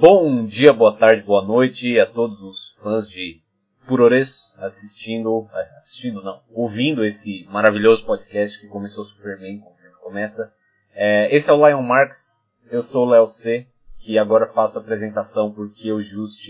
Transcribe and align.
Bom 0.00 0.44
dia, 0.44 0.72
boa 0.72 0.96
tarde, 0.96 1.22
boa 1.22 1.44
noite 1.44 1.98
a 1.98 2.06
todos 2.06 2.40
os 2.40 2.76
fãs 2.80 3.10
de 3.10 3.40
Purores 3.84 4.54
assistindo, 4.58 5.48
assistindo 5.76 6.22
não, 6.22 6.40
ouvindo 6.54 7.04
esse 7.04 7.44
maravilhoso 7.50 8.06
podcast 8.06 8.60
que 8.60 8.68
começou 8.68 9.02
super 9.02 9.36
bem, 9.40 9.58
como 9.58 9.74
sempre 9.74 9.98
começa. 9.98 10.52
É, 10.94 11.34
esse 11.34 11.50
é 11.50 11.52
o 11.52 11.66
Lion 11.66 11.82
Marks, 11.82 12.46
eu 12.70 12.80
sou 12.80 13.08
o 13.08 13.10
Léo 13.10 13.26
C, 13.26 13.66
que 14.00 14.16
agora 14.16 14.46
faço 14.46 14.78
a 14.78 14.80
apresentação 14.80 15.50
porque 15.50 15.90
o 15.90 16.00
Just 16.00 16.46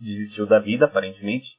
desistiu 0.00 0.44
da 0.44 0.58
vida, 0.58 0.86
aparentemente. 0.86 1.56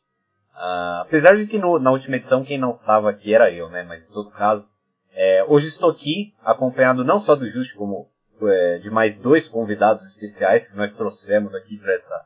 Uh, 0.53 0.99
apesar 1.03 1.37
de 1.37 1.47
que 1.47 1.57
no, 1.57 1.79
na 1.79 1.89
última 1.89 2.17
edição 2.17 2.43
quem 2.43 2.57
não 2.57 2.71
estava 2.71 3.09
aqui 3.09 3.33
era 3.33 3.49
eu, 3.49 3.69
né? 3.69 3.83
Mas 3.83 4.03
em 4.03 4.11
todo 4.11 4.29
caso, 4.29 4.67
é, 5.13 5.45
hoje 5.47 5.69
estou 5.69 5.89
aqui 5.89 6.33
acompanhado 6.43 7.05
não 7.05 7.17
só 7.17 7.33
do 7.33 7.47
Just, 7.47 7.75
como 7.75 8.09
é, 8.47 8.77
de 8.77 8.89
mais 8.89 9.17
dois 9.17 9.47
convidados 9.47 10.05
especiais 10.05 10.67
que 10.67 10.77
nós 10.77 10.93
trouxemos 10.93 11.53
aqui 11.55 11.77
para 11.77 11.93
essa 11.93 12.25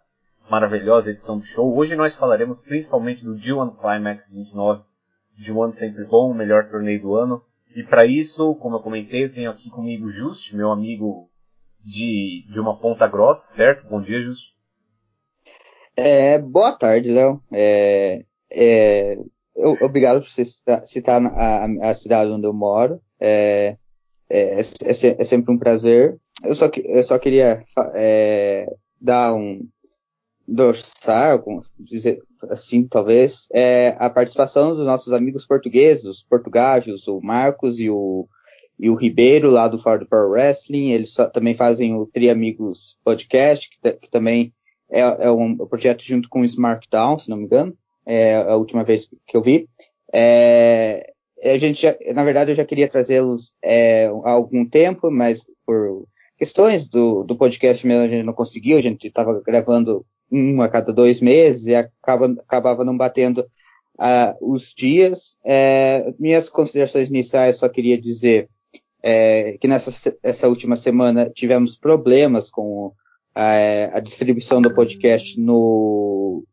maravilhosa 0.50 1.12
edição 1.12 1.38
do 1.38 1.46
show. 1.46 1.76
Hoje 1.76 1.96
nós 1.96 2.16
falaremos 2.16 2.62
principalmente 2.62 3.24
do 3.24 3.36
G1 3.36 3.78
Climax 3.80 4.30
29, 4.30 4.84
G1 5.40 5.72
sempre 5.72 6.04
bom, 6.06 6.32
o 6.32 6.36
melhor 6.36 6.70
torneio 6.70 7.02
do 7.02 7.16
ano. 7.16 7.42
E 7.76 7.84
para 7.84 8.06
isso, 8.06 8.54
como 8.56 8.76
eu 8.76 8.82
comentei, 8.82 9.26
eu 9.26 9.34
tenho 9.34 9.50
aqui 9.50 9.70
comigo 9.70 10.10
Just, 10.10 10.54
meu 10.54 10.72
amigo 10.72 11.28
de, 11.84 12.46
de 12.48 12.60
uma 12.60 12.78
ponta 12.78 13.08
grossa, 13.08 13.48
certo? 13.48 13.88
Bom 13.90 14.02
dia, 14.02 14.20
Just. 14.20 14.54
É, 15.96 16.38
boa 16.40 16.72
tarde, 16.72 17.12
Léo. 17.12 17.42
É, 17.52 18.24
é, 18.52 19.18
obrigado 19.82 20.22
por 20.22 20.30
você 20.30 20.46
citar, 20.46 20.86
citar 20.86 21.24
a, 21.24 21.90
a, 21.90 21.94
cidade 21.94 22.32
onde 22.32 22.46
eu 22.46 22.54
moro. 22.54 23.00
É, 23.20 23.78
é, 24.34 24.60
é, 24.60 25.22
é, 25.22 25.24
sempre 25.24 25.54
um 25.54 25.58
prazer. 25.58 26.18
Eu 26.44 26.56
só, 26.56 26.70
eu 26.84 27.04
só 27.04 27.20
queria 27.20 27.64
é, 27.94 28.66
dar 29.00 29.36
um 29.36 29.62
dorsar, 30.48 31.42
dizer 31.80 32.20
assim, 32.50 32.86
talvez, 32.88 33.48
é, 33.54 33.96
a 34.00 34.10
participação 34.10 34.76
dos 34.76 34.86
nossos 34.86 35.14
amigos 35.14 35.46
portugueses, 35.46 36.04
os 36.04 36.24
portugajos, 36.24 37.08
o 37.08 37.22
Marcos 37.22 37.80
e 37.80 37.90
o, 37.90 38.26
e 38.80 38.90
o 38.90 38.96
Ribeiro, 38.96 39.52
lá 39.52 39.68
do 39.68 39.78
Ford 39.78 40.06
Power 40.08 40.32
Wrestling. 40.32 40.90
Eles 40.90 41.12
só, 41.12 41.28
também 41.28 41.54
fazem 41.54 41.94
o 41.94 42.08
Tri 42.08 42.30
Amigos 42.30 42.98
Podcast, 43.04 43.70
que, 43.70 43.92
que 43.94 44.10
também 44.10 44.52
é, 44.90 45.02
é 45.02 45.32
um 45.32 45.56
projeto 45.58 46.04
junto 46.04 46.28
com 46.28 46.42
o 46.42 46.46
SmartDown, 46.46 47.20
se 47.20 47.30
não 47.30 47.38
me 47.38 47.46
engano, 47.46 47.74
é 48.04 48.36
a 48.36 48.56
última 48.56 48.84
vez 48.84 49.08
que 49.28 49.38
eu 49.38 49.44
vi. 49.44 49.68
É, 50.12 51.13
a 51.52 51.58
gente 51.58 51.82
já, 51.82 51.96
na 52.14 52.24
verdade, 52.24 52.52
eu 52.52 52.56
já 52.56 52.66
queria 52.66 52.88
trazê-los 52.88 53.54
é, 53.62 54.06
há 54.24 54.32
algum 54.32 54.66
tempo, 54.66 55.12
mas 55.12 55.46
por 55.66 56.06
questões 56.38 56.88
do, 56.88 57.24
do 57.24 57.36
podcast 57.36 57.86
mesmo 57.86 58.04
a 58.04 58.08
gente 58.08 58.26
não 58.26 58.34
conseguiu, 58.34 58.78
a 58.78 58.82
gente 58.82 59.08
estava 59.08 59.42
gravando 59.42 60.06
um 60.32 60.62
a 60.62 60.70
cada 60.70 60.92
dois 60.92 61.22
meses 61.22 61.68
e 61.68 61.76
acaba, 61.76 62.34
acabava 62.40 62.84
não 62.84 62.98
batendo 62.98 63.46
uh, 64.00 64.54
os 64.54 64.74
dias. 64.76 65.38
É, 65.46 66.12
minhas 66.20 66.50
considerações 66.50 67.10
iniciais 67.10 67.58
só 67.58 67.70
queria 67.70 68.00
dizer 68.00 68.50
é, 69.02 69.58
que 69.60 69.68
nessa 69.68 70.16
essa 70.24 70.48
última 70.48 70.76
semana 70.76 71.30
tivemos 71.30 71.76
problemas 71.76 72.50
com 72.50 72.92
a, 73.36 73.98
a 73.98 74.00
distribuição 74.00 74.62
do 74.62 74.74
podcast 74.74 75.40
no, 75.40 76.44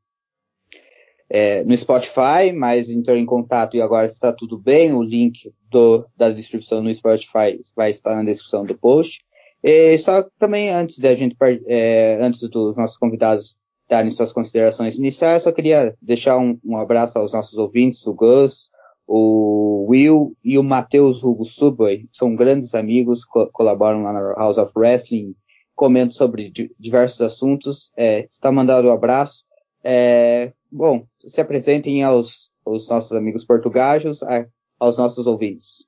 é, 1.30 1.62
no 1.62 1.76
Spotify, 1.78 2.52
mas 2.52 2.90
entrou 2.90 3.16
em 3.16 3.24
contato 3.24 3.76
e 3.76 3.80
agora 3.80 4.06
está 4.06 4.32
tudo 4.32 4.58
bem. 4.58 4.92
O 4.92 5.02
link 5.02 5.52
do, 5.70 6.04
da 6.16 6.28
distribuição 6.30 6.82
no 6.82 6.92
Spotify 6.92 7.60
vai 7.76 7.90
estar 7.90 8.16
na 8.16 8.24
descrição 8.24 8.66
do 8.66 8.76
post. 8.76 9.22
E 9.62 9.96
só 9.98 10.24
também 10.38 10.70
antes 10.70 10.98
da 10.98 11.14
gente, 11.14 11.36
é, 11.66 12.18
antes 12.20 12.40
dos 12.48 12.76
nossos 12.76 12.96
convidados 12.96 13.54
darem 13.88 14.10
suas 14.10 14.32
considerações 14.32 14.96
iniciais, 14.96 15.44
só 15.44 15.52
queria 15.52 15.94
deixar 16.02 16.36
um, 16.38 16.58
um 16.64 16.76
abraço 16.76 17.18
aos 17.18 17.32
nossos 17.32 17.56
ouvintes, 17.58 18.04
o 18.06 18.14
Gus, 18.14 18.68
o 19.06 19.86
Will 19.88 20.36
e 20.44 20.58
o 20.58 20.62
Matheus 20.62 21.22
Hugo 21.22 21.44
Subway. 21.44 22.06
São 22.12 22.34
grandes 22.34 22.74
amigos, 22.74 23.24
co 23.24 23.46
colaboram 23.52 24.02
lá 24.02 24.12
na 24.12 24.32
House 24.34 24.58
of 24.58 24.72
Wrestling, 24.76 25.34
comento 25.76 26.14
sobre 26.14 26.52
diversos 26.78 27.20
assuntos. 27.20 27.90
É, 27.96 28.20
está 28.20 28.50
mandado 28.50 28.88
um 28.88 28.92
abraço. 28.92 29.44
É, 29.82 30.52
bom, 30.70 31.04
se 31.26 31.40
apresentem 31.40 32.02
aos, 32.02 32.50
aos 32.64 32.88
nossos 32.88 33.12
amigos 33.12 33.44
portugajos, 33.44 34.22
a, 34.22 34.44
aos 34.78 34.96
nossos 34.98 35.26
ouvintes. 35.26 35.84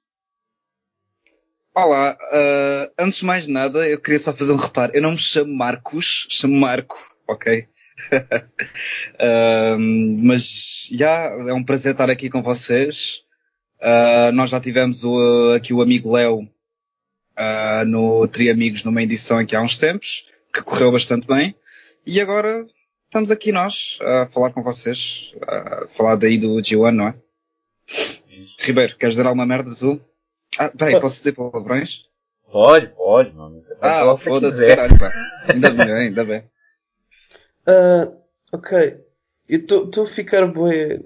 Olá, 1.75 2.15
uh, 2.15 2.93
antes 2.99 3.21
de 3.21 3.25
mais 3.25 3.47
nada, 3.47 3.89
eu 3.89 3.99
queria 3.99 4.19
só 4.19 4.33
fazer 4.35 4.53
um 4.53 4.57
reparo. 4.57 4.93
Eu 4.95 5.01
não 5.01 5.13
me 5.13 5.19
chamo 5.19 5.55
Marcos, 5.55 6.27
chamo 6.29 6.55
Marco, 6.55 6.99
ok? 7.27 7.67
uh, 9.21 9.79
mas 10.23 10.89
já 10.93 11.31
é 11.49 11.53
um 11.55 11.65
prazer 11.65 11.93
estar 11.93 12.11
aqui 12.11 12.29
com 12.29 12.43
vocês. 12.43 13.23
Uh, 13.81 14.33
nós 14.33 14.51
já 14.51 14.61
tivemos 14.61 15.03
o, 15.03 15.53
aqui 15.57 15.73
o 15.73 15.81
amigo 15.81 16.13
Léo 16.13 16.41
uh, 16.41 17.85
no 17.87 18.29
Tri 18.29 18.51
Amigos 18.51 18.85
numa 18.85 19.03
edição 19.03 19.39
aqui 19.39 19.57
há 19.57 19.63
uns 19.63 19.79
tempos, 19.79 20.27
que 20.53 20.63
correu 20.63 20.93
bastante 20.93 21.27
bem. 21.27 21.55
E 22.07 22.21
agora 22.21 22.67
estamos 23.13 23.31
aqui 23.31 23.53
nós 23.53 23.99
a 24.01 24.27
falar 24.29 24.53
com 24.53 24.63
vocês, 24.63 25.35
a 25.47 25.87
falar 25.89 26.17
daí 26.17 26.39
do 26.39 26.57
G1, 26.57 26.91
não 26.95 27.09
é? 27.09 27.15
Isso. 28.31 28.57
Ribeiro, 28.61 28.97
queres 28.97 29.17
dizer 29.17 29.27
alguma 29.27 29.45
merda 29.45 29.71
tu? 29.75 30.01
Ah, 30.59 30.71
peraí, 30.71 30.99
posso 30.99 31.19
dizer 31.19 31.33
palavrões? 31.33 32.07
Pode, 32.51 32.87
pode, 32.89 33.35
mano. 33.35 33.61
Você 33.61 33.75
pode 33.75 33.87
ah, 33.87 34.17
foda-se, 34.17 34.67
caralho, 34.67 34.99
pá. 34.99 35.13
Ainda 35.47 35.71
bem, 35.71 35.93
ainda 35.93 36.25
bem. 36.25 36.41
Uh, 37.67 38.17
ok. 38.51 38.97
Eu 39.47 39.59
estou 39.59 40.05
a 40.05 40.09
ficar 40.09 40.47
bem. 40.47 41.05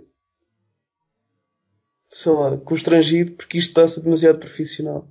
sei 2.08 2.32
lá, 2.32 2.56
constrangido 2.58 3.32
porque 3.32 3.58
isto 3.58 3.70
está 3.70 3.82
a 3.82 3.88
ser 3.88 4.02
demasiado 4.02 4.38
profissional. 4.38 5.04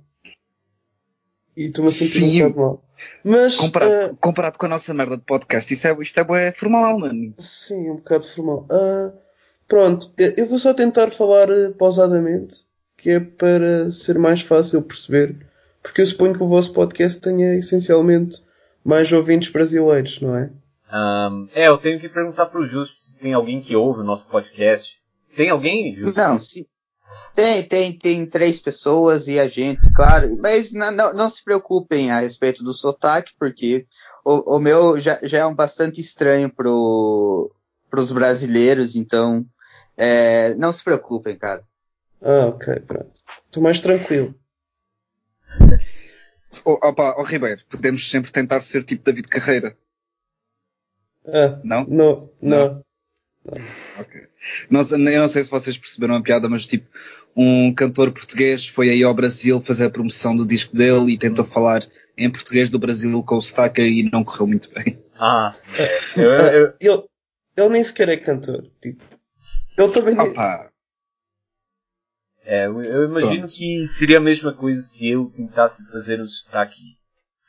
E 1.54 1.66
estou-me 1.66 1.90
a 1.90 1.92
sentir 1.92 2.20
Sim. 2.20 2.44
um 2.44 2.48
bocado 2.48 2.60
mal. 2.60 2.85
Mas. 3.24 3.56
Comparado, 3.56 4.12
uh, 4.12 4.16
comparado 4.16 4.58
com 4.58 4.66
a 4.66 4.70
nossa 4.70 4.94
merda 4.94 5.16
de 5.16 5.22
podcast, 5.22 5.72
isto 5.72 5.86
é, 5.86 5.96
isto 6.00 6.20
é, 6.20 6.46
é 6.48 6.52
formal, 6.52 6.98
mano. 6.98 7.34
Sim, 7.38 7.90
um 7.90 7.96
bocado 7.96 8.26
formal. 8.26 8.66
Uh, 8.70 9.12
pronto, 9.68 10.12
eu 10.16 10.46
vou 10.46 10.58
só 10.58 10.72
tentar 10.72 11.10
falar 11.10 11.50
eh, 11.50 11.70
pausadamente, 11.70 12.64
que 12.96 13.10
é 13.10 13.20
para 13.20 13.90
ser 13.90 14.18
mais 14.18 14.40
fácil 14.40 14.82
perceber. 14.82 15.34
Porque 15.82 16.00
eu 16.00 16.06
suponho 16.06 16.34
que 16.34 16.42
o 16.42 16.48
vosso 16.48 16.72
podcast 16.72 17.20
tenha 17.20 17.54
essencialmente 17.54 18.42
mais 18.84 19.12
ouvintes 19.12 19.50
brasileiros, 19.50 20.20
não 20.20 20.36
é? 20.36 20.50
Um, 20.92 21.48
é, 21.54 21.68
eu 21.68 21.78
tenho 21.78 22.00
que 22.00 22.08
perguntar 22.08 22.46
pro 22.46 22.66
Justo 22.66 22.96
se 22.96 23.16
tem 23.18 23.32
alguém 23.32 23.60
que 23.60 23.74
ouve 23.74 24.00
o 24.00 24.04
nosso 24.04 24.26
podcast. 24.26 24.98
Tem 25.36 25.50
alguém, 25.50 25.94
Justo? 25.94 26.18
Não, 26.18 26.38
se, 26.38 26.66
tem, 27.34 27.62
tem, 27.62 27.92
tem 27.92 28.26
três 28.26 28.58
pessoas 28.58 29.28
e 29.28 29.38
a 29.38 29.46
gente, 29.46 29.90
claro. 29.92 30.36
Mas 30.40 30.72
não, 30.72 30.90
não, 30.90 31.12
não 31.12 31.30
se 31.30 31.44
preocupem 31.44 32.10
a 32.10 32.20
respeito 32.20 32.64
do 32.64 32.72
sotaque, 32.72 33.32
porque 33.38 33.86
o, 34.24 34.56
o 34.56 34.58
meu 34.58 34.98
já, 34.98 35.18
já 35.22 35.38
é 35.38 35.46
um 35.46 35.54
bastante 35.54 36.00
estranho 36.00 36.50
pro, 36.50 37.50
pros 37.90 38.10
brasileiros, 38.10 38.96
então 38.96 39.44
é, 39.96 40.54
não 40.54 40.72
se 40.72 40.82
preocupem, 40.82 41.36
cara. 41.36 41.62
Ah, 42.22 42.46
ok, 42.46 42.80
pronto. 42.80 43.10
Estou 43.46 43.62
mais 43.62 43.80
tranquilo. 43.80 44.34
Oh, 46.64 46.78
opa, 46.82 47.14
oh, 47.18 47.22
Ribeiro, 47.22 47.60
podemos 47.70 48.08
sempre 48.10 48.32
tentar 48.32 48.60
ser 48.60 48.82
tipo 48.82 49.04
David 49.04 49.28
Carreira. 49.28 49.76
Ah, 51.26 51.60
não? 51.62 51.84
Não, 51.84 52.30
não. 52.40 52.74
não. 52.74 52.85
Ok. 53.98 54.22
Não, 54.70 54.80
eu 54.80 55.20
não 55.20 55.28
sei 55.28 55.42
se 55.42 55.50
vocês 55.50 55.78
perceberam 55.78 56.16
a 56.16 56.22
piada, 56.22 56.48
mas 56.48 56.66
tipo, 56.66 56.86
um 57.36 57.72
cantor 57.72 58.10
português 58.12 58.66
foi 58.66 58.90
aí 58.90 59.02
ao 59.02 59.14
Brasil 59.14 59.60
fazer 59.60 59.84
a 59.84 59.90
promoção 59.90 60.34
do 60.34 60.46
disco 60.46 60.76
dele 60.76 61.12
e 61.12 61.18
tentou 61.18 61.44
falar 61.44 61.86
em 62.16 62.30
português 62.30 62.70
do 62.70 62.78
Brasil 62.78 63.22
com 63.22 63.36
o 63.36 63.40
sotaque 63.40 63.82
e 63.82 64.10
não 64.10 64.24
correu 64.24 64.46
muito 64.46 64.70
bem. 64.72 64.98
Ah, 65.18 65.50
sim. 65.50 65.70
Eu, 66.16 66.30
eu... 66.30 66.74
ele, 66.80 67.02
ele 67.56 67.68
nem 67.68 67.84
sequer 67.84 68.08
é 68.08 68.16
cantor. 68.16 68.64
Tipo, 68.80 69.02
ele 69.78 69.92
também. 69.92 70.18
Opa. 70.18 70.70
É, 72.44 72.66
eu 72.66 73.04
imagino 73.04 73.40
Pronto. 73.40 73.52
que 73.52 73.86
seria 73.88 74.18
a 74.18 74.20
mesma 74.20 74.54
coisa 74.54 74.80
se 74.80 75.08
eu 75.08 75.30
tentasse 75.34 75.84
fazer 75.90 76.20
o 76.20 76.28
sotaque 76.28 76.96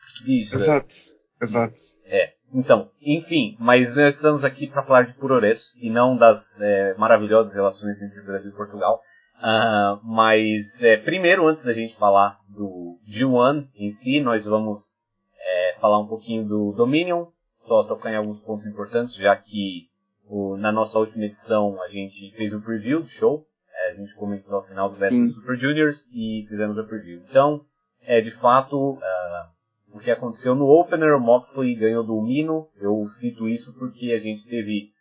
português. 0.02 0.50
Né? 0.50 0.58
Exato, 0.58 0.96
né? 0.96 1.44
exato. 1.44 1.82
É. 2.06 2.34
Então, 2.57 2.89
enfim, 3.00 3.56
mas 3.59 3.98
nós 3.98 4.15
estamos 4.15 4.44
aqui 4.44 4.65
para 4.65 4.81
falar 4.81 5.04
de 5.04 5.13
Purores 5.13 5.75
e 5.80 5.92
não 5.92 6.18
das 6.18 6.59
é, 6.59 6.95
maravilhosas 6.95 7.54
relações 7.54 8.01
entre 8.01 8.19
Brasil 8.24 8.51
e 8.51 8.56
Portugal. 8.56 9.00
Uh, 9.38 10.04
mas 10.04 10.81
é, 10.81 10.98
primeiro, 10.98 11.48
antes 11.48 11.63
da 11.63 11.71
gente 11.71 11.95
falar 11.95 12.39
do 12.50 12.98
G1 13.07 13.68
em 13.75 13.92
si, 13.92 14.19
nós 14.19 14.48
vamos 14.48 15.04
é, 15.39 15.75
falar 15.80 16.00
um 16.00 16.07
pouquinho 16.07 16.48
do 16.48 16.71
Dominion, 16.71 17.25
só 17.59 17.83
tocar 17.83 18.12
em 18.12 18.15
alguns 18.15 18.39
pontos 18.39 18.65
importantes, 18.65 19.13
já 19.13 19.36
que 19.36 19.86
o, 20.27 20.57
na 20.57 20.71
nossa 20.71 20.98
última 20.98 21.25
edição 21.25 21.80
a 21.83 21.88
gente 21.89 22.31
fez 22.31 22.56
um 22.56 22.62
preview 22.62 23.01
do 23.01 23.07
show, 23.07 23.44
a 23.88 23.94
gente 23.94 24.15
comentou 24.15 24.56
ao 24.56 24.63
final 24.65 24.89
do 24.89 24.98
Best 24.98 25.27
Super 25.27 25.56
Juniors 25.56 26.09
e 26.12 26.44
fizemos 26.50 26.75
a 26.80 26.83
preview. 26.83 27.21
Então, 27.30 27.62
é 28.01 28.19
de 28.19 28.31
fato, 28.31 28.94
uh, 28.94 29.56
o 29.92 30.00
que 30.00 30.12
aconteceu 30.12 30.54
no 30.54 30.66
opener, 30.66 31.16
o 31.16 31.19
Moxley 31.19 31.75
ganhou 31.75 32.04
do 32.04 32.22
Mino. 32.22 32.68
Eu 32.80 33.06
cito 33.06 33.48
isso 33.48 33.74
porque 33.78 34.12
a 34.12 34.19
gente 34.19 34.48
teve. 34.48 34.92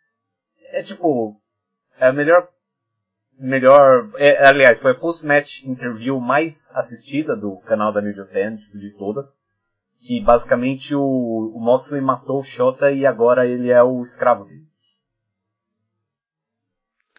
É 0.71 0.81
tipo. 0.81 1.35
É 1.99 2.07
a 2.07 2.13
melhor. 2.13 2.47
Melhor. 3.39 4.09
É, 4.15 4.45
aliás, 4.47 4.79
foi 4.79 4.91
a 4.91 4.95
post-match 4.95 5.63
interview 5.63 6.19
mais 6.19 6.71
assistida 6.75 7.35
do 7.35 7.59
canal 7.61 7.91
da 7.91 8.01
New 8.01 8.13
Japan, 8.13 8.57
tipo, 8.57 8.77
de 8.77 8.91
todas. 8.91 9.39
Que 9.99 10.21
basicamente 10.21 10.95
o, 10.95 11.53
o 11.55 11.59
Moxley 11.59 12.01
matou 12.01 12.39
o 12.39 12.43
Shota 12.43 12.91
e 12.91 13.05
agora 13.05 13.47
ele 13.47 13.69
é 13.69 13.83
o 13.83 14.01
escravo 14.01 14.45
dele. 14.45 14.65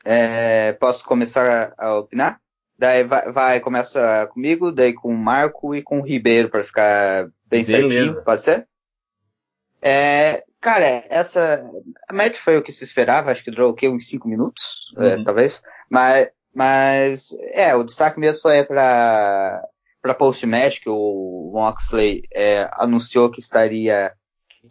É, 0.05 0.73
posso 0.75 1.05
começar 1.05 1.75
a 1.76 1.99
opinar? 1.99 2.41
Daí 2.79 3.03
vai, 3.03 3.32
vai 3.32 3.61
começa 3.61 4.26
comigo, 4.29 4.71
daí 4.71 4.93
com 4.94 5.12
o 5.12 5.19
Marco 5.19 5.75
e 5.75 5.82
com 5.82 5.99
o 5.99 6.05
Ribeiro 6.05 6.49
para 6.49 6.64
ficar 6.64 7.29
bem 7.49 7.65
Beleza. 7.65 7.89
certinho, 7.89 8.25
pode 8.25 8.43
ser? 8.43 8.67
É, 9.81 10.45
cara, 10.61 11.05
essa 11.09 11.65
a 12.09 12.12
match 12.12 12.37
foi 12.37 12.56
o 12.56 12.62
que 12.62 12.73
se 12.73 12.85
esperava, 12.85 13.31
acho 13.31 13.45
que 13.45 13.50
durou 13.50 13.71
o 13.71 13.75
quê? 13.75 13.89
Uns 13.89 14.09
5 14.09 14.29
minutos, 14.29 14.93
é, 14.97 15.00
uhum. 15.00 15.06
é, 15.06 15.25
talvez. 15.25 15.62
Mas, 15.91 16.29
mas, 16.55 17.29
é, 17.53 17.75
o 17.75 17.85
destaque 17.85 18.19
mesmo 18.19 18.43
foi 18.43 18.65
para 18.65 19.62
para 20.00 20.15
post-match 20.15 20.81
que 20.81 20.89
o 20.89 21.50
Moxley 21.53 22.23
é, 22.33 22.69
anunciou 22.75 23.31
que 23.31 23.41
estaria 23.41 24.12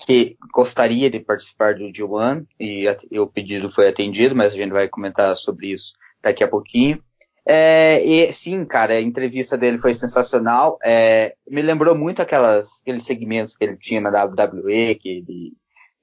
que 0.05 0.37
gostaria 0.53 1.09
de 1.09 1.19
participar 1.19 1.75
do 1.75 1.85
G1 1.85 2.45
e, 2.59 2.85
e 3.11 3.19
o 3.19 3.27
pedido 3.27 3.71
foi 3.71 3.87
atendido, 3.87 4.35
mas 4.35 4.53
a 4.53 4.55
gente 4.55 4.71
vai 4.71 4.87
comentar 4.87 5.35
sobre 5.35 5.71
isso 5.71 5.93
daqui 6.21 6.43
a 6.43 6.47
pouquinho. 6.47 7.01
É, 7.49 8.03
e 8.03 8.33
sim, 8.33 8.65
cara, 8.65 8.95
a 8.95 9.01
entrevista 9.01 9.57
dele 9.57 9.77
foi 9.77 9.93
sensacional. 9.93 10.77
É, 10.83 11.33
me 11.49 11.61
lembrou 11.61 11.95
muito 11.95 12.21
aquelas, 12.21 12.81
aqueles 12.81 13.05
segmentos 13.05 13.55
que 13.55 13.63
ele 13.63 13.77
tinha 13.77 14.01
na 14.01 14.09
WWE, 14.25 14.95
que 14.95 15.09
ele, 15.09 15.53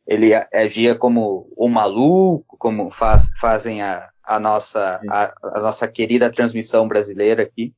ele 0.07 0.33
agia 0.55 0.95
como 0.95 1.47
o 1.55 1.69
maluco, 1.69 2.57
como 2.59 2.91
faz, 2.91 3.29
fazem 3.39 3.83
a, 3.83 4.09
a 4.25 4.41
nossa, 4.41 4.99
a, 5.11 5.35
a, 5.43 5.61
nossa 5.61 5.87
querida 5.87 6.33
transmissão 6.33 6.89
brasileira 6.89 7.43
aqui. 7.43 7.75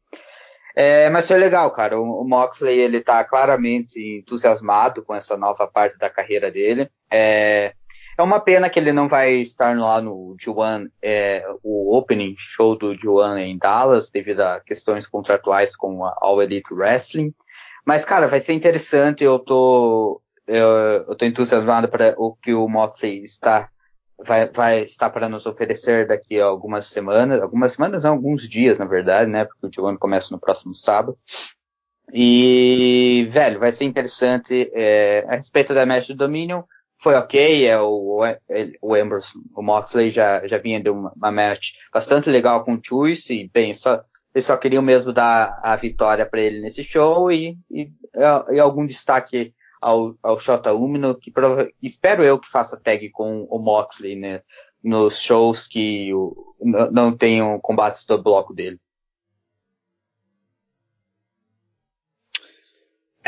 É, 0.76 1.10
mas 1.10 1.26
foi 1.26 1.38
legal, 1.38 1.69
cara. 1.72 1.98
O, 1.98 2.20
o, 2.20 2.24
Moxley, 2.28 2.78
ele 2.78 3.00
tá 3.00 3.24
claramente 3.24 3.98
entusiasmado 3.98 5.02
com 5.02 5.12
essa 5.12 5.36
nova 5.36 5.66
parte 5.66 5.98
da 5.98 6.08
carreira 6.08 6.52
dele. 6.52 6.88
É, 7.10 7.72
é 8.18 8.22
uma 8.22 8.40
pena 8.40 8.70
que 8.70 8.78
ele 8.78 8.92
não 8.92 9.08
vai 9.08 9.34
estar 9.34 9.76
lá 9.76 10.00
no 10.00 10.34
G1, 10.42 10.88
é, 11.02 11.44
o 11.62 11.96
opening 11.96 12.34
show 12.38 12.76
do 12.76 12.94
G1 12.94 13.38
em 13.38 13.58
Dallas, 13.58 14.08
devido 14.10 14.40
a 14.40 14.60
questões 14.60 15.06
contratuais 15.06 15.76
com 15.76 16.04
a 16.04 16.16
All 16.20 16.42
Elite 16.42 16.72
Wrestling. 16.72 17.34
Mas, 17.84 18.04
cara, 18.04 18.26
vai 18.26 18.40
ser 18.40 18.54
interessante. 18.54 19.22
Eu 19.22 19.38
tô, 19.38 20.20
eu, 20.46 20.68
eu 21.08 21.14
tô 21.14 21.24
entusiasmado 21.26 21.88
para 21.88 22.14
o 22.16 22.34
que 22.34 22.54
o 22.54 22.66
Moxley 22.66 23.22
está, 23.22 23.68
vai, 24.24 24.46
vai 24.46 24.80
estar 24.80 25.10
para 25.10 25.28
nos 25.28 25.44
oferecer 25.44 26.06
daqui 26.06 26.40
a 26.40 26.46
algumas 26.46 26.86
semanas, 26.86 27.42
algumas 27.42 27.74
semanas, 27.74 28.02
não, 28.02 28.12
alguns 28.12 28.48
dias, 28.48 28.78
na 28.78 28.86
verdade, 28.86 29.30
né? 29.30 29.44
Porque 29.44 29.66
o 29.66 29.70
G1 29.70 29.98
começa 29.98 30.32
no 30.32 30.40
próximo 30.40 30.74
sábado. 30.74 31.16
E, 32.12 33.28
velho, 33.30 33.60
vai 33.60 33.72
ser 33.72 33.84
interessante. 33.84 34.70
É, 34.72 35.26
a 35.28 35.36
respeito 35.36 35.74
da 35.74 35.84
match 35.84 36.08
do 36.08 36.14
Dominion, 36.14 36.62
foi 37.06 37.14
ok, 37.14 37.64
é 37.64 37.81
o, 37.81 38.25
o 38.82 38.93
o 39.55 39.62
Moxley 39.62 40.11
já, 40.11 40.44
já 40.44 40.58
vinha 40.58 40.82
de 40.82 40.91
uma, 40.91 41.12
uma 41.14 41.31
match 41.31 41.75
bastante 41.93 42.29
legal 42.29 42.64
com 42.64 42.75
o 42.75 42.81
Juice, 42.82 43.32
e 43.32 43.49
bem, 43.49 43.73
só, 43.75 44.03
eles 44.35 44.44
só 44.44 44.56
queriam 44.56 44.82
mesmo 44.82 45.12
dar 45.12 45.56
a 45.62 45.76
vitória 45.76 46.26
para 46.26 46.41
ele 46.41 46.58
nesse 46.58 46.82
show 46.82 47.31
e, 47.31 47.56
e, 47.70 47.88
e, 48.50 48.58
algum 48.58 48.85
destaque 48.85 49.53
ao, 49.81 50.17
ao 50.20 50.41
Shota 50.41 50.73
Umino, 50.75 51.14
que 51.14 51.31
prova, 51.31 51.69
espero 51.81 52.25
eu 52.25 52.41
que 52.41 52.50
faça 52.50 52.76
tag 52.76 53.08
com 53.11 53.47
o 53.49 53.56
Moxley, 53.61 54.17
né, 54.17 54.41
nos 54.82 55.20
shows 55.20 55.69
que 55.69 56.12
o, 56.12 56.35
não 56.91 57.17
tenham 57.17 57.56
combates 57.61 58.05
do 58.05 58.20
bloco 58.20 58.53
dele. 58.53 58.79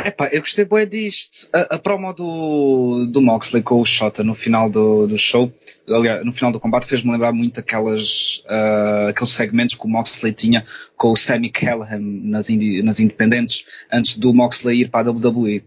Epá, 0.04 0.28
eu 0.30 0.40
gostei 0.40 0.64
bem 0.64 0.86
disto. 0.86 1.48
A, 1.52 1.74
a, 1.74 1.78
promo 1.78 2.12
do, 2.14 3.06
do 3.06 3.20
Moxley 3.20 3.62
com 3.62 3.80
o 3.80 3.84
Shota 3.84 4.22
no 4.22 4.32
final 4.32 4.70
do, 4.70 5.08
do 5.08 5.18
show, 5.18 5.52
aliás, 5.88 6.24
no 6.24 6.32
final 6.32 6.52
do 6.52 6.60
combate, 6.60 6.86
fez-me 6.86 7.10
lembrar 7.10 7.32
muito 7.32 7.58
aquelas, 7.58 8.44
uh, 8.46 9.08
aqueles 9.08 9.30
segmentos 9.30 9.74
que 9.74 9.84
o 9.84 9.88
Moxley 9.88 10.32
tinha 10.32 10.64
com 10.96 11.10
o 11.10 11.16
Sammy 11.16 11.50
Callahan 11.50 11.98
nas, 12.00 12.48
indi, 12.48 12.80
nas 12.82 13.00
independentes, 13.00 13.66
antes 13.92 14.16
do 14.16 14.32
Moxley 14.32 14.82
ir 14.82 14.88
para 14.88 15.08
a 15.08 15.12
WWE. 15.12 15.64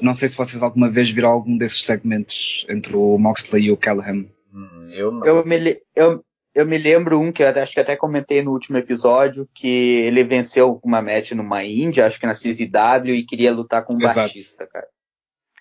Não 0.00 0.14
sei 0.14 0.28
se 0.28 0.36
vocês 0.36 0.62
alguma 0.62 0.88
vez 0.88 1.10
viram 1.10 1.30
algum 1.30 1.56
desses 1.56 1.84
segmentos 1.84 2.64
entre 2.68 2.94
o 2.96 3.18
Moxley 3.18 3.64
e 3.64 3.72
o 3.72 3.76
Callahan. 3.76 4.24
Hum, 4.52 4.90
eu 4.92 5.10
não. 5.10 5.26
Eu 5.26 5.44
me, 5.44 5.78
eu, 5.96 6.24
eu 6.54 6.64
me 6.64 6.78
lembro 6.78 7.20
um 7.20 7.32
que 7.32 7.42
eu 7.42 7.48
acho 7.48 7.72
que 7.72 7.80
até 7.80 7.96
comentei 7.96 8.40
no 8.42 8.52
último 8.52 8.78
episódio, 8.78 9.48
que 9.52 9.66
ele 9.66 10.22
venceu 10.22 10.78
uma 10.84 11.02
match 11.02 11.32
numa 11.32 11.64
Índia, 11.64 12.06
acho 12.06 12.20
que 12.20 12.26
na 12.26 12.32
CZW, 12.32 13.14
e 13.14 13.26
queria 13.26 13.52
lutar 13.52 13.84
com 13.84 13.94
o 13.94 13.98
Exato. 13.98 14.20
Batista, 14.20 14.66
cara. 14.66 14.86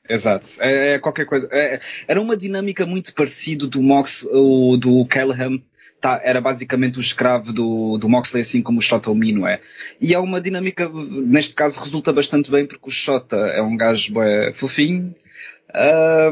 Exato. 0.07 0.47
É, 0.59 0.93
é 0.93 0.99
qualquer 0.99 1.25
coisa. 1.25 1.49
É, 1.51 1.79
era 2.07 2.21
uma 2.21 2.37
dinâmica 2.37 2.85
muito 2.85 3.13
parecida 3.13 3.65
do 3.65 3.81
Mox, 3.81 4.27
o, 4.31 4.77
do 4.77 5.03
Callahan. 5.05 5.59
Tá, 5.99 6.19
era 6.21 6.41
basicamente 6.41 6.97
o 6.97 7.01
escravo 7.01 7.53
do, 7.53 7.97
do 7.97 8.09
Moxley, 8.09 8.41
assim 8.41 8.61
como 8.61 8.79
o 8.79 8.81
Shota 8.81 9.13
Mino 9.15 9.47
é. 9.47 9.61
E 10.01 10.13
é 10.13 10.19
uma 10.19 10.41
dinâmica, 10.41 10.89
neste 10.89 11.53
caso, 11.53 11.79
resulta 11.79 12.11
bastante 12.11 12.51
bem, 12.51 12.65
porque 12.65 12.89
o 12.89 12.91
Shota 12.91 13.37
é 13.37 13.61
um 13.61 13.77
gajo 13.77 14.21
é, 14.21 14.51
fofinho. 14.51 15.15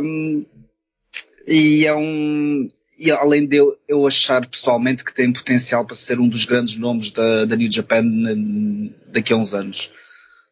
Um, 0.02 0.46
e 1.48 1.86
é 1.86 1.96
um, 1.96 2.70
e 3.02 3.10
além 3.10 3.48
de 3.48 3.56
eu, 3.56 3.76
eu, 3.88 4.06
achar 4.06 4.48
pessoalmente 4.48 5.04
que 5.04 5.12
tem 5.12 5.34
potencial 5.34 5.84
para 5.84 5.96
ser 5.96 6.20
um 6.20 6.30
dos 6.30 6.46
grandes 6.46 6.76
nomes 6.76 7.10
da, 7.10 7.46
da 7.46 7.56
New 7.56 7.72
Japan 7.72 8.04
daqui 9.08 9.34
a 9.34 9.36
uns 9.36 9.56
anos. 9.56 9.90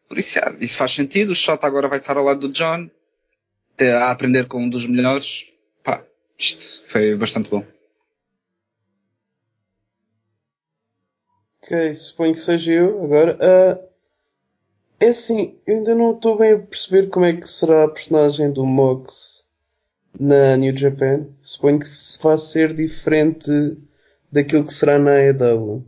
Por 0.08 0.18
isso, 0.18 0.36
yeah, 0.36 0.56
isso 0.60 0.76
faz 0.76 0.90
sentido. 0.90 1.30
O 1.30 1.34
Shota 1.34 1.64
agora 1.64 1.86
vai 1.86 2.00
estar 2.00 2.16
ao 2.16 2.24
lado 2.24 2.48
do 2.48 2.52
John, 2.52 2.90
a 3.80 4.10
aprender 4.10 4.48
com 4.48 4.64
um 4.64 4.68
dos 4.68 4.84
melhores. 4.84 5.46
Pá, 5.84 6.02
isto 6.36 6.82
foi 6.88 7.14
bastante 7.14 7.48
bom. 7.48 7.64
Ok, 11.62 11.94
suponho 11.94 12.34
que 12.34 12.40
seja 12.40 12.72
eu 12.72 13.04
agora. 13.04 13.36
Uh, 13.36 13.90
é 14.98 15.08
assim, 15.10 15.56
eu 15.64 15.76
ainda 15.76 15.94
não 15.94 16.16
estou 16.16 16.36
bem 16.36 16.54
a 16.54 16.58
perceber 16.58 17.10
como 17.10 17.26
é 17.26 17.32
que 17.36 17.48
será 17.48 17.84
a 17.84 17.88
personagem 17.88 18.50
do 18.50 18.66
Mox 18.66 19.39
na 20.18 20.56
New 20.56 20.76
Japan. 20.76 21.26
Suponho 21.42 21.80
que 21.80 21.86
vai 22.22 22.38
ser 22.38 22.74
diferente 22.74 23.50
daquilo 24.30 24.64
que 24.64 24.74
será 24.74 24.98
na 24.98 25.12
AEW. 25.12 25.84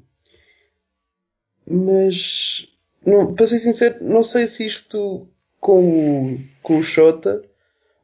Mas, 1.67 2.69
não, 3.07 3.33
para 3.35 3.47
ser 3.47 3.59
sincero, 3.59 3.97
não 4.00 4.23
sei 4.23 4.47
se 4.47 4.67
isto 4.67 5.26
com 5.61 6.35
o, 6.35 6.38
com 6.62 6.79
o 6.79 6.83
Shota 6.83 7.43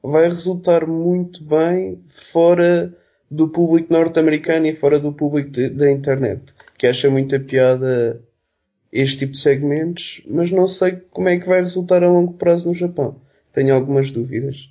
vai 0.02 0.28
resultar 0.28 0.86
muito 0.86 1.42
bem 1.42 2.00
fora 2.08 2.94
do 3.30 3.48
público 3.48 3.92
norte-americano 3.92 4.66
e 4.66 4.74
fora 4.74 4.98
do 4.98 5.12
público 5.12 5.50
da 5.50 5.90
internet, 5.90 6.54
que 6.78 6.86
acha 6.86 7.10
muita 7.10 7.38
piada 7.38 8.22
este 8.90 9.18
tipo 9.18 9.32
de 9.32 9.38
segmentos, 9.38 10.22
mas 10.26 10.50
não 10.50 10.66
sei 10.66 10.92
como 11.10 11.28
é 11.28 11.38
que 11.38 11.48
vai 11.48 11.60
resultar 11.60 12.02
a 12.02 12.08
longo 12.08 12.34
prazo 12.34 12.68
no 12.68 12.74
Japão. 12.74 13.20
Tenho 13.52 13.74
algumas 13.74 14.10
dúvidas. 14.10 14.70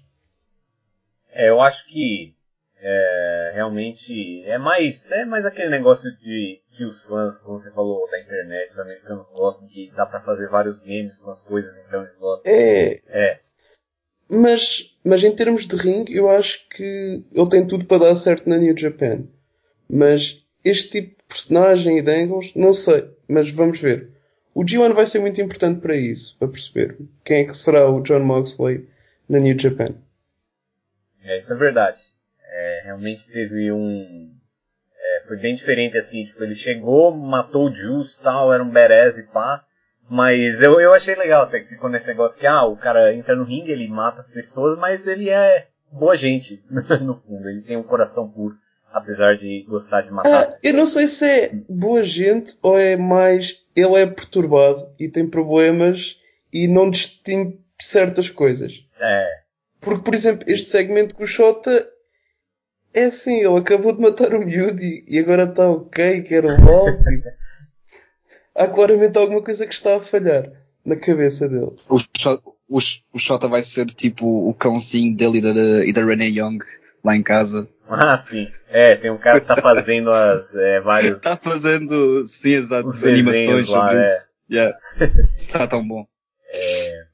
É, 1.38 1.50
eu 1.50 1.62
acho 1.62 1.86
que 1.86 2.34
é, 2.82 3.52
realmente 3.54 4.44
é 4.46 4.58
mais 4.58 5.12
é 5.12 5.24
mais 5.24 5.46
aquele 5.46 5.70
negócio 5.70 6.12
de 6.18 6.60
que 6.72 6.84
os 6.84 7.04
fãs, 7.04 7.40
como 7.42 7.60
você 7.60 7.72
falou, 7.72 8.10
da 8.10 8.20
internet, 8.20 8.72
os 8.72 8.80
americanos 8.80 9.28
gostam 9.30 9.68
que 9.68 9.92
dá 9.96 10.08
para 10.08 10.20
fazer 10.22 10.50
vários 10.50 10.84
memes 10.84 11.18
com 11.18 11.30
as 11.30 11.40
coisas, 11.42 11.78
então 11.86 12.02
eles 12.02 12.16
gostam. 12.16 12.52
É. 12.52 13.00
É. 13.08 13.40
Mas, 14.28 14.98
mas 15.04 15.24
em 15.24 15.36
termos 15.36 15.68
de 15.68 15.76
ring, 15.76 16.06
eu 16.10 16.28
acho 16.28 16.68
que 16.70 17.24
ele 17.32 17.50
tem 17.50 17.68
tudo 17.68 17.86
para 17.86 18.06
dar 18.06 18.16
certo 18.16 18.50
na 18.50 18.58
New 18.58 18.76
Japan. 18.76 19.24
Mas 19.88 20.44
este 20.66 20.90
tipo 20.90 21.22
de 21.22 21.28
personagem 21.30 22.00
e 22.00 22.02
de 22.02 22.12
angles, 22.12 22.52
não 22.56 22.74
sei. 22.74 23.08
Mas 23.28 23.52
vamos 23.52 23.80
ver. 23.80 24.10
O 24.56 24.64
G1 24.64 24.94
vai 24.94 25.06
ser 25.06 25.20
muito 25.20 25.40
importante 25.40 25.82
para 25.82 25.96
isso, 25.96 26.36
para 26.40 26.48
perceber 26.48 26.98
quem 27.24 27.42
é 27.42 27.46
que 27.46 27.56
será 27.56 27.88
o 27.90 28.02
John 28.02 28.22
Moxley 28.22 28.90
na 29.30 29.40
New 29.40 29.58
Japan. 29.58 29.94
É, 31.28 31.38
isso 31.38 31.54
é 31.54 31.58
verdade. 31.58 32.00
É, 32.50 32.82
realmente 32.86 33.32
teve 33.32 33.72
um. 33.72 34.32
É, 35.00 35.28
foi 35.28 35.38
bem 35.38 35.54
diferente 35.54 35.98
assim, 35.98 36.24
tipo, 36.24 36.44
ele 36.44 36.56
chegou, 36.56 37.16
matou 37.16 37.68
o 37.68 37.72
Juice 37.72 38.22
tal, 38.22 38.54
era 38.54 38.64
um 38.64 38.70
badass 38.70 39.18
e 39.18 39.24
pá. 39.24 39.62
Mas 40.10 40.62
eu, 40.62 40.80
eu 40.80 40.94
achei 40.94 41.16
legal 41.16 41.44
até 41.44 41.60
que 41.60 41.68
ficou 41.68 41.90
nesse 41.90 42.08
negócio 42.08 42.40
que, 42.40 42.48
ah, 42.48 42.64
o 42.64 42.78
cara 42.78 43.14
entra 43.14 43.36
no 43.36 43.44
ringue, 43.44 43.72
ele 43.72 43.90
mata 43.90 44.22
as 44.22 44.30
pessoas, 44.30 44.80
mas 44.80 45.06
ele 45.06 45.30
é 45.30 45.68
boa 45.92 46.16
gente, 46.16 46.64
no 46.70 47.16
fundo. 47.16 47.50
Ele 47.50 47.62
tem 47.62 47.76
um 47.76 47.84
coração 47.84 48.30
puro, 48.30 48.56
apesar 48.94 49.36
de 49.36 49.66
gostar 49.68 50.02
de 50.02 50.12
matar 50.12 50.44
ah, 50.44 50.56
Eu 50.64 50.74
não 50.74 50.86
sei 50.86 51.08
se 51.08 51.26
é 51.26 51.52
boa 51.68 52.04
gente 52.04 52.58
ou 52.62 52.80
é 52.80 52.96
mais. 52.96 53.66
Ele 53.76 53.96
é 53.96 54.06
perturbado 54.06 54.90
e 54.98 55.10
tem 55.10 55.30
problemas 55.30 56.18
e 56.52 56.68
não 56.68 56.90
distingue 56.90 57.60
certas 57.80 58.30
coisas. 58.30 58.86
É. 59.00 59.47
Porque, 59.82 60.04
por 60.04 60.16
exemplo, 60.16 60.44
este 60.48 60.70
segmento 60.70 61.16
com 61.16 61.24
o 61.24 61.28
Shota 61.28 61.88
é 62.94 63.06
assim, 63.06 63.38
ele 63.38 63.58
acabou 63.58 63.94
de 63.94 64.02
matar 64.02 64.34
o 64.34 64.46
miúdo 64.46 64.82
e, 64.82 65.04
e 65.08 65.20
agora 65.20 65.44
está 65.44 65.70
ok, 65.70 66.22
quer 66.24 66.46
o 66.46 66.62
mal. 66.62 66.86
Tipo, 66.86 67.28
há 68.56 68.68
claramente 68.68 69.18
alguma 69.18 69.42
coisa 69.42 69.68
que 69.68 69.74
está 69.74 69.98
a 69.98 70.02
falhar 70.02 70.52
na 70.86 70.96
cabeça 70.96 71.48
dele. 71.48 71.72
O, 71.90 72.00
Shota, 72.00 72.50
o, 72.68 72.80
o 73.14 73.20
Shota 73.20 73.48
vai 73.48 73.62
ser 73.62 73.86
tipo 73.86 74.50
o 74.50 74.54
cãozinho 74.54 75.16
dele 75.16 75.38
e 75.38 75.42
da, 75.42 75.86
e 75.86 75.94
da 75.94 76.06
Renee 76.06 76.40
Young 76.40 76.60
lá 77.04 77.16
em 77.16 77.24
casa. 77.24 77.68
Ah, 77.90 78.18
sim. 78.18 78.48
É, 78.70 78.96
tem 78.96 79.10
um 79.10 79.18
cara 79.18 79.40
que 79.40 79.48
tá 79.48 79.56
fazendo 79.62 80.12
as 80.12 80.56
é, 80.56 80.82
vários. 80.82 81.22
Tá 81.22 81.38
fazendo, 81.38 82.26
sim, 82.28 82.56
exato, 82.56 82.90
animações 83.06 83.70
lá, 83.70 83.88
sobre 83.88 83.98
é. 83.98 84.02
isso. 84.02 84.28
Yeah. 84.50 84.78
Está 85.24 85.68
tão 85.68 85.88
bom. 85.88 86.06
É... 86.52 87.06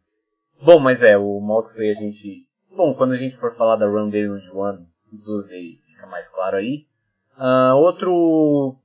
Bom, 0.62 0.80
mas 0.80 1.04
é, 1.04 1.18
o 1.18 1.40
Moxley 1.40 1.90
a 1.90 1.94
gente. 1.94 2.44
Bom, 2.76 2.96
quando 2.96 3.14
a 3.14 3.18
gente 3.18 3.38
for 3.38 3.54
falar 3.56 3.76
da 3.76 3.86
run 3.86 4.10
dele 4.10 4.30
no 4.30 4.40
G1, 4.40 4.84
tudo 5.12 5.48
fica 5.48 6.08
mais 6.08 6.28
claro 6.30 6.58
aí. 6.58 6.86
Ah, 7.38 7.76
outro. 7.76 8.76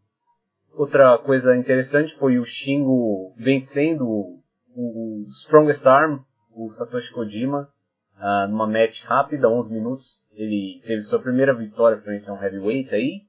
Outra 0.75 1.17
coisa 1.19 1.57
interessante 1.57 2.15
foi 2.15 2.39
o 2.39 2.45
Shingo 2.45 3.35
vencendo 3.37 4.07
o, 4.07 4.43
o 4.77 5.27
Strongest 5.33 5.87
Arm, 5.87 6.21
o 6.55 6.71
Satoshi 6.71 7.13
Kojima, 7.13 7.69
ah, 8.19 8.47
numa 8.47 8.67
match 8.67 9.05
rápida, 9.05 9.49
11 9.49 9.73
minutos. 9.73 10.33
Ele 10.35 10.83
teve 10.87 11.03
sua 11.03 11.19
primeira 11.19 11.55
vitória 11.55 12.01
frente 12.01 12.29
a 12.29 12.35
um 12.35 12.43
heavyweight 12.43 12.95
aí. 12.95 13.23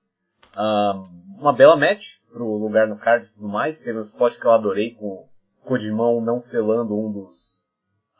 Ah, 0.53 0.93
uma 1.39 1.53
bela 1.53 1.77
match 1.77 2.17
pro 2.33 2.45
lugar 2.45 2.85
no 2.85 2.97
card 2.97 3.25
e 3.25 3.29
tudo 3.29 3.47
mais. 3.47 3.81
Teve 3.81 3.97
um 3.97 4.01
spot 4.01 4.37
que 4.37 4.45
eu 4.45 4.51
adorei 4.51 4.93
com 4.93 5.05
o 5.05 5.29
Kojimão 5.63 6.19
não 6.19 6.41
selando 6.41 6.99
um 6.99 7.13
dos 7.13 7.58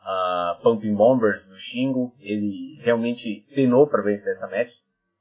ah, 0.02 0.58
Pumping 0.62 0.94
Bombers 0.94 1.48
do 1.48 1.56
Shingo. 1.58 2.14
Ele 2.20 2.78
realmente 2.82 3.44
penou 3.54 3.86
para 3.86 4.02
vencer 4.02 4.32
essa 4.32 4.48
match, 4.48 4.72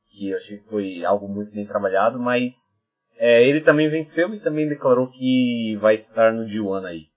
que 0.10 0.30
eu 0.30 0.38
achei 0.38 0.58
que 0.58 0.68
foi 0.70 1.06
algo 1.06 1.28
muito 1.28 1.52
bem 1.52 1.66
trabalhado, 1.66 2.20
mas 2.20 2.80
é, 3.18 3.44
ele 3.44 3.62
também 3.62 3.90
venceu 3.90 4.34
e 4.34 4.40
também 4.40 4.68
declarou 4.68 5.08
que 5.08 5.76
vai 5.82 5.96
estar 5.96 6.32
no 6.34 6.46
G1 6.48 6.86
aí. 6.86 7.08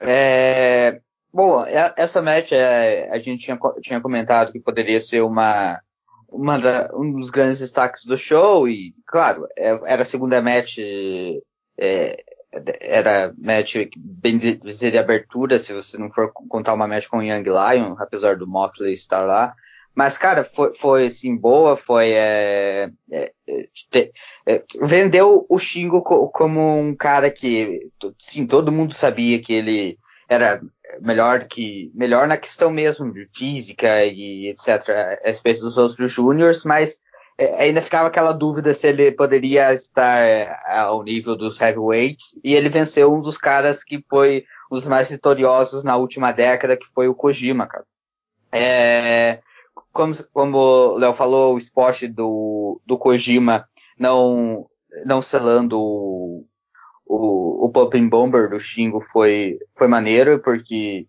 É, 0.00 1.00
bom, 1.32 1.64
é- 1.64 1.92
essa 1.96 2.22
match 2.22 2.52
é, 2.52 3.10
a 3.10 3.18
gente 3.18 3.44
tinha, 3.44 3.58
tinha 3.82 4.00
comentado 4.00 4.52
que 4.52 4.60
poderia 4.60 5.00
ser 5.00 5.22
uma, 5.22 5.80
uma 6.28 6.58
da- 6.58 6.88
um 6.94 7.12
dos 7.12 7.30
grandes 7.30 7.58
destaques 7.58 8.04
do 8.04 8.16
show 8.16 8.68
e, 8.68 8.94
claro, 9.06 9.46
é- 9.56 9.80
era 9.92 10.02
a 10.02 10.04
segunda 10.04 10.40
match, 10.40 10.78
é, 11.76 12.22
era 12.80 13.32
match 13.38 13.76
bem 13.96 14.36
de, 14.38 14.54
dizer 14.56 14.90
de 14.90 14.98
abertura, 14.98 15.58
se 15.58 15.72
você 15.72 15.98
não 15.98 16.10
for 16.10 16.32
contar 16.32 16.74
uma 16.74 16.88
match 16.88 17.06
com 17.08 17.18
o 17.18 17.22
Young 17.22 17.44
Lion, 17.44 17.94
apesar 17.98 18.36
do 18.36 18.46
Moxley 18.46 18.92
estar 18.92 19.22
lá. 19.24 19.54
Mas, 19.94 20.16
cara, 20.16 20.44
foi, 20.44 20.72
foi 20.74 21.06
assim, 21.06 21.36
boa, 21.36 21.76
foi, 21.76 22.12
é, 22.12 22.88
é, 23.10 23.32
é, 23.48 24.10
é, 24.46 24.62
vendeu 24.82 25.44
o 25.48 25.58
Shingo 25.58 26.02
co- 26.02 26.28
como 26.28 26.78
um 26.78 26.94
cara 26.94 27.30
que, 27.30 27.88
sim, 28.20 28.46
todo 28.46 28.72
mundo 28.72 28.94
sabia 28.94 29.40
que 29.42 29.52
ele 29.52 29.98
era 30.28 30.60
melhor 31.00 31.46
que 31.46 31.90
melhor 31.94 32.26
na 32.26 32.36
questão 32.36 32.70
mesmo 32.70 33.12
de 33.12 33.26
física 33.34 34.04
e 34.04 34.48
etc 34.48 34.88
a 34.90 35.18
respeito 35.28 35.60
dos 35.60 35.76
outros 35.76 36.12
júniors, 36.12 36.64
mas 36.64 36.98
ainda 37.38 37.80
ficava 37.80 38.08
aquela 38.08 38.32
dúvida 38.32 38.74
se 38.74 38.88
ele 38.88 39.12
poderia 39.12 39.72
estar 39.72 40.18
é, 40.18 40.52
ao 40.66 41.02
nível 41.04 41.36
dos 41.36 41.60
heavyweights 41.60 42.32
e 42.42 42.54
ele 42.54 42.68
venceu 42.68 43.12
um 43.12 43.22
dos 43.22 43.38
caras 43.38 43.84
que 43.84 44.02
foi 44.08 44.44
dos 44.68 44.86
mais 44.86 45.08
vitoriosos 45.08 45.84
na 45.84 45.96
última 45.96 46.32
década, 46.32 46.76
que 46.76 46.86
foi 46.88 47.08
o 47.08 47.14
Kojima, 47.14 47.66
cara. 47.66 47.84
É, 48.50 49.38
como, 49.92 50.14
como 50.32 50.58
o 50.58 50.98
Léo 50.98 51.14
falou, 51.14 51.54
o 51.54 51.58
esporte 51.58 52.08
do, 52.08 52.80
do 52.84 52.98
Kojima 52.98 53.64
não, 53.96 54.66
não 55.04 55.22
selando 55.22 55.78
o, 55.78 56.44
o, 57.06 57.66
o 57.66 57.70
Pumping 57.70 58.08
Bomber 58.08 58.50
do 58.50 58.58
Shingo 58.58 59.00
foi, 59.12 59.58
foi 59.76 59.86
maneiro, 59.86 60.40
porque, 60.40 61.06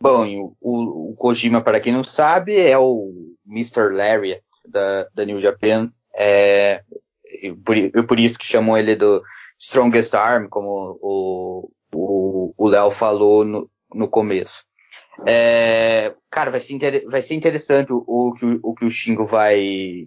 bom, 0.00 0.26
o, 0.26 0.56
o, 0.60 1.12
o 1.12 1.16
Kojima, 1.16 1.60
para 1.60 1.80
quem 1.80 1.92
não 1.92 2.02
sabe, 2.02 2.56
é 2.56 2.76
o 2.76 3.12
Mr. 3.46 3.90
Lariat 3.92 4.42
da, 4.70 5.06
da 5.14 5.24
New 5.24 5.40
Japan, 5.40 5.90
é, 6.14 6.82
e 7.42 7.52
por, 7.52 7.76
e 7.76 7.90
por 8.02 8.18
isso 8.18 8.38
que 8.38 8.46
chamou 8.46 8.76
ele 8.76 8.96
do 8.96 9.22
Strongest 9.58 10.14
Arm, 10.14 10.48
como 10.48 10.98
o, 11.00 11.70
o, 11.92 12.54
o 12.56 12.68
Léo 12.68 12.90
falou 12.90 13.44
no, 13.44 13.68
no 13.94 14.08
começo. 14.08 14.62
É, 15.26 16.14
cara, 16.30 16.50
vai 16.50 16.60
ser, 16.60 17.04
vai 17.06 17.22
ser 17.22 17.34
interessante 17.34 17.92
o, 17.92 18.04
o, 18.06 18.30
o, 18.30 18.70
o 18.70 18.74
que 18.74 18.84
o 18.84 18.90
Shingo 18.90 19.26
vai. 19.26 19.58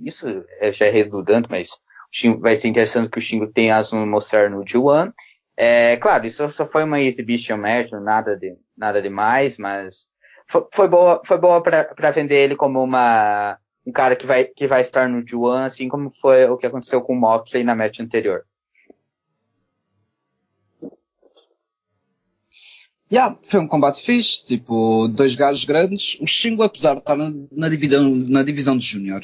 Isso 0.04 0.28
é, 0.60 0.72
já 0.72 0.86
é 0.86 0.90
redundante, 0.90 1.50
mas 1.50 1.72
o 1.72 1.78
Shingo- 2.12 2.40
vai 2.40 2.56
ser 2.56 2.70
interessante 2.70 3.10
que 3.10 3.20
o 3.20 3.22
Shingo 3.22 3.48
tenha 3.48 3.78
a 3.78 4.06
mostrar 4.06 4.50
no 4.50 4.64
G1. 4.64 5.12
É, 5.58 5.98
claro, 5.98 6.26
isso 6.26 6.50
só 6.50 6.66
foi 6.66 6.84
uma 6.84 7.02
exhibition 7.02 7.58
match, 7.58 7.92
nada 7.92 8.38
de 8.38 8.56
nada 8.78 9.02
demais, 9.02 9.58
mas 9.58 10.08
foi, 10.50 10.66
foi 10.74 10.88
boa, 10.88 11.22
foi 11.26 11.38
boa 11.38 11.62
para 11.62 12.12
vender 12.12 12.38
ele 12.38 12.56
como 12.56 12.82
uma 12.82 13.58
um 13.86 13.92
cara 13.92 14.16
que 14.16 14.26
vai 14.26 14.46
que 14.46 14.68
vai 14.68 14.82
estar 14.82 15.10
no 15.10 15.24
G1, 15.24 15.66
assim 15.66 15.90
como 15.90 16.10
foi 16.22 16.46
o 16.46 16.58
que 16.58 16.66
aconteceu 16.66 17.02
com 17.02 17.14
o 17.14 17.20
Moxley 17.20 17.64
na 17.64 17.76
match 17.76 18.00
anterior. 18.00 18.44
Yeah, 23.12 23.38
foi 23.44 23.60
um 23.60 23.68
combate 23.68 24.02
fixe, 24.02 24.46
tipo, 24.46 25.10
dois 25.10 25.36
gajos 25.36 25.66
grandes. 25.66 26.18
O 26.22 26.26
Shingo, 26.26 26.64
apesar 26.64 26.94
de 26.94 27.02
estar 27.02 27.18
na, 27.18 27.30
na 27.52 27.68
divisão, 27.68 28.16
na 28.16 28.42
divisão 28.42 28.78
de 28.78 28.86
Júnior, 28.86 29.20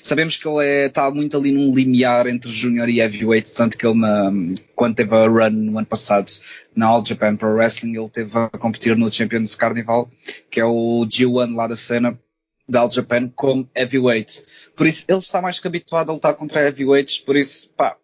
sabemos 0.00 0.36
que 0.36 0.46
ele 0.46 0.64
é, 0.64 0.86
está 0.86 1.10
muito 1.10 1.36
ali 1.36 1.50
num 1.50 1.74
limiar 1.74 2.28
entre 2.28 2.48
Júnior 2.52 2.88
e 2.88 3.00
Heavyweight, 3.00 3.52
tanto 3.52 3.76
que 3.76 3.84
ele, 3.84 3.98
na, 3.98 4.30
quando 4.76 4.94
teve 4.94 5.12
a 5.16 5.26
run 5.26 5.50
no 5.50 5.76
ano 5.76 5.86
passado 5.88 6.30
na 6.76 6.86
All 6.86 7.04
Japan 7.04 7.34
Pro 7.34 7.56
Wrestling, 7.56 7.96
ele 7.96 8.08
teve 8.10 8.30
a 8.38 8.48
competir 8.50 8.96
no 8.96 9.12
Champions 9.12 9.56
Carnival, 9.56 10.08
que 10.48 10.60
é 10.60 10.64
o 10.64 11.04
G1 11.04 11.56
lá 11.56 11.66
da 11.66 11.74
cena 11.74 12.16
da 12.68 12.80
All 12.80 12.90
Japan, 12.90 13.28
como 13.34 13.68
Heavyweight. 13.74 14.42
Por 14.76 14.86
isso, 14.86 15.04
ele 15.08 15.18
está 15.18 15.40
mais 15.42 15.58
que 15.60 15.66
habituado 15.66 16.10
a 16.10 16.14
lutar 16.14 16.34
contra 16.34 16.62
Heavyweights, 16.62 17.18
por 17.20 17.36
isso, 17.36 17.68
pá, 17.70 17.96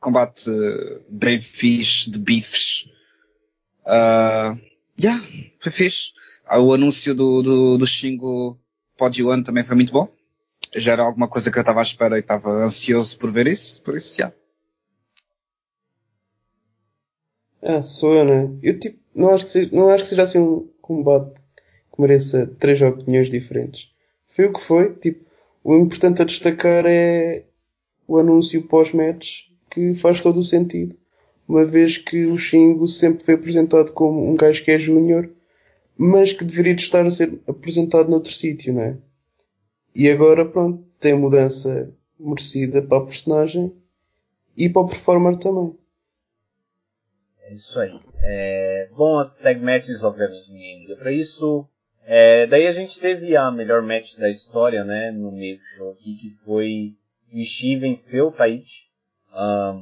combate 0.00 0.50
eh, 0.50 1.00
bem 1.08 1.40
fixe, 1.40 2.10
de 2.10 2.18
bifes. 2.18 2.88
Ah, 3.86 4.56
Yeah, 5.02 5.18
foi 5.58 5.72
fixe. 5.72 6.12
Ah, 6.46 6.60
O 6.60 6.74
anúncio 6.74 7.14
do, 7.14 7.42
do, 7.42 7.78
do 7.78 7.86
Shingo 7.86 8.58
Pod 8.98 9.22
One 9.24 9.42
também 9.42 9.64
foi 9.64 9.74
muito 9.74 9.92
bom. 9.92 10.06
Já 10.76 10.92
era 10.92 11.04
alguma 11.04 11.26
coisa 11.28 11.50
que 11.50 11.56
eu 11.58 11.62
estava 11.62 11.80
à 11.80 11.82
espera 11.82 12.16
e 12.16 12.20
estava 12.20 12.50
ansioso 12.50 13.16
por 13.18 13.32
ver 13.32 13.48
isso, 13.48 13.82
por 13.82 13.96
isso, 13.96 14.16
já. 14.18 14.30
Ah, 17.62 17.82
sou 17.82 18.14
eu, 18.14 18.24
né? 18.24 18.58
Eu 18.62 18.78
tipo, 18.78 18.98
não 19.14 19.30
acho 19.30 19.44
que 19.46 19.50
seja, 19.50 19.70
não 19.74 19.88
acho 19.90 20.04
que 20.04 20.10
seja 20.10 20.22
assim 20.24 20.38
um 20.38 20.68
combate 20.82 21.40
que 21.94 22.00
mereça 22.00 22.46
três 22.58 22.80
opiniões 22.82 23.30
diferentes. 23.30 23.90
Foi 24.40 24.46
o 24.46 24.52
que 24.54 24.60
foi, 24.60 24.94
tipo, 24.94 25.24
o 25.62 25.76
importante 25.76 26.22
a 26.22 26.24
destacar 26.24 26.86
é 26.86 27.44
o 28.08 28.18
anúncio 28.18 28.62
pós-match 28.62 29.48
que 29.70 29.92
faz 29.92 30.20
todo 30.22 30.40
o 30.40 30.44
sentido. 30.44 30.96
Uma 31.46 31.64
vez 31.64 31.98
que 31.98 32.24
o 32.24 32.38
Shingo 32.38 32.88
sempre 32.88 33.22
foi 33.22 33.34
apresentado 33.34 33.92
como 33.92 34.30
um 34.30 34.36
gajo 34.36 34.64
que 34.64 34.70
é 34.70 34.78
júnior, 34.78 35.28
mas 35.94 36.32
que 36.32 36.42
deveria 36.42 36.74
de 36.74 36.82
estar 36.82 37.04
a 37.04 37.10
ser 37.10 37.38
apresentado 37.46 38.08
noutro 38.08 38.32
sítio, 38.32 38.72
não 38.72 38.82
é? 38.82 38.96
E 39.94 40.08
agora, 40.08 40.46
pronto, 40.46 40.82
tem 40.98 41.14
mudança 41.14 41.92
merecida 42.18 42.80
para 42.80 42.96
a 42.98 43.04
personagem 43.04 43.70
e 44.56 44.70
para 44.70 44.82
o 44.82 44.88
performer 44.88 45.36
também. 45.36 45.76
É 47.42 47.52
isso 47.52 47.78
aí. 47.78 48.00
É, 48.22 48.88
bom, 48.96 49.18
as 49.18 49.38
tag 49.38 49.60
matches, 49.60 50.02
obviamente, 50.02 50.50
ninguém 50.50 50.80
liga 50.80 50.96
pra 50.96 51.12
isso. 51.12 51.68
É, 52.12 52.44
daí 52.48 52.66
a 52.66 52.72
gente 52.72 52.98
teve 52.98 53.36
a 53.36 53.52
melhor 53.52 53.82
match 53.82 54.16
da 54.16 54.28
história, 54.28 54.82
né, 54.82 55.12
no 55.12 55.30
meio 55.30 55.58
do 55.58 55.64
show 55.64 55.92
aqui, 55.92 56.16
que 56.16 56.30
foi 56.44 56.92
Ishii 57.32 57.76
venceu 57.76 58.26
o 58.26 58.32
Taichi. 58.32 58.88
Um, 59.32 59.80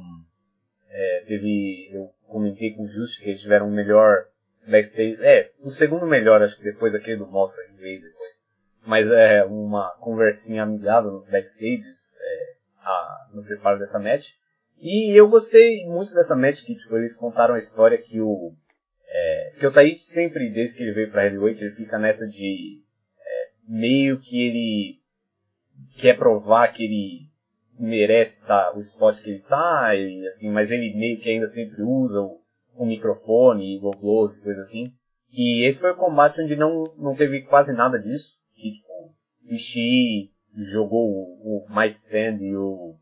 é, 0.91 1.23
teve, 1.25 1.89
eu 1.91 2.11
comentei 2.27 2.69
com 2.75 2.83
o 2.83 2.87
Just 2.87 3.19
que 3.19 3.29
eles 3.29 3.41
tiveram 3.41 3.67
o 3.67 3.71
melhor 3.71 4.25
backstage, 4.67 5.17
é, 5.21 5.49
o 5.61 5.71
segundo 5.71 6.05
melhor, 6.05 6.39
acho 6.43 6.55
que 6.55 6.63
depois 6.63 6.93
daquele 6.93 7.17
do 7.17 7.25
Moxa 7.25 7.63
que 7.63 7.81
veio 7.81 7.99
depois. 7.99 8.43
Mas 8.85 9.09
é 9.09 9.43
uma 9.43 9.89
conversinha 9.99 10.61
amigável 10.61 11.09
nos 11.09 11.27
backstages, 11.27 12.13
é, 12.15 12.53
a, 12.83 13.27
no 13.33 13.43
preparo 13.43 13.79
dessa 13.79 13.97
match. 13.97 14.33
E 14.79 15.19
eu 15.19 15.27
gostei 15.27 15.83
muito 15.87 16.13
dessa 16.13 16.35
match 16.35 16.61
que 16.63 16.75
tipo, 16.75 16.95
eles 16.95 17.15
contaram 17.15 17.55
a 17.55 17.59
história 17.59 17.97
que 17.97 18.21
o 18.21 18.53
é, 19.11 19.53
que 19.59 19.65
o 19.65 19.71
Taichi 19.71 19.99
sempre, 19.99 20.49
desde 20.49 20.77
que 20.77 20.83
ele 20.83 20.93
veio 20.93 21.11
pra 21.11 21.25
Heavyweight, 21.25 21.63
ele 21.63 21.75
fica 21.75 21.97
nessa 21.97 22.27
de 22.27 22.81
é, 23.19 23.49
meio 23.67 24.19
que 24.19 24.47
ele 24.47 24.99
quer 25.97 26.17
provar 26.17 26.67
que 26.69 26.83
ele 26.83 27.29
merece 27.79 28.45
tá, 28.45 28.71
o 28.75 28.79
spot 28.79 29.19
que 29.21 29.29
ele 29.31 29.39
tá, 29.39 29.95
e, 29.95 30.25
assim, 30.27 30.49
mas 30.49 30.69
ele 30.69 30.93
meio 30.95 31.19
que 31.19 31.29
ainda 31.29 31.47
sempre 31.47 31.81
usa 31.81 32.21
o, 32.21 32.39
o 32.75 32.85
microfone 32.85 33.79
o 33.81 33.91
glows 33.91 34.35
e 34.35 34.41
coisa 34.41 34.61
assim. 34.61 34.91
E 35.31 35.63
esse 35.63 35.79
foi 35.79 35.91
o 35.91 35.97
combate 35.97 36.41
onde 36.41 36.55
não, 36.55 36.91
não 36.97 37.15
teve 37.15 37.41
quase 37.43 37.73
nada 37.73 37.99
disso. 37.99 38.33
Que, 38.55 38.73
tipo, 38.73 39.13
Ishii 39.45 40.31
jogou 40.55 41.07
o, 41.07 41.65
o 41.65 41.67
Mike 41.69 41.97
Stand 41.97 42.37
e, 42.41 42.55
o, 42.55 42.95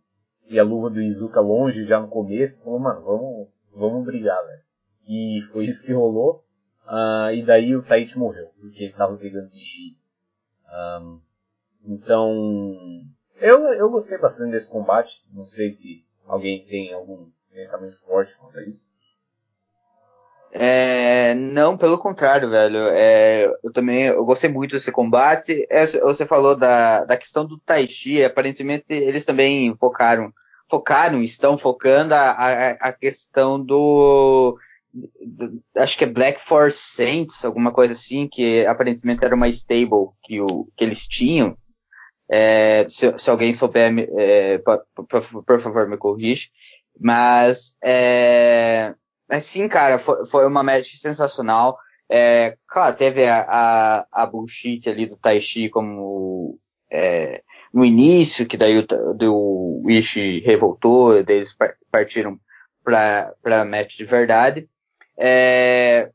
e 0.50 0.60
a 0.60 0.64
luva 0.64 0.90
do 0.90 1.02
Izuka 1.02 1.40
longe 1.40 1.86
já 1.86 2.00
no 2.00 2.10
começo. 2.10 2.64
Falou, 2.64 2.80
mano, 2.80 3.02
vamos, 3.02 3.48
vamos 3.74 4.06
brigar, 4.06 4.38
velho. 4.46 4.67
E 5.08 5.42
foi 5.52 5.66
isso 5.66 5.86
que 5.86 5.94
rolou. 5.94 6.44
Uh, 6.86 7.32
e 7.34 7.44
daí 7.44 7.76
o 7.76 7.84
Taichi 7.84 8.18
morreu, 8.18 8.48
porque 8.62 8.86
ele 8.86 8.94
tava 8.94 9.18
pegando 9.18 9.54
Ishii. 9.54 9.96
Um, 11.02 11.20
então, 11.86 12.32
eu, 13.40 13.60
eu 13.74 13.90
gostei 13.90 14.18
bastante 14.18 14.52
desse 14.52 14.70
combate. 14.70 15.24
Não 15.34 15.46
sei 15.46 15.72
se 15.72 16.04
alguém 16.26 16.66
tem 16.66 16.94
algum 16.94 17.28
pensamento 17.52 18.00
forte 18.00 18.36
quanto 18.38 18.58
a 18.58 18.64
isso. 18.64 18.86
É, 20.52 21.34
não, 21.36 21.78
pelo 21.78 21.98
contrário, 21.98 22.50
velho. 22.50 22.88
É, 22.88 23.46
eu 23.64 23.72
também 23.72 24.06
eu 24.06 24.26
gostei 24.26 24.50
muito 24.50 24.72
desse 24.72 24.92
combate. 24.92 25.68
É, 25.70 25.86
você 25.86 26.26
falou 26.26 26.56
da, 26.56 27.04
da 27.04 27.18
questão 27.18 27.46
do 27.46 27.60
Tai 27.60 27.88
Chi. 27.88 28.24
Aparentemente 28.24 28.94
eles 28.94 29.26
também 29.26 29.76
focaram, 29.78 30.32
focaram, 30.70 31.22
estão 31.22 31.58
focando 31.58 32.14
a, 32.14 32.32
a, 32.32 32.70
a 32.72 32.94
questão 32.94 33.64
do, 33.64 34.58
acho 35.76 35.98
que 35.98 36.04
é 36.04 36.08
Black 36.08 36.40
Force 36.42 36.78
Saints, 36.78 37.44
alguma 37.44 37.72
coisa 37.72 37.94
assim, 37.94 38.28
que 38.28 38.66
aparentemente 38.66 39.24
era 39.24 39.36
uma 39.36 39.48
stable 39.50 40.10
que, 40.24 40.42
o, 40.42 40.68
que 40.76 40.84
eles 40.84 41.08
tinham. 41.08 41.58
É, 42.30 42.86
se, 42.90 43.18
se, 43.18 43.30
alguém 43.30 43.54
souber, 43.54 43.94
é, 44.18 44.58
por, 44.58 44.84
por, 44.96 45.44
por, 45.46 45.62
favor, 45.62 45.88
me 45.88 45.98
corrija. 45.98 46.48
Mas, 47.00 47.78
é, 47.82 48.94
sim, 49.40 49.68
cara, 49.68 49.98
foi, 49.98 50.26
foi 50.28 50.46
uma 50.46 50.64
match 50.64 50.96
sensacional. 50.98 51.78
É, 52.10 52.56
claro, 52.68 52.96
teve 52.96 53.26
a, 53.28 53.46
a, 53.48 54.08
a 54.12 54.26
bullshit 54.26 54.90
ali 54.90 55.06
do 55.06 55.18
Taishi 55.18 55.70
como 55.70 56.58
é, 56.92 57.42
no 57.74 57.86
início, 57.86 58.46
que 58.46 58.58
daí 58.58 58.78
o, 58.78 58.88
do 59.14 59.82
Wish 59.86 60.40
revoltou, 60.40 61.24
daí 61.24 61.38
eles 61.38 61.56
partiram 61.92 62.40
pra, 62.84 63.34
pra 63.42 63.66
match 63.66 63.98
de 63.98 64.06
verdade. 64.06 64.68
É, 65.20 66.10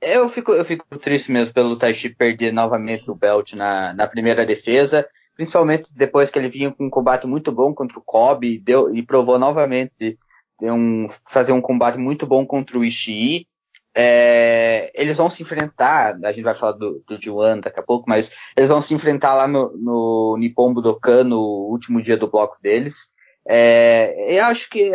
eu 0.00 0.28
fico, 0.28 0.52
eu 0.52 0.64
fico 0.64 0.98
triste 0.98 1.30
mesmo 1.30 1.52
pelo 1.52 1.76
Taishi 1.76 2.08
perder 2.08 2.52
novamente 2.52 3.10
o 3.10 3.14
belt 3.14 3.52
na, 3.52 3.92
na 3.92 4.06
primeira 4.06 4.46
defesa, 4.46 5.06
principalmente 5.36 5.92
depois 5.94 6.30
que 6.30 6.38
ele 6.38 6.48
vinha 6.48 6.70
com 6.70 6.86
um 6.86 6.90
combate 6.90 7.26
muito 7.26 7.52
bom 7.52 7.74
contra 7.74 7.98
o 7.98 8.02
Kobe 8.02 8.58
deu, 8.58 8.94
e 8.94 9.02
provou 9.02 9.38
novamente 9.38 10.16
um, 10.62 11.06
fazer 11.28 11.52
um 11.52 11.60
combate 11.60 11.98
muito 11.98 12.26
bom 12.26 12.46
contra 12.46 12.78
o 12.78 12.84
Ishii. 12.84 13.46
É, 13.94 14.90
eles 14.94 15.16
vão 15.16 15.28
se 15.28 15.42
enfrentar, 15.42 16.16
a 16.24 16.32
gente 16.32 16.44
vai 16.44 16.54
falar 16.54 16.72
do, 16.72 17.02
do 17.06 17.20
Juan 17.20 17.58
daqui 17.58 17.80
a 17.80 17.82
pouco, 17.82 18.04
mas 18.08 18.32
eles 18.56 18.70
vão 18.70 18.80
se 18.80 18.94
enfrentar 18.94 19.34
lá 19.34 19.48
no, 19.48 19.76
no 19.76 20.36
Nippon 20.38 20.72
Budokan 20.72 21.24
no 21.24 21.40
último 21.40 22.00
dia 22.00 22.16
do 22.16 22.30
bloco 22.30 22.56
deles. 22.62 23.12
É, 23.46 24.36
eu 24.38 24.44
acho 24.44 24.70
que, 24.70 24.92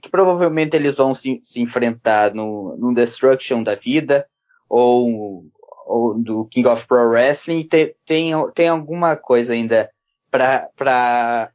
que 0.00 0.08
provavelmente 0.08 0.76
eles 0.76 0.96
vão 0.96 1.14
se, 1.14 1.40
se 1.42 1.60
enfrentar 1.60 2.34
no, 2.34 2.76
no 2.76 2.94
Destruction 2.94 3.62
da 3.62 3.74
vida, 3.74 4.26
ou, 4.68 5.44
ou 5.86 6.18
do 6.18 6.46
King 6.46 6.68
of 6.68 6.86
Pro 6.86 7.08
Wrestling, 7.08 7.66
tem, 7.68 7.94
tem, 8.04 8.32
tem 8.54 8.68
alguma 8.68 9.16
coisa 9.16 9.52
ainda 9.52 9.90
para 10.30 11.50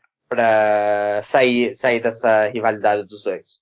sair, 1.23 1.75
sair 1.75 2.01
dessa 2.01 2.47
rivalidade 2.47 3.03
dos 3.07 3.23
dois. 3.23 3.59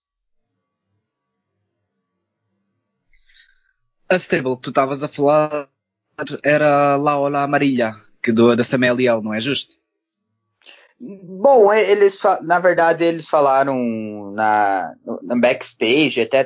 A 4.07 4.15
stable 4.17 4.55
que 4.55 4.63
tu 4.63 4.69
estavas 4.69 5.03
a 5.03 5.07
falar 5.07 5.69
era 6.43 6.95
Laola 6.95 7.43
Amarilha, 7.43 7.91
que 8.21 8.31
do, 8.31 8.55
da 8.55 8.63
Samuel 8.63 9.21
não 9.21 9.33
é 9.33 9.39
justo? 9.39 9.78
Bom, 11.01 11.71
eles, 11.71 12.19
na 12.41 12.59
verdade, 12.59 13.05
eles 13.05 13.27
falaram 13.27 14.33
na, 14.33 14.93
na 15.23 15.35
backstage, 15.37 16.19
até, 16.19 16.43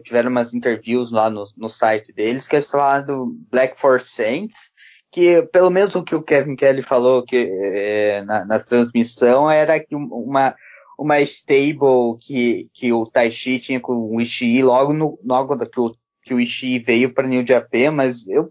tiveram 0.00 0.30
umas 0.30 0.54
interviews 0.54 1.10
lá 1.10 1.28
no, 1.28 1.44
no 1.56 1.68
site 1.68 2.12
deles, 2.12 2.46
que 2.46 2.54
eles 2.54 2.70
falaram 2.70 3.04
do 3.04 3.36
Black 3.50 3.80
Force 3.80 4.10
Saints, 4.10 4.70
que 5.10 5.42
pelo 5.52 5.70
menos 5.70 5.96
o 5.96 6.04
que 6.04 6.14
o 6.14 6.22
Kevin 6.22 6.54
Kelly 6.54 6.84
falou 6.84 7.24
que, 7.24 7.50
é, 7.50 8.22
na, 8.22 8.44
na, 8.44 8.58
transmissão 8.60 9.50
era 9.50 9.80
que 9.80 9.96
uma, 9.96 10.54
uma 10.96 11.20
stable 11.20 12.16
que, 12.20 12.68
que 12.72 12.92
o 12.92 13.04
Taishi 13.06 13.58
tinha 13.58 13.80
com 13.80 14.14
o 14.14 14.20
Ishii 14.20 14.62
logo, 14.62 14.92
no, 14.92 15.18
logo 15.24 15.58
que, 15.66 15.80
o, 15.80 15.92
que 16.22 16.32
o 16.32 16.38
Ishii 16.38 16.78
veio 16.78 17.12
para 17.12 17.26
New 17.26 17.44
Japan, 17.44 17.90
mas 17.90 18.28
eu 18.28 18.50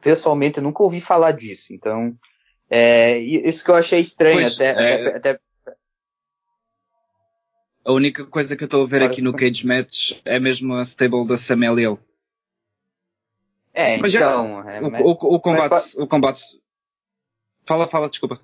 pessoalmente 0.00 0.60
nunca 0.60 0.84
ouvi 0.84 1.00
falar 1.00 1.32
disso. 1.32 1.72
Então, 1.72 2.14
é, 2.70 3.18
isso 3.18 3.64
que 3.64 3.70
eu 3.70 3.74
achei 3.74 4.00
estranho, 4.00 4.40
pois, 4.40 4.54
até, 4.54 4.66
é... 4.66 5.16
até, 5.16 5.30
até, 5.30 5.40
A 7.84 7.92
única 7.92 8.26
coisa 8.26 8.54
que 8.56 8.64
eu 8.64 8.66
estou 8.66 8.82
a 8.82 8.86
ver 8.86 9.02
aqui 9.02 9.22
no 9.22 9.32
Cage 9.32 9.66
Match 9.66 10.20
é 10.24 10.38
mesmo 10.38 10.74
a 10.74 10.82
stable 10.82 11.26
da 11.26 11.38
Samuel 11.38 11.98
É, 13.72 13.96
mas 13.96 14.14
então. 14.14 14.62
Já, 14.64 14.72
é, 14.72 14.80
o, 14.82 14.86
o, 14.86 15.10
o, 15.36 15.40
combate, 15.40 15.70
mas, 15.70 15.94
o 15.94 16.06
combate. 16.06 16.42
Fala, 17.66 17.88
fala, 17.88 18.10
desculpa. 18.10 18.40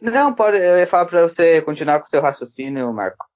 Não, 0.00 0.32
pode, 0.32 0.56
eu 0.58 0.78
ia 0.78 0.86
falar 0.86 1.06
para 1.06 1.22
você 1.22 1.60
continuar 1.62 1.98
com 1.98 2.06
o 2.06 2.10
seu 2.10 2.20
raciocínio, 2.20 2.92
Marco. 2.92 3.26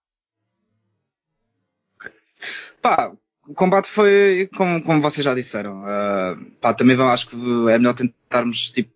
Pá, 2.81 3.13
o 3.49 3.55
combate 3.55 3.89
foi 3.89 4.49
como, 4.57 4.83
como 4.83 5.01
vocês 5.01 5.25
já 5.25 5.35
disseram. 5.35 5.83
Uh, 5.83 6.51
pá, 6.61 6.73
também 6.73 7.01
acho 7.01 7.29
que 7.29 7.37
é 7.37 7.79
melhor 7.79 7.95
tentarmos 7.95 8.71
tipo, 8.71 8.93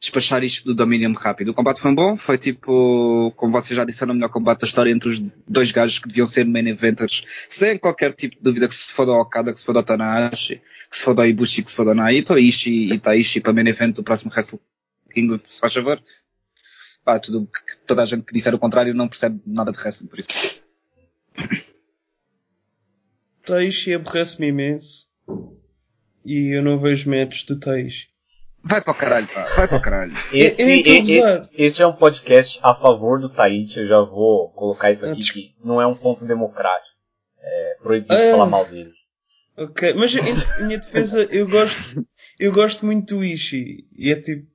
despachar 0.00 0.44
isto 0.44 0.64
do 0.64 0.74
domínio 0.74 1.12
rápido. 1.12 1.50
O 1.50 1.54
combate 1.54 1.80
foi 1.80 1.92
bom, 1.92 2.16
foi 2.16 2.38
tipo, 2.38 3.32
como 3.36 3.52
vocês 3.52 3.76
já 3.76 3.84
disseram, 3.84 4.12
o 4.12 4.14
melhor 4.14 4.28
combate 4.28 4.60
da 4.60 4.66
história 4.66 4.90
entre 4.92 5.08
os 5.08 5.18
dois 5.46 5.72
gajos 5.72 5.98
que 5.98 6.08
deviam 6.08 6.26
ser 6.26 6.46
main 6.46 6.68
eventers, 6.68 7.24
sem 7.48 7.76
qualquer 7.78 8.12
tipo 8.12 8.36
de 8.36 8.42
dúvida 8.42 8.68
que 8.68 8.74
se 8.74 8.92
for 8.92 9.06
do 9.06 9.12
Okada, 9.12 9.52
que 9.52 9.58
se 9.58 9.64
for 9.64 9.72
do 9.72 9.82
Tanahashi, 9.82 10.62
que 10.90 10.96
se 10.96 11.02
for 11.02 11.14
do 11.14 11.24
Ibushi, 11.24 11.62
que 11.62 11.70
se 11.70 11.76
for 11.76 11.84
do 11.84 11.94
Naito, 11.94 12.38
Ishii 12.38 12.92
e 12.92 12.98
Taishi 12.98 13.40
para 13.40 13.52
main 13.52 13.66
event 13.66 13.96
do 13.96 14.04
próximo 14.04 14.30
Wrestle 14.30 14.60
Kingdom, 15.12 15.40
se 15.44 15.58
faz 15.58 15.74
favor. 15.74 16.00
Pá, 17.04 17.18
tudo, 17.18 17.48
toda 17.86 18.02
a 18.02 18.06
gente 18.06 18.22
que 18.22 18.32
disser 18.32 18.54
o 18.54 18.58
contrário 18.58 18.94
não 18.94 19.08
percebe 19.08 19.40
nada 19.46 19.72
de 19.72 19.78
wrestling, 19.78 20.06
por 20.06 20.18
isso. 20.18 20.28
Taishi 23.44 23.94
aborrece-me 23.94 24.48
imenso. 24.48 25.08
E 26.24 26.54
eu 26.54 26.62
não 26.62 26.78
vejo 26.78 27.08
matches 27.08 27.44
do 27.44 27.58
Taishi. 27.58 28.08
Vai 28.62 28.80
pra 28.80 28.94
caralho, 28.94 29.26
pá. 29.28 29.44
Vai 29.56 29.68
pra 29.68 29.80
caralho. 29.80 30.12
Esse, 30.32 30.62
esse, 30.62 31.20
esse 31.54 31.82
é 31.82 31.86
um 31.86 31.92
podcast 31.92 32.58
a 32.62 32.74
favor 32.74 33.20
do 33.20 33.28
Tahiti. 33.28 33.78
Eu 33.78 33.86
já 33.86 34.00
vou 34.00 34.50
colocar 34.50 34.90
isso 34.90 35.06
aqui, 35.06 35.22
que 35.22 35.54
não 35.64 35.80
é 35.80 35.86
um 35.86 35.94
ponto 35.94 36.24
democrático. 36.24 36.96
É 37.40 37.76
proibido 37.82 38.14
ah, 38.14 38.30
falar 38.32 38.46
mal 38.46 38.64
dele. 38.66 38.92
Ok, 39.56 39.94
mas 39.94 40.14
em 40.14 40.66
minha 40.66 40.78
defesa, 40.78 41.22
eu 41.30 41.48
gosto, 41.48 42.06
eu 42.38 42.52
gosto 42.52 42.84
muito 42.84 43.16
do 43.16 43.24
Ishi. 43.24 43.86
E 43.96 44.12
é 44.12 44.20
tipo. 44.20 44.46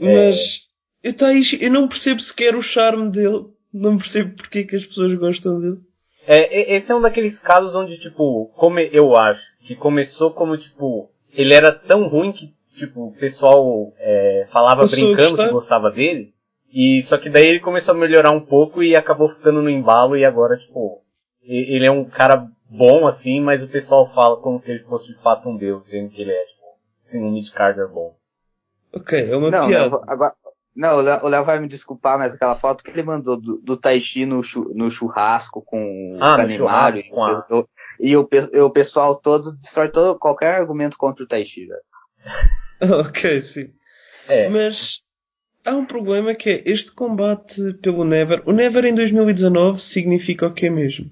Mas. 0.00 0.62
É... 0.62 1.08
Eu, 1.08 1.14
Taishi, 1.14 1.62
eu 1.62 1.70
não 1.70 1.86
percebo 1.86 2.20
sequer 2.20 2.56
o 2.56 2.62
charme 2.62 3.10
dele. 3.10 3.46
Não 3.72 3.96
percebo 3.96 4.34
porque 4.34 4.64
que 4.64 4.74
as 4.74 4.84
pessoas 4.84 5.14
gostam 5.14 5.60
dele. 5.60 5.78
É, 6.26 6.74
esse 6.74 6.90
é 6.90 6.94
um 6.94 7.00
daqueles 7.00 7.38
casos 7.38 7.76
onde, 7.76 7.98
tipo, 7.98 8.46
como 8.56 8.80
eu 8.80 9.16
acho, 9.16 9.46
que 9.62 9.76
começou 9.76 10.32
como, 10.32 10.56
tipo, 10.56 11.08
ele 11.36 11.52
era 11.54 11.70
tão 11.70 12.08
ruim 12.08 12.32
que, 12.32 12.52
tipo, 12.74 13.08
o 13.08 13.12
pessoal 13.12 13.92
é, 13.98 14.46
falava 14.50 14.80
Passou 14.80 15.14
brincando 15.14 15.36
que 15.36 15.48
gostava 15.48 15.90
dele. 15.90 16.32
E 16.72 17.02
só 17.02 17.16
que 17.16 17.28
daí 17.28 17.46
ele 17.46 17.60
começou 17.60 17.94
a 17.94 17.98
melhorar 17.98 18.30
um 18.30 18.40
pouco 18.40 18.82
e 18.82 18.96
acabou 18.96 19.28
ficando 19.28 19.62
no 19.62 19.70
embalo 19.70 20.16
e 20.16 20.24
agora, 20.24 20.56
tipo, 20.56 21.00
ele 21.44 21.86
é 21.86 21.90
um 21.90 22.04
cara 22.04 22.48
bom 22.68 23.06
assim, 23.06 23.40
mas 23.40 23.62
o 23.62 23.68
pessoal 23.68 24.06
fala 24.06 24.36
como 24.38 24.58
se 24.58 24.72
ele 24.72 24.80
fosse 24.80 25.08
de 25.08 25.14
fato 25.22 25.48
um 25.48 25.56
deus, 25.56 25.88
sendo 25.88 26.10
que 26.10 26.22
ele 26.22 26.32
é, 26.32 26.44
tipo, 26.44 26.62
assim, 27.04 27.22
um 27.22 27.30
mid-carder 27.30 27.88
bom. 27.88 28.16
Ok, 28.92 29.30
é 29.30 29.36
uma 29.36 29.50
não, 29.50 29.68
piada. 29.68 29.90
Não, 29.90 30.02
agora, 30.06 30.34
não, 30.74 30.98
o 30.98 31.28
Léo 31.28 31.44
vai 31.44 31.58
me 31.60 31.68
desculpar, 31.68 32.18
mas 32.18 32.34
aquela 32.34 32.54
foto 32.54 32.82
que 32.82 32.90
ele 32.90 33.02
mandou 33.02 33.40
do, 33.40 33.58
do 33.58 33.76
Taishi 33.76 34.26
no, 34.26 34.42
no 34.74 34.90
churrasco 34.90 35.62
com 35.64 36.18
ah, 36.20 36.36
o 36.36 36.68
a... 36.68 37.46
eu, 37.48 37.68
e 37.98 38.16
o, 38.16 38.28
o 38.64 38.70
pessoal 38.70 39.16
todo 39.16 39.52
destrói 39.52 39.88
todo, 39.88 40.18
qualquer 40.18 40.54
argumento 40.54 40.96
contra 40.96 41.24
o 41.24 41.26
Taishi, 41.26 41.68
ok, 43.00 43.40
sim. 43.40 43.70
É. 44.28 44.48
Mas 44.48 45.02
há 45.64 45.74
um 45.74 45.84
problema 45.84 46.34
que 46.34 46.50
é 46.50 46.62
este 46.66 46.92
combate 46.92 47.74
pelo 47.74 48.04
Never. 48.04 48.42
O 48.44 48.52
Never 48.52 48.84
em 48.84 48.94
2019 48.94 49.80
significa 49.80 50.46
o 50.46 50.52
que 50.52 50.68
mesmo? 50.68 51.10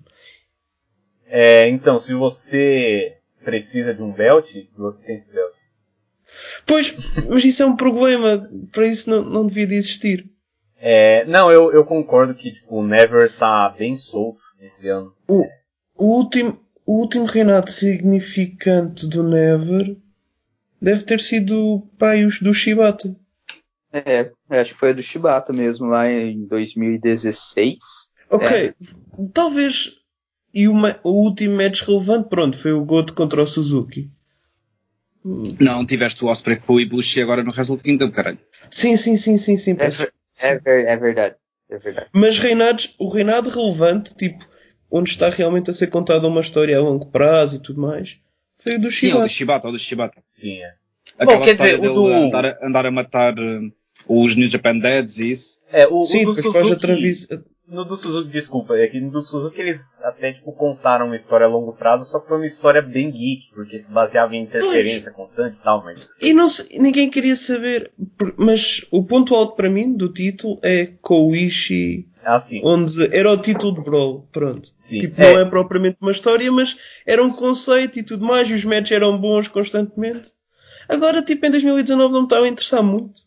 É, 1.26 1.68
então, 1.68 1.98
se 1.98 2.14
você 2.14 3.16
precisa 3.44 3.92
de 3.94 4.02
um 4.02 4.12
belt, 4.12 4.54
você 4.76 5.02
tem 5.02 5.14
esse 5.14 5.30
belt. 5.30 5.52
Pois, 6.66 6.94
mas 7.28 7.44
isso 7.44 7.62
é 7.62 7.66
um 7.66 7.76
problema. 7.76 8.48
Para 8.72 8.86
isso 8.86 9.08
não, 9.08 9.22
não 9.22 9.46
devia 9.46 9.66
de 9.66 9.74
existir. 9.74 10.24
É, 10.78 11.24
não, 11.26 11.50
eu, 11.50 11.72
eu 11.72 11.84
concordo 11.84 12.34
que 12.34 12.52
tipo, 12.52 12.76
o 12.76 12.86
Never 12.86 13.32
tá 13.36 13.68
bem 13.68 13.96
solto 13.96 14.40
esse 14.60 14.88
ano. 14.88 15.12
O, 15.26 15.44
o 15.96 16.04
último, 16.18 16.58
o 16.86 17.00
último 17.00 17.24
reinado 17.24 17.70
significante 17.70 19.06
do 19.06 19.22
Never 19.22 19.96
deve 20.80 21.02
ter 21.04 21.20
sido 21.20 21.82
pai 21.98 22.26
do 22.40 22.52
Shibata. 22.52 23.14
É, 23.92 24.30
acho 24.50 24.74
que 24.74 24.80
foi 24.80 24.92
do 24.92 25.02
Shibata 25.02 25.52
mesmo, 25.52 25.86
lá 25.86 26.10
em 26.10 26.46
2016. 26.46 27.78
Ok, 28.30 28.48
é. 28.48 28.74
talvez. 29.32 29.92
E 30.52 30.68
uma, 30.68 30.98
o 31.02 31.10
último 31.10 31.56
match 31.56 31.82
relevante, 31.82 32.28
pronto, 32.28 32.56
foi 32.56 32.72
o 32.72 32.84
Goto 32.84 33.12
contra 33.12 33.42
o 33.42 33.46
Suzuki. 33.46 34.08
Não, 35.58 35.86
tiveste 35.86 36.24
o 36.24 36.28
Osprey 36.28 36.56
com 36.56 36.74
o 36.74 36.80
Ibushi 36.80 37.22
agora 37.22 37.42
no 37.42 37.50
Wrestle 37.50 37.78
Kingdom, 37.78 38.10
caralho. 38.10 38.38
Sim, 38.70 38.96
sim, 38.96 39.16
sim, 39.16 39.36
sim, 39.38 39.56
sim. 39.56 39.76
É, 40.40 40.48
é, 40.48 40.92
é, 40.92 40.96
verdade. 40.96 41.34
É 41.70 41.78
verdade. 41.78 42.08
Mas 42.12 42.38
reinados, 42.38 42.94
o 42.98 43.08
reinado 43.08 43.48
relevante, 43.48 44.14
tipo, 44.14 44.46
onde 44.90 45.10
está 45.10 45.28
realmente 45.28 45.70
a 45.70 45.74
ser 45.74 45.88
contada 45.88 46.26
uma 46.26 46.40
história 46.40 46.76
a 46.76 46.80
longo 46.80 47.06
prazo 47.06 47.56
e 47.56 47.58
tudo 47.58 47.80
mais, 47.80 48.16
foi 48.58 48.76
o 48.76 48.80
do 48.80 48.90
Shibata. 48.90 49.16
Sim, 49.16 49.20
o 49.20 49.22
do 49.22 49.28
Shibata, 49.28 49.68
o 49.68 49.72
do 49.72 49.78
Shibata. 49.78 50.22
Sim, 50.28 50.62
é. 50.62 50.74
Aquela 51.18 51.38
Bom, 51.38 51.44
quer 51.44 51.54
dizer, 51.54 51.80
o 51.80 51.94
do... 51.94 52.06
andar, 52.06 52.46
a, 52.46 52.66
andar 52.66 52.86
a 52.86 52.90
matar 52.90 53.38
uh, 53.38 53.72
os 54.08 54.34
New 54.34 54.48
Japan 54.48 54.78
Dads 54.78 55.18
e 55.18 55.30
isso. 55.30 55.58
É, 55.70 55.86
o, 55.86 56.04
Sim, 56.04 56.26
o 56.26 56.32
do 56.32 56.42
Suzuki... 56.42 57.18
No 57.66 57.85
do 57.85 57.96
Suzuki, 57.96 58.29
desculpa, 58.29 58.77
é 58.77 58.87
que 58.87 59.00
no 59.00 59.11
do 59.11 59.22
Suzuki 59.22 59.61
eles 59.61 60.03
até 60.03 60.33
tipo 60.33 60.53
contaram 60.53 61.07
uma 61.07 61.16
história 61.16 61.46
a 61.46 61.48
longo 61.48 61.72
prazo, 61.72 62.05
só 62.05 62.20
que 62.20 62.29
foi 62.29 62.37
uma 62.37 62.46
história 62.46 62.83
bem 62.83 63.11
geek, 63.11 63.50
porque 63.55 63.79
se 63.79 63.90
baseava 63.90 64.37
em 64.37 64.42
interferência 64.42 65.11
pois. 65.12 65.31
constante 65.31 65.57
e 65.57 65.62
tal, 65.62 65.83
mas... 65.83 66.11
E 66.20 66.35
não, 66.35 66.46
ninguém 66.72 67.09
queria 67.09 67.35
saber, 67.35 67.90
mas 68.37 68.85
o 68.90 69.03
ponto 69.03 69.35
alto 69.35 69.57
para 69.57 69.70
mim 69.70 69.94
do 69.94 70.12
título 70.12 70.59
é 70.62 70.92
Koichi 71.00 72.07
ah, 72.24 72.38
sim. 72.38 72.61
Onde 72.64 73.14
era 73.14 73.31
o 73.31 73.37
título 73.37 73.74
de 73.74 73.83
Brawl, 73.83 74.27
pronto. 74.33 74.70
Sim. 74.77 75.00
Tipo, 75.00 75.20
é. 75.20 75.35
não 75.35 75.40
é 75.40 75.44
propriamente 75.44 75.98
uma 76.00 76.11
história, 76.11 76.50
mas 76.50 76.77
era 77.07 77.22
um 77.22 77.31
conceito 77.31 77.98
e 77.98 78.03
tudo 78.03 78.24
mais, 78.24 78.48
e 78.48 78.55
os 78.55 78.64
matches 78.64 78.92
eram 78.92 79.18
bons 79.18 79.46
constantemente. 79.46 80.31
Agora, 80.88 81.22
tipo, 81.22 81.44
em 81.46 81.50
2019 81.50 82.12
não 82.12 82.20
me 82.20 82.27
estava 82.27 82.46
a 82.46 82.48
interessar 82.48 82.83
muito. 82.83 83.22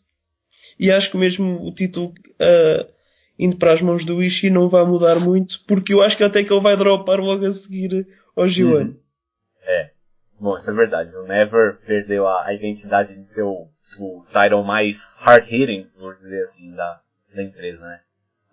E 0.78 0.90
acho 0.90 1.10
que 1.10 1.16
mesmo 1.16 1.66
o 1.66 1.72
título 1.72 2.08
uh, 2.08 2.97
indo 3.38 3.56
para 3.56 3.72
as 3.72 3.80
mãos 3.80 4.04
do 4.04 4.22
Ishii 4.22 4.50
não 4.50 4.68
vai 4.68 4.84
mudar 4.84 5.20
muito, 5.20 5.62
porque 5.66 5.94
eu 5.94 6.02
acho 6.02 6.16
que 6.16 6.24
até 6.24 6.42
que 6.42 6.52
ele 6.52 6.60
vai 6.60 6.76
dropar 6.76 7.20
logo 7.20 7.46
a 7.46 7.52
seguir 7.52 8.06
ao 8.36 8.46
G1. 8.46 8.64
Uhum. 8.64 8.96
É. 9.62 9.90
Bom, 10.40 10.56
isso 10.56 10.70
é 10.70 10.74
verdade. 10.74 11.14
O 11.16 11.24
Never 11.24 11.78
perdeu 11.86 12.26
a, 12.26 12.46
a 12.46 12.54
identidade 12.54 13.14
de 13.14 13.24
ser 13.24 13.42
o, 13.42 13.68
o 13.98 14.24
title 14.32 14.62
mais 14.62 15.14
hard-hitting, 15.18 15.88
por 15.98 16.16
dizer 16.16 16.42
assim, 16.42 16.74
da, 16.74 17.00
da 17.34 17.42
empresa, 17.42 17.86
né? 17.86 18.00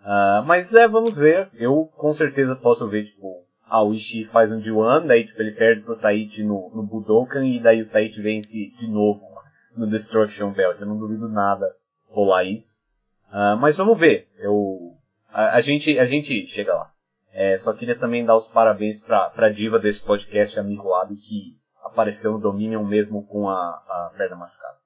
Uh, 0.01 0.45
mas 0.45 0.73
é, 0.73 0.87
vamos 0.87 1.17
ver. 1.17 1.49
Eu 1.55 1.89
com 1.97 2.13
certeza 2.13 2.55
posso 2.55 2.87
ver, 2.87 3.05
tipo, 3.05 3.27
ah, 3.67 3.83
o 3.83 3.93
Ishii 3.93 4.25
faz 4.25 4.51
um 4.51 4.61
D1, 4.61 5.07
daí 5.07 5.25
tipo, 5.25 5.41
ele 5.41 5.51
perde 5.51 5.81
pro 5.81 5.95
Taichi 5.95 6.43
no, 6.43 6.69
no 6.75 6.83
Budokan 6.83 7.45
e 7.45 7.59
daí 7.59 7.81
o 7.81 7.89
Taichi 7.89 8.21
vence 8.21 8.71
de 8.77 8.87
novo 8.87 9.21
no 9.75 9.87
Destruction 9.87 10.51
Belt. 10.51 10.79
Eu 10.79 10.87
não 10.87 10.97
duvido 10.97 11.27
nada 11.27 11.71
rolar 12.09 12.43
isso. 12.43 12.75
Uh, 13.35 13.57
mas 13.59 13.75
vamos 13.75 13.99
ver. 13.99 14.29
Eu, 14.37 14.77
a, 15.29 15.57
a, 15.57 15.61
gente, 15.61 15.99
a 15.99 16.05
gente 16.05 16.47
chega 16.47 16.73
lá. 16.73 16.89
É, 17.33 17.57
só 17.57 17.73
queria 17.73 17.99
também 17.99 18.23
dar 18.23 18.37
os 18.37 18.47
parabéns 18.47 19.01
pra, 19.01 19.29
pra 19.29 19.49
diva 19.49 19.77
desse 19.77 20.01
podcast, 20.01 20.57
a 20.57 20.63
que 20.63 21.57
apareceu 21.83 22.31
no 22.31 22.39
Dominion 22.39 22.85
mesmo 22.85 23.27
com 23.27 23.49
a, 23.49 23.57
a 23.57 24.13
perna 24.17 24.37
machucada. 24.37 24.77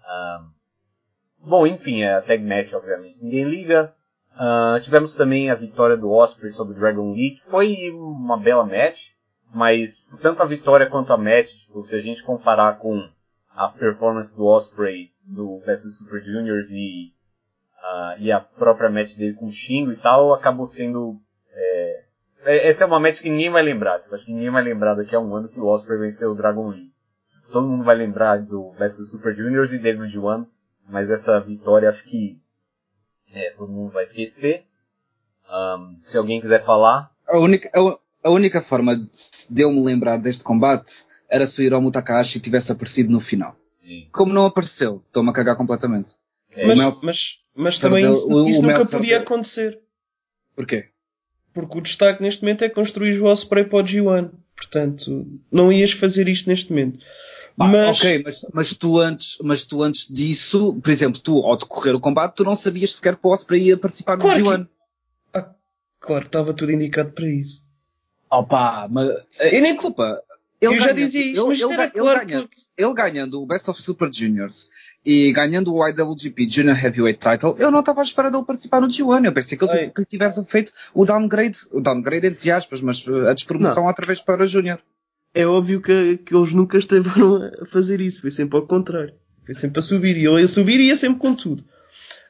Uh, 0.00 1.46
bom, 1.46 1.66
enfim, 1.66 2.00
é 2.00 2.14
a 2.14 2.22
tag 2.22 2.42
match, 2.42 2.72
obviamente. 2.72 3.22
Ninguém 3.22 3.44
liga. 3.44 3.92
Uh, 4.34 4.80
tivemos 4.80 5.14
também 5.14 5.50
a 5.50 5.54
vitória 5.54 5.98
do 5.98 6.10
Osprey 6.10 6.50
sobre 6.50 6.72
o 6.72 6.78
Dragon 6.78 7.12
Lee, 7.12 7.32
que 7.32 7.50
foi 7.50 7.90
uma 7.90 8.38
bela 8.38 8.64
match, 8.64 9.08
mas 9.52 10.06
tanto 10.22 10.42
a 10.42 10.46
vitória 10.46 10.88
quanto 10.88 11.12
a 11.12 11.18
match, 11.18 11.50
tipo, 11.50 11.82
se 11.82 11.94
a 11.94 12.00
gente 12.00 12.22
comparar 12.22 12.78
com 12.78 13.06
a 13.54 13.68
performance 13.68 14.34
do 14.34 14.46
Osprey 14.46 15.10
do 15.26 15.60
vs 15.66 15.98
Super 15.98 16.24
Juniors 16.24 16.70
e, 16.70 17.12
uh, 17.82 18.20
e 18.20 18.30
a 18.30 18.40
própria 18.40 18.90
match 18.90 19.16
dele 19.16 19.34
com 19.34 19.46
o 19.46 19.52
Shingo 19.52 19.92
e 19.92 19.96
tal, 19.96 20.32
acabou 20.32 20.66
sendo 20.66 21.16
é, 21.52 22.00
é, 22.44 22.68
essa 22.68 22.84
é 22.84 22.86
uma 22.86 23.00
match 23.00 23.20
que 23.20 23.30
ninguém 23.30 23.50
vai 23.50 23.62
lembrar. 23.62 24.00
Tipo, 24.00 24.14
acho 24.14 24.24
que 24.24 24.32
ninguém 24.32 24.50
vai 24.50 24.62
lembrar 24.62 24.94
daqui 24.94 25.14
a 25.14 25.20
um 25.20 25.34
ano 25.34 25.48
que 25.48 25.60
o 25.60 25.66
Osprey 25.66 25.98
venceu 25.98 26.32
o 26.32 26.34
Dragon 26.34 26.68
Lee. 26.68 26.90
Todo 27.52 27.66
mundo 27.66 27.84
vai 27.84 27.96
lembrar 27.96 28.38
do 28.38 28.72
vs 28.72 29.10
Super 29.10 29.34
Juniors 29.34 29.72
e 29.72 29.78
dele 29.78 29.98
no 29.98 30.04
G1, 30.04 30.46
mas 30.88 31.10
essa 31.10 31.40
vitória 31.40 31.88
acho 31.88 32.04
que 32.04 32.38
é, 33.34 33.50
todo 33.50 33.72
mundo 33.72 33.92
vai 33.92 34.04
esquecer. 34.04 34.64
Um, 35.50 35.96
se 36.02 36.16
alguém 36.16 36.40
quiser 36.40 36.64
falar. 36.64 37.10
A 37.26 37.38
única, 37.38 37.68
a, 37.74 38.28
a 38.28 38.30
única 38.30 38.62
forma 38.62 38.96
de 38.96 39.62
eu 39.62 39.72
me 39.72 39.82
lembrar 39.82 40.18
deste 40.18 40.44
combate 40.44 41.04
era 41.28 41.46
se 41.46 41.60
o 41.60 41.64
Hiromu 41.64 41.90
Takahashi 41.90 42.40
tivesse 42.40 42.70
aparecido 42.70 43.10
no 43.10 43.20
final. 43.20 43.56
Sim. 43.72 44.08
Como 44.12 44.32
não 44.32 44.46
apareceu, 44.46 45.02
estou-me 45.06 45.30
a 45.30 45.32
cagar 45.32 45.56
completamente. 45.56 46.14
É. 46.52 46.66
Mas, 46.66 46.78
Mel... 46.78 46.98
mas, 47.02 47.39
mas 47.54 47.78
também 47.78 48.12
isso, 48.12 48.28
o, 48.28 48.48
isso 48.48 48.60
o 48.60 48.62
nunca 48.62 48.86
podia 48.86 49.18
acontecer. 49.18 49.78
Porquê? 50.54 50.86
Porque 51.52 51.78
o 51.78 51.80
destaque 51.80 52.22
neste 52.22 52.42
momento 52.42 52.64
é 52.64 52.68
construir 52.68 53.20
o 53.20 53.26
Osprey 53.26 53.64
para 53.64 53.78
o 53.78 53.84
G1. 53.84 54.30
Portanto, 54.54 55.26
não 55.50 55.72
ias 55.72 55.92
fazer 55.92 56.28
isto 56.28 56.48
neste 56.48 56.70
momento. 56.70 57.04
mas... 57.56 57.98
Ok, 57.98 58.22
mas, 58.24 58.46
mas, 58.52 58.74
tu 58.74 58.98
antes, 58.98 59.38
mas 59.42 59.64
tu 59.64 59.82
antes 59.82 60.06
disso, 60.08 60.78
por 60.82 60.90
exemplo, 60.90 61.20
tu 61.20 61.38
ao 61.38 61.56
decorrer 61.56 61.94
o 61.94 62.00
combate, 62.00 62.36
tu 62.36 62.44
não 62.44 62.54
sabias 62.54 62.92
sequer 62.92 63.16
que 63.16 63.26
o 63.26 63.30
Osprey 63.30 63.62
ia 63.62 63.76
participar 63.76 64.16
do 64.16 64.22
claro 64.22 64.38
G1. 64.38 64.64
Que... 64.64 64.70
Ah, 65.34 65.50
claro, 65.98 66.26
estava 66.26 66.54
tudo 66.54 66.72
indicado 66.72 67.10
para 67.12 67.26
isso. 67.26 67.64
Opa, 68.30 68.86
mas. 68.88 69.08
Eu 69.40 69.62
nem 69.62 69.76
culpa. 69.76 70.20
Ele 70.60 70.74
eu 70.74 70.78
ganha, 70.78 70.84
já 70.88 70.92
dizia 70.92 71.24
isto, 71.24 71.46
mas 71.46 71.60
ele, 71.60 71.72
ele, 71.72 71.90
claro 71.90 72.26
ganha, 72.26 72.48
que... 72.48 72.56
ele 72.76 72.94
ganhando 72.94 73.42
o 73.42 73.46
Best 73.46 73.68
of 73.70 73.80
Super 73.80 74.12
Juniors 74.12 74.68
e 75.04 75.32
ganhando 75.32 75.74
o 75.74 75.86
IWGP 75.86 76.48
Junior 76.48 76.76
Heavyweight 76.76 77.18
Title, 77.18 77.56
eu 77.58 77.70
não 77.70 77.80
estava 77.80 78.00
à 78.00 78.04
espera 78.04 78.30
dele 78.30 78.44
participar 78.44 78.80
no 78.80 78.88
G1. 78.88 79.24
Eu 79.24 79.32
pensei 79.32 79.56
que 79.56 79.64
ele, 79.64 79.90
que 79.90 80.04
tivesse 80.04 80.44
feito 80.44 80.72
o 80.94 81.04
downgrade, 81.04 81.58
o 81.72 81.80
downgrade 81.80 82.26
entre 82.26 82.50
aspas, 82.50 82.80
mas 82.80 83.04
a 83.28 83.32
despromoção 83.32 83.86
outra 83.86 84.06
vez 84.06 84.20
para 84.20 84.46
Junior. 84.46 84.78
É 85.32 85.46
óbvio 85.46 85.80
que, 85.80 86.18
que 86.18 86.34
eles 86.34 86.52
nunca 86.52 86.76
estiveram 86.76 87.50
a 87.62 87.66
fazer 87.66 88.00
isso, 88.00 88.20
foi 88.20 88.30
sempre 88.30 88.58
ao 88.58 88.66
contrário. 88.66 89.14
Foi 89.44 89.54
sempre 89.54 89.78
a 89.78 89.82
subir 89.82 90.16
e 90.16 90.26
ele 90.26 90.40
ia 90.40 90.48
subir 90.48 90.80
e 90.80 90.88
ia 90.88 90.96
sempre 90.96 91.20
com 91.20 91.34
tudo. 91.34 91.64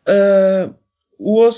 Uh, 0.06 0.74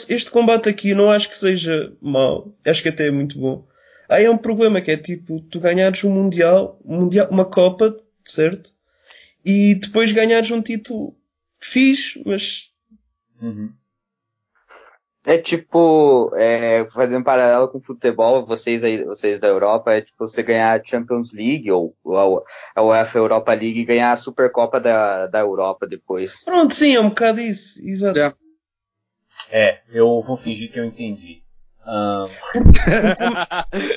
este 0.08 0.30
combate 0.30 0.68
aqui 0.68 0.94
não 0.94 1.10
acho 1.10 1.28
que 1.28 1.36
seja 1.36 1.92
mau, 2.00 2.52
acho 2.66 2.82
que 2.82 2.88
até 2.88 3.08
é 3.08 3.10
muito 3.10 3.38
bom. 3.38 3.64
Aí 4.08 4.24
é 4.24 4.30
um 4.30 4.38
problema 4.38 4.80
que 4.80 4.90
é 4.90 4.96
tipo, 4.96 5.40
tu 5.50 5.60
ganhares 5.60 6.02
um 6.04 6.10
mundial, 6.10 6.78
um 6.84 7.00
mundial 7.00 7.28
uma 7.30 7.44
Copa, 7.44 7.94
certo? 8.24 8.70
E 9.44 9.74
depois 9.74 10.12
ganhares 10.12 10.50
um 10.50 10.62
título 10.62 11.14
fixe, 11.60 12.22
mas. 12.24 12.70
Uhum. 13.40 13.72
É 15.24 15.38
tipo, 15.38 16.32
é, 16.34 16.84
fazendo 16.86 17.20
um 17.20 17.24
paralelo 17.24 17.68
com 17.68 17.78
o 17.78 17.82
futebol, 17.82 18.44
vocês 18.44 18.82
aí, 18.82 19.04
vocês 19.04 19.38
da 19.38 19.46
Europa, 19.46 19.92
é 19.92 20.00
tipo 20.00 20.28
você 20.28 20.42
ganhar 20.42 20.78
a 20.78 20.84
Champions 20.84 21.32
League 21.32 21.70
ou, 21.70 21.94
ou 22.02 22.44
a 22.74 22.82
UEFA 22.82 23.18
Europa 23.18 23.52
League 23.54 23.80
e 23.80 23.84
ganhar 23.84 24.10
a 24.10 24.16
Supercopa 24.16 24.80
da, 24.80 25.28
da 25.28 25.38
Europa 25.38 25.86
depois. 25.86 26.42
Pronto, 26.44 26.74
sim, 26.74 26.96
é 26.96 27.00
um 27.00 27.08
bocado 27.08 27.40
isso, 27.40 27.80
exato. 27.86 28.18
É, 28.18 28.34
é 29.50 29.80
eu 29.92 30.20
vou 30.22 30.36
fingir 30.36 30.72
que 30.72 30.80
eu 30.80 30.84
entendi. 30.84 31.41
Um... 31.86 32.28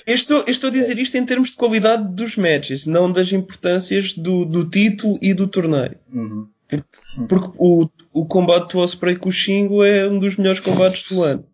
eu, 0.08 0.16
estou, 0.16 0.40
eu 0.40 0.50
estou 0.50 0.70
a 0.70 0.74
dizer 0.74 0.98
isto 0.98 1.16
em 1.18 1.26
termos 1.26 1.52
de 1.52 1.56
qualidade 1.56 2.16
dos 2.16 2.36
matches, 2.36 2.88
não 2.88 3.12
das 3.12 3.32
importâncias 3.32 4.16
do, 4.16 4.44
do 4.44 4.68
título 4.68 5.20
e 5.22 5.36
do 5.36 5.48
torneio. 5.48 5.96
Uhum. 6.12 6.48
Porque, 6.68 6.88
porque, 7.30 7.52
o, 7.60 7.88
o 8.12 8.26
combate 8.26 8.72
do 8.72 8.80
Osprey 8.80 9.16
com 9.16 9.30
o 9.30 9.32
Shingo 9.32 9.84
é 9.84 10.08
um 10.08 10.18
dos 10.20 10.36
melhores 10.36 10.60
combates 10.60 11.10
do 11.10 11.22
ano. 11.22 11.46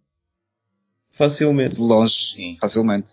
Facilmente. 1.12 1.80
Longe, 1.80 2.34
sim. 2.34 2.58
Facilmente. 2.60 3.10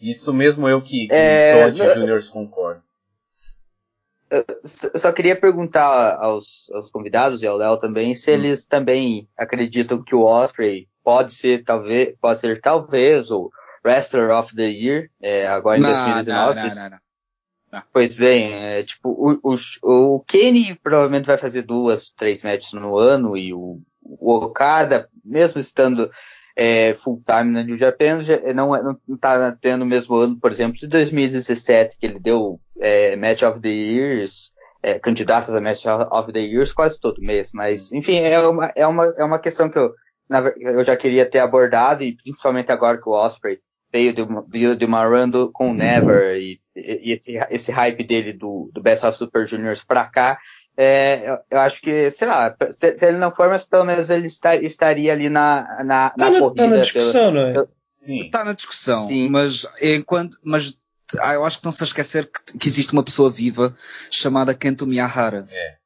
Isso 0.00 0.32
mesmo 0.32 0.68
eu 0.68 0.80
que, 0.80 1.08
que 1.08 1.14
é... 1.14 1.52
sou 1.52 1.62
anti-juniors 1.86 2.28
concordo. 2.28 2.82
Eu 4.30 4.98
só 4.98 5.12
queria 5.12 5.36
perguntar 5.36 6.16
aos, 6.16 6.70
aos 6.72 6.90
convidados 6.90 7.42
e 7.42 7.46
ao 7.46 7.56
Léo 7.56 7.76
também 7.78 8.14
se 8.14 8.30
hum. 8.30 8.34
eles 8.34 8.64
também 8.64 9.28
acreditam 9.36 10.02
que 10.02 10.14
o 10.14 10.22
Osprey 10.22 10.86
pode 11.06 11.32
ser 11.32 11.62
talvez, 11.62 12.16
pode 12.20 12.40
ser 12.40 12.60
talvez 12.60 13.30
o 13.30 13.48
Wrestler 13.84 14.36
of 14.36 14.56
the 14.56 14.66
Year, 14.66 15.08
é, 15.22 15.46
agora 15.46 15.78
em 15.78 15.80
não, 15.80 15.92
2019. 15.92 16.54
Não, 16.56 16.62
não, 16.62 16.74
não, 16.74 16.90
não. 16.90 17.82
Pois 17.92 18.16
bem, 18.16 18.52
é, 18.52 18.82
tipo, 18.82 19.10
o, 19.10 19.54
o, 19.54 20.14
o 20.16 20.20
Kenny 20.26 20.74
provavelmente 20.74 21.26
vai 21.26 21.38
fazer 21.38 21.62
duas, 21.62 22.08
três 22.08 22.42
matches 22.42 22.72
no 22.72 22.98
ano 22.98 23.36
e 23.36 23.54
o, 23.54 23.78
o 24.02 24.34
Okada, 24.34 25.08
mesmo 25.24 25.60
estando 25.60 26.10
é, 26.56 26.94
full 26.94 27.22
time 27.24 27.52
na 27.52 27.62
New 27.62 27.78
Japan, 27.78 28.24
já, 28.24 28.40
não, 28.52 28.72
não 29.06 29.16
tá 29.16 29.56
tendo 29.60 29.82
o 29.82 29.86
mesmo 29.86 30.16
ano, 30.16 30.36
por 30.40 30.50
exemplo, 30.50 30.76
de 30.76 30.88
2017, 30.88 31.98
que 31.98 32.06
ele 32.06 32.18
deu 32.18 32.58
é, 32.80 33.14
Match 33.14 33.42
of 33.42 33.60
the 33.60 33.68
Years, 33.68 34.50
é, 34.82 34.98
candidatos 34.98 35.54
a 35.54 35.60
Match 35.60 35.84
of 35.86 36.32
the 36.32 36.40
Years 36.40 36.72
quase 36.72 36.98
todo 36.98 37.22
mês, 37.22 37.52
mas 37.54 37.92
enfim, 37.92 38.16
é 38.16 38.40
uma, 38.40 38.72
é 38.74 38.86
uma, 38.86 39.14
é 39.16 39.22
uma 39.22 39.38
questão 39.38 39.68
que 39.68 39.78
eu, 39.78 39.92
eu 40.58 40.84
já 40.84 40.96
queria 40.96 41.24
ter 41.24 41.38
abordado, 41.38 42.02
e 42.02 42.16
principalmente 42.16 42.72
agora 42.72 42.98
que 42.98 43.08
o 43.08 43.12
Osprey 43.12 43.60
veio 43.92 44.12
de 44.12 44.22
uma, 44.22 44.44
veio 44.46 44.76
de 44.76 44.84
uma 44.84 45.04
run 45.04 45.28
do, 45.28 45.50
com 45.50 45.70
o 45.70 45.74
Never 45.74 46.36
e, 46.36 46.60
e 46.74 47.12
esse, 47.12 47.32
esse 47.50 47.72
hype 47.72 48.02
dele 48.04 48.32
do, 48.32 48.70
do 48.72 48.82
Best 48.82 49.06
of 49.06 49.16
Super 49.16 49.46
Juniors 49.46 49.82
pra 49.82 50.04
cá, 50.04 50.38
é, 50.76 51.22
eu, 51.24 51.38
eu, 51.50 51.60
acho 51.60 51.80
que, 51.80 52.10
sei 52.10 52.28
lá, 52.28 52.54
se, 52.70 52.98
se, 52.98 53.06
ele 53.06 53.16
não 53.16 53.34
for, 53.34 53.48
mas 53.48 53.64
pelo 53.64 53.84
menos 53.84 54.10
ele 54.10 54.26
está, 54.26 54.54
estaria 54.56 55.12
ali 55.12 55.30
na, 55.30 55.82
na, 55.84 56.10
tá 56.10 56.30
na, 56.30 56.38
corrida. 56.38 56.62
Tá 56.62 56.68
na 56.68 56.82
discussão, 56.82 57.32
pelo, 57.32 57.54
não 57.54 57.62
é? 57.62 57.66
Sim. 57.88 58.18
Está 58.18 58.44
na 58.44 58.52
discussão, 58.52 59.06
Sim. 59.06 59.28
mas 59.30 59.66
enquanto, 59.80 60.36
mas 60.44 60.76
ah, 61.20 61.32
eu 61.32 61.44
acho 61.46 61.60
que 61.60 61.64
não 61.64 61.72
se 61.72 61.82
esquecer 61.82 62.26
que, 62.26 62.58
que, 62.58 62.68
existe 62.68 62.92
uma 62.92 63.02
pessoa 63.02 63.30
viva 63.30 63.74
chamada 64.10 64.54
Kento 64.54 64.86
Miyahara. 64.86 65.46
É. 65.50 65.76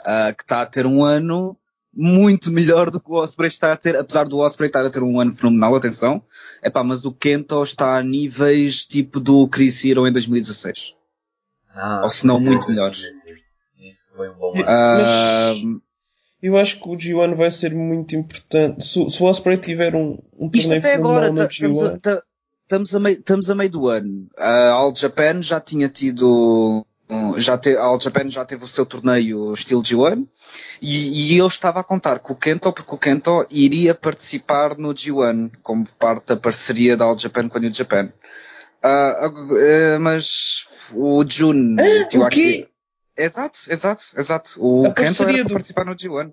Uh, 0.00 0.34
que 0.34 0.42
está 0.42 0.62
a 0.62 0.66
ter 0.66 0.84
um 0.84 1.04
ano 1.04 1.56
muito 1.94 2.50
melhor 2.50 2.90
do 2.90 2.98
que 2.98 3.10
o 3.10 3.14
Osprey 3.14 3.48
está 3.48 3.72
a 3.72 3.76
ter, 3.76 3.96
apesar 3.96 4.26
do 4.26 4.38
Osprey 4.38 4.68
estar 4.68 4.84
a 4.84 4.90
ter 4.90 5.02
um 5.02 5.20
ano 5.20 5.34
fenomenal, 5.34 5.76
atenção. 5.76 6.22
É 6.62 6.70
pá, 6.70 6.82
mas 6.82 7.04
o 7.04 7.12
Kento 7.12 7.62
está 7.62 7.96
a 7.96 8.02
níveis 8.02 8.84
tipo 8.84 9.20
do 9.20 9.46
Chris 9.48 9.84
Hero 9.84 10.06
em 10.06 10.12
2016. 10.12 10.94
Ah, 11.74 12.00
Ou 12.02 12.10
se 12.10 12.26
não 12.26 12.40
muito 12.40 12.68
melhor. 12.68 12.92
Isso 12.92 14.08
foi 14.14 14.30
um 14.30 14.34
bom 14.34 14.54
ano. 14.56 15.76
Uh, 15.76 15.82
eu 16.42 16.56
acho 16.56 16.80
que 16.80 16.88
o 16.88 16.96
G1 16.96 17.34
vai 17.34 17.50
ser 17.50 17.74
muito 17.74 18.14
importante. 18.16 18.84
Se, 18.84 19.10
se 19.10 19.22
o 19.22 19.26
Osprey 19.26 19.58
tiver 19.58 19.94
um, 19.94 20.18
um 20.38 20.48
torneio 20.48 20.78
até 20.78 20.94
agora, 20.94 21.30
no 21.30 21.40
G1... 21.42 22.22
Estamos 22.62 22.94
a, 22.94 23.00
meio, 23.00 23.18
estamos 23.18 23.50
a 23.50 23.54
meio 23.54 23.68
do 23.68 23.88
ano. 23.88 24.26
A 24.38 24.70
All 24.70 24.96
Japan 24.96 25.42
já 25.42 25.60
tinha 25.60 25.90
tido 25.90 26.86
já 27.38 27.58
te, 27.58 27.76
a 27.76 27.82
All 27.82 28.00
Japan 28.00 28.28
já 28.28 28.44
teve 28.44 28.64
o 28.64 28.68
seu 28.68 28.84
torneio 28.86 29.52
estilo 29.54 29.82
G1 29.82 30.26
e, 30.80 31.34
e, 31.34 31.38
eu 31.38 31.46
estava 31.46 31.80
a 31.80 31.84
contar 31.84 32.18
com 32.18 32.32
o 32.32 32.36
Kento 32.36 32.72
porque 32.72 32.94
o 32.94 32.98
Kento 32.98 33.46
iria 33.50 33.94
participar 33.94 34.76
no 34.76 34.94
G1 34.94 35.50
como 35.62 35.86
parte 35.98 36.26
da 36.28 36.36
parceria 36.36 36.96
da 36.96 37.04
All 37.04 37.18
Japan 37.18 37.48
com 37.48 37.58
a 37.58 37.60
New 37.60 37.72
Japan. 37.72 38.12
Uh, 38.84 39.28
uh, 39.28 40.00
mas 40.00 40.66
o 40.92 41.24
Jun 41.24 41.76
ah, 41.78 42.18
o 42.18 42.24
aqui, 42.24 42.66
Exato, 43.16 43.58
exato, 43.68 44.04
exato. 44.16 44.54
O 44.58 44.86
a 44.86 44.94
Kento 44.94 45.22
era 45.22 45.32
para 45.32 45.44
do... 45.44 45.52
participar 45.52 45.84
no 45.84 45.94
G1. 45.94 46.32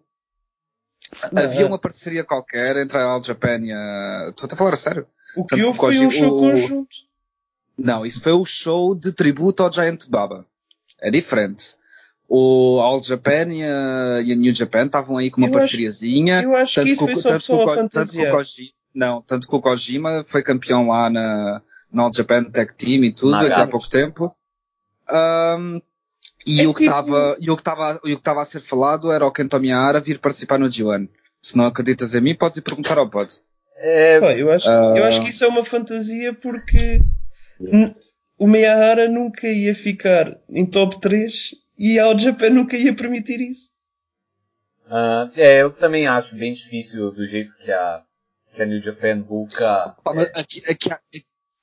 Não, 1.31 1.43
Havia 1.43 1.61
é. 1.61 1.65
uma 1.65 1.79
parceria 1.79 2.23
qualquer 2.23 2.77
entre 2.77 2.97
a 2.97 3.03
All 3.03 3.23
Japan 3.23 3.59
e 3.61 3.71
a... 3.71 4.27
Estou 4.29 4.49
a 4.51 4.55
falar 4.55 4.73
a 4.73 4.77
sério. 4.77 5.07
O 5.35 5.45
que 5.45 5.59
eu 5.59 5.73
foi 5.73 5.99
um 5.99 6.09
show 6.09 6.35
o... 6.35 6.39
conjunto. 6.39 6.95
Não, 7.77 8.05
isso 8.05 8.21
foi 8.21 8.33
o 8.33 8.45
show 8.45 8.95
de 8.95 9.11
tributo 9.11 9.63
ao 9.63 9.71
Giant 9.71 10.07
Baba. 10.07 10.45
É 11.01 11.09
diferente. 11.12 11.75
O 12.27 12.79
All 12.79 13.01
Japan 13.01 13.51
e 13.53 13.63
a, 13.63 14.21
e 14.23 14.31
a 14.31 14.35
New 14.35 14.53
Japan 14.53 14.85
estavam 14.85 15.17
aí 15.17 15.31
com 15.31 15.41
uma 15.41 15.47
eu 15.47 15.53
parceriazinha. 15.53 16.39
Acho, 16.39 16.47
eu 16.47 16.55
acho 16.55 16.75
tanto 16.75 16.85
que 16.85 16.93
isso 16.93 17.05
foi 17.05 17.15
só, 17.15 17.39
só 17.39 17.63
a 17.63 17.75
fantasia. 17.75 18.31
Kojima, 18.31 18.69
não, 18.93 19.21
tanto 19.21 19.47
que 19.47 19.55
o 19.55 19.62
Kojima 19.62 20.23
foi 20.27 20.43
campeão 20.43 20.88
lá 20.88 21.09
na, 21.09 21.62
na 21.91 22.03
All 22.03 22.13
Japan 22.13 22.43
Tech 22.43 22.73
Team 22.75 23.03
e 23.03 23.12
tudo, 23.12 23.31
daqui 23.31 23.59
a 23.59 23.67
pouco 23.67 23.89
tempo. 23.89 24.33
Um, 25.12 25.81
e, 26.45 26.62
é 26.62 26.67
o 26.67 26.73
que 26.73 26.83
estava, 26.83 27.31
tipo... 27.31 27.43
e 27.43 27.49
o 27.49 27.55
que 27.55 27.62
estava, 27.62 27.95
o 27.95 28.01
que 28.01 28.13
estava 28.13 28.41
a 28.41 28.45
ser 28.45 28.62
falado 28.62 29.12
era 29.12 29.25
o 29.25 29.31
Kento 29.31 29.59
Miyahara 29.59 29.99
vir 29.99 30.19
participar 30.19 30.59
no 30.59 30.67
G1. 30.67 31.09
Se 31.41 31.57
não 31.57 31.65
acreditas 31.65 32.13
em 32.13 32.21
mim, 32.21 32.35
podes 32.35 32.57
ir 32.57 32.62
perguntar 32.62 32.97
ao 32.97 33.09
Pod. 33.09 33.33
É... 33.77 34.19
Pá, 34.19 34.33
eu, 34.33 34.51
acho, 34.51 34.69
uh... 34.69 34.97
eu 34.97 35.03
acho 35.05 35.21
que 35.23 35.29
isso 35.29 35.43
é 35.43 35.47
uma 35.47 35.63
fantasia 35.63 36.33
porque 36.33 36.99
o 38.39 38.47
Miyahara 38.47 39.08
nunca 39.08 39.47
ia 39.47 39.75
ficar 39.75 40.38
em 40.49 40.65
top 40.65 40.99
3 41.02 41.56
e 41.78 41.99
a 41.99 42.06
All 42.06 42.17
Japan 42.17 42.49
nunca 42.49 42.78
ia 42.78 42.93
permitir 42.93 43.41
isso. 43.41 43.71
Uh, 44.88 45.30
é, 45.36 45.62
eu 45.62 45.71
também 45.71 46.08
acho 46.08 46.36
bem 46.36 46.54
difícil 46.54 47.12
do 47.12 47.25
jeito 47.28 47.54
que 47.58 47.71
a, 47.71 48.02
que 48.56 48.62
a 48.62 48.65
New 48.65 48.82
Japan 48.82 49.19
busca. 49.19 49.93
Aqui, 50.34 50.63
aqui, 50.67 50.89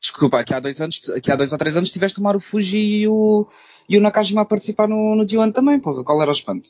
Desculpa, 0.01 0.39
aqui 0.39 0.55
há 0.55 0.61
dois 0.61 0.81
anos, 0.81 1.11
aqui 1.11 1.33
há 1.33 1.37
dois 1.37 1.51
ou 1.51 1.59
três 1.59 1.77
anos 1.77 1.91
tiveste 1.91 2.21
o 2.21 2.23
Marufuji 2.23 2.79
e 2.79 3.09
o, 3.09 3.47
e 3.89 3.99
o 3.99 4.01
Nakajima 4.01 4.43
a 4.43 4.45
participar 4.45 4.87
no, 4.87 5.17
no 5.17 5.25
D1 5.25 5.53
também, 5.53 5.81
porra. 5.81 6.05
Qual 6.05 6.21
era 6.23 6.31
o 6.31 6.33
espanto? 6.33 6.69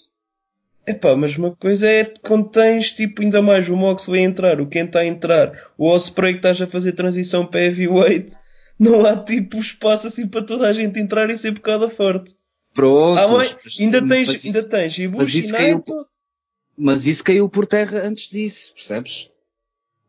Epá, 0.86 1.16
mas 1.16 1.36
uma 1.36 1.54
coisa 1.54 1.88
é 1.90 2.04
quando 2.04 2.48
tens, 2.48 2.92
tipo, 2.92 3.20
ainda 3.20 3.42
mais 3.42 3.68
o 3.68 3.76
Moxley 3.76 4.22
a 4.22 4.24
entrar, 4.24 4.60
o 4.60 4.68
Kenta 4.68 5.00
a 5.00 5.06
entrar, 5.06 5.52
o 5.76 5.88
Osprey 5.90 6.34
que 6.34 6.38
estás 6.38 6.62
a 6.62 6.66
fazer 6.66 6.92
transição 6.92 7.44
para 7.44 7.60
heavyweight, 7.60 8.36
não 8.78 9.04
há, 9.04 9.16
tipo, 9.16 9.58
espaço 9.58 10.06
assim 10.06 10.26
para 10.26 10.42
toda 10.42 10.68
a 10.68 10.72
gente 10.72 10.98
entrar 10.98 11.30
e 11.30 11.36
ser 11.36 11.52
bocada 11.52 11.88
forte. 11.88 12.34
Pronto. 12.74 13.18
Ah, 13.18 13.28
mas, 13.28 13.56
ainda 13.80 14.06
tens, 14.06 14.28
mas 14.28 14.44
ainda 14.44 14.68
tens 14.68 14.98
Ibushi, 14.98 15.18
mas 15.18 15.34
isso, 15.34 15.54
caiu, 15.54 15.84
mas 16.76 17.06
isso 17.06 17.24
caiu 17.24 17.48
por 17.48 17.66
terra 17.66 18.06
antes 18.06 18.28
disso, 18.28 18.74
percebes? 18.74 19.30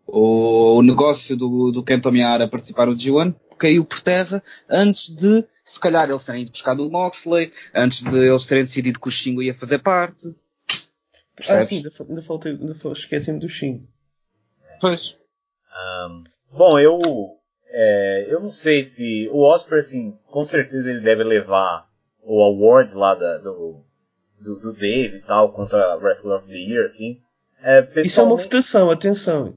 o, 0.08 0.82
negócio 0.82 1.36
do, 1.36 1.72
do 1.72 1.84
Kento 1.84 2.12
Miyara 2.12 2.48
participar 2.48 2.88
no 2.88 2.96
G1 2.96 3.36
caiu 3.58 3.84
por 3.84 4.00
terra 4.00 4.42
antes 4.70 5.10
de, 5.10 5.44
se 5.66 5.80
calhar, 5.80 6.10
eles 6.10 6.24
terem 6.24 6.44
ido 6.44 6.52
buscar 6.52 6.80
o 6.80 6.90
Moxley, 6.90 7.52
antes 7.74 8.04
de 8.04 8.28
eles 8.28 8.46
terem 8.46 8.64
decidido 8.64 9.00
que 9.00 9.08
o 9.08 9.12
Shingo 9.12 9.42
ia 9.42 9.54
fazer 9.54 9.80
parte. 9.80 10.36
Percebes? 11.36 11.62
Ah, 11.62 11.64
sim, 11.66 11.76
ainda, 11.78 11.90
ainda, 12.08 12.22
faltei, 12.22 12.52
ainda 12.52 12.74
esqueci-me 12.92 13.40
do 13.40 13.50
Shingo. 13.50 13.88
Pois. 14.80 15.16
Um, 16.08 16.24
bom, 16.52 16.80
eu, 16.80 17.00
é, 17.70 18.26
eu 18.30 18.40
não 18.40 18.52
sei 18.52 18.84
se 18.84 19.28
o 19.32 19.42
Osprey, 19.42 19.80
assim, 19.80 20.18
com 20.28 20.46
certeza 20.46 20.90
ele 20.90 21.02
deve 21.02 21.24
levar 21.24 21.86
o 22.24 22.42
award 22.42 22.94
lá 22.94 23.16
da, 23.16 23.38
do, 23.38 23.82
do, 24.40 24.60
do 24.60 24.74
Dave 24.74 25.18
e 25.18 25.22
tal, 25.22 25.52
contra 25.52 25.96
Wrestler 25.96 26.38
of 26.38 26.48
the 26.48 26.56
Year, 26.56 26.86
assim. 26.86 27.20
É, 27.62 27.88
Isso 27.98 28.20
é 28.20 28.24
uma 28.24 28.36
votação, 28.36 28.92
atenção. 28.92 29.56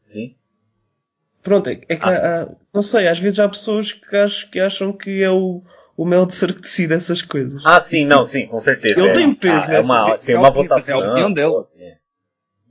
Sim. 0.00 0.34
Pronto, 1.42 1.68
é, 1.68 1.80
é 1.88 1.96
que 1.96 2.08
ah. 2.08 2.42
há, 2.42 2.48
não 2.72 2.82
sei, 2.82 3.08
às 3.08 3.18
vezes 3.18 3.38
há 3.38 3.48
pessoas 3.48 3.92
que, 3.92 4.16
acham 4.16 4.50
que, 4.50 4.60
acham 4.60 4.92
que 4.92 5.22
é 5.22 5.30
o, 5.30 5.62
o 5.96 6.04
Meltzer 6.04 6.54
que 6.54 6.62
decide 6.62 6.94
essas 6.94 7.22
coisas. 7.22 7.62
Ah, 7.64 7.80
sim, 7.80 8.04
não, 8.04 8.24
sim, 8.24 8.46
com 8.46 8.60
certeza. 8.60 9.00
Ele 9.00 9.08
é, 9.08 9.12
tem 9.12 9.34
peso, 9.34 9.70
ah, 9.70 9.74
é 9.74 9.80
uma, 9.80 10.18
tem 10.18 10.36
uma 10.36 10.50
votação. 10.50 11.00
É 11.00 11.04
a 11.04 11.10
opinião 11.10 11.32
dele. 11.32 11.64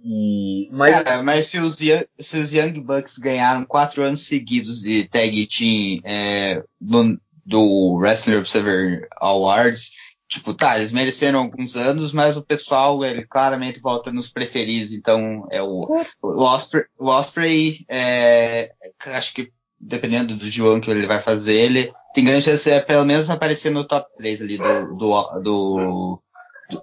E, 0.08 0.70
mas... 0.72 0.92
Cara, 0.92 1.24
mas 1.24 1.48
se 1.48 1.58
os, 1.58 1.82
Young, 1.82 2.06
se 2.20 2.38
os 2.38 2.54
Young 2.54 2.80
Bucks 2.80 3.18
ganharam 3.18 3.66
quatro 3.66 4.04
anos 4.04 4.28
seguidos 4.28 4.80
de 4.82 5.06
tag 5.06 5.48
team 5.48 6.00
é, 6.04 6.64
do, 6.80 7.18
do 7.44 7.96
Wrestling 7.96 8.36
Observer 8.36 9.08
Awards, 9.20 9.94
tipo, 10.30 10.54
tá, 10.54 10.78
eles 10.78 10.92
mereceram 10.92 11.40
alguns 11.40 11.76
anos, 11.76 12.14
mas 12.14 12.38
o 12.38 12.44
pessoal, 12.44 13.04
ele 13.04 13.26
claramente 13.26 13.80
volta 13.80 14.12
nos 14.12 14.30
preferidos, 14.30 14.94
então 14.94 15.48
é 15.50 15.64
o, 15.64 15.82
o 16.22 16.42
Osprey, 16.44 16.84
o 17.00 17.08
Osprey 17.08 17.84
é, 17.90 18.72
acho 19.08 19.34
que 19.34 19.50
dependendo 19.80 20.36
do 20.36 20.50
João 20.50 20.80
que 20.80 20.90
ele 20.92 21.08
vai 21.08 21.20
fazer, 21.20 21.56
ele 21.56 21.92
tem 22.14 22.24
grande 22.24 22.46
chance 22.46 22.70
de 22.70 22.80
pelo 22.82 23.06
menos 23.06 23.28
aparecer 23.28 23.72
no 23.72 23.84
top 23.84 24.08
3 24.18 24.42
ali 24.44 24.58
do, 24.58 24.96
do, 24.96 25.40
do, 25.40 25.40
do 25.42 26.20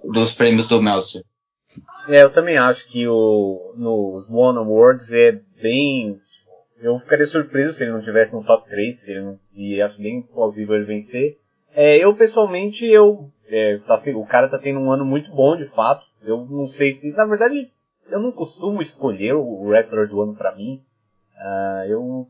dos 0.03 0.33
prêmios 0.33 0.67
do 0.67 0.81
Meltzer. 0.81 1.23
É, 2.07 2.21
eu 2.21 2.29
também 2.29 2.57
acho 2.57 2.85
que 2.87 3.07
o, 3.07 3.73
no 3.77 4.25
One 4.29 4.57
Awards 4.57 5.13
é 5.13 5.31
bem, 5.61 6.19
eu 6.81 6.99
ficaria 6.99 7.25
surpreso 7.25 7.73
se 7.73 7.83
ele 7.83 7.91
não 7.91 8.01
tivesse 8.01 8.35
no 8.35 8.43
top 8.43 8.67
3, 8.69 8.99
se 8.99 9.11
ele 9.11 9.21
não, 9.21 9.39
e 9.53 9.81
acho 9.81 10.01
bem 10.01 10.21
plausível 10.21 10.75
ele 10.75 10.85
vencer. 10.85 11.37
É, 11.73 11.97
eu 11.97 12.13
pessoalmente, 12.15 12.85
eu 12.85 13.29
é, 13.47 13.79
tá, 13.85 14.01
o 14.15 14.25
cara 14.25 14.49
tá 14.49 14.57
tendo 14.57 14.79
um 14.79 14.91
ano 14.91 15.05
muito 15.05 15.31
bom 15.31 15.55
de 15.55 15.65
fato. 15.65 16.05
Eu 16.23 16.45
não 16.45 16.67
sei 16.67 16.91
se, 16.91 17.11
na 17.13 17.25
verdade, 17.25 17.69
eu 18.09 18.19
não 18.19 18.31
costumo 18.31 18.81
escolher 18.81 19.33
o 19.33 19.63
wrestler 19.63 20.07
do 20.07 20.21
ano 20.21 20.35
para 20.35 20.55
mim. 20.55 20.81
Uh, 21.37 21.87
eu 21.87 22.27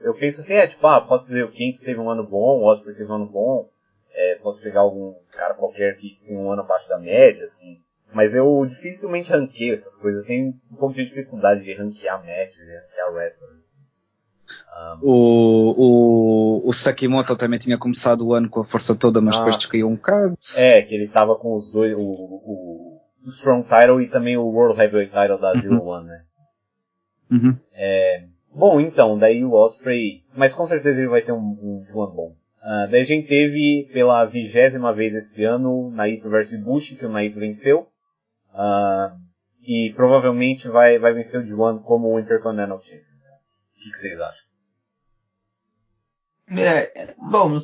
eu 0.00 0.14
penso 0.14 0.40
assim, 0.40 0.54
é 0.54 0.66
tipo, 0.66 0.86
ah, 0.86 1.00
posso 1.00 1.26
dizer 1.26 1.44
o 1.44 1.50
Quinto 1.50 1.80
teve 1.80 1.98
um 1.98 2.10
ano 2.10 2.22
bom, 2.22 2.60
o 2.60 2.64
Osprey 2.64 2.94
teve 2.94 3.10
um 3.10 3.16
ano 3.16 3.26
bom, 3.26 3.68
é, 4.12 4.36
posso 4.36 4.62
pegar 4.62 4.80
algum 4.80 5.14
cara 5.32 5.54
qualquer 5.54 5.96
que 5.96 6.18
tem 6.26 6.36
um 6.36 6.50
ano 6.50 6.62
abaixo 6.62 6.88
da 6.88 6.98
média, 6.98 7.44
assim. 7.44 7.80
Mas 8.16 8.34
eu 8.34 8.64
dificilmente 8.66 9.30
ranqueio 9.30 9.74
essas 9.74 9.94
coisas. 9.94 10.22
Eu 10.22 10.26
tenho 10.26 10.48
um 10.72 10.76
pouco 10.76 10.94
de 10.94 11.04
dificuldade 11.04 11.62
de 11.62 11.74
ranquear 11.74 12.18
matches 12.24 12.66
e 12.66 12.74
ranquear 12.74 13.12
wrestlers. 13.12 13.60
Assim. 13.60 13.84
Um, 14.74 14.98
o, 15.02 15.74
o, 15.76 16.68
o 16.70 16.72
Sakimoto 16.72 17.36
também 17.36 17.58
tinha 17.58 17.76
começado 17.76 18.26
o 18.26 18.32
ano 18.32 18.48
com 18.48 18.60
a 18.60 18.64
força 18.64 18.94
toda, 18.94 19.20
mas 19.20 19.36
depois 19.36 19.58
descaiu 19.58 19.86
um 19.86 19.96
bocado. 19.96 20.34
É, 20.56 20.80
que 20.80 20.94
ele 20.94 21.08
tava 21.08 21.36
com 21.36 21.54
os 21.54 21.70
dois, 21.70 21.92
o, 21.92 22.00
o, 22.00 22.98
o 23.22 23.28
Strong 23.28 23.68
Title 23.68 24.00
e 24.00 24.08
também 24.08 24.38
o 24.38 24.46
World 24.46 24.80
Heavyweight 24.80 25.12
Title 25.12 25.38
da 25.38 25.52
Zero 25.52 25.74
uhum. 25.74 25.86
One, 25.86 26.06
né? 26.06 26.22
Uhum. 27.30 27.56
É, 27.74 28.22
bom, 28.54 28.80
então, 28.80 29.18
daí 29.18 29.44
o 29.44 29.52
Osprey, 29.52 30.22
mas 30.34 30.54
com 30.54 30.66
certeza 30.66 31.02
ele 31.02 31.10
vai 31.10 31.20
ter 31.20 31.32
um, 31.32 31.36
um 31.36 31.84
One 31.92 32.16
bom. 32.16 32.32
Uh, 32.62 32.90
daí 32.90 33.02
a 33.02 33.04
gente 33.04 33.28
teve 33.28 33.90
pela 33.92 34.24
vigésima 34.24 34.90
vez 34.94 35.14
esse 35.14 35.44
ano 35.44 35.90
Naito 35.90 36.30
vs 36.30 36.64
Bush, 36.64 36.96
que 36.98 37.04
o 37.04 37.10
Naito 37.10 37.38
venceu. 37.38 37.86
Uh, 38.56 39.14
e 39.62 39.92
provavelmente 39.94 40.66
vai, 40.68 40.98
vai 40.98 41.12
vencer 41.12 41.40
o 41.40 41.44
D1 41.44 41.82
como 41.82 42.08
o 42.08 42.18
Intercontinental 42.18 42.80
Champion. 42.82 43.02
O 43.02 43.82
que, 43.82 43.90
que 43.90 43.98
vocês 43.98 44.18
acham? 44.18 44.46
É, 46.48 47.14
bom, 47.18 47.60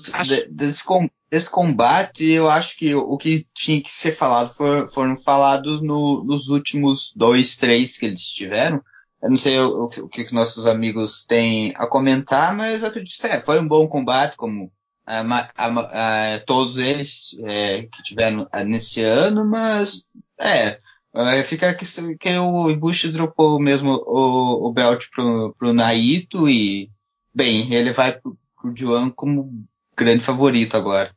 desse, 0.50 0.85
desse, 1.31 1.48
combate, 1.48 2.26
eu 2.26 2.50
acho 2.50 2.76
que 2.76 2.92
o 2.94 3.16
que 3.16 3.46
tinha 3.55 3.81
que 3.81 3.90
ser 3.90 4.16
falado 4.16 4.52
foram, 4.52 4.88
foram 4.88 5.16
falados 5.16 5.81
no, 5.81 6.24
nos 6.24 6.48
últimos 6.48 7.12
dois, 7.14 7.57
três 7.57 7.96
que 7.96 8.07
eles 8.07 8.22
tiveram. 8.22 8.83
eu 9.22 9.31
não 9.31 9.37
sei 9.37 9.57
o, 9.61 9.85
o, 9.85 10.09
que, 10.09 10.24
que 10.24 10.35
nossos 10.35 10.66
amigos 10.66 11.24
têm 11.24 11.72
a 11.76 11.87
comentar, 11.87 12.57
mas 12.57 12.83
eu 12.83 12.88
acredito 12.88 13.20
que 13.20 13.26
é, 13.28 13.40
foi 13.40 13.61
um 13.61 13.68
bom 13.68 13.87
combate, 13.87 14.37
como 14.37 14.68
a, 15.07 15.20
a, 15.57 16.35
a, 16.35 16.40
todos 16.40 16.76
eles 16.76 17.37
é, 17.44 17.83
que 17.83 18.02
tiveram 18.02 18.48
nesse 18.66 19.02
ano, 19.02 19.44
mas 19.44 20.05
é, 20.42 21.42
fica 21.42 21.74
questão 21.74 22.16
que 22.16 22.37
o 22.38 22.70
Ibushi 22.70 23.12
dropou 23.12 23.61
mesmo 23.61 23.92
o, 24.07 24.68
o 24.68 24.72
belt 24.72 25.07
pro, 25.11 25.55
pro 25.59 25.72
Naito 25.72 26.48
e, 26.48 26.88
bem, 27.35 27.72
ele 27.72 27.92
vai 27.92 28.12
pro, 28.12 28.37
pro 28.61 28.76
Juan 28.76 29.11
como 29.11 29.48
grande 29.96 30.24
favorito 30.24 30.76
agora. 30.76 31.14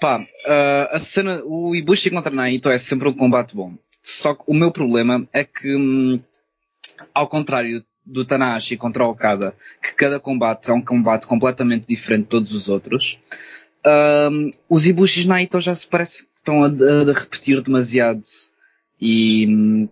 Pá, 0.00 0.20
uh, 0.20 0.94
a 0.94 0.98
cena, 0.98 1.42
o 1.44 1.74
Ibushi 1.74 2.10
contra 2.10 2.32
Naito 2.32 2.68
é 2.70 2.78
sempre 2.78 3.08
um 3.08 3.14
combate 3.14 3.54
bom. 3.54 3.74
Só 4.02 4.34
que 4.34 4.44
o 4.46 4.54
meu 4.54 4.70
problema 4.70 5.28
é 5.32 5.44
que, 5.44 5.74
hum, 5.74 6.20
ao 7.12 7.28
contrário 7.28 7.84
do 8.06 8.24
Tanahashi 8.24 8.76
contra 8.76 9.06
Okada, 9.06 9.54
que 9.82 9.92
cada 9.92 10.18
combate 10.18 10.70
é 10.70 10.72
um 10.72 10.80
combate 10.80 11.26
completamente 11.26 11.86
diferente 11.86 12.22
de 12.24 12.30
todos 12.30 12.54
os 12.54 12.68
outros, 12.68 13.18
um, 14.30 14.50
os 14.68 14.86
Ibushis 14.86 15.26
Naito 15.26 15.60
já 15.60 15.74
se 15.74 15.86
parece 15.86 16.22
que 16.22 16.37
estão 16.48 16.64
a, 16.64 16.66
a, 16.66 17.12
repetir 17.12 17.60
demasiado. 17.60 18.22
E, 19.00 19.88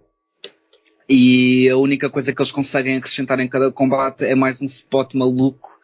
e 1.08 1.68
a 1.68 1.76
única 1.76 2.08
coisa 2.08 2.32
que 2.32 2.40
eles 2.40 2.50
conseguem 2.50 2.96
acrescentar 2.96 3.38
em 3.38 3.48
cada 3.48 3.70
combate 3.70 4.24
é 4.24 4.34
mais 4.34 4.60
um 4.60 4.64
spot 4.64 5.14
maluco 5.14 5.76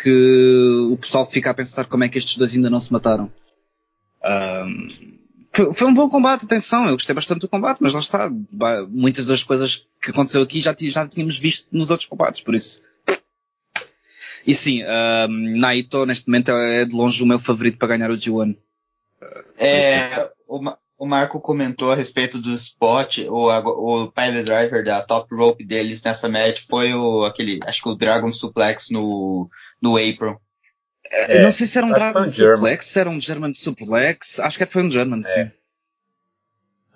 que 0.00 0.88
o 0.92 0.96
pessoal 0.96 1.28
fica 1.28 1.50
a 1.50 1.54
pensar 1.54 1.86
como 1.86 2.04
é 2.04 2.08
que 2.08 2.18
estes 2.18 2.36
dois 2.36 2.54
ainda 2.54 2.70
não 2.70 2.78
se 2.78 2.92
mataram. 2.92 3.32
Um, 4.24 4.88
foi, 5.50 5.74
foi, 5.74 5.88
um 5.88 5.94
bom 5.94 6.08
combate, 6.08 6.44
atenção, 6.44 6.86
eu 6.86 6.92
gostei 6.92 7.14
bastante 7.14 7.40
do 7.40 7.48
combate, 7.48 7.78
mas 7.80 7.92
lá 7.92 7.98
está, 7.98 8.30
muitas 8.88 9.26
das 9.26 9.42
coisas 9.42 9.86
que 10.00 10.10
aconteceu 10.10 10.40
aqui 10.42 10.60
já, 10.60 10.76
já 10.78 11.08
tínhamos 11.08 11.36
visto 11.36 11.66
nos 11.72 11.90
outros 11.90 12.08
combates, 12.08 12.40
por 12.40 12.54
isso. 12.54 12.80
E 14.46 14.54
sim, 14.54 14.82
um, 14.84 15.58
Naito 15.58 16.06
neste 16.06 16.28
momento 16.28 16.52
é 16.52 16.84
de 16.84 16.94
longe 16.94 17.22
o 17.22 17.26
meu 17.26 17.40
favorito 17.40 17.76
para 17.76 17.88
ganhar 17.88 18.10
o 18.10 18.16
G1. 18.16 18.56
É, 19.58 20.30
o, 20.46 20.60
o 20.98 21.06
Marco 21.06 21.40
comentou 21.40 21.92
a 21.92 21.94
respeito 21.94 22.38
do 22.38 22.52
spot, 22.54 23.18
o, 23.28 23.48
o 23.48 24.12
pilot 24.12 24.42
driver 24.44 24.84
da 24.84 25.02
top 25.02 25.34
rope 25.34 25.64
deles 25.64 26.02
nessa 26.02 26.28
match 26.28 26.62
foi 26.68 26.92
o, 26.92 27.24
aquele, 27.24 27.60
acho 27.64 27.82
que 27.82 27.88
o 27.88 27.94
Dragon 27.94 28.32
Suplex 28.32 28.90
no, 28.90 29.48
no 29.80 29.96
April. 29.96 30.36
É, 31.10 31.40
não 31.40 31.50
sei 31.50 31.66
se 31.66 31.78
era 31.78 31.86
um 31.86 31.92
Dragon 31.92 32.24
um 32.24 32.30
Suplex, 32.30 32.86
se 32.86 33.00
era 33.00 33.08
um 33.08 33.20
German 33.20 33.54
Suplex, 33.54 34.40
acho 34.40 34.58
que 34.58 34.66
foi 34.66 34.82
um 34.82 34.90
German, 34.90 35.22
é. 35.24 35.24
sim. 35.24 35.50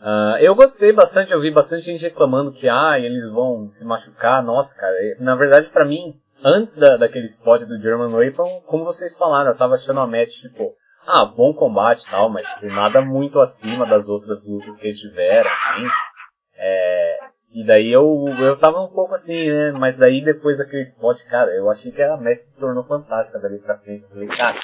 Uh, 0.02 0.36
eu 0.40 0.52
gostei 0.56 0.92
bastante, 0.92 1.32
eu 1.32 1.40
vi 1.40 1.52
bastante 1.52 1.84
gente 1.84 2.02
reclamando 2.02 2.50
que 2.50 2.68
ah, 2.68 2.98
eles 2.98 3.28
vão 3.28 3.64
se 3.66 3.84
machucar. 3.84 4.42
Nossa, 4.42 4.74
cara, 4.74 4.96
na 5.20 5.36
verdade 5.36 5.68
para 5.68 5.84
mim, 5.84 6.20
antes 6.42 6.76
da, 6.76 6.96
daquele 6.96 7.26
spot 7.26 7.62
do 7.62 7.80
German 7.80 8.12
Weapon, 8.12 8.62
como 8.66 8.84
vocês 8.84 9.14
falaram, 9.14 9.52
eu 9.52 9.56
tava 9.56 9.76
achando 9.76 10.00
a 10.00 10.06
match, 10.08 10.40
tipo, 10.40 10.72
ah, 11.06 11.24
bom 11.24 11.52
combate 11.52 12.06
e 12.06 12.10
tal, 12.10 12.28
mas 12.28 12.46
tipo, 12.46 12.66
nada 12.66 13.00
muito 13.00 13.40
acima 13.40 13.86
das 13.86 14.08
outras 14.08 14.46
lutas 14.46 14.76
que 14.76 14.86
eles 14.86 15.00
tiveram, 15.00 15.50
assim. 15.50 15.86
É, 16.56 17.18
e 17.52 17.66
daí 17.66 17.92
eu, 17.92 18.28
eu 18.38 18.56
tava 18.58 18.80
um 18.80 18.88
pouco 18.88 19.14
assim, 19.14 19.50
né? 19.50 19.72
Mas 19.72 19.98
daí 19.98 20.24
depois 20.24 20.58
daquele 20.58 20.82
spot, 20.82 21.22
cara, 21.24 21.50
eu 21.54 21.70
achei 21.70 21.92
que 21.92 22.02
a 22.02 22.16
match 22.16 22.38
se 22.38 22.56
tornou 22.56 22.82
fantástica 22.84 23.38
dali 23.38 23.58
pra 23.58 23.78
frente. 23.78 24.04
Eu 24.04 24.08
falei, 24.08 24.28
cara, 24.28 24.56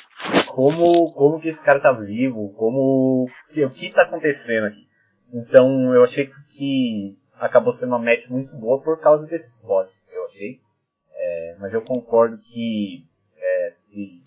como, 0.47 1.13
como 1.13 1.41
que 1.41 1.49
esse 1.49 1.63
cara 1.63 1.81
tá 1.81 1.93
vivo? 1.93 2.55
Como. 2.55 3.27
O 3.27 3.71
que 3.71 3.91
tá 3.91 4.03
acontecendo 4.03 4.67
aqui? 4.67 4.89
Então 5.33 5.95
eu 5.95 6.03
achei 6.03 6.31
que 6.57 7.19
acabou 7.39 7.73
sendo 7.73 7.91
uma 7.91 7.99
match 7.99 8.29
muito 8.29 8.57
boa 8.57 8.81
por 8.81 8.99
causa 9.01 9.27
desse 9.27 9.51
spot, 9.51 9.91
eu 10.11 10.25
achei. 10.25 10.59
É, 11.15 11.57
mas 11.59 11.75
eu 11.75 11.83
concordo 11.83 12.39
que 12.39 13.05
é, 13.37 13.69
se 13.71 14.23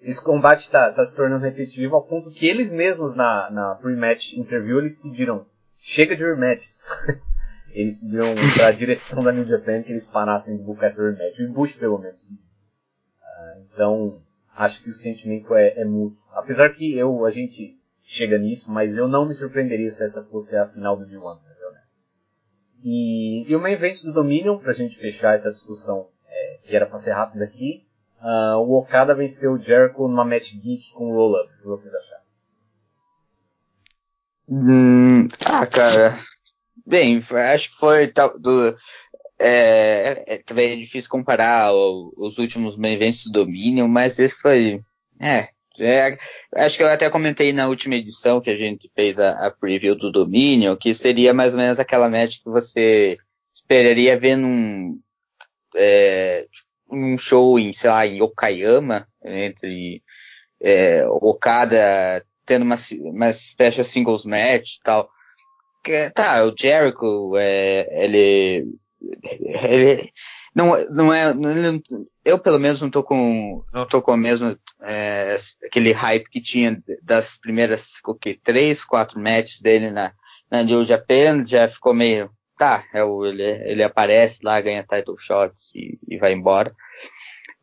esse 0.00 0.20
combate 0.20 0.62
está 0.62 0.92
tá 0.92 1.04
se 1.04 1.14
tornando 1.14 1.44
repetitivo 1.44 1.96
ao 1.96 2.02
ponto 2.02 2.30
que 2.30 2.46
eles 2.46 2.70
mesmos 2.70 3.14
na, 3.14 3.50
na 3.50 3.74
pre-match 3.74 4.34
interview 4.34 4.78
eles 4.78 4.96
pediram 4.96 5.46
chega 5.80 6.16
de 6.16 6.24
rematches. 6.24 6.86
eles 7.72 7.96
pediram 7.98 8.34
para 8.56 8.68
a 8.68 8.72
direção 8.72 9.22
da 9.22 9.32
New 9.32 9.44
Japan 9.44 9.82
que 9.82 9.92
eles 9.92 10.06
parassem 10.06 10.56
de 10.56 10.62
buscar 10.62 10.86
essa 10.86 11.02
rematch. 11.02 11.38
O 11.40 11.52
Bush, 11.52 11.74
pelo 11.74 11.98
menos. 11.98 12.22
Uh, 12.24 13.66
então, 13.72 14.22
acho 14.56 14.82
que 14.82 14.90
o 14.90 14.94
sentimento 14.94 15.54
é, 15.54 15.80
é 15.80 15.84
mútuo. 15.84 16.18
Apesar 16.32 16.70
que 16.70 16.96
eu, 16.96 17.24
a 17.24 17.30
gente 17.30 17.76
chega 18.04 18.38
nisso, 18.38 18.70
mas 18.70 18.96
eu 18.96 19.06
não 19.06 19.26
me 19.26 19.34
surpreenderia 19.34 19.90
se 19.90 20.02
essa 20.02 20.24
fosse 20.24 20.56
a 20.56 20.66
final 20.66 20.96
do 20.96 21.06
D1, 21.06 21.40
pra 21.40 21.50
ser 21.50 21.66
honesto. 21.66 21.98
E, 22.82 23.44
e 23.50 23.56
o 23.56 23.60
main 23.60 23.74
event 23.74 24.02
do 24.02 24.12
Dominion, 24.12 24.58
pra 24.58 24.72
gente 24.72 24.98
fechar 24.98 25.34
essa 25.34 25.52
discussão, 25.52 26.08
é, 26.26 26.58
que 26.64 26.74
era 26.74 26.86
pra 26.86 26.98
ser 26.98 27.12
rápida 27.12 27.44
aqui, 27.44 27.86
uh, 28.22 28.58
o 28.58 28.78
Okada 28.78 29.14
venceu 29.14 29.52
o 29.52 29.58
Jericho 29.58 30.06
numa 30.08 30.24
match 30.24 30.52
geek 30.54 30.92
com 30.92 31.12
roll-up. 31.12 31.52
O 31.52 31.58
que 31.58 31.66
vocês 31.66 31.94
acharam? 31.94 32.22
Hum, 34.50 35.28
ah, 35.44 35.66
cara, 35.66 36.18
Bem, 36.88 37.22
acho 37.52 37.70
que 37.70 37.76
foi 37.76 38.08
tal, 38.08 38.38
do, 38.38 38.74
é, 39.38 40.24
é, 40.26 40.38
também 40.38 40.72
é 40.72 40.76
difícil 40.76 41.10
comparar 41.10 41.74
o, 41.74 42.14
os 42.16 42.38
últimos 42.38 42.78
main 42.78 42.94
events 42.94 43.26
do 43.26 43.44
Dominion, 43.44 43.86
mas 43.86 44.18
esse 44.18 44.34
foi, 44.34 44.80
é, 45.20 45.48
é, 45.78 46.18
acho 46.56 46.78
que 46.78 46.82
eu 46.82 46.88
até 46.88 47.10
comentei 47.10 47.52
na 47.52 47.68
última 47.68 47.94
edição 47.94 48.40
que 48.40 48.48
a 48.48 48.56
gente 48.56 48.90
fez 48.94 49.18
a, 49.18 49.32
a, 49.32 49.50
preview 49.50 49.94
do 49.94 50.10
Dominion, 50.10 50.76
que 50.76 50.94
seria 50.94 51.34
mais 51.34 51.52
ou 51.52 51.60
menos 51.60 51.78
aquela 51.78 52.08
match 52.08 52.38
que 52.42 52.48
você 52.48 53.18
esperaria 53.52 54.18
ver 54.18 54.36
num, 54.36 54.98
é, 55.76 56.46
um 56.90 57.18
show 57.18 57.58
em, 57.58 57.72
sei 57.72 57.90
lá, 57.90 58.06
em 58.06 58.20
Okayama, 58.22 59.06
entre 59.24 60.02
é, 60.60 61.06
Okada 61.06 62.24
tendo 62.46 62.62
uma, 62.62 62.76
uma 63.00 63.32
special 63.32 63.84
singles 63.84 64.24
match 64.24 64.76
e 64.76 64.82
tal. 64.82 65.10
Tá, 66.14 66.44
o 66.44 66.54
Jericho, 66.58 67.36
é, 67.36 68.04
ele, 68.04 68.66
ele 69.62 70.12
não, 70.54 70.72
não 70.90 71.12
é, 71.12 71.32
não, 71.32 71.80
eu 72.24 72.38
pelo 72.38 72.58
menos 72.58 72.82
não 72.82 72.90
tô 72.90 73.02
com, 73.02 73.62
não 73.72 73.86
tô 73.86 74.02
com 74.02 74.12
o 74.12 74.16
mesmo, 74.16 74.58
é, 74.82 75.36
aquele 75.64 75.92
hype 75.92 76.28
que 76.28 76.40
tinha 76.40 76.82
das 77.02 77.36
primeiras, 77.36 77.92
o 78.04 78.14
que, 78.14 78.34
três, 78.34 78.84
quatro 78.84 79.20
matches 79.20 79.60
dele 79.60 79.90
na, 79.90 80.12
na 80.50 80.62
New 80.62 80.84
Japan, 80.84 81.46
já 81.46 81.68
ficou 81.68 81.94
meio, 81.94 82.30
tá, 82.58 82.84
é 82.92 83.02
o, 83.04 83.24
ele, 83.24 83.42
ele 83.42 83.82
aparece 83.82 84.40
lá, 84.42 84.60
ganha 84.60 84.82
title 84.82 85.16
shots 85.18 85.70
e, 85.74 85.98
e 86.08 86.18
vai 86.18 86.32
embora. 86.32 86.74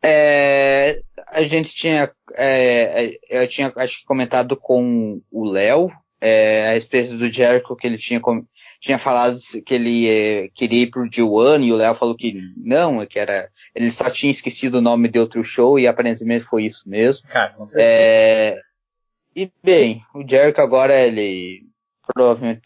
É, 0.02 1.02
a 1.28 1.42
gente 1.42 1.74
tinha, 1.74 2.10
é, 2.34 3.18
eu 3.28 3.46
tinha, 3.46 3.72
acho 3.76 4.00
que 4.00 4.06
comentado 4.06 4.56
com 4.56 5.20
o 5.30 5.44
Léo, 5.44 5.90
é, 6.20 6.68
a 6.68 6.72
respeito 6.72 7.16
do 7.16 7.30
Jericho 7.30 7.76
que 7.76 7.86
ele 7.86 7.98
tinha, 7.98 8.20
tinha 8.80 8.98
falado 8.98 9.36
que 9.64 9.74
ele 9.74 10.08
é, 10.08 10.48
queria 10.54 10.82
ir 10.82 10.90
pro 10.90 11.08
G1 11.08 11.64
e 11.64 11.72
o 11.72 11.76
Léo 11.76 11.94
falou 11.94 12.16
que 12.16 12.34
não, 12.56 13.04
que 13.06 13.18
era 13.18 13.48
ele 13.74 13.90
só 13.90 14.08
tinha 14.08 14.30
esquecido 14.30 14.78
o 14.78 14.80
nome 14.80 15.06
de 15.06 15.18
outro 15.18 15.44
show 15.44 15.78
e 15.78 15.86
aparentemente 15.86 16.46
foi 16.46 16.64
isso 16.64 16.88
mesmo. 16.88 17.28
Cara, 17.28 17.52
com 17.52 17.64
é, 17.76 18.58
e 19.34 19.52
bem, 19.62 20.02
o 20.14 20.26
Jericho 20.26 20.62
agora 20.62 20.98
ele 20.98 21.60
provavelmente 22.14 22.62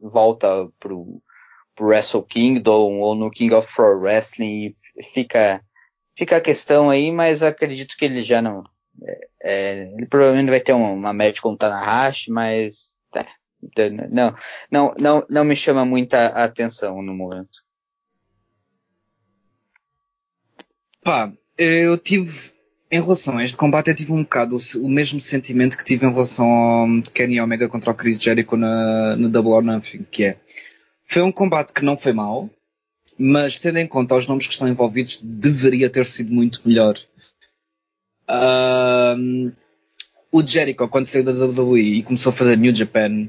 volta 0.00 0.66
pro 0.80 1.20
Wrestle 1.80 2.22
Kingdom 2.22 3.00
ou 3.00 3.14
no 3.14 3.30
King 3.30 3.54
of 3.54 3.72
Pro 3.74 3.98
Wrestling 4.00 4.74
fica 5.14 5.60
fica 6.16 6.36
a 6.36 6.40
questão 6.40 6.90
aí, 6.90 7.12
mas 7.12 7.42
acredito 7.42 7.96
que 7.96 8.04
ele 8.04 8.22
já 8.22 8.42
não 8.42 8.64
é, 9.02 9.28
é, 9.42 9.92
ele 9.96 10.06
provavelmente 10.06 10.50
vai 10.50 10.60
ter 10.60 10.72
uma 10.72 11.12
match 11.12 11.40
com 11.40 11.52
o 11.52 11.56
Tanahashi, 11.56 12.30
mas 12.30 12.94
tá, 13.12 13.26
não, 14.10 14.34
não, 14.70 14.94
não, 14.98 15.26
não 15.28 15.44
me 15.44 15.54
chama 15.54 15.84
muita 15.84 16.26
atenção 16.28 17.00
no 17.02 17.14
momento. 17.14 17.62
Pá, 21.02 21.32
eu 21.56 21.96
tive, 21.96 22.52
em 22.90 23.00
relação 23.00 23.38
a 23.38 23.44
este 23.44 23.56
combate, 23.56 23.88
eu 23.88 23.96
tive 23.96 24.12
um 24.12 24.22
bocado 24.22 24.56
o, 24.56 24.78
o 24.84 24.88
mesmo 24.88 25.20
sentimento 25.20 25.78
que 25.78 25.84
tive 25.84 26.06
em 26.06 26.10
relação 26.10 26.46
ao 26.46 26.86
Kenny 27.14 27.40
Omega 27.40 27.68
contra 27.68 27.90
o 27.90 27.94
Chris 27.94 28.20
Jericho 28.20 28.56
na, 28.56 29.16
no 29.16 29.28
Double 29.28 29.52
or 29.52 29.62
Nothing, 29.62 30.04
que 30.10 30.24
é, 30.24 30.36
foi 31.08 31.22
um 31.22 31.32
combate 31.32 31.72
que 31.72 31.84
não 31.84 31.96
foi 31.96 32.12
mau, 32.12 32.50
mas 33.18 33.58
tendo 33.58 33.78
em 33.78 33.86
conta 33.86 34.14
os 34.14 34.26
nomes 34.26 34.46
que 34.46 34.52
estão 34.52 34.68
envolvidos, 34.68 35.18
deveria 35.22 35.88
ter 35.88 36.04
sido 36.04 36.32
muito 36.32 36.60
melhor. 36.64 36.94
O 40.30 40.46
Jericho, 40.46 40.86
quando 40.88 41.06
saiu 41.06 41.24
da 41.24 41.32
WWE 41.32 41.80
e 41.80 42.02
começou 42.02 42.30
a 42.30 42.36
fazer 42.36 42.58
New 42.58 42.74
Japan, 42.74 43.28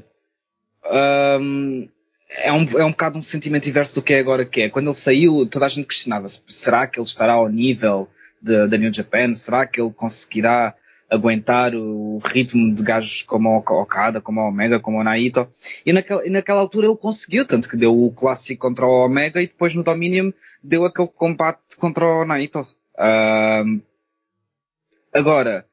é, 0.84 2.52
um, 2.52 2.78
é 2.78 2.84
um 2.84 2.90
bocado 2.90 3.18
um 3.18 3.22
sentimento 3.22 3.68
inverso 3.68 3.94
do 3.94 4.02
que 4.02 4.12
é 4.12 4.20
agora 4.20 4.44
que 4.44 4.60
é. 4.60 4.68
Quando 4.68 4.88
ele 4.88 4.94
saiu, 4.94 5.46
toda 5.46 5.64
a 5.64 5.68
gente 5.68 5.88
questionava 5.88 6.26
será 6.48 6.86
que 6.86 7.00
ele 7.00 7.06
estará 7.06 7.32
ao 7.32 7.48
nível 7.48 8.08
da 8.42 8.76
New 8.76 8.92
Japan? 8.92 9.32
Será 9.32 9.66
que 9.66 9.80
ele 9.80 9.90
conseguirá 9.90 10.74
aguentar 11.10 11.74
o 11.74 12.20
ritmo 12.24 12.72
de 12.72 12.82
gajos 12.82 13.22
como 13.22 13.48
o 13.50 13.82
Okada, 13.82 14.20
como 14.20 14.40
o 14.40 14.48
Omega, 14.48 14.78
como 14.78 14.98
o 14.98 15.04
Naito. 15.04 15.48
E 15.84 15.92
naquela, 15.92 16.24
e 16.26 16.30
naquela 16.30 16.60
altura 16.60 16.86
ele 16.86 16.96
conseguiu, 16.96 17.44
tanto 17.44 17.68
que 17.68 17.76
deu 17.76 17.92
o 17.92 18.12
clássico 18.12 18.62
contra 18.62 18.86
o 18.86 19.04
Omega 19.04 19.42
e 19.42 19.46
depois 19.46 19.74
no 19.74 19.82
Dominion 19.82 20.30
deu 20.62 20.84
aquele 20.84 21.08
combate 21.08 21.76
contra 21.76 22.06
o 22.06 22.24
Naito. 22.24 22.66
Agora, 25.12 25.66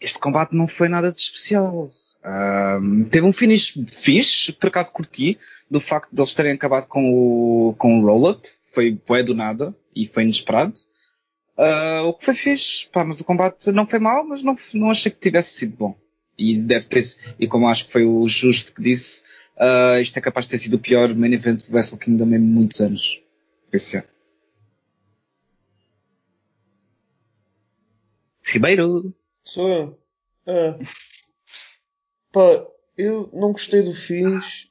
este 0.00 0.18
combate 0.18 0.54
não 0.54 0.68
foi 0.68 0.88
nada 0.88 1.10
de 1.12 1.20
especial. 1.20 1.90
Uh, 2.22 3.04
teve 3.10 3.26
um 3.26 3.32
finish 3.32 3.74
fixe, 3.88 4.52
por 4.52 4.68
acaso 4.68 4.92
curti, 4.92 5.38
do 5.70 5.80
facto 5.80 6.10
de 6.12 6.20
eles 6.20 6.34
terem 6.34 6.52
acabado 6.52 6.86
com 6.86 7.12
o, 7.12 7.74
com 7.74 8.00
o 8.00 8.06
roll-up. 8.06 8.46
Foi 8.72 8.96
bué 9.06 9.22
do 9.22 9.34
nada 9.34 9.74
e 9.94 10.06
foi 10.06 10.22
inesperado. 10.22 10.74
Uh, 11.60 12.06
o 12.06 12.14
que 12.14 12.24
foi 12.24 12.34
fixe, 12.34 12.88
pá, 12.88 13.04
mas 13.04 13.20
o 13.20 13.24
combate 13.24 13.70
não 13.70 13.86
foi 13.86 13.98
mal, 13.98 14.24
mas 14.24 14.42
não, 14.42 14.56
não 14.72 14.90
achei 14.90 15.12
que 15.12 15.20
tivesse 15.20 15.58
sido 15.58 15.76
bom. 15.76 15.94
E 16.38 16.56
deve 16.56 16.86
ter, 16.86 17.04
e 17.38 17.46
como 17.46 17.68
acho 17.68 17.84
que 17.84 17.92
foi 17.92 18.06
o 18.06 18.26
justo 18.26 18.72
que 18.72 18.80
disse, 18.80 19.20
uh, 19.58 20.00
isto 20.00 20.16
é 20.16 20.22
capaz 20.22 20.46
de 20.46 20.52
ter 20.52 20.58
sido 20.58 20.74
o 20.74 20.78
pior 20.78 21.14
main 21.14 21.34
event 21.34 21.66
do 21.66 21.70
Wrestle 21.70 21.98
Kingdom 21.98 22.32
em 22.34 22.38
muitos 22.38 22.80
anos. 22.80 23.20
Esse 23.70 23.98
ano. 23.98 24.06
Ribeiro. 28.42 29.14
Sou 29.44 29.68
eu. 29.68 29.98
É. 30.46 30.78
Pá, 32.32 32.66
eu 32.96 33.28
não 33.34 33.52
gostei 33.52 33.82
do 33.82 33.94
fins. 33.94 34.66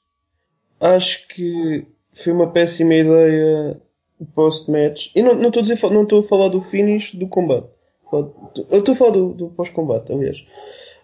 Acho 0.82 1.28
que 1.28 1.86
foi 2.14 2.34
uma 2.34 2.52
péssima 2.52 2.96
ideia 2.96 3.80
post-match. 4.26 5.11
E 5.15 5.22
não 5.22 5.41
estou 5.41 5.63
a 5.63 5.93
não 5.93 6.03
estou 6.03 6.20
a 6.20 6.24
falar 6.24 6.49
do 6.49 6.61
finish 6.61 7.13
do 7.13 7.28
combate. 7.28 7.67
Eu 8.11 8.80
estou 8.80 8.93
a 8.93 8.95
falar 8.95 9.11
do, 9.11 9.34
do 9.34 9.47
pós-combate, 9.49 10.11
aliás. 10.11 10.43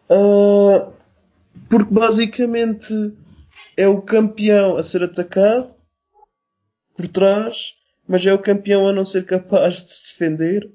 Uh, 0.09 0.91
porque 1.69 1.93
basicamente 1.93 2.93
é 3.77 3.87
o 3.87 4.01
campeão 4.01 4.77
a 4.77 4.83
ser 4.83 5.03
atacado 5.03 5.73
por 6.97 7.07
trás, 7.07 7.75
mas 8.07 8.25
é 8.25 8.33
o 8.33 8.39
campeão 8.39 8.87
a 8.87 8.93
não 8.93 9.05
ser 9.05 9.25
capaz 9.25 9.83
de 9.83 9.93
se 9.93 10.13
defender. 10.13 10.69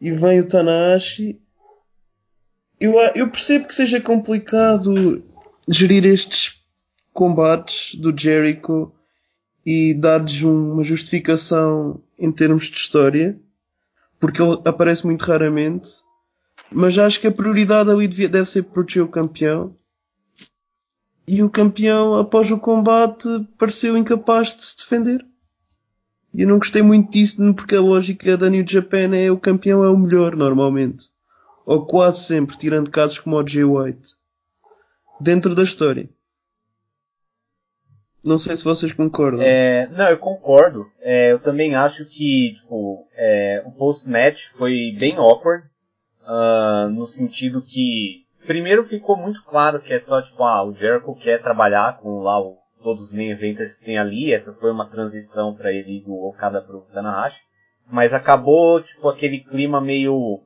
E 0.00 0.10
vem 0.10 0.40
o 0.40 0.48
Tanahashi. 0.48 1.38
Eu, 2.78 2.94
eu 3.14 3.28
percebo 3.28 3.66
que 3.66 3.74
seja 3.74 4.00
complicado 4.00 5.22
gerir 5.68 6.06
estes 6.06 6.58
combates 7.12 7.94
do 7.96 8.16
Jericho 8.16 8.90
e 9.64 9.94
dar-lhes 9.94 10.42
uma 10.42 10.82
justificação 10.82 12.00
em 12.18 12.32
termos 12.32 12.64
de 12.64 12.76
história, 12.76 13.38
porque 14.18 14.42
ele 14.42 14.60
aparece 14.64 15.06
muito 15.06 15.24
raramente, 15.24 15.88
mas 16.70 16.96
acho 16.98 17.20
que 17.20 17.26
a 17.26 17.32
prioridade 17.32 17.90
ali 17.90 18.06
devia, 18.06 18.28
deve 18.28 18.48
ser 18.48 18.62
proteger 18.62 19.02
o 19.02 19.08
campeão. 19.08 19.74
E 21.26 21.42
o 21.42 21.50
campeão, 21.50 22.16
após 22.16 22.50
o 22.50 22.58
combate, 22.58 23.28
pareceu 23.58 23.96
incapaz 23.96 24.54
de 24.54 24.64
se 24.64 24.76
defender. 24.78 25.24
E 26.32 26.42
eu 26.42 26.48
não 26.48 26.58
gostei 26.58 26.82
muito 26.82 27.10
disso, 27.10 27.54
porque 27.54 27.74
a 27.74 27.80
lógica 27.80 28.36
da 28.36 28.48
New 28.48 28.64
Japan 28.66 29.14
é 29.16 29.30
o 29.30 29.38
campeão 29.38 29.84
é 29.84 29.88
o 29.88 29.96
melhor, 29.96 30.36
normalmente. 30.36 31.06
Ou 31.66 31.84
quase 31.84 32.24
sempre, 32.24 32.56
tirando 32.56 32.90
casos 32.90 33.18
como 33.18 33.36
o 33.36 33.46
Jay 33.46 33.64
White. 33.64 34.14
Dentro 35.20 35.54
da 35.54 35.62
história. 35.62 36.08
Não 38.24 38.38
sei 38.38 38.54
se 38.54 38.64
vocês 38.64 38.92
concordam. 38.92 39.42
É, 39.42 39.88
não, 39.92 40.08
eu 40.10 40.18
concordo. 40.18 40.86
É, 41.00 41.32
eu 41.32 41.38
também 41.38 41.74
acho 41.74 42.04
que 42.04 42.54
tipo, 42.54 43.06
é, 43.14 43.62
o 43.64 43.70
post-match 43.72 44.48
foi 44.56 44.94
bem 44.98 45.16
awkward. 45.16 45.64
Uh, 46.22 46.88
no 46.90 47.06
sentido 47.06 47.62
que, 47.62 48.24
primeiro 48.46 48.84
ficou 48.84 49.16
muito 49.16 49.42
claro 49.42 49.80
que 49.80 49.92
é 49.92 49.98
só 49.98 50.20
tipo, 50.20 50.44
ah, 50.44 50.62
o 50.64 50.74
Jericho 50.74 51.14
quer 51.14 51.42
trabalhar 51.42 51.98
com 51.98 52.20
lá 52.20 52.40
o, 52.40 52.56
todos 52.82 53.04
os 53.04 53.12
main 53.12 53.30
eventers 53.30 53.76
que 53.76 53.86
tem 53.86 53.98
ali. 53.98 54.32
Essa 54.32 54.52
foi 54.54 54.70
uma 54.70 54.88
transição 54.88 55.54
para 55.54 55.72
ele 55.72 56.00
do 56.00 56.14
Okada 56.26 56.60
pro 56.60 56.86
Tanahashi. 56.92 57.40
Mas 57.90 58.14
acabou, 58.14 58.80
tipo, 58.82 59.08
aquele 59.08 59.40
clima 59.40 59.80
meio, 59.80 60.40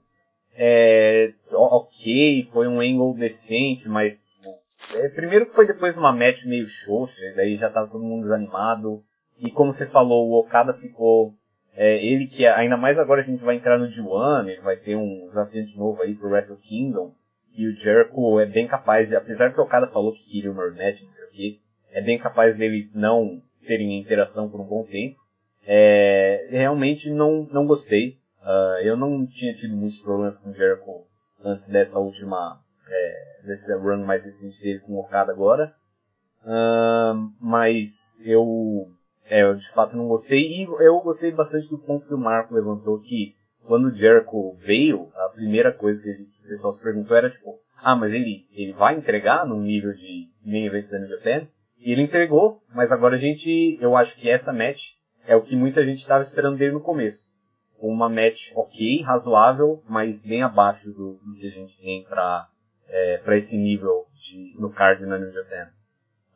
é, 0.55 1.33
ok, 1.53 2.49
foi 2.53 2.67
um 2.67 2.81
angle 2.81 3.15
decente, 3.15 3.89
mas 3.89 4.31
tipo, 4.31 4.64
é, 4.95 5.09
primeiro 5.09 5.47
foi 5.47 5.67
depois 5.67 5.97
uma 5.97 6.13
match 6.13 6.45
meio 6.45 6.67
xoxa, 6.67 7.33
daí 7.37 7.57
já 7.57 7.71
tava 7.71 7.91
todo 7.91 8.05
mundo 8.05 8.23
desanimado. 8.23 9.03
E 9.39 9.51
como 9.51 9.73
você 9.73 9.87
falou, 9.87 10.29
o 10.29 10.39
Okada 10.41 10.73
ficou. 10.75 11.33
É, 11.77 12.05
ele 12.05 12.27
que 12.27 12.47
ainda 12.47 12.77
mais 12.77 12.99
agora 12.99 13.21
a 13.21 13.25
gente 13.25 13.43
vai 13.43 13.57
entrar 13.57 13.79
no 13.79 13.87
D1, 13.87 14.49
ele 14.49 14.61
vai 14.61 14.77
ter 14.77 14.95
um 14.95 15.27
desafiante 15.27 15.77
novo 15.77 16.03
aí 16.03 16.15
pro 16.15 16.29
Wrestle 16.29 16.57
Kingdom. 16.59 17.13
E 17.57 17.67
o 17.67 17.73
Jericho 17.73 18.39
é 18.39 18.47
bem 18.47 18.67
capaz 18.67 19.09
de, 19.09 19.17
apesar 19.17 19.53
que 19.53 19.61
o 19.61 19.65
Okada 19.65 19.87
falou 19.89 20.13
que 20.13 20.25
queria 20.25 20.51
uma 20.51 20.65
rematch, 20.65 21.03
não 21.03 21.11
sei 21.11 21.27
o 21.27 21.31
que, 21.31 21.61
é 21.93 22.01
bem 22.01 22.19
capaz 22.19 22.57
deles 22.57 22.95
não 22.95 23.41
terem 23.67 23.99
interação 23.99 24.49
por 24.49 24.61
um 24.61 24.65
bom 24.65 24.85
tempo. 24.85 25.17
É, 25.67 26.49
realmente 26.51 27.11
não, 27.11 27.49
não 27.51 27.67
gostei. 27.67 28.17
Uh, 28.43 28.83
eu 28.83 28.97
não 28.97 29.27
tinha 29.27 29.55
tido 29.55 29.75
muitos 29.75 29.99
problemas 29.99 30.37
com 30.39 30.51
o 30.51 30.55
Jericho 30.55 31.05
antes 31.43 31.69
dessa 31.69 31.99
última 31.99 32.61
é, 32.89 33.41
desse 33.45 33.75
run 33.75 34.05
mais 34.05 34.25
recente 34.25 34.63
dele 34.63 34.81
com 34.81 34.93
o 34.93 35.01
Okada 35.01 35.33
agora. 35.33 35.75
Uh, 36.43 37.33
mas 37.41 38.23
eu, 38.27 38.87
é, 39.27 39.43
eu 39.43 39.55
de 39.55 39.71
fato 39.71 39.97
não 39.97 40.09
gostei. 40.09 40.63
E 40.63 40.63
eu 40.65 41.01
gostei 41.01 41.31
bastante 41.31 41.71
do 41.71 41.79
ponto 41.79 42.07
que 42.07 42.15
o 42.15 42.19
Marco 42.19 42.55
levantou 42.55 42.99
que 42.99 43.35
quando 43.65 43.87
o 43.87 43.91
Jericho 43.91 44.55
veio, 44.57 45.11
a 45.15 45.31
primeira 45.31 45.73
coisa 45.73 46.03
que, 46.03 46.13
gente, 46.13 46.39
que 46.39 46.47
o 46.47 46.49
pessoal 46.49 46.73
se 46.73 46.83
perguntou 46.83 47.17
era 47.17 47.31
tipo, 47.31 47.59
ah, 47.83 47.97
mas 47.97 48.13
ele, 48.13 48.47
ele 48.53 48.73
vai 48.73 48.97
entregar 48.97 49.47
num 49.47 49.61
nível 49.61 49.93
de 49.93 50.29
main 50.45 50.67
event 50.67 50.89
da 50.91 50.99
New 50.99 51.09
Japan? 51.09 51.47
E 51.79 51.93
ele 51.93 52.03
entregou, 52.03 52.63
mas 52.75 52.93
agora 52.93 53.17
a 53.17 53.19
gente, 53.19 53.79
eu 53.81 53.97
acho 53.97 54.17
que 54.17 54.29
essa 54.29 54.53
match 54.53 54.93
é 55.27 55.35
o 55.35 55.43
que 55.43 55.57
muita 55.57 55.85
gente 55.85 55.99
estava 55.99 56.23
esperando 56.23 56.59
dele 56.59 56.73
no 56.73 56.81
começo. 56.81 57.29
Uma 57.79 58.09
match 58.09 58.53
ok, 58.55 59.03
razoável, 59.03 59.83
mas 59.89 60.23
bem 60.23 60.43
abaixo 60.43 60.91
do, 60.91 61.19
do 61.19 61.35
que 61.39 61.47
a 61.47 61.51
gente 61.51 61.79
tem 61.81 62.05
pra, 62.05 62.47
é, 62.95 63.19
para 63.19 63.37
esse 63.37 63.57
nível 63.57 64.07
de, 64.15 64.55
no 64.57 64.71
card 64.71 65.05
na 65.05 65.19
New 65.19 65.33
Japan. 65.33 65.69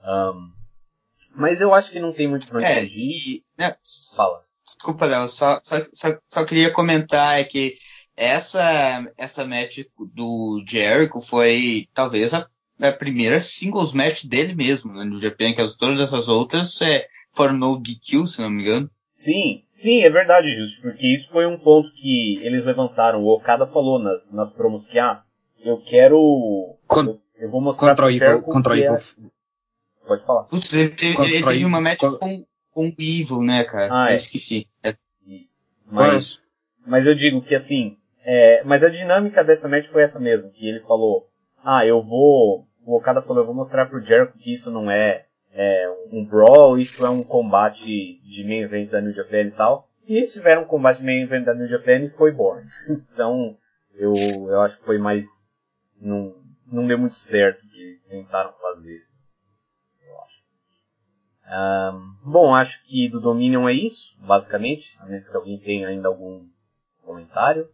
Um, 0.04 0.50
mas 1.36 1.61
eu 1.61 1.72
acho 1.72 1.92
que 1.92 2.00
não 2.00 2.12
tem 2.12 2.26
muito 2.26 2.48
pra 2.48 2.59
onde 2.59 2.66
é. 2.66 2.82
Né, 3.56 3.76
Fala. 4.16 4.42
Desculpa, 4.66 5.06
Léo, 5.06 5.28
só, 5.28 5.61
só, 5.62 5.76
só, 5.92 6.18
só, 6.28 6.44
queria 6.44 6.72
comentar 6.72 7.38
é 7.38 7.44
que 7.44 7.78
essa, 8.16 9.06
essa 9.16 9.44
match 9.46 9.80
do 10.14 10.62
Jericho 10.66 11.20
foi 11.20 11.86
talvez 11.94 12.34
a, 12.34 12.46
a 12.80 12.92
primeira 12.92 13.38
singles 13.38 13.92
match 13.92 14.24
dele 14.24 14.54
mesmo 14.54 14.92
né, 14.92 15.04
no 15.04 15.20
Japan, 15.20 15.54
que 15.54 15.62
as, 15.62 15.76
todas 15.76 16.00
essas 16.00 16.28
outras 16.28 16.82
é, 16.82 17.06
foram 17.32 17.56
no 17.56 17.78
DQ, 17.78 18.26
se 18.26 18.40
não 18.40 18.50
me 18.50 18.62
engano. 18.62 18.90
Sim, 19.12 19.62
sim, 19.70 20.02
é 20.02 20.11
verdade, 20.11 20.54
Justo, 20.54 20.82
porque 20.82 21.06
isso 21.06 21.28
foi 21.28 21.46
um 21.46 21.59
ponto 21.59 21.90
que 21.92 22.40
eles 22.42 22.64
levantaram. 22.64 23.22
O 23.22 23.28
Okada 23.28 23.66
falou 23.66 23.98
nas, 23.98 24.32
nas 24.32 24.52
promos 24.52 24.86
que, 24.86 24.98
ah, 24.98 25.22
eu 25.64 25.78
quero. 25.78 26.76
Con 26.86 27.18
eu, 27.36 27.50
vou 27.50 27.61
mostrar 27.61 27.90
contra 27.90 28.06
o 28.06 28.11
Evil. 28.11 28.42
Contra 28.42 28.72
o 28.72 28.76
Evil. 28.76 28.94
É... 28.94 30.06
Pode 30.06 30.24
falar. 30.24 30.44
Putz, 30.44 30.72
ele 30.72 30.90
teve, 30.90 31.22
ele 31.22 31.44
teve 31.44 31.64
uma 31.64 31.80
match 31.80 32.00
com, 32.00 32.44
com 32.72 32.88
o 32.88 32.94
Evil, 32.98 33.42
né, 33.42 33.64
cara? 33.64 33.88
Ah, 33.92 34.06
eu 34.06 34.12
é. 34.12 34.16
esqueci. 34.16 34.66
É. 34.82 34.94
Mas, 35.90 36.59
mas 36.86 37.06
eu 37.06 37.14
digo 37.14 37.40
que 37.40 37.54
assim. 37.54 37.96
É, 38.24 38.62
mas 38.64 38.84
a 38.84 38.90
dinâmica 38.90 39.42
dessa 39.42 39.68
match 39.68 39.86
foi 39.86 40.02
essa 40.02 40.20
mesmo, 40.20 40.50
que 40.50 40.68
ele 40.68 40.80
falou, 40.80 41.26
ah, 41.64 41.86
eu 41.86 42.02
vou. 42.02 42.66
O 42.84 42.96
Okada 42.96 43.22
falou, 43.22 43.42
eu 43.42 43.46
vou 43.46 43.54
mostrar 43.54 43.86
pro 43.86 44.00
Jericho 44.00 44.36
que 44.38 44.52
isso 44.52 44.70
não 44.70 44.90
é, 44.90 45.24
é 45.52 45.88
um 46.12 46.24
brawl, 46.24 46.78
isso 46.78 47.04
é 47.04 47.11
um 47.11 47.22
combate 47.22 48.20
de 48.22 48.44
main 48.44 48.62
event 48.62 48.90
da 48.90 49.00
New 49.00 49.14
Japan 49.14 49.42
e 49.42 49.50
tal. 49.50 49.88
E 50.06 50.16
eles 50.16 50.32
tiveram 50.32 50.62
um 50.62 50.66
combate 50.66 50.98
de 50.98 51.04
main 51.04 51.22
event 51.22 51.44
da 51.44 51.54
New 51.54 51.68
Japan 51.68 51.98
e 51.98 52.11
foi 52.11 52.32
bom. 52.32 52.59
então, 53.12 53.56
eu, 53.99 54.14
eu 54.49 54.61
acho 54.62 54.78
que 54.78 54.84
foi 54.84 54.96
mais. 54.96 55.66
Não, 56.01 56.34
não 56.66 56.86
deu 56.86 56.99
muito 56.99 57.16
certo 57.16 57.64
o 57.64 57.68
que 57.68 57.80
eles 57.80 58.07
tentaram 58.07 58.53
fazer. 58.53 58.96
Assim, 58.96 59.16
eu 60.07 60.20
acho. 60.20 60.42
Um, 61.51 62.30
bom, 62.30 62.55
acho 62.55 62.82
que 62.84 63.09
do 63.09 63.20
Dominion 63.20 63.68
é 63.68 63.72
isso, 63.72 64.16
basicamente. 64.20 64.96
A 65.01 65.07
menos 65.07 65.28
que 65.28 65.36
alguém 65.36 65.59
tenha 65.59 65.88
ainda 65.88 66.09
algum 66.09 66.46
comentário. 67.03 67.68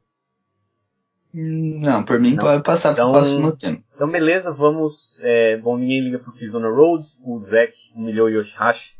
Não, 1.36 2.04
por 2.04 2.20
mim 2.20 2.36
não. 2.36 2.44
pode 2.44 2.62
passar 2.62 2.92
então, 2.92 3.10
pro 3.10 3.20
próximo 3.20 3.56
tempo. 3.56 3.82
Então, 3.94 4.08
beleza, 4.08 4.52
vamos. 4.52 5.20
É, 5.22 5.56
bom, 5.56 5.76
ninguém 5.76 6.00
liga 6.00 6.18
pro 6.20 6.32
Kizuna 6.32 6.68
Road. 6.68 7.04
O 7.24 7.36
Zack 7.38 7.92
humilhou 7.94 8.30
Yoshihashi 8.30 8.94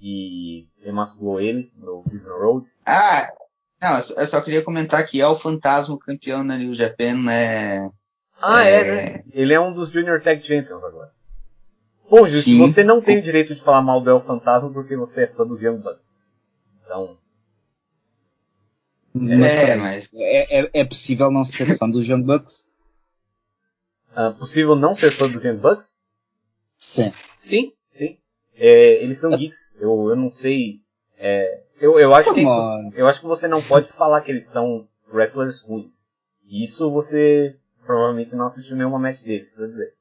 e 0.00 0.66
emasculou 0.82 1.38
ele 1.38 1.70
no 1.76 2.02
Kizuna 2.04 2.34
Road. 2.34 2.66
Ah, 2.84 3.30
não, 3.80 3.98
eu 3.98 4.26
só 4.26 4.40
queria 4.40 4.62
comentar 4.62 5.06
que 5.06 5.20
é 5.20 5.26
o 5.26 5.34
Fantasma 5.34 5.98
campeão 5.98 6.42
na 6.42 6.56
New 6.56 6.74
Japan, 6.74 7.14
né? 7.14 7.88
Ah, 8.40 8.64
é, 8.64 8.80
é 8.80 8.84
né? 8.84 9.24
Ele 9.32 9.52
é 9.52 9.60
um 9.60 9.72
dos 9.72 9.90
Junior 9.90 10.20
Tag 10.22 10.42
Champions 10.42 10.84
agora. 10.84 11.10
Bom, 12.08 12.26
Justo, 12.26 12.56
você 12.58 12.84
não 12.84 13.00
tem 13.00 13.18
o 13.18 13.22
direito 13.22 13.54
de 13.54 13.62
falar 13.62 13.82
mal 13.82 14.00
do 14.00 14.10
El 14.10 14.20
Fantasma 14.20 14.70
porque 14.70 14.96
você 14.96 15.24
é 15.24 15.26
fã 15.26 15.44
dos 15.44 15.62
Young 15.62 15.78
Bucks. 15.78 16.26
Então. 16.84 17.16
Mas, 19.12 19.40
é, 19.40 19.76
mas... 19.76 20.10
É, 20.14 20.60
é, 20.60 20.70
é, 20.72 20.84
possível 20.84 21.30
não 21.30 21.44
ser 21.44 21.76
fã 21.76 21.88
dos 21.88 22.06
Young 22.06 22.22
Bucks? 22.22 22.66
uh, 24.16 24.32
possível 24.34 24.74
não 24.74 24.94
ser 24.94 25.14
produzindo 25.16 25.60
bugs? 25.60 26.00
Sim. 26.78 27.12
Sim, 27.32 27.72
sim. 27.86 28.16
É, 28.56 29.02
eles 29.02 29.20
são 29.20 29.36
geeks. 29.36 29.76
Eu, 29.78 30.08
eu 30.08 30.16
não 30.16 30.30
sei. 30.30 30.80
É, 31.18 31.62
eu, 31.80 31.98
eu, 31.98 32.14
acho 32.14 32.32
que, 32.32 32.42
eu 32.94 33.06
acho 33.06 33.20
que 33.20 33.26
você 33.26 33.46
não 33.46 33.62
pode 33.62 33.88
falar 33.92 34.20
que 34.22 34.30
eles 34.30 34.46
são 34.46 34.86
wrestlers 35.12 35.60
ruins. 35.60 36.10
Isso 36.48 36.90
você 36.90 37.56
provavelmente 37.84 38.34
não 38.34 38.46
assistiu 38.46 38.76
nenhuma 38.76 38.98
match 38.98 39.22
deles, 39.22 39.52
pra 39.52 39.66
dizer. 39.66 39.92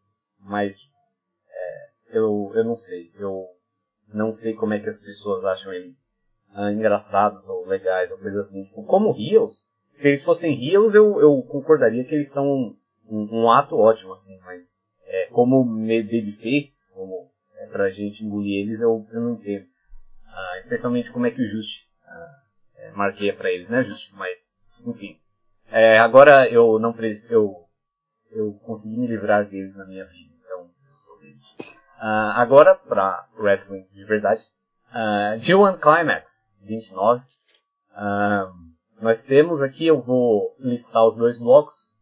Mas 0.42 0.78
é, 1.50 2.18
eu, 2.18 2.52
eu 2.56 2.64
não 2.64 2.76
sei. 2.76 3.12
Eu 3.18 3.46
não 4.14 4.32
sei 4.32 4.54
como 4.54 4.74
é 4.74 4.80
que 4.80 4.90
as 4.90 5.00
pessoas 5.00 5.44
acham 5.46 5.74
eles 5.74 6.14
ah, 6.54 6.72
engraçados 6.72 7.48
ou 7.50 7.68
legais 7.68 8.12
ou 8.12 8.18
coisa 8.18 8.40
assim. 8.40 8.64
Tipo, 8.66 8.84
como 8.84 9.16
heels, 9.18 9.70
se 9.92 10.08
eles 10.08 10.24
fossem 10.24 10.54
heels 10.54 10.96
eu, 10.96 11.20
eu 11.20 11.42
concordaria 11.44 12.04
que 12.04 12.16
eles 12.16 12.32
são 12.32 12.48
um, 12.48 12.76
um, 13.10 13.42
um 13.42 13.52
ato 13.52 13.78
ótimo, 13.78 14.14
assim, 14.14 14.38
mas 14.46 14.82
é, 15.06 15.28
como 15.28 15.64
babyface, 15.64 16.94
como 16.94 17.30
é, 17.58 17.68
pra 17.68 17.90
gente 17.90 18.24
engolir 18.24 18.62
eles, 18.62 18.82
eu, 18.82 19.06
eu 19.12 19.22
não 19.22 19.34
entendo. 19.34 19.66
Ah, 20.36 20.58
especialmente 20.58 21.12
como 21.12 21.26
é 21.26 21.32
que 21.32 21.42
o 21.42 21.46
Just 21.46 21.86
ah, 22.06 22.36
é, 22.76 22.92
marqueia 22.92 23.34
pra 23.34 23.50
eles, 23.50 23.70
né, 23.70 23.82
Just? 23.82 24.12
Mas, 24.12 24.82
enfim. 24.86 25.18
É, 25.72 25.98
agora 25.98 26.50
eu 26.50 26.78
não 26.78 26.94
eu, 27.30 27.56
eu 28.32 28.54
consegui 28.66 28.98
me 28.98 29.08
livrar 29.08 29.46
deles 29.46 29.78
na 29.78 29.86
minha 29.86 30.04
vida, 30.04 30.34
então 30.38 30.60
eu 30.60 30.96
sou 30.98 31.20
deles. 31.20 31.56
Uh, 31.98 32.36
agora, 32.36 32.76
pra 32.76 33.26
wrestling 33.38 33.88
de 33.94 34.04
verdade, 34.04 34.46
uh, 34.92 35.40
G1 35.40 35.80
Climax 35.80 36.60
29. 36.64 37.24
Uh, 37.94 39.02
nós 39.02 39.24
temos 39.24 39.62
aqui, 39.62 39.88
eu 39.88 40.02
vou 40.02 40.54
listar 40.60 41.06
os 41.06 41.16
dois 41.16 41.38
blocos. 41.38 41.96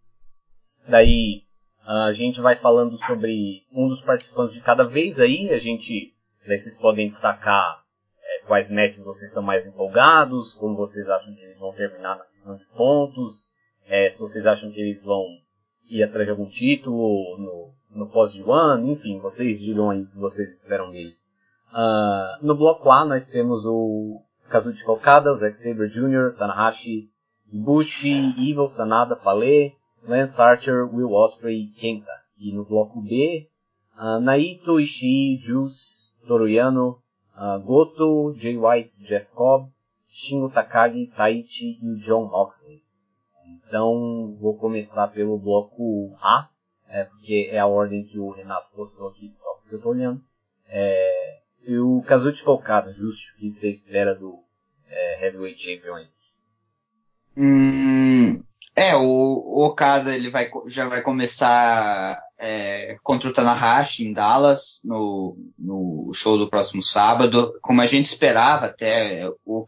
Daí 0.88 1.44
a 1.86 2.12
gente 2.12 2.42
vai 2.42 2.56
falando 2.56 2.98
sobre 2.98 3.64
um 3.72 3.88
dos 3.88 4.02
participantes 4.02 4.54
de 4.54 4.62
cada 4.62 4.84
vez 4.84 5.20
aí. 5.20 5.52
A 5.52 5.58
gente, 5.58 6.14
daí 6.48 6.58
vocês 6.58 6.76
podem 6.76 7.08
destacar 7.08 7.83
quais 8.48 8.70
matches 8.70 9.04
vocês 9.04 9.30
estão 9.30 9.44
mais 9.44 9.68
empolgados, 9.68 10.54
como 10.54 10.76
vocês 10.76 11.10
acham 11.10 11.34
que 11.34 11.42
eles 11.42 11.60
vão 11.60 11.74
terminar 11.74 12.18
na 12.18 12.26
questão 12.26 12.58
de 12.58 12.66
pontos, 12.76 13.54
é, 13.88 14.10
se 14.10 14.20
vocês 14.20 14.46
acham 14.46 14.72
que 14.72 14.80
eles 14.80 15.04
vão 15.04 15.26
ir 15.90 16.04
atrás 16.04 16.26
de 16.26 16.32
algum 16.32 16.50
título 16.50 17.38
no, 17.38 17.70
no 18.00 18.10
pós 18.10 18.36
one, 18.40 18.92
enfim, 18.92 19.20
vocês 19.20 19.60
digam 19.60 19.90
aí 19.90 20.02
o 20.02 20.08
que 20.08 20.18
vocês 20.18 20.52
esperam 20.52 20.92
deles. 20.92 21.26
Uh, 21.72 22.46
no 22.46 22.56
bloco 22.56 22.92
A 22.92 23.06
nós 23.06 23.28
temos 23.30 23.66
o 23.66 24.22
Kazuchi 24.50 24.86
Okada, 24.88 25.32
o 25.32 25.36
Zack 25.36 25.58
Sabre 25.58 25.90
Jr., 25.90 26.36
Tanahashi, 26.38 27.10
Ibushi, 27.52 28.36
Evil, 28.38 28.68
Sanada, 28.68 29.16
Fale, 29.16 29.74
Lance 30.08 30.42
Archer, 30.42 30.86
Will 30.94 31.12
Ospreay 31.12 31.64
e 31.64 31.68
Kenta. 31.68 32.12
E 32.38 32.54
no 32.54 32.66
bloco 32.66 33.02
B, 33.02 33.48
uh, 33.98 34.20
Naito, 34.20 34.80
Ishii, 34.80 35.38
Juice, 35.38 36.12
Toruyano, 36.28 37.00
Goto, 37.64 38.34
Jay 38.38 38.58
White, 38.58 39.04
Jeff 39.04 39.32
Cobb, 39.34 39.70
Shingo 40.10 40.50
Takagi, 40.50 41.08
Taichi 41.08 41.80
e 41.82 41.90
o 41.90 42.00
John 42.00 42.26
Moxley. 42.26 42.82
Então, 43.48 44.36
vou 44.40 44.56
começar 44.58 45.08
pelo 45.08 45.38
bloco 45.38 46.16
A, 46.22 46.48
é, 46.88 47.04
porque 47.06 47.50
é 47.52 47.60
a 47.60 47.66
ordem 47.66 48.04
que 48.04 48.20
o 48.20 48.30
Renato 48.30 48.68
postou 48.76 49.08
aqui, 49.08 49.34
que 49.68 49.74
eu 49.74 49.78
estou 49.78 49.92
olhando. 49.92 50.22
É, 50.68 51.40
e 51.66 51.78
o 51.78 52.04
Kazuchi 52.04 52.48
Okada, 52.48 52.92
justo, 52.94 53.34
o 53.34 53.40
que 53.40 53.50
você 53.50 53.70
espera 53.70 54.14
do 54.14 54.38
é, 54.88 55.26
Heavyweight 55.26 55.60
Champion? 55.60 56.06
Hum, 57.36 58.44
é, 58.76 58.96
o, 58.96 59.02
o, 59.02 59.66
Okada 59.66 60.16
ele 60.16 60.30
vai, 60.30 60.50
já 60.68 60.88
vai 60.88 61.02
começar 61.02 62.22
é, 62.38 62.98
contra 63.04 63.30
o 63.30 63.34
Tanahashi 63.34 64.06
em 64.06 64.14
Dallas, 64.14 64.80
no, 64.84 65.38
no 65.58 66.12
show 66.14 66.38
do 66.38 66.50
próximo 66.50 66.82
sábado. 66.82 67.54
Como 67.62 67.82
a 67.82 67.86
gente 67.86 68.08
esperava 68.08 68.68
até, 68.68 69.28
o, 69.46 69.66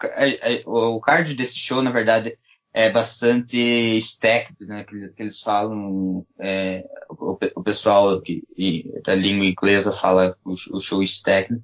o 0.65 0.99
card 0.99 1.33
desse 1.33 1.57
show, 1.57 1.81
na 1.81 1.91
verdade, 1.91 2.37
é 2.73 2.89
bastante 2.89 3.57
stacked, 3.97 4.65
né, 4.65 4.83
que, 4.83 5.07
que 5.09 5.23
eles 5.23 5.39
falam, 5.39 6.25
é, 6.37 6.83
o, 7.09 7.37
o, 7.55 7.63
pessoal 7.63 8.19
que, 8.21 8.43
da 9.05 9.15
língua 9.15 9.45
inglesa 9.45 9.93
fala 9.93 10.35
o, 10.43 10.55
o 10.71 10.81
show 10.81 11.01
stacked. 11.01 11.57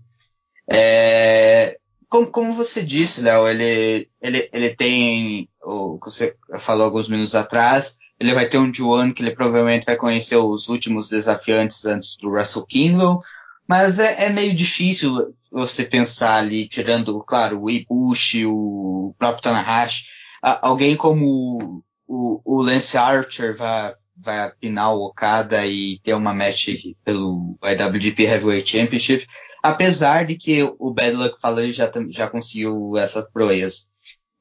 É, 0.70 1.78
como, 2.08 2.28
como 2.28 2.54
você 2.54 2.82
disse, 2.82 3.22
Léo, 3.22 3.48
ele, 3.48 4.08
ele, 4.22 4.50
ele 4.54 4.76
tem, 4.76 5.50
o 5.62 6.00
que 6.00 6.10
você 6.10 6.36
falou 6.60 6.86
alguns 6.86 7.10
minutos 7.10 7.36
atrás, 7.36 7.98
ele 8.22 8.36
vai 8.36 8.48
ter 8.48 8.60
um 8.60 8.72
Juan 8.72 9.12
que 9.12 9.24
ele 9.24 9.32
provavelmente 9.32 9.84
vai 9.84 9.96
conhecer 9.96 10.36
os 10.36 10.70
últimos 10.70 11.10
desafiantes 11.10 11.88
antes 11.88 12.16
do 12.18 12.30
Wrestle 12.30 12.68
Kingdom, 12.68 13.20
mas 13.68 13.98
é, 13.98 14.26
é 14.26 14.30
meio 14.30 14.54
difícil 14.54 15.34
você 15.52 15.84
pensar 15.84 16.36
ali, 16.36 16.68
tirando, 16.68 17.20
claro, 17.24 17.60
o 17.60 17.70
Ibushi, 17.70 18.46
o 18.46 19.16
próprio 19.18 19.42
Tanahashi, 19.42 20.06
alguém 20.40 20.96
como 20.96 21.84
o, 22.08 22.42
o 22.46 22.62
Lance 22.62 22.96
Archer 22.96 23.58
vai, 23.58 23.96
vai 24.16 24.44
apinar 24.44 24.94
o 24.94 25.04
Okada 25.08 25.66
e 25.66 25.98
ter 26.04 26.14
uma 26.14 26.32
match 26.32 26.70
pelo 27.04 27.58
IWGP 27.64 28.24
Heavyweight 28.24 28.70
Championship, 28.70 29.28
apesar 29.64 30.28
de 30.28 30.36
que 30.36 30.62
o 30.78 30.94
Bad 30.94 31.16
Luck 31.16 31.42
Fale 31.42 31.72
já, 31.72 31.92
já 32.10 32.30
conseguiu 32.30 32.96
essas 32.98 33.28
proezas. 33.32 33.88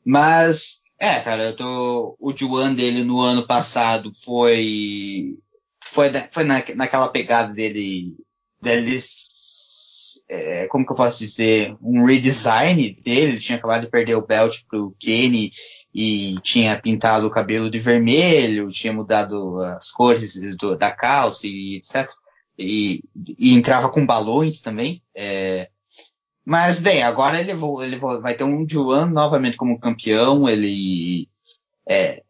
Mas, 0.05 0.81
é, 1.01 1.21
cara, 1.21 1.45
eu 1.45 1.57
tô, 1.57 2.17
o 2.21 2.37
Juan 2.37 2.75
dele 2.75 3.03
no 3.03 3.21
ano 3.21 3.47
passado 3.47 4.13
foi, 4.23 5.39
foi, 5.83 6.11
foi 6.31 6.45
na, 6.45 6.63
naquela 6.77 7.09
pegada 7.09 7.53
dele, 7.53 8.15
deles, 8.61 10.23
é, 10.29 10.67
como 10.67 10.85
que 10.85 10.93
eu 10.93 10.97
posso 10.97 11.19
dizer, 11.19 11.75
um 11.81 12.05
redesign 12.05 12.93
dele, 13.03 13.33
ele 13.33 13.41
tinha 13.41 13.57
acabado 13.57 13.83
de 13.83 13.91
perder 13.91 14.15
o 14.15 14.27
belt 14.27 14.59
pro 14.69 14.95
Kenny, 15.01 15.51
e 15.95 16.37
tinha 16.43 16.81
pintado 16.81 17.27
o 17.27 17.31
cabelo 17.31 17.71
de 17.71 17.79
vermelho, 17.79 18.71
tinha 18.71 18.93
mudado 18.93 19.61
as 19.63 19.91
cores 19.91 20.57
do, 20.57 20.77
da 20.77 20.91
calça 20.91 21.47
e 21.47 21.77
etc. 21.77 22.09
E, 22.59 23.03
e, 23.39 23.55
entrava 23.55 23.89
com 23.89 24.07
balões 24.07 24.61
também. 24.61 25.03
É, 25.15 25.69
mas 26.51 26.81
bem, 26.81 27.01
agora 27.05 27.41
ele, 27.41 27.53
ele 27.53 27.97
vai 27.97 28.35
ter 28.35 28.43
um 28.43 28.69
Juan 28.69 29.07
novamente 29.07 29.57
como 29.57 29.79
campeão. 29.79 30.49
Ele 30.49 31.29
é, 31.89 32.21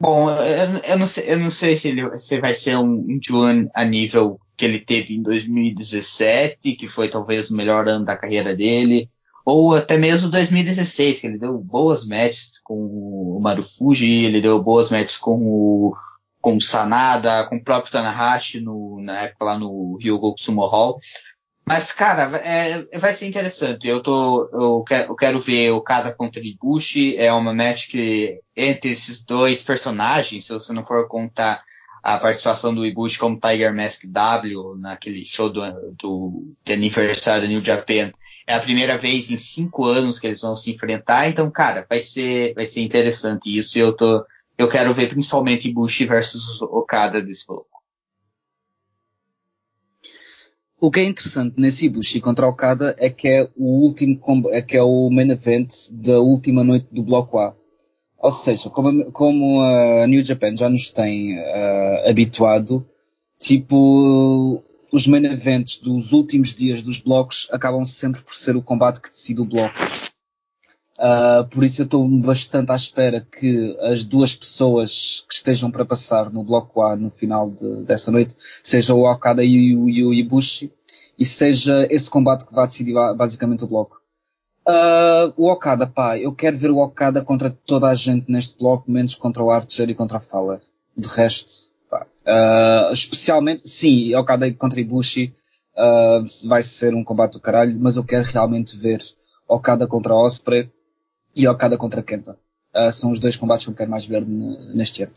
bom, 0.00 0.28
eu, 0.28 0.78
eu, 0.78 0.98
não 0.98 1.06
sei, 1.06 1.32
eu 1.32 1.38
não 1.38 1.50
sei 1.52 1.76
se 1.76 1.90
ele 1.90 2.12
se 2.18 2.40
vai 2.40 2.56
ser 2.56 2.76
um, 2.76 2.92
um 2.92 3.20
Juan 3.24 3.68
a 3.72 3.84
nível 3.84 4.40
que 4.56 4.64
ele 4.64 4.80
teve 4.80 5.14
em 5.14 5.22
2017, 5.22 6.72
que 6.72 6.88
foi 6.88 7.08
talvez 7.08 7.48
o 7.48 7.56
melhor 7.56 7.86
ano 7.88 8.04
da 8.04 8.16
carreira 8.16 8.56
dele 8.56 9.08
ou 9.44 9.76
até 9.76 9.96
mesmo 9.96 10.28
2016, 10.28 11.20
que 11.20 11.28
ele 11.28 11.38
deu 11.38 11.56
boas 11.56 12.04
matches 12.04 12.58
com 12.64 12.74
o 12.74 13.38
Marufuji, 13.40 14.24
ele 14.24 14.40
deu 14.40 14.60
boas 14.60 14.90
matches 14.90 15.18
com 15.18 15.38
o, 15.40 15.96
com 16.40 16.56
o 16.56 16.60
Sanada, 16.60 17.44
com 17.44 17.54
o 17.54 17.62
próprio 17.62 17.92
Tanahashi 17.92 18.58
no, 18.58 19.00
na 19.00 19.20
época 19.20 19.44
lá 19.44 19.56
no 19.56 19.96
Ryogoku 20.02 20.40
Sumo 20.40 20.66
Hall. 20.66 20.98
Mas, 21.68 21.92
cara, 21.92 22.36
é, 22.38 22.96
vai 22.96 23.12
ser 23.12 23.26
interessante. 23.26 23.88
Eu 23.88 24.00
tô, 24.00 24.48
eu 24.52 24.84
quero, 24.84 25.10
eu 25.10 25.16
quero 25.16 25.40
ver 25.40 25.72
o 25.72 25.80
Kada 25.80 26.12
contra 26.12 26.40
Ibushi. 26.40 27.16
É 27.16 27.32
uma 27.32 27.52
match 27.52 27.88
que, 27.88 28.40
entre 28.56 28.92
esses 28.92 29.24
dois 29.24 29.62
personagens, 29.64 30.46
se 30.46 30.52
você 30.52 30.72
não 30.72 30.84
for 30.84 31.08
contar 31.08 31.64
a 32.04 32.18
participação 32.18 32.72
do 32.72 32.86
Ibushi 32.86 33.18
como 33.18 33.40
Tiger 33.40 33.74
Mask 33.74 34.04
W 34.06 34.76
naquele 34.78 35.26
show 35.26 35.50
do, 35.50 35.60
do, 35.98 36.54
de 36.64 36.72
aniversário 36.72 37.48
do 37.48 37.52
New 37.52 37.64
Japan, 37.64 38.12
é 38.46 38.54
a 38.54 38.60
primeira 38.60 38.96
vez 38.96 39.28
em 39.32 39.36
cinco 39.36 39.86
anos 39.86 40.20
que 40.20 40.28
eles 40.28 40.40
vão 40.40 40.54
se 40.54 40.70
enfrentar, 40.70 41.28
então, 41.28 41.50
cara, 41.50 41.84
vai 41.88 41.98
ser, 41.98 42.54
vai 42.54 42.64
ser 42.64 42.82
interessante 42.82 43.54
isso. 43.56 43.76
Eu 43.76 43.92
tô, 43.92 44.24
eu 44.56 44.68
quero 44.68 44.94
ver 44.94 45.08
principalmente 45.08 45.72
Bushi 45.72 46.04
versus 46.04 46.62
Okada 46.62 47.20
desse 47.20 47.44
bloco. 47.44 47.75
O 50.78 50.90
que 50.90 51.00
é 51.00 51.04
interessante 51.04 51.54
nesse 51.56 51.86
Ibushi 51.86 52.20
contra 52.20 52.46
Okada 52.46 52.94
é 52.98 53.08
que 53.08 53.28
é 53.28 53.48
o 53.56 53.80
último 53.82 54.20
é 54.50 54.60
que 54.60 54.76
é 54.76 54.82
o 54.82 55.08
main 55.08 55.30
event 55.30 55.72
da 55.90 56.20
última 56.20 56.62
noite 56.62 56.86
do 56.92 57.02
bloco 57.02 57.38
A. 57.38 57.54
Ou 58.18 58.30
seja, 58.30 58.68
como, 58.68 59.10
como 59.10 59.62
a 59.62 60.06
New 60.06 60.22
Japan 60.22 60.54
já 60.54 60.68
nos 60.68 60.90
tem 60.90 61.38
uh, 61.38 62.08
habituado, 62.08 62.86
tipo, 63.38 64.62
os 64.92 65.06
main 65.06 65.24
events 65.24 65.78
dos 65.78 66.12
últimos 66.12 66.54
dias 66.54 66.82
dos 66.82 66.98
blocos 66.98 67.48
acabam 67.50 67.84
sempre 67.86 68.20
por 68.20 68.34
ser 68.34 68.54
o 68.54 68.62
combate 68.62 69.00
que 69.00 69.08
decide 69.08 69.40
o 69.40 69.46
bloco. 69.46 69.78
Uh, 70.98 71.46
por 71.48 71.62
isso 71.62 71.82
eu 71.82 71.84
estou 71.84 72.08
bastante 72.08 72.72
à 72.72 72.74
espera 72.74 73.20
que 73.20 73.76
as 73.82 74.02
duas 74.02 74.34
pessoas 74.34 75.24
que 75.28 75.34
estejam 75.34 75.70
para 75.70 75.84
passar 75.84 76.30
no 76.30 76.42
bloco 76.42 76.80
A 76.80 76.96
no 76.96 77.10
final 77.10 77.50
de, 77.50 77.82
dessa 77.82 78.10
noite 78.10 78.34
sejam 78.62 78.98
o 78.98 79.10
Okada 79.10 79.44
e 79.44 79.76
o, 79.76 79.90
e 79.90 80.04
o 80.04 80.14
Ibushi 80.14 80.72
e 81.18 81.24
seja 81.24 81.86
esse 81.90 82.08
combate 82.08 82.46
que 82.46 82.54
vai 82.54 82.66
decidir 82.66 82.94
basicamente 83.14 83.64
o 83.64 83.66
bloco. 83.66 84.00
Uh, 84.66 85.32
o 85.36 85.50
Okada, 85.50 85.86
pá, 85.86 86.18
eu 86.18 86.32
quero 86.32 86.56
ver 86.56 86.70
o 86.70 86.78
Okada 86.78 87.22
contra 87.22 87.50
toda 87.50 87.88
a 87.88 87.94
gente 87.94 88.30
neste 88.32 88.58
bloco, 88.58 88.90
menos 88.90 89.14
contra 89.14 89.42
o 89.42 89.50
Archer 89.50 89.90
e 89.90 89.94
contra 89.94 90.18
a 90.18 90.20
Fala. 90.20 90.60
De 90.96 91.08
resto, 91.08 91.66
Uh, 92.26 92.92
especialmente, 92.92 93.68
sim, 93.68 94.12
Okada 94.16 94.52
contra 94.52 94.80
Ibushi 94.80 95.32
vai 96.46 96.62
ser 96.62 96.94
um 96.94 97.04
combate 97.04 97.34
do 97.34 97.40
caralho, 97.40 97.78
mas 97.78 97.96
eu 97.96 98.02
quero 98.02 98.24
realmente 98.24 98.76
ver 98.76 99.00
Okada 99.46 99.86
contra 99.86 100.14
Osprey 100.14 100.68
e 101.36 101.46
Okada 101.46 101.76
contra 101.76 102.02
Kenta. 102.02 102.36
Uh, 102.74 102.90
são 102.90 103.12
os 103.12 103.20
dois 103.20 103.36
combates 103.36 103.66
que 103.66 103.70
eu 103.70 103.76
quero 103.76 103.90
mais 103.90 104.06
ver 104.06 104.24
neste 104.26 105.02
ano. 105.02 105.12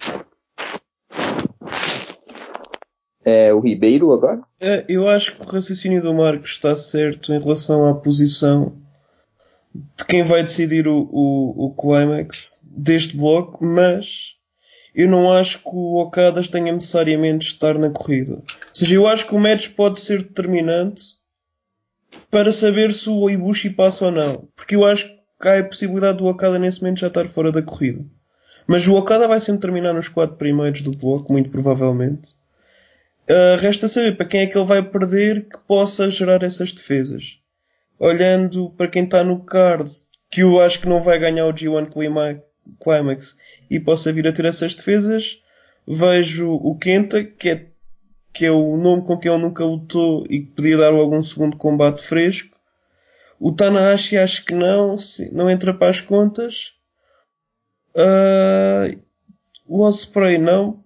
É 3.24 3.54
o 3.54 3.60
Ribeiro 3.60 4.12
agora? 4.12 4.42
É, 4.60 4.86
eu 4.88 5.08
acho 5.08 5.36
que 5.36 5.42
o 5.42 5.46
raciocínio 5.46 6.02
do 6.02 6.14
Marcos 6.14 6.52
está 6.52 6.76
certo 6.76 7.34
em 7.34 7.40
relação 7.40 7.88
à 7.88 7.94
posição 7.94 8.74
de 9.74 10.06
quem 10.06 10.24
vai 10.24 10.42
decidir 10.42 10.88
o, 10.88 11.08
o, 11.12 11.66
o 11.66 11.76
climax 11.76 12.60
deste 12.64 13.16
bloco, 13.16 13.64
mas 13.64 14.36
eu 14.96 15.08
não 15.08 15.32
acho 15.32 15.60
que 15.60 15.70
o 15.70 15.98
Okadas 15.98 16.50
tenha 16.50 16.74
necessariamente 16.74 17.46
de 17.46 17.54
estar 17.54 17.78
na 17.78 17.90
corrida. 17.90 18.34
Ou 18.34 18.44
seja, 18.74 18.96
eu 18.96 19.08
acho 19.08 19.28
que 19.28 19.36
o 19.36 19.40
match 19.40 19.70
pode 19.70 20.00
ser 20.00 20.24
determinante 20.24 21.02
para 22.32 22.52
saber 22.52 22.94
se 22.94 23.10
o 23.10 23.30
Ibushi 23.30 23.70
passa 23.70 24.06
ou 24.06 24.12
não. 24.12 24.48
Porque 24.56 24.76
eu 24.76 24.86
acho 24.86 25.08
que 25.08 25.19
há 25.48 25.60
a 25.60 25.64
possibilidade 25.64 26.18
do 26.18 26.28
Okada 26.28 26.60
nesse 26.60 26.82
momento 26.82 27.00
já 27.00 27.08
estar 27.08 27.28
fora 27.28 27.52
da 27.52 27.62
corrida. 27.62 28.04
Mas 28.68 28.88
o 28.88 28.96
Okada 28.96 29.28
vai 29.28 29.40
sempre 29.40 29.62
terminar 29.62 29.94
nos 29.94 30.08
quatro 30.08 30.36
primeiros 30.36 30.82
do 30.82 30.92
bloco, 30.92 31.32
muito 31.32 31.50
provavelmente. 31.50 32.30
Uh, 33.30 33.58
resta 33.60 33.88
saber 33.88 34.18
para 34.18 34.26
quem 34.26 34.42
é 34.42 34.48
que 34.48 34.58
ele 34.58 34.66
vai 34.66 34.82
perder 34.82 35.44
que 35.44 35.58
possa 35.68 36.10
gerar 36.10 36.44
essas 36.44 36.74
defesas. 36.74 37.38
Olhando 38.00 38.70
para 38.72 38.88
quem 38.88 39.04
está 39.04 39.24
no 39.24 39.40
card, 39.44 39.90
que 40.32 40.42
eu 40.42 40.62
acho 40.62 40.80
que 40.80 40.90
não 40.90 41.02
vai 41.02 41.18
ganhar 41.20 41.46
o 41.46 41.54
G1 41.54 41.90
Climax 42.80 43.36
e 43.70 43.80
possa 43.80 44.12
vir 44.14 44.28
a 44.28 44.32
ter 44.32 44.46
essas 44.46 44.74
defesas, 44.76 45.42
vejo 45.88 46.54
o 46.54 46.78
Kenta, 46.78 47.24
que 47.24 47.50
é, 47.50 47.66
que 48.34 48.46
é 48.46 48.52
o 48.52 48.78
nome 48.78 49.04
com 49.04 49.18
quem 49.18 49.32
ele 49.32 49.42
nunca 49.42 49.66
lutou 49.66 50.26
e 50.30 50.42
que 50.42 50.52
podia 50.52 50.78
dar 50.78 50.90
logo 50.90 51.16
um 51.16 51.24
segundo 51.24 51.58
combate 51.58 52.04
fresco. 52.04 52.59
O 53.40 53.52
Tanahashi 53.54 54.18
acho 54.18 54.44
que 54.44 54.54
não, 54.54 54.98
não 55.32 55.50
entra 55.50 55.74
para 55.74 55.90
as 55.90 56.02
contas. 56.02 56.74
Uh, 57.96 59.00
o 59.66 59.82
Osprey 59.82 60.38
não, 60.38 60.78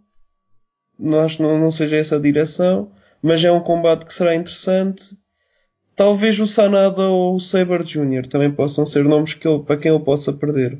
não 0.99 1.22
acho 1.22 1.38
que 1.38 1.43
não, 1.43 1.60
não 1.60 1.72
seja 1.72 1.97
essa 1.97 2.18
a 2.18 2.20
direção, 2.20 2.91
mas 3.22 3.43
é 3.43 3.51
um 3.51 3.60
combate 3.60 4.06
que 4.06 4.14
será 4.14 4.36
interessante. 4.36 5.18
Talvez 5.95 6.39
o 6.39 6.45
Sanada 6.45 7.01
ou 7.01 7.36
o 7.36 7.39
Saber 7.39 7.84
Jr. 7.84 8.28
também 8.28 8.51
possam 8.51 8.86
ser 8.86 9.04
nomes 9.04 9.34
que 9.34 9.47
ele, 9.47 9.64
para 9.64 9.78
quem 9.78 9.93
ele 9.93 10.04
possa 10.04 10.32
perder. 10.32 10.78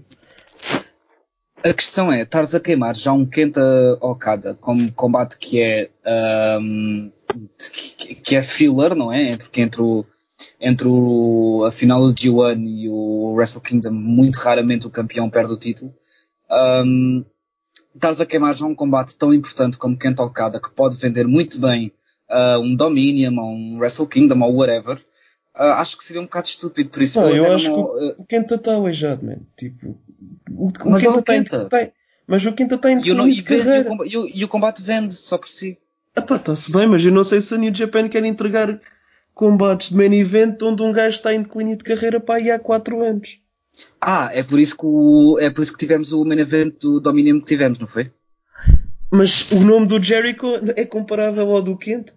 A 1.64 1.74
questão 1.74 2.12
é, 2.12 2.24
estares 2.24 2.54
a 2.54 2.60
queimar 2.60 2.94
já 2.96 3.14
um 3.14 3.26
Kenta 3.26 3.62
Okada 4.02 4.58
como 4.60 4.92
combate 4.92 5.38
que 5.38 5.62
é 5.62 5.90
um, 6.60 7.10
que, 7.58 8.16
que, 8.16 8.36
é 8.36 8.44
filler, 8.44 8.94
não 8.96 9.12
é? 9.14 9.38
Porque 9.38 9.62
entre 9.62 9.82
o, 9.82 10.06
entre 10.64 10.88
o, 10.88 11.66
a 11.68 11.72
final 11.72 12.02
do 12.02 12.14
G1 12.14 12.66
e 12.66 12.90
o 12.90 13.34
Wrestle 13.34 13.62
Kingdom, 13.62 13.92
muito 13.92 14.38
raramente 14.38 14.88
o 14.88 14.90
campeão 14.90 15.30
perde 15.30 15.52
o 15.52 15.58
título. 15.58 15.94
Um, 16.50 17.26
estares 17.94 18.22
a 18.22 18.26
queimar 18.26 18.56
já 18.56 18.66
um 18.66 18.74
combate 18.74 19.18
tão 19.18 19.34
importante 19.34 19.78
como 19.78 19.98
Kenta 19.98 20.24
Okada, 20.24 20.62
que 20.62 20.72
pode 20.72 20.96
vender 20.96 21.28
muito 21.28 21.60
bem 21.60 21.92
uh, 22.30 22.62
um 22.62 22.76
Dominion 22.76 23.36
ou 23.38 23.52
um 23.52 23.78
Wrestle 23.78 24.08
Kingdom 24.08 24.40
ou 24.42 24.56
whatever, 24.56 24.96
uh, 25.58 25.74
acho 25.76 25.98
que 25.98 26.06
seria 26.06 26.22
um 26.22 26.26
bocado 26.26 26.48
estúpido. 26.48 26.90
Por 26.90 27.02
isso 27.02 27.20
não, 27.20 27.30
eu, 27.30 27.44
eu 27.44 27.54
acho 27.54 27.70
não, 27.70 27.84
que 27.84 28.06
uh, 28.06 28.16
o 28.20 28.26
Kenta 28.26 28.56
está 28.56 28.74
aleijado, 28.74 29.26
man. 29.26 29.40
Tipo, 29.58 29.98
o, 30.50 30.68
o 30.68 30.90
mas 30.90 31.02
Kenta 31.02 31.20
está 31.20 31.36
em, 31.36 31.44
tá, 31.44 31.90
mas 32.26 32.46
o 32.46 32.54
Kenta 32.54 32.76
está 32.76 32.90
em 32.90 33.06
e, 33.06 33.14
não, 33.14 33.28
e, 33.28 33.42
vende, 33.42 33.68
e, 34.06 34.18
o, 34.18 34.28
e, 34.28 34.46
o, 34.46 34.48
combate 34.48 34.82
vende 34.82 35.14
só 35.14 35.38
por 35.38 35.50
si. 35.50 35.78
Epá, 36.16 36.38
está-se 36.38 36.72
bem, 36.72 36.88
mas 36.88 37.04
eu 37.04 37.12
não 37.12 37.26
sei 37.26 37.42
se 37.42 37.54
a 37.54 37.58
New 37.58 37.76
Japan 37.76 38.08
quer 38.08 38.24
entregar 38.24 38.80
combates 39.34 39.90
de 39.90 39.96
main 39.96 40.14
event 40.14 40.62
onde 40.62 40.84
um 40.84 40.92
gajo 40.92 41.18
está 41.18 41.34
em 41.34 41.42
declínio 41.42 41.78
de 41.78 41.84
carreira 41.84 42.20
para 42.20 42.36
aí 42.36 42.52
há 42.52 42.60
4 42.60 43.04
anos. 43.04 43.40
Ah, 44.00 44.30
é 44.34 44.44
por 44.44 44.60
isso 44.60 44.78
que 44.78 44.86
o, 44.86 45.38
é 45.40 45.50
por 45.50 45.62
isso 45.62 45.74
que 45.74 45.80
tivemos 45.80 46.14
o 46.14 46.24
main 46.24 46.40
event 46.40 46.76
do 46.80 47.00
Dominion 47.00 47.40
que 47.40 47.48
tivemos, 47.48 47.80
não 47.80 47.88
foi? 47.88 48.12
Mas 49.12 49.52
o 49.52 49.60
nome 49.60 49.88
do 49.88 50.02
Jericho 50.02 50.48
é 50.76 50.86
comparável 50.86 51.52
ao 51.52 51.62
do 51.62 51.78
Kent? 51.78 52.12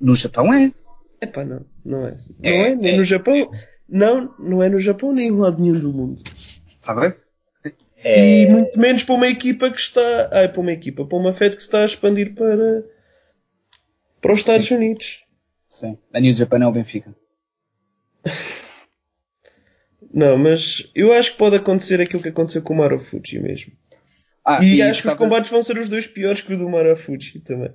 No 0.00 0.14
Japão 0.14 0.52
é. 0.52 0.72
Epá, 1.20 1.44
não, 1.44 1.60
não 1.84 2.06
é. 2.06 2.16
Não 2.38 2.50
é, 2.50 2.70
é 2.70 2.74
nem 2.74 2.94
é, 2.94 2.96
no 2.96 3.04
Japão. 3.04 3.50
Não, 3.88 4.34
não 4.38 4.62
é 4.62 4.68
no 4.68 4.80
Japão 4.80 5.12
nem 5.12 5.28
em 5.28 5.38
lado 5.38 5.60
nenhum 5.60 5.78
do 5.78 5.92
mundo. 5.92 6.22
Está 6.66 6.94
bem? 6.94 7.12
É... 7.98 8.42
E 8.42 8.46
muito 8.50 8.78
menos 8.78 9.02
para 9.02 9.14
uma 9.14 9.28
equipa 9.28 9.70
que 9.70 9.78
está. 9.78 10.28
Ah, 10.30 10.40
é 10.40 10.48
para 10.48 10.60
uma 10.60 10.72
equipa, 10.72 11.04
para 11.04 11.18
uma 11.18 11.32
FED 11.32 11.56
que 11.56 11.62
se 11.62 11.68
está 11.68 11.82
a 11.82 11.86
expandir 11.86 12.34
para. 12.34 12.84
para 14.20 14.32
os 14.32 14.40
Estados 14.40 14.66
Sim. 14.66 14.76
Unidos. 14.76 15.23
Sim. 15.74 15.98
A 16.12 16.20
New 16.20 16.32
Japan 16.32 16.62
é 16.62 16.66
o 16.68 16.72
Benfica. 16.72 17.12
Não, 20.12 20.38
mas 20.38 20.88
eu 20.94 21.12
acho 21.12 21.32
que 21.32 21.38
pode 21.38 21.56
acontecer 21.56 22.00
aquilo 22.00 22.22
que 22.22 22.28
aconteceu 22.28 22.62
com 22.62 22.74
o 22.74 22.76
Marufuji 22.76 23.40
mesmo. 23.40 23.72
Ah, 24.44 24.62
e, 24.62 24.76
e, 24.76 24.82
acho 24.82 25.02
que 25.02 25.08
os 25.08 25.14
combates 25.14 25.50
vão 25.50 25.64
ser 25.64 25.76
os 25.76 25.88
dois 25.88 26.06
piores 26.06 26.40
que 26.40 26.54
o 26.54 26.56
do 26.56 26.68
Marufuji 26.68 27.40
também. 27.40 27.72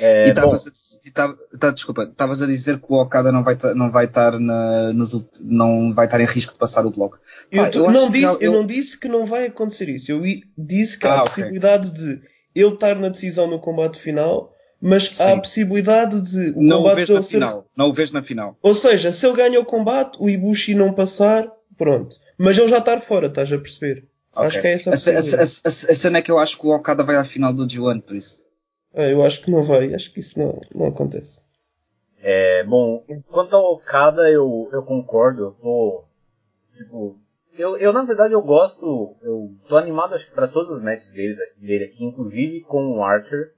É, 0.00 0.26
e 0.26 0.30
estavas 0.30 0.66
a, 0.66 1.34
tá, 1.58 1.70
desculpa, 1.70 2.04
estavas 2.04 2.40
a 2.40 2.46
dizer 2.46 2.78
que 2.80 2.86
o 2.88 2.94
Okada 2.94 3.30
não 3.30 3.44
vai, 3.44 3.58
não 3.74 3.90
vai 3.90 4.06
estar 4.06 4.40
na, 4.40 4.94
nos, 4.94 5.28
não 5.42 5.92
vai 5.92 6.06
estar 6.06 6.22
em 6.22 6.24
risco 6.24 6.54
de 6.54 6.58
passar 6.58 6.86
o 6.86 6.90
bloco. 6.90 7.20
Eu, 7.52 7.66
eu, 7.66 7.90
não 7.90 8.10
disse, 8.10 8.22
já, 8.22 8.32
eu, 8.32 8.40
eu, 8.40 8.52
não 8.52 8.64
disse 8.64 8.98
que 8.98 9.08
não 9.08 9.26
vai 9.26 9.44
acontecer 9.44 9.90
isso. 9.90 10.10
Eu 10.10 10.22
disse 10.56 10.98
que 10.98 11.06
ah, 11.06 11.10
há 11.10 11.18
a 11.18 11.22
okay. 11.24 11.34
possibilidade 11.34 11.92
de 11.92 12.22
ele 12.54 12.72
estar 12.72 12.98
na 12.98 13.10
decisão 13.10 13.46
no 13.46 13.60
combate 13.60 14.00
final 14.00 14.53
mas 14.84 15.12
Sim. 15.12 15.22
há 15.22 15.32
a 15.32 15.40
possibilidade 15.40 16.20
de 16.20 16.50
o 16.50 16.62
não 16.62 16.82
o 16.84 16.94
vês 16.94 17.08
na 17.08 17.22
ser... 17.22 17.36
final. 17.36 17.66
Não 17.74 17.88
o 17.88 17.92
vês 17.94 18.10
na 18.10 18.22
final. 18.22 18.54
Ou 18.62 18.74
seja, 18.74 19.10
se 19.10 19.26
ele 19.26 19.36
ganha 19.36 19.58
o 19.58 19.64
combate, 19.64 20.18
o 20.20 20.28
Ibushi 20.28 20.74
não 20.74 20.92
passar, 20.92 21.50
pronto. 21.78 22.14
Mas 22.36 22.58
ele 22.58 22.68
já 22.68 22.78
está 22.78 23.00
fora, 23.00 23.28
estás 23.28 23.50
a 23.50 23.56
perceber? 23.56 24.04
Okay. 24.34 24.46
Acho 24.46 24.60
que 24.60 24.66
é 24.66 24.72
essa 24.72 24.90
a, 24.90 24.92
a, 24.92 25.16
a, 25.16 25.40
a, 25.40 25.42
a 25.42 25.70
cena 25.70 26.18
é 26.18 26.22
que 26.22 26.30
eu 26.30 26.38
acho 26.38 26.58
que 26.58 26.66
o 26.66 26.70
Okada 26.70 27.02
vai 27.02 27.16
à 27.16 27.24
final 27.24 27.50
do 27.50 27.66
G1, 27.66 28.02
por 28.02 28.14
isso. 28.14 28.44
Ah, 28.94 29.04
eu 29.04 29.24
acho 29.24 29.40
que 29.40 29.50
não 29.50 29.64
vai, 29.64 29.94
acho 29.94 30.12
que 30.12 30.20
isso 30.20 30.38
não, 30.38 30.60
não 30.74 30.86
acontece. 30.88 31.40
É, 32.22 32.62
bom, 32.64 33.02
quanto 33.30 33.56
ao 33.56 33.72
Okada, 33.72 34.28
eu, 34.28 34.68
eu 34.70 34.82
concordo, 34.82 35.44
eu 35.44 35.50
tô, 35.62 36.04
tipo, 36.76 37.16
eu, 37.56 37.78
eu 37.78 37.90
na 37.90 38.02
verdade 38.02 38.34
eu 38.34 38.42
gosto, 38.42 39.16
eu 39.22 39.50
tô 39.66 39.78
animado 39.78 40.14
acho 40.14 40.26
que 40.26 40.34
pra 40.34 40.46
todos 40.46 40.70
os 40.70 40.82
matches 40.82 41.10
dele, 41.10 41.36
dele 41.56 41.84
aqui, 41.84 42.04
inclusive 42.04 42.60
com 42.62 42.98
o 42.98 43.02
Archer, 43.02 43.50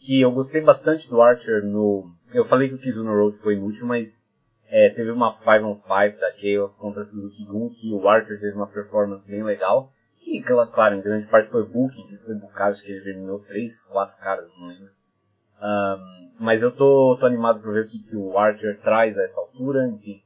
que 0.00 0.20
eu 0.20 0.30
gostei 0.30 0.60
bastante 0.60 1.08
do 1.08 1.20
Archer 1.20 1.62
no. 1.62 2.10
Eu 2.32 2.44
falei 2.44 2.68
que 2.68 2.74
o 2.74 2.78
Kizuno 2.78 3.12
Road 3.12 3.38
foi 3.38 3.54
inútil, 3.54 3.86
mas 3.86 4.34
é, 4.68 4.90
teve 4.90 5.10
uma 5.10 5.32
5 5.32 5.64
on 5.64 5.76
5 5.76 6.20
da 6.20 6.32
Chaos 6.32 6.76
contra 6.76 7.04
Suzuki 7.04 7.44
Gun, 7.44 7.70
que 7.70 7.92
o 7.92 8.08
Archer 8.08 8.38
teve 8.38 8.56
uma 8.56 8.66
performance 8.66 9.28
bem 9.30 9.42
legal. 9.42 9.92
Que, 10.18 10.42
claro, 10.42 10.94
em 10.94 11.02
grande 11.02 11.26
parte 11.26 11.50
foi 11.50 11.64
booking, 11.64 12.06
que 12.06 12.16
foi 12.16 12.34
acho 12.64 12.82
que 12.82 12.90
ele 12.90 13.10
eliminou 13.10 13.40
3, 13.40 13.84
4 13.84 14.16
caras, 14.18 14.48
não 14.58 14.68
lembro. 14.68 14.90
Um, 15.62 16.32
mas 16.40 16.62
eu 16.62 16.70
tô, 16.70 17.16
tô 17.20 17.26
animado 17.26 17.60
pra 17.60 17.72
ver 17.72 17.84
o 17.84 17.88
que, 17.88 17.98
que 17.98 18.16
o 18.16 18.36
Archer 18.38 18.80
traz 18.80 19.18
a 19.18 19.22
essa 19.22 19.40
altura, 19.40 19.86
enfim. 19.86 20.20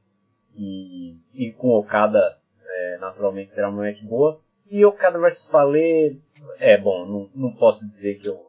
E, 0.55 1.17
e 1.33 1.51
com 1.53 1.69
Okada, 1.69 2.35
é, 2.65 2.97
naturalmente 2.99 3.51
será 3.51 3.69
uma 3.69 3.83
match 3.83 4.03
boa. 4.03 4.39
E 4.69 4.85
Okada 4.85 5.19
vs 5.19 5.45
Palê, 5.45 6.17
é 6.59 6.77
bom, 6.77 7.05
não, 7.05 7.29
não 7.35 7.55
posso 7.55 7.85
dizer 7.85 8.15
que 8.15 8.27
eu 8.27 8.39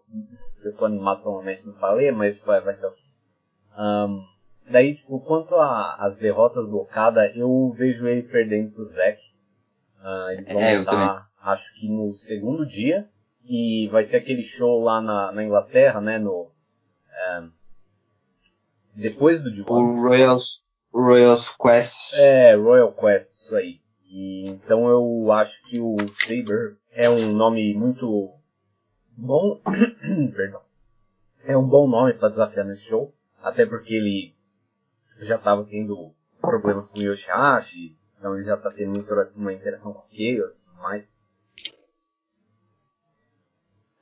tô 0.76 0.84
animado 0.84 1.22
pra 1.22 1.30
um 1.30 1.42
match 1.42 1.64
no 1.64 1.74
Palê, 1.74 2.10
mas 2.10 2.38
vai, 2.40 2.60
vai 2.60 2.74
ser 2.74 2.86
o 2.86 2.92
quê? 2.92 3.02
Um, 3.78 4.24
daí, 4.70 4.94
tipo, 4.94 5.20
quanto 5.20 5.54
às 5.56 6.16
derrotas 6.16 6.68
do 6.68 6.78
Okada, 6.78 7.26
eu 7.34 7.72
vejo 7.76 8.06
ele 8.06 8.22
perdendo 8.22 8.72
pro 8.72 8.84
Zack. 8.84 9.20
Uh, 10.02 10.30
eles 10.32 10.48
vão 10.48 10.62
é, 10.62 10.78
lutar, 10.78 11.28
acho 11.42 11.74
que 11.74 11.88
no 11.88 12.12
segundo 12.14 12.66
dia. 12.66 13.08
E 13.44 13.88
vai 13.88 14.06
ter 14.06 14.18
aquele 14.18 14.42
show 14.42 14.82
lá 14.82 15.00
na, 15.00 15.32
na 15.32 15.42
Inglaterra, 15.42 16.00
né? 16.00 16.18
No, 16.18 16.50
um, 17.40 17.50
depois 18.94 19.42
do 19.42 19.50
Divon. 19.50 19.94
O 19.94 20.02
Royals, 20.02 20.62
Royals 20.92 21.50
Quest. 21.56 22.14
É, 22.14 22.54
Royal 22.54 22.92
Quest, 22.92 23.32
isso 23.34 23.56
aí. 23.56 23.80
E, 24.06 24.48
então 24.50 24.88
eu 24.88 25.32
acho 25.32 25.62
que 25.64 25.80
o 25.80 25.96
Saber 26.08 26.76
é 26.92 27.08
um 27.08 27.32
nome 27.32 27.74
muito 27.74 28.32
bom. 29.20 29.60
Perdão. 30.34 30.62
É 31.44 31.56
um 31.56 31.68
bom 31.68 31.88
nome 31.88 32.14
para 32.14 32.28
desafiar 32.28 32.64
nesse 32.66 32.82
show. 32.82 33.14
Até 33.42 33.64
porque 33.66 33.94
ele 33.94 34.34
já 35.20 35.36
estava 35.36 35.64
tendo 35.64 36.14
problemas 36.40 36.90
com 36.90 36.98
o 36.98 37.02
Yoshihashi. 37.02 37.96
Então 38.18 38.34
ele 38.34 38.44
já 38.44 38.56
está 38.56 38.70
tendo 38.70 38.98
uma 39.36 39.52
interação 39.52 39.92
com 39.92 40.00
o 40.00 40.08
Chaos 40.10 40.58
e 40.58 40.64
tudo 40.64 40.82
mais. 40.82 41.14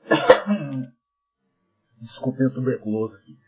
Desculpe 2.01 2.45
o 2.45 2.55
tuberculoso 2.55 3.17
aqui. 3.17 3.39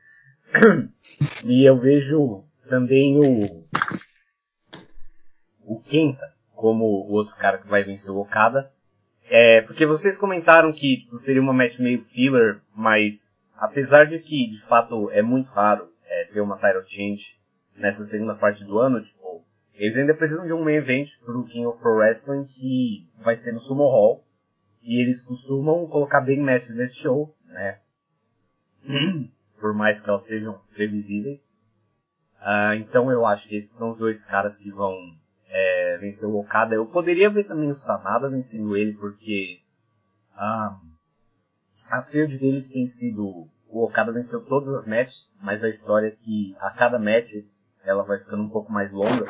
e 1.47 1.65
eu 1.65 1.79
vejo 1.79 2.45
também 2.69 3.19
o. 3.19 3.65
O 5.65 5.81
Kenta 5.83 6.29
como 6.57 6.85
o 6.85 7.13
outro 7.13 7.35
cara 7.37 7.59
que 7.59 7.69
vai 7.69 7.85
vencer 7.85 8.11
o 8.13 8.19
Okada 8.19 8.71
É, 9.33 9.63
porque 9.63 9.87
vocês 9.87 10.19
comentaram 10.19 10.73
que 10.73 10.99
tipo, 10.99 11.17
seria 11.17 11.41
uma 11.41 11.53
match 11.53 11.79
meio 11.79 12.05
filler, 12.07 12.61
mas 12.75 13.49
apesar 13.57 14.07
de 14.07 14.19
que 14.19 14.49
de 14.49 14.61
fato 14.63 15.09
é 15.13 15.23
muito 15.23 15.49
raro 15.53 15.89
é, 16.05 16.25
ter 16.25 16.41
uma 16.41 16.57
title 16.57 16.83
change 16.85 17.37
nessa 17.77 18.05
segunda 18.05 18.35
parte 18.35 18.65
do 18.65 18.81
ano, 18.81 19.01
tipo, 19.01 19.45
eles 19.75 19.97
ainda 19.97 20.15
precisam 20.15 20.45
de 20.45 20.53
um 20.53 20.65
main 20.65 20.75
event 20.75 21.17
pro 21.25 21.45
King 21.45 21.67
of 21.67 21.79
Pro 21.79 21.95
Wrestling 21.95 22.45
que 22.45 23.09
vai 23.23 23.37
ser 23.37 23.53
no 23.53 23.61
Sumo 23.61 23.85
Hall. 23.85 24.27
E 24.83 25.01
eles 25.01 25.23
costumam 25.23 25.87
colocar 25.87 26.23
big 26.23 26.41
matches 26.41 26.75
nesse 26.75 26.97
show, 26.97 27.33
né? 27.47 27.79
Por 29.61 29.75
mais 29.75 30.01
que 30.01 30.09
elas 30.09 30.25
sejam 30.25 30.59
previsíveis. 30.75 31.53
Uh, 32.41 32.75
então 32.79 33.13
eu 33.13 33.25
acho 33.25 33.47
que 33.47 33.57
esses 33.57 33.77
são 33.77 33.91
os 33.91 33.99
dois 33.99 34.25
caras 34.25 34.59
que 34.59 34.71
vão 34.71 34.95
é, 35.51 35.99
vencer 35.99 36.29
o 36.29 36.39
Okada. 36.39 36.75
Eu 36.75 36.87
poderia 36.87 37.29
ver 37.29 37.45
também 37.45 37.71
o 37.71 37.75
Sanada 37.75 38.31
vencendo 38.31 38.77
ele, 38.77 38.95
porque 38.95 39.61
uh, 40.35 40.77
a 41.91 42.03
field 42.03 42.39
deles 42.39 42.71
tem 42.71 42.87
sido. 42.87 43.49
O 43.69 43.85
Okada 43.85 44.13
venceu 44.13 44.45
todas 44.45 44.75
as 44.75 44.87
matches, 44.87 45.37
mas 45.43 45.63
a 45.63 45.69
história 45.69 46.09
é 46.09 46.11
que 46.11 46.57
a 46.61 46.71
cada 46.71 46.99
match 46.99 47.33
ela 47.85 48.03
vai 48.03 48.19
ficando 48.19 48.43
um 48.43 48.49
pouco 48.49 48.73
mais 48.73 48.93
longa 48.93 49.27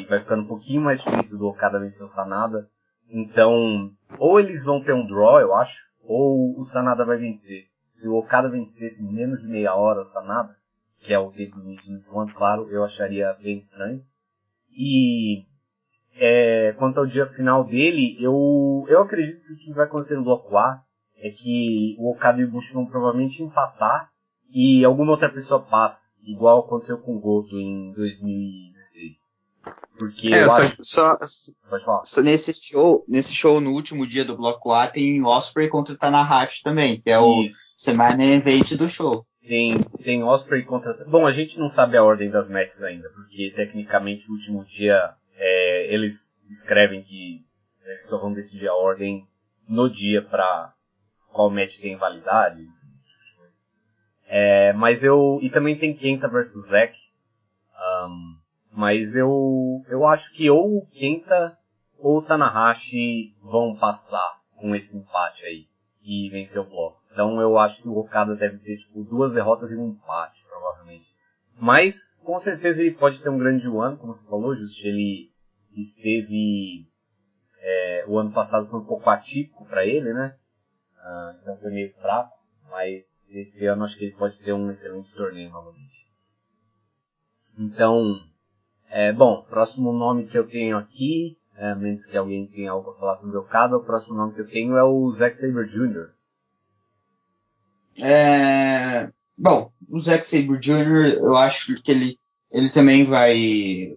e 0.00 0.04
vai 0.06 0.18
ficando 0.18 0.42
um 0.42 0.48
pouquinho 0.48 0.82
mais 0.82 1.02
difícil 1.02 1.38
do 1.38 1.46
Okada 1.46 1.78
vencer 1.78 2.04
o 2.04 2.08
Sanada. 2.08 2.68
Então, 3.08 3.90
ou 4.18 4.38
eles 4.38 4.64
vão 4.64 4.82
ter 4.82 4.92
um 4.92 5.06
draw, 5.06 5.40
eu 5.40 5.54
acho, 5.54 5.82
ou 6.04 6.58
o 6.58 6.64
Sanada 6.64 7.04
vai 7.04 7.16
vencer. 7.16 7.66
Se 7.86 8.08
o 8.08 8.14
Okada 8.14 8.48
vencesse 8.48 9.02
em 9.02 9.12
menos 9.12 9.40
de 9.40 9.48
meia 9.48 9.74
hora 9.74 10.00
o 10.00 10.04
Sanada, 10.04 10.54
que 11.00 11.12
é 11.12 11.18
o 11.18 11.32
tempo 11.32 11.56
do 11.58 12.16
One, 12.16 12.32
claro, 12.32 12.68
eu 12.70 12.84
acharia 12.84 13.32
bem 13.34 13.56
estranho. 13.56 14.04
E 14.76 15.44
é, 16.16 16.74
quanto 16.78 16.98
ao 16.98 17.06
dia 17.06 17.26
final 17.26 17.64
dele, 17.64 18.16
eu, 18.20 18.84
eu 18.88 19.02
acredito 19.02 19.44
que 19.46 19.52
o 19.52 19.56
que 19.56 19.72
vai 19.72 19.86
acontecer 19.86 20.16
no 20.16 20.24
bloco 20.24 20.56
A 20.56 20.80
é 21.16 21.30
que 21.30 21.96
o 21.98 22.10
Okada 22.10 22.40
e 22.40 22.44
o 22.44 22.50
Bush 22.50 22.70
vão 22.72 22.86
provavelmente 22.86 23.42
empatar 23.42 24.08
e 24.52 24.84
alguma 24.84 25.12
outra 25.12 25.28
pessoa 25.28 25.60
passa, 25.60 26.08
igual 26.24 26.60
aconteceu 26.60 26.98
com 26.98 27.16
o 27.16 27.20
Goto 27.20 27.56
em 27.56 27.92
2016. 27.94 29.40
Porque 29.98 30.28
é, 30.28 30.44
eu 30.44 30.50
só, 30.50 30.56
acho... 30.56 30.84
só, 30.84 31.18
Pode 31.68 31.84
falar. 31.84 32.04
só 32.04 32.20
nesse 32.22 32.54
show, 32.54 33.04
nesse 33.06 33.34
show 33.34 33.60
no 33.60 33.72
último 33.72 34.06
dia 34.06 34.24
do 34.24 34.36
bloco 34.36 34.72
A 34.72 34.88
tem 34.88 35.22
Osprey 35.22 35.68
contra 35.68 35.94
o 35.94 35.96
Tanahashi 35.96 36.62
também, 36.62 37.00
que 37.00 37.10
é 37.10 37.18
o 37.18 37.42
Isso. 37.42 37.58
semana 37.76 38.24
event 38.24 38.74
do 38.76 38.88
show. 38.88 39.24
Tem, 39.46 39.70
tem 40.04 40.22
Osprey 40.22 40.64
contra. 40.64 40.92
Bom, 41.06 41.26
a 41.26 41.30
gente 41.30 41.58
não 41.58 41.68
sabe 41.68 41.96
a 41.96 42.04
ordem 42.04 42.30
das 42.30 42.48
matches 42.48 42.82
ainda, 42.82 43.08
porque 43.10 43.52
tecnicamente 43.54 44.28
no 44.28 44.34
último 44.34 44.64
dia 44.64 45.14
é, 45.36 45.92
eles 45.92 46.44
escrevem 46.50 47.02
que 47.02 47.44
eles 47.84 48.06
só 48.06 48.18
vão 48.18 48.32
decidir 48.32 48.68
a 48.68 48.74
ordem 48.74 49.26
no 49.66 49.88
dia 49.88 50.22
para 50.22 50.72
qual 51.32 51.50
match 51.50 51.78
tem 51.80 51.96
validade. 51.96 52.66
É, 54.26 54.72
mas 54.74 55.02
eu. 55.02 55.40
E 55.42 55.50
também 55.50 55.76
tem 55.76 55.96
Kenta 55.96 56.28
versus 56.28 56.68
Zack. 56.68 56.96
Um, 58.04 58.36
mas 58.72 59.16
eu. 59.16 59.82
Eu 59.88 60.06
acho 60.06 60.32
que 60.34 60.48
ou 60.48 60.78
o 60.78 60.86
Kenta 60.86 61.56
ou 61.98 62.18
o 62.18 62.22
Tanahashi 62.22 63.34
vão 63.42 63.76
passar 63.76 64.40
com 64.56 64.74
esse 64.74 64.96
empate 64.96 65.46
aí 65.46 65.66
e 66.02 66.28
vencer 66.30 66.60
o 66.60 66.64
bloco. 66.64 66.99
Então 67.20 67.38
eu 67.38 67.58
acho 67.58 67.82
que 67.82 67.88
o 67.88 67.98
Okada 67.98 68.34
deve 68.34 68.56
ter 68.56 68.78
tipo 68.78 69.04
duas 69.04 69.34
derrotas 69.34 69.70
e 69.70 69.76
um 69.76 69.90
empate, 69.90 70.42
provavelmente. 70.48 71.14
Mas 71.58 72.18
com 72.24 72.40
certeza 72.40 72.80
ele 72.80 72.92
pode 72.92 73.20
ter 73.20 73.28
um 73.28 73.36
grande 73.36 73.66
ano, 73.66 73.98
como 73.98 74.14
você 74.14 74.26
falou, 74.26 74.54
Just 74.54 74.82
ele 74.82 75.28
esteve 75.76 76.86
é, 77.60 78.04
o 78.08 78.18
ano 78.18 78.32
passado 78.32 78.66
foi 78.68 78.80
um 78.80 78.86
pouco 78.86 79.10
atípico 79.10 79.66
para 79.66 79.84
ele, 79.84 80.14
né? 80.14 80.34
Ah, 80.98 81.36
então 81.42 81.58
foi 81.58 81.70
meio 81.70 81.92
fraco, 81.92 82.34
mas 82.70 83.30
esse 83.34 83.66
ano 83.66 83.84
acho 83.84 83.98
que 83.98 84.06
ele 84.06 84.16
pode 84.16 84.38
ter 84.38 84.54
um 84.54 84.70
excelente 84.70 85.12
torneio 85.12 85.50
novamente. 85.50 86.08
Então, 87.58 88.18
é, 88.88 89.12
bom, 89.12 89.42
próximo 89.42 89.92
nome 89.92 90.26
que 90.26 90.38
eu 90.38 90.48
tenho 90.48 90.78
aqui, 90.78 91.36
é, 91.54 91.72
a 91.72 91.74
menos 91.74 92.06
que 92.06 92.16
alguém 92.16 92.46
tenha 92.46 92.70
algo 92.70 92.92
para 92.92 93.00
falar 93.00 93.16
sobre 93.16 93.36
o 93.36 93.40
Okada, 93.40 93.76
o 93.76 93.84
próximo 93.84 94.16
nome 94.16 94.32
que 94.32 94.40
eu 94.40 94.48
tenho 94.48 94.74
é 94.78 94.82
o 94.82 95.06
Zack 95.10 95.36
Sabre 95.36 95.68
Jr. 95.68 96.18
É, 97.98 99.08
bom, 99.36 99.70
o 99.88 100.00
Zack 100.00 100.26
Sabre 100.26 100.58
Jr., 100.58 101.14
eu 101.18 101.36
acho 101.36 101.80
que 101.82 101.90
ele, 101.90 102.16
ele 102.50 102.70
também 102.70 103.04
vai 103.04 103.92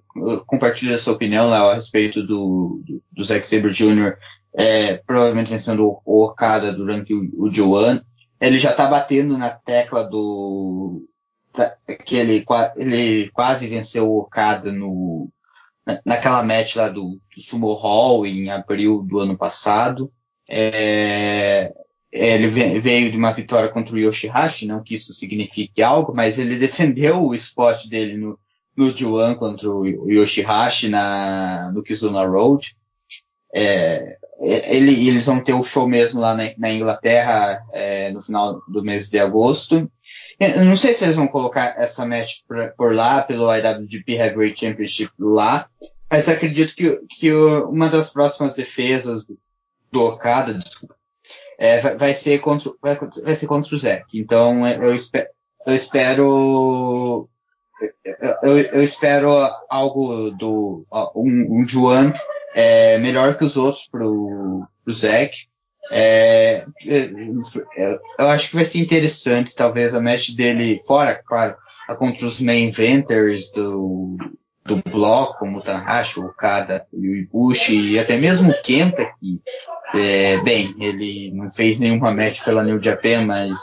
compartilhar 0.45 0.97
sua 0.97 1.13
opinião 1.13 1.49
Léo, 1.49 1.69
a 1.69 1.75
respeito 1.75 2.21
do, 2.23 2.81
do, 2.85 3.01
do 3.11 3.23
Zack 3.23 3.45
Sabre 3.45 3.71
Jr., 3.71 4.15
é, 4.55 4.95
provavelmente 4.97 5.49
vencendo 5.49 5.99
o 6.05 6.23
Okada 6.25 6.71
durante 6.71 7.13
o, 7.13 7.29
o 7.37 7.51
Joan. 7.51 8.01
Ele 8.39 8.59
já 8.59 8.73
tá 8.73 8.87
batendo 8.87 9.37
na 9.37 9.49
tecla 9.49 10.03
do. 10.03 11.05
da- 11.55 11.75
que 12.05 12.15
ele, 12.15 12.45
ele 12.75 13.29
quase 13.31 13.67
venceu 13.67 14.07
o 14.09 14.19
Okada 14.19 14.71
no, 14.71 15.29
na- 15.85 15.99
naquela 16.05 16.43
match 16.43 16.75
lá 16.75 16.89
do, 16.89 17.19
do 17.35 17.41
Sumo 17.41 17.73
Hall 17.73 18.25
em 18.25 18.49
abril 18.51 19.03
do 19.03 19.19
ano 19.19 19.37
passado. 19.37 20.11
É, 20.49 21.73
ele 22.14 22.47
ve- 22.47 22.80
veio 22.80 23.11
de 23.11 23.18
uma 23.18 23.34
vitória 23.34 23.70
contra 23.70 23.95
o 23.95 23.97
Yoshihashi, 23.97 24.68
não 24.68 24.84
que 24.84 24.93
isso 24.93 25.11
signifique 25.11 25.82
algo, 25.82 26.14
mas 26.14 26.38
ele 26.38 26.57
defendeu 26.59 27.24
o 27.24 27.34
spot 27.34 27.88
dele 27.88 28.16
no, 28.16 28.38
no 28.78 28.95
Joan 28.95 29.34
contra 29.36 29.68
o 29.70 30.09
Yoshihashi 30.09 30.89
na, 30.89 31.72
no 31.74 31.82
Kizuna 31.82 32.24
Road. 32.24 32.76
É, 33.55 34.18
ele, 34.39 35.07
eles 35.07 35.26
vão 35.26 35.43
ter 35.43 35.53
o 35.53 35.64
show 35.64 35.88
mesmo 35.88 36.20
lá 36.20 36.36
na, 36.36 36.43
na 36.57 36.72
Inglaterra 36.72 37.64
é, 37.72 38.11
no 38.11 38.22
final 38.22 38.61
do 38.68 38.84
mês 38.84 39.09
de 39.09 39.18
agosto. 39.18 39.89
Eu 40.39 40.66
não 40.66 40.76
sei 40.76 40.93
se 40.93 41.05
eles 41.05 41.16
vão 41.16 41.28
colocar 41.28 41.76
essa 41.78 42.05
match 42.05 42.41
por, 42.47 42.74
por 42.78 42.93
lá, 42.93 43.22
pelo 43.22 43.53
IWGP 43.55 44.14
Heavyweight 44.14 44.59
Championship 44.59 45.11
lá, 45.20 45.68
mas 46.09 46.30
acredito 46.30 46.76
que, 46.76 46.99
que 47.18 47.34
uma 47.34 47.89
das 47.89 48.09
próximas 48.11 48.53
defesas 48.53 49.24
do 49.91 50.01
Okada, 50.01 50.53
desculpa, 50.53 50.95
é, 51.58 51.80
vai, 51.80 51.95
vai 51.95 52.14
ser 52.14 52.39
contra, 52.39 52.72
vai, 52.82 52.97
vai 53.24 53.36
ser 53.36 53.47
contra 53.47 53.74
o 53.74 53.78
Zack. 53.78 54.06
Então 54.14 54.66
é, 54.66 54.78
eu, 54.78 54.93
espero, 54.93 55.28
eu 55.66 55.74
espero 55.74 57.28
eu, 58.43 58.58
eu 58.58 58.84
espero 58.84 59.30
algo 59.70 60.32
do 60.32 60.86
um, 61.16 61.62
um 61.62 61.68
Juan 61.68 62.14
é, 62.54 62.97
melhor 62.97 63.38
que 63.38 63.43
os 63.43 63.58
outros 63.58 63.88
pro, 63.91 64.64
pro 64.84 64.93
Zack. 64.93 65.36
É, 65.91 66.66
é, 66.88 67.99
eu 68.18 68.28
acho 68.28 68.49
que 68.49 68.56
vai 68.56 68.66
ser 68.66 68.80
interessante, 68.80 69.56
talvez, 69.56 69.93
a 69.93 70.01
match 70.01 70.30
dele 70.32 70.82
fora, 70.88 71.22
claro, 71.26 71.56
a 71.88 71.95
contra 71.95 72.26
os 72.26 72.39
main 72.39 72.68
inventors 72.68 73.51
do, 73.51 74.18
do 74.66 74.78
bloco, 74.89 75.39
como 75.39 75.58
o 75.58 75.62
Tanahashi, 75.62 76.20
o 76.20 76.26
Okada 76.26 76.86
e 76.93 77.10
o 77.10 77.16
Ibushi, 77.16 77.91
e 77.91 77.99
até 77.99 78.18
mesmo 78.18 78.51
o 78.51 78.62
Kenta, 78.62 79.06
que, 79.20 79.41
é, 79.93 80.37
bem, 80.41 80.73
ele 80.79 81.31
não 81.33 81.51
fez 81.51 81.77
nenhuma 81.77 82.13
match 82.13 82.43
pela 82.43 82.63
New 82.63 82.81
Japan, 82.81 83.25
mas 83.25 83.59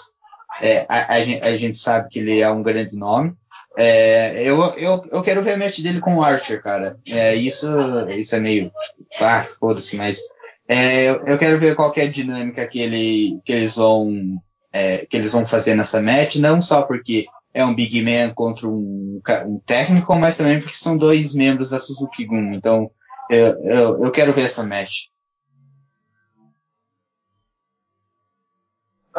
é, 0.61 0.87
a, 0.89 1.15
a, 1.15 1.23
gente, 1.23 1.43
a 1.43 1.57
gente 1.57 1.79
sabe 1.79 2.09
que 2.09 2.19
ele 2.19 2.41
é 2.41 2.51
um 2.51 2.63
grande 2.63 2.97
nome. 2.97 3.33
É, 3.77 4.43
eu, 4.43 4.63
eu, 4.77 5.05
eu 5.11 5.23
quero 5.23 5.43
ver 5.43 5.55
a 5.55 5.57
match 5.57 5.81
dele 5.81 6.01
com 6.01 6.17
o 6.17 6.23
Archer, 6.23 6.63
cara. 6.63 6.97
É, 7.07 7.35
isso, 7.35 7.67
isso 8.11 8.35
é 8.35 8.41
meio. 8.41 8.71
Ah, 9.19 9.45
foda-se, 9.59 9.97
mas. 9.97 10.21
É, 10.69 11.05
eu, 11.09 11.27
eu 11.27 11.39
quero 11.39 11.59
ver 11.59 11.75
qual 11.75 11.91
que 11.91 12.01
é 12.01 12.05
a 12.05 12.11
dinâmica 12.11 12.65
que, 12.67 12.81
ele, 12.81 13.41
que, 13.45 13.53
eles 13.53 13.75
vão, 13.75 14.39
é, 14.73 15.05
que 15.11 15.17
eles 15.17 15.33
vão 15.33 15.45
fazer 15.45 15.75
nessa 15.75 16.01
match, 16.01 16.37
não 16.37 16.63
só 16.63 16.83
porque 16.83 17.27
é 17.53 17.65
um 17.65 17.75
Big 17.75 18.01
Man 18.03 18.33
contra 18.35 18.69
um, 18.69 19.21
um 19.47 19.59
técnico, 19.67 20.15
mas 20.17 20.37
também 20.37 20.61
porque 20.61 20.77
são 20.77 20.97
dois 20.97 21.35
membros 21.35 21.71
da 21.71 21.81
Suzuki 21.81 22.25
Gun. 22.25 22.55
Então, 22.55 22.89
eu, 23.29 23.65
eu, 23.65 24.05
eu 24.05 24.11
quero 24.13 24.33
ver 24.33 24.43
essa 24.43 24.63
match. 24.63 25.07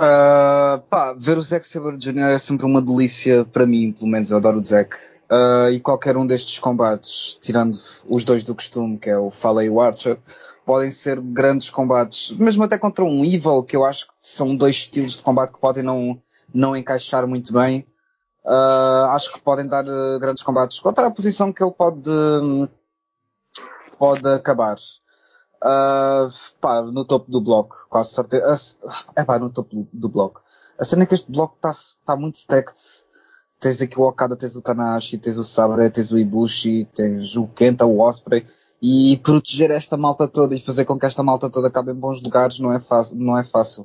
Ah, 0.04 0.82
pá, 0.89 1.14
ver 1.14 1.38
o 1.38 1.41
Zack 1.43 1.64
Sabre 1.68 1.95
Jr. 1.95 2.32
é 2.32 2.38
sempre 2.39 2.66
uma 2.66 2.82
delícia 2.82 3.45
para 3.45 3.68
mim, 3.68 3.91
pelo 3.91 4.08
menos 4.08 4.32
eu 4.32 4.38
adoro 4.38 4.60
o 4.60 4.66
Zack. 4.66 4.97
Ah, 5.30 5.70
e 5.72 5.80
qualquer 5.80 6.18
um 6.18 6.26
destes 6.26 6.58
combates, 6.58 7.38
tirando 7.39 7.78
os 8.10 8.24
dois 8.24 8.43
do 8.43 8.56
costume, 8.56 8.97
que 8.97 9.12
é 9.12 9.18
o 9.20 9.30
Fala 9.30 9.64
e 9.64 9.70
o 9.70 9.80
Archer, 9.80 10.18
podem 10.66 10.89
ser 10.89 11.22
grandes 11.22 11.70
combates, 11.70 12.32
mesmo 12.32 12.64
até 12.64 12.80
contra 12.80 13.06
um 13.06 13.24
Evil, 13.24 13.62
que 13.62 13.76
eu 13.76 13.86
acho 13.86 14.08
que 14.08 14.14
são 14.18 14.56
dois 14.56 14.76
estilos 14.78 15.18
de 15.18 15.24
combate 15.24 15.54
que 15.54 15.60
podem 15.60 15.84
não, 15.84 16.20
não 16.52 16.76
encaixar 16.76 17.28
muito 17.28 17.54
bem. 17.54 17.86
Ah, 18.43 19.12
acho 19.14 19.32
que 19.32 19.39
podem 19.39 19.68
dar 19.68 19.86
grandes 20.20 20.41
combates 20.41 20.80
contra 20.80 21.06
a 21.06 21.12
posição 21.12 21.54
que 21.54 21.64
ele 21.64 21.74
pode, 21.74 22.10
hum, 22.10 22.68
pode 23.99 24.28
acabar. 24.28 24.78
Ah, 25.62 26.28
pá, 26.59 26.82
no 26.82 27.05
topo 27.05 27.30
do 27.32 27.39
bloco, 27.39 27.86
quase 27.89 28.12
certeza. 28.12 28.78
É 29.16 29.24
pá, 29.24 29.38
no 29.38 29.49
topo 29.49 29.76
do, 29.76 29.88
do 29.93 30.09
bloco. 30.09 30.41
A 30.80 30.86
cena 30.86 31.03
é 31.03 31.05
que 31.05 31.14
este 31.14 31.32
bloco 31.32 31.55
está 31.55 31.72
tá 32.05 32.16
muito 32.16 32.36
stacked. 32.36 32.76
Tens 33.59 33.80
aqui 33.80 33.99
o 33.99 34.03
Okada, 34.03 34.36
tens 34.36 34.55
o 34.55 34.62
Tanahashi, 34.62 35.20
tens 35.20 35.38
o 35.38 35.43
Sabre, 35.43 35.88
tens 35.91 36.12
o 36.12 36.18
Ibushi, 36.18 36.86
tens 36.95 37.36
o 37.36 37.47
Kenta, 37.47 37.86
o 37.86 37.99
Osprey. 37.99 38.43
E 38.82 39.18
proteger 39.18 39.70
esta 39.70 39.95
malta 39.95 40.28
toda 40.28 40.55
e 40.55 40.59
fazer 40.59 40.86
com 40.86 40.97
que 40.97 41.05
esta 41.05 41.22
malta 41.22 41.47
toda 41.47 41.68
acabe 41.68 41.91
em 41.91 41.95
bons 41.95 42.20
lugares 42.24 42.57
não 42.57 42.74
é, 42.74 42.80
fácil, 42.80 43.16
não 43.16 43.38
é 43.38 43.43
fácil. 43.43 43.84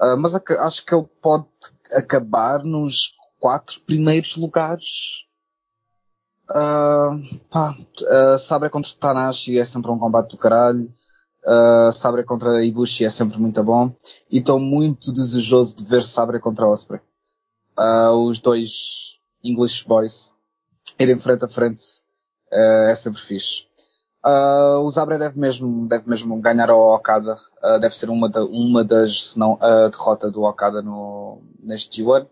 Uh, 0.00 0.16
mas 0.16 0.34
acho 0.34 0.86
que 0.86 0.94
ele 0.94 1.06
pode 1.20 1.44
acabar 1.92 2.64
nos 2.64 3.12
quatro 3.38 3.78
primeiros 3.82 4.36
lugares. 4.36 5.26
Uh, 6.50 7.38
pá, 7.50 7.74
uh, 7.74 8.38
Sabre 8.38 8.68
contra 8.68 8.90
Tanashi 8.98 9.58
é 9.58 9.64
sempre 9.64 9.90
um 9.90 9.98
combate 9.98 10.30
do 10.30 10.36
caralho. 10.36 10.92
Uh, 11.44 11.92
Sabre 11.92 12.22
contra 12.24 12.64
Ibushi 12.64 13.04
é 13.04 13.10
sempre 13.10 13.38
muito 13.38 13.62
bom. 13.62 13.94
E 14.30 14.38
estou 14.38 14.58
muito 14.58 15.12
desejoso 15.12 15.76
de 15.76 15.84
ver 15.84 16.02
Sabre 16.02 16.38
contra 16.38 16.68
Osprey. 16.68 17.00
Uh, 17.78 18.28
os 18.28 18.38
dois 18.38 19.18
English 19.42 19.86
Boys 19.86 20.30
irem 20.98 21.18
frente 21.18 21.44
a 21.44 21.48
frente 21.48 21.82
uh, 22.52 22.88
é 22.88 22.94
sempre 22.94 23.20
fixe. 23.20 23.66
Uh, 24.24 24.78
o 24.80 24.90
Zabre 24.90 25.18
deve 25.18 25.38
mesmo, 25.38 25.88
deve 25.88 26.08
mesmo 26.08 26.40
ganhar 26.40 26.70
ao 26.70 26.94
Okada. 26.94 27.36
Uh, 27.62 27.78
deve 27.80 27.96
ser 27.96 28.08
uma, 28.08 28.28
da, 28.28 28.44
uma 28.44 28.84
das, 28.84 29.30
se 29.30 29.38
não 29.38 29.58
a 29.60 29.88
derrota 29.88 30.30
do 30.30 30.42
Okada 30.42 30.80
no, 30.80 31.42
neste 31.60 32.02
G1. 32.02 32.26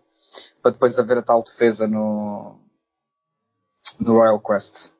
Para 0.61 0.71
depois 0.71 0.97
haver 0.97 1.17
a 1.17 1.21
tal 1.21 1.43
defesa 1.43 1.87
no, 1.87 2.55
no 3.99 4.13
Royal 4.13 4.39
Quest. 4.39 4.91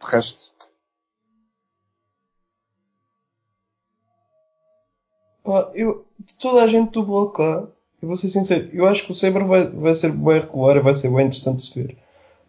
De 0.00 0.06
resto. 0.06 0.52
Pá, 5.42 5.70
eu, 5.74 6.04
toda 6.40 6.62
a 6.62 6.66
gente 6.66 6.92
do 6.92 7.02
bloco 7.02 7.42
A, 7.42 7.68
eu 8.02 8.08
vou 8.08 8.16
ser 8.16 8.28
sincero, 8.28 8.68
eu 8.72 8.86
acho 8.86 9.04
que 9.04 9.12
o 9.12 9.14
Saber 9.14 9.44
vai, 9.44 9.66
vai 9.66 9.94
ser 9.94 10.10
bem 10.12 10.40
regular 10.40 10.76
e 10.76 10.80
vai 10.80 10.94
ser 10.94 11.08
bem 11.10 11.26
interessante 11.26 11.56
de 11.58 11.66
se 11.66 11.82
ver. 11.82 11.96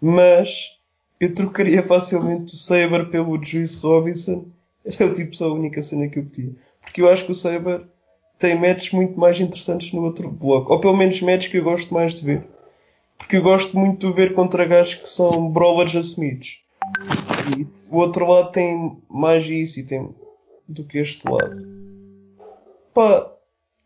Mas 0.02 0.72
eu 1.20 1.34
trocaria 1.34 1.84
facilmente 1.84 2.54
o 2.54 2.58
Saber 2.58 3.10
pelo 3.10 3.44
Juice 3.44 3.78
Robinson. 3.80 4.46
Era 4.86 5.12
o 5.12 5.14
tipo 5.14 5.36
só 5.36 5.46
a 5.50 5.54
única 5.54 5.82
cena 5.82 6.08
que 6.08 6.20
eu 6.20 6.24
pedia. 6.26 6.54
Porque 6.82 7.02
eu 7.02 7.10
acho 7.10 7.26
que 7.26 7.32
o 7.32 7.36
Saber 7.36 7.82
tem 8.40 8.60
matches 8.60 8.92
muito 8.92 9.20
mais 9.20 9.40
interessantes 9.40 9.92
no 9.94 10.04
outro 10.04 10.30
bloco. 10.30 10.72
Ou 10.74 10.80
pelo 10.80 10.96
menos 10.96 11.22
matches 11.22 11.52
que 11.52 11.58
eu 11.58 11.64
gosto 11.64 11.94
mais 11.94 12.16
de 12.16 12.26
ver. 12.26 12.44
Porque 13.18 13.38
eu 13.38 13.42
gosto 13.42 13.78
muito 13.78 14.08
de 14.08 14.14
ver 14.14 14.34
contra 14.34 14.66
gajos 14.66 14.96
que 14.96 15.10
são 15.10 15.50
brawlers 15.50 15.96
assumidos. 15.96 16.60
E 17.58 17.68
o 17.90 17.98
outro 17.98 18.28
lado 18.28 18.52
tem 18.52 18.98
mais 19.10 19.46
isso 19.46 19.80
e 19.80 19.84
tem 19.84 20.10
do 20.68 20.84
que 20.84 20.98
este 20.98 21.28
lado. 21.28 21.64
Pá, 22.94 23.32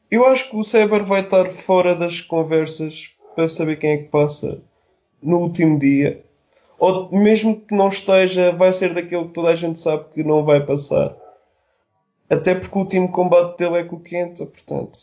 eu 0.10 0.26
acho 0.26 0.50
que 0.50 0.56
o 0.56 0.64
Saber 0.64 1.04
vai 1.04 1.22
estar 1.22 1.50
fora 1.52 1.96
das 1.96 2.22
conversas 2.22 3.12
para 3.36 3.48
saber 3.48 3.78
quem 3.78 3.92
é 3.92 3.98
que 3.98 4.10
passa 4.10 4.62
no 5.22 5.40
último 5.40 5.78
dia 5.78 6.24
ou 6.80 7.12
mesmo 7.12 7.60
que 7.60 7.76
não 7.76 7.90
esteja, 7.90 8.54
vai 8.54 8.72
ser 8.72 8.94
daquele 8.94 9.28
que 9.28 9.34
toda 9.34 9.50
a 9.50 9.56
gente 9.56 9.78
sabe 9.78 10.06
que 10.14 10.24
não 10.24 10.46
vai 10.46 10.66
passar. 10.66 11.14
Até 12.30 12.56
porque 12.56 12.78
o 12.78 12.82
último 12.82 13.12
combate 13.12 13.58
dele 13.58 13.80
é 13.80 13.84
com 13.84 13.98
o 13.98 14.00
Kenta, 14.00 14.46
portanto. 14.46 15.00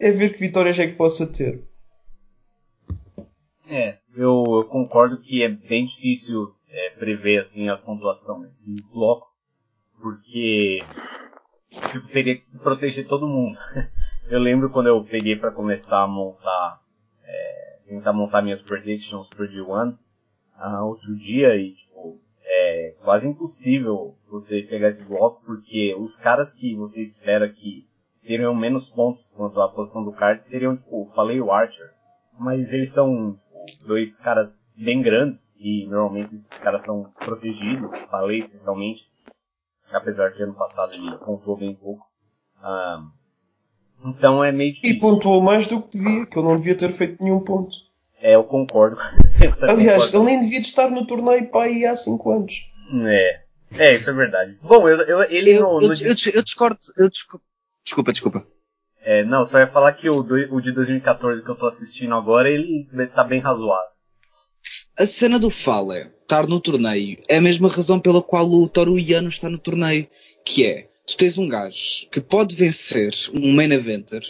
É 0.00 0.10
ver 0.10 0.34
que 0.34 0.40
vitórias 0.40 0.78
é 0.78 0.86
que 0.86 0.94
possa 0.94 1.26
ter. 1.26 1.62
É, 3.70 3.98
eu, 4.16 4.44
eu 4.46 4.64
concordo 4.64 5.20
que 5.20 5.42
é 5.42 5.48
bem 5.48 5.84
difícil 5.84 6.54
é, 6.70 6.90
prever 6.90 7.38
assim 7.38 7.68
a 7.68 7.76
pontuação 7.76 8.40
nesse 8.40 8.80
bloco, 8.90 9.26
porque 10.00 10.82
tipo, 11.70 12.08
teria 12.08 12.34
que 12.34 12.44
se 12.44 12.58
proteger 12.60 13.06
todo 13.06 13.28
mundo. 13.28 13.58
Eu 14.30 14.38
lembro 14.38 14.68
quando 14.68 14.88
eu 14.88 15.02
peguei 15.04 15.36
para 15.36 15.50
começar 15.50 16.02
a 16.02 16.06
montar, 16.06 16.78
é, 17.24 17.78
tentar 17.86 18.12
montar 18.12 18.42
minhas 18.42 18.60
predictions 18.60 19.26
pro 19.30 19.48
G1, 19.48 19.94
uh, 19.94 20.84
outro 20.84 21.16
dia 21.16 21.56
e 21.56 21.72
tipo, 21.72 22.20
é 22.44 22.94
quase 23.02 23.26
impossível 23.26 24.14
você 24.30 24.60
pegar 24.60 24.88
esse 24.88 25.02
bloco 25.02 25.42
porque 25.46 25.94
os 25.98 26.18
caras 26.18 26.52
que 26.52 26.74
você 26.74 27.02
espera 27.02 27.48
que 27.48 27.88
teriam 28.22 28.54
menos 28.54 28.90
pontos 28.90 29.30
quanto 29.34 29.62
à 29.62 29.68
posição 29.70 30.04
do 30.04 30.12
card 30.12 30.44
seriam, 30.44 30.76
tipo, 30.76 31.10
falei 31.14 31.40
o 31.40 31.50
Archer, 31.50 31.90
mas 32.38 32.74
eles 32.74 32.92
são 32.92 33.34
dois 33.76 34.18
caras 34.18 34.66
bem 34.76 35.02
grandes 35.02 35.56
e 35.60 35.86
normalmente 35.86 36.34
esses 36.34 36.48
caras 36.48 36.82
são 36.82 37.12
protegidos, 37.18 37.90
falei 38.10 38.40
especialmente, 38.40 39.08
apesar 39.92 40.32
que 40.32 40.42
ano 40.42 40.54
passado 40.54 40.94
ele 40.94 41.16
pontuou 41.18 41.56
bem 41.56 41.74
pouco. 41.74 42.06
Ah, 42.62 43.02
então 44.04 44.42
é 44.42 44.52
meio 44.52 44.72
difícil. 44.72 44.96
E 44.96 45.00
pontuou 45.00 45.42
mais 45.42 45.66
do 45.66 45.82
que 45.82 45.98
devia, 45.98 46.26
que 46.26 46.38
ele 46.38 46.46
não 46.46 46.56
devia 46.56 46.76
ter 46.76 46.92
feito 46.92 47.22
nenhum 47.22 47.40
ponto. 47.40 47.76
É, 48.20 48.34
eu 48.34 48.44
concordo. 48.44 48.96
Aliás, 49.62 50.06
concordo. 50.06 50.16
ele 50.16 50.24
nem 50.24 50.40
devia 50.40 50.60
estar 50.60 50.90
no 50.90 51.06
torneio 51.06 51.48
para 51.50 51.64
aí 51.64 51.84
há 51.86 51.94
5 51.94 52.30
anos. 52.32 52.66
É. 53.06 53.40
É, 53.72 53.94
isso 53.94 54.08
é 54.08 54.12
verdade. 54.12 54.56
Bom, 54.62 54.88
eu, 54.88 54.98
eu 55.02 55.22
ele 55.24 55.52
eu, 55.52 55.62
no, 55.62 55.82
eu, 55.82 55.92
eu, 55.92 56.14
eu, 56.34 56.42
discordo. 56.42 56.78
Eu 56.96 57.08
discordo. 57.08 57.44
Desculpa, 57.84 58.12
desculpa. 58.12 58.46
É, 59.10 59.24
não, 59.24 59.42
só 59.42 59.58
ia 59.58 59.66
falar 59.66 59.94
que 59.94 60.10
o, 60.10 60.18
o 60.20 60.60
de 60.60 60.70
2014 60.70 61.42
que 61.42 61.48
eu 61.48 61.54
tô 61.54 61.64
assistindo 61.64 62.14
agora, 62.14 62.50
ele 62.50 62.86
tá 63.14 63.24
bem 63.24 63.40
razoável. 63.40 63.88
A 64.98 65.06
cena 65.06 65.38
do 65.38 65.48
Fale 65.48 66.10
estar 66.20 66.46
no 66.46 66.60
torneio 66.60 67.16
é 67.26 67.38
a 67.38 67.40
mesma 67.40 67.70
razão 67.70 67.98
pela 67.98 68.20
qual 68.20 68.46
o 68.46 68.68
Toru 68.68 68.98
Yano 68.98 69.28
está 69.28 69.48
no 69.48 69.58
torneio. 69.58 70.06
Que 70.44 70.66
é, 70.66 70.88
tu 71.06 71.16
tens 71.16 71.38
um 71.38 71.48
gajo 71.48 72.06
que 72.12 72.20
pode 72.20 72.54
vencer 72.54 73.14
um 73.32 73.50
main 73.50 73.72
eventer 73.72 74.22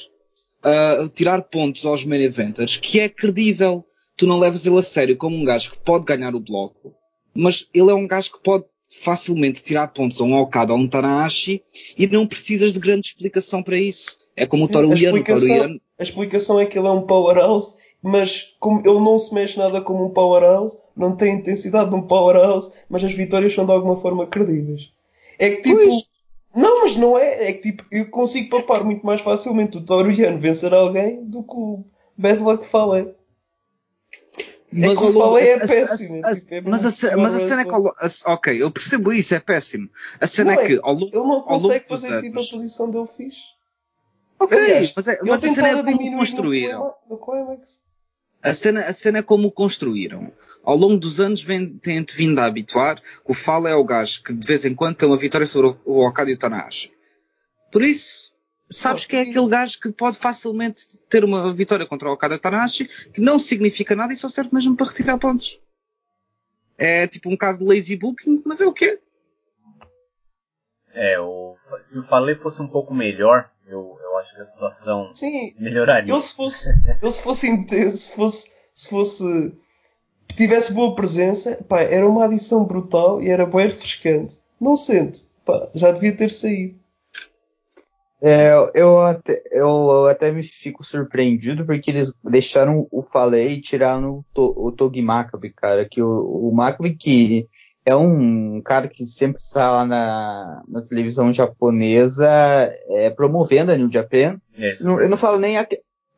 uh, 0.64 1.08
tirar 1.08 1.42
pontos 1.42 1.84
aos 1.84 2.04
main 2.04 2.22
eventers 2.22 2.76
que 2.76 3.00
é 3.00 3.08
credível. 3.08 3.84
Tu 4.16 4.28
não 4.28 4.38
levas 4.38 4.64
ele 4.64 4.78
a 4.78 4.82
sério 4.82 5.16
como 5.16 5.36
um 5.36 5.42
gajo 5.42 5.72
que 5.72 5.78
pode 5.78 6.04
ganhar 6.04 6.36
o 6.36 6.40
bloco, 6.40 6.94
mas 7.34 7.68
ele 7.74 7.90
é 7.90 7.94
um 7.94 8.06
gajo 8.06 8.30
que 8.30 8.42
pode 8.44 8.64
facilmente 9.02 9.60
tirar 9.60 9.88
pontos 9.88 10.20
a 10.20 10.24
um 10.24 10.34
Okada 10.34 10.72
ou 10.72 10.78
um 10.78 10.86
Tanahashi 10.86 11.62
e 11.96 12.06
não 12.06 12.28
precisas 12.28 12.72
de 12.72 12.78
grande 12.78 13.08
explicação 13.08 13.60
para 13.60 13.76
isso. 13.76 14.27
É 14.38 14.46
como 14.46 14.64
o 14.64 14.68
Toru 14.68 14.96
Yano. 14.96 15.80
A 15.98 16.02
explicação 16.02 16.60
é 16.60 16.66
que 16.66 16.78
ele 16.78 16.86
é 16.86 16.90
um 16.90 17.02
powerhouse, 17.02 17.74
mas 18.02 18.54
como 18.60 18.80
ele 18.80 19.00
não 19.00 19.18
se 19.18 19.34
mexe 19.34 19.58
nada 19.58 19.80
como 19.80 20.06
um 20.06 20.10
powerhouse, 20.10 20.76
não 20.96 21.14
tem 21.14 21.32
a 21.32 21.34
intensidade 21.34 21.90
de 21.90 21.96
um 21.96 22.02
powerhouse, 22.02 22.72
mas 22.88 23.02
as 23.04 23.12
vitórias 23.12 23.54
são 23.54 23.66
de 23.66 23.72
alguma 23.72 24.00
forma 24.00 24.26
credíveis. 24.26 24.90
É 25.38 25.50
que 25.50 25.62
tipo, 25.62 25.76
pois. 25.76 26.10
Não, 26.54 26.82
mas 26.82 26.96
não 26.96 27.18
é. 27.18 27.50
É 27.50 27.52
que 27.52 27.70
tipo, 27.70 27.84
eu 27.90 28.08
consigo 28.10 28.48
papar 28.48 28.82
muito 28.82 29.04
mais 29.04 29.20
facilmente 29.20 29.76
o 29.76 29.80
Toriano 29.80 30.38
vencer 30.38 30.72
alguém 30.72 31.24
do 31.24 31.42
que 31.42 31.54
o 31.54 31.84
Bad 32.16 32.42
Luck 32.42 32.66
Fale. 32.66 33.00
É 33.00 33.14
mas 34.70 34.98
que 34.98 35.04
o 35.04 35.12
Fale 35.12 35.46
é 35.46 35.58
péssimo. 35.66 36.22
Tipo, 36.22 36.54
é 36.54 36.60
mas, 36.62 36.84
a, 36.84 36.90
cena 36.90 37.62
é 37.62 37.64
que. 37.64 37.74
A, 37.74 38.32
ok, 38.34 38.62
eu 38.62 38.70
percebo 38.70 39.12
isso, 39.12 39.34
é 39.34 39.40
péssimo. 39.40 39.88
A 40.20 40.26
cena 40.26 40.54
não 40.54 40.62
é 40.62 40.66
que. 40.66 40.80
Ao 40.82 40.92
longo, 40.92 41.06
ele 41.06 41.26
não 41.26 41.42
consegue 41.42 41.84
fazer 41.88 42.20
tipo 42.20 42.40
a 42.40 42.44
posição 42.44 42.90
dele 42.90 43.06
fixe. 43.06 43.57
Ok, 44.38 44.56
Aliás, 44.56 44.92
mas, 44.94 45.08
é, 45.08 45.18
mas 45.22 45.44
a 45.44 45.52
cena 45.52 45.68
é 45.68 45.82
como 45.82 46.16
construíram. 46.16 46.94
No 47.08 47.18
climax. 47.18 47.82
A 48.42 48.52
cena, 48.52 48.80
a 48.82 48.92
cena 48.92 49.18
é 49.18 49.22
como 49.22 49.50
construíram. 49.50 50.32
Ao 50.62 50.76
longo 50.76 50.96
dos 50.96 51.20
anos 51.20 51.44
têm-te 51.82 52.14
vindo 52.14 52.38
a 52.38 52.44
habituar 52.44 53.00
que 53.00 53.30
o 53.30 53.34
Fala 53.34 53.68
é 53.68 53.74
o 53.74 53.84
gajo 53.84 54.22
que 54.22 54.32
de 54.32 54.46
vez 54.46 54.64
em 54.64 54.74
quando 54.74 54.96
tem 54.96 55.08
uma 55.08 55.16
vitória 55.16 55.46
sobre 55.46 55.74
o 55.84 56.06
Okada 56.06 56.30
e 56.30 56.34
o 56.34 56.38
Tanahashi. 56.38 56.92
Por 57.72 57.82
isso, 57.82 58.32
sabes 58.70 59.06
que 59.06 59.16
é 59.16 59.22
aquele 59.22 59.48
gajo 59.48 59.80
que 59.80 59.90
pode 59.90 60.16
facilmente 60.18 60.98
ter 61.08 61.24
uma 61.24 61.52
vitória 61.52 61.86
contra 61.86 62.08
o 62.08 62.12
Okada 62.12 62.34
e 62.34 62.36
o 62.36 62.40
Tanahashi 62.40 62.86
que 63.12 63.20
não 63.20 63.38
significa 63.38 63.96
nada 63.96 64.12
e 64.12 64.16
só 64.16 64.28
serve 64.28 64.50
mesmo 64.54 64.76
para 64.76 64.86
retirar 64.86 65.18
pontos. 65.18 65.58
É 66.76 67.08
tipo 67.08 67.28
um 67.28 67.36
caso 67.36 67.58
de 67.58 67.64
lazy 67.64 67.96
booking, 67.96 68.42
mas 68.44 68.60
é 68.60 68.66
o 68.66 68.72
quê? 68.72 69.00
É, 70.94 71.18
o, 71.18 71.56
se 71.80 71.98
o 71.98 72.02
Fale 72.04 72.36
fosse 72.36 72.62
um 72.62 72.68
pouco 72.68 72.94
melhor, 72.94 73.50
eu, 73.68 73.98
eu 74.02 74.18
acho 74.18 74.34
que 74.34 74.40
a 74.40 74.44
situação 74.44 75.10
Sim, 75.14 75.54
melhoraria. 75.58 76.12
Eu 76.12 76.20
se 76.20 76.34
fosse, 76.34 76.68
eu 77.02 77.12
se 77.12 77.22
fosse, 77.22 77.90
se 77.90 78.16
fosse, 78.16 78.52
se 78.74 78.88
fosse, 78.88 79.52
tivesse 80.36 80.72
boa 80.72 80.94
presença, 80.94 81.62
pá, 81.68 81.82
era 81.82 82.08
uma 82.08 82.24
adição 82.24 82.64
brutal 82.64 83.22
e 83.22 83.28
era 83.28 83.46
bem 83.46 83.66
refrescante. 83.66 84.38
Não 84.60 84.74
sente, 84.74 85.26
pá, 85.44 85.68
já 85.74 85.92
devia 85.92 86.16
ter 86.16 86.30
saído. 86.30 86.78
É, 88.20 88.50
eu, 88.74 89.00
até, 89.00 89.40
eu 89.52 90.06
até 90.08 90.32
me 90.32 90.42
fico 90.42 90.82
surpreendido 90.82 91.64
porque 91.64 91.90
eles 91.90 92.12
deixaram 92.24 92.86
o 92.90 93.00
Falei 93.00 93.52
e 93.52 93.60
tiraram 93.60 94.24
o, 94.36 94.66
o 94.66 94.72
Togi 94.72 95.00
Maccabi, 95.00 95.50
cara. 95.50 95.88
Que 95.88 96.02
o, 96.02 96.48
o 96.48 96.52
Maccabi 96.52 96.96
que 96.96 97.46
é 97.88 97.96
um 97.96 98.60
cara 98.60 98.86
que 98.86 99.06
sempre 99.06 99.40
está 99.40 99.70
lá 99.70 99.86
na, 99.86 100.62
na 100.68 100.82
televisão 100.82 101.32
japonesa 101.32 102.28
é, 102.88 103.08
promovendo 103.08 103.72
a 103.72 103.76
New 103.76 103.90
Japan. 103.90 104.36
Não, 104.82 105.00
eu 105.00 105.08
não 105.08 105.16
falo 105.16 105.38
nem 105.38 105.56
a, 105.56 105.66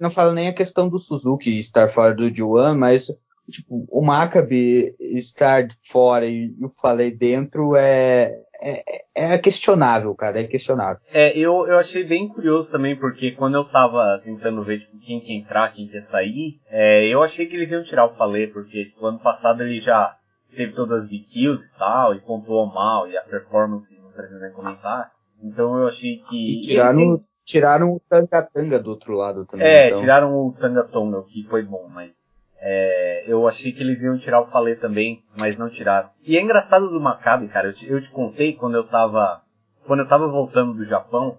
não 0.00 0.10
falo 0.10 0.32
nem 0.32 0.48
a 0.48 0.52
questão 0.52 0.88
do 0.88 0.98
Suzuki 0.98 1.58
estar 1.58 1.88
fora 1.88 2.12
do 2.12 2.24
G1, 2.24 2.76
mas 2.76 3.06
tipo, 3.50 3.86
o 3.88 4.02
Maccabi 4.02 4.94
estar 4.98 5.68
fora 5.88 6.26
e 6.26 6.52
eu 6.60 6.68
falei 6.70 7.12
dentro 7.12 7.76
é, 7.76 8.36
é, 8.60 9.04
é, 9.14 9.38
questionável, 9.38 10.12
cara, 10.14 10.40
é 10.40 10.44
questionável. 10.44 11.00
É, 11.12 11.36
eu, 11.38 11.66
eu 11.68 11.78
achei 11.78 12.02
bem 12.02 12.26
curioso 12.28 12.70
também, 12.72 12.96
porque 12.96 13.30
quando 13.30 13.54
eu 13.54 13.64
tava 13.64 14.20
tentando 14.24 14.64
ver 14.64 14.80
tipo, 14.80 14.98
quem 14.98 15.20
que 15.20 15.32
ia 15.32 15.38
entrar, 15.38 15.72
quem 15.72 15.86
que 15.86 15.94
ia 15.94 16.00
sair, 16.00 16.58
é, 16.68 17.06
eu 17.06 17.22
achei 17.22 17.46
que 17.46 17.54
eles 17.54 17.70
iam 17.70 17.84
tirar 17.84 18.06
o 18.06 18.14
Falei, 18.14 18.48
porque 18.48 18.86
tipo, 18.86 19.06
ano 19.06 19.20
passado 19.20 19.62
ele 19.62 19.78
já 19.78 20.16
teve 20.55 20.72
todas 20.72 21.03
as 21.03 21.09
DQs 21.09 21.64
e 21.64 21.78
tal, 21.78 22.14
e 22.14 22.20
pontuou 22.20 22.66
mal, 22.66 23.09
e 23.09 23.16
a 23.16 23.22
performance 23.22 23.98
não 24.01 24.11
precisa 24.11 24.40
nem 24.40 24.53
comentar. 24.53 25.11
Então 25.42 25.78
eu 25.78 25.86
achei 25.86 26.16
que. 26.18 26.59
E 26.59 26.61
tiraram, 26.61 27.20
tiraram 27.44 27.92
o 27.92 28.01
Tanga 28.01 28.78
do 28.78 28.90
outro 28.90 29.14
lado 29.14 29.44
também. 29.46 29.66
É, 29.66 29.88
então. 29.88 30.01
tiraram 30.01 30.34
o 30.34 30.53
Tanga 30.53 30.84
Tonga, 30.84 31.18
o 31.18 31.24
que 31.24 31.44
foi 31.44 31.62
bom, 31.62 31.88
mas. 31.88 32.28
É, 32.62 33.24
eu 33.26 33.48
achei 33.48 33.72
que 33.72 33.82
eles 33.82 34.03
iam 34.03 34.18
tirar 34.18 34.42
o 34.42 34.46
Falê 34.46 34.76
também, 34.76 35.22
mas 35.38 35.57
não 35.57 35.70
tiraram. 35.70 36.11
E 36.22 36.36
é 36.36 36.42
engraçado 36.42 36.90
do 36.90 37.01
Maccabi, 37.01 37.48
cara, 37.48 37.68
eu 37.68 37.72
te, 37.72 37.90
eu 37.90 38.01
te 38.01 38.11
contei 38.11 38.53
quando 38.53 38.74
eu 38.74 38.84
tava. 38.84 39.40
Quando 39.86 40.01
eu 40.01 40.09
tava 40.09 40.28
voltando 40.28 40.74
do 40.74 40.84
Japão, 40.84 41.38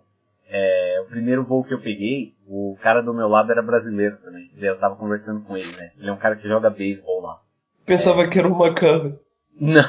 é, 0.49 0.99
o 1.05 1.09
primeiro 1.09 1.45
voo 1.45 1.63
que 1.63 1.73
eu 1.73 1.79
peguei, 1.79 2.33
o 2.47 2.75
cara 2.81 3.01
do 3.01 3.13
meu 3.13 3.27
lado 3.27 3.51
era 3.51 3.61
brasileiro 3.61 4.17
também. 4.17 4.49
Eu 4.57 4.77
tava 4.79 4.95
conversando 4.95 5.41
com 5.45 5.55
ele, 5.55 5.71
né? 5.77 5.91
Ele 5.97 6.09
é 6.09 6.13
um 6.13 6.17
cara 6.17 6.35
que 6.35 6.47
joga 6.47 6.69
beisebol 6.69 7.21
lá. 7.21 7.39
Pensava 7.85 8.27
que 8.27 8.39
era 8.39 8.47
o 8.47 8.57
Maccabi. 8.57 9.15
Não, 9.59 9.83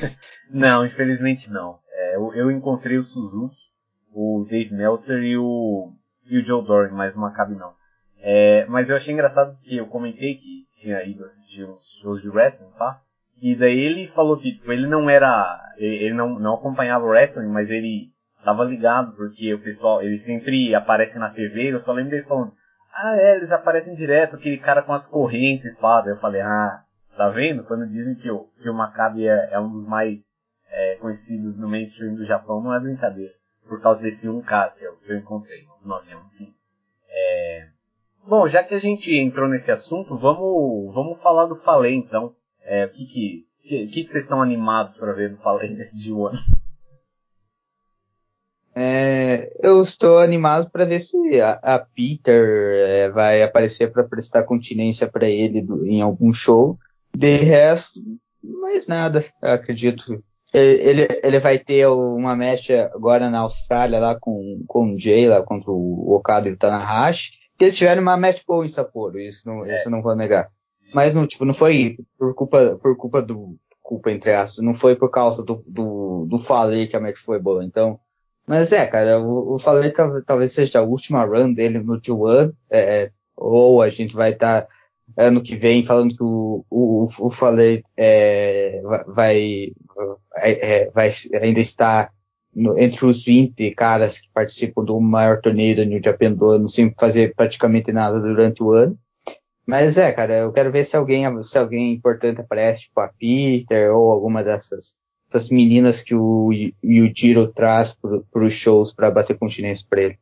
não, 0.50 0.84
infelizmente 0.84 1.50
não. 1.50 1.78
É, 1.92 2.16
eu, 2.16 2.34
eu, 2.34 2.50
encontrei 2.50 2.96
o 2.96 3.02
Suzuki, 3.02 3.56
o 4.12 4.46
Dave 4.48 4.74
Meltzer 4.74 5.22
e 5.22 5.36
o, 5.36 5.90
e 6.26 6.38
o 6.38 6.44
Joe 6.44 6.64
Doran, 6.64 6.92
mas 6.92 7.14
o 7.14 7.20
Maccabi 7.20 7.54
não. 7.54 7.72
É, 8.20 8.64
mas 8.66 8.88
eu 8.88 8.96
achei 8.96 9.12
engraçado 9.12 9.56
que 9.62 9.76
eu 9.76 9.86
comentei 9.86 10.34
que 10.34 10.66
tinha 10.76 11.02
ido 11.04 11.24
assistir 11.24 11.64
uns 11.64 11.98
shows 12.00 12.22
de 12.22 12.28
wrestling, 12.28 12.70
tá? 12.78 12.98
E 13.40 13.54
daí 13.54 13.78
ele 13.78 14.08
falou 14.08 14.38
que 14.38 14.52
tipo, 14.52 14.72
ele 14.72 14.86
não 14.86 15.10
era, 15.10 15.60
ele 15.76 16.14
não, 16.14 16.38
não 16.38 16.54
acompanhava 16.54 17.04
o 17.04 17.08
wrestling, 17.08 17.48
mas 17.48 17.70
ele 17.70 18.08
tava 18.44 18.64
ligado, 18.64 19.14
porque 19.16 19.52
o 19.52 19.58
pessoal, 19.58 20.02
ele 20.02 20.18
sempre 20.18 20.74
aparece 20.74 21.18
na 21.18 21.30
TV, 21.30 21.72
eu 21.72 21.80
só 21.80 21.92
lembro 21.92 22.10
dele 22.10 22.24
falando, 22.24 22.52
ah 22.94 23.16
é, 23.16 23.36
eles 23.36 23.52
aparecem 23.52 23.94
direto, 23.94 24.36
aquele 24.36 24.58
cara 24.58 24.82
com 24.82 24.92
as 24.92 25.06
correntes, 25.06 25.74
pá. 25.76 26.02
Eu 26.06 26.16
falei, 26.16 26.40
ah, 26.40 26.83
tá 27.16 27.28
vendo? 27.28 27.64
Quando 27.64 27.88
dizem 27.88 28.14
que 28.14 28.30
o, 28.30 28.48
que 28.60 28.68
o 28.68 28.74
Maccabi 28.74 29.26
é, 29.26 29.50
é 29.52 29.60
um 29.60 29.70
dos 29.70 29.86
mais 29.86 30.40
é, 30.68 30.96
conhecidos 30.96 31.58
no 31.58 31.68
mainstream 31.68 32.14
do 32.14 32.24
Japão, 32.24 32.62
não 32.62 32.74
é 32.74 32.80
brincadeira. 32.80 33.32
Por 33.68 33.80
causa 33.80 34.00
desse 34.00 34.28
um 34.28 34.42
cara 34.42 34.70
que 34.70 34.84
eu, 34.84 34.96
que 34.96 35.10
eu 35.10 35.16
encontrei, 35.16 35.64
o 35.82 35.88
nome 35.88 36.06
é. 36.10 36.16
É, 37.08 37.68
Bom, 38.26 38.48
já 38.48 38.62
que 38.62 38.74
a 38.74 38.78
gente 38.78 39.14
entrou 39.14 39.48
nesse 39.48 39.70
assunto, 39.70 40.16
vamos, 40.16 40.94
vamos 40.94 41.20
falar 41.20 41.46
do 41.46 41.56
Falei 41.56 41.94
então. 41.94 42.32
É, 42.64 42.86
o 42.86 42.88
que 42.88 43.04
que, 43.04 43.44
que, 43.62 43.86
que 43.86 44.06
vocês 44.06 44.24
estão 44.24 44.40
animados 44.40 44.96
para 44.96 45.12
ver 45.12 45.30
do 45.30 45.36
Falei 45.38 45.68
nesse 45.76 45.98
D1? 45.98 46.32
É, 48.76 49.52
eu 49.62 49.80
estou 49.82 50.18
animado 50.18 50.68
para 50.70 50.84
ver 50.84 51.00
se 51.00 51.16
a, 51.40 51.52
a 51.62 51.78
Peter 51.78 52.44
é, 52.88 53.08
vai 53.10 53.42
aparecer 53.42 53.92
para 53.92 54.02
prestar 54.02 54.42
continência 54.42 55.06
para 55.06 55.28
ele 55.28 55.60
do, 55.60 55.86
em 55.86 56.02
algum 56.02 56.32
show. 56.32 56.76
De 57.14 57.36
resto, 57.36 58.00
mais 58.60 58.86
nada, 58.86 59.24
acredito. 59.40 60.18
Ele, 60.52 61.08
ele 61.22 61.40
vai 61.40 61.58
ter 61.58 61.86
uma 61.88 62.36
match 62.36 62.70
agora 62.70 63.28
na 63.28 63.40
Austrália 63.40 63.98
lá 63.98 64.16
com, 64.18 64.62
com 64.66 64.94
o 64.94 64.98
Jay, 64.98 65.28
lá 65.28 65.42
contra 65.42 65.70
o 65.70 66.14
Okada 66.14 66.48
e 66.48 66.52
o 66.52 66.56
Tanahashi 66.56 67.44
que 67.56 67.64
eles 67.64 67.76
tiveram 67.76 68.02
uma 68.02 68.16
match 68.16 68.42
boa 68.46 68.64
em 68.64 68.68
Sapporo, 68.68 69.18
isso 69.18 69.42
não, 69.46 69.64
é. 69.64 69.78
isso 69.78 69.90
não 69.90 70.02
vou 70.02 70.14
negar. 70.14 70.48
Mas 70.92 71.14
não, 71.14 71.26
tipo, 71.26 71.44
não 71.44 71.54
foi 71.54 71.96
por 72.18 72.34
culpa, 72.34 72.78
por 72.82 72.96
culpa 72.96 73.22
do, 73.22 73.56
culpa 73.82 74.10
entre 74.10 74.32
aspas, 74.32 74.64
não 74.64 74.74
foi 74.74 74.96
por 74.96 75.10
causa 75.10 75.42
do, 75.42 75.62
do, 75.66 76.26
do 76.28 76.38
Falei 76.38 76.86
que 76.86 76.96
a 76.96 77.00
match 77.00 77.18
foi 77.18 77.38
boa, 77.38 77.64
então. 77.64 77.98
Mas 78.46 78.72
é, 78.72 78.86
cara, 78.86 79.20
o, 79.20 79.54
o 79.54 79.58
Falei 79.58 79.92
talvez 80.26 80.52
seja 80.52 80.80
a 80.80 80.82
última 80.82 81.24
run 81.24 81.52
dele 81.52 81.78
no 81.78 82.00
G1, 82.00 82.52
é, 82.70 83.10
ou 83.36 83.80
a 83.80 83.88
gente 83.88 84.14
vai 84.14 84.32
estar 84.32 84.62
tá 84.62 84.68
ano 85.16 85.42
que 85.42 85.56
vem 85.56 85.84
falando 85.84 86.16
que 86.16 86.22
o, 86.22 86.64
o, 86.70 87.08
o 87.18 87.30
Falei 87.30 87.82
é, 87.96 88.80
vai, 89.06 89.72
vai, 90.34 90.90
vai 90.92 91.12
ainda 91.40 91.60
está 91.60 92.10
no, 92.54 92.78
entre 92.78 93.04
os 93.04 93.24
20 93.24 93.70
caras 93.72 94.20
que 94.20 94.28
participam 94.32 94.84
do 94.84 95.00
maior 95.00 95.40
torneio 95.40 95.76
da 95.76 95.84
New 95.84 96.00
Japan 96.02 96.32
do 96.32 96.50
ano 96.50 96.68
sem 96.68 96.92
fazer 96.98 97.34
praticamente 97.34 97.92
nada 97.92 98.20
durante 98.20 98.62
o 98.62 98.72
ano. 98.72 98.96
Mas 99.66 99.96
é, 99.96 100.12
cara, 100.12 100.34
eu 100.34 100.52
quero 100.52 100.70
ver 100.70 100.84
se 100.84 100.96
alguém, 100.96 101.24
se 101.42 101.58
alguém 101.58 101.92
importante 101.92 102.40
aparece, 102.40 102.82
tipo 102.82 103.00
a 103.00 103.08
Peter 103.08 103.94
ou 103.94 104.10
alguma 104.10 104.44
dessas, 104.44 104.94
dessas 105.26 105.48
meninas 105.48 106.02
que 106.02 106.14
o 106.14 106.50
Yujiro 106.82 107.50
traz 107.52 107.94
para 108.30 108.44
os 108.44 108.54
shows 108.54 108.92
para 108.92 109.10
bater 109.10 109.38
continência 109.38 109.86
para 109.88 110.02
ele. 110.02 110.18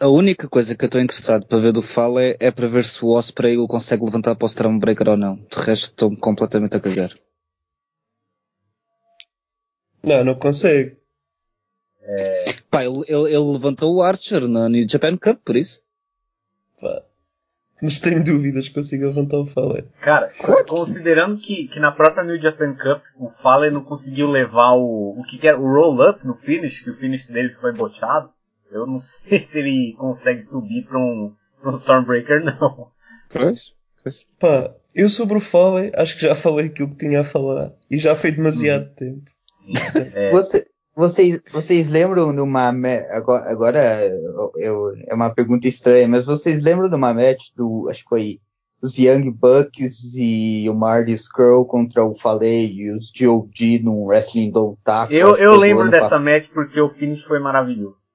A 0.00 0.08
única 0.08 0.48
coisa 0.48 0.74
que 0.74 0.82
eu 0.82 0.86
estou 0.86 1.00
interessado 1.00 1.44
para 1.44 1.58
ver 1.58 1.72
do 1.72 1.82
Fala 1.82 2.22
é, 2.22 2.36
é 2.40 2.50
para 2.50 2.66
ver 2.66 2.84
se 2.84 3.04
o 3.04 3.10
Osprey 3.10 3.58
o 3.58 3.68
consegue 3.68 4.02
levantar 4.02 4.34
para 4.34 4.46
o 4.46 4.48
Stormbreaker 4.48 5.10
ou 5.10 5.16
não. 5.16 5.36
De 5.36 5.58
resto 5.58 5.90
estou 5.90 6.16
completamente 6.16 6.74
a 6.74 6.80
cagar. 6.80 7.10
Não, 10.02 10.24
não 10.24 10.34
consegue. 10.36 10.96
É... 12.00 12.44
Pá, 12.70 12.82
ele, 12.82 13.04
ele, 13.06 13.34
ele, 13.34 13.52
levantou 13.52 13.94
o 13.94 14.02
Archer 14.02 14.48
na 14.48 14.70
New 14.70 14.88
Japan 14.88 15.18
Cup, 15.18 15.38
por 15.44 15.54
isso. 15.54 15.82
Pá. 16.80 17.02
Mas 17.82 17.98
tenho 17.98 18.24
dúvidas 18.24 18.68
que 18.68 18.74
consiga 18.74 19.06
levantar 19.06 19.36
o 19.36 19.46
Fale. 19.46 19.84
Cara, 20.00 20.28
claro. 20.28 20.66
considerando 20.66 21.38
que, 21.38 21.68
que 21.68 21.78
na 21.78 21.92
própria 21.92 22.24
New 22.24 22.40
Japan 22.40 22.74
Cup 22.74 23.02
o 23.16 23.28
Fale 23.28 23.70
não 23.70 23.82
conseguiu 23.82 24.30
levar 24.30 24.72
o, 24.72 25.18
o 25.18 25.24
que, 25.24 25.36
que 25.38 25.46
era 25.46 25.58
o 25.58 25.70
roll-up 25.70 26.26
no 26.26 26.34
finish, 26.34 26.80
que 26.80 26.90
o 26.90 26.96
finish 26.96 27.28
deles 27.28 27.58
foi 27.58 27.72
boteado, 27.72 28.30
eu 28.70 28.86
não 28.86 28.98
sei 29.00 29.40
se 29.40 29.58
ele 29.58 29.94
consegue 29.98 30.42
subir 30.42 30.84
para 30.84 30.98
um, 30.98 31.32
pra 31.60 31.70
um 31.70 31.74
Stormbreaker, 31.74 32.44
não. 32.44 32.88
Pois, 33.32 33.74
pois. 34.02 34.24
Pá, 34.38 34.74
eu 34.94 35.08
sobre 35.08 35.36
o 35.36 35.40
Fale 35.40 35.92
acho 35.94 36.16
que 36.16 36.22
já 36.22 36.34
falei 36.34 36.66
aquilo 36.66 36.90
que 36.90 36.96
tinha 36.96 37.20
a 37.20 37.24
falar. 37.24 37.70
E 37.90 37.98
já 37.98 38.16
foi 38.16 38.32
demasiado 38.32 38.86
hum. 38.86 38.94
tempo. 38.96 39.30
Sim. 39.52 39.72
É... 40.14 40.30
Você, 40.32 40.66
vocês, 40.94 41.42
vocês 41.50 41.88
lembram 41.88 42.34
de 42.34 42.40
uma 42.40 42.68
agora, 43.10 43.50
agora 43.50 44.10
eu, 44.56 44.92
é 45.06 45.14
uma 45.14 45.30
pergunta 45.30 45.68
estranha, 45.68 46.08
mas 46.08 46.26
vocês 46.26 46.62
lembram 46.62 46.88
de 46.88 46.94
uma 46.94 47.14
match 47.14 47.48
do 47.56 47.88
acho 47.88 48.02
que 48.02 48.08
foi 48.08 48.38
os 48.82 48.98
Young 48.98 49.30
Bucks 49.30 50.16
e 50.16 50.68
o 50.68 50.74
Marty 50.74 51.12
Skrull 51.12 51.66
contra 51.66 52.04
o 52.04 52.16
Falei 52.16 52.66
e 52.66 52.90
os 52.90 53.12
GOG 53.12 53.78
no 53.82 54.04
Wrestling 54.04 54.50
do 54.50 54.76
Taco? 54.84 55.12
Eu, 55.12 55.36
eu 55.36 55.56
lembro 55.56 55.90
dessa 55.90 56.18
match 56.18 56.48
porque 56.52 56.80
o 56.80 56.88
finish 56.88 57.22
foi 57.22 57.38
maravilhoso. 57.38 58.09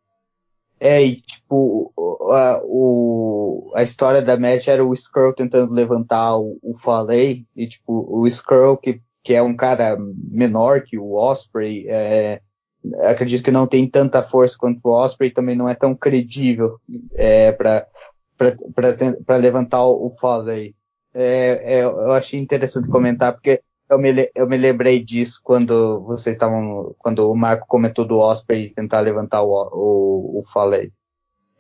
É, 0.80 1.03
e 1.03 1.21
tipo, 1.21 1.93
a, 2.32 2.59
o, 2.63 3.71
a 3.76 3.84
história 3.84 4.21
da 4.21 4.38
match 4.38 4.67
era 4.67 4.86
o 4.86 4.93
Skrull 4.93 5.34
tentando 5.34 5.73
levantar 5.73 6.38
o, 6.38 6.57
o 6.61 6.78
Falei, 6.78 7.43
e 7.55 7.67
tipo, 7.67 8.05
o 8.09 8.28
Skrull 8.28 8.78
que 8.78 8.99
que 9.26 9.34
é 9.34 9.41
um 9.41 9.55
cara 9.55 9.97
menor 9.99 10.84
que 10.84 10.99
o 10.99 11.15
Osprey, 11.15 11.88
é, 11.89 12.39
acredito 13.05 13.43
que 13.43 13.49
não 13.49 13.65
tem 13.65 13.89
tanta 13.89 14.21
força 14.21 14.55
quanto 14.55 14.80
o 14.84 14.91
Osprey, 14.91 15.32
também 15.32 15.55
não 15.55 15.67
é 15.67 15.73
tão 15.73 15.95
credível 15.95 16.78
é, 17.15 17.51
para 17.51 19.38
levantar 19.39 19.84
o, 19.84 20.15
Foley. 20.21 20.76
É, 21.11 21.80
é, 21.80 21.84
eu 21.84 22.11
achei 22.11 22.39
interessante 22.39 22.88
comentar 22.88 23.34
porque 23.34 23.61
eu 23.90 24.00
me, 24.00 24.32
eu 24.34 24.48
me 24.48 24.58
lembrei 24.58 25.04
disso 25.04 25.40
quando 25.44 26.02
vocês 26.02 26.36
estavam, 26.36 26.96
quando 26.98 27.30
o 27.30 27.36
Marco 27.36 27.68
comentou 27.68 28.06
do 28.06 28.18
Osprey 28.18 28.74
tentar 28.74 29.02
levantar 29.02 29.44
o, 29.44 29.50
o, 29.50 30.40
o 30.40 30.44
Foley. 30.52 30.92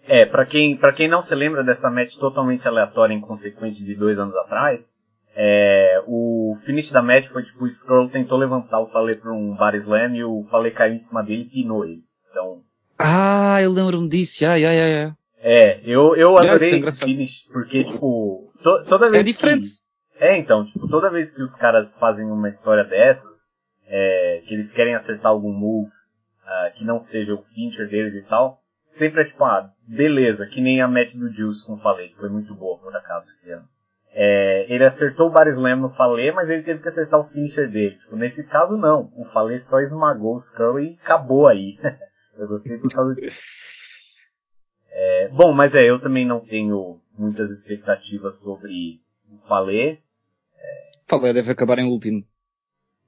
É, 0.07 0.25
para 0.25 0.45
quem, 0.45 0.77
pra 0.77 0.93
quem 0.93 1.07
não 1.07 1.21
se 1.21 1.33
lembra 1.33 1.63
dessa 1.63 1.89
match 1.89 2.15
totalmente 2.17 2.67
aleatória 2.67 3.13
e 3.13 3.17
inconsequente 3.17 3.83
de 3.83 3.95
dois 3.95 4.19
anos 4.19 4.35
atrás, 4.35 4.97
é, 5.35 6.01
o 6.07 6.55
finish 6.63 6.91
da 6.91 7.01
match 7.01 7.27
foi 7.27 7.43
tipo, 7.43 7.63
o 7.63 7.67
Skrull 7.67 8.09
tentou 8.09 8.37
levantar 8.37 8.79
o 8.79 8.87
Fale 8.87 9.15
para 9.15 9.33
um 9.33 9.55
bar 9.55 9.75
slam 9.75 10.15
e 10.15 10.23
o 10.23 10.45
Fale 10.49 10.71
caiu 10.71 10.93
em 10.93 10.99
cima 10.99 11.23
dele 11.23 11.41
e 11.41 11.49
pinou 11.49 11.83
ele. 11.83 12.01
Então. 12.29 12.61
Ah, 12.97 13.61
eu 13.61 13.71
lembro-me 13.71 14.07
disso, 14.07 14.45
ai, 14.45 14.63
ai, 14.63 14.79
ai. 14.79 15.11
É, 15.41 15.81
eu, 15.83 16.15
eu 16.15 16.37
adorei 16.37 16.77
esse 16.77 17.03
finish, 17.03 17.43
porque, 17.51 17.83
tipo, 17.83 18.51
to, 18.63 18.83
toda 18.85 19.11
vez 19.11 19.21
É 19.21 19.31
diferente. 19.31 19.67
Que, 19.67 19.84
é, 20.19 20.37
então, 20.37 20.65
tipo, 20.65 20.87
toda 20.87 21.09
vez 21.09 21.31
que 21.31 21.41
os 21.41 21.55
caras 21.55 21.93
fazem 21.95 22.25
uma 22.31 22.49
história 22.49 22.83
dessas, 22.83 23.53
é, 23.87 24.41
que 24.45 24.53
eles 24.53 24.71
querem 24.71 24.95
acertar 24.95 25.31
algum 25.31 25.51
move, 25.51 25.89
uh, 25.89 26.73
que 26.73 26.85
não 26.85 26.99
seja 26.99 27.33
o 27.33 27.43
feature 27.43 27.87
deles 27.87 28.15
e 28.15 28.21
tal, 28.23 28.57
sempre 28.91 29.21
é 29.21 29.25
tipo, 29.25 29.43
ah, 29.43 29.69
beleza, 29.87 30.47
que 30.47 30.61
nem 30.61 30.81
a 30.81 30.87
match 30.87 31.15
do 31.15 31.29
Juice 31.29 31.65
com 31.65 31.73
o 31.73 31.77
Fale, 31.77 32.09
que 32.09 32.17
foi 32.17 32.29
muito 32.29 32.53
boa, 32.55 32.77
por 32.79 32.95
acaso, 32.95 33.29
esse 33.29 33.51
ano. 33.51 33.65
É, 34.17 34.65
ele 34.73 34.85
acertou 34.85 35.27
o 35.27 35.29
Bar 35.29 35.45
Slam 35.49 35.75
no 35.75 35.89
Falê, 35.89 36.31
mas 36.31 36.49
ele 36.49 36.63
teve 36.63 36.81
que 36.81 36.87
acertar 36.87 37.19
o 37.19 37.25
finisher 37.25 37.69
dele. 37.69 37.97
Tipo, 37.97 38.15
nesse 38.15 38.47
caso, 38.47 38.77
não. 38.77 39.11
O 39.13 39.25
Falê 39.25 39.59
só 39.59 39.81
esmagou 39.81 40.35
o 40.35 40.37
Skrull 40.37 40.79
e 40.79 40.97
acabou 41.03 41.47
aí. 41.47 41.77
eu 42.37 42.47
gostei 42.47 42.77
por 42.77 42.89
causa 42.89 43.13
disso. 43.13 43.41
É, 44.89 45.27
bom, 45.27 45.51
mas 45.51 45.75
é, 45.75 45.83
eu 45.83 45.99
também 45.99 46.25
não 46.25 46.39
tenho 46.39 47.01
muitas 47.17 47.51
expectativas 47.51 48.35
sobre 48.35 49.01
o 49.29 49.37
Falê. 49.49 49.99
É... 51.05 51.09
Falê 51.09 51.33
deve 51.33 51.51
acabar 51.51 51.79
em 51.79 51.85
último. 51.85 52.23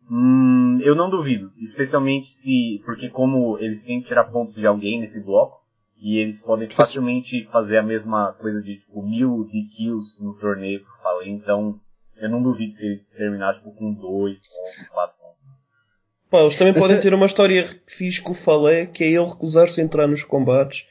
Hum, 0.10 0.80
eu 0.82 0.96
não 0.96 1.10
duvido. 1.10 1.52
Especialmente 1.58 2.28
se. 2.30 2.82
Porque 2.86 3.10
como 3.10 3.58
eles 3.60 3.84
têm 3.84 4.02
que 4.02 4.08
tirar 4.08 4.26
pontos 4.26 4.56
de 4.56 4.66
alguém 4.66 5.00
nesse 5.00 5.22
bloco, 5.22 5.62
e 6.00 6.18
eles 6.18 6.42
podem 6.42 6.70
facilmente 6.70 7.48
fazer 7.52 7.78
a 7.78 7.84
mesma 7.84 8.34
coisa 8.34 8.62
de 8.62 8.78
tipo, 8.78 9.02
mil 9.02 9.46
DQs 9.46 10.22
no 10.22 10.34
torneio, 10.36 10.86
falei. 11.02 11.30
Então, 11.30 11.80
eu 12.18 12.30
não 12.30 12.42
duvido 12.42 12.72
se 12.72 12.86
ele 12.86 13.02
terminar 13.18 13.56
tipo, 13.56 13.72
com 13.72 13.94
2 13.94 14.42
pontos, 14.42 14.88
4 14.90 15.16
pontos. 15.18 15.48
Pá, 16.30 16.40
eles 16.42 16.58
também 16.58 16.74
podem 16.74 17.00
ter 17.00 17.14
uma 17.14 17.26
história 17.26 17.68
fixe 17.88 18.22
com 18.22 18.32
o 18.32 18.36
Falé, 18.36 18.86
que 18.86 19.04
é 19.04 19.08
ele 19.08 19.26
recusar-se 19.26 19.80
a 19.80 19.84
entrar 19.84 20.08
nos 20.08 20.24
combates 20.24 20.86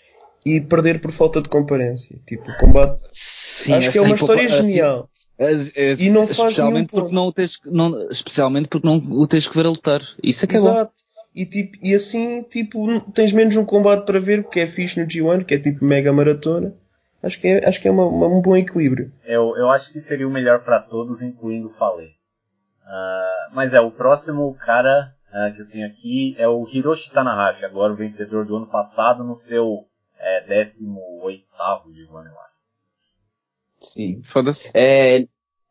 e 0.44 0.60
perder 0.60 1.00
por 1.00 1.12
falta 1.12 1.40
de 1.40 1.48
comparência. 1.48 2.18
Tipo, 2.26 2.50
o 2.50 2.58
combate. 2.58 3.00
Sim, 3.12 3.74
acho 3.74 3.92
que 3.92 3.98
é 3.98 4.00
uma 4.00 4.14
assim, 4.14 4.24
história 4.24 4.46
assim, 4.46 4.62
genial. 4.62 5.10
As- 5.38 5.72
as- 5.76 6.00
E 6.00 6.10
não 6.10 6.26
faz 6.26 6.38
especialmente 6.38 6.88
ponto. 6.90 7.00
porque 7.02 7.14
não 7.14 7.26
o 7.26 7.32
tens, 7.32 7.56
que- 7.56 7.70
não, 7.70 8.08
especialmente 8.10 8.68
porque 8.68 8.86
não 8.86 8.96
o 8.96 9.26
tens 9.26 9.46
que 9.48 9.54
ver 9.56 9.66
a 9.66 9.70
lutar. 9.70 10.00
Isso 10.22 10.44
é 10.44 10.48
que 10.48 10.56
é 10.56 10.60
bom. 10.60 10.70
Exato. 10.70 10.92
E, 11.34 11.44
tipo, 11.44 11.76
e 11.82 11.94
assim, 11.94 12.42
tipo, 12.44 13.00
tens 13.12 13.32
menos 13.32 13.56
um 13.56 13.64
combate 13.64 14.06
para 14.06 14.18
ver, 14.18 14.42
porque 14.42 14.60
é 14.60 14.66
fixe 14.66 14.98
no 14.98 15.06
G1, 15.06 15.44
que 15.44 15.54
é 15.54 15.58
tipo 15.58 15.84
mega 15.84 16.10
maratona. 16.12 16.72
Acho 17.22 17.38
que 17.40 17.48
é, 17.48 17.68
acho 17.68 17.80
que 17.80 17.88
é 17.88 17.90
uma- 17.90 18.06
uma- 18.06 18.26
um 18.28 18.40
bom 18.40 18.56
equilíbrio. 18.56 19.10
Eu, 19.24 19.54
eu 19.56 19.68
acho 19.70 19.92
que 19.92 20.00
seria 20.00 20.26
o 20.26 20.30
melhor 20.30 20.60
pra 20.64 20.78
todos, 20.78 21.20
incluindo 21.22 21.66
o 21.68 21.72
Falei. 21.74 22.10
Ah, 22.86 23.48
mas 23.52 23.74
é, 23.74 23.80
o 23.80 23.90
próximo 23.90 24.54
cara 24.64 25.12
ah, 25.32 25.50
que 25.54 25.60
eu 25.60 25.68
tenho 25.68 25.86
aqui 25.86 26.34
é 26.38 26.48
o 26.48 26.66
Hiroshi 26.66 27.10
Tanahashi, 27.12 27.64
agora 27.64 27.92
o 27.92 27.96
vencedor 27.96 28.46
do 28.46 28.56
ano 28.56 28.66
passado 28.66 29.22
no 29.24 29.34
seu 29.36 29.84
é, 30.18 30.40
18º 30.48 31.90
G1, 31.92 32.24
eu 32.26 32.40
acho. 32.40 32.45
Sim. 33.92 34.20
Foda-se. 34.22 34.70
É, 34.74 35.26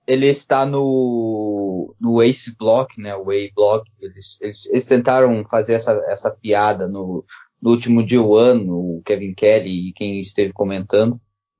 ele 0.07 0.27
está 0.27 0.65
no, 0.65 1.93
no 1.99 2.21
Ace 2.21 2.55
Block, 2.57 2.99
né? 2.99 3.15
O 3.15 3.25
Way 3.25 3.51
Block. 3.55 3.89
Eles, 4.01 4.37
eles, 4.41 4.65
eles 4.67 4.85
tentaram 4.85 5.43
fazer 5.45 5.73
essa, 5.73 5.91
essa 6.07 6.31
piada 6.31 6.87
no, 6.87 7.25
no 7.61 7.71
último 7.71 8.01
G1, 8.01 8.67
o 8.69 9.01
Kevin 9.05 9.33
Kelly 9.33 9.89
e 9.89 9.93
quem 9.93 10.19
esteve 10.19 10.53
comentando. 10.53 11.19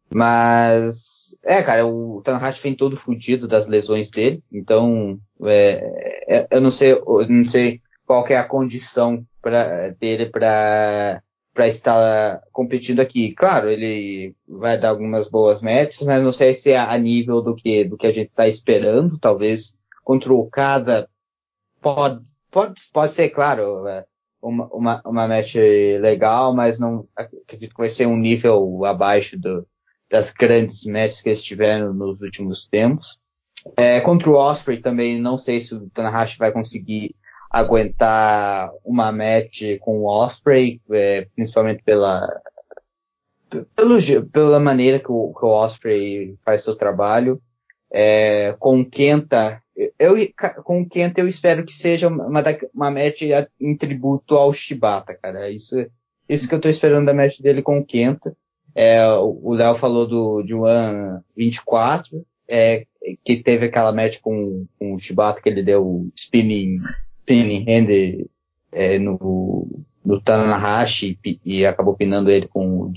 Mas, 0.10 1.36
é, 1.44 1.62
cara, 1.64 1.86
o 1.86 2.22
Tanahashi 2.24 2.62
vem 2.62 2.76
todo 2.76 2.96
fudido 2.96 3.48
das 3.48 3.68
lesões 3.68 4.12
dele. 4.12 4.44
Então, 4.52 5.20
é, 5.44 6.24
é, 6.28 6.48
eu 6.52 6.62
não 6.62 6.72
sei, 6.72 6.94
eu 6.94 7.28
não 7.28 7.48
sei 7.48 7.80
qual 8.06 8.26
é 8.28 8.38
a 8.38 8.44
condição 8.44 9.24
pra, 9.42 9.90
dele 9.90 10.28
para 10.28 11.22
para 11.56 11.68
estar 11.70 12.42
competindo 12.52 13.00
aqui. 13.00 13.34
Claro, 13.34 13.70
ele 13.70 14.36
vai 14.46 14.78
dar 14.78 14.90
algumas 14.90 15.30
boas 15.30 15.62
matches, 15.62 16.02
mas 16.02 16.22
não 16.22 16.34
sei 16.34 16.54
se 16.54 16.72
é 16.72 16.78
a 16.78 16.98
nível 16.98 17.42
do 17.42 17.56
que, 17.56 17.86
do 17.86 17.98
que 17.98 18.06
a 18.06 18.12
gente 18.12 18.28
está 18.28 18.46
esperando. 18.46 19.18
Talvez 19.18 19.74
contra 20.04 20.34
o 20.34 20.40
Okada 20.42 21.08
pode, 21.82 22.22
pode, 22.52 22.74
pode 22.92 23.12
ser, 23.14 23.30
claro, 23.30 23.88
é, 23.88 24.04
uma, 24.44 24.66
uma, 24.68 25.02
uma 25.06 25.28
match 25.30 25.56
legal, 25.56 26.54
mas 26.54 26.78
não 26.78 27.06
acredito 27.16 27.72
que 27.72 27.80
vai 27.80 27.90
ser 27.90 28.06
um 28.06 28.18
nível 28.18 28.84
abaixo 28.84 29.40
do, 29.40 29.66
das 30.12 30.32
grandes 30.32 30.84
matches 30.84 31.22
que 31.22 31.30
eles 31.30 31.44
tiveram 31.44 31.94
nos 31.94 32.22
últimos 32.22 32.68
tempos. 32.68 33.18
É, 33.78 34.02
contra 34.02 34.30
o 34.30 34.36
Osprey 34.36 34.82
também 34.82 35.22
não 35.22 35.38
sei 35.38 35.62
se 35.62 35.74
o 35.74 35.90
Tanahashi 35.90 36.38
vai 36.38 36.52
conseguir 36.52 37.16
aguentar 37.56 38.70
uma 38.84 39.14
match 39.14 39.80
com 39.80 40.00
o 40.00 40.08
Osprey, 40.08 40.82
é, 40.92 41.26
principalmente 41.34 41.82
pela 41.84 42.28
pelo, 43.74 43.98
pela 44.30 44.60
maneira 44.60 45.00
que 45.00 45.10
o, 45.10 45.34
que 45.34 45.46
o 45.46 45.50
Osprey 45.50 46.36
faz 46.44 46.64
seu 46.64 46.76
trabalho. 46.76 47.40
É, 47.90 48.54
com 48.60 48.82
o 48.82 48.86
Kenta, 48.86 49.62
eu, 49.98 50.16
com 50.66 50.82
o 50.82 50.90
Kenta 50.90 51.22
eu 51.22 51.30
espero 51.30 51.64
que 51.64 51.72
seja 51.72 52.10
uma, 52.10 52.44
uma 52.74 52.92
match 52.92 53.22
em 53.62 53.78
tributo 53.78 54.36
ao 54.36 54.54
Shibata, 54.54 55.14
cara. 55.14 55.50
Isso, 55.50 55.78
isso 56.28 56.50
que 56.50 56.56
eu 56.56 56.60
tô 56.60 56.68
esperando 56.68 57.06
da 57.06 57.14
match 57.14 57.40
dele 57.40 57.62
com 57.62 57.80
o 57.80 57.86
Kenta. 57.86 58.36
É, 58.76 59.08
o 59.14 59.54
Léo 59.54 59.78
falou 59.78 60.06
do 60.06 60.64
One 60.64 61.22
24, 61.38 62.22
é, 62.50 62.84
que 63.24 63.38
teve 63.38 63.68
aquela 63.68 63.94
match 63.94 64.20
com, 64.20 64.66
com 64.78 64.96
o 64.96 65.00
Shibata 65.00 65.42
que 65.42 65.48
ele 65.48 65.64
deu 65.64 65.88
o 65.88 66.10
spinning, 66.18 66.80
spinning 67.26 67.66
hand 67.68 68.28
é, 68.72 69.00
no, 69.00 69.68
no 70.06 70.22
Tanahashi 70.22 71.18
e, 71.26 71.40
e 71.44 71.66
acabou 71.66 71.96
pinando 71.96 72.30
ele 72.30 72.48
com 72.48 72.82
o 72.82 72.94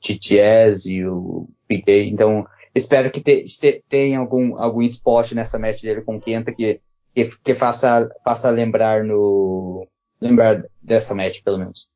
GTS 0.00 0.88
e 0.88 1.04
o 1.06 1.48
PK. 1.66 2.04
Então, 2.04 2.46
espero 2.74 3.10
que 3.10 3.20
te- 3.20 3.42
este- 3.44 3.82
tenha 3.88 4.18
algum, 4.18 4.56
algum 4.56 4.82
spot 4.82 5.32
nessa 5.32 5.58
match 5.58 5.82
dele 5.82 6.02
com 6.02 6.16
o 6.16 6.20
Kenta 6.20 6.52
que, 6.52 6.80
que, 7.14 7.30
que 7.44 7.54
faça, 7.56 8.08
faça 8.24 8.50
lembrar 8.50 9.04
no, 9.04 9.86
lembrar 10.20 10.62
dessa 10.80 11.14
match, 11.14 11.42
pelo 11.42 11.58
menos. 11.58 11.88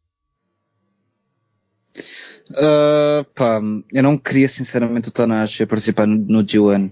Ah, 2.54 3.24
pá, 3.34 3.60
eu 3.92 4.02
não 4.02 4.18
queria 4.18 4.48
sinceramente 4.48 5.08
o 5.08 5.12
Tanahashi 5.12 5.66
participar 5.66 6.06
no, 6.06 6.16
no 6.16 6.44
G1. 6.44 6.90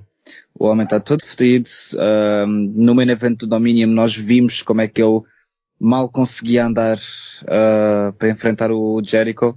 O 0.58 0.66
homem 0.66 0.84
está 0.84 1.00
todo 1.00 1.24
fedido. 1.24 1.68
Ah, 1.98 2.46
no 2.46 2.94
main 2.94 3.10
event 3.10 3.38
do 3.38 3.46
Dominion 3.46 3.88
nós 3.88 4.16
vimos 4.16 4.62
como 4.62 4.80
é 4.80 4.88
que 4.88 5.02
ele 5.02 5.20
mal 5.80 6.08
conseguia 6.08 6.66
andar 6.66 6.98
ah, 7.46 8.12
para 8.18 8.30
enfrentar 8.30 8.70
o 8.70 9.02
Jericho. 9.04 9.56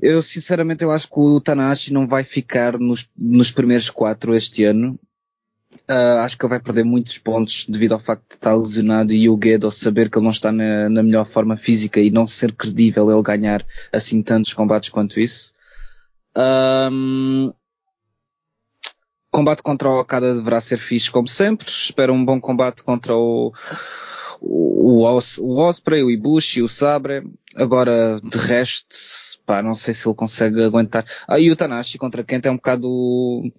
Eu 0.00 0.22
sinceramente 0.22 0.82
eu 0.82 0.90
acho 0.90 1.08
que 1.08 1.20
o 1.20 1.40
Tanahashi 1.40 1.92
não 1.92 2.06
vai 2.06 2.24
ficar 2.24 2.78
nos, 2.78 3.08
nos 3.16 3.50
primeiros 3.50 3.90
quatro 3.90 4.34
este 4.34 4.64
ano. 4.64 4.98
Ah, 5.88 6.22
acho 6.24 6.36
que 6.38 6.44
ele 6.44 6.50
vai 6.50 6.60
perder 6.60 6.84
muitos 6.84 7.18
pontos 7.18 7.66
devido 7.68 7.92
ao 7.92 7.98
facto 7.98 8.28
de 8.28 8.34
estar 8.34 8.54
lesionado 8.54 9.12
e 9.12 9.28
o 9.28 9.38
Gedo 9.42 9.70
saber 9.70 10.10
que 10.10 10.18
ele 10.18 10.24
não 10.24 10.32
está 10.32 10.52
na, 10.52 10.88
na 10.88 11.02
melhor 11.02 11.24
forma 11.24 11.56
física 11.56 12.00
e 12.00 12.10
não 12.10 12.26
ser 12.26 12.52
credível 12.52 13.10
ele 13.10 13.22
ganhar 13.22 13.64
assim 13.92 14.22
tantos 14.22 14.52
combates 14.52 14.90
quanto 14.90 15.18
isso. 15.18 15.52
Ahm, 16.34 17.52
combate 19.32 19.62
contra 19.62 19.88
o 19.88 19.98
Okada 19.98 20.34
deverá 20.34 20.60
ser 20.60 20.76
fixe 20.76 21.10
como 21.10 21.26
sempre. 21.26 21.68
Espero 21.68 22.12
um 22.12 22.24
bom 22.24 22.38
combate 22.38 22.82
contra 22.82 23.16
o, 23.16 23.52
o, 24.40 25.04
o, 25.04 25.18
o 25.40 25.58
Osprey, 25.58 26.04
o 26.04 26.10
Ibushi, 26.10 26.62
o 26.62 26.68
Sabre. 26.68 27.24
Agora, 27.56 28.20
de 28.22 28.38
resto, 28.38 28.94
pá, 29.46 29.62
não 29.62 29.74
sei 29.74 29.94
se 29.94 30.06
ele 30.06 30.14
consegue 30.14 30.62
aguentar. 30.62 31.04
Ah, 31.26 31.40
e 31.40 31.50
o 31.50 31.56
Tanashi 31.56 31.98
contra 31.98 32.22
Kenta 32.22 32.48
é 32.48 32.52
um 32.52 32.56
bocado 32.56 32.88
o, 32.88 33.50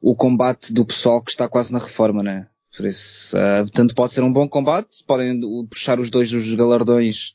o 0.00 0.14
combate 0.14 0.72
do 0.72 0.84
pessoal 0.84 1.22
que 1.22 1.30
está 1.30 1.48
quase 1.48 1.72
na 1.72 1.78
reforma, 1.78 2.22
né? 2.22 2.46
Por 2.76 2.86
isso, 2.86 3.36
ah, 3.36 3.64
tanto 3.72 3.94
pode 3.94 4.12
ser 4.12 4.22
um 4.22 4.32
bom 4.32 4.46
combate, 4.46 5.02
podem 5.06 5.40
uh, 5.42 5.66
puxar 5.66 5.98
os 5.98 6.10
dois 6.10 6.30
dos 6.30 6.54
galardões 6.54 7.34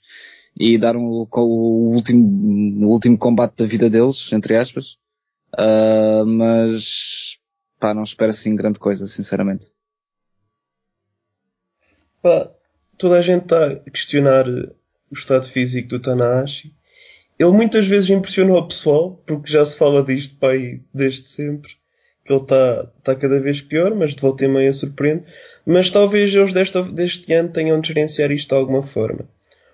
e 0.58 0.78
dar 0.78 0.96
um, 0.96 1.26
o, 1.30 1.94
último, 1.96 2.86
o 2.86 2.92
último 2.92 3.18
combate 3.18 3.58
da 3.58 3.66
vida 3.66 3.90
deles, 3.90 4.32
entre 4.32 4.56
aspas. 4.56 4.96
Ah, 5.58 6.24
mas, 6.26 7.38
pá, 7.84 7.94
não 7.94 8.04
espero 8.04 8.32
assim 8.32 8.56
grande 8.56 8.80
coisa, 8.80 9.06
sinceramente. 9.08 9.70
Pá, 12.22 12.50
toda 12.98 13.20
a 13.20 13.22
gente 13.22 13.44
está 13.44 13.66
a 13.66 13.90
questionar 13.90 14.48
eh, 14.48 14.70
o 15.12 15.16
estado 15.16 15.46
físico 15.50 15.90
do 15.90 16.00
Tanahashi. 16.00 16.72
Ele 17.38 17.52
muitas 17.52 17.86
vezes 17.86 18.10
impressiona 18.10 18.54
o 18.54 18.66
pessoal, 18.66 19.22
porque 19.28 19.52
já 19.52 19.66
se 19.66 19.76
fala 19.76 20.02
disto 20.02 20.38
pá, 20.38 20.52
desde 20.94 21.28
sempre. 21.28 21.74
Que 22.24 22.32
ele 22.32 22.44
está 22.44 22.86
tá 23.04 23.16
cada 23.16 23.42
vez 23.42 23.60
pior, 23.60 23.94
mas 23.94 24.16
de 24.16 24.22
volta 24.22 24.46
e 24.46 24.48
meia 24.48 24.72
surpreende. 24.72 25.26
Mas 25.66 25.90
talvez 25.90 26.34
eles 26.34 26.54
deste 26.94 27.34
ano 27.34 27.50
tenham 27.50 27.82
de 27.82 27.90
gerenciar 27.90 28.32
isto 28.32 28.48
de 28.48 28.56
alguma 28.56 28.84
forma. 28.84 29.28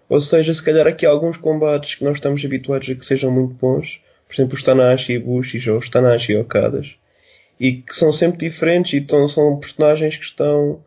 Ou 0.09 0.19
seja, 0.19 0.51
se 0.51 0.63
calhar 0.63 0.87
aqui 0.87 1.05
há 1.05 1.11
alguns 1.11 1.37
combates 1.37 1.93
que 1.93 2.03
nós 2.03 2.17
estamos 2.17 2.43
habituados 2.43 2.89
a 2.89 2.95
que 2.95 3.05
sejam 3.05 3.29
muito 3.29 3.53
bons. 3.53 4.01
Por 4.27 4.33
exemplo, 4.33 4.55
os 4.55 4.63
Tanahashi 4.63 5.13
e 5.13 5.19
Bushi, 5.19 5.69
ou 5.69 5.77
os 5.77 5.91
Tanahashi 5.91 6.31
e 6.31 6.37
Okadas. 6.37 6.98
E 7.59 7.73
que 7.73 7.95
são 7.95 8.11
sempre 8.11 8.39
diferentes 8.39 8.93
e 8.93 8.97
então 8.97 9.27
são 9.27 9.57
personagens 9.57 10.15
que 10.15 10.23
estão 10.23 10.81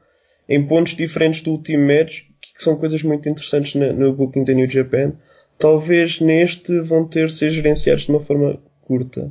em 0.48 0.64
pontos 0.66 0.94
diferentes 0.94 1.40
do 1.40 1.52
último 1.52 1.86
match, 1.86 2.22
que 2.40 2.62
são 2.62 2.76
coisas 2.76 3.02
muito 3.02 3.28
interessantes 3.28 3.74
no, 3.74 3.92
no 3.92 4.12
booking 4.12 4.44
da 4.44 4.52
New 4.52 4.68
Japan. 4.68 5.12
Talvez 5.58 6.20
neste 6.20 6.80
vão 6.80 7.06
ter 7.06 7.26
de 7.26 7.34
ser 7.34 7.50
gerenciados 7.50 8.04
de 8.04 8.10
uma 8.10 8.20
forma 8.20 8.58
curta. 8.82 9.20
Ou 9.22 9.30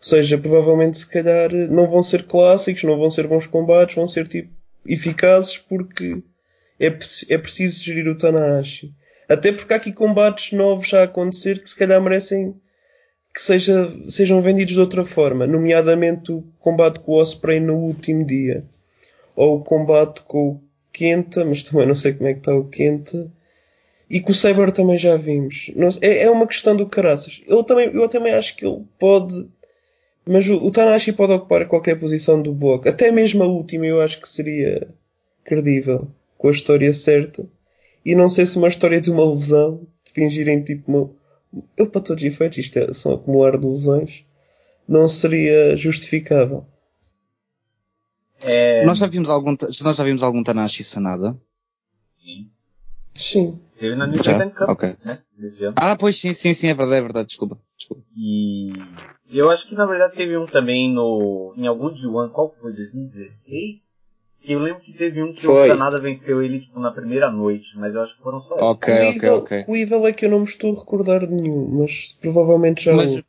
seja, 0.00 0.38
provavelmente 0.38 0.98
se 0.98 1.06
calhar 1.08 1.52
não 1.52 1.88
vão 1.88 2.02
ser 2.02 2.24
clássicos, 2.24 2.84
não 2.84 2.98
vão 2.98 3.10
ser 3.10 3.26
bons 3.26 3.46
combates, 3.46 3.96
vão 3.96 4.06
ser 4.06 4.28
tipo 4.28 4.50
eficazes 4.84 5.58
porque 5.58 6.22
é, 6.78 6.86
é 6.86 7.38
preciso 7.38 7.82
gerir 7.82 8.08
o 8.08 8.16
Tanahashi. 8.16 8.92
Até 9.28 9.50
porque 9.50 9.72
há 9.72 9.76
aqui 9.76 9.92
combates 9.92 10.52
novos 10.52 10.88
já 10.88 11.00
a 11.00 11.04
acontecer 11.04 11.60
que 11.60 11.68
se 11.68 11.76
calhar 11.76 12.00
merecem 12.00 12.54
que 13.36 13.42
seja, 13.42 13.92
sejam 14.08 14.40
vendidos 14.40 14.72
de 14.72 14.80
outra 14.80 15.04
forma, 15.04 15.46
nomeadamente 15.46 16.32
o 16.32 16.42
combate 16.58 17.00
com 17.00 17.12
o 17.12 17.16
Osprey 17.16 17.60
no 17.60 17.74
último 17.74 18.24
dia 18.24 18.64
ou 19.36 19.58
o 19.58 19.62
combate 19.62 20.22
com 20.22 20.52
o 20.52 20.60
Kenta, 20.90 21.44
mas 21.44 21.62
também 21.62 21.86
não 21.86 21.94
sei 21.94 22.14
como 22.14 22.30
é 22.30 22.32
que 22.32 22.38
está 22.38 22.54
o 22.54 22.64
Kenta. 22.64 23.30
E 24.08 24.22
com 24.22 24.32
o 24.32 24.34
Saber 24.34 24.72
também 24.72 24.96
já 24.96 25.18
vimos. 25.18 25.70
Não 25.76 25.90
é, 26.00 26.22
é 26.22 26.30
uma 26.30 26.46
questão 26.46 26.74
do 26.74 26.86
caraças. 26.86 27.42
Ele 27.46 27.62
também, 27.64 27.90
eu 27.92 28.08
também 28.08 28.32
acho 28.32 28.56
que 28.56 28.64
ele 28.64 28.82
pode. 28.98 29.46
Mas 30.24 30.48
o, 30.48 30.56
o 30.56 30.72
pode 31.14 31.32
ocupar 31.32 31.68
qualquer 31.68 31.98
posição 31.98 32.40
do 32.40 32.54
bloco. 32.54 32.88
Até 32.88 33.10
mesmo 33.12 33.42
a 33.42 33.46
última 33.46 33.84
eu 33.84 34.00
acho 34.00 34.18
que 34.18 34.28
seria 34.28 34.88
credível. 35.44 36.08
Com 36.38 36.48
a 36.48 36.52
história 36.52 36.94
certa. 36.94 37.44
E 38.02 38.14
não 38.14 38.30
sei 38.30 38.46
se 38.46 38.56
uma 38.56 38.68
história 38.68 38.98
de 38.98 39.10
uma 39.10 39.28
lesão, 39.28 39.80
de 40.06 40.12
fingirem 40.12 40.62
tipo 40.62 40.90
uma. 40.90 41.10
Eu 41.76 41.88
para 41.88 42.00
todos 42.00 42.22
os 42.22 42.26
efeitos, 42.32 42.58
isto 42.58 42.78
é, 42.78 42.92
são 42.92 43.14
acumular 43.14 43.58
lesões, 43.58 44.24
não 44.86 45.08
seria 45.08 45.76
justificável. 45.76 46.66
É, 48.42 48.84
Nós 48.84 48.98
já 48.98 49.06
vimos 49.06 49.30
algum, 49.30 49.56
nós 49.82 49.96
já 49.96 50.04
vimos 50.04 50.22
algum 50.22 50.42
Tanahashi 50.42 50.84
Sanada? 50.84 51.34
Sim. 52.14 52.50
Sim. 53.14 53.58
Teve 53.78 53.96
na 53.96 54.06
New? 54.06 54.22
Japan 54.22 54.50
Cup, 54.50 54.68
Ok. 54.68 54.96
né? 55.04 55.18
Ah, 55.74 55.96
pois 55.96 56.16
sim, 56.18 56.32
sim, 56.32 56.54
sim, 56.54 56.68
é 56.68 56.74
verdade, 56.74 56.98
é 56.98 57.02
verdade, 57.02 57.28
desculpa. 57.28 57.58
desculpa. 57.76 58.02
E 58.16 58.72
eu 59.30 59.50
acho 59.50 59.66
que 59.66 59.74
na 59.74 59.86
verdade 59.86 60.14
teve 60.16 60.36
um 60.36 60.46
também 60.46 60.92
no. 60.92 61.54
em 61.56 61.66
algum 61.66 61.88
D1, 61.90 62.30
qual 62.30 62.50
que 62.50 62.60
foi? 62.60 62.72
2016? 62.72 63.95
Que 64.46 64.52
eu 64.52 64.60
lembro 64.60 64.80
que 64.80 64.92
teve 64.92 65.22
um 65.22 65.32
que 65.32 65.42
Foi. 65.44 65.64
o 65.64 65.66
Sanada 65.72 65.98
venceu 65.98 66.40
ele 66.40 66.60
tipo, 66.60 66.78
na 66.78 66.92
primeira 66.92 67.30
noite, 67.32 67.76
mas 67.76 67.94
eu 67.94 68.02
acho 68.02 68.16
que 68.16 68.22
foram 68.22 68.40
só 68.40 68.54
esses. 68.54 68.62
Ok, 68.82 68.94
o, 68.94 68.96
ok, 68.96 69.16
Evil, 69.16 69.34
ok. 69.34 69.64
o 69.66 69.76
Evil 69.76 70.06
é 70.06 70.12
que 70.12 70.24
eu 70.24 70.30
não 70.30 70.38
me 70.38 70.44
estou 70.44 70.72
a 70.72 70.78
recordar 70.78 71.26
de 71.26 71.34
nenhum, 71.34 71.68
mas 71.80 72.16
provavelmente 72.20 72.84
já. 72.84 72.94
Mas, 72.94 73.20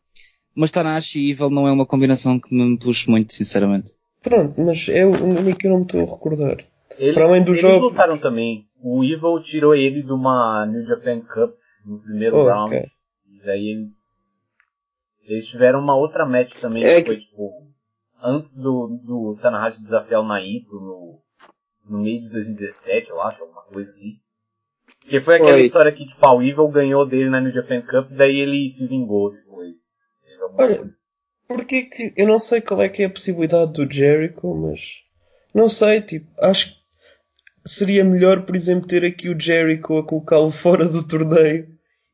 mas 0.53 0.69
Tanahashi 0.69 1.19
e 1.19 1.31
Evil 1.31 1.49
não 1.49 1.67
é 1.67 1.71
uma 1.71 1.87
combinação 1.87 2.39
que 2.39 2.53
me 2.53 2.77
puxa 2.77 3.09
muito, 3.09 3.33
sinceramente. 3.33 3.93
Pronto, 4.21 4.61
mas 4.61 4.87
é 4.89 5.05
o 5.07 5.09
único 5.23 5.57
que 5.57 5.65
eu 5.65 5.71
não 5.71 5.77
me 5.79 5.85
estou 5.85 6.01
a 6.01 6.05
recordar. 6.05 6.57
Eles, 6.99 7.15
Para 7.15 7.25
além 7.25 7.43
do 7.43 7.51
eles 7.51 7.61
jogo- 7.61 7.85
lutaram 7.89 8.17
também. 8.19 8.65
O 8.83 9.03
Evil 9.03 9.39
tirou 9.41 9.73
ele 9.75 10.03
de 10.03 10.11
uma 10.11 10.65
New 10.67 10.85
Japan 10.85 11.19
Cup 11.21 11.55
no 11.83 11.99
primeiro 11.99 12.37
Oh, 12.37 12.45
round. 12.45 12.75
ok. 12.75 12.85
E 13.33 13.43
daí 13.43 13.69
eles. 13.71 14.05
Eles 15.27 15.47
tiveram 15.47 15.79
uma 15.79 15.95
outra 15.95 16.25
match 16.27 16.53
também 16.59 16.83
É 16.83 17.01
que 17.01 17.07
foi 17.07 17.17
tipo. 17.17 17.49
Antes 18.21 18.57
do, 18.57 18.87
do 19.03 19.37
Tanahashi 19.41 19.83
desafiar 19.83 20.21
o 20.21 20.27
Naito 20.27 20.73
no, 20.73 21.19
no 21.89 21.99
meio 21.99 22.21
de 22.21 22.29
2017, 22.29 23.09
eu 23.09 23.21
acho, 23.21 23.43
alguma 23.43 23.61
coisa 23.63 23.89
assim. 23.89 24.17
Que 25.01 25.19
foi, 25.19 25.35
aquela 25.35 25.51
Foi. 25.51 25.61
história 25.61 25.91
que 25.91 26.05
tipo, 26.05 26.25
a 26.25 26.33
o 26.33 26.41
Evil 26.41 26.67
ganhou 26.67 27.05
dele 27.05 27.29
na 27.29 27.39
New 27.39 27.53
Japan 27.53 27.81
Cup, 27.81 28.09
daí 28.11 28.37
ele 28.39 28.69
se 28.69 28.87
vingou 28.87 29.31
depois. 29.31 29.77
Olha. 30.57 30.89
Porque 31.47 31.83
que 31.83 32.13
eu 32.17 32.27
não 32.27 32.39
sei 32.39 32.59
qual 32.59 32.81
é 32.81 32.89
que 32.89 33.03
é 33.03 33.05
a 33.05 33.09
possibilidade 33.09 33.71
do 33.73 33.91
Jericho, 33.91 34.53
mas 34.53 35.03
não 35.53 35.69
sei, 35.69 36.01
tipo, 36.01 36.27
acho 36.41 36.73
que 36.73 36.77
seria 37.65 38.03
melhor, 38.03 38.45
por 38.45 38.55
exemplo, 38.55 38.87
ter 38.87 39.05
aqui 39.05 39.29
o 39.29 39.39
Jericho 39.39 39.97
a 39.97 40.05
colocá-lo 40.05 40.51
fora 40.51 40.85
do 40.89 41.07
torneio 41.07 41.67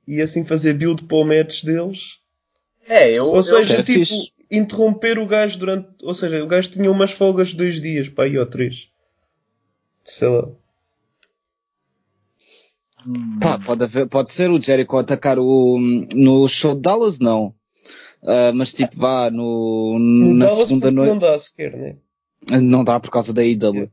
e 0.07 0.21
assim 0.21 0.45
fazer 0.45 0.73
build 0.73 1.03
para 1.05 1.17
o 1.17 1.23
match 1.23 1.63
deles. 1.63 2.17
É, 2.85 3.11
eu. 3.17 3.23
Ou 3.23 3.37
eu- 3.37 3.43
seja, 3.43 3.75
era 3.75 3.83
tipo, 3.83 3.99
fixe. 3.99 4.32
Interromper 4.51 5.17
o 5.19 5.25
gajo 5.27 5.57
durante. 5.59 5.87
Ou 6.03 6.13
seja, 6.13 6.43
o 6.43 6.47
gajo 6.47 6.69
tinha 6.71 6.91
umas 6.91 7.11
folgas 7.11 7.49
de 7.49 7.57
dois 7.57 7.81
dias, 7.81 8.09
pá, 8.09 8.23
aí 8.23 8.37
ou 8.37 8.45
três. 8.45 8.87
Sei 10.03 10.27
lá. 10.27 10.47
Hum, 13.05 13.39
Pá, 13.41 13.59
pode, 13.59 13.83
haver, 13.83 14.07
pode 14.07 14.31
ser 14.31 14.49
o 14.49 14.61
Jericho 14.61 14.97
atacar 14.97 15.37
o, 15.37 15.77
no 16.15 16.47
show 16.47 16.73
de 16.75 16.81
Dallas, 16.81 17.19
não. 17.19 17.53
Ah, 18.25 18.51
mas 18.53 18.71
tipo, 18.71 18.95
vá 18.97 19.29
no, 19.29 19.97
No 19.99 20.33
na 20.33 20.45
Dallas 20.45 20.69
segunda 20.69 20.91
noite. 20.91 21.11
não 21.11 21.19
dá 21.19 21.37
sequer, 21.37 21.75
né? 21.75 21.97
Não 22.61 22.83
dá 22.83 22.99
por 22.99 23.09
causa 23.09 23.33
da 23.33 23.43
IW. 23.43 23.89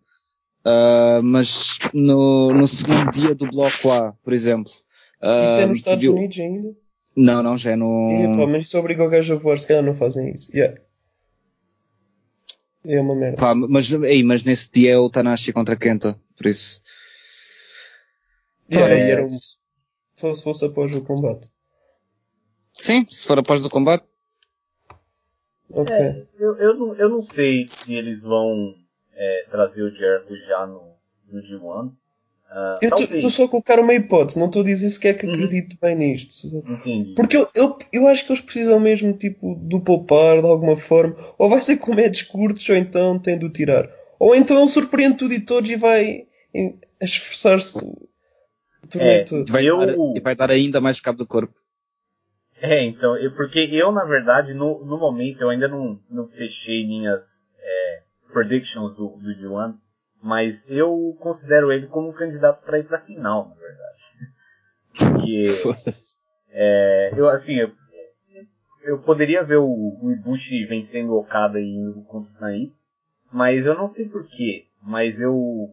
Ah, 0.65 1.21
mas 1.25 1.79
no, 1.95 2.53
no 2.55 2.69
segundo 2.69 3.11
dia 3.11 3.35
do 3.35 3.47
bloco 3.47 3.91
A, 3.91 4.13
por 4.23 4.33
exemplo. 4.33 4.71
ah, 5.21 5.45
Isso 5.45 5.61
é 5.61 5.67
nos 5.67 5.79
Estados 5.79 6.05
podia- 6.05 6.13
Unidos 6.17 6.39
ainda? 6.39 6.75
Não, 7.17 7.43
não, 7.43 7.57
já 7.57 7.71
é 7.71 7.75
É, 7.75 7.77
pá, 7.77 7.83
no. 7.83 8.47
mas 8.49 8.67
isso 8.67 8.79
obriga 8.79 9.05
o 9.05 9.09
gajo 9.09 9.35
a 9.35 9.37
voar, 9.37 9.59
se 9.59 9.67
calhar 9.67 9.83
não 9.83 9.95
fazem 9.95 10.31
isso. 10.31 10.55
Yeah. 10.57 10.81
É 12.85 13.01
uma 13.01 13.15
merda. 13.15 13.37
Pá, 13.37 13.55
mas, 13.55 13.93
ei, 13.93 14.23
mas 14.23 14.43
nesse 14.43 14.71
dia 14.71 14.93
é 14.93 14.99
o 14.99 15.11
Tanashi 15.11 15.53
contra 15.53 15.77
Kenta, 15.77 16.19
por 16.37 16.47
isso. 16.47 16.83
Yeah, 18.71 18.95
Pá, 18.95 19.01
aí 19.03 19.11
era 19.11 19.27
um... 19.27 19.39
Só 20.17 20.35
se 20.35 20.43
fosse 20.43 20.65
após 20.65 20.95
o 20.95 21.01
combate. 21.03 21.49
Sim, 22.79 23.07
se 23.11 23.27
for 23.27 23.39
após 23.39 23.61
do 23.61 23.69
combate. 23.69 24.05
Ok. 25.71 25.95
É, 25.95 26.27
eu, 26.39 26.57
eu, 26.57 26.75
não, 26.75 26.95
eu 26.95 27.09
não 27.09 27.23
sei 27.23 27.69
se 27.69 27.95
eles 27.95 28.23
vão 28.23 28.75
é, 29.13 29.47
trazer 29.51 29.83
o 29.83 29.95
Jericho 29.95 30.37
já 30.47 30.67
no, 30.67 30.95
no 31.29 31.43
G1. 31.43 31.93
Ah, 32.53 32.79
Eu 32.83 32.91
estou 32.99 33.31
só 33.31 33.45
a 33.45 33.49
colocar 33.49 33.79
uma 33.79 33.95
hipótese, 33.95 34.39
não 34.39 34.47
estou 34.47 34.63
a 34.63 34.65
dizer 34.65 34.91
sequer 34.91 35.17
que 35.17 35.25
Uhum. 35.27 35.35
acredito 35.35 35.77
bem 35.81 35.95
nisto. 35.97 36.49
Entendi. 36.69 37.15
Porque 37.15 37.37
eu, 37.37 37.49
eu, 37.55 37.79
eu 37.93 38.07
acho 38.09 38.27
que 38.27 38.33
eles 38.33 38.43
precisam 38.43 38.81
mesmo 38.81 39.13
tipo 39.13 39.55
do 39.55 39.81
poupar 39.81 40.41
de 40.41 40.47
alguma 40.49 40.77
forma. 40.77 41.15
Ou 41.39 41.49
vai 41.49 41.61
ser 41.63 41.77
com 41.77 41.95
médios 41.95 42.23
curtos, 42.23 42.69
ou 42.69 42.75
então 42.77 43.19
tem 43.19 43.39
de 43.39 43.45
o 43.47 43.51
tirar. 43.51 43.89
Ou 44.19 44.35
então 44.35 44.59
ele 44.59 44.69
surpreende 44.69 45.17
tudo 45.19 45.33
e 45.33 45.41
todos 45.41 45.71
e 45.71 45.77
vai 45.77 46.27
esforçar-se 47.01 47.87
É. 48.97 49.25
Vai 49.49 49.69
Eu- 49.69 49.79
dar, 49.79 49.95
e 50.17 50.21
vai 50.21 50.35
dar 50.35 50.51
ainda 50.51 50.81
mais 50.81 50.99
cabo 50.99 51.19
do 51.19 51.27
corpo. 51.27 51.55
É, 52.61 52.83
então, 52.85 53.17
eu, 53.17 53.33
porque 53.35 53.61
eu, 53.73 53.93
na 53.93 54.05
verdade, 54.05 54.53
no, 54.53 54.85
no 54.85 54.99
momento, 54.99 55.41
eu 55.41 55.49
ainda 55.51 55.69
não, 55.69 55.99
não 56.11 56.27
fechei 56.27 56.85
minhas 56.87 57.57
é, 57.63 58.01
predictions 58.33 58.95
do, 58.95 59.09
do 59.17 59.31
G1, 59.35 59.75
mas 60.23 60.69
eu 60.71 61.17
considero 61.21 61.73
ele 61.73 61.87
como 61.87 62.09
um 62.09 62.13
candidato 62.13 62.63
para 62.65 62.79
ir 62.79 62.85
para 62.85 63.01
final, 63.01 63.49
na 63.49 63.55
verdade. 63.55 64.03
Porque, 64.99 65.63
é, 66.51 67.11
eu, 67.17 67.29
assim, 67.29 67.57
eu, 67.57 67.73
eu 68.83 68.99
poderia 68.99 69.43
ver 69.43 69.57
o, 69.57 69.99
o 70.03 70.13
Ibushi 70.13 70.65
vencendo 70.65 71.11
o 71.11 71.19
Okada 71.19 71.61
e 71.61 71.75
indo 71.75 72.03
contra 72.03 72.31
o 72.37 72.41
Naito, 72.41 72.75
mas 73.33 73.67
eu 73.67 73.75
não 73.75 73.87
sei 73.87 74.09
porquê, 74.09 74.65
mas 74.83 75.21
eu... 75.21 75.69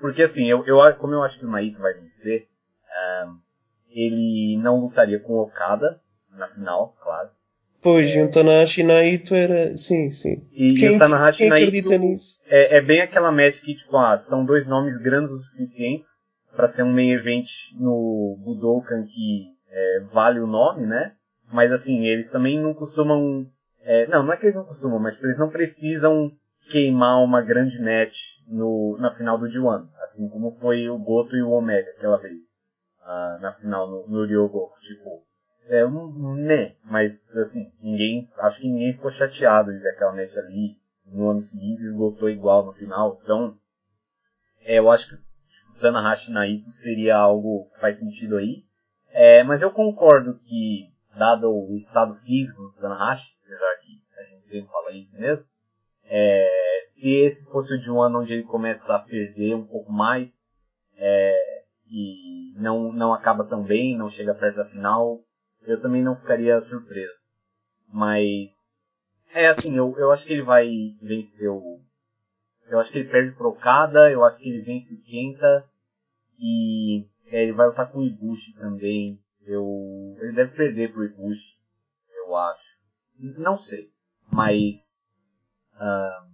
Porque, 0.00 0.22
assim, 0.22 0.46
eu, 0.46 0.64
eu, 0.66 0.78
como 0.96 1.14
eu 1.14 1.22
acho 1.22 1.38
que 1.38 1.46
o 1.46 1.50
Naito 1.50 1.78
vai 1.80 1.94
vencer, 1.94 2.46
ah, 2.90 3.34
ele 3.90 4.56
não 4.58 4.80
lutaria 4.80 5.18
com 5.18 5.34
o 5.34 5.42
Okada 5.42 5.98
na 6.30 6.48
final, 6.48 6.94
claro. 7.00 7.30
Pois, 7.82 8.14
e 8.14 8.22
um 8.22 8.30
Tanahashi 8.30 8.82
Naito 8.82 9.34
era. 9.34 9.76
Sim, 9.76 10.10
sim. 10.10 10.36
E, 10.52 10.68
Quem, 10.74 10.92
e 10.92 10.96
o 10.96 10.98
Tanahashi 10.98 11.38
quem 11.38 11.48
Naito 11.50 11.64
acredita 11.68 11.98
nisso? 11.98 12.40
é, 12.46 12.76
é 12.76 12.80
bem 12.80 13.00
aquela 13.00 13.32
match 13.32 13.60
que, 13.60 13.74
tipo, 13.74 13.96
ah, 13.96 14.16
são 14.16 14.44
dois 14.44 14.66
nomes 14.68 14.96
grandes 14.98 15.30
o 15.30 15.38
suficientes 15.38 16.06
para 16.54 16.66
ser 16.68 16.82
um 16.84 16.92
main 16.92 17.10
event 17.12 17.46
no 17.80 18.36
Budokan 18.44 19.04
que 19.04 19.46
é, 19.70 20.00
vale 20.12 20.38
o 20.38 20.46
nome, 20.46 20.86
né? 20.86 21.12
Mas 21.52 21.72
assim, 21.72 22.06
eles 22.06 22.30
também 22.30 22.58
não 22.60 22.72
costumam. 22.72 23.44
é, 23.84 24.06
não, 24.06 24.22
não 24.22 24.32
é 24.32 24.36
que 24.36 24.44
eles 24.46 24.54
não 24.56 24.64
costumam, 24.64 24.98
mas 24.98 25.14
tipo, 25.14 25.26
eles 25.26 25.38
não 25.38 25.50
precisam 25.50 26.30
queimar 26.70 27.22
uma 27.22 27.42
grande 27.42 27.78
match 27.80 28.18
no, 28.46 28.96
na 29.00 29.10
final 29.14 29.36
do 29.38 29.46
D1. 29.46 29.86
Assim 30.02 30.28
como 30.28 30.56
foi 30.60 30.88
o 30.88 30.98
Goto 30.98 31.36
e 31.36 31.42
o 31.42 31.50
Omega 31.50 31.90
aquela 31.96 32.18
vez. 32.18 32.38
ah, 33.04 33.38
na 33.40 33.52
final 33.54 33.90
no, 33.90 34.06
no 34.08 34.24
Ryogoku. 34.26 34.78
Tipo, 34.80 35.22
é 35.68 35.86
um 35.86 36.34
né, 36.34 36.74
mas 36.84 37.36
assim, 37.36 37.72
ninguém, 37.80 38.28
acho 38.38 38.60
que 38.60 38.68
ninguém 38.68 38.92
ficou 38.92 39.10
chateado 39.10 39.72
de 39.72 39.78
ver 39.78 39.90
aquela 39.90 40.14
match 40.14 40.36
ali. 40.36 40.80
No 41.06 41.30
ano 41.30 41.40
seguinte 41.40 41.82
esgotou 41.82 42.30
igual 42.30 42.64
no 42.64 42.72
final, 42.72 43.20
então 43.22 43.56
é, 44.64 44.78
eu 44.78 44.90
acho 44.90 45.08
que 45.08 45.14
o 45.14 45.80
Tanahashi 45.80 46.30
Naito 46.30 46.70
seria 46.70 47.16
algo 47.16 47.68
que 47.74 47.80
faz 47.80 47.98
sentido 47.98 48.36
aí. 48.36 48.64
É, 49.10 49.42
mas 49.42 49.60
eu 49.60 49.70
concordo 49.70 50.38
que, 50.38 50.88
dado 51.16 51.50
o 51.50 51.74
estado 51.76 52.14
físico 52.14 52.62
do 52.62 52.80
Tanahashi, 52.80 53.36
apesar 53.44 53.76
que 53.82 54.00
a 54.18 54.22
gente 54.22 54.46
sempre 54.46 54.70
fala 54.70 54.92
isso 54.92 55.18
mesmo, 55.18 55.44
é, 56.04 56.78
se 56.86 57.10
esse 57.10 57.44
fosse 57.50 57.74
o 57.74 57.78
de 57.78 57.90
um 57.90 58.00
ano 58.00 58.20
onde 58.20 58.32
ele 58.32 58.44
começa 58.44 58.94
a 58.94 58.98
perder 58.98 59.54
um 59.54 59.66
pouco 59.66 59.92
mais, 59.92 60.50
é, 60.96 61.62
e 61.90 62.54
não, 62.56 62.92
não 62.92 63.12
acaba 63.12 63.44
tão 63.44 63.62
bem, 63.62 63.96
não 63.96 64.08
chega 64.08 64.34
perto 64.34 64.56
da 64.56 64.64
final, 64.64 65.20
eu 65.64 65.80
também 65.80 66.02
não 66.02 66.16
ficaria 66.16 66.60
surpreso. 66.60 67.24
Mas, 67.92 68.90
é 69.32 69.48
assim, 69.48 69.76
eu, 69.76 69.94
eu 69.98 70.10
acho 70.10 70.24
que 70.24 70.32
ele 70.32 70.42
vai 70.42 70.66
vencer 71.00 71.48
o. 71.50 71.80
Eu 72.68 72.78
acho 72.78 72.90
que 72.90 72.98
ele 72.98 73.10
perde 73.10 73.36
pro 73.36 73.50
Okada, 73.50 74.10
eu 74.10 74.24
acho 74.24 74.38
que 74.38 74.48
ele 74.48 74.62
vence 74.62 74.94
o 74.94 75.02
Kenta, 75.02 75.68
e 76.38 77.06
é, 77.26 77.42
ele 77.42 77.52
vai 77.52 77.66
lutar 77.66 77.90
com 77.90 77.98
o 77.98 78.04
Ibushi 78.04 78.54
também. 78.54 79.20
Eu, 79.44 79.64
ele 80.20 80.32
deve 80.32 80.56
perder 80.56 80.92
pro 80.92 81.04
Ibushi, 81.04 81.56
eu 82.16 82.36
acho. 82.36 82.76
Não 83.18 83.56
sei, 83.56 83.88
mas. 84.30 85.06
ah, 85.74 86.26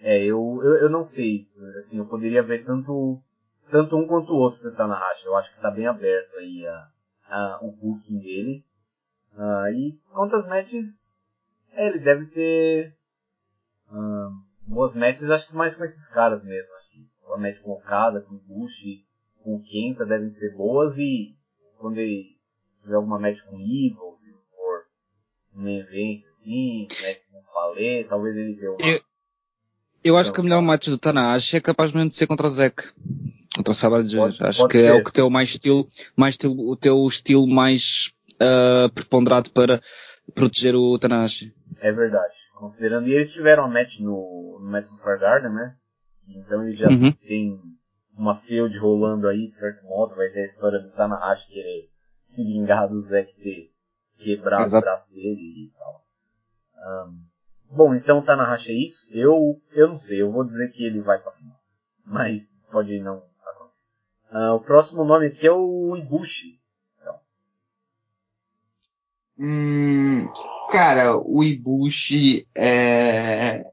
é, 0.00 0.22
eu, 0.22 0.60
eu, 0.62 0.76
eu 0.82 0.90
não 0.90 1.02
sei. 1.02 1.48
Assim, 1.78 1.98
eu 1.98 2.06
poderia 2.06 2.42
ver 2.42 2.64
tanto, 2.64 3.20
tanto 3.70 3.96
um 3.96 4.06
quanto 4.06 4.32
o 4.32 4.36
outro 4.36 4.60
pro 4.60 4.76
Tanahashi. 4.76 5.26
Eu 5.26 5.36
acho 5.36 5.52
que 5.52 5.60
tá 5.60 5.70
bem 5.70 5.86
aberto 5.86 6.36
aí 6.36 6.66
a, 6.66 6.88
a, 7.28 7.58
o 7.62 7.72
booking 7.72 8.18
dele. 8.18 8.64
Ah, 9.36 9.70
e 9.70 9.92
quanto 10.12 10.34
às 10.36 10.46
matches, 10.48 11.24
é, 11.72 11.88
ele 11.88 11.98
deve 11.98 12.26
ter 12.26 12.94
ah, 13.90 14.28
boas 14.68 14.94
matches, 14.94 15.30
acho 15.30 15.48
que 15.48 15.54
mais 15.54 15.74
com 15.74 15.84
esses 15.84 16.08
caras 16.08 16.42
mesmo. 16.44 16.72
Acho 16.74 16.90
que 16.90 17.06
a 17.34 17.36
match 17.38 17.60
com 17.60 17.70
o 17.70 17.74
Okada, 17.74 18.20
com 18.22 18.34
o 18.34 18.38
Bushi, 18.38 19.04
com 19.42 19.56
o 19.56 19.62
Kenta 19.62 20.04
devem 20.06 20.28
ser 20.30 20.54
boas 20.56 20.96
e 20.98 21.34
quando 21.78 21.98
ele 21.98 22.34
tiver 22.82 22.94
alguma 22.94 23.18
match 23.18 23.40
com 23.42 23.56
o 23.56 23.60
Evil, 23.60 24.12
se 24.14 24.32
for 24.32 24.84
um 25.54 25.68
evento 25.68 26.26
assim, 26.26 26.88
match 27.02 27.18
com 27.30 27.38
o 27.38 27.42
Fale, 27.42 28.04
talvez 28.04 28.36
ele 28.36 28.54
dê 28.54 28.68
uma. 28.68 28.80
Eu- 28.86 29.00
Eu 30.04 30.16
acho 30.16 30.32
que 30.32 30.40
o 30.40 30.44
melhor 30.44 30.62
match 30.62 30.86
do 30.88 30.96
Tanahashi 30.98 31.56
é 31.56 31.60
capaz 31.60 31.90
mesmo 31.92 32.10
de 32.10 32.14
ser 32.14 32.26
contra 32.28 32.46
o 32.46 32.50
Zek. 32.50 32.84
Contra 33.66 33.74
Savage 33.74 34.16
Pode- 34.16 34.44
Acho 34.44 34.58
pode 34.60 34.72
que 34.72 34.78
é 34.78 34.82
ser. 34.82 34.92
o 35.00 35.04
que 35.04 35.12
tem 35.12 35.24
o 35.24 35.30
mais 35.30 35.48
estilo, 35.50 35.88
mais 36.16 36.34
estilo, 36.34 36.70
o 36.70 36.76
teu 36.76 37.04
estilo 37.06 37.46
mais 37.48 38.10
ah, 38.38 38.88
preponderado 38.94 39.50
para, 39.50 39.82
proteger 40.34 40.74
o 40.76 40.98
Tanahashi. 40.98 41.52
É 41.80 41.90
verdade. 41.92 42.34
Considerando, 42.58 43.08
e 43.08 43.12
eles 43.14 43.32
tiveram 43.32 43.64
a 43.64 43.68
match 43.68 43.98
no, 44.00 44.58
no 44.60 44.70
Madison 44.70 44.94
Square 44.96 45.20
Garden, 45.20 45.52
né? 45.52 45.74
Então 46.36 46.62
eles 46.62 46.76
já 46.76 46.88
Uhum. 46.88 47.12
têm 47.12 47.58
uma 48.16 48.34
feud 48.34 48.76
rolando 48.78 49.26
aí, 49.28 49.48
de 49.48 49.54
certo 49.54 49.84
modo. 49.84 50.14
Vai 50.14 50.28
ter 50.30 50.40
a 50.40 50.44
história 50.46 50.78
do 50.78 50.90
Tanahashi 50.90 51.48
querer 51.48 51.88
se 52.24 52.44
vingar 52.44 52.88
do 52.88 53.00
Zack 53.00 53.32
ter 53.34 53.70
quebrado 54.18 54.62
Exato. 54.64 54.84
o 54.84 54.88
braço 54.88 55.12
dele 55.12 55.30
e 55.66 55.70
tal. 55.78 56.00
Ahn, 56.78 57.10
bom, 57.70 57.94
então 57.94 58.18
o 58.18 58.22
Tanahashi 58.24 58.70
é 58.70 58.74
isso. 58.74 59.06
Eu, 59.10 59.56
eu 59.72 59.88
não 59.88 59.98
sei, 59.98 60.22
eu 60.22 60.30
vou 60.32 60.44
dizer 60.44 60.70
que 60.72 60.84
ele 60.84 61.00
vai 61.00 61.18
pra 61.18 61.32
final. 61.32 61.56
Mas 62.04 62.50
pode 62.70 62.98
não. 63.00 63.22
Ah, 64.30 64.54
o 64.54 64.60
próximo 64.60 65.04
nome 65.04 65.26
aqui 65.26 65.46
é 65.46 65.52
o 65.52 65.96
Ibushi. 65.96 66.58
Hum, 69.38 70.28
cara, 70.70 71.16
o 71.16 71.44
Ibushi 71.44 72.46
é. 72.54 73.64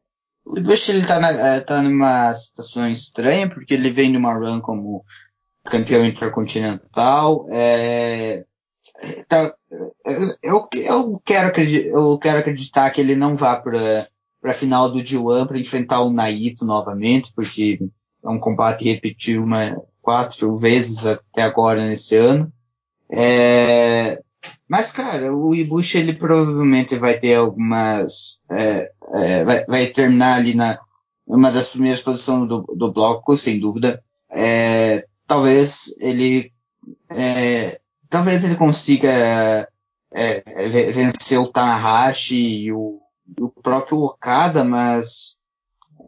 O 0.46 0.58
Ibushi 0.58 0.92
ele 0.92 1.08
tá, 1.08 1.20
na, 1.20 1.30
é, 1.32 1.60
tá 1.62 1.82
numa 1.82 2.34
situação 2.36 2.88
estranha, 2.90 3.50
porque 3.50 3.74
ele 3.74 3.90
vem 3.90 4.12
numa 4.12 4.34
run 4.34 4.60
como 4.60 5.04
campeão 5.66 6.06
intercontinental. 6.06 7.48
É, 7.50 8.44
tá, 9.28 9.54
eu, 10.44 10.68
eu, 10.74 11.22
quero 11.26 11.48
acreditar, 11.48 11.88
eu 11.88 12.18
quero 12.18 12.40
acreditar 12.40 12.92
que 12.92 13.00
ele 13.00 13.16
não 13.16 13.36
vá 13.36 13.56
para 13.56 14.10
a 14.44 14.54
final 14.54 14.92
do 14.92 15.00
G1 15.00 15.48
para 15.48 15.60
enfrentar 15.60 16.02
o 16.02 16.12
Naito 16.12 16.66
novamente, 16.66 17.32
porque 17.34 17.80
é 18.24 18.30
um 18.30 18.40
combate 18.40 18.84
repetido 18.84 19.44
uma, 19.44 19.82
quatro 20.04 20.58
vezes 20.58 21.08
até 21.08 21.44
agora 21.44 21.88
nesse 21.88 22.18
ano. 22.18 22.52
É, 23.12 24.20
mas, 24.70 24.92
cara, 24.92 25.36
o 25.36 25.54
Ibushi 25.56 26.00
ele 26.00 26.14
provavelmente 26.14 26.96
vai 26.98 27.18
ter 27.20 27.36
algumas. 27.36 28.40
É, 28.50 28.92
é, 29.14 29.44
vai, 29.44 29.66
vai 29.66 29.88
terminar 29.88 30.38
ali 30.38 30.56
na 30.56 30.80
uma 31.28 31.52
das 31.52 31.70
primeiras 31.70 32.02
posições 32.02 32.48
do, 32.50 32.62
do 32.76 32.92
bloco, 32.92 33.38
sem 33.38 33.60
dúvida. 33.60 34.02
É, 34.32 35.06
talvez 35.28 35.94
ele. 36.00 36.52
é, 37.10 37.80
talvez 38.10 38.44
ele 38.44 38.56
consiga 38.56 39.68
é, 40.12 40.70
ve- 40.70 40.92
vencer 40.92 41.40
o 41.40 41.48
Tanahashi 41.48 42.36
e 42.38 42.72
o, 42.72 43.00
o 43.40 43.50
próprio 43.62 44.00
Okada, 44.00 44.64
mas. 44.64 45.38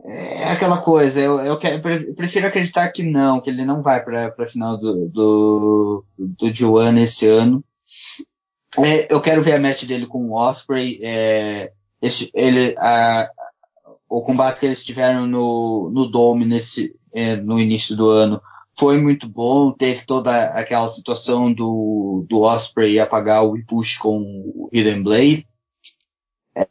É 0.07 0.51
aquela 0.51 0.77
coisa, 0.77 1.19
eu, 1.19 1.39
eu, 1.39 1.57
quero, 1.57 1.89
eu 1.89 2.15
prefiro 2.15 2.47
acreditar 2.47 2.89
que 2.89 3.01
não, 3.01 3.41
que 3.41 3.49
ele 3.49 3.65
não 3.65 3.81
vai 3.81 4.03
para 4.03 4.27
a 4.37 4.45
final 4.45 4.77
do, 4.77 5.09
do, 5.09 6.03
do 6.17 6.45
G1 6.47 7.01
esse 7.01 7.27
ano. 7.27 7.63
É, 8.77 9.11
eu 9.11 9.19
quero 9.19 9.41
ver 9.41 9.53
a 9.53 9.59
match 9.59 9.85
dele 9.85 10.05
com 10.05 10.29
o 10.29 10.33
Osprey. 10.33 10.99
É, 11.01 11.71
esse, 12.01 12.29
ele, 12.35 12.75
a, 12.77 13.27
o 14.07 14.21
combate 14.21 14.59
que 14.59 14.65
eles 14.67 14.83
tiveram 14.83 15.25
no, 15.25 15.89
no 15.91 16.07
Dome 16.07 16.45
nesse, 16.45 16.93
é, 17.13 17.35
no 17.35 17.59
início 17.59 17.95
do 17.95 18.09
ano 18.09 18.39
foi 18.77 19.01
muito 19.01 19.27
bom. 19.27 19.71
Teve 19.71 20.05
toda 20.05 20.49
aquela 20.49 20.89
situação 20.89 21.51
do, 21.51 22.25
do 22.29 22.41
Osprey 22.41 22.99
apagar 22.99 23.43
o 23.43 23.57
Ibushi 23.57 23.97
com 23.97 24.19
o 24.19 24.69
Hidden 24.71 25.01
Blade. 25.01 25.47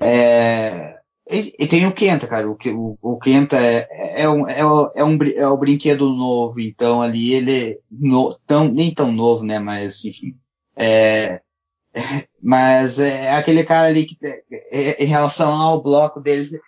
É, 0.00 0.98
e, 1.30 1.54
e 1.58 1.66
tem 1.66 1.86
o 1.86 1.92
Kenta, 1.94 2.26
cara. 2.26 2.48
O, 2.48 2.56
o, 2.66 2.98
o 3.14 3.18
Kenta 3.18 3.56
é, 3.56 4.22
é, 4.22 4.28
um, 4.28 4.48
é, 4.48 4.60
é, 4.60 5.04
um, 5.04 5.18
é 5.36 5.48
o 5.48 5.56
brinquedo 5.56 6.08
novo, 6.10 6.60
então 6.60 7.00
ali 7.02 7.32
ele 7.34 7.78
no, 7.90 8.34
tão, 8.46 8.68
nem 8.68 8.92
tão 8.94 9.10
novo, 9.12 9.44
né? 9.44 9.58
Mas 9.58 10.04
enfim. 10.04 10.34
É, 10.76 11.40
mas 12.42 12.98
é 12.98 13.32
aquele 13.32 13.64
cara 13.64 13.88
ali 13.88 14.06
que, 14.06 14.16
é, 14.70 15.02
em 15.02 15.06
relação 15.06 15.52
ao 15.52 15.82
bloco 15.82 16.20
dele, 16.20 16.60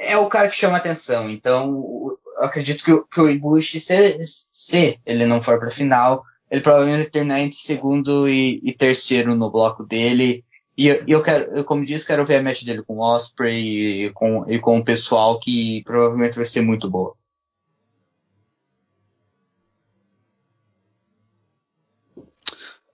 é 0.00 0.16
o 0.18 0.28
cara 0.28 0.48
que 0.48 0.56
chama 0.56 0.76
atenção. 0.78 1.30
Então, 1.30 2.16
acredito 2.38 2.84
que, 2.84 2.92
o- 2.92 3.04
que 3.04 3.20
o 3.20 3.30
Ibushi, 3.30 3.80
se, 3.80 4.18
se 4.52 4.98
ele 5.06 5.26
não 5.26 5.42
for 5.42 5.58
para 5.58 5.70
final, 5.70 6.24
ele 6.50 6.60
provavelmente 6.62 7.10
terminar 7.10 7.40
entre 7.40 7.58
segundo 7.58 8.28
e, 8.28 8.60
e 8.64 8.72
terceiro 8.72 9.34
no 9.34 9.50
bloco 9.50 9.84
dele. 9.84 10.44
E 10.76 10.88
eu, 11.06 11.22
quero, 11.22 11.56
eu, 11.56 11.64
como 11.64 11.86
disse, 11.86 12.06
quero 12.06 12.24
ver 12.24 12.36
a 12.36 12.42
match 12.42 12.64
dele 12.64 12.82
com 12.82 12.96
o 12.96 13.00
Osprey 13.00 14.06
e 14.06 14.10
com, 14.10 14.50
e 14.50 14.58
com 14.58 14.78
o 14.78 14.84
pessoal 14.84 15.38
que 15.38 15.82
provavelmente 15.84 16.36
vai 16.36 16.44
ser 16.44 16.62
muito 16.62 16.90
boa. 16.90 17.14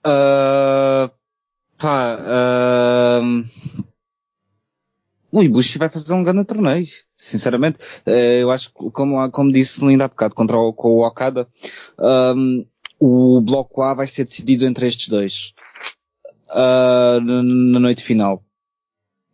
Ah, 0.04 1.10
pá, 1.78 2.18
ahm, 3.18 3.44
o 5.32 5.42
Ibushi 5.42 5.78
vai 5.78 5.88
fazer 5.88 6.12
um 6.12 6.22
grande 6.22 6.44
torneio, 6.44 6.86
sinceramente. 7.16 7.78
Eh, 8.04 8.40
eu 8.42 8.50
acho 8.50 8.72
que, 8.74 8.90
como, 8.90 9.30
como 9.30 9.52
disse 9.52 9.84
ainda 9.84 10.04
há 10.04 10.08
bocado, 10.08 10.34
contra 10.34 10.56
o, 10.58 10.72
com 10.72 10.88
o 10.88 11.06
Okada, 11.06 11.46
ahm, 11.98 12.64
o 12.98 13.40
bloco 13.40 13.82
A 13.82 13.94
vai 13.94 14.06
ser 14.06 14.24
decidido 14.24 14.66
entre 14.66 14.86
estes 14.86 15.08
dois. 15.08 15.54
Ah, 16.50 17.18
na, 17.22 17.80
noite 17.80 18.02
final. 18.02 18.42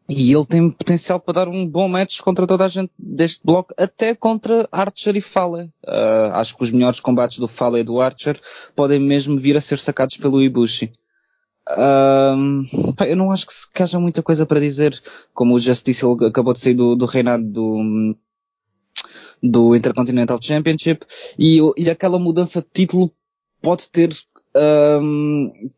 E 0.09 0.32
ele 0.32 0.47
tem 0.47 0.70
potencial 0.70 1.18
para 1.18 1.34
dar 1.34 1.48
um 1.48 1.66
bom 1.66 1.88
match 1.88 2.20
contra 2.20 2.47
toda 2.47 2.64
a 2.64 2.68
gente 2.68 2.93
deste 2.97 3.40
bloco, 3.44 3.74
até 3.76 4.14
contra 4.14 4.68
Archer 4.70 5.16
e 5.16 5.20
Fale. 5.20 5.70
Ah, 5.86 6.32
acho 6.34 6.56
que 6.56 6.62
os 6.62 6.70
melhores 6.70 7.01
combates 7.01 7.38
do 7.38 7.48
Fale 7.48 7.80
e 7.80 7.84
do 7.84 8.01
Archer 8.01 8.40
podem 8.74 9.01
mesmo 9.01 9.38
vir 9.38 9.56
a 9.56 9.60
ser 9.60 9.78
sacados 9.78 10.16
pelo 10.16 10.43
Ibushi. 10.43 10.93
Pá, 12.97 13.06
eu 13.06 13.16
não 13.16 13.32
acho 13.32 13.47
que, 13.48 13.55
que 13.74 13.82
haja 13.82 13.98
muita 13.98 14.22
coisa 14.22 14.47
para 14.47 14.60
dizer. 14.60 15.01
Como 15.34 15.55
o 15.55 15.60
Justice 15.60 16.05
ele 16.05 16.26
acabou 16.26 16.52
de 16.52 16.60
sair 16.60 16.74
do, 16.74 16.94
do 16.94 17.06
reinado 17.06 17.44
do, 17.44 18.14
do 19.43 19.74
Intercontinental 19.74 20.40
Championship 20.40 21.05
e, 21.38 21.59
e 21.76 21.90
aquela 21.90 22.18
mudança 22.18 22.62
de 22.62 22.68
título 22.72 23.10
pode 23.60 23.90
ter 23.90 24.10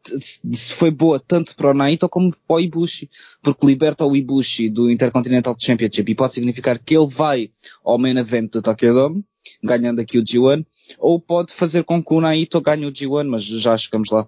se 0.05 0.40
se 0.52 0.74
foi 0.74 0.90
boa 0.90 1.18
tanto 1.18 1.55
para 1.56 1.70
o 1.70 1.74
Naito 1.74 2.09
como 2.09 2.34
para 2.46 2.56
o 2.56 2.60
Ibushi, 2.60 3.10
porque 3.42 3.66
liberta 3.66 4.05
o 4.05 4.14
Ibushi 4.14 4.68
do 4.68 4.90
Intercontinental 4.90 5.56
Championship 5.59 6.10
e 6.10 6.14
pode 6.14 6.34
significar 6.34 6.78
que 6.78 6.96
ele 6.96 7.06
vai 7.06 7.50
ao 7.84 7.98
main 7.98 8.16
event 8.16 8.52
do 8.52 8.62
Tokyo 8.62 8.94
Dome, 8.94 9.24
ganhando 9.62 10.00
aqui 10.00 10.18
o 10.18 10.24
G1, 10.24 10.64
ou 10.98 11.20
pode 11.20 11.52
fazer 11.52 11.84
com 11.84 12.02
que 12.02 12.14
o 12.14 12.20
Naito 12.20 12.60
ganhe 12.60 12.86
o 12.86 12.92
G1, 12.92 13.28
mas 13.28 13.42
já 13.42 13.76
chegamos 13.76 14.10
lá. 14.10 14.26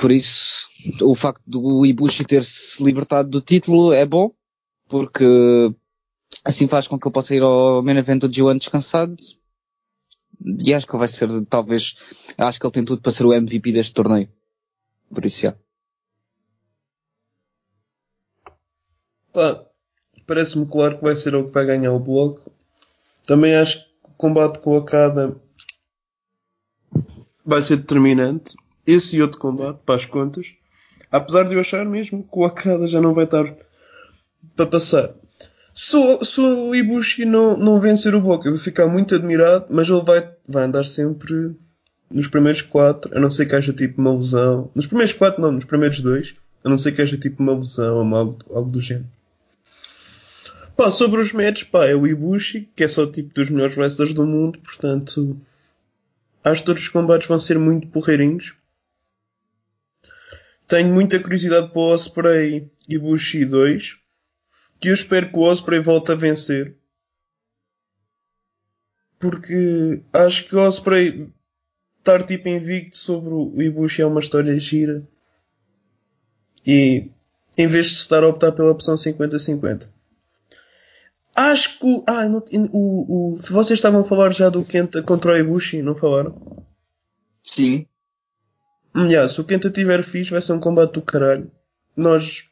Por 0.00 0.10
isso, 0.10 0.66
o 1.02 1.14
facto 1.14 1.42
do 1.46 1.84
Ibushi 1.84 2.24
ter 2.24 2.42
se 2.42 2.82
libertado 2.82 3.28
do 3.28 3.40
título 3.40 3.92
é 3.92 4.06
bom, 4.06 4.32
porque 4.88 5.24
assim 6.44 6.66
faz 6.66 6.86
com 6.86 6.98
que 6.98 7.06
ele 7.06 7.12
possa 7.12 7.34
ir 7.34 7.42
ao 7.42 7.82
main 7.82 7.96
event 7.96 8.20
do 8.20 8.28
G1 8.28 8.58
descansado. 8.58 9.16
E 10.44 10.74
acho 10.74 10.86
que 10.86 10.92
ele 10.92 10.98
vai 10.98 11.08
ser, 11.08 11.28
talvez, 11.46 11.96
acho 12.38 12.60
que 12.60 12.66
ele 12.66 12.72
tem 12.72 12.84
tudo 12.84 13.02
para 13.02 13.12
ser 13.12 13.24
o 13.24 13.32
MVP 13.32 13.72
deste 13.72 13.94
torneio. 13.94 14.28
Por 15.12 15.24
isso, 15.24 15.42
já. 15.42 15.54
Pá, 19.32 19.60
parece-me 20.26 20.66
claro 20.66 20.98
que 20.98 21.04
vai 21.04 21.16
ser 21.16 21.34
ele 21.34 21.44
que 21.44 21.52
vai 21.52 21.66
ganhar 21.66 21.92
o 21.92 22.00
bloco. 22.00 22.50
Também 23.26 23.54
acho 23.54 23.84
que 23.84 23.90
o 24.04 24.10
combate 24.16 24.60
com 24.60 24.70
o 24.70 24.78
Okada 24.78 25.36
vai 27.44 27.62
ser 27.62 27.76
determinante. 27.76 28.54
Esse 28.86 29.16
e 29.16 29.22
outro 29.22 29.38
combate, 29.38 29.78
para 29.84 29.96
as 29.96 30.04
contas. 30.04 30.54
Apesar 31.10 31.44
de 31.44 31.54
eu 31.54 31.60
achar 31.60 31.84
mesmo 31.84 32.22
que 32.22 32.38
o 32.38 32.46
Okada 32.46 32.86
já 32.86 33.00
não 33.00 33.14
vai 33.14 33.24
estar 33.24 33.44
para 34.54 34.66
passar. 34.66 35.12
Se 35.78 36.24
se 36.24 36.40
o 36.40 36.74
Ibushi 36.74 37.26
não, 37.26 37.54
não 37.54 37.78
vencer 37.78 38.14
o 38.14 38.20
bloco, 38.22 38.48
eu 38.48 38.52
vou 38.52 38.58
ficar 38.58 38.86
muito 38.86 39.14
admirado, 39.14 39.66
mas 39.68 39.86
ele 39.86 40.00
vai, 40.00 40.26
vai 40.48 40.64
andar 40.64 40.84
sempre 40.84 41.54
nos 42.10 42.28
primeiros 42.28 42.62
quatro, 42.62 43.14
a 43.14 43.20
não 43.20 43.30
ser 43.30 43.44
que 43.44 43.54
haja 43.54 43.74
tipo 43.74 44.00
uma 44.00 44.14
lesão. 44.14 44.70
Nos 44.74 44.86
primeiros 44.86 45.12
quatro, 45.12 45.42
não, 45.42 45.52
nos 45.52 45.66
primeiros 45.66 46.00
dois, 46.00 46.34
a 46.64 46.70
não 46.70 46.78
ser 46.78 46.92
que 46.92 47.02
haja 47.02 47.18
tipo 47.18 47.42
uma 47.42 47.54
lesão 47.54 47.96
ou 47.96 48.16
algo, 48.16 48.38
algo 48.48 48.70
do 48.70 48.80
género. 48.80 49.06
Pá, 50.74 50.90
sobre 50.90 51.20
os 51.20 51.34
matches, 51.34 51.64
pá, 51.64 51.84
é 51.84 51.94
o 51.94 52.06
Ibushi, 52.06 52.70
que 52.74 52.82
é 52.82 52.88
só 52.88 53.06
tipo 53.06 53.34
dos 53.34 53.50
melhores 53.50 53.76
wrestlers 53.76 54.14
do 54.14 54.26
mundo, 54.26 54.58
portanto, 54.60 55.38
acho 56.42 56.62
que 56.62 56.66
todos 56.66 56.80
os 56.80 56.88
combates 56.88 57.28
vão 57.28 57.38
ser 57.38 57.58
muito 57.58 57.86
porreirinhos. 57.88 58.54
Tenho 60.66 60.88
muita 60.92 61.18
curiosidade 61.18 61.68
para 61.68 61.78
o 61.78 61.92
Osprey 61.92 62.70
Ibushi 62.88 63.44
2, 63.44 64.05
que 64.80 64.88
eu 64.88 64.94
espero 64.94 65.30
que 65.30 65.38
o 65.38 65.42
Osprey 65.42 65.80
volte 65.80 66.12
a 66.12 66.14
vencer. 66.14 66.74
Porque 69.18 70.00
acho 70.12 70.44
que 70.46 70.56
o 70.56 70.60
Osprey 70.60 71.28
estar 71.98 72.22
tipo 72.24 72.48
invicto 72.48 72.96
sobre 72.96 73.32
o 73.32 73.60
Ibushi 73.62 74.02
é 74.02 74.06
uma 74.06 74.20
história 74.20 74.58
gira. 74.58 75.02
E 76.66 77.08
em 77.56 77.66
vez 77.66 77.86
de 77.88 77.94
estar 77.94 78.22
a 78.22 78.28
optar 78.28 78.52
pela 78.52 78.70
opção 78.70 78.94
50-50. 78.96 79.88
Acho 81.34 81.78
que 81.78 81.86
o, 81.86 82.04
ah, 82.06 82.26
no- 82.28 82.44
o, 82.72 83.32
o, 83.32 83.36
vocês 83.36 83.78
estavam 83.78 84.00
a 84.00 84.04
falar 84.04 84.32
já 84.32 84.48
do 84.48 84.64
Kenta 84.64 85.02
contra 85.02 85.32
o 85.32 85.36
Ibushi, 85.36 85.82
não 85.82 85.94
falaram? 85.94 86.64
Sim. 87.42 87.86
Hum, 88.94 89.06
yeah, 89.08 89.28
se 89.28 89.40
o 89.40 89.44
Kenta 89.44 89.70
tiver 89.70 90.02
fixe, 90.02 90.30
vai 90.30 90.40
ser 90.40 90.52
um 90.52 90.60
combate 90.60 90.94
do 90.94 91.02
caralho. 91.02 91.50
Nós 91.94 92.48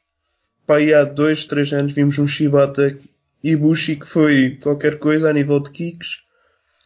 pá, 0.66 0.76
aí 0.76 0.92
há 0.92 1.04
dois, 1.04 1.44
três 1.44 1.72
anos 1.72 1.92
vimos 1.92 2.18
um 2.18 2.26
Shibata 2.26 2.96
Ibushi 3.42 3.96
que 3.96 4.06
foi 4.06 4.58
qualquer 4.62 4.98
coisa 4.98 5.28
a 5.28 5.32
nível 5.32 5.60
de 5.60 5.70
kicks. 5.70 6.22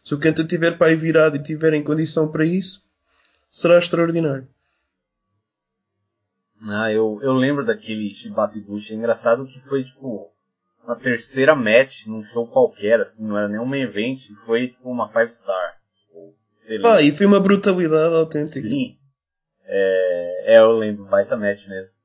Se 0.05 0.15
o 0.15 0.19
Kenta 0.19 0.45
tiver 0.45 0.79
para 0.79 0.89
aí 0.89 0.97
virado 0.97 1.37
e 1.37 1.43
tiver 1.43 1.75
em 1.75 1.83
condição 1.83 2.29
para 2.29 2.45
isso, 2.45 2.83
será 3.51 3.79
extraordinário. 3.79 4.49
Ah, 6.63 6.91
eu, 6.91 7.21
eu 7.23 7.33
lembro 7.35 7.65
daquele 7.65 8.13
Shibata 8.13 8.59
Ibushi. 8.59 8.95
É 8.95 8.97
engraçado 8.97 9.47
que 9.47 9.61
foi 9.61 9.85
tipo 9.85 10.31
uma 10.83 10.97
terceira 10.97 11.55
match 11.55 12.07
num 12.07 12.25
show 12.25 12.47
qualquer, 12.47 13.01
assim, 13.01 13.27
não 13.27 13.37
era 13.37 13.49
nem 13.49 13.61
um 13.61 13.75
event, 13.75 14.19
foi 14.47 14.69
tipo 14.69 14.91
uma 14.91 15.09
five 15.09 15.31
star. 15.31 15.77
Excelente. 16.53 16.87
Ah, 16.87 17.03
e 17.03 17.13
foi 17.13 17.27
uma 17.27 17.39
brutalidade 17.39 18.15
autêntica. 18.15 18.61
Sim. 18.61 18.97
É, 19.65 20.55
é 20.55 20.59
eu 20.59 20.73
lembro, 20.73 21.05
baita 21.05 21.37
match 21.37 21.69
mesmo. 21.69 21.98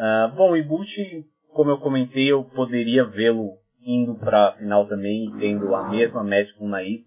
Uh, 0.00 0.34
bom, 0.34 0.56
Ibushi, 0.56 1.26
como 1.52 1.70
eu 1.70 1.76
comentei, 1.76 2.32
eu 2.32 2.42
poderia 2.42 3.04
vê-lo 3.04 3.50
indo 3.84 4.14
pra 4.14 4.52
final 4.52 4.86
também 4.86 5.30
tendo 5.38 5.74
a 5.74 5.90
mesma 5.90 6.24
match 6.24 6.52
com 6.54 6.64
o 6.64 6.68
Naito. 6.70 7.04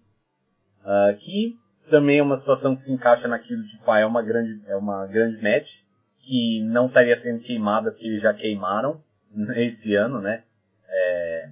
Uh, 0.84 1.16
que 1.18 1.56
também 1.90 2.20
é 2.20 2.22
uma 2.22 2.36
situação 2.36 2.72
que 2.72 2.82
se 2.82 2.92
encaixa 2.92 3.26
naquilo 3.26 3.64
de, 3.64 3.80
ah, 3.84 3.98
é 3.98 4.06
uma 4.06 4.22
grande, 4.22 4.62
é 4.68 4.76
uma 4.76 5.08
grande 5.08 5.42
match 5.42 5.80
que 6.20 6.62
não 6.62 6.86
estaria 6.86 7.16
sendo 7.16 7.42
queimada 7.42 7.90
porque 7.90 8.06
eles 8.06 8.22
já 8.22 8.32
queimaram 8.32 9.02
esse 9.56 9.96
ano, 9.96 10.20
né? 10.20 10.44
É, 10.88 11.50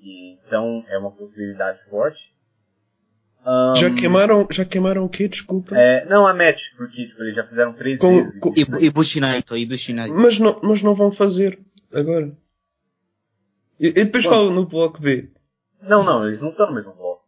então 0.00 0.82
é 0.88 0.96
uma 0.96 1.10
possibilidade 1.10 1.82
forte. 1.84 2.32
Um, 3.48 3.76
já 3.76 3.90
queimaram, 3.90 4.46
já 4.50 4.62
queimaram 4.62 5.06
o 5.06 5.08
quê? 5.08 5.26
Desculpa. 5.26 5.74
É, 5.74 6.04
não, 6.04 6.26
a 6.26 6.34
match, 6.34 6.64
porque 6.76 7.06
tipo, 7.06 7.22
eles 7.22 7.34
já 7.34 7.42
fizeram 7.42 7.72
três 7.72 7.98
com, 7.98 8.18
vezes. 8.18 8.38
Com, 8.38 8.52
e 8.54 8.90
Bushinaito, 8.90 9.56
e 9.56 9.64
Bushinaito. 9.64 10.12
Mas 10.12 10.38
não, 10.38 10.60
mas 10.62 10.82
não 10.82 10.94
vão 10.94 11.10
fazer 11.10 11.58
agora. 11.90 12.30
E, 13.80 13.88
e 13.88 13.92
depois 13.92 14.24
Bom, 14.24 14.30
falam 14.30 14.50
no 14.50 14.66
bloco 14.66 15.00
B. 15.00 15.30
Não, 15.80 16.04
não, 16.04 16.26
eles 16.26 16.42
não 16.42 16.50
estão 16.50 16.66
no 16.66 16.74
mesmo 16.74 16.92
bloco. 16.92 17.22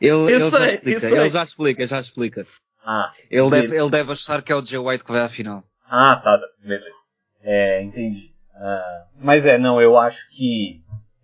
Ele, 0.00 0.10
eu 0.10 0.28
ele 0.28 0.40
sei, 0.40 0.50
já 0.50 0.66
explica, 0.66 1.06
ele 1.06 1.28
já 1.28 1.42
explica, 1.44 1.86
já 1.86 2.00
explica. 2.00 2.46
Ah, 2.84 3.12
ele, 3.30 3.50
deve, 3.50 3.76
ele 3.76 3.90
deve 3.90 4.12
achar 4.12 4.42
que 4.42 4.50
é 4.50 4.56
o 4.56 4.64
Jay 4.64 4.78
White 4.78 5.04
que 5.04 5.12
vai 5.12 5.20
à 5.20 5.28
final. 5.28 5.62
Ah, 5.88 6.16
tá, 6.16 6.36
beleza. 6.64 6.96
É, 7.42 7.82
entendi. 7.82 8.32
Ah, 8.56 9.04
mas 9.20 9.46
é, 9.46 9.56
não, 9.56 9.80
eu 9.80 9.96
acho 9.96 10.28
que. 10.30 10.82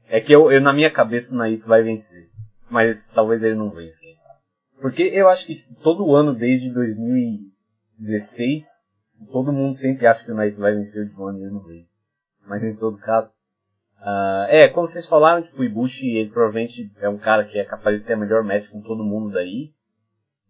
É 0.09 0.21
que 0.21 0.33
eu, 0.33 0.53
eu 0.53 0.61
na 0.61 0.73
minha 0.73 0.91
cabeça 0.91 1.35
o 1.35 1.39
Naito 1.39 1.67
vai 1.67 1.83
vencer. 1.83 2.29
Mas 2.75 3.09
talvez 3.09 3.41
ele 3.41 3.55
não 3.55 3.71
vença, 3.71 4.01
quem 4.01 4.17
sabe. 4.17 4.41
Porque 4.81 5.05
eu 5.05 5.29
acho 5.29 5.47
que 5.47 5.65
todo 5.81 6.13
ano, 6.13 6.35
desde 6.35 6.75
2016, 6.75 8.65
todo 9.31 9.53
mundo 9.53 9.77
sempre 9.77 10.09
acha 10.09 10.25
que 10.25 10.33
o 10.33 10.35
Naito 10.35 10.59
vai 10.59 10.75
vencer 10.75 11.07
o 11.07 11.09
John 11.09 11.35
e 11.35 11.43
ele 11.43 11.53
não 11.53 11.63
vence. 11.63 11.95
Mas 12.49 12.65
em 12.65 12.75
todo 12.75 12.99
caso. 12.99 13.33
Uh, 14.01 14.47
é, 14.49 14.67
como 14.67 14.89
vocês 14.89 15.07
falaram, 15.07 15.41
tipo, 15.41 15.61
o 15.61 15.65
Ibushi, 15.65 16.17
ele 16.17 16.31
provavelmente 16.31 16.93
é 16.99 17.09
um 17.09 17.17
cara 17.17 17.45
que 17.45 17.61
é 17.61 17.65
capaz 17.65 18.01
de 18.01 18.07
ter 18.07 18.15
a 18.15 18.17
melhor 18.17 18.43
match 18.43 18.69
com 18.69 18.83
todo 18.83 19.05
mundo 19.05 19.33
daí. 19.33 19.73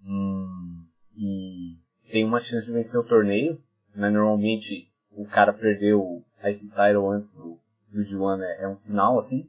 Hum, 0.02 0.82
e 1.14 1.74
tem 2.10 2.24
uma 2.24 2.40
chance 2.40 2.64
de 2.64 2.72
vencer 2.72 2.98
o 2.98 3.04
torneio. 3.04 3.62
Né? 3.94 4.08
Normalmente 4.08 4.88
o 5.12 5.26
cara 5.26 5.52
perdeu 5.52 6.24
esse 6.42 6.70
title 6.70 7.10
antes 7.10 7.34
do, 7.34 7.60
do 7.92 8.00
G1 8.00 8.40
é, 8.42 8.62
é 8.62 8.68
um 8.68 8.76
sinal 8.76 9.18
assim. 9.18 9.46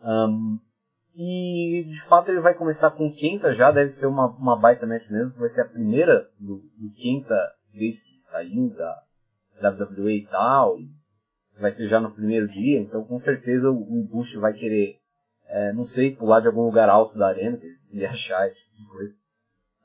Um, 0.00 0.60
e 1.16 1.84
de 1.86 2.02
fato 2.02 2.30
ele 2.30 2.40
vai 2.40 2.54
começar 2.54 2.90
com 2.90 3.12
Quinta 3.12 3.52
já, 3.52 3.70
deve 3.70 3.90
ser 3.90 4.06
uma, 4.06 4.26
uma 4.26 4.58
baita 4.58 4.86
match 4.86 5.08
mesmo, 5.08 5.32
vai 5.38 5.48
ser 5.48 5.62
a 5.62 5.68
primeira 5.68 6.28
do, 6.38 6.56
do 6.76 6.90
Quinta 6.96 7.36
desde 7.72 8.02
que 8.02 8.20
saiu 8.20 8.70
da 8.70 9.02
WWE 9.70 10.18
e 10.18 10.26
tal. 10.26 10.78
E 10.78 10.88
vai 11.58 11.70
ser 11.70 11.86
já 11.86 12.00
no 12.00 12.10
primeiro 12.10 12.48
dia, 12.48 12.80
então 12.80 13.04
com 13.04 13.18
certeza 13.18 13.70
o, 13.70 13.76
o 13.76 14.04
Bush 14.04 14.34
vai 14.34 14.52
querer, 14.52 14.96
é, 15.46 15.72
não 15.72 15.84
sei, 15.84 16.14
pular 16.14 16.40
de 16.40 16.48
algum 16.48 16.62
lugar 16.62 16.88
alto 16.88 17.16
da 17.16 17.28
arena, 17.28 17.58
se 17.80 17.96
ele 17.96 18.06
achar 18.06 18.48
esse 18.48 18.60
tipo 18.64 18.76
de 18.76 18.88
coisa. 18.88 19.14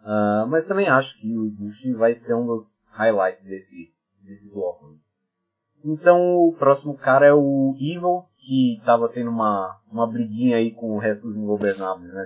Uh, 0.02 0.48
mas 0.48 0.66
também 0.66 0.88
acho 0.88 1.20
que 1.20 1.38
o 1.38 1.52
Bush 1.52 1.86
vai 1.98 2.16
ser 2.16 2.34
um 2.34 2.48
dos 2.48 2.90
highlights 2.94 3.46
desse, 3.46 3.94
desse 4.24 4.52
bloco. 4.52 4.98
Então 5.84 6.38
o 6.38 6.54
próximo 6.54 6.98
cara 6.98 7.26
é 7.26 7.34
o 7.34 7.76
Evil, 7.80 8.24
que 8.38 8.82
tava 8.86 9.08
tendo 9.10 9.30
uma, 9.30 9.78
uma 9.92 10.06
briguinha 10.06 10.58
aí 10.58 10.72
com 10.72 10.92
o 10.92 11.00
resto 11.00 11.24
dos 11.24 11.38
ingovernáveis, 11.38 12.14
né? 12.14 12.26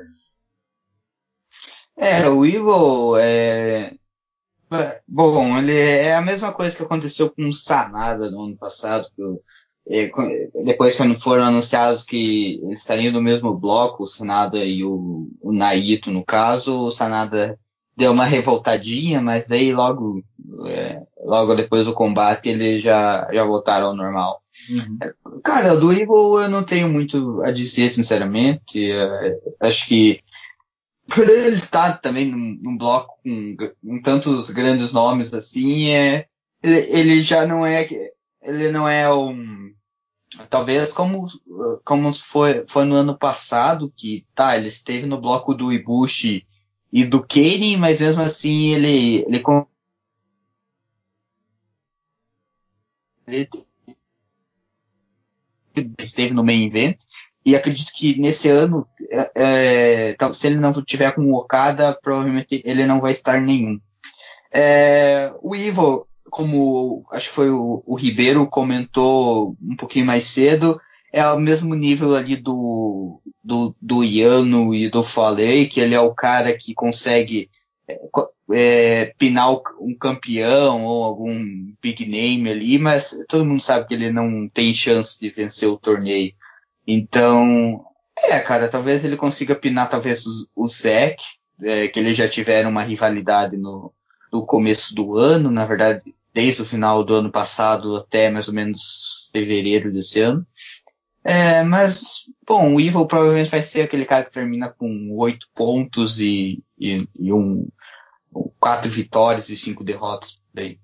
É, 1.95 2.27
o 2.27 2.45
Evil 2.45 3.17
é. 3.17 3.93
Bom, 5.07 5.57
ele 5.59 5.77
é 5.77 6.15
a 6.15 6.21
mesma 6.21 6.51
coisa 6.51 6.75
que 6.75 6.81
aconteceu 6.81 7.29
com 7.29 7.45
o 7.45 7.53
Sanada 7.53 8.31
no 8.31 8.45
ano 8.45 8.57
passado, 8.57 9.07
que 9.15 10.11
depois 10.63 10.97
quando 10.97 11.21
foram 11.21 11.43
anunciados 11.43 12.03
que 12.03 12.59
eles 12.63 12.79
estariam 12.79 13.13
no 13.13 13.21
mesmo 13.21 13.53
bloco, 13.53 14.03
o 14.03 14.07
Sanada 14.07 14.57
e 14.65 14.83
o, 14.83 15.27
o 15.41 15.51
Naito 15.51 16.09
no 16.09 16.25
caso, 16.25 16.79
o 16.79 16.89
Sanada 16.89 17.55
deu 17.95 18.11
uma 18.11 18.25
revoltadinha, 18.25 19.21
mas 19.21 19.47
daí 19.47 19.73
logo, 19.73 20.23
é, 20.67 21.01
logo 21.23 21.55
depois 21.55 21.85
do 21.85 21.93
combate 21.93 22.49
eles 22.49 22.81
já, 22.81 23.27
já 23.31 23.43
voltaram 23.43 23.87
ao 23.87 23.95
normal. 23.95 24.41
Uhum. 24.69 25.41
Cara, 25.43 25.75
do 25.75 25.91
Evil 25.91 26.41
eu 26.41 26.49
não 26.49 26.63
tenho 26.63 26.89
muito 26.89 27.41
a 27.43 27.51
dizer, 27.51 27.89
sinceramente. 27.89 28.91
É, 28.91 29.37
acho 29.61 29.87
que 29.87 30.21
por 31.13 31.29
ele 31.29 31.55
estar 31.55 31.99
também 31.99 32.29
num, 32.29 32.57
num 32.61 32.77
bloco 32.77 33.15
com, 33.23 33.55
com, 33.81 34.01
tantos 34.01 34.49
grandes 34.49 34.93
nomes 34.93 35.33
assim, 35.33 35.89
é, 35.89 36.25
ele, 36.61 36.77
ele 36.89 37.21
já 37.21 37.45
não 37.45 37.65
é 37.65 37.87
ele 38.41 38.71
não 38.71 38.87
é 38.87 39.13
um 39.13 39.71
talvez 40.49 40.91
como 40.93 41.27
como 41.83 42.13
foi 42.13 42.65
foi 42.67 42.85
no 42.85 42.95
ano 42.95 43.17
passado 43.17 43.93
que 43.95 44.25
tá 44.33 44.57
ele 44.57 44.67
esteve 44.67 45.05
no 45.05 45.19
bloco 45.19 45.53
do 45.53 45.71
Ibushi 45.71 46.45
e 46.93 47.03
do 47.03 47.25
Kane, 47.25 47.75
mas 47.75 47.99
mesmo 47.99 48.21
assim 48.21 48.75
ele, 48.75 49.25
ele, 53.25 53.49
esteve 55.97 56.35
no 56.35 56.43
main 56.43 56.67
event. 56.67 56.97
E 57.43 57.55
acredito 57.55 57.91
que 57.93 58.17
nesse 58.19 58.47
ano, 58.47 58.87
é, 59.09 60.15
é, 60.15 60.33
se 60.33 60.47
ele 60.47 60.57
não 60.57 60.71
tiver 60.83 61.11
com 61.15 61.23
o 61.23 61.35
Okada, 61.35 61.97
provavelmente 61.99 62.61
ele 62.63 62.85
não 62.85 63.01
vai 63.01 63.11
estar 63.11 63.41
nenhum. 63.41 63.79
É, 64.51 65.33
o 65.41 65.55
Ivo, 65.55 66.07
como 66.29 67.03
acho 67.11 67.29
que 67.29 67.35
foi 67.35 67.49
o, 67.49 67.81
o 67.87 67.95
Ribeiro 67.95 68.45
comentou 68.45 69.57
um 69.59 69.75
pouquinho 69.75 70.05
mais 70.05 70.25
cedo, 70.25 70.79
é 71.13 71.21
ao 71.21 71.39
mesmo 71.39 71.75
nível 71.75 72.15
ali 72.15 72.35
do, 72.35 73.21
do, 73.43 73.75
do 73.79 74.03
Iano 74.03 74.73
e 74.73 74.89
do 74.89 75.03
Falei, 75.03 75.67
que 75.67 75.79
ele 75.79 75.93
é 75.93 75.99
o 75.99 76.13
cara 76.13 76.57
que 76.57 76.73
consegue 76.73 77.51
é, 77.87 77.99
é, 78.51 79.05
pinar 79.17 79.51
um 79.79 79.95
campeão 79.95 80.83
ou 80.83 81.03
algum 81.03 81.71
big 81.79 82.07
name 82.07 82.49
ali, 82.49 82.79
mas 82.79 83.15
todo 83.29 83.45
mundo 83.45 83.61
sabe 83.61 83.87
que 83.87 83.93
ele 83.93 84.11
não 84.11 84.49
tem 84.49 84.73
chance 84.73 85.19
de 85.19 85.29
vencer 85.29 85.69
o 85.69 85.77
torneio. 85.77 86.33
Então, 86.85 87.85
é, 88.17 88.39
cara, 88.39 88.67
talvez 88.67 89.05
ele 89.05 89.15
consiga 89.15 89.53
pinar 89.53 89.91
talvez 89.91 90.25
o, 90.25 90.31
o 90.55 90.67
Zack, 90.67 91.23
é, 91.61 91.87
que 91.89 91.99
eles 91.99 92.17
já 92.17 92.27
tiveram 92.27 92.71
uma 92.71 92.83
rivalidade 92.83 93.55
no, 93.55 93.93
no 94.31 94.43
começo 94.47 94.95
do 94.95 95.15
ano, 95.15 95.51
na 95.51 95.65
verdade, 95.67 96.01
desde 96.33 96.63
o 96.63 96.65
final 96.65 97.03
do 97.03 97.13
ano 97.13 97.31
passado 97.31 97.97
até 97.97 98.31
mais 98.31 98.47
ou 98.47 98.53
menos 98.55 99.29
fevereiro 99.31 99.91
desse 99.91 100.19
ano. 100.19 100.43
É, 101.23 101.63
mas, 101.63 102.25
bom, 102.45 102.75
o 102.75 102.81
Evil 102.81 103.05
provavelmente 103.05 103.49
vai 103.49 103.63
ser 103.63 103.83
aquele 103.83 104.05
cara 104.05 104.25
que 104.25 104.33
termina 104.33 104.69
com 104.69 105.15
oito 105.17 105.47
pontos 105.55 106.19
e, 106.19 106.61
e, 106.77 107.07
e 107.17 107.31
um, 107.31 107.65
quatro 108.59 108.89
vitórias 108.89 109.49
e 109.49 109.55
cinco 109.55 109.83
derrotas 109.83 110.37
daí. 110.53 110.77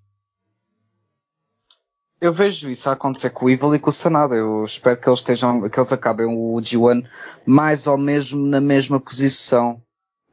Eu 2.22 2.34
vejo 2.34 2.70
isso 2.70 2.90
acontecer 2.90 3.30
com 3.30 3.46
o 3.46 3.50
Evil 3.50 3.76
e 3.76 3.80
com 3.80 3.90
o 3.90 3.94
Sanada. 3.94 4.36
Eu 4.36 4.66
espero 4.66 4.98
que 4.98 5.08
eles 5.08 5.20
estejam, 5.20 5.70
que 5.70 5.80
eles 5.80 5.94
acabem 5.94 6.26
o 6.26 6.56
G1 6.62 7.06
mais 7.46 7.88
ou 7.88 7.98
mesmo 7.98 8.46
na 8.46 8.60
mesma 8.60 9.00
posição. 9.00 9.82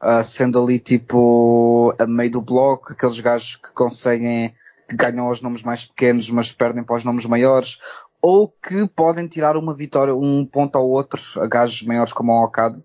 Uh, 0.01 0.23
sendo 0.23 0.61
ali 0.61 0.77
tipo 0.77 1.95
a 1.97 2.05
meio 2.05 2.29
do 2.29 2.41
bloco, 2.41 2.93
aqueles 2.93 3.19
gajos 3.19 3.55
que 3.55 3.71
conseguem, 3.71 4.53
que 4.87 4.95
ganham 4.95 5.27
os 5.27 5.41
nomes 5.41 5.63
mais 5.63 5.85
pequenos, 5.85 6.29
mas 6.29 6.51
perdem 6.51 6.83
para 6.83 6.97
os 6.97 7.03
nomes 7.03 7.25
maiores, 7.25 7.79
ou 8.21 8.47
que 8.47 8.87
podem 8.87 9.27
tirar 9.27 9.55
uma 9.57 9.73
vitória, 9.73 10.15
um 10.15 10.45
ponto 10.45 10.77
ao 10.77 10.87
outro, 10.87 11.21
a 11.41 11.47
gajos 11.47 11.83
maiores 11.83 12.13
como 12.13 12.31
o 12.31 12.43
Okada. 12.43 12.81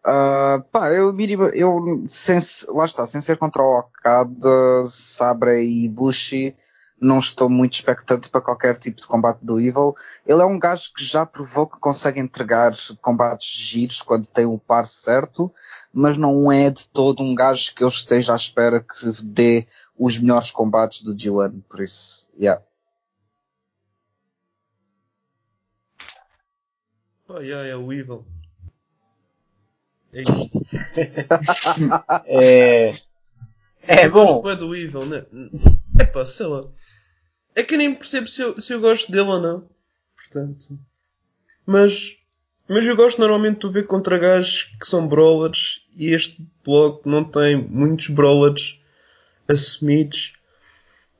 Uh, 0.00 0.62
pá, 0.72 0.90
eu, 0.90 1.14
eu, 1.52 2.04
sem, 2.08 2.38
lá 2.68 2.84
está, 2.86 3.06
sem 3.06 3.20
ser 3.20 3.36
contra 3.36 3.62
o 3.62 3.78
Okada, 3.80 4.84
Sabre 4.88 5.62
e 5.62 5.88
Bushi, 5.88 6.56
não 7.00 7.18
estou 7.18 7.48
muito 7.48 7.74
expectante 7.74 8.28
para 8.28 8.40
qualquer 8.40 8.76
tipo 8.76 9.00
de 9.00 9.06
combate 9.06 9.38
do 9.42 9.58
Evil. 9.58 9.94
Ele 10.26 10.42
é 10.42 10.44
um 10.44 10.58
gajo 10.58 10.92
que 10.94 11.04
já 11.04 11.24
provou 11.24 11.66
que 11.66 11.78
consegue 11.78 12.20
entregar 12.20 12.74
combates 13.00 13.48
giros 13.48 14.02
quando 14.02 14.26
tem 14.26 14.44
o 14.44 14.58
par 14.58 14.86
certo, 14.86 15.50
mas 15.92 16.16
não 16.16 16.52
é 16.52 16.70
de 16.70 16.86
todo 16.88 17.22
um 17.22 17.34
gajo 17.34 17.74
que 17.74 17.82
eu 17.82 17.88
esteja 17.88 18.32
à 18.32 18.36
espera 18.36 18.80
que 18.80 19.22
dê 19.22 19.66
os 19.98 20.18
melhores 20.18 20.50
combates 20.50 21.02
do 21.02 21.14
G1, 21.14 21.62
por 21.68 21.80
isso, 21.80 22.26
yeah. 22.38 22.62
Pá, 27.30 27.38
yeah, 27.38 27.64
é 27.64 27.76
o 27.76 27.92
Evil. 27.92 28.24
É 30.12 30.22
isso. 30.22 30.50
É. 32.26 34.06
Eu 34.06 34.10
gosto 34.10 34.34
bom. 34.34 34.40
bué 34.40 34.56
do 34.56 34.74
Evil, 34.74 35.06
né? 35.06 35.24
É 36.00 36.04
pá, 36.04 36.26
sei 36.26 36.46
lá. 36.46 36.64
É 37.54 37.62
que 37.62 37.74
eu 37.74 37.78
nem 37.78 37.94
percebo 37.94 38.26
se 38.26 38.42
eu, 38.42 38.60
se 38.60 38.72
eu 38.72 38.80
gosto 38.80 39.12
dele 39.12 39.28
ou 39.28 39.40
não. 39.40 39.64
Portanto. 40.16 40.76
Mas. 41.64 42.16
Mas 42.68 42.84
eu 42.84 42.96
gosto 42.96 43.20
normalmente 43.20 43.64
de 43.64 43.72
ver 43.72 43.86
contra 43.86 44.18
gajos 44.18 44.64
que 44.80 44.86
são 44.86 45.06
brawlers 45.06 45.86
e 45.96 46.12
este 46.12 46.44
blog 46.64 47.00
não 47.04 47.22
tem 47.22 47.56
muitos 47.56 48.08
brawlers 48.08 48.80
assumidos, 49.46 50.32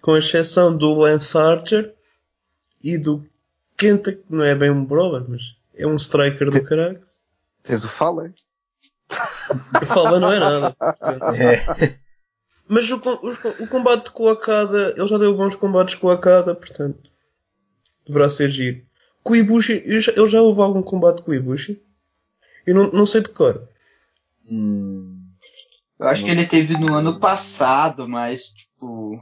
com 0.01 0.17
exceção 0.17 0.77
do 0.77 0.95
Lance 0.95 1.39
Archer 1.39 1.95
e 2.83 2.99
do 2.99 3.25
Kenta, 3.79 4.13
que 4.13 4.25
não 4.29 4.43
é 4.43 4.55
bem 4.57 4.71
um 4.71 4.85
brawler, 4.85 5.25
mas 5.29 5.60
é 5.75 5.87
um 5.87 5.97
striker 5.97 6.51
do 6.51 6.63
caralho. 6.65 7.01
Tens 7.63 7.85
o 7.85 7.89
Faller. 7.89 8.33
Eu 9.81 9.87
falo, 9.87 10.21
não 10.21 10.33
é 10.33 10.39
nada. 10.39 10.77
É. 11.37 11.95
Mas 12.69 12.89
o, 12.91 13.01
com- 13.01 13.19
o 13.59 13.67
combate 13.67 14.11
com 14.13 14.29
a 14.29 14.33
Akada, 14.33 14.95
ele 14.97 15.09
já 15.09 15.19
deu 15.19 15.35
bons 15.37 15.57
combates 15.57 15.97
com 15.97 16.09
a 16.09 16.15
Akada, 16.15 16.55
portanto, 16.55 16.99
deverá 18.07 18.31
ser 18.31 18.49
giro. 18.49 18.81
Com 19.25 19.33
o 19.33 19.37
Ibushi, 19.37 19.83
eu 19.85 20.01
já- 20.01 20.13
ele 20.13 20.29
já 20.29 20.41
houve 20.41 20.61
algum 20.61 20.81
combate 20.83 21.23
com 21.23 21.33
o 21.33 21.35
Ibushi? 21.35 21.83
Eu 22.65 22.75
não, 22.77 22.93
não 22.93 23.07
sei 23.07 23.23
de 23.23 23.29
cor. 23.31 23.61
Hum, 24.49 25.19
Eu 25.99 26.07
acho 26.09 26.25
que 26.25 26.31
ele 26.31 26.47
teve 26.47 26.75
no 26.79 26.95
ano 26.95 27.19
passado, 27.19 28.09
mas, 28.09 28.49
tipo. 28.49 29.21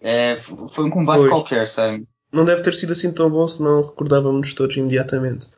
É, 0.00 0.36
foi 0.36 0.84
um 0.84 0.90
combate 0.90 1.20
Foi. 1.20 1.28
qualquer, 1.30 1.66
sabe? 1.66 2.06
Não 2.30 2.44
deve 2.44 2.60
ter 2.62 2.74
sido 2.74 2.92
assim 2.92 3.10
tão 3.10 3.30
bom, 3.30 3.48
senão 3.48 3.80
recordávamos 3.82 4.52
todos 4.52 4.76
imediatamente. 4.76 5.48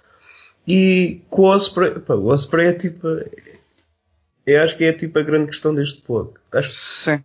E 0.66 1.20
com 1.30 1.42
o 1.42 1.46
Osprey, 1.46 1.98
pá, 2.00 2.14
o 2.14 2.26
Osprey 2.26 2.66
é 2.68 2.72
tipo. 2.72 3.06
Eu 4.46 4.62
acho 4.62 4.76
que 4.76 4.84
é 4.84 4.92
tipo 4.92 5.18
a 5.18 5.22
grande 5.22 5.46
questão 5.50 5.74
deste 5.74 6.02
blog. 6.06 6.32
Acho 6.52 6.68
Sim. 6.70 7.24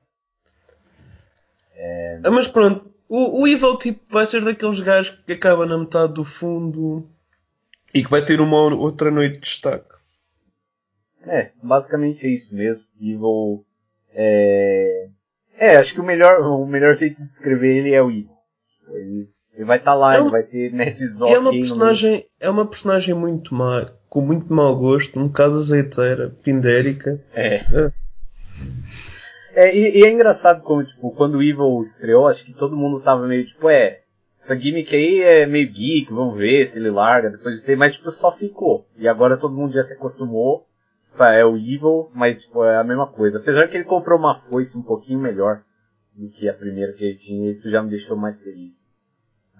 Ah, 2.23 2.29
mas 2.31 2.47
pronto, 2.47 2.91
o, 3.09 3.41
o 3.41 3.47
Evil 3.47 3.77
tipo 3.77 3.99
vai 4.09 4.25
ser 4.25 4.43
daqueles 4.43 4.79
gajos 4.79 5.17
que 5.25 5.33
acaba 5.33 5.65
na 5.65 5.77
metade 5.77 6.13
do 6.13 6.23
fundo 6.23 7.07
e 7.93 8.03
que 8.03 8.09
vai 8.09 8.23
ter 8.23 8.39
uma 8.39 8.57
ou- 8.57 8.77
outra 8.79 9.09
noite 9.11 9.35
de 9.35 9.39
destaque. 9.41 9.85
é, 11.25 11.51
basicamente 11.61 12.25
é 12.25 12.29
isso 12.29 12.53
mesmo. 12.55 12.85
Evil. 13.01 13.65
É. 14.13 15.07
É, 15.57 15.75
acho 15.77 15.93
que 15.93 15.99
o 15.99 16.03
melhor, 16.03 16.41
o 16.41 16.65
melhor 16.65 16.95
jeito 16.95 17.17
de 17.17 17.25
descrever 17.27 17.77
ele 17.77 17.93
é 17.93 18.01
o 18.01 18.09
Evil. 18.09 18.37
Ele, 18.89 19.29
ele 19.53 19.65
vai 19.65 19.77
estar 19.77 19.93
lá, 19.93 20.15
É 20.15 20.19
um- 20.19 20.23
ele 20.23 20.31
vai 20.31 20.43
ter 20.43 20.73
E 20.73 21.33
é 21.33 21.39
uma 21.39 21.51
personagem, 21.51 22.25
é 22.39 22.49
uma 22.49 22.65
personagem 22.65 23.13
muito 23.13 23.53
má, 23.53 23.89
com 24.09 24.21
muito 24.21 24.53
mau 24.53 24.75
gosto, 24.75 25.19
um 25.19 25.27
bocado 25.27 25.55
azeiteira, 25.55 26.29
pindérica. 26.43 27.19
É. 27.33 27.55
É. 27.57 27.91
É, 29.53 29.75
e, 29.75 29.99
e 29.99 30.05
é 30.05 30.09
engraçado 30.09 30.61
como, 30.63 30.83
tipo, 30.83 31.11
quando 31.11 31.35
o 31.35 31.43
Evil 31.43 31.81
estreou, 31.81 32.27
acho 32.27 32.45
que 32.45 32.53
todo 32.53 32.75
mundo 32.75 33.01
tava 33.01 33.27
meio 33.27 33.45
tipo, 33.45 33.69
é, 33.69 33.99
essa 34.39 34.55
gimmick 34.55 34.95
aí 34.95 35.19
é 35.21 35.45
meio 35.45 35.69
geek, 35.69 36.11
vamos 36.13 36.37
ver 36.37 36.65
se 36.65 36.79
ele 36.79 36.89
larga 36.89 37.29
depois 37.29 37.57
de 37.59 37.63
ter, 37.65 37.75
mas 37.75 37.93
tipo, 37.93 38.09
só 38.11 38.31
ficou. 38.31 38.85
E 38.97 39.07
agora 39.07 39.37
todo 39.37 39.53
mundo 39.55 39.73
já 39.73 39.83
se 39.83 39.93
acostumou, 39.93 40.65
tipo, 41.09 41.21
é 41.23 41.45
o 41.45 41.57
Evil, 41.57 42.09
mas 42.13 42.43
tipo, 42.43 42.63
é 42.63 42.77
a 42.77 42.83
mesma 42.83 43.07
coisa. 43.07 43.39
Apesar 43.39 43.67
que 43.67 43.75
ele 43.75 43.83
comprou 43.83 44.17
uma 44.17 44.39
foice 44.39 44.77
um 44.77 44.81
pouquinho 44.83 45.19
melhor 45.19 45.61
do 46.15 46.29
que 46.29 46.47
a 46.47 46.53
primeira 46.53 46.93
que 46.93 47.03
ele 47.03 47.17
tinha, 47.17 47.49
isso 47.49 47.69
já 47.69 47.83
me 47.83 47.89
deixou 47.89 48.15
mais 48.15 48.41
feliz. 48.41 48.85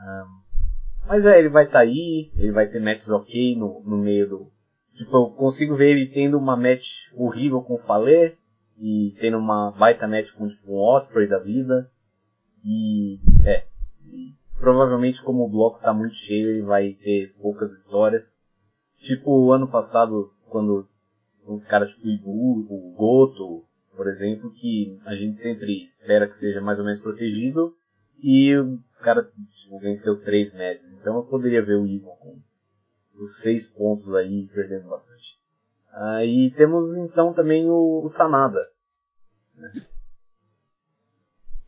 Ahn, 0.02 1.08
mas 1.08 1.26
é, 1.26 1.40
ele 1.40 1.50
vai 1.50 1.66
estar 1.66 1.80
aí, 1.80 2.32
ele 2.36 2.52
vai 2.52 2.68
ter 2.68 2.80
matches 2.80 3.10
ok 3.10 3.56
no, 3.56 3.82
no 3.84 3.98
meio 3.98 4.30
do, 4.30 4.52
Tipo, 4.96 5.18
eu 5.18 5.26
consigo 5.32 5.76
ver 5.76 5.92
ele 5.92 6.08
tendo 6.08 6.38
uma 6.38 6.56
match 6.56 7.12
horrível 7.16 7.62
com 7.62 7.76
o 7.76 7.80
Falê 7.80 8.36
e 8.78 9.16
tendo 9.20 9.38
uma 9.38 9.72
baita 9.72 10.08
match 10.08 10.32
com 10.34 10.48
tipo, 10.48 10.74
um 10.74 10.78
Osprey 10.78 11.28
da 11.28 11.40
vida. 11.40 11.90
E 12.64 13.20
é. 13.46 13.66
e 14.06 14.34
provavelmente 14.60 15.24
como 15.24 15.44
o 15.44 15.50
bloco 15.50 15.82
tá 15.82 15.94
muito 15.94 16.16
cheio, 16.16 16.50
ele 16.50 16.62
vai 16.62 16.94
ter 16.94 17.34
poucas 17.42 17.72
vitórias. 17.76 18.46
Tipo 19.00 19.32
o 19.32 19.52
ano 19.52 19.68
passado, 19.68 20.32
quando 20.50 20.88
uns 21.48 21.66
caras 21.66 21.92
tipo 21.92 22.08
o 22.08 22.12
Ibu, 22.12 22.68
o 22.70 22.94
Goto, 22.96 23.64
por 23.96 24.08
exemplo, 24.08 24.52
que 24.52 25.00
a 25.06 25.16
gente 25.16 25.36
sempre 25.36 25.82
espera 25.82 26.28
que 26.28 26.36
seja 26.36 26.62
mais 26.62 26.78
ou 26.78 26.86
menos 26.86 27.02
protegido. 27.02 27.74
E 28.22 28.52
o 29.02 29.04
cara 29.04 29.24
tipo, 29.56 29.80
venceu 29.80 30.22
três 30.24 30.54
matches. 30.54 30.92
Então 30.94 31.18
eu 31.18 31.24
poderia 31.24 31.64
ver 31.66 31.76
o 31.78 31.86
Ivo 31.88 32.16
com 32.20 32.40
os 33.16 33.42
seis 33.42 33.68
pontos 33.68 34.14
aí, 34.14 34.48
perdendo 34.54 34.88
bastante. 34.88 35.38
Aí 35.92 36.52
temos 36.56 36.96
então 36.96 37.34
também 37.34 37.68
o, 37.70 38.04
o 38.04 38.10
Sanada. 38.10 38.60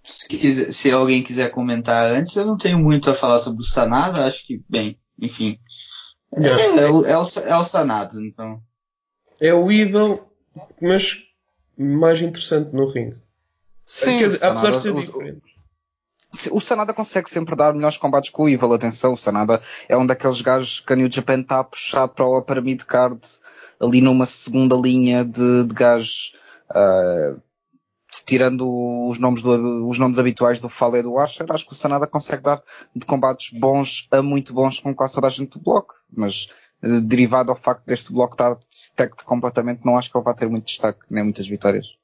Se, 0.04 0.28
quiser- 0.28 0.72
se 0.72 0.92
alguém 0.92 1.24
quiser 1.24 1.50
comentar 1.50 2.12
antes, 2.12 2.36
eu 2.36 2.46
não 2.46 2.58
tenho 2.58 2.78
muito 2.80 3.10
a 3.10 3.14
falar 3.16 3.40
sobre 3.40 3.62
o 3.62 3.66
Sanada, 3.66 4.26
acho 4.26 4.46
que, 4.46 4.62
bem, 4.70 4.98
enfim. 5.20 5.58
É, 6.36 6.82
é 6.82 6.90
o, 6.90 7.06
é, 7.06 7.18
o, 7.18 7.22
é 7.46 7.56
o 7.58 7.64
Sanada, 7.64 8.20
então. 8.22 8.60
É 9.40 9.54
o 9.54 9.72
Evil, 9.72 10.26
mas 10.82 11.18
mais 11.78 12.22
interessante 12.22 12.74
no 12.74 12.90
ringue. 12.90 13.16
Sim, 13.86 14.20
dizer, 14.20 14.46
apesar 14.46 14.72
de 14.72 14.80
ser 14.82 14.92
o- 14.92 15.00
diferente. 15.00 15.53
O 16.52 16.60
Sanada 16.60 16.94
consegue 16.94 17.30
sempre 17.30 17.56
dar 17.56 17.74
melhores 17.74 17.98
combates 17.98 18.32
com 18.32 18.44
o 18.44 18.50
Evil, 18.50 18.74
atenção, 18.74 19.14
o 19.14 19.18
Sanada 19.18 19.62
é 19.88 19.96
um 19.96 20.06
daqueles 20.06 20.42
gajos 20.42 20.80
que 20.80 20.92
a 20.92 20.96
New 20.96 21.12
Japan 21.12 21.42
está 21.42 21.60
a 21.60 21.64
puxar 21.64 22.08
para 22.08 22.26
o 22.26 22.40
Upper 22.40 22.62
Mid 22.62 22.82
Card, 22.84 23.20
ali 23.80 24.02
numa 24.02 24.26
segunda 24.26 24.76
linha 24.76 25.24
de, 25.24 25.66
de 25.66 25.76
gajos, 25.76 26.34
ah, 26.72 27.36
tirando 28.26 28.68
os 29.08 29.20
nomes, 29.20 29.44
do, 29.44 29.88
os 29.88 30.00
nomes 30.00 30.18
habituais 30.18 30.60
do 30.60 30.70
Fale 30.70 31.00
e 31.00 31.04
do 31.04 31.20
Archer, 31.20 31.46
acho 31.50 31.68
que 31.68 31.74
o 31.74 31.76
Sanada 31.76 32.08
consegue 32.08 32.42
dar 32.42 32.62
de 32.96 33.06
combates 33.06 33.52
bons 33.58 34.08
a 34.12 34.22
muito 34.24 34.54
bons 34.54 34.80
com 34.80 34.94
quase 34.94 35.14
toda 35.14 35.28
a 35.28 35.30
gente 35.30 35.58
do 35.58 35.64
bloco, 35.64 35.94
mas 36.12 36.50
eh, 36.82 37.00
derivado 37.00 37.52
ao 37.52 37.56
facto 37.56 37.86
deste 37.86 38.12
bloco 38.12 38.34
estar 38.34 38.58
stacked 38.72 39.24
completamente, 39.24 39.86
não 39.86 39.98
acho 39.98 40.12
que 40.12 40.18
ele 40.18 40.26
vai 40.26 40.36
ter 40.36 40.50
muito 40.50 40.66
destaque, 40.66 41.00
nem 41.12 41.24
muitas 41.24 41.48
vitórias. 41.48 41.96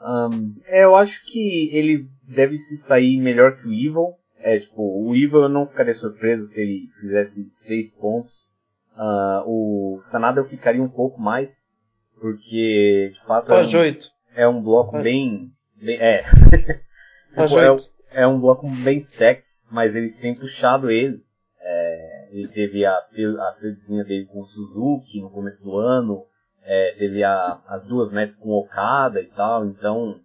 Ahn, 0.00 0.54
é, 0.66 0.84
eu 0.84 0.96
acho 0.96 1.24
que 1.26 1.68
ele 1.72 2.08
deve 2.30 2.56
se 2.56 2.76
sair 2.76 3.20
melhor 3.20 3.56
que 3.56 3.66
o 3.66 3.72
Evil. 3.72 4.14
É, 4.38 4.58
tipo, 4.58 4.82
o 4.82 5.14
Evil 5.14 5.42
eu 5.42 5.48
não 5.48 5.66
ficaria 5.66 5.94
surpreso 5.94 6.46
se 6.46 6.62
ele 6.62 6.88
fizesse 7.00 7.44
seis 7.50 7.92
pontos. 7.92 8.50
Ah, 8.96 9.42
o 9.46 9.98
Sanada 10.02 10.40
eu 10.40 10.44
ficaria 10.44 10.82
um 10.82 10.88
pouco 10.88 11.20
mais, 11.20 11.72
porque 12.18 13.10
de 13.12 13.20
fato 13.20 13.52
é 13.52 13.62
um, 13.62 13.98
é 14.34 14.48
um 14.48 14.62
bloco 14.62 14.96
É. 14.96 15.02
bem, 15.02 15.50
bem 15.76 15.98
é, 15.98 16.22
Tipo, 17.30 17.58
é, 17.60 18.22
é 18.22 18.26
um 18.26 18.40
bloco 18.40 18.68
bem 18.68 18.98
stacked, 18.98 19.46
mas 19.70 19.94
eles 19.94 20.18
têm 20.18 20.34
puxado 20.34 20.90
ele. 20.90 21.22
É, 21.60 22.28
ele 22.32 22.48
teve 22.48 22.84
a, 22.84 22.92
a 22.94 23.56
dele 24.04 24.26
com 24.26 24.40
o 24.40 24.46
Suzuki 24.46 25.20
no 25.20 25.30
começo 25.30 25.62
do 25.62 25.76
ano, 25.76 26.24
é, 26.62 26.94
teve 26.98 27.22
a, 27.22 27.60
as 27.68 27.86
duas 27.86 28.10
matches 28.10 28.36
com 28.36 28.48
o 28.48 28.60
Okada 28.60 29.20
e 29.20 29.26
tal, 29.26 29.66
então 29.66 30.20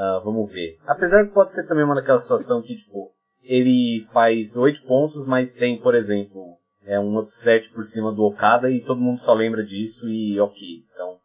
ah, 0.00 0.18
vamos 0.24 0.50
ver. 0.50 0.78
Apesar 0.86 1.26
que 1.26 1.34
pode 1.34 1.52
ser 1.52 1.66
também 1.66 1.84
uma 1.84 1.94
daquela 1.94 2.18
situação 2.18 2.62
que, 2.62 2.74
tipo, 2.74 3.12
ele 3.42 4.06
faz 4.14 4.56
oito 4.56 4.82
pontos, 4.86 5.26
mas 5.26 5.52
tem, 5.52 5.78
por 5.78 5.94
exemplo, 5.94 6.56
é 6.84 6.98
um 6.98 7.18
upset 7.18 7.68
por 7.68 7.84
cima 7.84 8.10
do 8.10 8.22
Okada 8.22 8.70
e 8.70 8.80
todo 8.80 9.00
mundo 9.00 9.18
só 9.18 9.34
lembra 9.34 9.62
disso 9.62 10.08
e 10.08 10.40
ok, 10.40 10.84
então. 10.90 11.18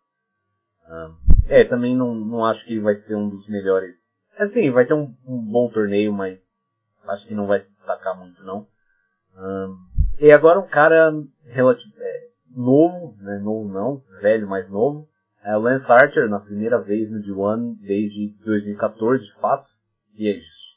ah, 0.87 1.09
é, 1.47 1.63
também 1.63 1.95
não, 1.95 2.13
não 2.13 2.45
acho 2.45 2.65
que 2.65 2.73
ele 2.73 2.81
vai 2.81 2.95
ser 2.95 3.15
um 3.15 3.29
dos 3.29 3.47
melhores. 3.47 4.27
Assim, 4.37 4.69
vai 4.69 4.85
ter 4.85 4.93
um, 4.93 5.13
um 5.25 5.49
bom 5.49 5.69
torneio, 5.69 6.11
mas 6.11 6.77
acho 7.07 7.25
que 7.25 7.33
não 7.33 7.47
vai 7.47 7.59
se 7.59 7.71
destacar 7.71 8.17
muito, 8.17 8.43
não. 8.43 8.67
Ahn, 9.37 9.71
e 10.19 10.33
agora 10.33 10.59
um 10.59 10.67
cara 10.67 11.13
é, 11.47 11.61
novo, 12.53 13.15
né, 13.21 13.39
novo 13.39 13.71
não, 13.71 14.01
velho, 14.21 14.47
mas 14.49 14.69
novo. 14.69 15.07
É 15.45 15.55
o 15.55 15.59
Lance 15.59 15.91
Archer, 15.91 16.27
na 16.27 16.39
primeira 16.39 16.81
vez 16.81 17.11
no 17.11 17.19
D1 17.19 17.77
desde 17.79 18.29
2014, 18.43 19.25
de 19.25 19.33
fato. 19.33 19.69
E 20.17 20.27
é 20.27 20.35
isso. 20.35 20.75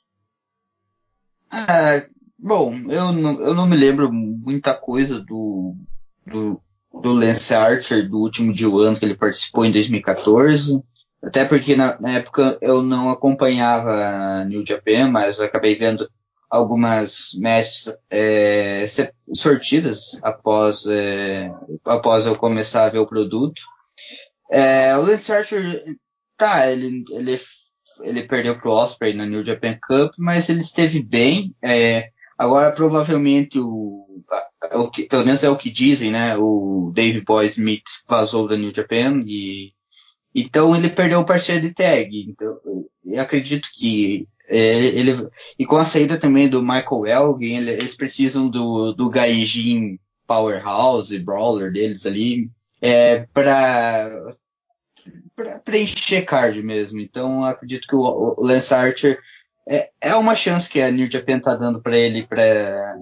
É, 1.50 2.06
bom, 2.38 2.74
eu 2.90 3.10
não, 3.12 3.40
eu 3.40 3.54
não 3.54 3.66
me 3.66 3.76
lembro 3.76 4.12
muita 4.12 4.74
coisa 4.74 5.20
do, 5.20 5.74
do, 6.26 6.60
do 6.92 7.12
Lance 7.14 7.54
Archer, 7.54 8.06
do 8.06 8.18
último 8.18 8.52
D1 8.52 8.98
que 8.98 9.06
ele 9.06 9.16
participou 9.16 9.64
em 9.64 9.72
2014. 9.72 10.82
Até 11.22 11.46
porque 11.46 11.74
na, 11.74 11.98
na 11.98 12.10
época 12.10 12.58
eu 12.60 12.82
não 12.82 13.10
acompanhava 13.10 14.44
New 14.44 14.64
Japan, 14.66 15.10
mas 15.10 15.40
acabei 15.40 15.76
vendo 15.78 16.06
algumas 16.50 17.30
matches 17.40 17.90
é, 18.10 18.86
sortidas 19.34 20.18
após, 20.22 20.86
é, 20.86 21.50
após 21.86 22.26
eu 22.26 22.36
começar 22.36 22.84
a 22.84 22.90
ver 22.90 22.98
o 22.98 23.06
produto. 23.06 23.62
É, 24.50 24.96
o 24.96 25.02
Lance 25.02 25.32
Archer, 25.32 25.84
tá, 26.36 26.70
ele, 26.70 27.04
ele, 27.10 27.38
ele 28.02 28.22
perdeu 28.26 28.58
pro 28.58 28.70
Osprey 28.70 29.14
na 29.14 29.26
New 29.26 29.44
Japan 29.44 29.78
Cup, 29.86 30.12
mas 30.18 30.48
ele 30.48 30.60
esteve 30.60 31.02
bem. 31.02 31.54
É, 31.62 32.08
agora 32.36 32.72
provavelmente 32.72 33.58
o, 33.58 34.06
é 34.70 34.76
o 34.76 34.90
que, 34.90 35.04
pelo 35.04 35.24
menos 35.24 35.42
é 35.42 35.50
o 35.50 35.56
que 35.56 35.70
dizem, 35.70 36.10
né? 36.10 36.36
O 36.36 36.92
Dave 36.94 37.20
Boy 37.20 37.46
Smith 37.46 37.84
vazou 38.08 38.48
da 38.48 38.56
New 38.56 38.72
Japan 38.74 39.22
e 39.26 39.72
então 40.34 40.76
ele 40.76 40.90
perdeu 40.90 41.20
o 41.20 41.24
parceiro 41.24 41.62
de 41.62 41.74
tag. 41.74 42.26
Então 42.28 42.56
eu 43.04 43.20
acredito 43.20 43.68
que 43.74 44.26
ele, 44.48 44.86
ele 44.98 45.28
e 45.58 45.66
com 45.66 45.76
a 45.76 45.84
saída 45.84 46.18
também 46.18 46.48
do 46.48 46.62
Michael 46.62 47.06
Elgin, 47.06 47.56
ele, 47.56 47.72
eles 47.72 47.94
precisam 47.94 48.48
do 48.48 48.92
do 48.92 49.08
Gaijin 49.08 49.98
Powerhouse, 50.26 51.18
Brawler 51.18 51.72
deles 51.72 52.06
ali, 52.06 52.48
é, 52.80 53.26
para 53.32 54.34
preencher 55.64 56.22
card 56.22 56.62
mesmo. 56.62 57.00
Então 57.00 57.44
acredito 57.44 57.86
que 57.86 57.94
o, 57.94 58.00
o 58.36 58.42
Lance 58.44 58.74
Archer 58.74 59.18
é, 59.68 59.90
é 60.00 60.14
uma 60.14 60.34
chance 60.34 60.68
que 60.68 60.80
a 60.80 60.90
New 60.90 61.10
Japan 61.10 61.38
tá 61.38 61.54
dando 61.54 61.80
para 61.80 61.96
ele, 61.96 62.26
para 62.26 62.96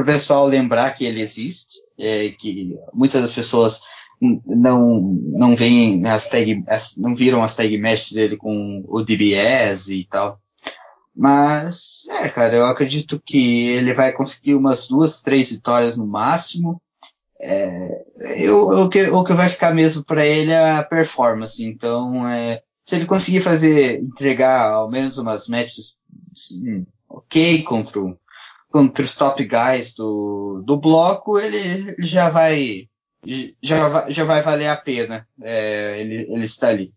o 0.00 0.04
pessoal 0.04 0.46
lembrar 0.46 0.92
que 0.94 1.04
ele 1.04 1.20
existe, 1.20 1.78
é, 1.98 2.30
que 2.30 2.76
muitas 2.92 3.22
das 3.22 3.34
pessoas 3.34 3.80
não 4.20 5.00
não 5.00 5.54
veem 5.54 6.04
as 6.06 6.28
tag, 6.28 6.64
não 6.96 7.14
viram 7.14 7.42
as 7.42 7.54
tag 7.54 7.76
matches 7.78 8.12
dele 8.12 8.36
com 8.36 8.84
o 8.88 9.02
DBS 9.02 9.88
e 9.88 10.04
tal. 10.04 10.38
Mas, 11.14 12.06
é, 12.10 12.28
cara, 12.28 12.56
eu 12.56 12.66
acredito 12.66 13.22
que 13.24 13.68
ele 13.68 13.94
vai 13.94 14.12
conseguir 14.12 14.54
umas 14.54 14.86
duas, 14.86 15.22
três 15.22 15.50
vitórias 15.50 15.96
no 15.96 16.06
máximo. 16.06 16.80
É, 17.40 18.04
eu, 18.36 18.68
o, 18.68 18.88
que, 18.88 19.02
o 19.10 19.24
que 19.24 19.34
vai 19.34 19.48
ficar 19.48 19.74
mesmo 19.74 20.04
para 20.04 20.26
ele 20.26 20.52
é 20.52 20.72
a 20.72 20.82
performance. 20.82 21.64
Então, 21.64 22.28
é, 22.28 22.62
se 22.84 22.96
ele 22.96 23.06
conseguir 23.06 23.40
fazer, 23.40 24.00
entregar 24.00 24.70
ao 24.70 24.90
menos 24.90 25.18
umas 25.18 25.48
matches 25.48 25.98
assim, 26.32 26.86
ok 27.08 27.62
contra, 27.62 28.00
contra 28.70 29.04
os 29.04 29.14
top 29.14 29.44
guys 29.44 29.94
do, 29.94 30.62
do 30.64 30.76
bloco, 30.76 31.38
ele, 31.38 31.56
ele 31.56 31.96
já 31.98 32.30
vai 32.30 32.88
já 33.60 33.88
vai, 33.88 34.12
já 34.12 34.24
vai 34.24 34.40
valer 34.40 34.68
a 34.68 34.76
pena 34.76 35.26
é, 35.42 36.00
ele, 36.00 36.26
ele 36.32 36.44
estar 36.44 36.68
ali. 36.68 36.92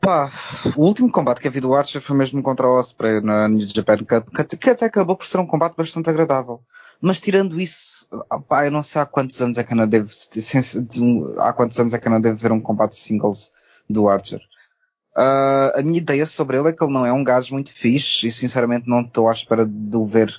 Pá, 0.00 0.30
o 0.76 0.82
último 0.82 1.10
combate 1.10 1.40
que 1.40 1.50
vi 1.50 1.60
do 1.60 1.74
Archer 1.74 2.00
foi 2.00 2.16
mesmo 2.16 2.40
contra 2.40 2.68
o 2.68 2.78
Osprey 2.78 3.20
na 3.20 3.48
New 3.48 3.66
Japan 3.68 3.98
Cup, 3.98 4.28
que, 4.30 4.56
que 4.56 4.70
até 4.70 4.86
acabou 4.86 5.16
por 5.16 5.26
ser 5.26 5.40
um 5.40 5.46
combate 5.46 5.74
bastante 5.76 6.08
agradável. 6.08 6.60
Mas 7.00 7.20
tirando 7.20 7.60
isso, 7.60 8.06
pá, 8.48 8.66
eu 8.66 8.70
não 8.70 8.82
sei 8.82 9.02
há 9.02 9.06
quantos 9.06 9.40
anos 9.40 9.58
é 9.58 9.64
que 9.64 9.74
não 9.74 9.86
deve, 9.86 10.10
há 11.38 11.52
quantos 11.52 11.78
anos 11.78 11.94
é 11.94 11.98
que 11.98 12.08
não 12.08 12.20
deve 12.20 12.40
ver 12.40 12.52
um 12.52 12.60
combate 12.60 12.96
singles 12.96 13.50
do 13.88 14.08
Archer. 14.08 14.40
Uh, 15.16 15.72
a 15.78 15.82
minha 15.82 15.98
ideia 15.98 16.26
sobre 16.26 16.58
ele 16.58 16.68
é 16.68 16.72
que 16.72 16.84
ele 16.84 16.92
não 16.92 17.06
é 17.06 17.12
um 17.12 17.24
gajo 17.24 17.54
muito 17.54 17.72
fixe 17.72 18.26
e 18.26 18.30
sinceramente 18.30 18.88
não 18.88 19.00
estou 19.00 19.28
à 19.28 19.32
espera 19.32 19.64
de 19.64 19.96
o 19.96 20.04
ver 20.04 20.30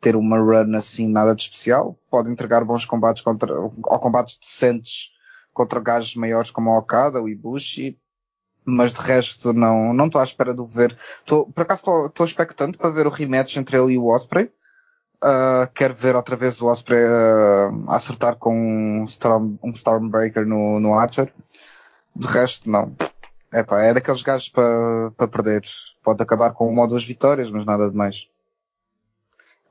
ter 0.00 0.16
uma 0.16 0.38
run 0.38 0.74
assim 0.76 1.08
nada 1.08 1.34
de 1.34 1.42
especial. 1.42 1.96
Pode 2.10 2.30
entregar 2.30 2.64
bons 2.64 2.84
combates 2.84 3.22
contra, 3.22 3.54
ou 3.58 3.98
combates 3.98 4.38
decentes 4.38 5.10
contra 5.52 5.80
gajos 5.80 6.16
maiores 6.16 6.50
como 6.50 6.70
o 6.70 6.78
Okada, 6.78 7.22
o 7.22 7.28
Ibushi, 7.28 7.98
mas 8.64 8.92
de 8.92 9.00
resto 9.00 9.52
não 9.52 9.92
não 9.92 10.06
estou 10.06 10.20
à 10.20 10.24
espera 10.24 10.54
de 10.54 10.62
o 10.62 10.66
ver. 10.66 10.96
Tô, 11.26 11.46
por 11.46 11.62
acaso 11.62 11.82
estou 12.06 12.24
expectante 12.24 12.78
para 12.78 12.90
ver 12.90 13.06
o 13.06 13.10
rematch 13.10 13.56
entre 13.56 13.78
ele 13.78 13.92
e 13.92 13.98
o 13.98 14.06
Osprey. 14.06 14.50
Uh, 15.24 15.66
quero 15.74 15.94
ver 15.94 16.14
outra 16.14 16.36
vez 16.36 16.60
o 16.60 16.66
Osprey 16.66 17.02
uh, 17.02 17.90
acertar 17.90 18.36
com 18.36 18.54
um, 18.54 19.04
Storm, 19.04 19.56
um 19.62 19.70
Stormbreaker 19.70 20.44
no, 20.44 20.78
no 20.78 20.92
Archer. 20.92 21.32
De 22.14 22.26
resto, 22.26 22.68
não. 22.68 22.94
Epá, 23.50 23.82
é 23.82 23.94
daqueles 23.94 24.22
gajos 24.22 24.50
para 24.50 25.10
pa 25.16 25.26
perder. 25.26 25.62
Pode 26.02 26.22
acabar 26.22 26.52
com 26.52 26.68
uma 26.68 26.82
ou 26.82 26.88
duas 26.88 27.04
vitórias, 27.04 27.50
mas 27.50 27.64
nada 27.64 27.90
de 27.90 27.96
mais. 27.96 28.28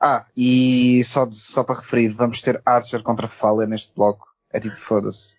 Ah, 0.00 0.26
e 0.36 1.04
só, 1.04 1.30
só 1.30 1.62
para 1.62 1.76
referir, 1.76 2.08
vamos 2.08 2.42
ter 2.42 2.60
Archer 2.66 3.00
contra 3.04 3.28
Fallen 3.28 3.68
neste 3.68 3.94
bloco. 3.94 4.26
É 4.52 4.58
tipo, 4.58 4.74
foda-se. 4.74 5.36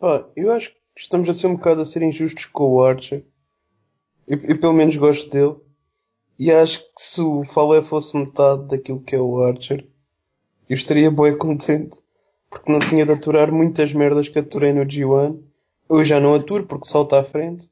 Pá, 0.00 0.24
eu 0.34 0.50
acho 0.50 0.70
que 0.70 0.76
estamos 0.96 1.28
a 1.28 1.34
ser 1.34 1.46
um 1.46 1.54
bocado 1.54 1.82
a 1.82 1.86
ser 1.86 2.02
injustos 2.02 2.46
com 2.46 2.64
o 2.64 2.84
Archer. 2.84 3.24
Eu, 4.26 4.38
eu 4.42 4.58
pelo 4.58 4.72
menos 4.72 4.96
gosto 4.96 5.30
dele. 5.30 5.67
E 6.38 6.52
acho 6.52 6.78
que 6.78 7.02
se 7.02 7.20
o 7.20 7.44
Fale 7.44 7.82
fosse 7.82 8.16
metade 8.16 8.68
daquilo 8.68 9.02
que 9.02 9.16
é 9.16 9.20
o 9.20 9.42
Archer, 9.42 9.84
eu 10.68 10.74
estaria 10.74 11.10
bem 11.10 11.36
contente. 11.36 11.98
Porque 12.50 12.70
não 12.70 12.78
tinha 12.78 13.04
de 13.04 13.12
aturar 13.12 13.52
muitas 13.52 13.92
merdas 13.92 14.28
que 14.28 14.38
aturei 14.38 14.72
no 14.72 14.86
G1. 14.86 15.38
Eu 15.90 16.04
já 16.04 16.18
não 16.20 16.34
aturo 16.34 16.64
porque 16.64 16.88
salta 16.88 17.18
à 17.18 17.24
frente. 17.24 17.68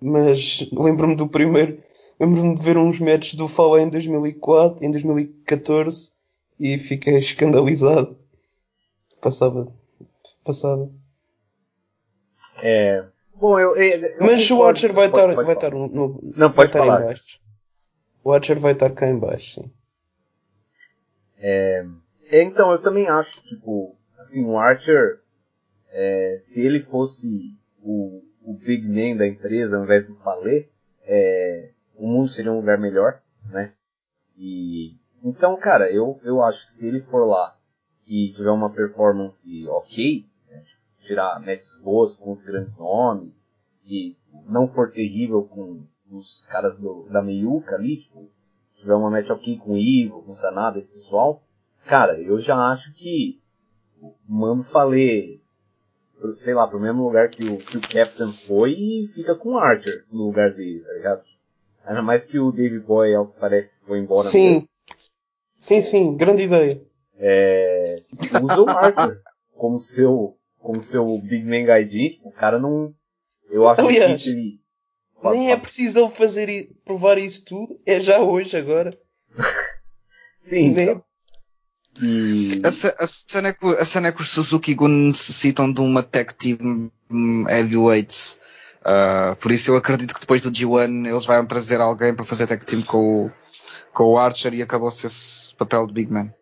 Mas 0.00 0.68
lembro-me 0.72 1.14
do 1.14 1.28
primeiro. 1.28 1.78
Lembro-me 2.18 2.54
de 2.54 2.62
ver 2.62 2.76
uns 2.76 3.00
matches 3.00 3.34
do 3.34 3.48
Fale 3.48 3.82
em 3.82 3.88
2004, 3.88 4.84
em 4.84 4.90
2014 4.90 6.10
e 6.58 6.78
fiquei 6.78 7.16
escandalizado. 7.16 8.16
Passava. 9.20 9.72
Passava. 10.44 10.88
É. 12.62 13.04
Bom, 13.34 13.58
eu. 13.58 13.74
eu 13.76 14.16
Mas 14.20 14.48
o 14.50 14.62
Archer 14.62 14.92
vai 14.92 15.06
estar, 15.06 15.34
vai 15.34 15.54
estar 15.54 15.70
no, 15.70 15.88
no, 15.88 16.20
Não, 16.36 16.52
pode 16.52 16.70
vai 16.72 16.80
falar. 16.80 16.84
estar 16.84 17.02
em 17.02 17.06
baixo. 17.06 17.41
O 18.24 18.32
Archer 18.32 18.58
vai 18.58 18.72
estar 18.72 18.90
cá 18.90 19.06
em 19.08 19.18
baixo, 19.18 19.60
sim. 19.60 19.70
É, 21.38 21.84
é, 22.26 22.42
então, 22.42 22.70
eu 22.70 22.80
também 22.80 23.08
acho, 23.08 23.42
tipo, 23.42 23.96
assim, 24.18 24.44
o 24.44 24.58
Archer, 24.58 25.20
é, 25.90 26.36
se 26.38 26.64
ele 26.64 26.80
fosse 26.80 27.52
o, 27.82 28.22
o 28.44 28.54
big 28.54 28.86
name 28.86 29.18
da 29.18 29.26
empresa 29.26 29.76
ao 29.76 29.84
invés 29.84 30.06
do 30.06 30.14
Falê, 30.16 30.68
é, 31.02 31.70
o 31.96 32.06
mundo 32.06 32.28
seria 32.28 32.52
um 32.52 32.56
lugar 32.56 32.78
melhor, 32.78 33.20
né? 33.50 33.72
E, 34.38 34.94
então, 35.24 35.56
cara, 35.56 35.90
eu, 35.90 36.20
eu 36.22 36.42
acho 36.42 36.64
que 36.66 36.72
se 36.72 36.86
ele 36.86 37.00
for 37.00 37.26
lá 37.26 37.56
e 38.06 38.32
tiver 38.32 38.50
uma 38.50 38.70
performance 38.70 39.68
ok, 39.68 40.24
né, 40.48 40.64
tirar 41.04 41.40
matches 41.40 41.76
boas 41.82 42.16
com 42.16 42.30
os 42.30 42.42
grandes 42.42 42.76
nomes, 42.76 43.52
e 43.84 44.16
não 44.46 44.68
for 44.68 44.92
terrível 44.92 45.42
com 45.44 45.84
os 46.18 46.46
caras 46.46 46.76
do, 46.76 47.08
da 47.10 47.22
meiuca 47.22 47.74
ali, 47.74 47.96
tipo, 47.96 48.28
tiver 48.78 48.94
uma 48.94 49.10
match 49.10 49.30
ok 49.30 49.58
com 49.58 49.72
o 49.72 49.78
Ivo, 49.78 50.22
com 50.22 50.32
o 50.32 50.36
Sanada, 50.36 50.78
esse 50.78 50.90
pessoal, 50.90 51.42
cara, 51.86 52.20
eu 52.20 52.40
já 52.40 52.56
acho 52.70 52.92
que 52.94 53.40
mando 54.28 54.64
falei, 54.64 55.40
sei 56.36 56.54
lá, 56.54 56.66
pro 56.66 56.80
mesmo 56.80 57.04
lugar 57.04 57.28
que 57.28 57.44
o, 57.44 57.58
que 57.58 57.76
o 57.76 57.80
Captain 57.80 58.30
foi 58.30 58.72
e 58.72 59.08
fica 59.14 59.34
com 59.34 59.50
o 59.50 59.58
Archer 59.58 60.04
no 60.10 60.24
lugar 60.26 60.52
dele, 60.52 60.80
tá 60.80 60.92
ligado? 60.92 61.22
Ainda 61.84 62.02
mais 62.02 62.24
que 62.24 62.38
o 62.38 62.52
Dave 62.52 62.78
Boy, 62.80 63.14
ao 63.14 63.26
que 63.26 63.40
parece, 63.40 63.80
foi 63.80 63.98
embora. 63.98 64.28
Sim. 64.28 64.52
mesmo. 64.52 64.68
Sim, 65.58 65.80
sim, 65.80 66.16
grande 66.16 66.42
ideia. 66.44 66.80
É, 67.18 67.96
usa 68.42 68.62
o 68.62 68.68
Archer 68.68 69.20
como 69.56 69.78
seu, 69.78 70.36
como 70.58 70.80
seu 70.80 71.06
Big 71.18 71.44
Man 71.44 71.64
Gaijin, 71.64 72.08
tipo, 72.10 72.28
o 72.28 72.32
cara 72.32 72.58
não, 72.58 72.92
eu 73.50 73.68
acho 73.68 73.82
Aliás, 73.82 74.18
difícil 74.18 74.32
ele... 74.32 74.61
Nem 75.24 75.52
é 75.52 75.56
preciso 75.56 75.98
ele 76.00 76.10
fazer, 76.10 76.68
provar 76.84 77.18
isso 77.18 77.44
tudo. 77.44 77.78
É 77.86 78.00
já 78.00 78.18
hoje, 78.20 78.56
agora. 78.56 78.96
Sim, 80.40 80.70
Nem- 80.70 80.84
então. 80.88 81.04
E... 82.00 82.62
A, 82.64 82.68
a 82.68 83.06
cena 83.06 83.48
é 83.48 83.52
que, 83.52 83.66
a 83.66 83.84
cena 83.84 84.08
é 84.08 84.12
que 84.12 84.22
os 84.22 84.28
Suzuki 84.28 84.74
Gun 84.74 84.88
necessitam 84.88 85.70
de 85.70 85.80
uma 85.82 86.02
tech 86.02 86.34
team 86.34 86.90
hum, 87.10 87.44
heavyweight. 87.48 88.38
Ah, 88.84 89.36
por 89.40 89.52
isso 89.52 89.70
eu 89.70 89.76
acredito 89.76 90.14
que 90.14 90.20
depois 90.20 90.40
do 90.40 90.50
G1 90.50 91.06
eles 91.06 91.26
vão 91.26 91.46
trazer 91.46 91.80
alguém 91.80 92.14
para 92.14 92.24
fazer 92.24 92.46
tech 92.46 92.64
team 92.64 92.82
com 92.82 93.26
o, 93.26 93.30
com 93.92 94.04
o 94.04 94.18
Archer 94.18 94.52
e 94.54 94.62
acabou-se 94.62 95.06
esse 95.06 95.54
papel 95.54 95.86
de 95.86 95.92
Big 95.92 96.10
Man. 96.10 96.32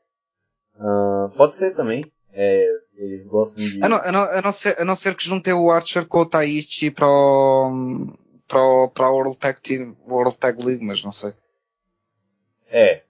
ah, 0.78 1.30
pode 1.36 1.54
ser 1.56 1.74
também. 1.74 2.10
É, 2.32 2.66
eles 2.96 3.26
gostam 3.26 3.62
de. 3.64 3.84
A 3.84 3.88
não, 3.88 3.96
a, 3.96 4.12
não, 4.12 4.20
a, 4.20 4.42
não 4.42 4.52
ser, 4.52 4.80
a 4.80 4.84
não 4.84 4.94
ser 4.94 5.14
que 5.16 5.24
juntem 5.24 5.52
o 5.52 5.70
Archer 5.70 6.06
com 6.06 6.20
o 6.20 6.26
Taichi 6.26 6.90
para 6.90 7.08
o, 7.08 8.08
para 8.50 8.62
o, 8.62 8.88
para 8.88 9.06
a 9.06 9.10
World 9.10 9.38
Tag 9.38 9.60
Team, 9.60 9.96
World 10.08 10.36
Tag 10.36 10.62
League, 10.62 10.84
mas 10.84 11.02
não 11.04 11.12
sei. 11.12 11.32
É, 12.68 13.04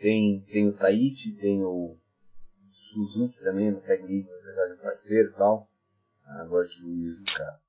têm, 0.00 0.40
tem 0.50 0.68
o 0.68 0.72
Taichi, 0.72 1.32
tem 1.32 1.62
o 1.64 1.96
Suzuki 2.70 3.40
também 3.40 3.72
no 3.72 3.80
Tag 3.80 4.02
League, 4.02 4.28
apesar 4.40 4.68
de 4.68 4.80
parceiro 4.80 5.30
e 5.30 5.32
tal. 5.32 5.68
Agora 6.38 6.66
que 6.68 6.80
o 6.82 6.88
Yuzuka 6.88 7.60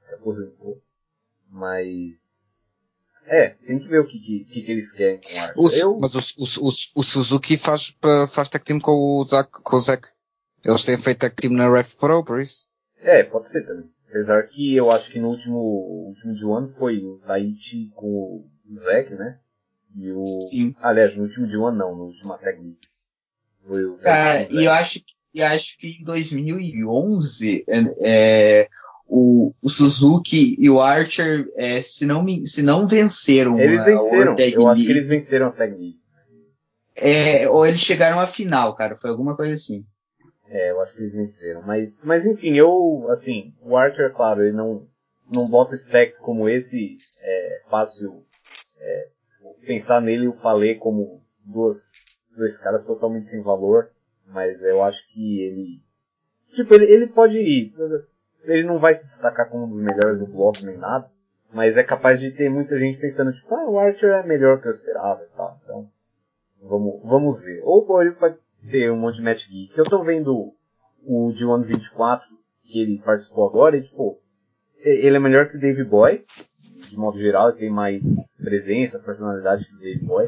se 0.00 0.14
aposentou. 0.14 0.80
Mas. 1.50 2.66
É, 3.26 3.50
tem 3.50 3.78
que 3.78 3.88
ver 3.88 4.00
o 4.00 4.06
que, 4.06 4.18
que, 4.18 4.44
que, 4.44 4.70
eles 4.70 4.92
querem 4.92 5.18
com 5.18 5.32
o 5.32 5.38
Archer. 5.38 5.58
O, 5.58 5.70
Eu, 5.70 5.98
Mas 5.98 6.14
o, 6.14 6.18
o, 6.42 6.68
o, 6.96 7.02
Suzuki 7.02 7.56
faz, 7.56 7.94
faz 8.30 8.48
tag 8.48 8.64
team 8.64 8.78
com 8.80 8.92
o 8.92 9.24
Zack, 9.24 9.50
com 9.62 9.76
o 9.76 9.80
Zack. 9.80 10.08
Eles 10.64 10.84
têm 10.84 10.98
feito 10.98 11.20
tag 11.20 11.34
team 11.34 11.52
na 11.52 11.70
Ref 11.70 11.94
Pro, 11.94 12.24
por 12.24 12.40
isso. 12.40 12.66
É, 12.98 13.22
pode 13.22 13.48
ser 13.48 13.66
também. 13.66 13.93
Apesar 14.14 14.46
que 14.46 14.76
eu 14.76 14.92
acho 14.92 15.10
que 15.10 15.18
no 15.18 15.28
último, 15.28 15.58
último 15.58 16.36
de 16.36 16.46
um 16.46 16.54
ano 16.54 16.68
foi 16.78 16.98
o 16.98 17.18
Taichi 17.26 17.90
com 17.96 18.06
o 18.06 18.74
Zack, 18.76 19.12
né? 19.12 19.38
E 19.96 20.12
o. 20.12 20.24
Sim. 20.24 20.72
Aliás, 20.80 21.16
no 21.16 21.24
último 21.24 21.48
de 21.48 21.58
um 21.58 21.66
ano 21.66 21.78
não, 21.78 21.96
no 21.96 22.04
último 22.04 22.32
Tag 22.38 22.56
League. 22.56 22.78
Foi 23.66 23.84
o 23.84 23.96
Cara, 23.96 24.46
e 24.52 24.66
eu 24.66 24.70
acho, 24.70 25.00
e 25.34 25.42
acho 25.42 25.76
que 25.78 25.98
em 26.00 26.04
2011 26.04 27.64
é, 27.66 27.80
é, 28.02 28.68
o, 29.08 29.52
o 29.60 29.68
Suzuki 29.68 30.54
e 30.60 30.70
o 30.70 30.80
Archer, 30.80 31.48
é, 31.56 31.82
se, 31.82 32.06
não, 32.06 32.24
se 32.46 32.62
não 32.62 32.86
venceram, 32.86 33.58
Eles 33.58 33.80
a 33.80 33.84
venceram. 33.84 34.32
World 34.32 34.42
Tag 34.44 34.54
Eu 34.54 34.68
acho 34.68 34.80
que 34.80 34.90
eles 34.90 35.06
venceram 35.08 35.46
a 35.48 35.50
Tag 35.50 35.72
League. 35.72 35.96
é, 36.94 37.48
ou 37.48 37.66
eles 37.66 37.80
chegaram 37.80 38.20
à 38.20 38.28
final, 38.28 38.76
cara, 38.76 38.96
foi 38.96 39.10
alguma 39.10 39.34
coisa 39.34 39.54
assim. 39.54 39.84
É, 40.48 40.70
eu 40.70 40.80
acho 40.80 40.94
que 40.94 41.00
eles 41.00 41.12
venceram. 41.12 41.62
Mas, 41.62 42.04
mas 42.04 42.26
enfim, 42.26 42.56
eu, 42.56 43.06
assim, 43.08 43.52
o 43.62 43.76
Archer, 43.76 44.12
claro, 44.12 44.42
ele 44.42 44.56
não, 44.56 44.86
não 45.32 45.48
bota 45.48 45.74
stack 45.74 46.18
como 46.18 46.48
esse, 46.48 46.98
é 47.20 47.62
fácil 47.70 48.24
é, 48.78 49.08
pensar 49.66 50.00
nele 50.00 50.24
e 50.24 50.28
o 50.28 50.34
Falê 50.34 50.74
como 50.74 51.22
duas, 51.44 51.92
dois 52.36 52.58
caras 52.58 52.84
totalmente 52.84 53.28
sem 53.28 53.42
valor, 53.42 53.90
mas 54.28 54.62
eu 54.62 54.82
acho 54.82 55.06
que 55.08 55.42
ele, 55.42 55.82
tipo, 56.54 56.74
ele, 56.74 56.86
ele 56.86 57.06
pode 57.06 57.38
ir, 57.38 57.72
ele 58.44 58.64
não 58.64 58.78
vai 58.78 58.94
se 58.94 59.06
destacar 59.06 59.48
como 59.48 59.64
um 59.64 59.68
dos 59.68 59.80
melhores 59.80 60.18
do 60.18 60.26
bloco 60.26 60.64
nem 60.64 60.76
nada, 60.76 61.10
mas 61.52 61.76
é 61.76 61.82
capaz 61.82 62.20
de 62.20 62.30
ter 62.30 62.50
muita 62.50 62.78
gente 62.78 62.98
pensando, 62.98 63.32
tipo, 63.32 63.54
ah, 63.54 63.68
o 63.68 63.78
Archer 63.78 64.10
é 64.10 64.22
melhor 64.26 64.60
que 64.60 64.68
eu 64.68 64.72
esperava 64.72 65.22
e 65.22 65.36
tal, 65.36 65.58
então, 65.62 65.86
vamos, 66.62 67.02
vamos 67.04 67.40
ver. 67.40 67.62
Ou 67.64 68.02
ele 68.02 68.12
pode 68.12 68.36
ter 68.70 68.90
um 68.90 68.96
monte 68.96 69.16
de 69.16 69.22
match 69.22 69.48
geek. 69.48 69.76
Eu 69.76 69.84
tô 69.84 70.02
vendo 70.02 70.52
o 71.06 71.32
G1 71.32 71.64
24 71.64 72.26
que 72.64 72.80
ele 72.80 72.98
participou 72.98 73.46
agora 73.46 73.76
e 73.76 73.82
tipo, 73.82 74.18
ele 74.80 75.16
é 75.16 75.20
melhor 75.20 75.48
que 75.48 75.56
o 75.56 75.60
Dave 75.60 75.84
Boy, 75.84 76.24
de 76.88 76.96
modo 76.96 77.18
geral, 77.18 77.50
ele 77.50 77.58
tem 77.58 77.70
mais 77.70 78.36
presença, 78.36 78.98
personalidade 78.98 79.66
que 79.66 79.74
o 79.74 79.78
Dave 79.78 80.04
Boy. 80.04 80.26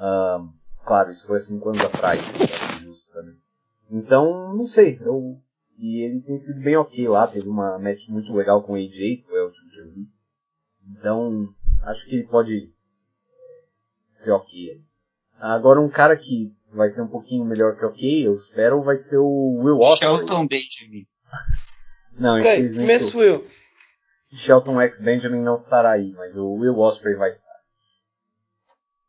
Ahn, 0.00 0.48
claro, 0.84 1.10
isso 1.10 1.26
foi 1.26 1.38
há 1.38 1.40
5 1.40 1.68
anos 1.68 1.84
atrás, 1.84 2.20
ser 2.22 2.80
justo 2.80 3.12
também. 3.12 3.36
Então, 3.90 4.54
não 4.54 4.66
sei, 4.66 4.98
eu, 5.00 5.36
e 5.78 6.02
ele 6.02 6.20
tem 6.20 6.38
sido 6.38 6.60
bem 6.60 6.76
ok 6.76 7.06
lá, 7.08 7.26
teve 7.26 7.48
uma 7.48 7.78
match 7.78 8.08
muito 8.08 8.34
legal 8.34 8.62
com 8.62 8.72
o 8.72 8.76
AJ, 8.76 9.24
foi 9.26 9.40
o 9.40 9.46
último 9.46 9.70
que 9.70 9.78
eu 9.80 9.90
vi. 9.92 10.06
Então, 10.90 11.48
acho 11.82 12.06
que 12.06 12.16
ele 12.16 12.26
pode 12.26 12.70
ser 14.10 14.32
ok. 14.32 14.80
Agora 15.38 15.80
um 15.80 15.88
cara 15.88 16.16
que 16.16 16.54
vai 16.76 16.88
ser 16.90 17.02
um 17.02 17.08
pouquinho 17.08 17.44
melhor 17.44 17.76
que 17.76 17.84
ok, 17.84 18.26
eu 18.26 18.34
espero, 18.34 18.82
vai 18.82 18.96
ser 18.96 19.16
o 19.18 19.58
Will 19.62 19.78
Ospreay. 19.80 20.16
Shelton 20.18 20.46
Benjamin. 20.46 21.06
Não, 22.18 22.38
Ok, 22.38 22.50
infelizmente 22.52 22.86
começo 22.86 23.20
eu. 23.22 23.46
o 24.32 24.36
Shelton 24.36 24.80
X 24.82 25.00
Benjamin 25.00 25.40
não 25.42 25.54
estará 25.56 25.92
aí, 25.92 26.12
mas 26.12 26.36
o 26.36 26.52
Will 26.54 26.78
Osprey 26.78 27.14
vai 27.16 27.30
estar. 27.30 27.56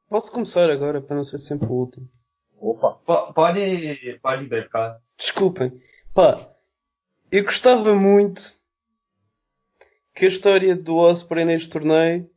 Posso 0.09 0.31
começar 0.31 0.69
agora 0.69 1.01
para 1.01 1.15
não 1.17 1.25
ser 1.25 1.37
sempre 1.37 1.67
o 1.67 1.71
último. 1.71 2.07
Opa, 2.59 2.93
Po- 3.05 3.33
Pode, 3.33 4.19
pode 4.21 4.45
verificar. 4.47 4.97
Desculpem. 5.17 5.79
Pá, 6.15 6.47
eu 7.31 7.43
gostava 7.43 7.93
muito 7.93 8.55
que 10.15 10.25
a 10.25 10.29
história 10.29 10.75
do 10.75 10.95
Osprey 10.95 11.45
neste 11.45 11.69
torneio 11.69 12.27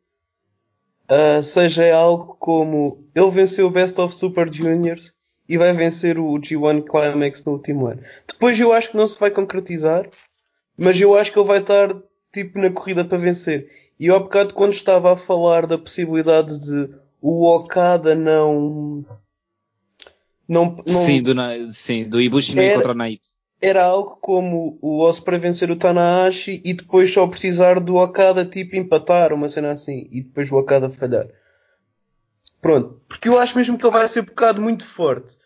ah, 1.09 1.43
seja 1.43 1.95
algo 1.95 2.37
como 2.39 3.09
ele 3.15 3.31
venceu 3.31 3.67
o 3.67 3.71
Best 3.71 3.99
of 4.01 4.15
Super 4.15 4.53
Juniors 4.53 5.13
e 5.51 5.59
vai 5.59 5.73
vencer 5.73 6.17
o 6.17 6.39
G1 6.39 6.85
Climax 6.85 7.45
no 7.45 7.53
último 7.53 7.89
ano. 7.89 8.01
Depois 8.29 8.59
eu 8.61 8.73
acho 8.73 8.91
que 8.91 8.97
não 8.97 9.09
se 9.09 9.19
vai 9.19 9.33
concretizar, 9.33 10.09
mas 10.79 10.99
eu 11.01 11.17
acho 11.19 11.33
que 11.33 11.39
ele 11.41 11.49
vai 11.49 11.59
estar 11.59 11.93
tipo 12.33 12.57
na 12.61 12.71
corrida 12.71 13.05
para 13.05 13.19
vencer. 13.19 13.69
E 13.99 14.07
eu 14.07 14.15
há 14.15 14.21
bocado 14.21 14.55
quando 14.55 14.73
estava 14.73 15.13
a 15.13 15.17
falar 15.17 15.67
da 15.67 15.77
possibilidade 15.77 16.57
de 16.61 16.89
o 17.21 17.45
Okada 17.45 18.15
não 18.15 19.05
não, 20.49 20.77
não 20.77 20.85
Sim, 20.87 21.21
do, 21.21 21.35
sim, 21.73 22.05
do 22.05 22.21
Ibushi 22.21 22.59
Era- 22.59 22.75
contra 22.77 22.93
o 22.93 22.95
Naito. 22.95 23.29
era 23.61 23.85
algo 23.85 24.19
como 24.21 24.79
o 24.81 25.01
Osprey 25.01 25.39
vencer 25.39 25.69
o 25.71 25.77
Tanahashi 25.77 26.61
e 26.65 26.73
depois 26.73 27.13
só 27.13 27.27
precisar 27.27 27.81
do 27.81 27.97
Okada 27.97 28.45
tipo 28.45 28.77
empatar, 28.77 29.33
uma 29.33 29.49
cena 29.49 29.73
assim, 29.73 30.07
e 30.13 30.23
depois 30.23 30.51
o 30.51 30.57
Okada 30.57 30.89
falhar. 30.89 31.27
Pronto, 32.61 33.01
porque 33.09 33.29
eu 33.29 33.39
acho 33.39 33.57
mesmo 33.57 33.77
que 33.79 33.85
ele 33.85 33.93
vai 33.93 34.07
ser 34.07 34.21
um 34.21 34.25
bocado 34.25 34.61
muito 34.61 34.85
forte, 34.87 35.37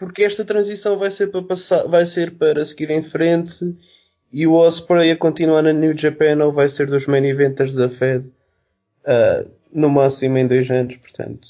porque 0.00 0.24
esta 0.24 0.44
transição 0.44 0.96
vai 0.96 1.10
ser 1.10 1.28
para 1.30 1.42
passar, 1.42 1.86
vai 1.86 2.06
ser 2.06 2.32
para 2.32 2.64
seguir 2.64 2.90
em 2.90 3.02
frente 3.02 3.76
e 4.32 4.46
o 4.46 4.54
Osprey 4.54 5.10
a 5.10 5.16
continuar 5.16 5.62
na 5.62 5.72
New 5.72 5.96
Japan 5.96 6.42
ou 6.42 6.50
vai 6.50 6.68
ser 6.68 6.86
dos 6.86 7.06
main 7.06 7.24
eventers 7.26 7.74
da 7.74 7.88
Fed 7.88 8.28
ah, 9.04 9.44
no 9.72 9.90
máximo 9.90 10.38
em 10.38 10.46
dois 10.46 10.68
anos, 10.70 10.96
portanto. 10.96 11.48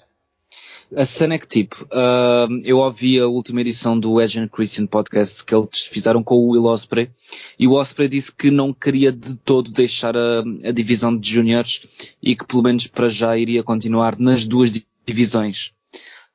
A 0.96 1.04
cena 1.06 1.34
é 1.34 1.38
que 1.38 1.46
tipo, 1.46 1.86
ah, 1.92 2.48
eu 2.64 2.78
ouvi 2.78 3.20
a 3.20 3.28
última 3.28 3.60
edição 3.60 3.96
do 3.98 4.20
Edge 4.20 4.48
Christian 4.48 4.86
Podcast 4.86 5.44
que 5.44 5.54
eles 5.54 5.84
fizeram 5.84 6.20
com 6.20 6.34
o 6.34 6.48
Will 6.48 6.64
Osprey 6.64 7.08
e 7.56 7.68
o 7.68 7.74
Osprey 7.74 8.08
disse 8.08 8.32
que 8.32 8.50
não 8.50 8.72
queria 8.72 9.12
de 9.12 9.34
todo 9.36 9.70
deixar 9.70 10.16
a, 10.16 10.42
a 10.64 10.72
divisão 10.72 11.16
de 11.16 11.30
juniors 11.30 12.16
e 12.20 12.34
que 12.34 12.44
pelo 12.44 12.64
menos 12.64 12.88
para 12.88 13.08
já 13.08 13.38
iria 13.38 13.62
continuar 13.62 14.18
nas 14.18 14.44
duas 14.44 14.72
di- 14.72 14.84
divisões. 15.06 15.70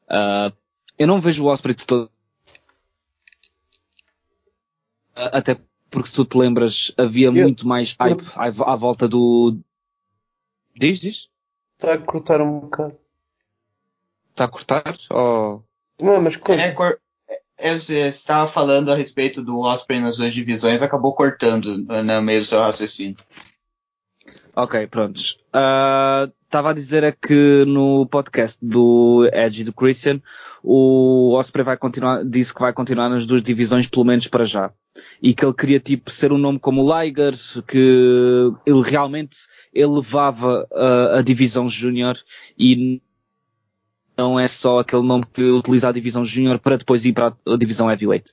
Ah, 0.09 0.53
eu 0.97 1.07
não 1.07 1.21
vejo 1.21 1.43
o 1.43 1.47
Osprey 1.47 1.75
de 1.75 1.85
todo. 1.85 2.09
Até 5.15 5.57
porque 5.89 6.09
se 6.09 6.15
tu 6.15 6.25
te 6.25 6.37
lembras, 6.37 6.91
havia 6.97 7.31
muito 7.31 7.67
mais 7.67 7.95
hype 7.99 8.23
à, 8.35 8.47
à 8.47 8.75
volta 8.75 9.07
do. 9.07 9.57
Diz, 10.75 10.99
diz? 10.99 11.29
Está 11.75 11.93
a 11.93 11.97
cortar 11.97 12.41
um 12.41 12.59
bocado. 12.59 12.97
Está 14.31 14.43
a 14.43 14.47
cortar? 14.49 14.97
Ou... 15.09 15.63
Não, 16.01 16.21
mas 16.21 16.35
conta. 16.35 16.61
É, 16.61 16.71
cor... 16.71 16.99
é, 17.57 17.79
Você 17.79 18.07
estava 18.07 18.45
falando 18.45 18.91
a 18.91 18.95
respeito 18.95 19.41
do 19.41 19.59
Osprey 19.59 20.01
nas 20.01 20.17
duas 20.17 20.33
divisões, 20.33 20.81
acabou 20.81 21.13
cortando 21.13 21.77
no 21.77 22.21
meio 22.21 22.41
do 22.41 22.45
seu 22.45 22.59
raciocínio. 22.59 23.15
Ok, 24.55 24.87
prontos. 24.87 25.37
Ah, 25.53 26.29
Estava 26.55 26.69
a 26.69 26.73
dizer 26.73 27.03
é 27.03 27.11
que 27.11 27.65
no 27.67 28.05
podcast 28.05 28.57
do 28.65 29.29
Edge 29.33 29.61
e 29.61 29.65
do 29.65 29.73
Christian, 29.73 30.21
o 30.63 31.33
Osprey 31.33 31.65
vai 31.65 31.75
continuar, 31.75 32.23
disse 32.23 32.53
que 32.53 32.61
vai 32.61 32.71
continuar 32.71 33.09
nas 33.09 33.25
duas 33.25 33.43
divisões, 33.43 33.87
pelo 33.87 34.05
menos 34.05 34.25
para 34.27 34.45
já. 34.45 34.71
E 35.21 35.33
que 35.33 35.43
ele 35.43 35.53
queria 35.53 35.81
tipo 35.81 36.09
ser 36.09 36.31
um 36.31 36.37
nome 36.37 36.57
como 36.57 36.81
Liger, 36.81 37.33
que 37.67 38.53
ele 38.65 38.81
realmente 38.83 39.35
elevava 39.73 40.65
ah, 40.71 41.17
a 41.19 41.21
divisão 41.21 41.67
júnior 41.67 42.17
e 42.57 43.01
não 44.17 44.39
é 44.39 44.47
só 44.47 44.79
aquele 44.79 45.03
nome 45.03 45.25
que 45.33 45.43
utiliza 45.43 45.89
a 45.89 45.91
divisão 45.91 46.23
júnior 46.23 46.57
para 46.57 46.77
depois 46.77 47.03
ir 47.03 47.11
para 47.11 47.33
a 47.45 47.57
divisão 47.57 47.91
heavyweight. 47.91 48.31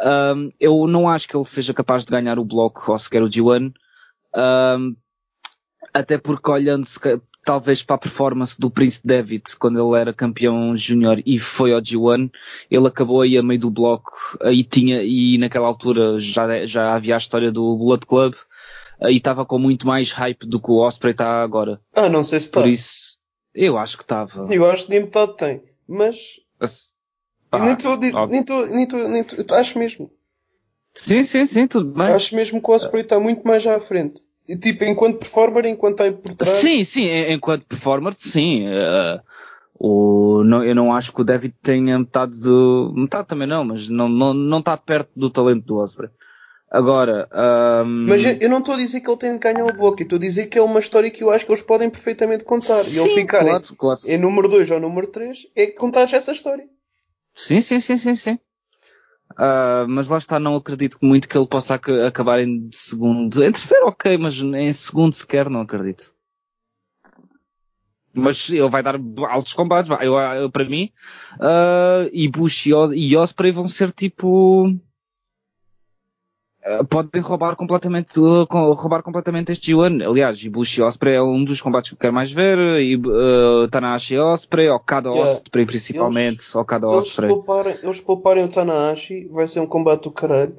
Um, 0.00 0.52
eu 0.60 0.86
não 0.86 1.08
acho 1.08 1.26
que 1.26 1.36
ele 1.36 1.44
seja 1.44 1.74
capaz 1.74 2.04
de 2.04 2.12
ganhar 2.12 2.38
o 2.38 2.44
bloco 2.44 2.92
ou 2.92 2.98
sequer 3.00 3.20
o 3.20 3.28
G1. 3.28 3.72
Um, 4.34 4.94
até 5.92 6.16
porque 6.18 6.50
olhando 6.50 6.86
talvez 7.44 7.82
para 7.82 7.96
a 7.96 7.98
performance 7.98 8.58
do 8.58 8.70
Prince 8.70 9.00
David 9.04 9.42
quando 9.58 9.78
ele 9.78 10.00
era 10.00 10.12
campeão 10.14 10.74
júnior 10.76 11.20
e 11.26 11.38
foi 11.38 11.72
ao 11.72 11.80
G1, 11.82 12.30
ele 12.70 12.86
acabou 12.86 13.20
aí 13.20 13.36
a 13.36 13.42
meio 13.42 13.60
do 13.60 13.70
bloco 13.70 14.12
e 14.50 14.62
tinha, 14.62 15.02
e 15.02 15.36
naquela 15.38 15.66
altura 15.66 16.18
já, 16.20 16.64
já 16.64 16.94
havia 16.94 17.14
a 17.14 17.18
história 17.18 17.50
do 17.50 17.76
Bullet 17.76 18.06
Club 18.06 18.34
e 19.08 19.16
estava 19.16 19.44
com 19.44 19.58
muito 19.58 19.86
mais 19.86 20.12
hype 20.12 20.46
do 20.46 20.60
que 20.60 20.70
o 20.70 20.76
Osprey 20.76 21.10
está 21.12 21.42
agora. 21.42 21.80
Ah, 21.94 22.08
não 22.08 22.22
sei 22.22 22.38
se 22.38 22.46
está. 22.46 22.60
Por 22.60 22.68
isso, 22.68 23.16
eu 23.54 23.76
acho 23.76 23.96
que 23.96 24.04
estava. 24.04 24.46
Eu 24.52 24.70
acho 24.70 24.84
que 24.84 24.90
nem 24.90 25.00
metade 25.00 25.36
tem. 25.36 25.60
Mas 25.88 26.16
As- 26.60 26.92
eu 27.52 27.58
Pá, 27.58 27.64
nem 27.64 27.72
estou. 27.74 27.96
Nem 27.96 28.40
estou. 28.40 28.68
Nem 29.08 29.20
estou. 29.22 29.56
Acho 29.56 29.78
mesmo. 29.78 30.08
Sim, 30.94 31.24
sim, 31.24 31.44
sim, 31.46 31.66
tudo 31.66 31.90
bem. 31.92 32.06
Acho 32.06 32.36
mesmo 32.36 32.62
que 32.62 32.70
o 32.70 32.74
Osprey 32.74 33.02
está 33.02 33.18
muito 33.18 33.46
mais 33.46 33.66
à 33.66 33.80
frente. 33.80 34.22
Tipo, 34.60 34.84
enquanto 34.84 35.18
performer, 35.18 35.66
enquanto 35.66 36.02
está 36.02 36.20
por 36.20 36.34
trás. 36.34 36.58
Sim, 36.58 36.84
sim, 36.84 37.04
em- 37.08 37.32
enquanto 37.34 37.64
performer, 37.66 38.14
sim. 38.18 38.66
eh, 38.66 39.20
o, 39.78 40.42
não, 40.44 40.64
eu 40.64 40.74
não 40.74 40.94
acho 40.94 41.12
que 41.12 41.20
o 41.20 41.24
David 41.24 41.54
tenha 41.62 41.98
metade 41.98 42.38
do. 42.40 42.92
Metade 42.96 43.28
também 43.28 43.48
não, 43.48 43.64
mas 43.64 43.88
não 43.88 44.06
está 44.06 44.18
não, 44.18 44.34
não 44.34 44.58
está 44.58 44.76
perto 44.76 45.10
do 45.16 45.30
talento 45.30 45.64
do 45.66 45.76
Osprey. 45.78 46.10
Agora, 46.70 47.28
ahm, 47.32 48.06
Mas 48.08 48.24
eu, 48.24 48.48
não 48.48 48.60
estou 48.60 48.74
a 48.74 48.78
dizer 48.78 49.00
que 49.00 49.10
ele 49.10 49.18
tem 49.18 49.32
de 49.34 49.38
ganhar 49.38 49.64
o 49.64 49.72
bloco. 49.74 50.02
Estou 50.02 50.16
a 50.16 50.20
dizer 50.20 50.46
que 50.46 50.58
é 50.58 50.62
uma 50.62 50.80
história 50.80 51.10
que 51.10 51.22
eu 51.22 51.30
acho 51.30 51.44
que 51.44 51.52
eles 51.52 51.62
podem 51.62 51.90
perfeitamente 51.90 52.44
contar. 52.44 52.80
e 52.80 52.98
ele 52.98 53.08
sim, 53.08 53.14
ficar 53.14 53.40
claro, 53.40 53.64
claro. 53.76 54.00
em, 54.06 54.14
em 54.14 54.18
número 54.18 54.48
2 54.48 54.70
ou 54.70 54.80
número 54.80 55.06
3 55.06 55.46
é 55.54 55.66
que 55.66 55.72
contares 55.72 56.12
essa 56.14 56.32
história. 56.32 56.64
Sim, 57.34 57.60
sim, 57.60 57.78
sim, 57.78 57.96
sim, 57.98 58.14
sim. 58.14 58.38
Ah, 59.36 59.86
mas 59.88 60.08
lá 60.08 60.18
está, 60.18 60.38
não 60.38 60.56
acredito 60.56 60.98
muito 61.02 61.28
que 61.28 61.36
ele 61.36 61.46
possa 61.46 61.74
ac- 61.74 61.90
acabar 62.06 62.40
em 62.40 62.70
segundo. 62.72 63.42
Em 63.44 63.52
terceiro, 63.52 63.86
ok, 63.88 64.16
mas 64.18 64.34
em 64.40 64.72
segundo 64.72 65.12
sequer 65.14 65.48
não 65.50 65.60
acredito. 65.62 66.12
Mas 68.14 68.50
ele 68.50 68.68
vai 68.68 68.82
dar 68.82 68.96
altos 69.30 69.54
combates. 69.54 69.90
Eu, 70.02 70.18
eu, 70.18 70.50
para 70.50 70.64
mim, 70.68 70.90
ah, 71.40 72.06
e 72.12 72.28
Bush 72.28 72.66
e 72.66 73.16
Osprey 73.16 73.52
vão 73.52 73.66
ser 73.68 73.90
tipo. 73.92 74.74
Ah, 76.64 76.84
podem 76.84 77.20
roubar 77.20 77.56
completamente, 77.56 78.14
com- 78.48 78.72
roubar 78.72 79.02
completamente 79.02 79.52
este 79.52 79.72
G1. 79.72 80.04
Aliás, 80.06 80.42
Ibushi 80.44 80.82
Osprey 80.82 81.14
é 81.14 81.22
um 81.22 81.42
dos 81.44 81.60
combates 81.60 81.90
que 81.90 81.94
eu 81.94 81.98
quero 81.98 82.12
mais 82.12 82.30
ver. 82.32 82.58
E, 82.80 82.96
uh, 82.96 83.68
Tanahashi 83.70 84.16
Osprey, 84.18 84.68
Okada 84.68 85.08
Yeah. 85.10 85.32
Osprey 85.32 85.66
principalmente. 85.66 86.56
Okada 86.56 86.86
Eles 86.86 87.06
Osprey. 87.08 87.28
pouparem, 87.28 87.76
eles 87.82 88.00
pouparem 88.00 88.44
o 88.44 88.48
Tanahashi, 88.48 89.28
vai 89.32 89.46
ser 89.48 89.60
um 89.60 89.66
combate 89.66 90.04
do 90.04 90.10
caralho. 90.10 90.54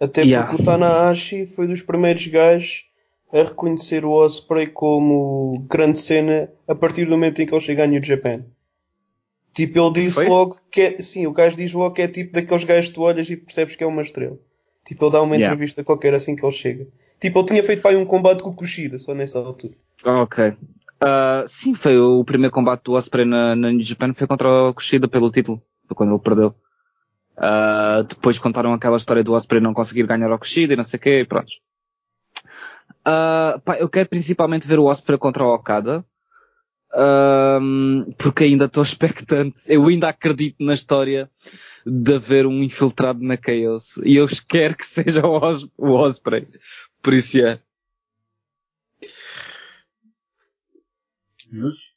Até 0.00 0.22
Yeah. 0.22 0.46
porque 0.48 0.62
o 0.62 0.64
Tanahashi 0.64 1.46
foi 1.46 1.66
dos 1.66 1.82
primeiros 1.82 2.24
gajos 2.28 2.84
a 3.32 3.38
reconhecer 3.42 4.04
o 4.04 4.12
Osprey 4.12 4.68
como 4.68 5.64
grande 5.68 5.98
cena 5.98 6.48
a 6.66 6.74
partir 6.74 7.04
do 7.04 7.10
momento 7.10 7.42
em 7.42 7.46
que 7.46 7.52
ele 7.54 7.60
chega 7.60 7.84
a 7.84 7.86
New 7.86 8.02
Japan. 8.02 8.40
Tipo, 9.54 9.80
ele 9.80 9.92
disse 9.92 10.14
Foi? 10.14 10.28
logo 10.28 10.56
que 10.70 10.80
é, 10.80 11.02
sim, 11.02 11.26
o 11.26 11.32
gajo 11.32 11.56
diz 11.56 11.72
logo 11.72 11.94
que 11.94 12.02
é 12.02 12.06
tipo 12.08 12.32
daqueles 12.32 12.62
gajos 12.64 12.88
que 12.90 12.94
tu 12.94 13.02
olhas 13.02 13.28
e 13.28 13.36
percebes 13.36 13.74
que 13.74 13.82
é 13.82 13.86
uma 13.86 14.02
estrela. 14.02 14.36
Tipo, 14.88 15.04
ele 15.04 15.12
dá 15.12 15.22
uma 15.22 15.36
Yeah. 15.36 15.54
entrevista 15.54 15.84
qualquer 15.84 16.14
assim 16.14 16.34
que 16.34 16.44
ele 16.44 16.52
chega. 16.52 16.86
Tipo, 17.20 17.40
ele 17.40 17.48
tinha 17.48 17.62
feito 17.62 17.82
para 17.82 17.98
um 17.98 18.06
combate 18.06 18.42
com 18.42 18.48
o 18.50 18.54
Kushida, 18.54 18.98
só 18.98 19.14
nessa 19.14 19.38
altura. 19.38 19.74
Ok. 20.02 20.54
Ah, 21.00 21.44
sim, 21.46 21.74
foi 21.74 21.98
o 21.98 22.24
primeiro 22.24 22.52
combate 22.52 22.84
do 22.84 22.94
Osprey 22.94 23.26
na, 23.26 23.54
na 23.54 23.70
New 23.70 23.82
Japan, 23.82 24.14
foi 24.14 24.26
contra 24.26 24.48
o 24.48 24.74
Kushida 24.74 25.06
pelo 25.06 25.30
título, 25.30 25.60
quando 25.94 26.12
ele 26.14 26.22
perdeu. 26.22 26.54
Ah, 27.36 28.02
depois 28.08 28.38
contaram 28.38 28.72
aquela 28.72 28.96
história 28.96 29.22
do 29.22 29.34
Osprey 29.34 29.60
não 29.60 29.74
conseguir 29.74 30.06
ganhar 30.06 30.30
ao 30.30 30.38
Kushida 30.38 30.72
e 30.72 30.76
não 30.76 30.84
sei 30.84 30.96
o 30.96 31.00
quê, 31.00 31.20
e 31.20 31.24
pronto. 31.24 31.52
Ah, 33.04 33.60
pá, 33.64 33.76
eu 33.76 33.88
quero 33.88 34.08
principalmente 34.08 34.66
ver 34.66 34.78
o 34.78 34.86
Osprey 34.86 35.18
contra 35.18 35.44
o 35.44 35.52
Okada, 35.54 36.02
Ahm, 36.94 38.12
porque 38.16 38.44
ainda 38.44 38.64
estou 38.64 38.82
expectante. 38.82 39.58
Eu 39.66 39.86
ainda 39.86 40.08
acredito 40.08 40.56
na 40.64 40.74
história 40.74 41.28
de 41.88 42.14
haver 42.14 42.46
um 42.46 42.62
infiltrado 42.62 43.22
na 43.22 43.36
Chaos. 43.36 43.96
E 44.04 44.16
eu 44.16 44.26
quero 44.48 44.76
que 44.76 44.86
seja 44.86 45.26
o, 45.26 45.38
Os 45.38 45.68
o 45.76 45.92
Osprey. 45.94 46.46
Por 47.02 47.14
isso 47.14 47.44
é. 47.44 47.58
Justo? 51.50 51.88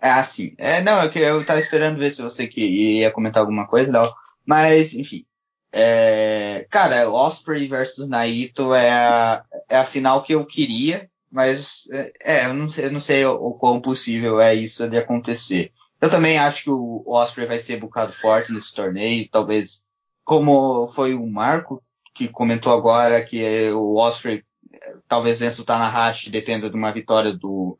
É 0.00 0.10
assim. 0.10 0.54
É, 0.56 0.80
não, 0.82 1.00
é 1.02 1.08
que 1.08 1.18
eu 1.18 1.44
tava 1.44 1.58
esperando 1.58 1.98
ver 1.98 2.10
se 2.10 2.22
você 2.22 2.46
que 2.46 2.60
ia 2.60 3.10
comentar 3.10 3.40
alguma 3.40 3.66
coisa, 3.66 3.92
não. 3.92 4.10
Mas, 4.46 4.94
enfim. 4.94 5.24
É, 5.72 6.66
cara, 6.70 7.08
Osprey 7.10 7.68
versus 7.68 8.08
Naito 8.08 8.74
é 8.74 8.90
a, 8.90 9.44
é 9.68 9.76
a 9.76 9.84
final 9.84 10.22
que 10.22 10.34
eu 10.34 10.44
queria, 10.44 11.08
mas 11.30 11.88
é, 11.92 12.12
é, 12.20 12.46
eu 12.46 12.54
não 12.54 12.68
sei, 12.68 12.86
eu 12.86 12.92
não 12.92 12.98
sei 12.98 13.24
o, 13.24 13.34
o 13.34 13.54
quão 13.54 13.80
possível 13.80 14.40
é 14.40 14.54
isso 14.54 14.88
de 14.88 14.96
acontecer. 14.98 15.70
Eu 16.00 16.08
também 16.08 16.38
acho 16.38 16.64
que 16.64 16.70
o 16.70 17.04
Osprey 17.06 17.46
vai 17.46 17.58
ser 17.58 17.78
bocado 17.78 18.12
forte 18.12 18.52
nesse 18.52 18.74
torneio, 18.74 19.28
talvez 19.30 19.82
como 20.24 20.86
foi 20.88 21.14
o 21.14 21.26
Marco 21.26 21.82
que 22.14 22.28
comentou 22.28 22.72
agora 22.72 23.22
que 23.24 23.70
o 23.72 23.96
Osprey 23.96 24.42
eh, 24.72 24.94
talvez 25.08 25.38
vença 25.38 25.62
o 25.62 25.64
Tanahashi, 25.64 26.30
dependa 26.30 26.68
de 26.68 26.76
uma 26.76 26.92
vitória 26.92 27.32
do, 27.32 27.76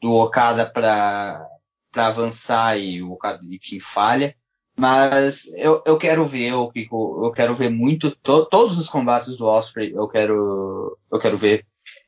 do 0.00 0.12
Okada 0.12 0.66
para 0.66 1.44
para 1.92 2.08
avançar 2.08 2.78
e 2.78 3.02
o 3.02 3.12
Okada 3.12 3.40
enfim 3.50 3.80
falha. 3.80 4.34
Mas 4.76 5.46
eu, 5.56 5.82
eu 5.86 5.96
quero 5.96 6.26
ver 6.26 6.52
o 6.52 6.68
que 6.68 6.86
eu 6.90 7.32
quero 7.34 7.56
ver 7.56 7.70
muito 7.70 8.10
to, 8.10 8.44
todos 8.44 8.78
os 8.78 8.88
combates 8.88 9.36
do 9.36 9.46
Osprey 9.46 9.92
eu 9.94 10.06
quero 10.06 10.98
eu 11.10 11.18
quero 11.18 11.38
ver 11.38 11.64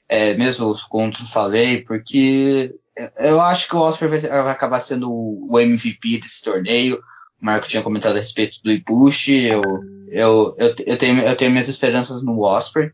é, 0.06 0.34
mesmo 0.34 0.68
os 0.68 0.84
contra 0.84 1.24
falei 1.24 1.82
porque 1.82 2.74
eu 3.18 3.40
acho 3.40 3.68
que 3.68 3.76
o 3.76 3.80
Osprey 3.80 4.10
vai, 4.10 4.20
vai 4.20 4.52
acabar 4.52 4.80
sendo 4.80 5.10
o, 5.10 5.58
MVP 5.58 6.18
desse 6.18 6.42
torneio. 6.42 6.96
O 7.40 7.46
Marco 7.46 7.68
tinha 7.68 7.82
comentado 7.82 8.16
a 8.16 8.20
respeito 8.20 8.60
do 8.62 8.72
Ibushi. 8.72 9.44
Eu, 9.44 9.62
eu, 10.10 10.54
eu, 10.58 10.74
eu, 10.86 10.98
tenho, 10.98 11.20
eu 11.20 11.36
tenho 11.36 11.50
minhas 11.50 11.68
esperanças 11.68 12.22
no 12.22 12.42
Osprey. 12.42 12.90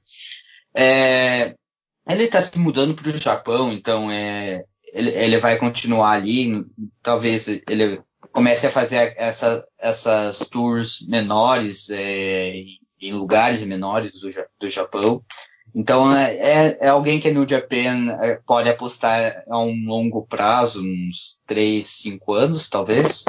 É, 0.74 1.54
ele 2.08 2.24
está 2.24 2.40
se 2.40 2.58
mudando 2.58 2.94
para 2.94 3.08
o 3.08 3.16
Japão, 3.16 3.72
então 3.72 4.10
é, 4.10 4.64
ele, 4.92 5.10
ele 5.10 5.38
vai 5.38 5.56
continuar 5.56 6.12
ali. 6.12 6.64
Talvez 7.02 7.48
ele 7.48 8.00
comece 8.32 8.66
a 8.66 8.70
fazer 8.70 9.14
essa, 9.16 9.64
essas 9.78 10.40
tours 10.50 11.06
menores 11.08 11.88
é, 11.90 12.52
em 13.00 13.12
lugares 13.12 13.62
menores 13.62 14.20
do, 14.20 14.30
do 14.60 14.68
Japão. 14.68 15.22
Então 15.74 16.14
é, 16.14 16.34
é, 16.36 16.78
é, 16.82 16.88
alguém 16.88 17.18
que 17.18 17.30
no 17.32 17.48
Japan 17.48 18.10
é, 18.20 18.38
pode 18.46 18.68
apostar 18.68 19.42
a 19.48 19.58
um 19.58 19.84
longo 19.86 20.24
prazo, 20.24 20.84
uns 20.84 21.36
3, 21.46 21.84
5 21.84 22.32
anos, 22.32 22.68
talvez. 22.68 23.24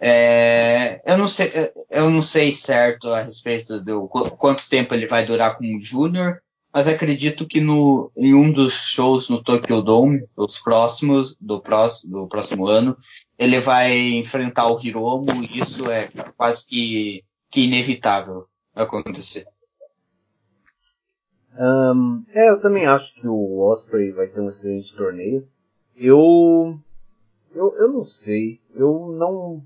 É, 0.00 1.00
eu 1.04 1.18
não 1.18 1.26
sei, 1.26 1.50
eu 1.90 2.10
não 2.10 2.22
sei 2.22 2.52
certo 2.52 3.12
a 3.12 3.22
respeito 3.22 3.80
do 3.80 4.06
quanto 4.06 4.68
tempo 4.68 4.94
ele 4.94 5.06
vai 5.06 5.24
durar 5.24 5.56
como 5.56 5.80
júnior, 5.80 6.40
mas 6.72 6.86
acredito 6.86 7.46
que 7.46 7.60
no, 7.60 8.10
em 8.16 8.34
um 8.34 8.52
dos 8.52 8.74
shows 8.74 9.28
no 9.28 9.42
Tokyo 9.42 9.80
Dome, 9.80 10.20
os 10.36 10.58
próximos, 10.58 11.36
do 11.40 11.60
próximo, 11.60 12.12
do 12.12 12.28
próximo 12.28 12.66
ano, 12.66 12.96
ele 13.38 13.58
vai 13.60 13.96
enfrentar 14.12 14.68
o 14.68 14.80
Hiromu 14.84 15.42
e 15.44 15.58
isso 15.58 15.90
é 15.90 16.08
quase 16.36 16.66
que, 16.66 17.24
que 17.50 17.62
inevitável 17.62 18.44
acontecer. 18.74 19.44
Um, 21.58 22.24
é, 22.30 22.48
eu 22.48 22.60
também 22.60 22.86
acho 22.86 23.14
que 23.14 23.26
o 23.28 23.60
Osprey 23.60 24.10
vai 24.10 24.26
ter 24.26 24.40
um 24.40 24.48
excelente 24.48 24.94
torneio. 24.96 25.46
Eu, 25.96 26.78
eu, 27.54 27.76
eu 27.76 27.92
não 27.92 28.04
sei, 28.04 28.60
eu 28.74 29.12
não, 29.12 29.62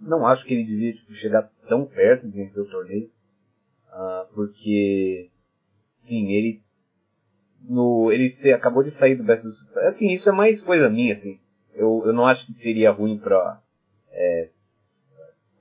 não 0.00 0.26
acho 0.26 0.44
que 0.44 0.54
ele 0.54 0.64
devia 0.64 0.92
tipo, 0.92 1.12
chegar 1.12 1.50
tão 1.68 1.84
perto 1.84 2.26
de 2.26 2.36
vencer 2.36 2.62
o 2.62 2.70
torneio, 2.70 3.10
uh, 3.88 4.32
porque, 4.32 5.28
sim, 5.94 6.30
ele, 6.32 6.62
no, 7.62 8.12
ele 8.12 8.28
se, 8.28 8.52
acabou 8.52 8.84
de 8.84 8.92
sair 8.92 9.16
do 9.16 9.24
Best 9.24 9.46
of 9.46 9.78
assim, 9.80 10.12
isso 10.12 10.28
é 10.28 10.32
mais 10.32 10.62
coisa 10.62 10.88
minha, 10.88 11.12
assim, 11.12 11.40
eu, 11.74 12.04
eu 12.06 12.12
não 12.12 12.24
acho 12.24 12.46
que 12.46 12.52
seria 12.52 12.92
ruim 12.92 13.18
pra, 13.18 13.60
é, 14.12 14.50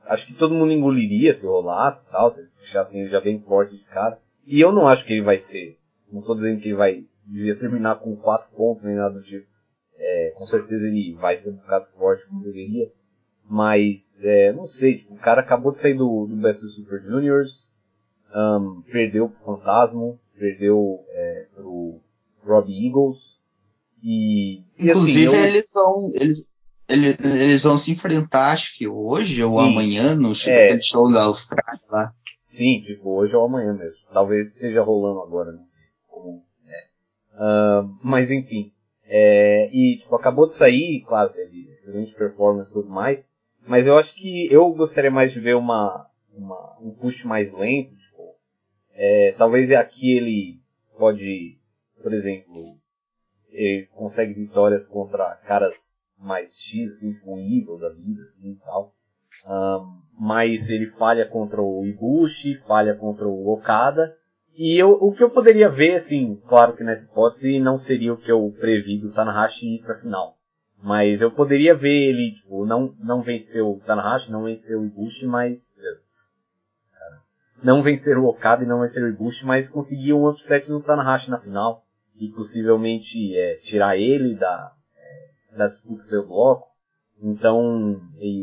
acho 0.06 0.28
que 0.28 0.34
todo 0.36 0.54
mundo 0.54 0.72
engoliria 0.72 1.34
se 1.34 1.48
rolasse 1.48 2.06
e 2.06 2.12
tal, 2.12 2.30
se 2.30 2.40
eles 2.40 2.52
puxassem 2.52 3.02
ele 3.02 3.10
já 3.10 3.20
bem 3.20 3.42
forte 3.42 3.76
de 3.76 3.84
cara. 3.86 4.20
E 4.46 4.60
eu 4.60 4.72
não 4.72 4.88
acho 4.88 5.06
que 5.06 5.14
ele 5.14 5.22
vai 5.22 5.38
ser. 5.38 5.78
Não 6.12 6.20
estou 6.22 6.36
dizendo 6.36 6.60
que 6.60 6.70
ele 6.70 6.76
vai 6.78 7.04
devia 7.26 7.56
terminar 7.56 7.96
com 7.96 8.16
4 8.16 8.50
pontos 8.56 8.84
nem 8.84 8.96
nada 8.96 9.16
do 9.16 9.24
tipo. 9.24 9.46
É, 9.98 10.34
com 10.36 10.46
certeza 10.46 10.88
ele 10.88 11.14
vai 11.14 11.38
ser 11.38 11.52
um 11.52 11.58
bocado 11.58 11.86
forte 11.98 12.26
como 12.26 12.44
deveria. 12.44 12.90
Mas, 13.48 14.24
é, 14.24 14.52
não 14.54 14.66
sei, 14.66 14.98
tipo, 14.98 15.14
o 15.14 15.18
cara 15.18 15.42
acabou 15.42 15.72
de 15.72 15.80
sair 15.80 15.94
do, 15.94 16.26
do 16.26 16.36
Best 16.38 16.66
of 16.66 16.74
Super 16.74 17.00
Juniors. 17.02 17.76
Um, 18.34 18.82
perdeu 18.84 19.30
pro 19.30 19.58
Fantasma. 19.58 20.18
Perdeu 20.38 21.04
é, 21.10 21.48
pro 21.54 22.00
Robbie 22.44 22.88
Eagles. 22.88 23.40
E, 24.02 24.62
e 24.80 24.90
Inclusive 24.90 25.28
assim, 25.28 25.38
eu, 25.38 25.46
eles 25.46 25.66
vão. 25.74 26.12
Eles, 26.16 26.48
eles, 26.88 27.18
eles 27.20 27.64
vão 27.64 27.78
se 27.78 27.92
enfrentar, 27.92 28.52
acho 28.52 28.78
que 28.78 28.88
hoje 28.88 29.44
ou 29.44 29.52
Sim. 29.52 29.70
amanhã, 29.70 30.16
no 30.16 30.34
show, 30.36 30.52
É. 30.52 30.80
show 30.82 31.12
da 31.12 31.24
Austrália 31.24 31.80
lá. 31.90 32.14
Sim, 32.52 32.82
tipo, 32.82 33.12
hoje 33.12 33.34
ou 33.34 33.46
amanhã 33.46 33.74
mesmo. 33.74 34.02
Talvez 34.12 34.56
esteja 34.56 34.82
rolando 34.82 35.22
agora, 35.22 35.54
não 35.54 35.64
sei 35.64 35.86
como 36.10 36.44
é. 36.68 36.88
Ah, 37.36 37.82
mas 38.04 38.30
enfim. 38.30 38.74
É, 39.06 39.70
e 39.72 40.00
tipo, 40.00 40.14
acabou 40.18 40.46
de 40.46 40.54
sair, 40.54 41.02
claro, 41.08 41.32
teve 41.32 41.70
excelente 41.70 42.14
performance 42.14 42.70
e 42.70 42.74
tudo 42.74 42.90
mais. 42.90 43.32
Mas 43.66 43.88
eu 43.88 43.98
acho 43.98 44.14
que 44.16 44.52
eu 44.52 44.70
gostaria 44.74 45.10
mais 45.10 45.32
de 45.32 45.40
ver 45.40 45.56
uma, 45.56 46.06
uma 46.34 46.78
um 46.82 46.94
push 46.94 47.24
mais 47.24 47.54
lento. 47.54 47.96
Tipo, 47.96 48.36
é, 48.96 49.34
talvez 49.38 49.72
aqui 49.72 50.18
ele 50.18 50.60
pode, 50.98 51.58
por 52.04 52.12
exemplo, 52.12 52.62
ele 53.50 53.86
consegue 53.94 54.34
vitórias 54.34 54.88
contra 54.88 55.38
caras 55.48 56.12
mais 56.20 56.60
X, 56.60 56.98
assim, 56.98 57.14
tipo 57.14 57.34
um 57.34 57.40
Evil 57.40 57.80
da 57.80 57.88
vida, 57.88 58.22
assim 58.22 58.52
e 58.52 58.60
tal. 58.60 58.92
Um, 59.48 60.02
mas 60.24 60.70
ele 60.70 60.86
falha 60.86 61.26
contra 61.26 61.60
o 61.64 61.84
Ibushi, 61.84 62.54
falha 62.68 62.94
contra 62.94 63.28
o 63.28 63.52
Okada. 63.52 64.14
E 64.56 64.78
eu, 64.78 64.92
o 64.92 65.12
que 65.12 65.24
eu 65.24 65.32
poderia 65.32 65.68
ver, 65.68 65.96
assim, 65.96 66.40
claro 66.48 66.74
que 66.74 66.84
nessa 66.84 67.08
hipótese 67.08 67.60
não 67.60 67.80
seria 67.80 68.14
o 68.14 68.18
que 68.18 68.32
eu 68.32 68.56
previ 68.60 69.00
do 69.00 69.12
Tanahashi 69.12 69.78
ir 69.78 69.82
pra 69.82 69.98
final. 69.98 70.36
Mas 70.84 71.22
eu 71.22 71.32
poderia 71.32 71.74
ver 71.74 72.10
ele, 72.10 72.36
tipo, 72.36 72.68
não, 72.68 72.94
não 73.00 73.24
vencer 73.24 73.64
o 73.64 73.82
Tanahashi, 73.84 74.32
não 74.32 74.44
vencer 74.44 74.78
o 74.78 74.86
Ibushi, 74.86 75.26
mas... 75.26 75.80
cara, 76.94 77.18
Não 77.64 77.82
vencer 77.82 78.16
o 78.16 78.26
Okada 78.26 78.64
e 78.64 78.68
não 78.68 78.82
vencer 78.82 79.02
o 79.04 79.10
Ibushi, 79.10 79.44
mas 79.44 79.70
conseguir 79.70 80.14
um 80.14 80.30
upset 80.30 80.70
no 80.70 80.84
Tanahashi 80.84 81.32
na 81.32 81.40
final. 81.40 81.84
E 82.20 82.28
possivelmente 82.28 83.36
é, 83.36 83.56
tirar 83.56 83.98
ele 83.98 84.36
da, 84.36 84.72
é, 84.96 85.58
da 85.58 85.66
disputa 85.66 86.06
pelo 86.06 86.28
bloco. 86.28 86.71
Então, 87.22 88.02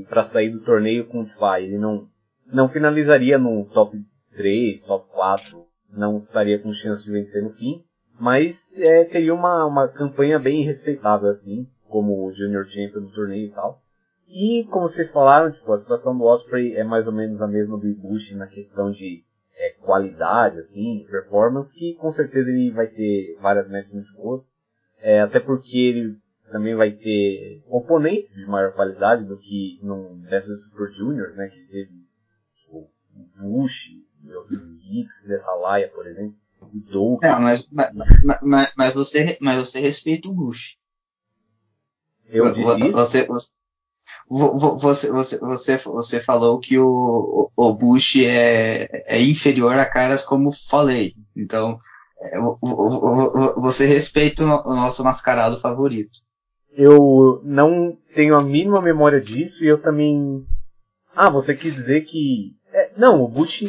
para 0.09 0.23
sair 0.23 0.51
do 0.51 0.61
torneio 0.61 1.07
com 1.07 1.25
tipo, 1.25 1.45
ah, 1.45 1.61
ele 1.61 1.79
não, 1.79 2.07
não 2.53 2.69
finalizaria 2.69 3.37
no 3.39 3.65
top 3.67 3.99
3, 4.37 4.85
top 4.85 5.09
4, 5.11 5.65
não 5.93 6.17
estaria 6.17 6.59
com 6.59 6.73
chance 6.73 7.05
de 7.05 7.11
vencer 7.11 7.43
no 7.43 7.51
fim, 7.51 7.83
mas 8.21 8.79
é, 8.79 9.05
teria 9.05 9.35
uma, 9.35 9.65
uma 9.65 9.89
campanha 9.89 10.39
bem 10.39 10.65
respeitável 10.65 11.29
assim, 11.29 11.67
como 11.89 12.25
o 12.25 12.33
Junior 12.33 12.65
Champion 12.67 13.01
do 13.01 13.13
torneio 13.13 13.47
e 13.47 13.51
tal. 13.51 13.79
E 14.29 14.65
como 14.71 14.89
vocês 14.89 15.09
falaram, 15.09 15.51
tipo, 15.51 15.73
a 15.73 15.79
situação 15.79 16.17
do 16.17 16.25
Osprey 16.25 16.77
é 16.77 16.85
mais 16.85 17.07
ou 17.07 17.13
menos 17.13 17.41
a 17.41 17.49
mesma 17.49 17.79
do 17.79 17.89
Ibushi 17.89 18.37
na 18.37 18.47
questão 18.47 18.91
de 18.91 19.23
é, 19.57 19.71
qualidade, 19.81 20.59
assim, 20.59 21.05
performance, 21.11 21.75
que 21.75 21.95
com 21.95 22.13
certeza 22.13 22.51
ele 22.51 22.71
vai 22.71 22.87
ter 22.87 23.37
várias 23.41 23.69
matches 23.71 23.93
muito 23.93 24.13
boas. 24.13 24.55
É, 25.01 25.21
até 25.21 25.41
porque 25.41 25.79
ele 25.79 26.17
também 26.51 26.75
vai 26.75 26.91
ter 26.93 27.63
oponentes 27.69 28.35
de 28.35 28.47
maior 28.47 28.73
qualidade 28.73 29.25
do 29.25 29.37
que 29.39 29.79
num 29.83 30.21
Best 30.29 30.49
Super 30.49 30.91
Juniors, 30.91 31.37
né, 31.37 31.49
que 31.49 31.61
teve 31.67 31.91
tipo, 32.57 32.79
o 32.79 33.43
Bush, 33.43 33.91
e 34.25 34.35
outros 34.35 34.81
geeks 34.83 35.25
dessa 35.27 35.55
laia, 35.55 35.89
por 35.89 36.07
exemplo. 36.07 36.35
O 36.61 36.67
Doug. 36.91 37.23
Não, 37.23 37.41
mas, 37.41 37.69
mas, 37.71 37.91
mas, 38.43 38.73
mas, 38.77 38.95
você, 38.95 39.39
mas 39.41 39.59
você 39.59 39.81
respeita 39.81 40.29
o 40.29 40.35
Bush. 40.35 40.77
Eu 42.27 42.53
disse 42.53 42.81
isso? 42.81 42.93
Você, 42.93 43.25
você, 43.27 43.51
você, 44.29 45.11
você, 45.11 45.39
você, 45.39 45.77
você 45.79 46.21
falou 46.21 46.59
que 46.59 46.79
o, 46.79 47.51
o 47.57 47.73
Bush 47.73 48.17
é, 48.17 48.89
é 49.07 49.23
inferior 49.23 49.79
a 49.79 49.87
caras 49.87 50.25
como 50.25 50.53
falei. 50.53 51.15
Então, 51.37 51.79
é, 52.21 52.39
você 53.57 53.87
respeita 53.87 54.45
o 54.45 54.75
nosso 54.75 55.03
mascarado 55.05 55.61
favorito. 55.61 56.19
Eu 56.79 57.41
não 57.43 57.99
tenho 58.15 58.37
a 58.37 58.43
mínima 58.45 58.81
memória 58.81 59.21
disso 59.21 59.65
e 59.65 59.67
eu 59.67 59.83
também. 59.83 60.47
Ah, 61.13 61.29
você 61.29 61.53
quis 61.53 61.75
dizer 61.75 62.03
que. 62.03 62.53
É, 62.73 62.93
não, 62.97 63.21
o 63.21 63.27
Bush. 63.27 63.65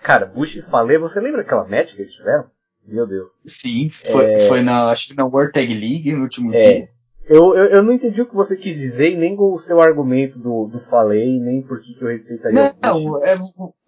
Cara, 0.00 0.24
Bush 0.24 0.54
e 0.54 0.62
Falei, 0.62 0.96
você 0.96 1.20
lembra 1.20 1.40
aquela 1.40 1.66
match 1.66 1.94
que 1.94 2.02
eles 2.02 2.12
tiveram? 2.12 2.44
Meu 2.86 3.08
Deus. 3.08 3.40
Sim, 3.44 3.90
foi, 3.90 4.24
é... 4.24 4.40
foi 4.46 4.62
na, 4.62 4.88
acho 4.88 5.08
que 5.08 5.16
na 5.16 5.24
World 5.24 5.52
Tag 5.52 5.66
League 5.66 6.12
no 6.12 6.22
último 6.22 6.54
é. 6.54 6.72
dia. 6.72 6.88
Eu, 7.26 7.56
eu, 7.56 7.64
eu, 7.64 7.82
não 7.82 7.92
entendi 7.92 8.20
o 8.20 8.26
que 8.26 8.34
você 8.34 8.54
quis 8.54 8.76
dizer 8.76 9.12
e 9.12 9.16
nem 9.16 9.34
o 9.36 9.58
seu 9.58 9.80
argumento 9.80 10.38
do, 10.38 10.66
do 10.66 10.78
falei, 10.78 11.40
nem 11.40 11.62
por 11.62 11.80
que, 11.80 11.96
eu 11.98 12.08
respeitaria 12.08 12.76
não, 12.82 13.24
é, 13.24 13.34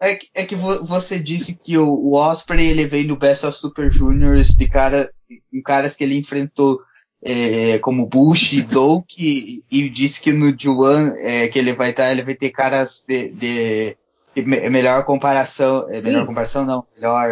é, 0.00 0.18
é, 0.34 0.44
que 0.46 0.56
você 0.56 1.18
disse 1.18 1.54
que 1.54 1.76
o, 1.76 1.86
o 1.86 2.14
Osprey 2.14 2.66
ele 2.66 2.86
veio 2.86 3.08
no 3.08 3.16
Best 3.18 3.44
of 3.44 3.56
Super 3.56 3.92
Juniors 3.92 4.48
de 4.48 4.66
cara, 4.66 5.12
em 5.52 5.60
caras 5.60 5.94
que 5.94 6.02
ele 6.02 6.16
enfrentou 6.16 6.78
é, 7.22 7.78
como 7.78 8.06
Bush 8.06 8.52
e 8.52 8.62
Doak 8.62 9.16
e, 9.18 9.64
e, 9.70 9.88
disse 9.88 10.20
que 10.20 10.32
no 10.32 10.54
Juan 10.58 11.14
é, 11.18 11.48
que 11.48 11.58
ele 11.58 11.72
vai 11.72 11.90
estar, 11.90 12.04
tá, 12.04 12.12
ele 12.12 12.22
vai 12.22 12.34
ter 12.34 12.50
caras 12.50 13.04
de, 13.06 13.30
de, 13.30 13.96
de 14.34 14.42
melhor 14.42 15.04
comparação, 15.04 15.86
é, 15.88 16.00
melhor 16.00 16.26
comparação 16.26 16.64
não, 16.64 16.84
melhor 16.94 17.28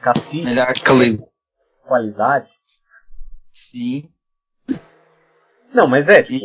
Cacique, 0.00 0.44
melhor 0.44 0.72
qualidade. 1.82 2.48
Sim. 3.52 4.08
Não, 5.74 5.86
mas 5.86 6.08
é, 6.08 6.22
tipo, 6.22 6.38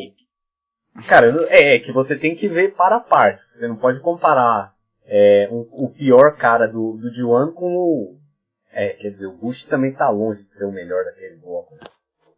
cara, 1.08 1.48
é, 1.50 1.76
é, 1.76 1.80
que 1.80 1.92
você 1.92 2.18
tem 2.18 2.36
que 2.36 2.48
ver 2.48 2.74
para 2.76 2.98
a 2.98 3.02
parte. 3.02 3.42
Você 3.52 3.68
não 3.68 3.76
pode 3.76 4.00
comparar 4.00 4.74
é, 5.06 5.48
um, 5.52 5.68
o 5.72 5.90
pior 5.90 6.36
cara 6.36 6.68
do, 6.68 6.98
do 6.98 7.14
Juan 7.14 7.52
com 7.52 7.76
o. 7.76 8.18
É, 8.72 8.90
quer 8.90 9.10
dizer, 9.10 9.28
o 9.28 9.38
Bush 9.38 9.66
também 9.66 9.94
tá 9.94 10.10
longe 10.10 10.44
de 10.44 10.54
ser 10.54 10.66
o 10.66 10.72
melhor 10.72 11.04
daquele 11.06 11.38
bloco. 11.38 11.74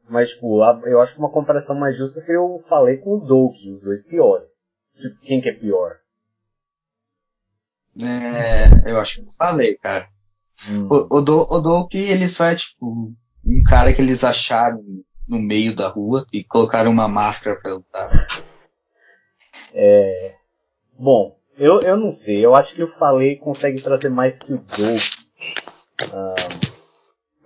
Mas, 0.09 0.29
tipo, 0.31 0.61
a, 0.63 0.81
eu 0.85 0.99
acho 0.99 1.13
que 1.13 1.19
uma 1.19 1.31
comparação 1.31 1.75
mais 1.75 1.95
justa 1.95 2.19
seria 2.19 2.39
eu 2.39 2.63
falei 2.67 2.97
com 2.97 3.15
o 3.15 3.19
Doki, 3.19 3.73
os 3.73 3.81
dois 3.81 4.03
piores. 4.03 4.63
Tipo, 4.99 5.19
quem 5.21 5.39
que 5.39 5.49
é 5.49 5.53
pior? 5.53 5.97
É, 8.01 8.91
eu 8.91 8.99
acho 8.99 9.21
que 9.21 9.27
eu 9.27 9.31
falei, 9.31 9.75
cara. 9.75 10.07
Hum. 10.67 10.87
O, 10.89 11.17
o, 11.17 11.21
Do, 11.21 11.41
o 11.41 11.89
ele 11.93 12.27
só 12.27 12.45
é, 12.45 12.55
tipo, 12.55 13.11
um 13.45 13.63
cara 13.63 13.93
que 13.93 14.01
eles 14.01 14.23
acharam 14.23 14.83
no 15.27 15.39
meio 15.39 15.75
da 15.75 15.87
rua 15.87 16.25
e 16.33 16.43
colocaram 16.43 16.91
uma 16.91 17.07
máscara 17.07 17.55
pra 17.55 17.73
lutar. 17.75 18.09
É. 19.73 20.33
Bom, 20.97 21.35
eu, 21.57 21.79
eu 21.81 21.95
não 21.95 22.11
sei. 22.11 22.43
Eu 22.43 22.55
acho 22.55 22.73
que 22.73 22.83
o 22.83 22.87
Falei 22.87 23.35
consegue 23.35 23.81
trazer 23.81 24.09
mais 24.09 24.39
que 24.39 24.53
o 24.53 24.57
Doki. 24.57 25.29
Um, 26.13 26.68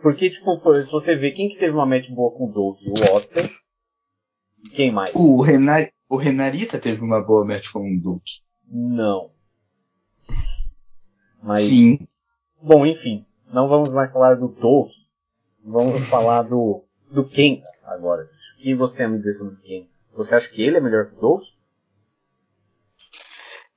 porque, 0.03 0.29
tipo, 0.29 0.75
se 0.83 0.91
você 0.91 1.15
vê 1.15 1.31
quem 1.31 1.47
que 1.47 1.55
teve 1.55 1.73
uma 1.73 1.85
match 1.85 2.09
boa 2.09 2.29
com 2.37 2.49
o 2.49 2.51
Doki, 2.51 2.89
o 2.89 3.15
Oscar. 3.15 3.49
Quem 4.75 4.91
mais? 4.91 5.15
O, 5.15 5.41
Renar, 5.41 5.89
o 6.09 6.17
Renarita 6.17 6.77
teve 6.77 7.01
uma 7.01 7.21
boa 7.21 7.45
match 7.45 7.71
com 7.71 7.89
o 7.89 8.01
Doki. 8.01 8.41
Não. 8.67 9.29
Mas, 11.41 11.63
Sim. 11.63 12.05
Bom, 12.61 12.85
enfim. 12.85 13.25
Não 13.53 13.69
vamos 13.69 13.93
mais 13.93 14.11
falar 14.11 14.35
do 14.35 14.49
Doki. 14.49 15.07
Vamos 15.63 16.05
falar 16.07 16.41
do, 16.41 16.83
do 17.09 17.23
Kenta 17.23 17.65
agora. 17.85 18.29
O 18.57 18.61
que 18.61 18.75
você 18.75 18.97
tem 18.97 19.05
a 19.05 19.09
me 19.09 19.17
dizer 19.17 19.31
sobre 19.31 19.53
o 19.53 19.61
Kenta? 19.61 19.87
Você 20.15 20.35
acha 20.35 20.49
que 20.49 20.61
ele 20.61 20.75
é 20.75 20.81
melhor 20.81 21.05
que 21.05 21.15
o 21.15 21.21
Doki? 21.21 21.47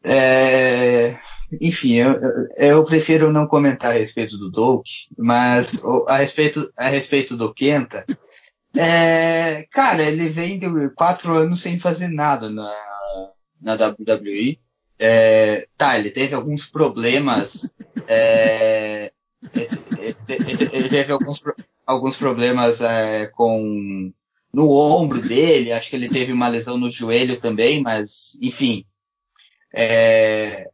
É, 0.02 1.16
enfim, 1.60 1.94
eu, 1.94 2.14
eu 2.56 2.84
prefiro 2.84 3.32
não 3.32 3.46
comentar 3.46 3.92
a 3.92 3.98
respeito 3.98 4.36
do 4.36 4.50
Doke, 4.50 5.08
mas 5.16 5.80
a 6.06 6.16
respeito, 6.16 6.72
a 6.76 6.88
respeito 6.88 7.36
do 7.36 7.52
Kenta, 7.54 8.04
é, 8.76 9.66
cara, 9.70 10.02
ele 10.02 10.28
vem 10.28 10.58
de 10.58 10.66
quatro 10.90 11.34
anos 11.34 11.60
sem 11.60 11.78
fazer 11.78 12.08
nada 12.08 12.50
na, 12.50 12.74
na 13.60 13.74
WWE. 13.74 14.58
É, 14.98 15.66
tá, 15.76 15.98
ele 15.98 16.10
teve 16.10 16.34
alguns 16.34 16.66
problemas. 16.66 17.70
É, 18.06 19.10
ele, 20.28 20.88
teve 20.88 21.12
alguns, 21.12 21.42
alguns 21.86 22.16
problemas 22.16 22.80
é, 22.80 23.26
com 23.26 24.12
no 24.52 24.70
ombro 24.70 25.20
dele. 25.20 25.72
Acho 25.72 25.90
que 25.90 25.96
ele 25.96 26.08
teve 26.08 26.32
uma 26.32 26.48
lesão 26.48 26.76
no 26.76 26.92
joelho 26.92 27.40
também, 27.40 27.82
mas 27.82 28.38
enfim. 28.42 28.84
É, 29.74 30.70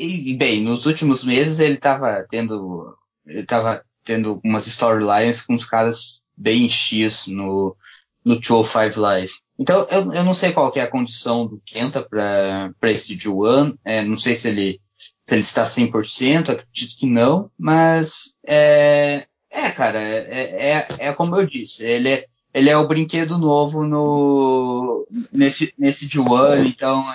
e, 0.00 0.34
bem, 0.34 0.62
nos 0.62 0.86
últimos 0.86 1.24
meses 1.24 1.60
ele 1.60 1.74
estava 1.74 2.26
tendo, 2.30 2.96
ele 3.26 3.44
tava 3.44 3.82
tendo 4.04 4.40
umas 4.44 4.66
storylines 4.66 5.42
com 5.42 5.54
os 5.54 5.64
caras 5.64 6.20
bem 6.36 6.68
X 6.68 7.26
no, 7.26 7.76
no 8.24 8.40
205 8.40 8.98
Live. 8.98 9.32
Então, 9.58 9.86
eu, 9.90 10.12
eu 10.14 10.24
não 10.24 10.32
sei 10.32 10.52
qual 10.52 10.72
é 10.74 10.80
a 10.80 10.90
condição 10.90 11.46
do 11.46 11.60
Kenta 11.66 12.02
para 12.02 12.90
esse 12.90 13.14
Juan, 13.14 13.74
é, 13.84 14.02
não 14.02 14.16
sei 14.16 14.34
se 14.34 14.48
ele, 14.48 14.80
se 15.26 15.34
ele 15.34 15.42
está 15.42 15.64
100%, 15.64 16.48
acredito 16.48 16.98
que 16.98 17.06
não, 17.06 17.50
mas 17.58 18.34
é, 18.46 19.26
é 19.50 19.70
cara, 19.70 20.00
é, 20.00 20.86
é, 20.98 21.08
é 21.08 21.12
como 21.12 21.36
eu 21.36 21.46
disse, 21.46 21.84
ele 21.84 22.08
é, 22.08 22.24
ele 22.54 22.70
é 22.70 22.76
o 22.76 22.88
brinquedo 22.88 23.36
novo 23.36 23.84
no, 23.84 25.06
nesse, 25.30 25.74
nesse 25.78 26.08
Juan, 26.08 26.64
então 26.66 27.06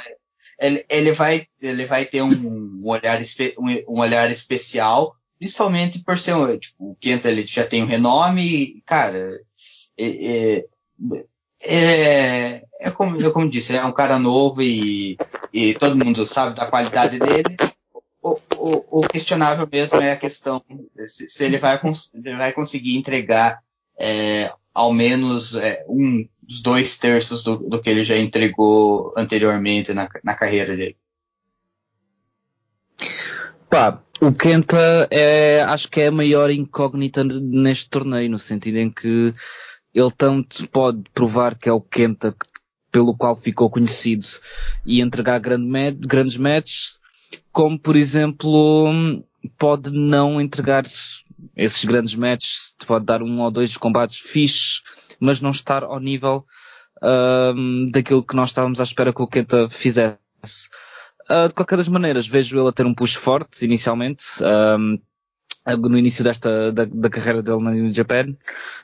ele, 0.60 0.86
ele, 0.90 1.12
vai, 1.12 1.48
ele 1.62 1.86
vai 1.86 2.06
ter 2.06 2.22
um, 2.22 2.30
um 2.30 2.82
olhar, 2.88 3.20
um, 3.58 3.94
um, 3.94 4.00
olhar 4.00 4.30
especial, 4.32 5.16
principalmente 5.38 6.00
por 6.00 6.18
ser, 6.18 6.36
tipo, 6.60 6.92
o 6.92 6.96
Kenta 7.00 7.30
ele 7.30 7.44
já 7.44 7.66
tem 7.66 7.84
um 7.84 7.88
renome, 7.88 8.82
cara, 8.86 9.40
é, 9.98 10.64
é, 11.64 12.64
é, 12.80 12.92
como, 12.92 13.18
é 13.18 13.30
como 13.30 13.50
disse, 13.50 13.76
é 13.76 13.84
um 13.84 13.92
cara 13.92 14.20
novo 14.20 14.62
e, 14.62 15.18
e 15.52 15.74
todo 15.74 16.04
mundo 16.04 16.26
sabe 16.28 16.56
da 16.56 16.68
qualidade 16.68 17.20
dele. 17.20 17.56
O, 18.22 18.40
o, 18.56 19.02
o 19.02 19.08
questionável 19.08 19.68
mesmo 19.72 20.02
é 20.02 20.12
a 20.12 20.18
questão 20.18 20.64
se, 21.08 21.30
se 21.30 21.46
ele, 21.46 21.58
vai, 21.58 21.80
ele 22.14 22.38
vai 22.38 22.52
conseguir 22.54 22.98
entregar 22.98 23.60
é, 24.00 24.52
ao 24.74 24.92
menos 24.92 25.56
é, 25.56 25.84
um 25.88 26.28
dos 26.48 26.62
dois 26.62 26.98
terços 26.98 27.44
do, 27.44 27.58
do, 27.58 27.82
que 27.82 27.90
ele 27.90 28.04
já 28.04 28.18
entregou 28.18 29.14
anteriormente 29.18 29.94
na, 29.94 30.08
na 30.24 30.36
carreira 30.36 30.76
dele. 30.76 30.96
Pá, 33.70 34.00
o 34.22 34.32
Kenta 34.32 35.08
é, 35.12 35.62
acho 35.64 35.90
que 35.90 36.02
é 36.02 36.08
a 36.08 36.12
maior 36.12 36.50
incógnita 36.50 37.24
neste 37.24 37.90
torneio, 37.90 38.30
no 38.30 38.40
sentido 38.40 38.78
em 38.78 38.90
que 38.90 39.34
ele 39.94 40.12
tanto 40.18 40.68
pode 40.68 41.04
provar 41.14 41.56
que 41.56 41.68
é 41.68 41.72
o 41.72 41.82
Kenta 41.82 42.36
pelo 42.92 43.16
qual 43.16 43.36
ficou 43.36 43.70
conhecido 43.70 44.26
e 44.86 45.02
entregar 45.02 45.40
grande 45.40 45.98
grandes 46.08 46.38
matches, 46.38 47.00
como 47.52 47.78
por 47.78 47.96
exemplo 47.96 49.22
pode 49.58 49.92
não 49.92 50.40
entregar 50.40 50.86
esses 51.56 51.84
grandes 51.84 52.16
matches, 52.16 52.76
pode 52.88 53.06
dar 53.06 53.22
um 53.22 53.42
ou 53.42 53.52
dois 53.52 53.76
combates 53.76 54.20
fixes, 54.20 54.82
mas 55.20 55.42
não 55.42 55.52
estar 55.52 55.84
ao 55.84 56.00
nível 56.00 56.46
um, 57.02 57.90
daquilo 57.92 58.24
que 58.24 58.36
nós 58.36 58.50
estávamos 58.50 58.80
à 58.80 58.84
espera 58.84 59.14
que 59.14 59.22
o 59.22 59.28
Kenta 59.28 59.70
fizesse. 59.70 60.18
Uh, 61.30 61.48
de 61.48 61.56
qualquer 61.56 61.78
das 61.78 61.88
maneiras, 61.88 62.28
vejo 62.28 62.58
ele 62.58 62.70
a 62.70 62.72
ter 62.72 62.86
um 62.86 62.94
push 62.94 63.16
forte 63.16 63.66
inicialmente. 63.66 64.24
Um, 64.42 65.00
no 65.90 65.98
início 65.98 66.24
desta 66.24 66.72
da, 66.72 66.86
da, 66.86 67.10
carreira 67.10 67.42
dele 67.42 67.64
na 67.64 67.72
New 67.72 67.92
Japan. 67.92 68.36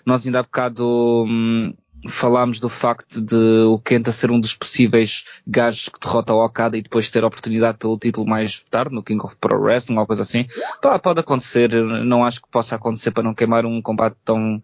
Nós 0.03 0.25
ainda 0.25 0.39
há 0.39 0.43
bocado 0.43 1.25
hum, 1.27 1.73
falámos 2.07 2.59
do 2.59 2.69
facto 2.69 3.21
de 3.21 3.35
o 3.35 3.77
Kenta 3.79 4.11
ser 4.11 4.31
um 4.31 4.39
dos 4.39 4.55
possíveis 4.55 5.25
gajos 5.45 5.89
que 5.89 5.99
derrota 5.99 6.33
o 6.33 6.43
Okada 6.43 6.77
e 6.77 6.81
depois 6.81 7.09
ter 7.09 7.23
oportunidade 7.23 7.77
pelo 7.77 7.97
título 7.97 8.27
mais 8.27 8.63
tarde, 8.69 8.95
no 8.95 9.03
King 9.03 9.23
of 9.23 9.35
Pro 9.35 9.61
Wrestling, 9.61 9.97
ou 9.97 10.07
coisa 10.07 10.23
assim. 10.23 10.47
Pá, 10.81 10.97
pode 10.97 11.19
acontecer, 11.19 11.71
não 11.71 12.25
acho 12.25 12.41
que 12.41 12.49
possa 12.49 12.75
acontecer 12.75 13.11
para 13.11 13.23
não 13.23 13.35
queimar 13.35 13.65
um 13.65 13.81
combate 13.81 14.17
tão, 14.25 14.61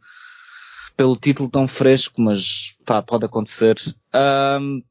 pelo 0.97 1.15
título 1.15 1.47
tão 1.47 1.67
fresco, 1.67 2.19
mas 2.19 2.75
pá, 2.83 3.01
pode 3.03 3.25
acontecer. 3.25 3.77
Um, 4.59 4.81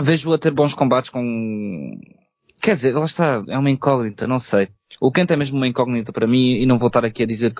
vejo-o 0.00 0.32
a 0.32 0.38
ter 0.38 0.52
bons 0.52 0.72
combates 0.72 1.10
com, 1.10 2.00
quer 2.62 2.74
dizer, 2.74 2.94
lá 2.94 3.04
está, 3.04 3.42
é 3.48 3.58
uma 3.58 3.70
incógnita, 3.70 4.28
não 4.28 4.38
sei. 4.38 4.68
O 5.00 5.10
Kent 5.10 5.30
é 5.30 5.36
mesmo 5.36 5.56
uma 5.56 5.66
incógnita 5.66 6.12
para 6.12 6.26
mim 6.26 6.56
e 6.56 6.66
não 6.66 6.78
vou 6.78 6.88
estar 6.88 7.04
aqui 7.04 7.22
a 7.22 7.26
dizer 7.26 7.54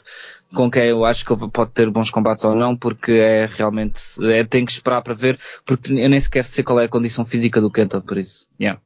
com 0.55 0.71
quem 0.71 0.85
eu 0.85 1.05
acho 1.07 1.25
que 1.25 1.33
ele 1.33 1.49
pode 1.49 1.73
ter 1.73 1.89
bons 1.91 2.11
combates 2.11 2.45
ou 2.45 2.55
não, 2.55 2.77
porque 2.77 3.13
é 3.13 3.47
realmente, 3.47 4.03
é, 4.31 4.45
tem 4.45 4.65
que 4.65 4.73
esperar 4.73 5.01
para 5.01 5.15
ver, 5.15 5.39
porque 5.65 5.91
eu 5.91 6.09
nem 6.09 6.21
sequer 6.21 6.45
sei 6.45 6.63
qual 6.63 6.79
é 6.79 6.85
a 6.85 6.89
condição 6.89 7.25
física 7.25 7.61
do 7.61 7.71
Kenta, 7.71 8.01
por 8.01 8.19
isso, 8.19 8.47
yeah. 8.61 8.81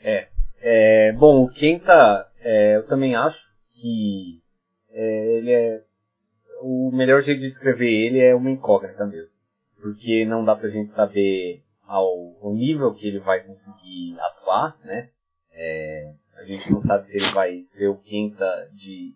É, 0.00 0.28
É, 0.60 1.12
bom, 1.12 1.42
o 1.42 1.48
Kenta, 1.48 2.28
é, 2.40 2.76
eu 2.76 2.86
também 2.86 3.16
acho 3.16 3.52
que 3.74 4.40
é, 4.92 5.38
ele 5.38 5.50
é 5.50 5.82
o 6.62 6.90
melhor 6.92 7.20
jeito 7.20 7.40
de 7.40 7.48
descrever 7.48 7.90
ele 7.90 8.20
é 8.20 8.34
uma 8.34 8.50
incógnita 8.50 9.04
mesmo, 9.04 9.32
porque 9.80 10.24
não 10.24 10.44
dá 10.44 10.54
pra 10.54 10.68
gente 10.68 10.90
saber 10.90 11.62
ao, 11.86 12.52
nível 12.54 12.94
que 12.94 13.08
ele 13.08 13.18
vai 13.18 13.40
conseguir 13.40 14.18
atuar, 14.18 14.78
né? 14.84 15.10
É, 15.52 16.12
a 16.38 16.44
gente 16.44 16.70
não 16.70 16.80
sabe 16.80 17.06
se 17.06 17.16
ele 17.16 17.26
vai 17.26 17.58
ser 17.58 17.88
o 17.88 17.96
Kenta 17.96 18.68
de 18.72 19.12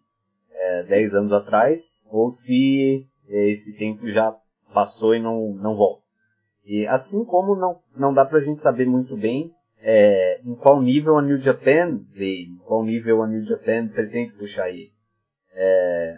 é, 0.53 0.83
10 0.83 1.15
anos 1.15 1.33
atrás 1.33 2.07
ou 2.11 2.31
se 2.31 3.07
esse 3.29 3.73
tempo 3.75 4.09
já 4.11 4.37
passou 4.75 5.15
e 5.15 5.23
não, 5.23 5.53
não 5.55 5.75
volta. 5.75 6.03
E 6.65 6.87
assim 6.87 7.25
como 7.25 7.55
não, 7.55 7.81
não 7.97 8.13
dá 8.13 8.25
pra 8.25 8.41
gente 8.41 8.61
saber 8.61 8.87
muito 8.87 9.17
bem 9.17 9.55
é, 9.81 10.41
em 10.45 10.55
qual 10.55 10.83
nível 10.83 11.17
a 11.17 11.23
New 11.23 11.37
Japan 11.37 12.01
vê, 12.13 12.43
em 12.43 12.57
qual 12.65 12.85
nível 12.85 13.23
a 13.23 13.27
New 13.27 13.45
Japan 13.45 13.87
pretende 13.87 14.33
puxar 14.33 14.69
ele. 14.69 14.91
É, 15.55 16.17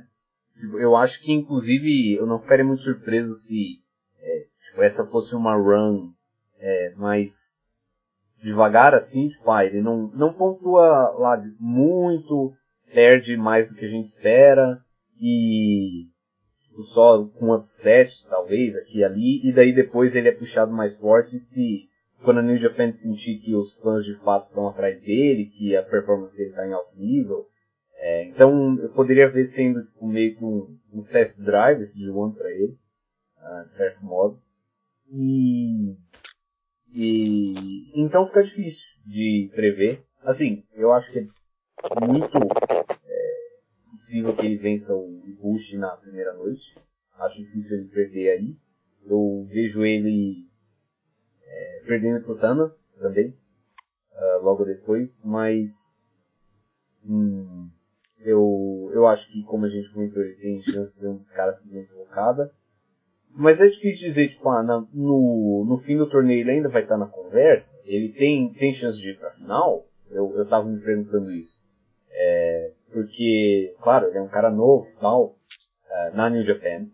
eu 0.79 0.97
acho 0.97 1.23
que 1.23 1.33
inclusive 1.33 2.15
eu 2.15 2.27
não 2.27 2.41
ficaria 2.41 2.65
muito 2.65 2.83
surpreso 2.83 3.35
se 3.35 3.79
é, 4.21 4.45
tipo, 4.67 4.83
essa 4.83 5.05
fosse 5.07 5.35
uma 5.35 5.55
run 5.55 6.11
é, 6.59 6.93
mais 6.97 7.79
devagar 8.43 8.95
assim, 8.95 9.29
tipo, 9.29 9.51
ah, 9.51 9.65
ele 9.65 9.81
não, 9.81 10.09
não 10.15 10.33
pontua 10.33 11.11
lá 11.19 11.43
muito, 11.59 12.53
perde 12.93 13.37
mais 13.37 13.69
do 13.69 13.75
que 13.75 13.85
a 13.85 13.89
gente 13.89 14.07
espera 14.07 14.81
e 15.21 16.07
tipo, 16.69 16.83
só 16.83 17.25
com 17.25 17.55
upset 17.55 18.27
talvez 18.29 18.77
aqui 18.77 18.99
e 18.99 19.05
ali 19.05 19.49
e 19.49 19.53
daí 19.53 19.75
depois 19.75 20.15
ele 20.15 20.29
é 20.29 20.33
puxado 20.33 20.73
mais 20.73 20.97
forte 20.97 21.39
se 21.39 21.89
quando 22.23 22.39
a 22.39 22.43
New 22.43 22.57
Japan 22.57 22.91
sentir 22.91 23.39
que 23.39 23.55
os 23.55 23.75
fãs 23.75 24.05
de 24.05 24.15
fato 24.17 24.49
estão 24.49 24.69
atrás 24.69 25.01
dele, 25.01 25.47
que 25.47 25.77
a 25.77 25.83
performance 25.83 26.37
dele 26.37 26.51
está 26.51 26.67
em 26.67 26.73
alto 26.73 26.97
nível. 26.97 27.47
É, 27.99 28.25
então 28.25 28.79
eu 28.79 28.91
poderia 28.91 29.29
ver 29.29 29.45
sendo 29.45 29.85
tipo, 29.85 30.07
meio 30.07 30.37
que 30.37 30.45
um, 30.45 30.79
um 30.95 31.03
test 31.03 31.41
drive 31.41 31.83
esse 31.83 31.99
de 31.99 32.09
one 32.11 32.35
para 32.35 32.51
ele, 32.51 32.79
uh, 33.43 33.65
de 33.65 33.75
certo 33.75 34.05
modo. 34.05 34.39
E, 35.11 35.97
e 36.95 37.91
então 37.95 38.27
fica 38.27 38.43
difícil 38.43 38.87
de 39.05 39.51
prever. 39.55 40.01
Assim, 40.23 40.63
eu 40.75 40.93
acho 40.93 41.11
que 41.11 41.19
é 41.19 42.07
muito 42.07 42.39
é, 42.39 43.49
possível 43.91 44.37
que 44.37 44.47
ele 44.47 44.57
vença 44.57 44.95
o 44.95 45.21
Bush 45.41 45.73
na 45.73 45.97
primeira 45.97 46.33
noite. 46.35 46.75
Acho 47.19 47.43
difícil 47.43 47.79
ele 47.79 47.89
perder 47.89 48.31
aí. 48.31 48.57
Eu 49.07 49.45
vejo 49.51 49.85
ele 49.85 50.47
é, 51.45 51.83
perdendo 51.85 52.25
pro 52.25 52.39
Tana 52.39 52.73
também, 53.01 53.31
uh, 53.31 54.45
logo 54.45 54.65
depois, 54.65 55.25
mas 55.25 56.25
hum, 57.05 57.71
eu, 58.21 58.91
eu 58.93 59.07
acho 59.07 59.29
que, 59.29 59.43
como 59.43 59.65
a 59.65 59.69
gente 59.69 59.93
comentou, 59.93 60.23
ele 60.23 60.35
tem 60.35 60.63
chance 60.63 60.93
de 60.93 61.01
ser 61.01 61.09
um 61.09 61.17
dos 61.17 61.31
caras 61.31 61.59
que 61.59 61.69
vence 61.69 61.95
invocada. 61.95 62.51
Mas 63.35 63.61
é 63.61 63.69
difícil 63.69 64.09
dizer, 64.09 64.29
tipo, 64.29 64.49
ah, 64.49 64.63
na, 64.63 64.85
no, 64.93 65.65
no 65.65 65.79
fim 65.79 65.97
do 65.97 66.09
torneio 66.09 66.41
ele 66.41 66.51
ainda 66.51 66.69
vai 66.69 66.83
estar 66.83 66.97
na 66.97 67.07
conversa, 67.07 67.81
ele 67.85 68.09
tem, 68.09 68.53
tem 68.55 68.73
chance 68.73 68.99
de 68.99 69.11
ir 69.11 69.19
pra 69.19 69.31
final? 69.31 69.85
Eu, 70.11 70.37
eu 70.37 70.47
tava 70.47 70.67
me 70.67 70.81
perguntando 70.81 71.31
isso. 71.31 71.59
É, 72.11 72.73
porque, 72.93 73.75
claro, 73.81 74.09
ele 74.09 74.19
é 74.19 74.23
um 74.23 74.29
cara 74.29 74.51
novo 74.51 74.89
e 74.89 75.01
tal, 75.01 75.27
uh, 75.27 76.17
na 76.17 76.29
New 76.29 76.43
Japan, 76.43 76.87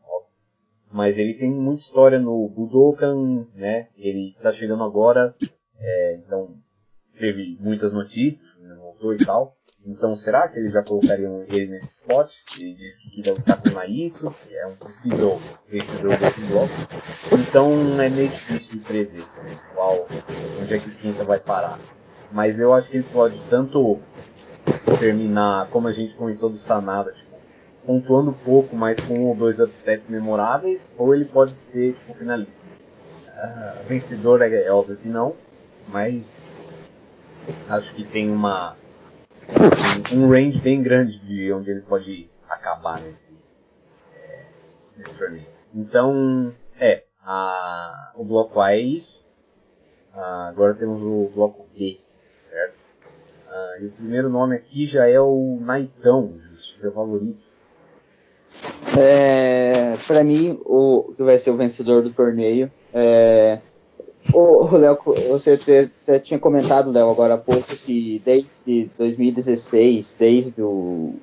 mas 0.92 1.18
ele 1.18 1.34
tem 1.34 1.50
muita 1.50 1.80
história 1.80 2.18
no 2.18 2.48
Budokan, 2.48 3.46
né? 3.54 3.88
Ele 3.96 4.36
tá 4.42 4.52
chegando 4.52 4.84
agora, 4.84 5.34
é, 5.80 6.16
então 6.16 6.54
teve 7.18 7.56
muitas 7.60 7.92
notícias, 7.92 8.46
voltou 8.76 9.14
e 9.14 9.18
tal. 9.18 9.53
Então 9.86 10.16
será 10.16 10.48
que 10.48 10.58
eles 10.58 10.72
já 10.72 10.82
colocariam 10.82 11.44
ele 11.50 11.66
nesse 11.66 12.00
spot? 12.00 12.32
Ele 12.58 12.74
disse 12.74 13.00
que 13.00 13.10
queria 13.10 13.34
lutar 13.34 13.60
com 13.60 13.68
o 13.68 13.72
Naito, 13.72 14.34
que 14.46 14.56
é 14.56 14.66
um 14.66 14.76
possível 14.76 15.38
vencedor 15.68 16.16
do 16.16 16.48
bloco. 16.48 16.72
Então 17.32 18.00
é 18.00 18.08
meio 18.08 18.28
difícil 18.28 18.72
de 18.72 18.78
prever 18.78 19.24
né? 19.42 19.58
qual, 19.74 20.08
onde 20.62 20.74
é 20.74 20.78
que 20.78 20.88
o 20.88 20.94
Quinta 20.94 21.22
vai 21.24 21.38
parar. 21.38 21.78
Mas 22.32 22.58
eu 22.58 22.72
acho 22.72 22.90
que 22.90 22.96
ele 22.96 23.06
pode 23.12 23.38
tanto 23.50 24.00
terminar, 24.98 25.68
como 25.68 25.86
a 25.86 25.92
gente 25.92 26.14
comentou 26.14 26.48
do 26.48 26.56
Sanada, 26.56 27.14
pontuando 27.84 28.32
pouco, 28.32 28.74
mas 28.74 28.98
com 28.98 29.14
um 29.14 29.26
ou 29.28 29.36
dois 29.36 29.60
upsets 29.60 30.08
memoráveis, 30.08 30.96
ou 30.98 31.14
ele 31.14 31.26
pode 31.26 31.54
ser 31.54 31.92
tipo, 31.94 32.14
finalista. 32.14 32.66
Uh, 33.36 33.84
vencedor 33.86 34.40
é, 34.40 34.64
é 34.64 34.72
óbvio 34.72 34.96
que 34.96 35.08
não, 35.08 35.34
mas 35.88 36.54
acho 37.68 37.94
que 37.94 38.02
tem 38.02 38.30
uma 38.30 38.76
um 40.12 40.28
range 40.28 40.60
bem 40.60 40.82
grande 40.82 41.18
de 41.18 41.52
onde 41.52 41.70
ele 41.70 41.80
pode 41.82 42.30
acabar 42.48 43.00
nesse, 43.00 43.38
é, 44.14 44.46
nesse 44.96 45.16
torneio. 45.16 45.46
Então, 45.74 46.54
é, 46.78 47.02
a, 47.24 48.12
o 48.16 48.24
bloco 48.24 48.60
A 48.60 48.72
é 48.72 48.80
isso. 48.80 49.24
Agora 50.14 50.74
temos 50.74 51.02
o 51.02 51.28
bloco 51.34 51.66
B, 51.76 51.98
certo? 52.42 52.76
Uh, 53.48 53.82
e 53.82 53.86
o 53.86 53.90
primeiro 53.90 54.28
nome 54.28 54.54
aqui 54.54 54.86
já 54.86 55.08
é 55.08 55.20
o 55.20 55.58
Naitão, 55.60 56.32
seu 56.58 56.92
favorito. 56.92 57.42
É, 58.96 59.96
para 60.06 60.22
mim, 60.22 60.60
o 60.64 61.12
que 61.16 61.22
vai 61.24 61.36
ser 61.36 61.50
o 61.50 61.56
vencedor 61.56 62.02
do 62.02 62.10
torneio 62.10 62.70
é. 62.92 63.58
O, 64.34 64.76
Léo, 64.76 64.98
você 65.28 65.88
até 66.04 66.18
tinha 66.18 66.40
comentado, 66.40 66.90
Léo, 66.90 67.08
agora 67.08 67.34
há 67.34 67.38
pouco, 67.38 67.62
que 67.76 68.20
desde 68.24 68.90
2016, 68.98 70.16
desde 70.18 70.60
o. 70.60 71.14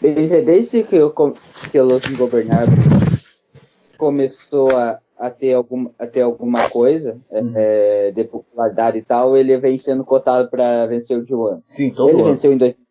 Desde, 0.00 0.42
desde 0.42 0.82
que, 0.82 0.96
eu, 0.96 1.12
que 1.70 1.78
o 1.78 1.84
Los 1.84 2.04
Ingobernáveis 2.06 2.78
começou 3.96 4.70
a, 4.76 4.98
a, 5.18 5.30
ter 5.30 5.54
algum, 5.54 5.88
a 5.98 6.06
ter 6.06 6.22
alguma 6.22 6.68
coisa 6.68 7.16
uhum. 7.30 7.52
é, 7.54 8.12
de 8.12 8.24
popularidade 8.24 8.98
e 8.98 9.02
tal, 9.02 9.36
ele 9.36 9.56
vem 9.56 9.76
sendo 9.78 10.04
cotado 10.04 10.48
para 10.48 10.86
vencer 10.86 11.16
o 11.16 11.26
Joan. 11.26 11.60
Sim, 11.66 11.90
todo 11.90 12.10
Ele 12.10 12.22
ano. 12.22 12.30
venceu 12.30 12.52
em 12.52 12.58
2016 12.58 12.88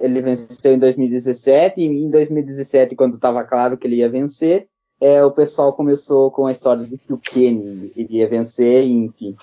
ele 0.00 0.22
venceu 0.22 0.72
em 0.72 0.78
2017 0.78 1.78
e 1.78 1.84
em 1.84 2.10
2017, 2.10 2.96
quando 2.96 3.16
estava 3.16 3.44
claro 3.44 3.76
que 3.76 3.86
ele 3.86 3.96
ia 3.96 4.08
vencer, 4.08 4.66
é, 5.00 5.24
o 5.24 5.30
pessoal 5.30 5.72
começou 5.72 6.30
com 6.30 6.46
a 6.46 6.52
história 6.52 6.84
de 6.84 6.98
que 6.98 7.12
o 7.12 7.18
Kenny 7.18 7.90
iria 7.96 8.28
vencer, 8.28 8.84
enfim. 8.84 9.34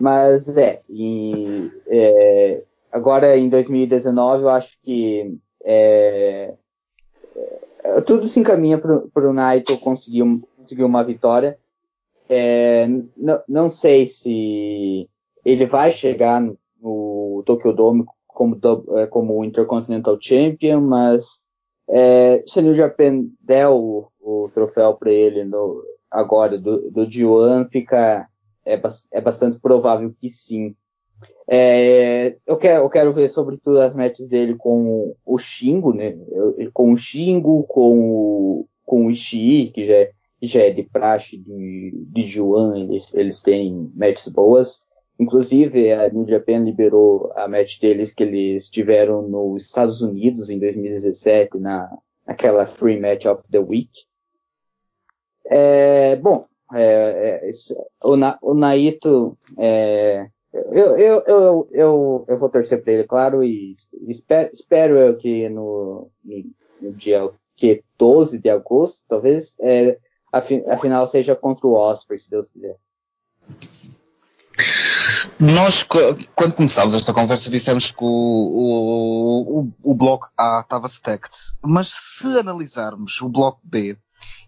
Mas 0.00 0.48
é, 0.56 0.80
em, 0.90 1.70
é, 1.86 2.62
agora 2.90 3.36
em 3.36 3.48
2019 3.48 4.42
eu 4.42 4.48
acho 4.48 4.70
que 4.82 5.38
é, 5.64 6.52
é, 7.84 8.00
tudo 8.00 8.26
se 8.26 8.40
encaminha 8.40 8.78
para 8.78 9.30
o 9.30 9.32
Naito 9.32 9.78
conseguir, 9.78 10.24
conseguir 10.56 10.82
uma 10.82 11.04
vitória. 11.04 11.56
É, 12.28 12.88
não 13.48 13.70
sei 13.70 14.08
se 14.08 15.08
ele 15.44 15.66
vai 15.66 15.92
chegar 15.92 16.42
no, 16.82 17.44
Tokyo 17.46 17.72
Dome 17.72 18.04
como, 18.26 18.58
é, 18.96 19.06
como 19.06 19.44
Intercontinental 19.44 20.18
Champion, 20.20 20.80
mas 20.80 21.38
se 22.48 22.58
a 22.58 22.62
New 22.62 22.74
Japan 22.74 23.26
der 23.40 23.68
o, 23.68 24.08
o 24.26 24.50
troféu 24.52 24.94
para 24.94 25.10
ele 25.10 25.44
no, 25.44 25.80
agora 26.10 26.58
do, 26.58 26.90
do 26.90 27.06
G1, 27.06 27.68
fica, 27.70 28.26
é, 28.64 28.80
é 29.12 29.20
bastante 29.20 29.58
provável 29.58 30.12
que 30.20 30.28
sim. 30.28 30.74
É, 31.48 32.36
eu, 32.46 32.56
quero, 32.56 32.84
eu 32.84 32.90
quero 32.90 33.12
ver 33.12 33.28
sobretudo 33.28 33.80
as 33.80 33.94
matches 33.94 34.28
dele 34.28 34.56
com 34.56 35.14
o 35.24 35.38
Shingo, 35.38 35.92
né? 35.92 36.12
Com 36.74 36.92
o 36.92 36.96
Shingo, 36.96 37.62
com 37.68 38.00
o, 38.00 38.66
com 38.84 39.06
o 39.06 39.10
Ishii, 39.10 39.70
que 39.70 39.86
já 39.86 39.94
é, 39.94 40.10
já 40.42 40.62
é 40.62 40.70
de 40.70 40.82
praxe 40.82 41.36
de, 41.36 41.92
de 42.12 42.26
Juan, 42.26 42.76
eles, 42.78 43.14
eles 43.14 43.42
têm 43.42 43.92
matches 43.94 44.28
boas. 44.28 44.80
Inclusive, 45.18 45.92
a 45.92 46.10
New 46.10 46.26
Japan 46.26 46.58
liberou 46.58 47.32
a 47.36 47.48
match 47.48 47.80
deles 47.80 48.12
que 48.12 48.24
eles 48.24 48.68
tiveram 48.68 49.22
nos 49.22 49.66
Estados 49.66 50.02
Unidos 50.02 50.50
em 50.50 50.58
2017, 50.58 51.58
na, 51.58 51.88
naquela 52.26 52.66
Free 52.66 53.00
Match 53.00 53.24
of 53.24 53.42
the 53.50 53.58
Week. 53.58 53.90
É, 55.48 56.16
bom, 56.16 56.44
é, 56.72 57.48
é, 57.48 57.50
o, 58.02 58.16
Na, 58.16 58.38
o 58.42 58.54
Naito, 58.54 59.36
é, 59.58 60.26
eu, 60.52 60.98
eu, 60.98 61.22
eu, 61.26 61.68
eu, 61.72 62.24
eu 62.28 62.38
vou 62.38 62.48
torcer 62.48 62.82
para 62.82 62.92
ele, 62.92 63.04
claro, 63.04 63.44
e 63.44 63.76
espero, 64.08 64.50
espero 64.52 65.16
que 65.18 65.48
no, 65.48 66.08
no 66.80 66.92
dia 66.92 67.28
que 67.56 67.82
12 67.98 68.38
de 68.38 68.50
agosto, 68.50 69.00
talvez, 69.08 69.56
é, 69.60 69.98
a, 70.32 70.38
a 70.38 70.78
final 70.78 71.08
seja 71.08 71.34
contra 71.34 71.66
o 71.66 71.74
Osprey, 71.74 72.18
se 72.18 72.30
Deus 72.30 72.48
quiser. 72.48 72.76
Nós, 75.38 75.82
quando 75.82 76.54
começámos 76.54 76.94
esta 76.94 77.12
conversa, 77.12 77.50
dissemos 77.50 77.90
que 77.90 78.02
o, 78.02 78.06
o, 78.06 79.60
o, 79.60 79.72
o 79.82 79.94
bloco 79.94 80.28
A 80.36 80.60
estava 80.62 80.86
stacked. 80.86 81.34
Mas 81.62 81.88
se 81.88 82.38
analisarmos 82.38 83.20
o 83.20 83.28
bloco 83.28 83.60
B, 83.62 83.96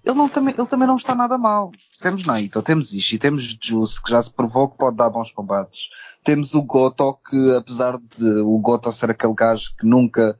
ele, 0.04 0.16
não, 0.16 0.28
também, 0.28 0.54
ele 0.56 0.66
também 0.66 0.86
não 0.86 0.96
está 0.96 1.14
nada 1.14 1.36
mal. 1.36 1.72
temos 2.00 2.24
Naito, 2.24 2.62
temos 2.62 2.92
Ishii, 2.92 3.18
temos 3.18 3.58
Juice, 3.60 4.02
que 4.02 4.10
já 4.10 4.22
se 4.22 4.32
provou 4.32 4.68
que 4.68 4.78
pode 4.78 4.96
dar 4.96 5.10
bons 5.10 5.30
combates. 5.30 5.90
Temos 6.24 6.54
o 6.54 6.62
Goto, 6.62 7.18
que 7.28 7.56
apesar 7.56 7.98
de 7.98 8.30
o 8.40 8.58
Goto 8.58 8.90
ser 8.92 9.10
aquele 9.10 9.34
gajo 9.34 9.74
que 9.78 9.86
nunca 9.86 10.38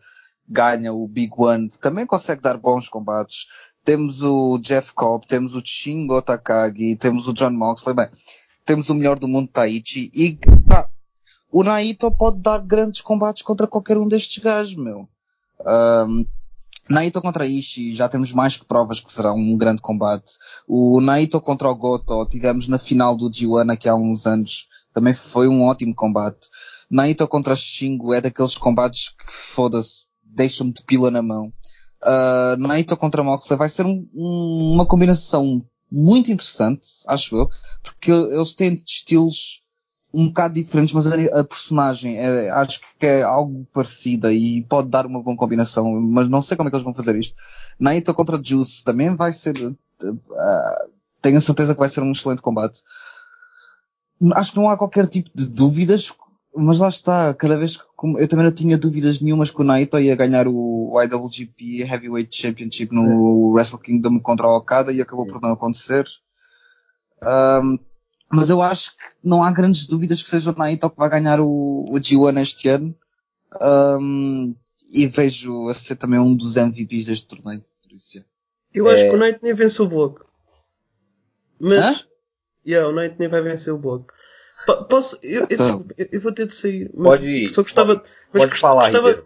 ganha 0.49 0.93
o 0.93 1.07
Big 1.07 1.33
One, 1.37 1.69
também 1.81 2.07
consegue 2.07 2.41
dar 2.41 2.57
bons 2.57 2.89
combates. 2.89 3.47
Temos 3.85 4.23
o 4.23 4.59
Jeff 4.59 4.93
Cobb, 4.93 5.27
temos 5.27 5.55
o 5.55 5.63
Shingo 5.65 6.21
Takagi, 6.23 6.97
temos 6.97 7.27
o 7.27 7.33
John 7.33 7.51
Moxley, 7.51 7.95
bem, 7.95 8.09
temos 8.67 8.91
o 8.91 8.95
melhor 8.95 9.19
do 9.19 9.29
mundo 9.29 9.49
Taichi 9.49 10.11
e 10.15 10.39
pá, 10.69 10.89
o 11.51 11.63
Naito 11.63 12.11
pode 12.11 12.41
dar 12.41 12.59
grandes 12.59 13.01
combates 13.01 13.43
contra 13.43 13.67
qualquer 13.67 13.97
um 13.97 14.07
destes 14.07 14.43
gajos, 14.43 14.77
meu. 14.77 15.09
Um, 15.61 16.27
Naito 16.89 17.21
contra 17.21 17.47
Ishii, 17.47 17.93
já 17.93 18.09
temos 18.09 18.33
mais 18.33 18.57
que 18.57 18.65
provas 18.65 19.01
que 19.01 19.13
será 19.13 19.33
um 19.33 19.57
grande 19.57 19.83
combate. 19.83 20.33
O 20.67 21.01
Naito 21.01 21.41
contra 21.41 21.69
o 21.69 21.75
Goto, 21.75 22.25
tivemos 22.27 22.67
na 22.67 22.79
final 22.79 23.17
do 23.17 23.31
G1 23.31 23.73
aqui 23.73 23.89
há 23.89 23.95
uns 23.95 24.27
anos, 24.27 24.67
também 24.93 25.13
foi 25.13 25.49
um 25.49 25.65
ótimo 25.65 25.95
combate. 25.95 26.49
Naito 26.91 27.29
contra 27.29 27.55
Shingo 27.55 28.15
é 28.15 28.21
daqueles 28.21 28.57
combates 28.57 29.11
que, 29.11 29.33
foda-se, 29.55 30.07
deixam-me 30.25 30.73
de 30.73 30.83
pila 30.83 31.11
na 31.11 31.21
mão. 31.21 31.53
Uh, 32.03 32.57
Naito 32.57 32.97
contra 32.97 33.23
Moxley 33.23 33.59
vai 33.59 33.69
ser 33.69 33.85
um, 33.85 34.09
um, 34.15 34.73
uma 34.75 34.87
combinação 34.87 35.63
muito 35.91 36.31
interessante, 36.31 36.89
acho 37.07 37.37
eu, 37.37 37.51
porque 37.83 38.11
eles 38.11 38.55
têm 38.55 38.83
estilos 38.87 39.61
um 40.13 40.29
bocado 40.29 40.55
diferentes, 40.55 40.95
mas 40.95 41.07
a, 41.07 41.41
a 41.41 41.45
personagem 41.45 42.19
é, 42.19 42.51
acho 42.51 42.81
que 42.99 43.07
é 43.07 43.23
algo 43.23 43.67
parecida 43.73 44.33
e 44.33 44.63
pode 44.63 44.89
dar 44.89 45.07
uma 45.07 45.23
boa 45.23 45.37
combinação, 45.37 46.01
mas 46.01 46.29
não 46.29 46.41
sei 46.41 46.57
como 46.57 46.69
é 46.69 46.71
que 46.71 46.77
eles 46.77 46.85
vão 46.85 46.95
fazer 46.95 47.17
isto. 47.17 47.35
Naito 47.79 48.15
contra 48.15 48.41
Juice 48.43 48.83
também 48.83 49.15
vai 49.15 49.33
ser, 49.33 49.57
uh, 49.59 49.77
tenho 51.21 51.37
a 51.37 51.41
certeza 51.41 51.75
que 51.75 51.81
vai 51.81 51.89
ser 51.89 52.03
um 52.03 52.13
excelente 52.13 52.43
combate. 52.43 52.83
Acho 54.35 54.53
que 54.53 54.59
não 54.59 54.69
há 54.69 54.77
qualquer 54.77 55.07
tipo 55.07 55.31
de 55.35 55.47
dúvidas, 55.47 56.13
mas 56.57 56.79
lá 56.79 56.89
está, 56.89 57.33
cada 57.35 57.57
vez 57.57 57.77
que 57.77 57.85
eu 58.19 58.27
também 58.27 58.47
não 58.47 58.53
tinha 58.53 58.79
dúvidas 58.79 59.21
nenhumas 59.21 59.51
que 59.51 59.61
o 59.61 59.65
Naito 59.65 59.99
ia 59.99 60.17
ganhar 60.17 60.49
o 60.49 61.01
IWGP 61.01 61.83
Heavyweight 61.83 62.35
Championship 62.35 62.93
no 62.93 63.53
Wrestle 63.53 63.79
Kingdom 63.79 64.19
contra 64.19 64.49
o 64.49 64.57
Okada 64.57 64.93
e 64.93 65.01
acabou 65.01 65.27
Sim. 65.27 65.33
por 65.33 65.43
não 65.43 65.53
acontecer. 65.53 66.05
Um, 67.23 67.79
mas 68.31 68.51
eu 68.51 68.61
acho 68.61 68.93
que 68.93 69.05
não 69.25 69.43
há 69.43 69.51
grandes 69.51 69.87
dúvidas 69.87 70.23
que 70.23 70.29
seja 70.29 70.51
o 70.51 70.57
Naito 70.57 70.91
que 70.91 70.97
vai 70.97 71.09
ganhar 71.09 71.41
o, 71.41 71.87
o 71.91 71.95
G1 71.95 72.41
este 72.41 72.69
ano. 72.69 72.95
Um, 73.61 74.55
e 74.93 75.07
vejo 75.07 75.69
a 75.69 75.75
ser 75.75 75.97
também 75.97 76.19
um 76.19 76.35
dos 76.35 76.57
MVPs 76.57 77.07
deste 77.07 77.27
torneio. 77.27 77.65
Por 77.83 77.93
isso, 77.95 78.23
Eu 78.75 78.89
é... 78.89 78.95
acho 78.95 79.05
que 79.05 79.15
o 79.15 79.19
Naito 79.19 79.41
nem 79.43 79.55
venceu 79.55 79.85
o 79.85 79.89
bloco. 79.89 80.27
Mas, 81.59 81.79
Hã? 81.79 82.05
yeah, 82.67 82.89
o 82.89 82.93
Naito 82.93 83.17
nem 83.19 83.29
vai 83.29 83.41
vencer 83.41 83.73
o 83.73 83.79
bloco. 83.79 84.13
P 84.67 84.77
posso, 84.89 85.19
eu, 85.23 85.43
eu, 85.43 85.49
então. 85.51 85.87
eu, 85.97 86.09
eu, 86.13 86.21
vou 86.21 86.33
ter 86.33 86.47
de 86.47 86.55
sair. 86.55 86.91
Pode 86.91 87.27
ir. 87.27 87.51
Só 87.51 87.63
gostava, 87.63 87.97
pode, 87.97 88.09
mas 88.33 88.43
pode 88.45 88.61
falar, 88.61 88.91
gostava, 88.91 89.25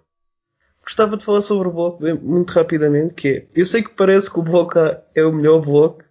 gostava 0.82 1.16
de 1.16 1.24
falar 1.24 1.40
sobre 1.40 1.68
o 1.68 1.72
bloco 1.72 2.04
muito 2.22 2.50
rapidamente, 2.50 3.14
que 3.14 3.28
é, 3.28 3.46
eu 3.54 3.64
sei 3.64 3.82
que 3.82 3.90
parece 3.90 4.30
que 4.30 4.38
o 4.38 4.42
bloco 4.42 4.78
é 5.14 5.24
o 5.24 5.32
melhor 5.32 5.60
bloco, 5.60 6.04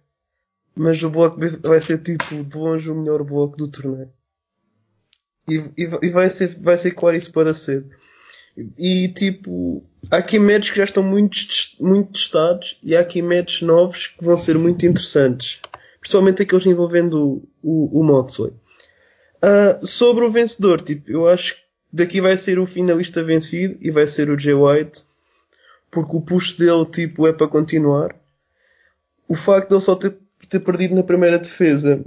mas 0.74 1.02
o 1.02 1.10
bloco 1.10 1.38
B 1.38 1.48
vai 1.48 1.80
ser 1.80 1.98
tipo 1.98 2.42
de 2.44 2.56
longe 2.56 2.90
o 2.90 2.94
melhor 2.94 3.22
bloco 3.22 3.56
do 3.56 3.68
torneio. 3.68 4.10
E, 5.48 5.56
e, 5.76 5.90
e, 6.02 6.08
vai, 6.08 6.30
ser, 6.30 6.48
vai 6.60 6.76
ser 6.76 6.92
claro 6.92 7.16
isso 7.16 7.32
para 7.32 7.52
ser. 7.52 7.84
E 8.78 9.08
tipo, 9.08 9.82
há 10.10 10.18
aqui 10.18 10.38
matches 10.38 10.70
que 10.70 10.78
já 10.78 10.84
estão 10.84 11.02
muito, 11.02 11.36
muito 11.80 12.12
testados 12.12 12.78
e 12.82 12.94
há 12.94 13.00
aqui 13.00 13.22
matches 13.22 13.62
novos 13.62 14.08
que 14.08 14.24
vão 14.24 14.36
ser 14.36 14.58
muito 14.58 14.86
interessantes. 14.86 15.60
Principalmente 16.00 16.42
aqueles 16.42 16.66
envolvendo 16.66 17.18
o, 17.18 17.48
o, 17.62 18.00
o 18.00 18.04
Moxley. 18.04 18.52
Uh, 19.42 19.84
sobre 19.86 20.24
o 20.24 20.30
vencedor, 20.30 20.80
tipo, 20.80 21.10
eu 21.10 21.28
acho 21.28 21.54
que 21.54 21.60
daqui 21.92 22.20
vai 22.20 22.36
ser 22.36 22.58
o 22.58 22.66
finalista 22.66 23.22
vencido 23.22 23.76
e 23.80 23.90
vai 23.90 24.06
ser 24.06 24.30
o 24.30 24.38
Jay 24.38 24.54
White. 24.54 25.02
Porque 25.90 26.16
o 26.16 26.20
push 26.20 26.54
dele, 26.54 26.86
tipo, 26.86 27.26
é 27.26 27.32
para 27.32 27.48
continuar. 27.48 28.14
O 29.28 29.34
facto 29.34 29.68
de 29.68 29.74
ele 29.74 29.80
só 29.80 29.94
ter 29.94 30.16
ter 30.52 30.60
perdido 30.60 30.94
na 30.94 31.02
primeira 31.02 31.38
defesa 31.38 32.04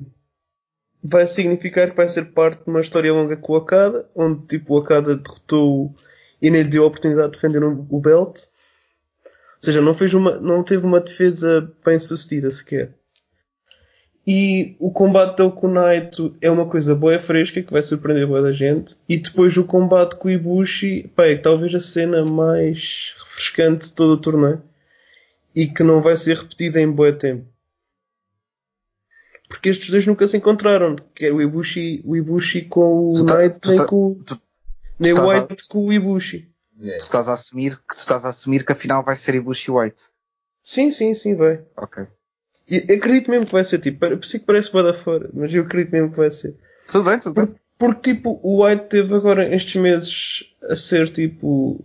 vai 1.03 1.25
significar 1.25 1.89
que 1.89 1.97
vai 1.97 2.07
ser 2.07 2.25
parte 2.25 2.63
de 2.63 2.69
uma 2.69 2.81
história 2.81 3.11
longa 3.11 3.35
com 3.35 3.53
o 3.53 3.55
Akada, 3.55 4.05
onde 4.15 4.45
tipo 4.45 4.73
o 4.73 4.77
Akada 4.77 5.15
derrotou 5.15 5.93
e 6.41 6.49
nem 6.49 6.63
deu 6.63 6.83
a 6.83 6.87
oportunidade 6.87 7.29
de 7.29 7.35
defender 7.35 7.63
o 7.63 7.99
belt. 7.99 8.37
Ou 8.37 9.61
seja, 9.61 9.81
não, 9.81 9.93
fez 9.93 10.13
uma, 10.13 10.39
não 10.39 10.63
teve 10.63 10.85
uma 10.85 10.99
defesa 10.99 11.71
bem 11.83 11.97
sucedida 11.97 12.51
sequer. 12.51 12.91
E 14.27 14.75
o 14.79 14.91
combate 14.91 15.37
dele 15.37 15.51
com 15.51 15.67
o 15.67 15.73
Naito 15.73 16.35
é 16.41 16.49
uma 16.49 16.65
coisa 16.65 16.95
boa 16.95 17.15
e 17.15 17.19
fresca 17.19 17.61
que 17.61 17.71
vai 17.71 17.81
surpreender 17.81 18.27
boa 18.27 18.41
da 18.41 18.51
gente. 18.51 18.95
E 19.07 19.17
depois 19.17 19.55
o 19.57 19.63
combate 19.63 20.15
com 20.15 20.27
o 20.27 20.31
Ibushi, 20.31 21.11
pá, 21.15 21.27
é 21.27 21.37
talvez 21.37 21.73
a 21.73 21.79
cena 21.79 22.25
mais 22.25 23.15
refrescante 23.19 23.87
de 23.87 23.93
todo 23.93 24.13
o 24.13 24.17
torneio. 24.17 24.61
E 25.55 25.67
que 25.67 25.83
não 25.83 26.01
vai 26.01 26.17
ser 26.17 26.37
repetida 26.37 26.81
em 26.81 26.91
boa 26.91 27.13
tempo 27.13 27.45
porque 29.55 29.69
estes 29.69 29.89
dois 29.89 30.05
nunca 30.05 30.27
se 30.27 30.35
encontraram. 30.35 30.97
Quer 31.15 31.31
o 31.31 31.41
Ibushi, 31.41 32.01
o 32.03 32.15
Ibushi 32.15 32.63
com 32.63 33.13
o 33.13 33.25
tá, 33.25 33.37
Knight, 33.37 33.59
nem 33.65 33.77
tá, 33.77 33.85
com 33.85 34.15
tu, 34.25 34.39
nem 34.99 35.13
o 35.13 35.27
White 35.27 35.53
a, 35.53 35.55
com 35.69 35.85
o 35.85 35.93
Ibushi. 35.93 36.45
Tu 36.77 36.87
estás 36.89 37.29
a 37.29 37.33
assumir 37.33 37.77
que 37.77 37.95
tu 37.95 37.99
estás 37.99 38.25
a 38.25 38.29
assumir 38.29 38.65
que 38.65 38.73
afinal 38.73 39.01
vai 39.01 39.15
ser 39.15 39.35
Ibushi 39.35 39.71
White. 39.71 40.03
Sim, 40.61 40.91
sim, 40.91 41.13
sim, 41.13 41.35
vai. 41.35 41.61
Ok. 41.77 42.03
E 42.69 42.77
acredito 42.93 43.31
mesmo 43.31 43.45
que 43.45 43.53
vai 43.53 43.63
ser 43.63 43.79
tipo, 43.79 44.05
eu 44.05 44.21
sei 44.23 44.41
que 44.41 44.45
parece 44.45 44.73
bada 44.73 44.93
fora, 44.93 45.29
mas 45.33 45.53
eu 45.53 45.63
acredito 45.63 45.93
mesmo 45.93 46.11
que 46.11 46.17
vai 46.17 46.31
ser. 46.31 46.53
Tudo 46.87 47.09
bem, 47.09 47.19
tudo 47.19 47.33
bem. 47.33 47.45
Porque, 47.45 47.61
porque 47.77 48.13
tipo, 48.13 48.39
o 48.43 48.65
White 48.65 48.87
teve 48.89 49.15
agora 49.15 49.55
estes 49.55 49.79
meses 49.81 50.53
a 50.69 50.75
ser 50.75 51.09
tipo, 51.09 51.79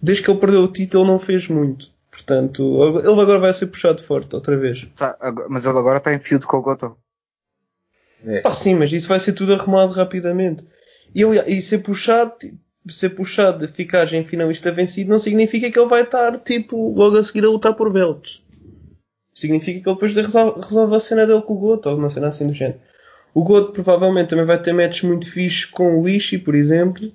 desde 0.00 0.22
que 0.22 0.30
ele 0.30 0.38
perdeu 0.38 0.62
o 0.62 0.68
título, 0.68 1.04
não 1.04 1.18
fez 1.18 1.48
muito. 1.48 1.90
Portanto, 2.12 3.00
ele 3.00 3.20
agora 3.20 3.38
vai 3.38 3.54
ser 3.54 3.68
puxado 3.68 4.02
forte 4.02 4.36
outra 4.36 4.54
vez. 4.54 4.86
Tá, 4.94 5.16
mas 5.48 5.64
ele 5.64 5.78
agora 5.78 5.96
está 5.96 6.12
em 6.12 6.18
feud 6.18 6.46
com 6.46 6.58
o 6.58 6.62
Goto. 6.62 6.94
É. 8.24 8.42
Pá, 8.42 8.52
sim, 8.52 8.74
mas 8.74 8.92
isso 8.92 9.08
vai 9.08 9.18
ser 9.18 9.32
tudo 9.32 9.54
arrumado 9.54 9.94
rapidamente. 9.94 10.64
E, 11.14 11.22
e 11.22 11.62
ser 11.62 11.78
puxado, 11.78 12.34
ser 12.88 13.10
puxado 13.10 13.66
de 13.66 13.72
ficar 13.72 14.12
em 14.12 14.24
finalista 14.24 14.70
vencido 14.70 15.10
não 15.10 15.18
significa 15.18 15.70
que 15.70 15.78
ele 15.78 15.88
vai 15.88 16.02
estar 16.02 16.38
tipo 16.38 16.94
logo 16.94 17.16
a 17.16 17.22
seguir 17.22 17.46
a 17.46 17.48
lutar 17.48 17.74
por 17.74 17.90
belts. 17.90 18.42
Significa 19.34 19.80
que 19.80 19.88
ele 19.88 19.94
depois 19.94 20.14
resolve, 20.14 20.60
resolve 20.60 20.94
a 20.94 21.00
cena 21.00 21.26
dele 21.26 21.40
com 21.40 21.54
o 21.54 21.58
Goto, 21.58 21.88
ou 21.88 21.96
uma 21.96 22.10
cena 22.10 22.28
assim 22.28 22.46
do 22.46 22.52
género. 22.52 22.78
O 23.32 23.42
Goto 23.42 23.72
provavelmente 23.72 24.28
também 24.28 24.44
vai 24.44 24.60
ter 24.60 24.74
matches 24.74 25.02
muito 25.02 25.30
fixos 25.30 25.64
com 25.64 25.98
o 25.98 26.06
Ishii, 26.06 26.40
por 26.40 26.54
exemplo. 26.54 27.10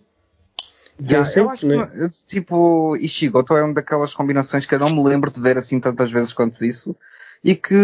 Já, 1.00 1.24
sempre, 1.24 1.42
eu 1.42 1.50
acho 1.52 1.68
né? 1.68 1.88
que, 1.88 2.10
tipo, 2.28 2.96
Ishigoto 2.98 3.56
é 3.56 3.64
uma 3.64 3.74
daquelas 3.74 4.14
combinações 4.14 4.66
que 4.66 4.74
eu 4.74 4.80
não 4.80 4.90
me 4.90 5.04
lembro 5.04 5.30
de 5.30 5.40
ver 5.40 5.58
assim 5.58 5.80
tantas 5.80 6.12
vezes 6.12 6.34
quanto 6.34 6.64
isso 6.66 6.96
e 7.44 7.56
que 7.56 7.76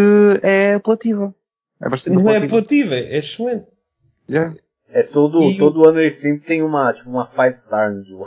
é 0.42 0.74
apelativa. 0.74 1.34
É 1.80 1.88
bastante 1.88 2.16
Não 2.16 2.28
é 2.30 2.38
apelativa, 2.38 2.94
é 2.94 3.18
excelente. 3.18 3.66
Yeah. 4.28 4.54
É 4.88 5.02
todo, 5.02 5.42
e 5.42 5.58
todo 5.58 5.82
o... 5.82 5.88
ano 5.88 6.00
ele 6.00 6.10
sempre 6.10 6.46
tem 6.46 6.62
uma, 6.62 6.92
tipo, 6.92 7.08
uma 7.08 7.28
5 7.30 7.52
star 7.54 7.92
no 7.92 8.04
jogo. 8.04 8.26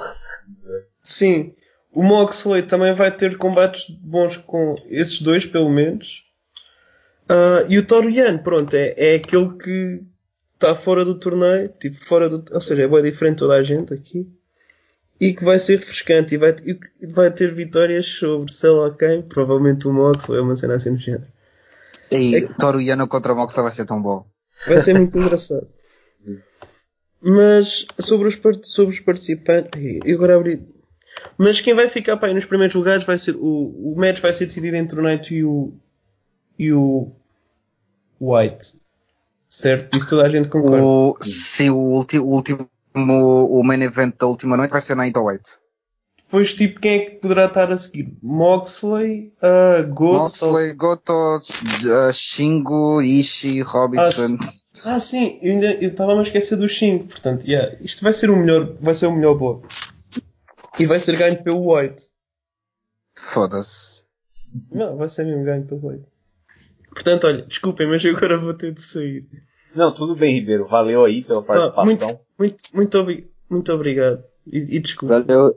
Sim. 1.03 1.53
O 1.91 2.03
Moxley 2.03 2.63
também 2.63 2.93
vai 2.93 3.11
ter 3.11 3.37
combates 3.37 3.89
bons 3.89 4.37
com 4.37 4.75
esses 4.87 5.21
dois, 5.21 5.45
pelo 5.45 5.69
menos. 5.69 6.23
Uh, 7.23 7.65
e 7.67 7.77
o 7.77 7.85
Toru 7.85 8.09
Yan, 8.09 8.37
pronto, 8.37 8.73
é, 8.75 8.93
é 8.95 9.15
aquele 9.15 9.57
que 9.57 10.01
está 10.53 10.75
fora 10.75 11.03
do 11.03 11.15
torneio, 11.15 11.67
tipo, 11.79 11.95
fora 12.05 12.29
do. 12.29 12.43
Ou 12.53 12.61
seja, 12.61 12.83
é 12.83 12.87
bem 12.87 13.03
diferente 13.03 13.35
de 13.35 13.39
toda 13.39 13.55
a 13.55 13.63
gente 13.63 13.93
aqui 13.93 14.36
e 15.19 15.33
que 15.33 15.43
vai 15.43 15.57
ser 15.57 15.79
refrescante 15.79 16.35
e 16.35 16.37
vai, 16.37 16.55
e 16.63 17.07
vai 17.07 17.31
ter 17.31 17.53
vitórias 17.53 18.05
sobre 18.05 18.51
sei 18.51 18.69
lá 18.69 18.91
quem, 18.91 19.21
provavelmente 19.21 19.87
o 19.87 19.93
Mox 19.93 20.29
ou 20.29 20.41
uma 20.41 20.55
cena 20.55 20.75
assim 20.75 20.91
no 20.91 20.99
género. 20.99 21.25
E 22.11 22.35
é 22.35 22.41
que... 22.41 22.53
Toru 22.55 22.79
Yano 22.79 23.07
contra 23.07 23.33
o 23.33 23.35
Mox 23.35 23.53
vai 23.55 23.71
ser 23.71 23.85
tão 23.85 24.01
bom. 24.01 24.25
Vai 24.67 24.79
ser 24.79 24.93
muito 24.93 25.17
engraçado. 25.19 25.67
Mas 27.21 27.85
sobre 27.99 28.27
os, 28.27 28.39
sobre 28.63 28.93
os 28.93 28.99
participantes, 28.99 29.99
eu 30.05 30.15
agora 30.15 30.35
abri. 30.35 30.61
Mas 31.37 31.59
quem 31.59 31.73
vai 31.73 31.89
ficar 31.89 32.15
para 32.17 32.29
aí 32.29 32.33
nos 32.33 32.45
primeiros 32.45 32.75
lugares 32.75 33.03
vai 33.03 33.17
ser 33.17 33.35
o, 33.35 33.93
o 33.93 33.95
match 33.97 34.19
vai 34.19 34.31
ser 34.31 34.45
decidido 34.45 34.75
entre 34.75 34.99
o 34.99 35.03
Knight 35.03 35.33
e 35.33 35.43
o 35.43 35.73
e 36.59 36.71
o 36.71 37.11
White. 38.21 38.79
Certo? 39.49 39.95
Isso 39.95 40.09
toda 40.09 40.25
a 40.25 40.29
gente 40.29 40.49
concorda. 40.49 40.83
O, 40.83 41.17
sim, 41.21 41.69
o, 41.69 41.77
ulti, 41.77 42.19
o 42.19 42.25
último 42.25 42.69
o, 42.95 43.59
o 43.59 43.63
main 43.63 43.81
event 43.81 44.15
da 44.17 44.27
última 44.27 44.57
noite 44.57 44.71
vai 44.71 44.81
ser 44.81 44.95
na 44.95 45.03
White. 45.03 45.59
Depois, 46.27 46.53
tipo, 46.53 46.81
quem 46.81 46.91
é 46.91 46.99
que 47.05 47.11
poderá 47.17 47.45
estar 47.45 47.71
a 47.71 47.77
seguir? 47.77 48.17
Moxley, 48.21 49.33
uh, 49.41 49.87
Goto... 49.93 50.23
Moxley, 50.23 50.73
Goto, 50.73 51.13
uh, 51.13 52.11
Shingo, 52.11 53.01
Ishii, 53.01 53.61
Robinson... 53.61 54.37
Ah, 54.83 54.95
ah 54.95 54.99
sim, 54.99 55.39
eu 55.41 55.53
ainda 55.53 55.73
estava 55.85 56.19
a 56.19 56.21
esquecer 56.21 56.57
do 56.57 56.67
Shingo, 56.67 57.05
portanto, 57.05 57.47
yeah, 57.47 57.77
isto 57.79 58.03
vai 58.03 58.11
ser 58.11 58.29
o 58.29 58.35
melhor, 58.35 58.75
vai 58.81 58.93
ser 58.93 59.07
o 59.07 59.13
melhor 59.13 59.35
bloco. 59.35 59.67
E 60.77 60.85
vai 60.85 60.99
ser 60.99 61.15
ganho 61.15 61.41
pelo 61.41 61.73
White. 61.73 62.03
Foda-se. 63.15 64.03
Não, 64.71 64.97
vai 64.97 65.07
ser 65.07 65.25
mesmo 65.25 65.45
ganho 65.45 65.65
pelo 65.65 65.87
White. 65.87 66.05
Portanto, 66.89 67.25
olha, 67.27 67.43
desculpem, 67.43 67.87
mas 67.87 68.03
eu 68.03 68.15
agora 68.15 68.37
vou 68.37 68.53
ter 68.53 68.73
de 68.73 68.81
sair. 68.81 69.25
Não, 69.77 69.91
tudo 69.93 70.15
bem, 70.15 70.33
Ribeiro. 70.33 70.67
Valeu 70.67 71.05
aí 71.05 71.23
pela 71.23 71.41
Tá, 71.41 71.47
participação. 71.71 72.19
muito, 72.37 72.57
muito, 72.73 73.03
muito, 73.05 73.29
muito 73.49 73.73
obrigado. 73.73 74.23
E, 74.45 74.57
e 74.75 74.79
desculpa. 74.79 75.21
Valeu, 75.21 75.55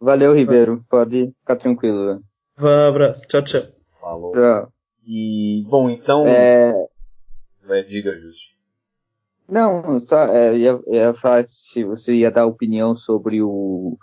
valeu, 0.00 0.34
Ribeiro. 0.34 0.84
Pode 0.88 1.32
ficar 1.40 1.56
tranquilo. 1.56 2.06
velho. 2.06 2.20
Vá, 2.56 2.88
abraço. 2.88 3.26
Tchau, 3.28 3.42
tchau. 3.42 3.62
Falou. 4.00 4.32
Tchau. 4.32 4.68
E, 5.06 5.64
bom, 5.68 5.88
então. 5.90 6.26
É, 6.26 6.72
É, 7.68 7.82
diga, 7.82 8.14
Justi. 8.18 8.56
não, 9.48 10.04
só 10.06 10.24
é, 10.26 10.56
ia, 10.56 10.78
ia 10.86 11.14
falar 11.14 11.46
se 11.46 11.84
você 11.84 12.14
ia 12.14 12.30
dar 12.30 12.46
opinião 12.46 12.94
sobre 12.96 13.42
o, 13.42 13.96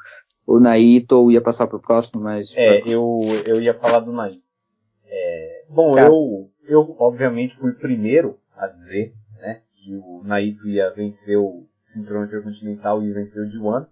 o 0.45 0.59
Naito 0.59 1.15
ou 1.15 1.31
ia 1.31 1.41
passar 1.41 1.65
pro 1.67 1.79
próximo, 1.81 2.21
mas. 2.21 2.53
É, 2.55 2.81
eu, 2.87 3.19
eu 3.45 3.61
ia 3.61 3.73
falar 3.73 3.99
do 3.99 4.11
Naito. 4.11 4.37
É, 5.07 5.63
bom, 5.69 5.95
Tá. 5.95 6.07
eu, 6.07 6.49
eu 6.67 6.95
obviamente 6.99 7.55
fui 7.55 7.71
o 7.71 7.75
primeiro 7.79 8.37
a 8.57 8.67
dizer 8.67 9.11
que 9.85 9.95
o 9.95 10.23
Naito 10.23 10.67
ia 10.67 10.89
vencer 10.89 11.37
o 11.37 11.63
Cinturão 11.77 12.25
Intercontinental 12.25 13.03
e 13.03 13.13
vencer 13.13 13.43
o 13.43 13.47
D1. 13.47 13.85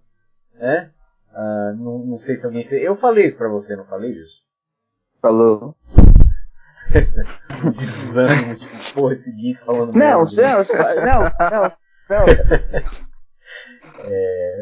Né? 0.55 0.89
Ah, 1.31 1.73
não, 1.77 1.99
não 1.99 2.17
sei 2.17 2.35
se 2.35 2.45
alguém. 2.45 2.63
Eu 2.73 2.95
falei 2.95 3.27
isso 3.27 3.37
pra 3.37 3.47
você, 3.47 3.75
não 3.75 3.85
falei, 3.85 4.13
Justo? 4.13 4.41
Falou. 5.21 5.75
Desânimo, 7.71 8.55
tipo, 8.55 8.93
porra, 8.93 9.13
esse 9.13 9.31
Gui 9.31 9.55
falando 9.55 9.93
Não, 9.93 10.23
não, 10.23 10.61
não, 11.05 11.23
não, 11.49 12.25
não. 12.25 12.25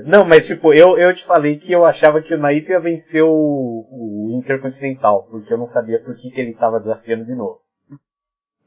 Não, 0.06 0.26
mas 0.26 0.46
tipo, 0.46 0.74
eu, 0.74 0.98
eu 0.98 1.14
te 1.14 1.24
falei 1.24 1.58
que 1.58 1.72
eu 1.72 1.86
achava 1.86 2.22
que 2.22 2.34
o 2.34 2.38
Naito 2.38 2.72
ia 2.72 2.80
vencer 2.80 3.24
o, 3.24 3.28
o 3.30 4.38
Intercontinental, 4.38 5.24
porque 5.30 5.54
eu 5.54 5.58
não 5.58 5.66
sabia 5.66 6.00
por 6.00 6.16
que, 6.16 6.30
que 6.32 6.42
ele 6.42 6.54
tava 6.54 6.80
desafiando 6.80 7.26
de 7.26 7.34
novo. 7.34 7.60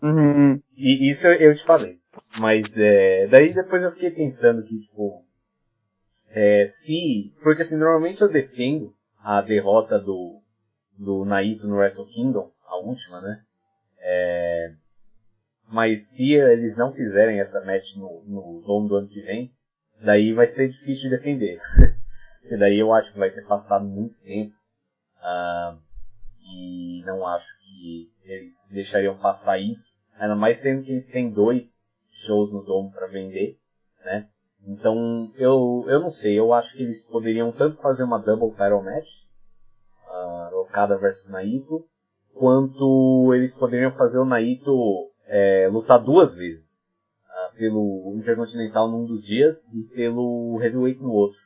Uhum. 0.03 0.61
E 0.77 1.11
isso 1.11 1.27
eu, 1.27 1.35
eu 1.35 1.55
te 1.55 1.65
falei. 1.65 1.99
Mas 2.39 2.77
é, 2.77 3.27
daí 3.29 3.53
depois 3.53 3.83
eu 3.83 3.93
fiquei 3.93 4.11
pensando 4.11 4.63
que, 4.65 4.81
tipo, 4.81 5.25
é, 6.31 6.65
se. 6.67 7.33
Porque 7.43 7.63
assim, 7.63 7.77
normalmente 7.77 8.23
eu 8.23 8.29
defendo 8.31 8.95
a 9.21 9.41
derrota 9.41 9.99
do, 9.99 10.41
do 10.99 11.25
Naito 11.25 11.67
no 11.67 11.77
Wrestle 11.77 12.07
Kingdom, 12.07 12.51
a 12.67 12.77
última, 12.79 13.21
né? 13.21 13.43
É, 13.99 14.75
mas 15.69 16.09
se 16.09 16.35
eles 16.35 16.77
não 16.77 16.93
fizerem 16.93 17.41
essa 17.41 17.65
match 17.65 17.97
no, 17.97 18.23
no 18.25 18.63
Dome 18.67 18.89
do 18.89 18.97
ano 18.97 19.09
que 19.09 19.23
vem, 19.23 19.51
daí 20.03 20.33
vai 20.33 20.47
ser 20.47 20.69
difícil 20.69 21.09
de 21.09 21.17
defender. 21.17 21.61
Porque 22.41 22.57
daí 22.59 22.79
eu 22.79 22.93
acho 22.93 23.13
que 23.13 23.19
vai 23.19 23.31
ter 23.31 23.47
passado 23.47 23.85
muito 23.85 24.23
tempo. 24.23 24.53
ah, 25.21 25.77
e 26.47 27.03
não 27.07 27.27
acho 27.27 27.59
que 27.61 28.11
eles 28.25 28.71
deixariam 28.73 29.17
passar 29.17 29.59
isso. 29.59 29.93
Ainda 30.19 30.37
mais 30.37 30.59
sendo 30.59 30.85
que 30.85 30.91
eles 30.91 31.09
têm 31.09 31.31
dois 31.31 31.94
shows 32.15 32.51
no 32.53 32.63
Dome 32.65 32.91
para 32.93 33.07
vender, 33.09 33.57
né? 34.05 34.27
Então, 34.67 35.31
eu, 35.37 35.85
eu 35.89 36.01
não 36.01 36.11
sei, 36.11 36.39
eu 36.39 36.53
acho 36.55 36.75
que 36.75 36.83
eles 36.83 37.05
poderiam 37.05 37.53
tanto 37.53 37.83
fazer 37.83 38.03
uma 38.05 38.19
double 38.19 38.51
title 38.53 38.83
match, 38.83 39.11
uh, 40.09 40.57
Okada 40.61 40.97
versus 40.97 41.31
Naito, 41.31 41.85
quanto 42.35 43.33
eles 43.35 43.55
poderiam 43.55 43.93
fazer 43.93 44.19
o 44.19 44.25
Naito 44.25 44.73
é, 45.27 45.69
lutar 45.69 45.99
duas 45.99 46.35
vezes. 46.35 46.83
ah, 47.29 47.51
pelo 47.57 48.15
Intercontinental 48.17 48.89
num 48.89 49.05
dos 49.07 49.25
dias 49.25 49.69
e 49.75 49.83
pelo 49.95 50.59
Heavyweight 50.63 51.03
no 51.03 51.11
outro. 51.13 51.39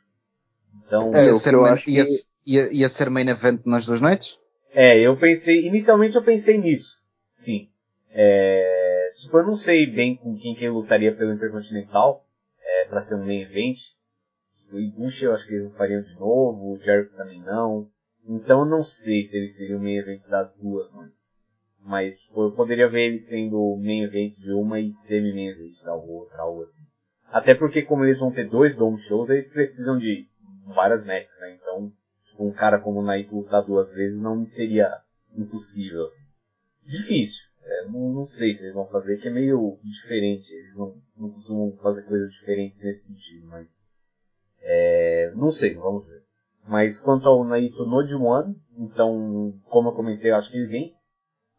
Então, 0.85 1.13
É, 1.15 1.25
ia, 1.25 1.31
o 1.31 1.39
ser 1.39 1.53
eu 1.55 1.61
main, 1.63 1.73
acho 1.73 1.89
ia, 1.89 2.05
que- 2.05 2.23
ia, 2.45 2.71
ia 2.73 2.89
ser 2.89 3.09
main 3.09 3.27
event 3.27 3.61
nas 3.65 3.85
duas 3.85 3.99
noites? 3.99 4.37
É, 4.71 4.99
eu 4.99 5.17
pensei, 5.19 5.65
inicialmente 5.65 6.15
eu 6.15 6.23
pensei 6.23 6.57
nisso, 6.57 6.99
sim. 7.31 7.67
É, 8.11 8.88
tipo, 9.19 9.37
eu 9.37 9.43
não 9.43 9.55
sei 9.55 9.85
bem 9.85 10.15
com 10.15 10.37
quem 10.37 10.55
que 10.55 10.63
ele 10.63 10.73
lutaria 10.73 11.15
pelo 11.15 11.33
Intercontinental, 11.33 12.25
é, 12.61 12.85
pra 12.85 13.01
ser 13.01 13.15
um 13.15 13.25
main 13.25 13.41
event. 13.41 13.77
Tipo, 14.57 14.75
o 14.75 14.79
Ibushi 14.79 15.25
eu 15.25 15.33
acho 15.33 15.45
que 15.45 15.53
eles 15.53 15.65
não 15.65 15.71
fariam 15.71 16.01
de 16.01 16.13
novo, 16.15 16.73
o 16.73 16.79
Jericho 16.79 17.15
também 17.15 17.41
não. 17.41 17.87
Então 18.25 18.59
eu 18.59 18.65
não 18.65 18.83
sei 18.83 19.23
se 19.23 19.37
ele 19.37 19.47
seria 19.47 19.77
o 19.77 19.79
main 19.79 19.97
event 19.97 20.27
das 20.29 20.53
duas 20.55 20.93
noites. 20.93 21.39
Mas, 21.81 22.19
tipo, 22.19 22.43
eu 22.43 22.51
poderia 22.51 22.89
ver 22.89 23.07
ele 23.07 23.19
sendo 23.19 23.75
main 23.77 24.03
event 24.03 24.33
de 24.33 24.51
uma 24.51 24.79
e 24.79 24.91
semi-main 24.91 25.47
event 25.47 25.83
da 25.83 25.95
outra, 25.95 26.41
algo 26.41 26.61
assim. 26.61 26.83
Até 27.31 27.53
porque 27.53 27.81
como 27.81 28.03
eles 28.03 28.19
vão 28.19 28.31
ter 28.31 28.47
dois 28.47 28.75
dome 28.75 28.97
shows, 28.97 29.29
eles 29.29 29.47
precisam 29.47 29.97
de 29.97 30.27
várias 30.65 31.05
matches, 31.05 31.37
né? 31.39 31.55
Então, 31.55 31.91
um 32.39 32.51
cara 32.51 32.79
como 32.79 32.99
o 32.99 33.03
Naito 33.03 33.35
lutar 33.35 33.63
duas 33.63 33.91
vezes 33.91 34.21
não 34.21 34.35
me 34.35 34.45
seria 34.45 35.01
impossível, 35.35 36.03
assim. 36.03 36.23
Difícil. 36.85 37.48
É, 37.69 37.85
não, 37.85 38.09
não 38.09 38.25
sei 38.25 38.53
se 38.53 38.63
eles 38.63 38.73
vão 38.73 38.87
fazer, 38.87 39.17
que 39.17 39.27
é 39.27 39.31
meio 39.31 39.77
diferente. 39.83 40.51
Eles 40.51 40.75
não, 40.75 40.93
não 41.17 41.29
costumam 41.29 41.77
fazer 41.77 42.03
coisas 42.03 42.31
diferentes 42.31 42.79
nesse 42.79 43.13
sentido, 43.13 43.47
mas... 43.47 43.87
É, 44.61 45.31
não 45.35 45.51
sei, 45.51 45.75
vamos 45.75 46.05
ver. 46.07 46.21
Mas 46.67 46.99
quanto 46.99 47.27
ao 47.27 47.43
Naito 47.43 47.85
no 47.85 47.97
D1, 47.97 48.55
então, 48.77 49.53
como 49.65 49.89
eu 49.89 49.93
comentei, 49.93 50.31
eu 50.31 50.35
acho 50.35 50.51
que 50.51 50.57
ele 50.57 50.67
vence. 50.67 51.07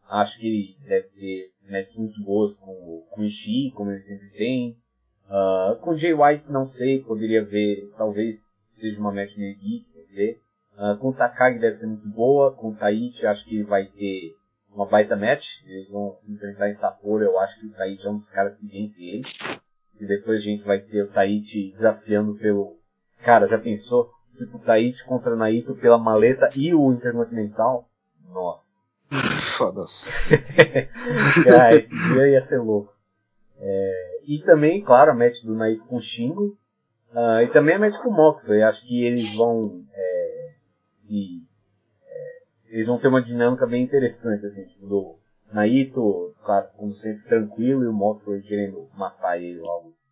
Acho 0.09 0.39
que 0.39 0.47
ele 0.47 0.89
deve 0.89 1.09
ter 1.09 1.51
matches 1.70 1.97
muito 1.97 2.23
boas 2.23 2.57
com, 2.57 3.07
com 3.11 3.23
Ishii, 3.23 3.70
como 3.73 3.91
ele 3.91 4.01
sempre 4.01 4.28
tem. 4.31 4.77
Ah, 5.28 5.78
com 5.81 5.97
Jay 5.97 6.12
White, 6.12 6.51
não 6.51 6.66
sei, 6.66 7.03
poderia 7.05 7.43
ver, 7.43 7.89
talvez 7.97 8.65
seja 8.69 8.99
uma 8.99 9.12
match 9.12 9.37
meio 9.37 9.57
geek, 9.57 9.87
ver. 10.12 10.41
Ah, 10.77 10.97
com 11.01 11.12
Takagi 11.12 11.61
deve 11.61 11.77
ser 11.77 11.87
muito 11.87 12.09
boa, 12.09 12.53
com 12.53 12.74
Taichi 12.74 13.27
acho 13.27 13.45
que 13.45 13.62
vai 13.62 13.87
ter 13.87 14.35
uma 14.75 14.87
baita 14.87 15.17
match, 15.17 15.63
eles 15.67 15.91
vão 15.91 16.15
se 16.19 16.33
enfrentar 16.33 16.69
em 16.69 16.73
Sapporo, 16.73 17.25
eu 17.25 17.39
acho 17.39 17.59
que 17.59 17.67
o 17.67 17.73
Taichi 17.73 18.07
é 18.07 18.11
um 18.11 18.17
dos 18.17 18.31
caras 18.31 18.57
que 18.57 18.67
vence 18.67 19.05
ele. 19.05 19.27
E 20.01 20.07
depois 20.07 20.39
a 20.39 20.41
gente 20.41 20.65
vai 20.65 20.79
ter 20.79 21.03
o 21.03 21.11
Taichi 21.11 21.73
desafiando 21.73 22.35
pelo... 22.37 22.79
Cara, 23.23 23.47
já 23.47 23.59
pensou? 23.59 24.11
Tipo, 24.37 24.57
o 24.57 24.61
Taichi 24.61 25.05
contra 25.05 25.37
Naito 25.37 25.75
pela 25.75 25.99
maleta 25.99 26.51
e 26.55 26.75
o 26.75 26.93
Intercontinental? 26.93 27.87
Nossa. 28.33 28.79
Foda-se. 29.59 30.11
Cara, 31.45 31.77
esse 31.77 31.95
dia 32.13 32.29
ia 32.29 32.41
ser 32.41 32.59
louco. 32.59 32.93
É, 33.59 34.21
e 34.27 34.39
também, 34.39 34.83
claro, 34.83 35.11
a 35.11 35.15
match 35.15 35.43
do 35.43 35.55
Naito 35.55 35.85
com 35.85 35.97
o 35.97 36.01
Shingo. 36.01 36.57
Ah, 37.15 37.43
e 37.43 37.49
também 37.49 37.75
a 37.75 37.79
match 37.79 37.99
com 37.99 38.09
o 38.09 38.17
Moxley. 38.17 38.63
Acho 38.63 38.87
que 38.87 39.05
eles 39.05 39.35
vão 39.35 39.85
é, 39.93 40.51
se. 40.89 41.43
Eles 42.71 42.87
vão 42.87 42.99
ter 42.99 43.09
uma 43.09 43.21
dinâmica 43.21 43.67
bem 43.67 43.83
interessante, 43.85 44.47
assim, 44.47 44.65
tipo, 44.67 44.87
do 44.87 45.17
Naito, 45.53 46.35
claro, 46.45 46.69
como 46.77 46.95
sempre, 46.95 47.29
tranquilo, 47.29 47.83
e 47.85 47.89
o 47.89 47.93
Moxley 47.93 48.41
querendo 48.43 48.89
matar 48.97 49.39
ele 49.41 49.61
ou 49.61 49.69
algo 49.69 49.89
assim. 49.89 50.09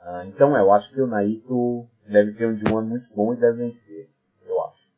Ah, 0.00 0.24
então, 0.26 0.56
é, 0.56 0.60
eu 0.60 0.72
acho 0.72 0.92
que 0.92 1.00
o 1.00 1.06
Naito 1.06 1.86
deve 2.08 2.32
ter 2.32 2.46
um 2.46 2.56
D1 2.56 2.82
muito 2.82 3.06
bom 3.14 3.34
e 3.34 3.36
deve 3.36 3.58
vencer. 3.58 4.08
Eu 4.46 4.62
acho. 4.64 4.88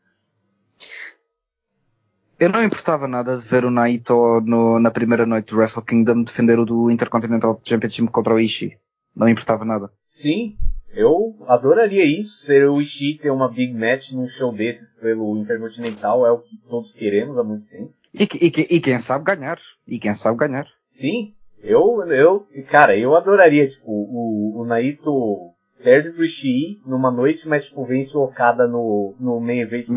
Eu 2.38 2.50
não 2.50 2.62
importava 2.62 3.06
nada 3.08 3.36
de 3.36 3.42
ver 3.44 3.64
o 3.64 3.70
Naito 3.70 4.40
no- 4.42 4.78
na 4.80 4.90
primeira 4.90 5.24
noite 5.24 5.50
do 5.50 5.56
Wrestle 5.56 5.84
Kingdom 5.84 6.22
defender 6.22 6.58
o 6.58 6.64
do 6.64 6.90
Intercontinental 6.90 7.60
Championship 7.64 8.08
contra 8.10 8.34
o 8.34 8.40
Ishii. 8.40 8.76
Não 9.14 9.28
importava 9.28 9.64
nada. 9.64 9.90
Sim, 10.04 10.56
eu 10.94 11.36
adoraria 11.46 12.04
isso, 12.04 12.44
ser 12.44 12.68
o 12.68 12.80
Ishii 12.80 13.18
ter 13.18 13.30
uma 13.30 13.48
big 13.48 13.72
match 13.74 14.12
num 14.12 14.28
show 14.28 14.52
desses 14.52 14.92
pelo 14.92 15.38
Intercontinental, 15.38 16.26
é 16.26 16.30
o 16.30 16.38
que 16.38 16.56
todos 16.68 16.92
queremos 16.92 17.38
há 17.38 17.42
muito 17.42 17.66
tempo. 17.68 17.92
E, 18.14 18.24
e 18.24 18.76
e 18.76 18.80
quem 18.80 18.98
sabe 18.98 19.24
ganhar. 19.24 19.58
E 19.86 19.98
quem 19.98 20.14
sabe 20.14 20.38
ganhar. 20.38 20.66
Sim, 20.86 21.32
eu, 21.62 22.02
eu, 22.10 22.46
cara, 22.68 22.96
eu 22.96 23.14
adoraria, 23.14 23.68
tipo, 23.68 23.90
o, 23.90 24.60
o 24.60 24.64
Naito 24.64 25.52
perde 25.82 26.10
pro 26.10 26.24
Ishii 26.24 26.82
numa 26.84 27.10
noite, 27.10 27.48
mas 27.48 27.66
tipo, 27.66 27.84
vence 27.84 28.16
o 28.16 28.22
Okada 28.22 28.66
no, 28.66 29.14
no 29.18 29.40
main 29.40 29.60
event 29.60 29.86
do 29.86 29.94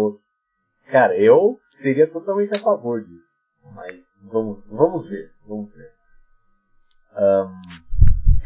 outra. 0.00 0.20
Cara, 0.90 1.16
eu 1.16 1.58
seria 1.62 2.06
totalmente 2.06 2.56
a 2.56 2.60
favor 2.60 3.04
disso. 3.04 3.32
Mas 3.74 4.26
vamos, 4.30 4.64
vamos 4.70 5.06
ver, 5.06 5.30
vamos 5.46 5.70
ver. 5.72 5.90
Ahn, 7.14 7.48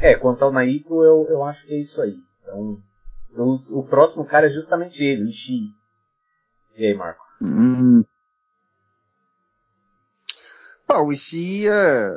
é, 0.02 0.14
quanto 0.14 0.44
ao 0.44 0.52
Naito, 0.52 1.02
eu, 1.02 1.26
eu 1.28 1.44
acho 1.44 1.66
que 1.66 1.74
é 1.74 1.78
isso 1.78 2.00
aí. 2.02 2.16
Então, 2.42 2.78
o, 3.36 3.78
o 3.78 3.82
próximo 3.84 4.24
cara 4.24 4.46
é 4.46 4.50
justamente 4.50 5.02
ele, 5.02 5.24
o 5.24 5.28
Ishii. 5.28 5.74
E 6.76 6.86
aí, 6.86 6.94
Marco? 6.94 7.24
Hum, 7.40 8.04
Pá, 10.92 11.00
o 11.00 11.10
Ishii 11.10 11.68
é... 11.68 12.10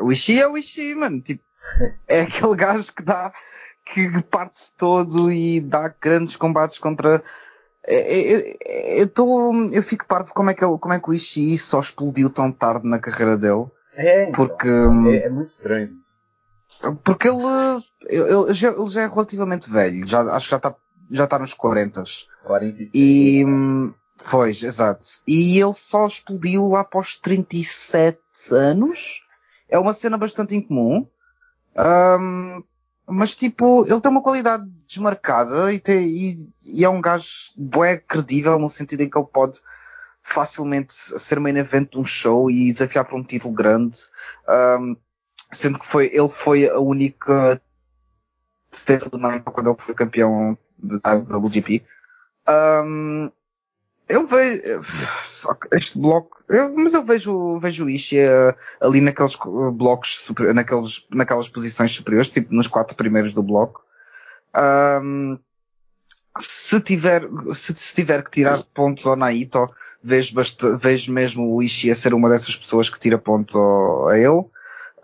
O 0.00 0.10
Ishii 0.10 0.40
é 0.40 0.48
o 0.48 0.56
Ishii, 0.56 0.94
mano. 0.94 1.20
Tipo, 1.20 1.44
é 2.08 2.22
aquele 2.22 2.56
gajo 2.56 2.94
que 2.94 3.02
dá... 3.02 3.30
Que 3.84 4.22
parte-se 4.22 4.74
todo 4.74 5.30
e 5.30 5.60
dá 5.60 5.94
grandes 6.00 6.34
combates 6.34 6.78
contra... 6.78 7.22
É, 7.86 7.94
é, 7.96 8.56
é, 8.64 9.02
Eu 9.02 9.08
tô... 9.08 9.52
Eu 9.70 9.82
fico 9.82 10.06
parvo 10.06 10.32
como 10.32 10.48
é 10.50 10.54
que, 10.54 10.64
ele, 10.64 10.78
como 10.78 10.94
é 10.94 10.98
que 10.98 11.10
o 11.10 11.14
Ishii 11.14 11.58
só 11.58 11.78
explodiu 11.78 12.30
tão 12.30 12.50
tarde 12.50 12.88
na 12.88 12.98
carreira 12.98 13.36
dele. 13.36 13.66
É, 13.94 14.28
então, 14.28 14.46
Porque... 14.46 14.68
hum, 14.68 15.08
é, 15.08 15.26
é 15.26 15.28
muito 15.28 15.48
estranho 15.48 15.88
isso. 15.88 16.15
Porque 17.04 17.28
ele, 17.28 17.42
ele, 18.08 18.54
já, 18.54 18.70
ele 18.70 18.88
já 18.88 19.02
é 19.02 19.06
relativamente 19.06 19.70
velho, 19.70 20.06
já, 20.06 20.22
acho 20.32 20.46
que 20.46 20.50
já 20.50 20.56
está 20.56 20.74
já 21.10 21.26
tá 21.26 21.38
nos 21.38 21.54
40. 21.54 22.02
43. 22.44 22.90
E, 22.92 23.44
Pois, 24.30 24.62
exato. 24.62 25.06
E 25.26 25.60
ele 25.60 25.74
só 25.74 26.06
explodiu 26.06 26.68
lá 26.68 26.80
após 26.80 27.16
37 27.16 28.18
anos. 28.50 29.22
É 29.68 29.78
uma 29.78 29.92
cena 29.92 30.18
bastante 30.18 30.54
incomum. 30.56 31.06
Um, 31.78 32.62
mas 33.06 33.36
tipo, 33.36 33.86
ele 33.86 34.00
tem 34.00 34.10
uma 34.10 34.22
qualidade 34.22 34.64
desmarcada 34.86 35.72
e, 35.72 35.78
tem, 35.78 36.06
e, 36.06 36.50
e 36.64 36.84
é 36.84 36.88
um 36.88 37.00
gajo 37.00 37.52
bué 37.56 37.98
credível 37.98 38.58
no 38.58 38.68
sentido 38.68 39.02
em 39.02 39.10
que 39.10 39.16
ele 39.16 39.28
pode 39.32 39.60
facilmente 40.22 40.92
ser 40.92 41.38
main 41.38 41.56
event 41.56 41.92
de 41.92 41.98
um 41.98 42.04
show 42.04 42.50
e 42.50 42.72
desafiar 42.72 43.04
por 43.04 43.16
um 43.16 43.22
título 43.22 43.54
grande. 43.54 43.96
Um, 44.48 44.96
sendo 45.50 45.78
que 45.78 45.86
foi, 45.86 46.06
ele 46.06 46.28
foi 46.28 46.68
a 46.68 46.78
única 46.78 47.60
defesa 48.70 49.08
do 49.08 49.18
Naito 49.18 49.50
quando 49.50 49.70
ele 49.70 49.78
foi 49.78 49.94
campeão 49.94 50.56
da 50.78 51.14
WGP. 51.36 51.82
Um, 52.48 53.30
eu 54.08 54.26
vejo 54.26 54.80
este 55.72 55.98
bloco, 55.98 56.42
eu, 56.48 56.72
mas 56.76 56.94
eu 56.94 57.02
vejo, 57.02 57.58
vejo 57.58 57.86
o 57.86 57.90
Ishii 57.90 58.20
uh, 58.20 58.54
ali 58.80 59.00
naqueles 59.00 59.36
blocos, 59.72 60.14
super, 60.20 60.54
naqueles, 60.54 61.06
naquelas 61.10 61.48
posições 61.48 61.90
superiores, 61.92 62.28
tipo 62.28 62.54
nos 62.54 62.68
quatro 62.68 62.96
primeiros 62.96 63.32
do 63.32 63.42
bloco. 63.42 63.82
Um, 64.56 65.38
se 66.38 66.80
tiver, 66.80 67.28
se, 67.52 67.74
se, 67.74 67.94
tiver 67.94 68.22
que 68.22 68.30
tirar 68.30 68.62
pontos 68.74 69.06
ao 69.06 69.16
Naito, 69.16 69.68
vejo, 70.02 70.34
vejo 70.78 71.12
mesmo 71.12 71.52
o 71.52 71.62
Ishii 71.62 71.90
a 71.90 71.96
ser 71.96 72.14
uma 72.14 72.28
dessas 72.28 72.54
pessoas 72.54 72.88
que 72.88 73.00
tira 73.00 73.18
pontos 73.18 73.56
ao, 73.56 74.08
a 74.08 74.18
ele. 74.18 74.44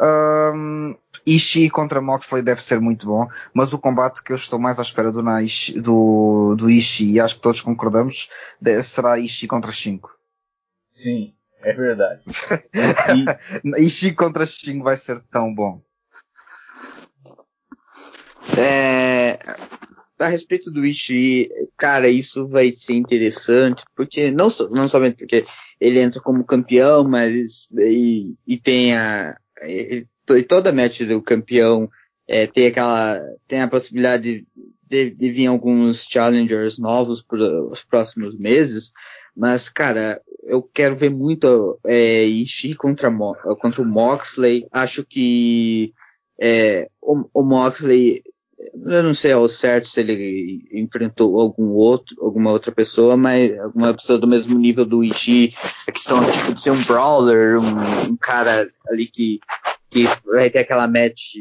Um, 0.02 0.96
Ishii 1.24 1.70
contra 1.70 2.00
Moxley 2.00 2.42
deve 2.42 2.62
ser 2.62 2.80
muito 2.80 3.06
bom, 3.06 3.28
mas 3.54 3.72
o 3.72 3.78
combate 3.78 4.22
que 4.24 4.32
eu 4.32 4.36
estou 4.36 4.58
mais 4.58 4.80
à 4.80 4.82
espera 4.82 5.12
do, 5.12 5.22
Naishi, 5.22 5.80
do, 5.80 6.56
do 6.56 6.68
Ishii, 6.68 7.12
e 7.12 7.20
acho 7.20 7.36
que 7.36 7.42
todos 7.42 7.60
concordamos, 7.60 8.28
será 8.82 9.18
Ishii 9.18 9.48
contra 9.48 9.70
5. 9.70 10.10
Sim, 10.92 11.32
é 11.62 11.72
verdade. 11.72 12.24
e... 13.64 13.80
Ishii 13.86 14.14
contra 14.14 14.44
5 14.44 14.82
vai 14.82 14.96
ser 14.96 15.20
tão 15.30 15.54
bom. 15.54 15.80
É, 18.58 19.38
a 20.18 20.26
respeito 20.26 20.68
do 20.70 20.84
Ishii, 20.84 21.48
cara, 21.76 22.08
isso 22.08 22.48
vai 22.48 22.72
ser 22.72 22.94
interessante, 22.94 23.84
porque 23.94 24.32
não, 24.32 24.48
não 24.72 24.88
somente 24.88 25.18
porque 25.18 25.46
ele 25.80 26.00
entra 26.00 26.20
como 26.20 26.44
campeão, 26.44 27.04
mas 27.04 27.66
e, 27.78 28.34
e 28.46 28.56
tem 28.56 28.96
a, 28.96 29.36
e, 29.68 30.06
toda 30.48 30.72
match 30.72 31.02
do 31.02 31.20
campeão 31.20 31.88
é, 32.28 32.46
tem 32.46 32.66
aquela 32.66 33.20
tem 33.46 33.60
a 33.60 33.68
possibilidade 33.68 34.22
de, 34.22 34.46
de, 34.88 35.10
de 35.10 35.30
vir 35.30 35.46
alguns 35.46 36.04
challengers 36.04 36.78
novos 36.78 37.22
para 37.22 37.64
os 37.64 37.82
próximos 37.82 38.38
meses, 38.38 38.92
mas 39.36 39.68
cara, 39.68 40.20
eu 40.44 40.62
quero 40.62 40.96
ver 40.96 41.10
muito 41.10 41.78
é, 41.84 42.24
Ishii 42.24 42.74
contra, 42.74 43.10
contra 43.60 43.82
o 43.82 43.86
Moxley. 43.86 44.66
Acho 44.70 45.04
que 45.04 45.92
é, 46.38 46.88
o, 47.00 47.24
o 47.32 47.42
Moxley 47.42 48.22
eu 48.74 49.02
não 49.02 49.14
sei 49.14 49.32
ao 49.32 49.48
certo 49.48 49.88
se 49.88 50.00
ele 50.00 50.68
enfrentou 50.72 51.40
algum 51.40 51.70
outro, 51.70 52.16
alguma 52.20 52.50
outra 52.52 52.70
pessoa, 52.72 53.16
mas 53.16 53.58
alguma 53.58 53.94
pessoa 53.94 54.18
do 54.18 54.26
mesmo 54.26 54.58
nível 54.58 54.84
do 54.84 55.02
Ishii, 55.02 55.54
a 55.88 55.92
questão 55.92 56.30
tipo, 56.30 56.54
de 56.54 56.62
ser 56.62 56.70
um 56.70 56.82
brawler, 56.82 57.58
um, 57.58 58.10
um 58.12 58.16
cara 58.16 58.70
ali 58.88 59.06
que, 59.06 59.40
que 59.90 60.04
vai 60.24 60.50
ter 60.50 60.60
aquela 60.60 60.86
match 60.86 61.34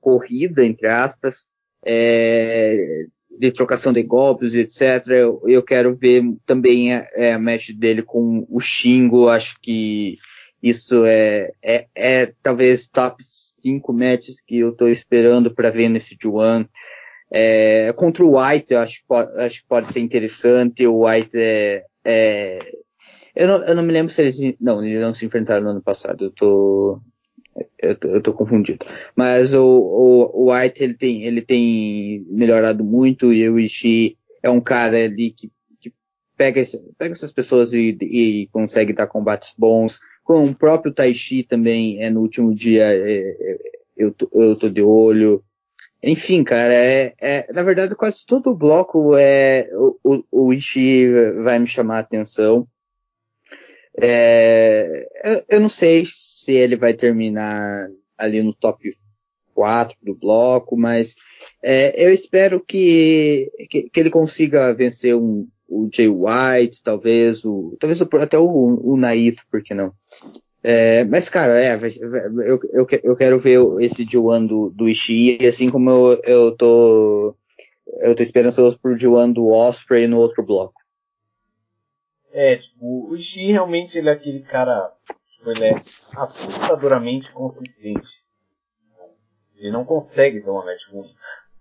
corrida, 0.00 0.64
entre 0.64 0.88
aspas, 0.88 1.44
é, 1.84 3.06
de 3.38 3.50
trocação 3.50 3.92
de 3.92 4.02
golpes, 4.02 4.54
etc. 4.54 5.06
Eu, 5.08 5.42
eu 5.46 5.62
quero 5.62 5.94
ver 5.94 6.22
também 6.46 6.92
a, 6.92 7.06
é, 7.14 7.32
a 7.32 7.38
match 7.38 7.70
dele 7.70 8.02
com 8.02 8.46
o 8.50 8.60
Shingo, 8.60 9.28
acho 9.28 9.58
que 9.60 10.18
isso 10.62 11.04
é, 11.04 11.52
é, 11.62 11.86
é 11.94 12.32
talvez 12.42 12.88
top 12.88 13.22
cinco 13.64 13.94
matches 13.94 14.42
que 14.42 14.58
eu 14.58 14.72
tô 14.72 14.88
esperando 14.88 15.54
para 15.54 15.70
ver 15.70 15.88
nesse 15.88 16.14
G1. 16.14 16.68
É, 17.32 17.92
contra 17.96 18.22
o 18.22 18.38
White, 18.38 18.74
eu 18.74 18.80
acho 18.80 19.00
que, 19.00 19.06
pode, 19.08 19.40
acho 19.40 19.62
que 19.62 19.68
pode 19.68 19.90
ser 19.90 20.00
interessante. 20.00 20.86
O 20.86 21.06
White 21.06 21.30
é, 21.34 21.82
é 22.04 22.58
eu, 23.34 23.48
não, 23.48 23.64
eu 23.64 23.74
não 23.74 23.82
me 23.82 23.92
lembro 23.92 24.12
se 24.12 24.20
eles. 24.22 24.38
Não, 24.60 24.84
eles 24.84 25.00
não 25.00 25.14
se 25.14 25.24
enfrentaram 25.24 25.62
no 25.62 25.70
ano 25.70 25.82
passado. 25.82 26.26
Eu 26.26 26.30
tô. 26.30 27.00
Eu 27.80 27.96
tô, 27.96 28.08
eu 28.08 28.20
tô 28.20 28.32
confundido. 28.32 28.84
Mas 29.16 29.54
o, 29.54 29.64
o, 29.64 30.44
o, 30.44 30.52
White 30.52 30.82
ele 30.82 30.94
tem, 30.94 31.22
ele 31.22 31.40
tem 31.40 32.24
melhorado 32.28 32.82
muito 32.82 33.32
e 33.32 33.48
o 33.48 33.60
Ishii 33.60 34.16
é 34.42 34.50
um 34.50 34.60
cara 34.60 34.96
ali 34.96 35.30
que, 35.30 35.52
que 35.80 35.92
pega, 36.36 36.60
esse, 36.60 36.78
pega 36.98 37.12
essas 37.12 37.30
pessoas 37.30 37.72
e, 37.72 37.96
e 38.00 38.48
consegue 38.50 38.92
dar 38.92 39.06
combates 39.06 39.54
bons 39.56 40.00
com 40.24 40.46
o 40.46 40.54
próprio 40.54 40.92
Taishi 40.92 41.42
também, 41.44 42.02
é 42.02 42.10
no 42.10 42.20
último 42.20 42.54
dia 42.54 42.84
é, 42.84 43.36
é, 43.38 43.58
eu, 43.96 44.12
tô, 44.12 44.28
eu 44.32 44.56
tô 44.56 44.68
de 44.68 44.82
olho. 44.82 45.42
Enfim, 46.02 46.42
cara, 46.42 46.74
é, 46.74 47.14
é, 47.20 47.52
na 47.52 47.62
verdade 47.62 47.94
quase 47.94 48.26
todo 48.26 48.50
o 48.50 48.56
bloco 48.56 49.16
é 49.16 49.68
o, 49.72 49.96
o, 50.02 50.24
o 50.32 50.52
Ishii 50.52 51.42
vai 51.42 51.58
me 51.58 51.66
chamar 51.66 51.98
a 51.98 52.00
atenção. 52.00 52.66
É, 54.00 55.06
eu, 55.24 55.44
eu, 55.48 55.60
não 55.60 55.68
sei 55.68 56.04
se 56.06 56.52
ele 56.52 56.74
vai 56.74 56.94
terminar 56.94 57.88
ali 58.18 58.42
no 58.42 58.52
top 58.52 58.92
4 59.54 59.96
do 60.02 60.14
bloco, 60.14 60.76
mas 60.76 61.14
é, 61.62 62.04
eu 62.04 62.12
espero 62.12 62.60
que, 62.60 63.50
que, 63.70 63.88
que, 63.88 64.00
ele 64.00 64.10
consiga 64.10 64.74
vencer 64.74 65.14
um, 65.14 65.46
o 65.68 65.88
Jay 65.92 66.08
White, 66.08 66.82
talvez 66.82 67.44
o, 67.44 67.76
talvez 67.80 68.00
até 68.00 68.38
o, 68.38 68.46
o 68.46 68.96
Naito, 68.96 69.42
por 69.50 69.62
que 69.62 69.74
não? 69.74 69.92
É, 70.62 71.04
mas, 71.04 71.28
cara, 71.28 71.60
é, 71.60 71.78
eu, 72.46 72.58
eu, 72.72 72.86
eu 73.02 73.16
quero 73.16 73.38
ver 73.38 73.60
esse 73.80 74.04
G1 74.06 74.46
do, 74.46 74.70
do 74.70 74.88
Ishii, 74.88 75.46
assim 75.46 75.68
como 75.68 75.90
eu, 75.90 76.22
eu 76.24 76.56
tô, 76.56 77.36
eu 78.00 78.14
tô 78.16 78.22
esperançoso 78.22 78.78
pro 78.78 78.96
G1 78.96 79.34
do 79.34 79.48
Osprey 79.48 80.06
no 80.08 80.18
outro 80.18 80.42
bloco. 80.42 80.80
É, 82.32 82.56
tipo, 82.56 83.10
o 83.10 83.14
Ishii 83.14 83.52
realmente 83.52 83.98
ele 83.98 84.08
é 84.08 84.12
aquele 84.12 84.40
cara, 84.40 84.90
tipo, 85.36 85.50
ele 85.50 85.66
é 85.66 85.74
assustadoramente 86.16 87.30
consistente. 87.30 88.24
Ele 89.56 89.70
não 89.70 89.84
consegue 89.84 90.40
ter 90.40 90.50
uma 90.50 90.64
match 90.64 90.88
ruim, 90.90 91.14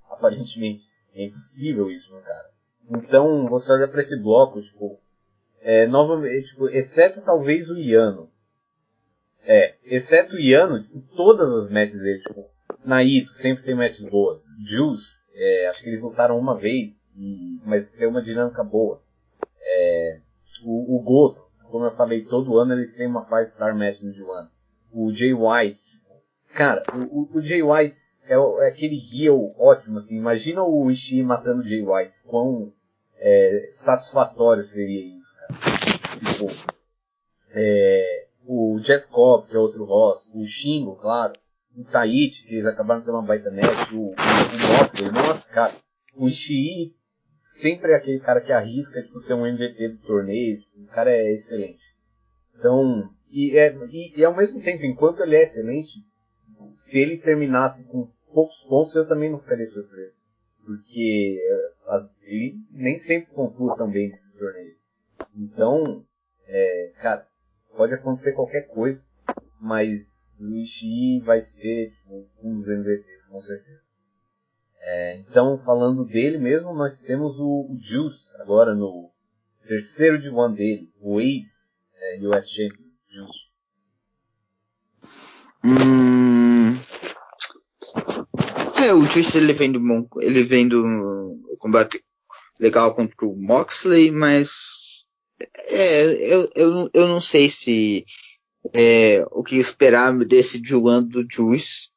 aparentemente. 0.09 0.85
É 1.13 1.25
impossível 1.25 1.91
isso, 1.91 2.11
meu 2.11 2.21
cara. 2.21 2.52
Então, 2.89 3.47
você 3.47 3.71
olha 3.71 3.87
para 3.87 4.01
esse 4.01 4.21
bloco, 4.21 4.61
tipo, 4.61 4.99
é, 5.61 5.87
novamente, 5.87 6.49
tipo, 6.49 6.67
exceto 6.69 7.21
talvez 7.21 7.69
o 7.69 7.77
Iano. 7.77 8.29
É, 9.45 9.75
exceto 9.85 10.35
o 10.35 10.39
Iano, 10.39 10.81
tipo, 10.81 11.01
todas 11.15 11.49
as 11.51 11.69
matches 11.69 11.99
dele, 11.99 12.19
tipo, 12.19 12.45
Naito 12.85 13.31
sempre 13.31 13.63
tem 13.63 13.75
matches 13.75 14.05
boas. 14.05 14.41
Juice, 14.65 15.23
é, 15.33 15.67
acho 15.67 15.81
que 15.81 15.89
eles 15.89 16.01
lutaram 16.01 16.37
uma 16.37 16.57
vez, 16.57 17.11
e, 17.15 17.59
mas 17.65 17.93
tem 17.93 18.07
uma 18.07 18.21
dinâmica 18.21 18.63
boa. 18.63 19.01
É, 19.61 20.19
o, 20.63 20.97
o 20.97 21.01
Goto, 21.01 21.41
como 21.69 21.85
eu 21.85 21.95
falei, 21.95 22.23
todo 22.25 22.57
ano 22.57 22.73
eles 22.73 22.95
têm 22.95 23.07
uma 23.07 23.23
5 23.23 23.45
star 23.45 23.75
match 23.75 24.01
no 24.01 24.13
G1. 24.13 24.47
O 24.91 25.11
Jay 25.11 25.33
White, 25.33 25.99
Cara, 26.53 26.83
o, 27.11 27.37
o 27.37 27.41
Jay 27.41 27.63
White 27.63 27.95
é, 28.27 28.35
é, 28.35 28.67
aquele 28.67 28.95
heel 28.95 29.55
ótimo, 29.57 29.97
assim. 29.97 30.17
Imagina 30.17 30.63
o 30.63 30.89
Ishii 30.89 31.23
matando 31.23 31.61
o 31.61 31.63
Jay 31.63 31.81
White. 31.81 32.21
Quão 32.25 32.71
é, 33.17 33.69
satisfatório 33.73 34.63
seria 34.63 35.03
isso, 35.03 35.35
cara. 35.35 35.53
Tipo, 36.19 36.73
é, 37.51 38.27
o 38.45 38.79
Jeff 38.81 39.07
Cobb, 39.07 39.47
que 39.49 39.55
é 39.55 39.59
outro 39.59 39.83
Ross, 39.83 40.31
o 40.35 40.45
Shingo, 40.45 40.95
claro, 40.95 41.33
o 41.75 41.83
Taichi, 41.85 42.45
que 42.45 42.53
eles 42.53 42.65
acabaram 42.65 42.99
de 42.99 43.07
ter 43.07 43.11
uma 43.11 43.21
baita 43.21 43.49
match, 43.49 43.91
o, 43.91 44.09
o, 44.09 44.11
o 44.11 44.79
Moxley, 44.79 45.11
nossa, 45.11 45.47
cara, 45.49 45.73
o 46.15 46.27
Ishii 46.27 46.93
sempre 47.43 47.93
é 47.93 47.95
aquele 47.95 48.19
cara 48.19 48.41
que 48.41 48.51
arrisca 48.51 49.01
tipo, 49.01 49.19
ser 49.19 49.33
um 49.33 49.47
MVP 49.47 49.89
do 49.89 49.97
torneio, 50.05 50.59
o 50.77 50.87
cara 50.87 51.11
é 51.11 51.31
excelente. 51.31 51.83
Então, 52.57 53.09
e, 53.31 53.57
é, 53.57 53.75
e, 53.91 54.19
e 54.19 54.23
ao 54.23 54.35
mesmo 54.35 54.61
tempo, 54.61 54.85
enquanto 54.85 55.21
ele 55.23 55.35
é 55.35 55.41
excelente, 55.41 55.99
se 56.73 56.99
ele 56.99 57.17
terminasse 57.17 57.85
com 57.85 58.09
poucos 58.33 58.63
pontos, 58.63 58.95
eu 58.95 59.07
também 59.07 59.31
não 59.31 59.39
ficaria 59.39 59.65
surpreso. 59.65 60.17
Porque 60.65 61.39
eh, 61.41 61.73
ele 62.23 62.55
nem 62.71 62.97
sempre 62.97 63.33
pontua 63.33 63.75
tão 63.75 63.89
bem 63.89 64.09
nesses 64.09 64.35
torneios. 64.35 64.81
Então, 65.35 66.05
é, 66.47 66.91
cara, 67.01 67.25
pode 67.75 67.93
acontecer 67.93 68.33
qualquer 68.33 68.67
coisa, 68.67 69.05
mas 69.59 70.39
o 70.41 70.55
Ishii 70.55 71.21
vai 71.21 71.41
ser 71.41 71.91
tipo, 71.91 72.25
um 72.43 72.57
dos 72.57 72.67
MVPs, 72.67 73.27
com 73.27 73.41
certeza. 73.41 73.87
É, 74.81 75.17
então, 75.17 75.57
falando 75.57 76.05
dele 76.05 76.37
mesmo, 76.37 76.73
nós 76.73 77.01
temos 77.01 77.39
o, 77.39 77.69
o 77.71 77.77
Juice 77.81 78.35
agora 78.41 78.75
no 78.75 79.09
terceiro 79.67 80.21
de 80.21 80.29
one 80.29 80.55
dele, 80.55 80.91
o 80.99 81.21
ex-US 81.21 81.89
é, 82.01 82.41
Champion, 82.41 82.85
Juice. 83.07 83.52
Hum... 85.63 86.77
É, 88.83 88.93
o 88.93 89.05
Juice 89.05 89.37
ele 89.37 89.53
vem 89.53 89.71
do 89.71 89.79
ele 90.19 90.43
vem 90.43 90.67
do 90.67 91.39
combate 91.57 92.03
legal 92.59 92.93
contra 92.93 93.25
o 93.25 93.35
Moxley, 93.35 94.11
mas 94.11 95.05
É, 95.67 96.33
eu, 96.33 96.49
eu, 96.55 96.89
eu 96.93 97.07
não 97.07 97.19
sei 97.19 97.49
se 97.49 98.05
é, 98.73 99.25
o 99.31 99.43
que 99.43 99.55
esperar 99.57 100.13
desse 100.25 100.61
Juan 100.63 101.03
do 101.03 101.25
Juice. 101.29 101.89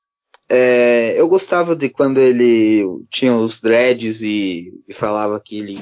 É, 0.49 1.21
eu 1.21 1.29
gostava 1.29 1.75
de 1.75 1.89
quando 1.89 2.19
ele 2.19 2.85
tinha 3.11 3.37
os 3.37 3.61
dreads 3.61 4.23
e, 4.23 4.73
e, 4.89 4.95
falava 4.95 5.41
que 5.45 5.59
ele 5.59 5.79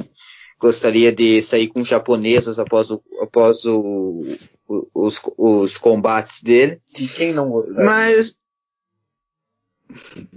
gostaria 0.58 1.12
de 1.12 1.42
sair 1.42 1.68
com 1.68 1.84
japonesas 1.84 2.58
após, 2.58 2.90
o, 2.90 3.02
após 3.20 3.64
o, 3.66 3.78
o, 3.78 4.36
os, 4.68 5.20
os 5.36 5.76
combates 5.76 6.42
dele. 6.42 6.80
E 6.98 7.06
quem 7.06 7.32
não 7.32 7.50
gostaria? 7.50 7.84
Mas 7.84 8.38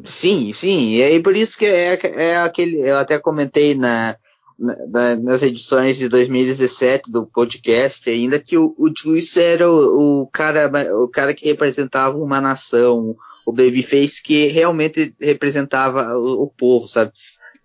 sim, 0.04 0.52
sim, 0.54 0.96
e 0.96 1.04
aí 1.04 1.22
por 1.22 1.36
isso 1.36 1.58
que 1.58 1.66
é, 1.66 2.00
é 2.04 2.38
aquele, 2.38 2.82
eu 2.82 2.98
até 2.98 3.18
comentei 3.18 3.74
na, 3.76 4.16
na, 4.58 5.16
nas 5.16 5.44
edições 5.44 5.98
de 5.98 6.10
2017 6.10 7.12
do 7.12 7.26
podcast 7.26 8.10
ainda 8.10 8.40
que 8.40 8.58
o, 8.58 8.76
o 8.78 8.92
Juice 8.96 9.42
era 9.42 9.70
o, 9.70 10.22
o, 10.22 10.28
cara 10.28 10.70
o 10.96 11.08
cara 11.08 11.34
que 11.34 11.46
representava 11.46 12.18
uma 12.18 12.42
nação 12.42 13.16
o 13.46 13.52
babyface 13.52 14.22
que 14.22 14.48
realmente 14.48 15.14
representava 15.20 16.18
o, 16.18 16.44
o 16.44 16.48
povo 16.48 16.88
sabe 16.88 17.12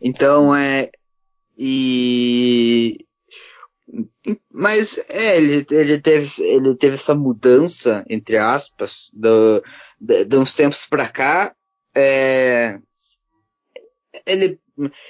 então 0.01 0.55
é 0.55 0.91
e 1.59 3.05
mas 4.53 4.99
é 5.09 5.37
ele, 5.37 5.67
ele 5.71 6.01
teve 6.01 6.29
ele 6.43 6.77
teve 6.77 6.95
essa 6.95 7.15
mudança 7.15 8.05
entre 8.09 8.37
aspas 8.37 9.11
do, 9.13 9.63
de, 10.01 10.25
de 10.25 10.37
uns 10.37 10.53
tempos 10.53 10.87
para 10.87 11.09
cá 11.09 11.55
é, 11.95 12.79
ele 14.25 14.59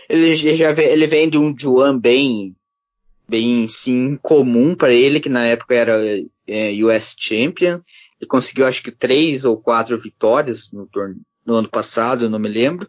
ele 0.09 0.37
já 0.57 0.71
ele 0.73 1.07
vem 1.07 1.29
de 1.29 1.37
um 1.37 1.55
Juan 1.57 1.99
bem 1.99 2.57
bem 3.29 3.69
sim 3.69 4.19
comum 4.23 4.75
para 4.75 4.93
ele 4.93 5.21
que 5.21 5.29
na 5.29 5.45
época 5.45 5.75
era 5.75 6.01
é, 6.47 6.73
US 6.83 7.15
Champion 7.19 7.81
ele 8.19 8.29
conseguiu 8.29 8.67
acho 8.67 8.83
que 8.83 8.91
três 8.91 9.45
ou 9.45 9.61
quatro 9.61 9.99
vitórias 9.99 10.71
no, 10.73 10.89
no 11.45 11.55
ano 11.55 11.69
passado 11.69 12.25
eu 12.25 12.31
não 12.31 12.39
me 12.39 12.49
lembro 12.49 12.89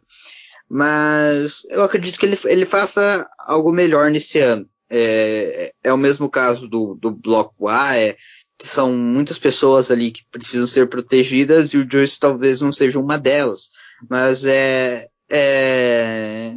mas 0.69 1.65
eu 1.69 1.83
acredito 1.83 2.17
que 2.17 2.25
ele, 2.25 2.39
ele 2.45 2.65
faça 2.65 3.29
algo 3.39 3.73
melhor 3.73 4.09
nesse 4.09 4.39
ano 4.39 4.65
é, 4.95 5.73
é 5.83 5.93
o 5.93 5.97
mesmo 5.97 6.29
caso 6.29 6.67
do, 6.67 6.95
do 6.95 7.11
bloco 7.11 7.67
A 7.67 7.97
é, 7.97 8.15
são 8.63 8.93
muitas 8.93 9.37
pessoas 9.37 9.91
ali 9.91 10.11
que 10.11 10.21
precisam 10.31 10.67
ser 10.67 10.87
protegidas 10.87 11.73
e 11.73 11.77
o 11.77 11.87
Joyce 11.89 12.19
talvez 12.19 12.61
não 12.61 12.71
seja 12.71 12.99
uma 12.99 13.17
delas 13.17 13.69
mas 14.09 14.45
é, 14.45 15.07
é, 15.29 16.53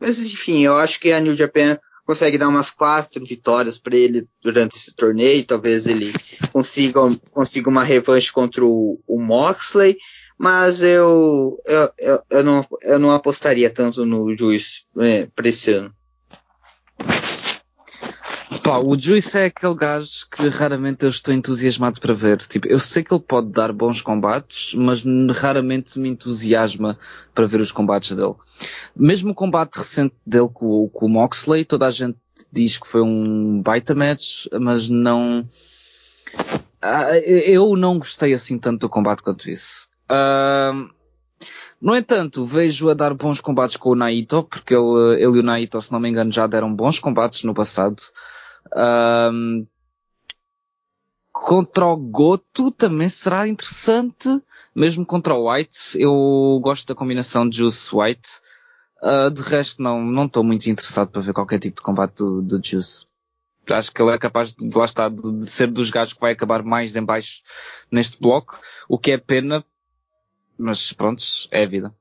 mas 0.00 0.18
enfim, 0.32 0.64
eu 0.64 0.76
acho 0.76 0.98
que 1.00 1.12
a 1.12 1.20
New 1.20 1.36
Japan 1.36 1.78
consegue 2.04 2.36
dar 2.36 2.48
umas 2.48 2.70
quatro 2.70 3.24
vitórias 3.24 3.78
para 3.78 3.96
ele 3.96 4.26
durante 4.42 4.76
esse 4.76 4.94
torneio. 4.94 5.44
Talvez 5.44 5.86
ele 5.86 6.12
consiga, 6.52 7.00
consiga 7.30 7.70
uma 7.70 7.84
revanche 7.84 8.32
contra 8.32 8.64
o, 8.64 9.00
o 9.06 9.20
Moxley. 9.20 9.96
Mas 10.36 10.82
eu, 10.82 11.60
eu, 11.64 11.90
eu, 11.98 12.22
eu, 12.30 12.44
não, 12.44 12.66
eu 12.82 12.98
não 12.98 13.12
apostaria 13.12 13.70
tanto 13.70 14.04
no 14.04 14.36
juiz 14.36 14.84
é, 14.98 15.26
para 15.36 15.48
esse 15.48 15.72
ano. 15.72 15.94
Pá, 18.60 18.78
o 18.78 18.98
Juice 18.98 19.38
é 19.38 19.44
aquele 19.46 19.74
gajo 19.74 20.26
que 20.30 20.48
raramente 20.48 21.04
eu 21.04 21.10
estou 21.10 21.32
entusiasmado 21.32 22.00
para 22.00 22.12
ver. 22.12 22.38
Tipo, 22.38 22.66
eu 22.68 22.78
sei 22.78 23.02
que 23.02 23.12
ele 23.12 23.20
pode 23.20 23.50
dar 23.50 23.72
bons 23.72 24.00
combates, 24.00 24.74
mas 24.74 25.04
raramente 25.34 25.98
me 25.98 26.08
entusiasma 26.08 26.98
para 27.34 27.46
ver 27.46 27.60
os 27.60 27.72
combates 27.72 28.16
dele. 28.16 28.34
Mesmo 28.94 29.30
o 29.30 29.34
combate 29.34 29.76
recente 29.76 30.14
dele 30.26 30.50
com, 30.52 30.88
com 30.88 31.06
o 31.06 31.08
Moxley, 31.08 31.64
toda 31.64 31.86
a 31.86 31.90
gente 31.90 32.18
diz 32.52 32.78
que 32.78 32.86
foi 32.86 33.00
um 33.02 33.62
baita 33.62 33.94
match, 33.94 34.46
mas 34.60 34.88
não... 34.88 35.46
Ah, 36.80 37.16
eu 37.18 37.76
não 37.76 37.98
gostei 37.98 38.34
assim 38.34 38.58
tanto 38.58 38.80
do 38.80 38.88
combate 38.88 39.22
quanto 39.22 39.48
isso. 39.48 39.88
Uh, 40.10 40.90
no 41.80 41.96
entanto, 41.96 42.44
vejo 42.44 42.88
a 42.90 42.94
dar 42.94 43.12
bons 43.14 43.40
combates 43.40 43.76
com 43.76 43.90
o 43.90 43.94
Naito, 43.94 44.44
porque 44.44 44.74
ele, 44.74 45.14
ele 45.14 45.38
e 45.38 45.40
o 45.40 45.42
Naito, 45.42 45.80
se 45.80 45.90
não 45.90 45.98
me 45.98 46.08
engano, 46.08 46.30
já 46.30 46.46
deram 46.46 46.72
bons 46.72 46.98
combates 46.98 47.42
no 47.42 47.52
passado. 47.52 47.96
Um, 48.74 49.66
contra 51.32 51.86
o 51.86 51.96
Goto 51.96 52.70
também 52.70 53.08
será 53.08 53.48
interessante, 53.48 54.28
mesmo 54.74 55.04
contra 55.04 55.34
o 55.34 55.50
White. 55.50 56.00
Eu 56.00 56.60
gosto 56.62 56.86
da 56.86 56.94
combinação 56.94 57.48
de 57.48 57.58
Juice 57.58 57.94
White. 57.94 58.28
Uh, 59.02 59.30
de 59.30 59.42
resto, 59.42 59.82
não 59.82 60.00
não 60.00 60.26
estou 60.26 60.44
muito 60.44 60.66
interessado 60.68 61.10
para 61.10 61.22
ver 61.22 61.32
qualquer 61.32 61.58
tipo 61.58 61.76
de 61.76 61.82
combate 61.82 62.14
do, 62.16 62.40
do 62.40 62.64
Juice. 62.64 63.04
Acho 63.68 63.92
que 63.92 64.00
ele 64.00 64.12
é 64.12 64.18
capaz 64.18 64.54
de, 64.54 64.76
lá 64.76 64.84
está, 64.84 65.08
de, 65.08 65.46
ser 65.48 65.68
dos 65.68 65.90
gajos 65.90 66.14
que 66.14 66.20
vai 66.20 66.32
acabar 66.32 66.62
mais 66.62 66.94
em 66.96 67.02
baixo 67.02 67.42
neste 67.90 68.20
bloco, 68.20 68.60
o 68.88 68.98
que 68.98 69.12
é 69.12 69.18
pena, 69.18 69.64
mas 70.58 70.92
pronto, 70.92 71.22
é 71.50 71.62
a 71.62 71.66
vida. 71.66 71.92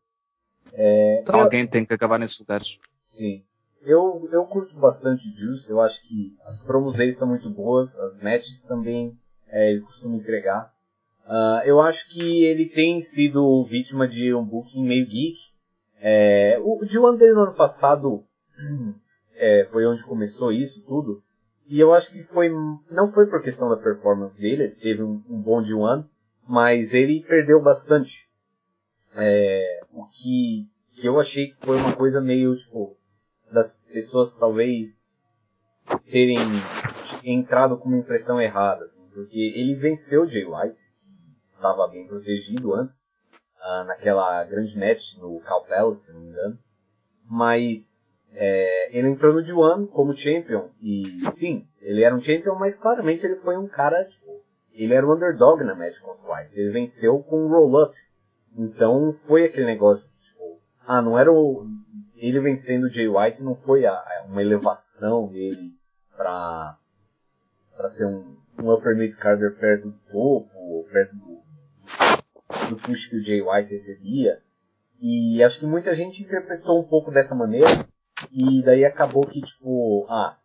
É, 0.73 1.23
Alguém 1.27 1.61
eu... 1.61 1.67
tem 1.67 1.85
que 1.85 1.93
acabar 1.93 2.19
nesses 2.19 2.39
lugares. 2.39 2.79
Sim. 3.01 3.43
Eu, 3.83 4.29
eu 4.31 4.45
curto 4.45 4.77
bastante 4.77 5.23
Juice, 5.35 5.71
eu 5.71 5.81
acho 5.81 6.01
que 6.07 6.35
as 6.45 6.61
promos 6.61 6.95
dele 6.95 7.11
são 7.11 7.27
muito 7.27 7.49
boas, 7.49 7.99
as 7.99 8.21
matches 8.21 8.65
também 8.65 9.11
é, 9.47 9.71
ele 9.71 9.81
costuma 9.81 10.15
entregar. 10.15 10.71
Uh, 11.25 11.65
eu 11.65 11.81
acho 11.81 12.07
que 12.09 12.43
ele 12.43 12.65
tem 12.67 13.01
sido 13.01 13.63
vítima 13.65 14.07
de 14.07 14.33
um 14.33 14.43
booking 14.43 14.85
meio 14.85 15.07
geek. 15.07 15.37
É, 15.99 16.59
o 16.59 16.79
G1 16.79 17.17
dele 17.17 17.33
no 17.33 17.41
ano 17.41 17.53
passado 17.53 18.23
é, 19.35 19.67
foi 19.71 19.85
onde 19.85 20.03
começou 20.03 20.51
isso 20.51 20.83
tudo. 20.85 21.21
E 21.67 21.79
eu 21.79 21.93
acho 21.93 22.11
que 22.11 22.21
foi 22.23 22.49
não 22.89 23.07
foi 23.07 23.27
por 23.27 23.41
questão 23.41 23.69
da 23.69 23.77
performance 23.77 24.39
dele, 24.39 24.63
ele 24.63 24.75
teve 24.75 25.03
um, 25.03 25.23
um 25.29 25.41
bom 25.41 25.61
G1, 25.61 26.05
mas 26.47 26.93
ele 26.93 27.23
perdeu 27.27 27.61
bastante. 27.61 28.27
É, 29.15 29.81
o 29.91 30.05
que, 30.05 30.67
que 30.95 31.07
eu 31.07 31.19
achei 31.19 31.47
que 31.47 31.57
foi 31.65 31.77
uma 31.77 31.95
coisa 31.95 32.19
meio 32.19 32.55
tipo 32.57 32.97
das 33.51 33.75
pessoas 33.91 34.37
talvez 34.37 35.41
terem 36.09 36.37
entrado 37.23 37.77
com 37.77 37.89
uma 37.89 37.97
impressão 37.97 38.41
errada, 38.41 38.83
assim, 38.83 39.07
porque 39.13 39.39
ele 39.39 39.75
venceu 39.75 40.23
o 40.23 40.27
Jay 40.27 40.45
White, 40.45 40.79
que 41.41 41.47
estava 41.47 41.87
bem 41.87 42.07
protegido 42.07 42.73
antes, 42.73 43.07
uh, 43.59 43.83
naquela 43.85 44.43
grande 44.45 44.77
match 44.77 45.17
no 45.17 45.39
Cal 45.41 45.65
Palace, 45.65 46.05
se 46.05 46.13
não 46.13 46.21
me 46.21 46.29
engano, 46.29 46.57
mas 47.29 48.21
é, 48.33 48.97
ele 48.97 49.09
entrou 49.09 49.33
no 49.33 49.41
D1 49.41 49.87
como 49.89 50.13
champion, 50.13 50.69
e 50.81 51.05
sim, 51.31 51.65
ele 51.81 52.03
era 52.03 52.15
um 52.15 52.21
champion, 52.21 52.55
mas 52.55 52.75
claramente 52.75 53.25
ele 53.25 53.35
foi 53.37 53.57
um 53.57 53.67
cara, 53.67 54.05
tipo, 54.05 54.41
ele 54.73 54.93
era 54.93 55.05
um 55.05 55.13
underdog 55.13 55.63
na 55.63 55.75
match 55.75 55.99
contra 55.99 56.25
o 56.25 56.33
White, 56.33 56.59
ele 56.59 56.71
venceu 56.71 57.19
com 57.19 57.45
um 57.45 57.49
roll-up, 57.49 57.95
então 58.57 59.13
foi 59.27 59.45
aquele 59.45 59.65
negócio, 59.65 60.09
tipo, 60.09 60.57
ah, 60.85 61.01
não 61.01 61.17
era 61.17 61.31
o, 61.31 61.65
ele 62.21 62.39
vencendo 62.39 62.83
o 62.83 62.89
Jay 62.89 63.09
White 63.09 63.43
não 63.43 63.55
foi 63.55 63.85
a, 63.85 64.25
uma 64.27 64.41
elevação 64.41 65.27
dele 65.27 65.73
para 66.15 66.77
para 67.75 67.89
ser 67.89 68.05
um, 68.05 68.37
um 68.59 68.71
upper 68.71 68.95
mid 68.95 69.15
carder 69.15 69.57
perto 69.57 69.87
do 69.87 69.97
topo, 70.11 70.51
ou 70.55 70.83
perto 70.83 71.15
do, 71.15 72.69
do 72.69 72.75
push 72.77 73.07
que 73.07 73.15
o 73.15 73.23
Jay 73.23 73.41
White 73.41 73.71
recebia. 73.71 74.39
E 75.01 75.41
acho 75.43 75.59
que 75.59 75.65
muita 75.65 75.95
gente 75.95 76.21
interpretou 76.21 76.79
um 76.79 76.87
pouco 76.87 77.09
dessa 77.09 77.33
maneira, 77.33 77.67
e 78.31 78.61
daí 78.61 78.85
acabou 78.85 79.25
que, 79.25 79.41
tipo, 79.41 80.05
ah, 80.07 80.37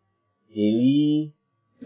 ele 0.48 1.30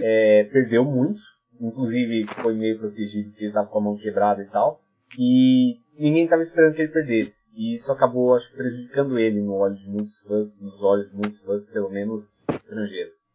é, 0.00 0.44
perdeu 0.44 0.84
muito, 0.84 1.20
inclusive 1.60 2.28
foi 2.40 2.54
meio 2.54 2.78
protegido 2.78 3.30
porque 3.30 3.42
ele 3.42 3.50
estava 3.50 3.66
com 3.66 3.78
a 3.78 3.82
mão 3.82 3.96
quebrada 3.96 4.40
e 4.40 4.46
tal, 4.46 4.80
e 5.18 5.80
ninguém 5.98 6.24
estava 6.24 6.42
esperando 6.42 6.74
que 6.74 6.82
ele 6.82 6.92
perdesse. 6.92 7.50
E 7.54 7.74
isso 7.74 7.90
acabou, 7.92 8.34
acho 8.34 8.52
prejudicando 8.52 9.18
ele 9.18 9.40
no 9.40 9.54
olho 9.54 9.76
de 9.76 9.88
muitos 9.88 10.18
fãs, 10.20 10.58
nos 10.60 10.82
olhos 10.82 11.10
de 11.10 11.16
muitos 11.16 11.40
fãs, 11.40 11.66
pelo 11.66 11.90
menos 11.90 12.46
estrangeiros. 12.48 13.26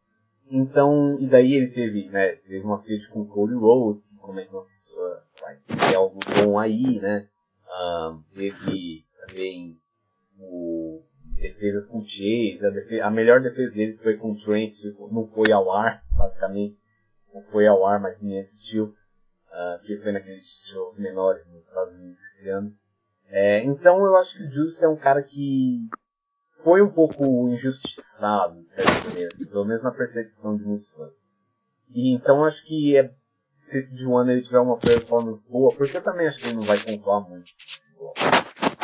Então, 0.50 1.18
e 1.20 1.28
daí 1.28 1.54
ele 1.54 1.72
teve, 1.72 2.08
né, 2.10 2.36
teve 2.36 2.64
uma 2.64 2.82
crítica 2.82 3.14
com 3.14 3.26
Cody 3.26 3.56
Rhodes, 3.56 4.06
que 4.06 4.18
como 4.18 4.40
é 4.40 4.46
que 4.46 4.54
uma 4.54 4.66
pessoa 4.66 5.24
vai 5.42 5.58
ter 5.90 5.96
algo 5.96 6.20
bom 6.40 6.60
aí, 6.60 7.00
né? 7.00 7.28
Um, 7.68 8.22
teve 8.36 9.04
também 9.26 9.76
o 10.40 11.02
defesas 11.36 11.86
com 11.88 12.04
Chase, 12.04 12.66
a, 12.66 12.70
defesa, 12.70 13.06
a 13.06 13.12
melhor 13.12 13.42
defesa 13.42 13.74
dele 13.74 13.98
foi 13.98 14.18
com 14.18 14.32
o 14.32 14.38
Trent, 14.38 14.72
não 15.12 15.28
foi 15.28 15.52
ao 15.52 15.72
ar, 15.72 16.04
basicamente. 16.18 16.76
Não 17.34 17.42
foi 17.44 17.68
ao 17.68 17.86
ar, 17.86 18.00
mas 18.00 18.22
ninguém 18.22 18.40
assistiu 18.40 18.94
que 19.86 19.98
foi 19.98 20.12
naqueles 20.12 20.68
shows 20.68 21.00
menores 21.00 21.50
nos 21.52 21.68
Estados 21.68 21.94
Unidos 21.94 22.22
esse 22.22 22.50
ano. 22.50 22.74
É, 23.30 23.64
então 23.64 24.06
eu 24.06 24.16
acho 24.18 24.38
que 24.38 24.44
o 24.44 24.48
Juice 24.48 24.84
é 24.84 24.88
um 24.88 24.96
cara 24.96 25.22
que 25.22 25.90
foi 26.64 26.82
um 26.82 26.90
pouco 26.90 27.48
injustiçado, 27.50 28.60
de 28.60 28.70
certa 28.70 28.92
maneira, 29.08 29.32
assim, 29.34 29.46
pelo 29.46 29.66
menos 29.66 29.84
na 29.84 29.92
percepção 29.92 30.58
de 30.58 30.64
muitos 30.64 30.90
fãs. 30.90 31.24
E 31.90 32.14
então 32.14 32.44
acho 32.44 32.66
que 32.66 32.98
é, 32.98 33.12
se 33.54 33.78
esse 33.78 33.98
Juan 33.98 34.30
ele 34.30 34.42
tiver 34.42 34.60
uma 34.60 34.78
performance 34.78 35.50
boa, 35.50 35.74
porque 35.74 35.98
eu 35.98 36.02
também 36.02 36.28
acho 36.28 36.40
que 36.40 36.48
ele 36.48 36.56
não 36.56 36.64
vai 36.64 36.78
pontuar 36.78 37.22
muito 37.28 37.52
nesse 37.72 37.96
bloco. 37.96 38.16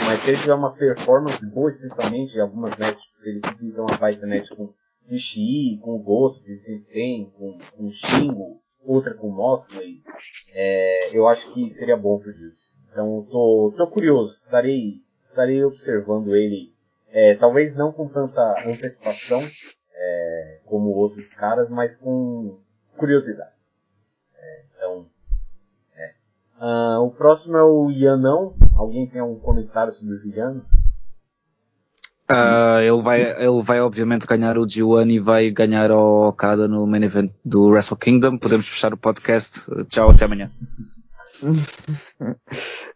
Mas 0.06 0.20
se 0.20 0.30
ele 0.30 0.38
tiver 0.38 0.54
uma 0.54 0.74
performance 0.74 1.46
boa, 1.48 1.70
especialmente 1.70 2.38
em 2.38 2.42
algumas 2.42 2.78
matches, 2.78 3.04
se 3.16 3.30
ele 3.30 3.42
conseguir 3.42 3.74
ter 3.74 3.82
uma 3.82 3.98
fight 3.98 4.26
match 4.26 4.50
com 4.50 4.74
Ishii, 5.10 5.80
com 5.80 5.96
o 5.96 6.04
Goto, 6.04 6.42
que 6.44 6.56
sempre 6.58 6.92
tem, 6.92 7.30
com, 7.32 7.58
com 7.58 7.88
o 7.88 7.92
Shingo, 7.92 8.62
outra 8.84 9.14
com 9.14 9.28
o 9.28 9.32
Moxley, 9.32 10.02
é, 10.54 11.16
eu 11.16 11.28
acho 11.28 11.52
que 11.54 11.70
seria 11.70 11.98
bom 11.98 12.20
pro 12.20 12.32
Juice. 12.32 12.78
Então 12.92 13.26
tô, 13.30 13.74
tô 13.78 13.88
curioso, 13.88 14.34
estarei, 14.34 15.02
estarei 15.20 15.64
observando 15.64 16.36
ele, 16.36 16.74
é, 17.10 17.36
talvez 17.36 17.76
não 17.76 17.92
com 17.92 18.08
tanta 18.08 18.42
antecipação 18.66 19.42
é, 19.94 20.60
como 20.66 20.90
outros 20.90 21.34
caras, 21.34 21.70
mas 21.70 21.96
com 21.96 22.60
curiosidade. 22.98 23.68
É, 24.38 24.64
então, 24.76 25.06
é. 25.96 26.14
Ah, 26.60 27.00
o 27.02 27.12
próximo 27.12 27.58
é 27.58 27.64
o 27.64 27.90
Yanão. 27.92 28.56
Alguém 28.76 29.08
tem 29.08 29.22
algum 29.22 29.40
comentário 29.40 29.92
sobre 29.92 30.16
o 30.16 30.28
Yano? 30.28 30.66
Uh, 32.32 32.80
ele, 32.82 33.02
vai, 33.02 33.22
ele 33.22 33.62
vai 33.62 33.82
obviamente 33.82 34.26
ganhar 34.26 34.58
o 34.58 34.66
G1 34.66 35.12
e 35.12 35.20
vai 35.20 35.50
ganhar 35.50 35.92
o 35.92 36.30
Okada 36.30 36.68
no 36.68 36.88
main 36.88 37.04
event 37.04 37.32
do 37.44 37.70
Wrestle 37.70 37.98
Kingdom. 37.98 38.38
Podemos 38.38 38.68
fechar 38.68 38.94
o 38.94 38.98
podcast. 38.98 39.66
Tchau, 39.90 40.12
até 40.12 40.26
amanhã. 40.26 40.50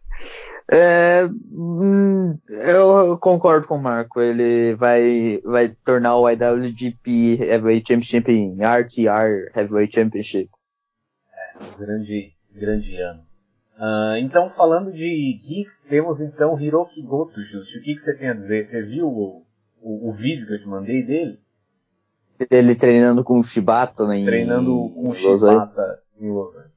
É, 0.68 1.24
hum, 1.52 2.36
eu 2.48 3.16
concordo 3.18 3.68
com 3.68 3.76
o 3.76 3.82
Marco. 3.82 4.20
Ele 4.20 4.74
vai, 4.74 5.40
vai 5.44 5.68
tornar 5.68 6.16
o 6.16 6.28
IWGP 6.28 7.38
Heavyweight 7.40 7.86
Championship 7.86 8.32
em 8.32 8.56
RTR 8.56 9.56
Heavyweight 9.56 9.94
Championship. 9.94 10.50
É, 11.32 11.78
grande, 11.78 12.32
grande 12.52 13.00
ano. 13.00 13.25
Uh, 13.76 14.16
então, 14.20 14.48
falando 14.48 14.90
de 14.90 15.34
geeks, 15.34 15.84
temos 15.84 16.22
então 16.22 16.58
Hiroki 16.58 17.02
Goto, 17.02 17.42
Justo. 17.42 17.76
O 17.76 17.82
que, 17.82 17.94
que 17.94 18.00
você 18.00 18.16
tem 18.16 18.30
a 18.30 18.32
dizer? 18.32 18.64
Você 18.64 18.82
viu 18.82 19.06
o, 19.06 19.42
o, 19.82 20.08
o, 20.08 20.12
vídeo 20.14 20.46
que 20.46 20.54
eu 20.54 20.58
te 20.58 20.66
mandei 20.66 21.02
dele? 21.02 21.38
Ele 22.50 22.74
treinando 22.74 23.22
com 23.22 23.38
o 23.38 23.44
Shibata 23.44 24.04
em 24.14 24.24
Treinando 24.24 24.90
com 24.94 25.10
o 25.10 25.14
Shibata 25.14 26.00
em 26.18 26.30
Los 26.30 26.56
Angeles. 26.56 26.76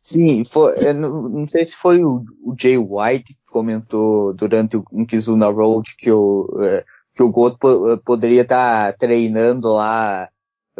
Sim, 0.00 0.44
foi, 0.44 0.92
não, 0.94 1.28
não, 1.28 1.48
sei 1.48 1.64
se 1.64 1.76
foi 1.76 2.02
o, 2.02 2.24
o, 2.42 2.54
Jay 2.58 2.78
White 2.78 3.34
que 3.34 3.50
comentou 3.50 4.32
durante 4.32 4.76
o 4.78 5.06
Kizuna 5.06 5.48
Road 5.48 5.94
que 5.98 6.10
o, 6.10 6.48
é, 6.62 6.84
que 7.14 7.22
o 7.22 7.30
Goto 7.30 7.58
poderia 8.04 8.42
estar 8.42 8.92
tá 8.92 8.98
treinando 8.98 9.74
lá 9.74 10.28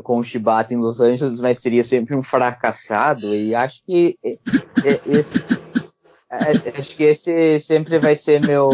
com 0.03 0.19
o 0.19 0.25
Shibata 0.25 0.75
em 0.75 0.79
Los 0.79 1.01
Angeles, 1.01 1.41
mas 1.41 1.59
seria 1.59 1.83
sempre 1.83 2.15
um 2.15 2.23
fracassado, 2.23 3.35
e 3.35 3.55
acho 3.55 3.83
que 3.85 4.19
esse, 5.07 5.45
acho 6.79 6.97
que 6.97 7.05
esse 7.05 7.61
sempre 7.61 7.99
vai 7.99 8.15
ser 8.15 8.45
meu, 8.47 8.69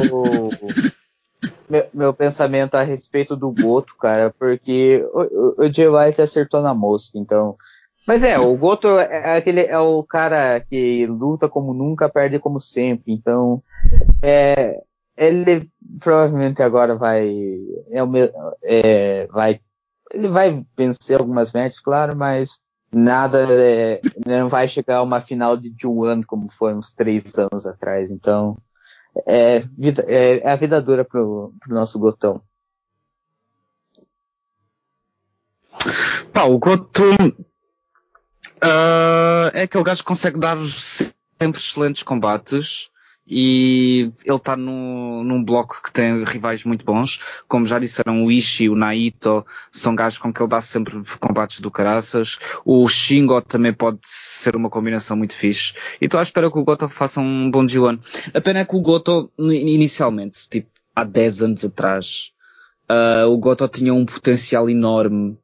meu, 1.69 1.87
meu 1.93 2.15
pensamento 2.15 2.75
a 2.75 2.83
respeito 2.83 3.37
do 3.37 3.51
Goto, 3.53 3.95
cara, 4.01 4.35
porque 4.39 5.05
o, 5.13 5.73
Jay 5.73 5.89
White 5.89 6.23
acertou 6.23 6.63
na 6.63 6.75
mosca, 6.75 7.19
então 7.19 7.57
mas 8.07 8.25
é, 8.25 8.39
o 8.39 8.57
Goto 8.57 8.99
é 8.99 9.37
aquele 9.37 9.61
é 9.61 9.79
o 9.79 10.03
cara 10.03 10.59
que 10.61 11.07
luta 11.07 11.49
como 11.49 11.73
nunca, 11.73 12.09
perde 12.09 12.39
como 12.41 12.61
sempre. 12.61 13.13
Então, 13.13 13.63
é, 14.21 14.83
ele 15.17 15.69
provavelmente 16.01 16.63
agora 16.63 16.97
vai 16.97 17.31
é, 17.91 18.01
é, 18.65 19.27
vai 19.29 19.61
ele 20.13 20.29
vai 20.29 20.65
vencer 20.77 21.19
algumas 21.19 21.53
matches, 21.53 21.81
claro, 21.81 22.17
mas 22.17 22.61
nada 22.93 23.47
é, 23.51 24.01
não 24.27 24.49
vai 24.49 24.69
chegar 24.69 24.99
a 24.99 25.03
uma 25.03 25.21
final 25.21 25.57
de 25.57 25.71
G1 25.71 26.25
como 26.27 26.51
foi 26.51 26.75
uns 26.75 26.93
três 26.93 27.37
anos 27.39 27.67
atrás. 27.67 28.11
Então, 28.11 28.57
é, 29.27 29.65
é, 30.07 30.39
é 30.39 30.51
a 30.51 30.57
vida 30.57 30.81
dura 30.81 31.05
pro, 31.05 31.53
pro 31.61 31.75
nosso 31.75 31.99
Gotão. 31.99 32.41
Pá, 36.33 36.45
o 36.45 36.59
Goto 36.59 37.05
Uh, 38.63 39.51
é 39.55 39.63
aquele 39.63 39.83
gajo 39.83 40.03
que 40.03 40.07
consegue 40.07 40.39
dar 40.39 40.57
sempre 41.37 41.61
excelentes 41.61 42.05
combates 42.05 42.92
e 43.27 44.11
ele 44.25 44.37
está 44.37 44.57
num 44.57 45.43
bloco 45.45 45.81
que 45.83 45.93
tem 45.93 46.25
rivais 46.25 46.65
muito 46.65 46.85
bons, 46.85 47.21
como 47.49 47.67
já 47.67 47.79
disseram 47.79 48.25
o 48.25 48.31
Ishii, 48.31 48.69
o 48.69 48.77
Naito, 48.77 49.47
são 49.71 49.95
gajos 49.95 50.19
com 50.19 50.33
que 50.33 50.43
ele 50.43 50.49
dá 50.49 50.61
sempre 50.61 51.01
combates 51.21 51.61
do 51.61 51.71
caraças, 51.71 52.39
o 52.65 52.87
Shingo 52.89 53.41
também 53.43 53.73
pode 53.73 53.99
ser 54.03 54.57
uma 54.57 54.69
combinação 54.71 55.17
muito 55.17 55.37
fixe, 55.37 55.75
e 56.01 56.07
estou 56.07 56.19
à 56.19 56.23
espera 56.23 56.51
que 56.51 56.59
o 56.59 56.65
Goto 56.65 56.89
faça 56.89 57.21
um 57.21 57.51
bom 57.51 57.65
G1. 57.65 58.31
A 58.35 58.41
pena 58.41 58.61
é 58.61 58.65
que 58.65 58.77
o 58.77 58.81
Goto, 58.81 59.31
inicialmente, 59.39 60.49
tipo, 60.49 60.69
há 60.95 61.05
10 61.05 61.43
anos 61.43 61.65
atrás, 61.65 62.33
uh, 62.91 63.29
o 63.29 63.39
Goto 63.39 63.69
tinha 63.69 63.95
um 63.95 64.05
potencial 64.05 64.69
enorme 64.69 65.39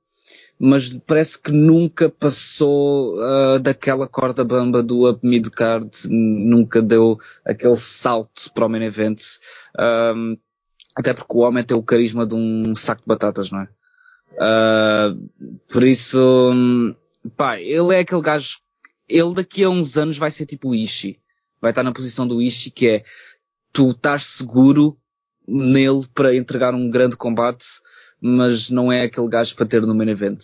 mas 0.58 0.90
parece 1.06 1.40
que 1.40 1.52
nunca 1.52 2.08
passou 2.08 3.16
uh, 3.16 3.58
daquela 3.60 4.08
corda 4.08 4.44
bamba 4.44 4.82
do 4.82 5.08
up 5.08 5.24
mid 5.24 5.48
card, 5.50 5.88
nunca 6.08 6.82
deu 6.82 7.18
aquele 7.44 7.76
salto 7.76 8.50
para 8.52 8.66
o 8.66 8.68
main 8.68 8.82
event. 8.82 9.20
Um, 9.78 10.36
até 10.96 11.14
porque 11.14 11.36
o 11.36 11.40
homem 11.40 11.62
tem 11.62 11.76
o 11.76 11.82
carisma 11.82 12.26
de 12.26 12.34
um 12.34 12.74
saco 12.74 13.02
de 13.02 13.06
batatas, 13.06 13.52
não 13.52 13.60
é? 13.60 13.68
Uh, 14.34 15.30
por 15.72 15.84
isso, 15.84 16.42
pá, 17.36 17.60
ele 17.60 17.94
é 17.94 18.00
aquele 18.00 18.20
gajo, 18.20 18.58
ele 19.08 19.34
daqui 19.34 19.62
a 19.62 19.70
uns 19.70 19.96
anos 19.96 20.18
vai 20.18 20.30
ser 20.30 20.44
tipo 20.44 20.70
o 20.70 20.74
Ishii. 20.74 21.16
Vai 21.60 21.70
estar 21.70 21.84
na 21.84 21.92
posição 21.92 22.26
do 22.26 22.42
Ishii 22.42 22.72
que 22.72 22.88
é, 22.88 23.02
tu 23.72 23.90
estás 23.90 24.24
seguro 24.24 24.96
nele 25.46 26.04
para 26.14 26.34
entregar 26.34 26.74
um 26.74 26.90
grande 26.90 27.16
combate, 27.16 27.64
mas 28.20 28.70
não 28.70 28.90
é 28.90 29.02
aquele 29.02 29.28
gajo 29.28 29.54
para 29.56 29.66
ter 29.66 29.82
no 29.82 29.94
main 29.94 30.08
event. 30.08 30.42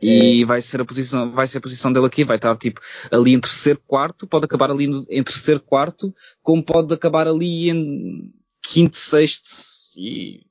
E 0.00 0.42
é. 0.42 0.44
vai 0.44 0.60
ser 0.60 0.80
a 0.80 0.84
posição, 0.84 1.30
vai 1.30 1.46
ser 1.46 1.58
a 1.58 1.60
posição 1.60 1.92
dele 1.92 2.06
aqui, 2.06 2.24
vai 2.24 2.36
estar 2.36 2.56
tipo 2.56 2.80
ali 3.10 3.34
em 3.34 3.40
terceiro 3.40 3.80
quarto, 3.86 4.26
pode 4.26 4.44
acabar 4.44 4.70
ali 4.70 4.86
em 5.08 5.22
terceiro 5.22 5.60
quarto, 5.60 6.12
como 6.42 6.62
pode 6.62 6.92
acabar 6.92 7.28
ali 7.28 7.70
em 7.70 8.32
quinto, 8.60 8.96
sexto 8.96 9.48
e 9.96 10.44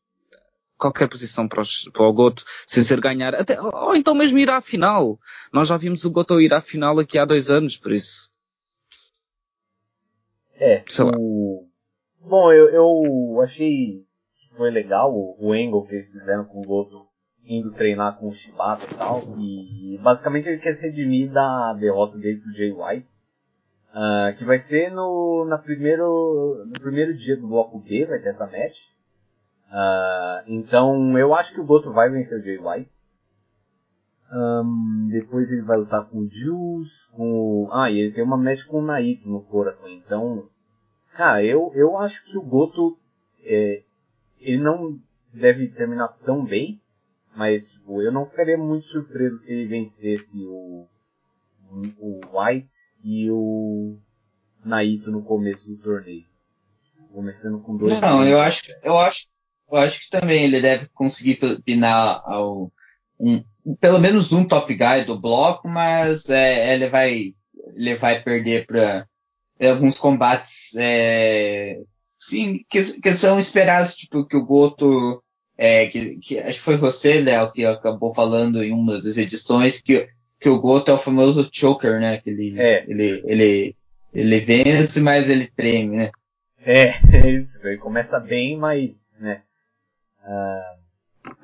qualquer 0.77 1.07
posição 1.07 1.47
para, 1.47 1.61
os, 1.61 1.89
para 1.93 2.03
o 2.03 2.13
Goto, 2.13 2.43
sem 2.65 2.81
ser 2.81 2.99
ganhar, 2.99 3.35
até, 3.35 3.61
ou 3.61 3.95
então 3.95 4.15
mesmo 4.15 4.39
ir 4.39 4.49
à 4.49 4.61
final. 4.61 5.19
Nós 5.53 5.67
já 5.67 5.77
vimos 5.77 6.05
o 6.05 6.11
Goto 6.11 6.41
ir 6.41 6.53
à 6.53 6.61
final 6.61 6.97
aqui 6.97 7.19
há 7.19 7.25
dois 7.25 7.51
anos, 7.51 7.77
por 7.77 7.91
isso. 7.91 8.31
É, 10.55 10.83
Sei 10.87 11.05
o... 11.05 11.67
Bom, 12.21 12.51
eu, 12.53 12.69
eu 12.69 13.41
achei 13.41 14.05
foi 14.55 14.69
legal 14.69 15.13
o, 15.13 15.35
o 15.39 15.53
angle 15.53 15.85
que 15.85 15.95
eles 15.95 16.11
fizeram 16.11 16.45
com 16.45 16.61
o 16.61 16.65
Goto 16.65 17.05
indo 17.45 17.71
treinar 17.71 18.17
com 18.17 18.27
o 18.27 18.33
Shibata 18.33 18.85
e 18.85 18.95
tal. 18.95 19.23
E 19.37 19.99
basicamente 20.01 20.47
ele 20.47 20.59
quer 20.59 20.73
se 20.73 20.83
redimir 20.83 21.31
da 21.31 21.73
derrota 21.73 22.17
dele 22.17 22.39
pro 22.39 22.51
Jay 22.51 22.71
White. 22.71 23.21
Uh, 23.91 24.33
que 24.37 24.45
vai 24.45 24.57
ser 24.57 24.89
no, 24.89 25.45
na 25.49 25.57
primeiro, 25.57 26.63
no 26.65 26.79
primeiro 26.79 27.13
dia 27.13 27.35
do 27.35 27.47
bloco 27.47 27.77
B, 27.79 28.05
vai 28.05 28.19
ter 28.19 28.29
essa 28.29 28.45
match. 28.45 28.85
Uh, 29.67 30.43
então 30.47 31.17
eu 31.17 31.33
acho 31.33 31.53
que 31.53 31.59
o 31.59 31.65
Goto 31.65 31.91
vai 31.91 32.09
vencer 32.09 32.39
o 32.39 32.43
Jay 32.43 32.57
White. 32.57 32.91
Um, 34.33 35.09
depois 35.11 35.51
ele 35.51 35.63
vai 35.63 35.77
lutar 35.77 36.05
com 36.05 36.19
o 36.19 36.27
Juice, 36.27 37.11
com 37.11 37.67
Ah, 37.69 37.91
e 37.91 37.99
ele 37.99 38.13
tem 38.13 38.23
uma 38.23 38.37
match 38.37 38.63
com 38.63 38.79
o 38.79 38.81
Naito 38.81 39.27
no 39.27 39.41
Korakuen. 39.41 39.97
Então, 39.97 40.47
cara, 41.13 41.43
eu, 41.43 41.69
eu 41.75 41.97
acho 41.97 42.23
que 42.23 42.37
o 42.37 42.41
Goto 42.41 42.97
é, 43.43 43.83
ele 44.41 44.61
não 44.61 44.99
deve 45.33 45.67
terminar 45.69 46.09
tão 46.25 46.43
bem, 46.43 46.81
mas 47.35 47.71
tipo, 47.71 48.01
eu 48.01 48.11
não 48.11 48.25
ficaria 48.25 48.57
muito 48.57 48.87
surpreso 48.87 49.37
se 49.37 49.53
ele 49.53 49.65
vencesse 49.65 50.37
o, 50.43 50.85
o 51.99 52.21
White 52.33 52.71
e 53.03 53.29
o 53.31 53.95
Naito 54.65 55.11
no 55.11 55.23
começo 55.23 55.69
do 55.69 55.77
torneio. 55.77 56.25
Começando 57.13 57.59
com 57.61 57.77
dois. 57.77 57.99
Não, 57.99 58.25
eu 58.25 58.39
acho, 58.39 58.71
eu 58.83 58.97
acho, 58.97 59.27
eu 59.69 59.77
acho 59.77 60.01
que 60.01 60.09
também 60.09 60.43
ele 60.43 60.61
deve 60.61 60.87
conseguir 60.93 61.39
pinar 61.63 62.21
ao, 62.25 62.71
um, 63.19 63.43
pelo 63.79 63.99
menos 63.99 64.31
um 64.31 64.45
top 64.45 64.73
guy 64.73 65.05
do 65.05 65.19
bloco, 65.19 65.67
mas 65.67 66.29
é, 66.29 66.73
ele 66.73 66.89
vai, 66.89 67.33
ele 67.75 67.95
vai 67.95 68.21
perder 68.21 68.65
para 68.65 69.05
alguns 69.59 69.97
combates 69.97 70.73
é, 70.77 71.77
sim, 72.21 72.63
que, 72.69 73.01
que 73.01 73.13
são 73.13 73.39
esperados, 73.39 73.95
tipo, 73.95 74.25
que 74.25 74.37
o 74.37 74.45
Goto, 74.45 75.21
é, 75.57 75.87
que, 75.87 76.17
que 76.17 76.39
acho 76.39 76.59
que 76.59 76.63
foi 76.63 76.77
você, 76.77 77.19
Léo, 77.19 77.51
que 77.51 77.65
acabou 77.65 78.13
falando 78.13 78.63
em 78.63 78.71
uma 78.71 79.01
das 79.01 79.17
edições, 79.17 79.81
que, 79.81 80.07
que 80.39 80.49
o 80.49 80.59
Goto 80.59 80.91
é 80.91 80.93
o 80.93 80.99
famoso 80.99 81.49
choker, 81.51 81.99
né? 81.99 82.19
Que 82.19 82.29
ele, 82.29 82.59
é. 82.59 82.85
ele, 82.87 83.23
ele, 83.25 83.75
ele 84.13 84.39
vence, 84.41 85.01
mas 85.01 85.29
ele 85.29 85.47
treme, 85.47 85.97
né? 85.97 86.11
É, 86.59 86.93
ele 87.63 87.77
começa 87.77 88.19
bem, 88.19 88.57
mas, 88.57 89.17
né? 89.19 89.41
Uh, 90.23 90.81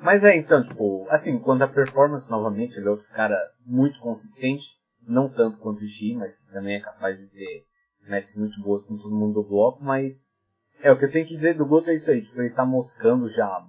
mas 0.00 0.24
é, 0.24 0.36
então, 0.36 0.64
tipo, 0.64 1.06
assim, 1.10 1.38
quanto 1.38 1.62
à 1.62 1.68
performance, 1.68 2.30
novamente, 2.30 2.78
ele 2.78 2.86
é 2.86 2.90
outro 2.90 3.08
cara 3.08 3.36
muito 3.66 3.98
consistente, 4.00 4.76
não 5.06 5.28
tanto 5.28 5.58
quanto 5.58 5.80
o 5.80 5.84
Ishii, 5.84 6.14
mas 6.14 6.36
que 6.36 6.52
também 6.52 6.76
é 6.76 6.80
capaz 6.80 7.18
de 7.18 7.26
ter 7.26 7.64
matches 8.08 8.36
muito 8.36 8.60
boas 8.60 8.84
com 8.84 8.96
todo 8.96 9.14
mundo 9.14 9.34
do 9.34 9.48
bloco, 9.48 9.82
mas 9.82 10.47
é, 10.80 10.92
o 10.92 10.98
que 10.98 11.04
eu 11.04 11.10
tenho 11.10 11.26
que 11.26 11.34
dizer 11.34 11.54
do 11.54 11.66
Goto 11.66 11.90
é 11.90 11.94
isso 11.94 12.10
aí, 12.10 12.22
tipo, 12.22 12.40
ele 12.40 12.54
tá 12.54 12.64
moscando 12.64 13.28
já 13.28 13.66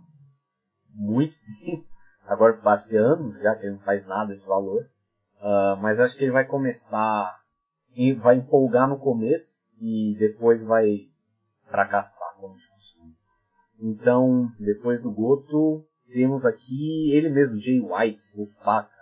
muito 0.94 1.36
tempo, 1.64 1.84
agora 2.26 2.60
acho 2.66 2.88
que 2.88 2.96
anos 2.96 3.40
já 3.42 3.56
que 3.56 3.66
ele 3.66 3.74
não 3.74 3.82
faz 3.82 4.06
nada 4.08 4.36
de 4.36 4.46
valor, 4.46 4.84
uh, 5.42 5.78
mas 5.82 6.00
acho 6.00 6.16
que 6.16 6.24
ele 6.24 6.32
vai 6.32 6.46
começar, 6.46 7.36
vai 8.18 8.38
empolgar 8.38 8.88
no 8.88 9.00
começo 9.00 9.60
e 9.82 10.16
depois 10.20 10.64
vai 10.64 11.00
fracassar, 11.70 12.36
como 12.40 12.58
de 12.58 12.68
costume. 12.68 13.14
Então, 13.82 14.50
depois 14.60 15.02
do 15.02 15.12
Goto, 15.12 15.82
temos 16.12 16.46
aqui 16.46 17.12
ele 17.14 17.30
mesmo, 17.30 17.60
Jay 17.60 17.80
White, 17.80 18.22
o 18.38 18.46
Faca. 18.64 19.00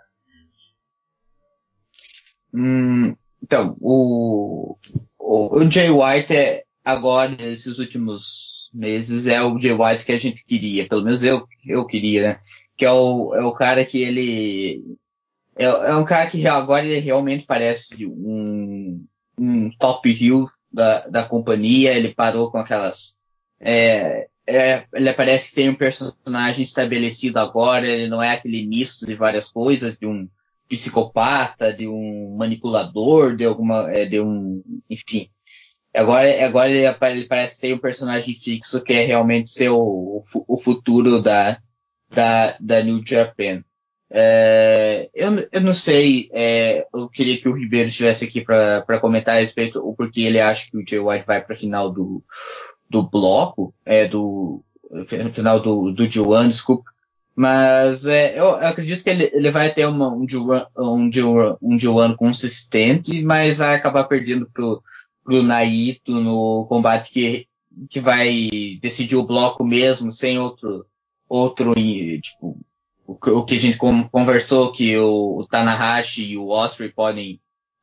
Hum, 2.54 3.14
então, 3.42 3.76
o, 3.80 4.76
o, 5.18 5.58
o 5.58 5.70
Jay 5.70 5.90
White 5.90 6.34
é, 6.34 6.64
agora, 6.88 7.36
nesses 7.36 7.78
últimos 7.78 8.70
meses, 8.72 9.26
é 9.26 9.42
o 9.42 9.58
Jay 9.58 9.72
White 9.72 10.04
que 10.04 10.12
a 10.12 10.18
gente 10.18 10.44
queria, 10.44 10.88
pelo 10.88 11.04
menos 11.04 11.22
eu, 11.22 11.46
eu 11.66 11.84
queria, 11.84 12.22
né? 12.22 12.40
Que 12.76 12.84
é 12.86 12.90
o, 12.90 13.34
é 13.34 13.44
o 13.44 13.52
cara 13.52 13.84
que 13.84 14.02
ele. 14.02 14.96
É, 15.56 15.64
é 15.64 15.94
um 15.94 16.04
cara 16.04 16.30
que 16.30 16.46
agora 16.46 16.86
ele 16.86 16.98
realmente 16.98 17.44
parece 17.44 18.06
um, 18.06 19.04
um 19.38 19.70
top 19.78 20.08
heel 20.10 20.48
da, 20.72 21.06
da 21.08 21.24
companhia, 21.24 21.92
ele 21.92 22.14
parou 22.14 22.50
com 22.50 22.58
aquelas. 22.58 23.18
É, 23.60 24.28
é, 24.46 24.84
ele 24.94 25.12
parece 25.12 25.50
que 25.50 25.56
tem 25.56 25.68
um 25.68 25.74
personagem 25.74 26.62
estabelecido 26.62 27.38
agora, 27.38 27.86
ele 27.86 28.08
não 28.08 28.22
é 28.22 28.32
aquele 28.32 28.66
misto 28.66 29.04
de 29.04 29.14
várias 29.14 29.50
coisas, 29.50 29.98
de 29.98 30.06
um 30.06 30.26
psicopata, 30.68 31.72
de 31.72 31.86
um 31.86 32.34
manipulador, 32.36 33.36
de 33.36 33.44
alguma. 33.44 33.90
É, 33.90 34.06
de 34.06 34.20
um. 34.20 34.62
Enfim. 34.88 35.28
Agora, 35.94 36.44
agora 36.44 36.70
ele, 36.70 36.84
ele, 36.86 37.24
parece 37.24 37.54
que 37.56 37.60
tem 37.62 37.74
um 37.74 37.78
personagem 37.78 38.34
fixo 38.34 38.82
que 38.82 38.92
é 38.92 39.04
realmente 39.04 39.50
ser 39.50 39.70
o, 39.70 40.22
o 40.46 40.58
futuro 40.58 41.20
da, 41.20 41.58
da, 42.10 42.56
da 42.60 42.82
New 42.82 43.02
Japan. 43.04 43.62
É, 44.10 45.10
eu, 45.14 45.30
eu 45.52 45.60
não 45.60 45.74
sei, 45.74 46.30
é, 46.32 46.86
eu 46.94 47.08
queria 47.08 47.38
que 47.40 47.48
o 47.48 47.52
Ribeiro 47.52 47.88
estivesse 47.88 48.24
aqui 48.24 48.40
para 48.40 49.00
comentar 49.00 49.36
a 49.36 49.40
respeito 49.40 49.86
o 49.86 49.94
porquê 49.94 50.22
ele 50.22 50.40
acha 50.40 50.70
que 50.70 50.78
o 50.78 50.86
Jay 50.86 50.98
White 50.98 51.26
vai 51.26 51.42
para 51.42 51.56
final 51.56 51.90
do, 51.92 52.22
do 52.88 53.02
bloco, 53.02 53.74
é, 53.84 54.06
do 54.06 54.62
no 54.90 55.32
final 55.32 55.60
do, 55.60 55.92
do 55.92 56.04
G1, 56.04 56.48
desculpa. 56.48 56.90
Mas 57.36 58.06
é, 58.06 58.32
eu, 58.32 58.46
eu, 58.46 58.66
acredito 58.66 59.04
que 59.04 59.10
ele, 59.10 59.30
ele 59.32 59.50
vai 59.50 59.72
ter 59.72 59.86
uma, 59.86 60.08
um 60.08 60.26
G1 60.26 60.66
um 60.76 61.10
G1, 61.10 61.58
um 61.62 61.76
G1 61.76 62.16
consistente, 62.16 63.22
mas 63.22 63.58
vai 63.58 63.76
acabar 63.76 64.04
perdendo 64.04 64.48
pro, 64.52 64.82
pro 65.28 65.42
Naito 65.42 66.22
no 66.22 66.64
combate 66.70 67.12
que, 67.12 67.46
que 67.90 68.00
vai 68.00 68.78
decidir 68.80 69.14
o 69.14 69.22
bloco 69.22 69.62
mesmo, 69.62 70.10
sem 70.10 70.38
outro, 70.38 70.86
outro 71.28 71.74
tipo, 71.74 72.58
o, 73.06 73.44
que 73.44 73.54
a 73.54 73.60
gente 73.60 73.76
conversou, 74.10 74.72
que 74.72 74.96
o, 74.96 75.40
o 75.40 75.46
Tanahashi 75.46 76.24
e 76.24 76.38
o 76.38 76.48
Osprey 76.48 76.90
podem, 76.90 77.38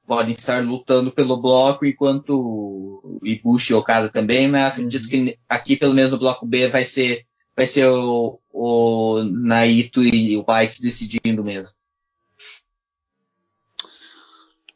podem 0.07 0.31
estar 0.31 0.65
lutando 0.65 1.11
pelo 1.11 1.39
bloco, 1.39 1.85
enquanto 1.85 2.31
o 2.31 3.19
Ibushi 3.23 3.73
e 3.73 3.75
Okada 3.75 4.09
também, 4.09 4.47
mas 4.47 4.71
acredito 4.71 5.03
uhum. 5.03 5.09
que 5.09 5.37
aqui, 5.47 5.75
pelo 5.77 5.93
menos 5.93 6.09
no 6.09 6.17
bloco 6.17 6.47
B, 6.47 6.67
vai 6.67 6.83
ser, 6.83 7.27
vai 7.55 7.67
ser 7.67 7.87
o, 7.87 8.39
o 8.51 9.23
Naito 9.23 10.03
e 10.03 10.35
o 10.35 10.43
White 10.47 10.81
decidindo 10.81 11.43
mesmo. 11.43 11.71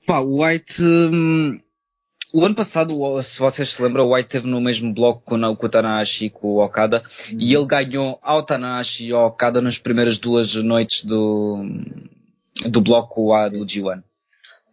Pá, 0.05 0.19
o 0.19 0.43
White, 0.43 0.83
hum, 0.83 1.59
o 2.33 2.45
ano 2.45 2.55
passado, 2.55 2.93
se 3.23 3.39
vocês 3.39 3.69
se 3.69 3.81
lembram, 3.81 4.05
o 4.05 4.13
White 4.13 4.29
teve 4.29 4.47
no 4.47 4.61
mesmo 4.61 4.93
bloco 4.93 5.21
com, 5.25 5.35
o 5.35 5.69
Tanahashi 5.69 6.25
e 6.25 6.29
com 6.29 6.47
o 6.47 6.63
Okada 6.63 7.01
uhum. 7.31 7.37
e 7.39 7.55
ele 7.55 7.65
ganhou 7.65 8.19
ao 8.21 8.43
Tanahashi 8.43 9.07
e 9.07 9.11
ao 9.11 9.27
Okada 9.27 9.61
nas 9.61 9.77
primeiras 9.77 10.17
duas 10.17 10.53
noites 10.55 11.05
do, 11.05 11.65
do 12.67 12.81
bloco 12.81 13.33
A 13.33 13.49
do 13.49 13.65
G1. 13.65 14.03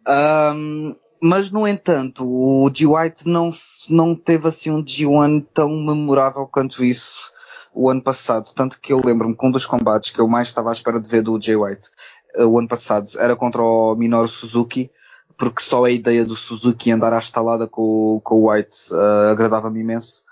Um, 0.07 0.95
mas, 1.19 1.49
no 1.49 1.67
entanto, 1.67 2.25
o 2.25 2.69
G 2.73 2.85
White 2.85 3.27
não, 3.27 3.49
não 3.89 4.15
teve 4.15 4.47
assim 4.47 4.69
um 4.69 4.83
G1 4.83 5.45
tão 5.53 5.69
memorável 5.69 6.47
quanto 6.47 6.85
isso 6.85 7.31
o 7.73 7.89
ano 7.89 8.01
passado. 8.01 8.51
Tanto 8.55 8.79
que 8.79 8.93
eu 8.93 9.01
lembro-me 9.03 9.35
que 9.35 9.45
um 9.45 9.51
dos 9.51 9.65
combates 9.65 10.11
que 10.11 10.19
eu 10.19 10.27
mais 10.27 10.47
estava 10.47 10.69
à 10.69 10.73
espera 10.73 10.99
de 10.99 11.09
ver 11.09 11.23
do 11.23 11.41
Jay 11.41 11.55
White 11.55 11.89
uh, 12.35 12.45
o 12.45 12.59
ano 12.59 12.67
passado 12.67 13.09
era 13.17 13.35
contra 13.35 13.61
o 13.61 13.95
Minoru 13.95 14.27
Suzuki 14.27 14.91
porque 15.37 15.61
só 15.61 15.85
a 15.85 15.91
ideia 15.91 16.25
do 16.25 16.35
Suzuki 16.35 16.91
andar 16.91 17.13
à 17.13 17.19
estalada 17.19 17.67
com, 17.67 18.19
com 18.23 18.35
o 18.35 18.51
White 18.51 18.91
uh, 18.91 19.31
agradava-me 19.31 19.79
imenso. 19.79 20.25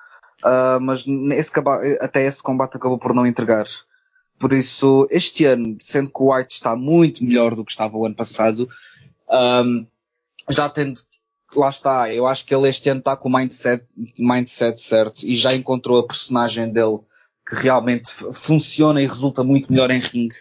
Uh, 0.43 0.79
mas 0.81 1.05
esse, 1.33 1.51
até 2.01 2.25
esse 2.25 2.41
combate 2.41 2.77
acabou 2.77 2.97
por 2.97 3.13
não 3.13 3.25
entregar. 3.25 3.65
Por 4.37 4.51
isso, 4.51 5.07
este 5.09 5.45
ano, 5.45 5.77
sendo 5.79 6.09
que 6.09 6.21
o 6.21 6.33
White 6.33 6.53
está 6.53 6.75
muito 6.75 7.23
melhor 7.23 7.55
do 7.55 7.63
que 7.63 7.71
estava 7.71 7.97
o 7.97 8.05
ano 8.05 8.15
passado, 8.15 8.67
um, 9.29 9.85
já 10.49 10.69
tendo, 10.69 10.99
lá 11.55 11.69
está, 11.69 12.13
eu 12.13 12.27
acho 12.27 12.45
que 12.45 12.53
ele 12.53 12.67
este 12.67 12.89
ano 12.89 12.99
está 12.99 13.15
com 13.15 13.29
o 13.29 13.31
mindset, 13.31 13.85
mindset 14.17 14.79
certo 14.81 15.25
e 15.25 15.35
já 15.35 15.53
encontrou 15.55 15.99
a 15.99 16.07
personagem 16.07 16.69
dele 16.69 16.99
que 17.47 17.55
realmente 17.55 18.11
funciona 18.33 19.01
e 19.01 19.07
resulta 19.07 19.43
muito 19.43 19.71
melhor 19.71 19.91
em 19.91 19.99
ringue. 19.99 20.35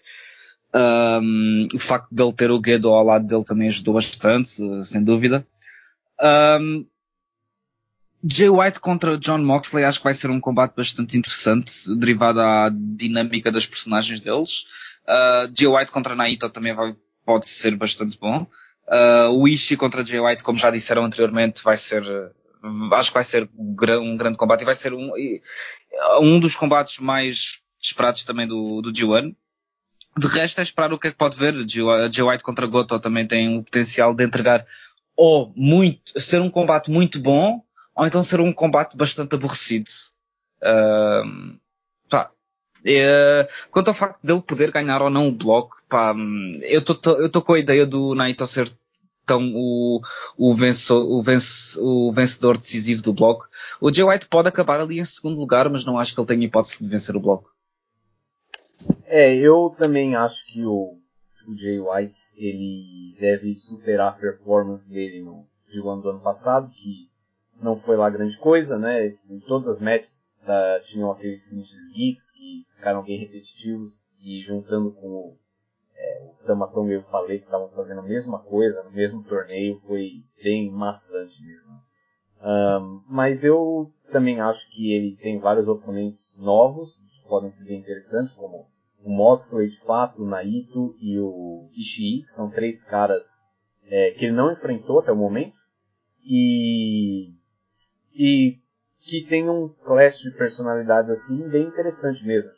Um, 0.75 1.69
o 1.73 1.79
facto 1.79 2.09
de 2.11 2.21
ele 2.21 2.33
ter 2.33 2.51
o 2.51 2.59
Guedo 2.59 2.89
ao 2.89 3.05
lado 3.05 3.27
dele 3.27 3.45
também 3.45 3.69
ajudou 3.69 3.95
bastante, 3.95 4.61
sem 4.85 5.05
dúvida. 5.05 5.47
Um, 6.21 6.85
Jay 8.27 8.49
White 8.49 8.81
contra 8.81 9.19
John 9.19 9.39
Moxley 9.39 9.85
acho 9.85 9.99
que 9.99 10.05
vai 10.05 10.15
ser 10.15 10.31
um 10.31 10.41
combate 10.41 10.75
bastante 10.75 11.17
interessante, 11.17 11.73
derivado 11.97 12.41
à 12.41 12.71
dinâmica 12.73 13.53
das 13.53 13.67
personagens 13.67 14.19
deles. 14.19 14.65
Uh, 15.07 15.53
Jay 15.57 15.69
White 15.69 15.93
contra 15.93 16.17
Naito 16.17 16.49
também 16.49 16.75
vai, 16.75 16.97
pode 17.25 17.47
ser 17.47 17.77
bastante 17.77 18.19
bom. 18.19 18.47
Uh, 18.89 19.31
o 19.31 19.47
Ishii 19.47 19.77
contra 19.77 20.05
Jay 20.05 20.21
White, 20.21 20.43
como 20.43 20.59
já 20.59 20.71
disseram 20.71 21.05
anteriormente, 21.05 21.63
vai 21.63 21.77
ser, 21.77 22.03
acho 22.93 23.11
que 23.11 23.15
vai 23.15 23.25
ser 23.25 23.49
um 23.57 24.17
grande 24.17 24.39
combate 24.39 24.63
e 24.63 24.65
vai 24.65 24.75
ser 24.75 24.93
um, 24.93 25.13
um 26.21 26.41
dos 26.41 26.57
combates 26.57 26.99
mais 26.99 27.61
esperados 27.81 28.25
também 28.25 28.47
do, 28.47 28.81
do 28.81 28.93
G1. 28.93 29.35
De 30.17 30.27
resto, 30.29 30.61
é 30.61 30.63
esperar 30.63 30.93
o 30.93 30.99
que 30.99 31.09
é 31.09 31.11
que 31.11 31.17
pode 31.17 31.37
ver. 31.37 31.55
Jay 31.69 32.25
White 32.25 32.45
contra 32.45 32.67
Goto 32.67 32.99
também 33.01 33.27
tem 33.27 33.59
o 33.59 33.63
potencial 33.63 34.15
de 34.15 34.25
entregar 34.25 34.65
ou 35.17 35.53
muito, 35.57 36.21
ser 36.21 36.41
um 36.41 36.51
combate 36.51 36.91
muito 36.91 37.21
bom, 37.21 37.63
ou 37.95 38.07
então 38.07 38.23
ser 38.23 38.41
um 38.41 38.53
combate 38.53 38.97
bastante 38.97 39.35
aborrecido. 39.35 39.91
Uh, 40.61 41.57
pá, 42.09 42.31
é, 42.85 43.49
quanto 43.71 43.89
ao 43.89 43.95
facto 43.95 44.21
dele 44.25 44.43
poder 44.43 44.71
ganhar 44.71 45.03
ou 45.03 45.11
não 45.11 45.29
o 45.29 45.33
bloco, 45.33 45.77
pá, 45.89 46.15
eu 46.63 46.81
estou 46.81 47.43
com 47.43 47.55
a 47.55 47.59
ideia 47.59 47.87
do 47.87 48.15
Naito 48.15 48.47
ser 48.47 48.71
tão 49.27 49.53
o, 49.55 50.03
o, 50.37 50.55
venço, 50.55 50.95
o, 50.95 51.23
vence, 51.23 51.79
o 51.81 52.13
vencedor 52.13 52.59
decisivo 52.59 53.03
do 53.03 53.13
bloco. 53.13 53.49
O 53.81 53.93
Jay 53.93 54.05
White 54.05 54.27
pode 54.27 54.49
acabar 54.49 54.81
ali 54.81 54.99
em 54.99 55.05
segundo 55.05 55.39
lugar, 55.39 55.69
mas 55.71 55.85
não 55.85 55.99
acho 55.99 56.15
que 56.15 56.21
ele 56.21 56.27
tenha 56.27 56.45
hipótese 56.45 56.83
de 56.83 56.89
vencer 56.89 57.17
o 57.17 57.21
bloco. 57.21 57.54
É, 59.07 59.35
eu 59.37 59.75
também 59.79 60.15
acho 60.15 60.45
que 60.47 60.65
o, 60.65 60.99
o 61.49 61.57
Jay 61.57 61.79
White 61.79 62.35
ele 62.37 63.17
deve 63.19 63.55
superar 63.55 64.09
a 64.09 64.17
performance 64.19 64.91
dele 64.91 65.23
no 65.23 65.47
G1 65.73 66.03
do 66.03 66.11
ano 66.11 66.21
passado, 66.21 66.71
que 66.71 67.09
não 67.63 67.79
foi 67.81 67.97
lá 67.97 68.11
grande 68.11 68.37
coisa, 68.39 68.79
né? 68.79 69.17
Em 69.29 69.41
todas 69.41 69.69
as 69.69 69.81
matches 69.81 70.43
tá, 70.45 70.81
tinham 70.85 71.11
aqueles 71.11 71.47
finishes 71.47 71.91
geeks 71.93 72.31
que 72.33 72.67
ficaram 72.77 73.03
bem 73.03 73.19
repetitivos 73.19 74.17
e 74.21 74.41
juntando 74.41 74.93
com 74.93 75.07
o, 75.07 75.37
é, 75.97 76.25
o 76.25 76.47
Tamatonga 76.47 76.95
e 76.95 77.03
Falei 77.03 77.39
que 77.39 77.45
estavam 77.45 77.69
fazendo 77.71 78.01
a 78.01 78.05
mesma 78.05 78.39
coisa 78.41 78.83
no 78.83 78.91
mesmo 78.91 79.23
torneio 79.25 79.81
foi 79.87 80.23
bem 80.43 80.71
maçante 80.71 81.41
mesmo. 81.43 81.75
Um, 82.43 83.03
mas 83.09 83.43
eu 83.43 83.89
também 84.13 84.41
acho 84.41 84.69
que 84.71 84.93
ele 84.93 85.17
tem 85.17 85.39
vários 85.39 85.67
oponentes 85.67 86.39
novos 86.41 87.07
podem 87.29 87.51
ser 87.51 87.65
bem 87.65 87.81
interessantes, 87.81 88.33
como 88.33 88.67
o 89.03 89.11
Moxley 89.11 89.69
de 89.69 89.81
fato, 89.81 90.23
o 90.23 90.27
Naito 90.27 90.97
e 91.01 91.19
o 91.19 91.69
Ishii, 91.77 92.23
que 92.23 92.33
são 92.33 92.51
três 92.51 92.83
caras 92.83 93.25
é, 93.87 94.13
que 94.13 94.25
ele 94.25 94.35
não 94.35 94.53
enfrentou 94.53 94.99
até 94.99 95.13
o 95.13 95.17
momento 95.17 95.57
e, 96.25 97.29
e 98.15 98.57
que 99.01 99.27
tem 99.29 99.49
um 99.49 99.69
clash 99.69 100.21
de 100.21 100.31
personalidades 100.31 101.11
assim 101.11 101.47
bem 101.49 101.67
interessante 101.67 102.25
mesmo. 102.25 102.51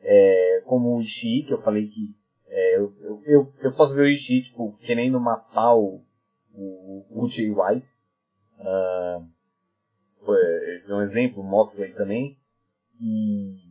É, 0.00 0.62
como 0.66 0.96
o 0.96 1.00
Ishii, 1.00 1.44
que 1.44 1.52
eu 1.52 1.62
falei 1.62 1.86
que 1.86 2.14
é, 2.48 2.78
eu, 2.78 2.92
eu, 3.24 3.52
eu, 3.60 3.72
posso 3.72 3.94
ver 3.94 4.02
o 4.02 4.08
Ishii 4.08 4.42
tipo, 4.42 4.76
querendo 4.78 5.20
matar 5.20 5.74
o, 5.74 6.02
o, 6.52 7.24
o 7.24 7.28
Jay 7.28 7.50
White. 7.50 7.86
Uh, 8.58 9.36
esse 10.74 10.90
é 10.90 10.94
um 10.94 11.02
exemplo, 11.02 11.42
o 11.42 11.46
Moxley 11.46 11.92
também. 11.92 12.36
E 13.00 13.65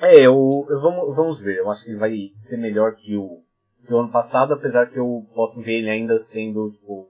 é, 0.00 0.16
eu, 0.16 0.66
eu 0.68 0.80
vamos, 0.80 1.14
vamos 1.14 1.40
ver. 1.40 1.58
Eu 1.58 1.70
acho 1.70 1.84
que 1.84 1.90
ele 1.90 1.98
vai 1.98 2.30
ser 2.34 2.56
melhor 2.56 2.94
que 2.94 3.16
o, 3.16 3.42
que 3.86 3.92
o 3.92 3.98
ano 3.98 4.10
passado, 4.10 4.52
apesar 4.52 4.86
que 4.86 4.98
eu 4.98 5.26
posso 5.34 5.60
ver 5.60 5.78
ele 5.78 5.90
ainda 5.90 6.18
sendo, 6.18 6.70
tipo, 6.70 7.08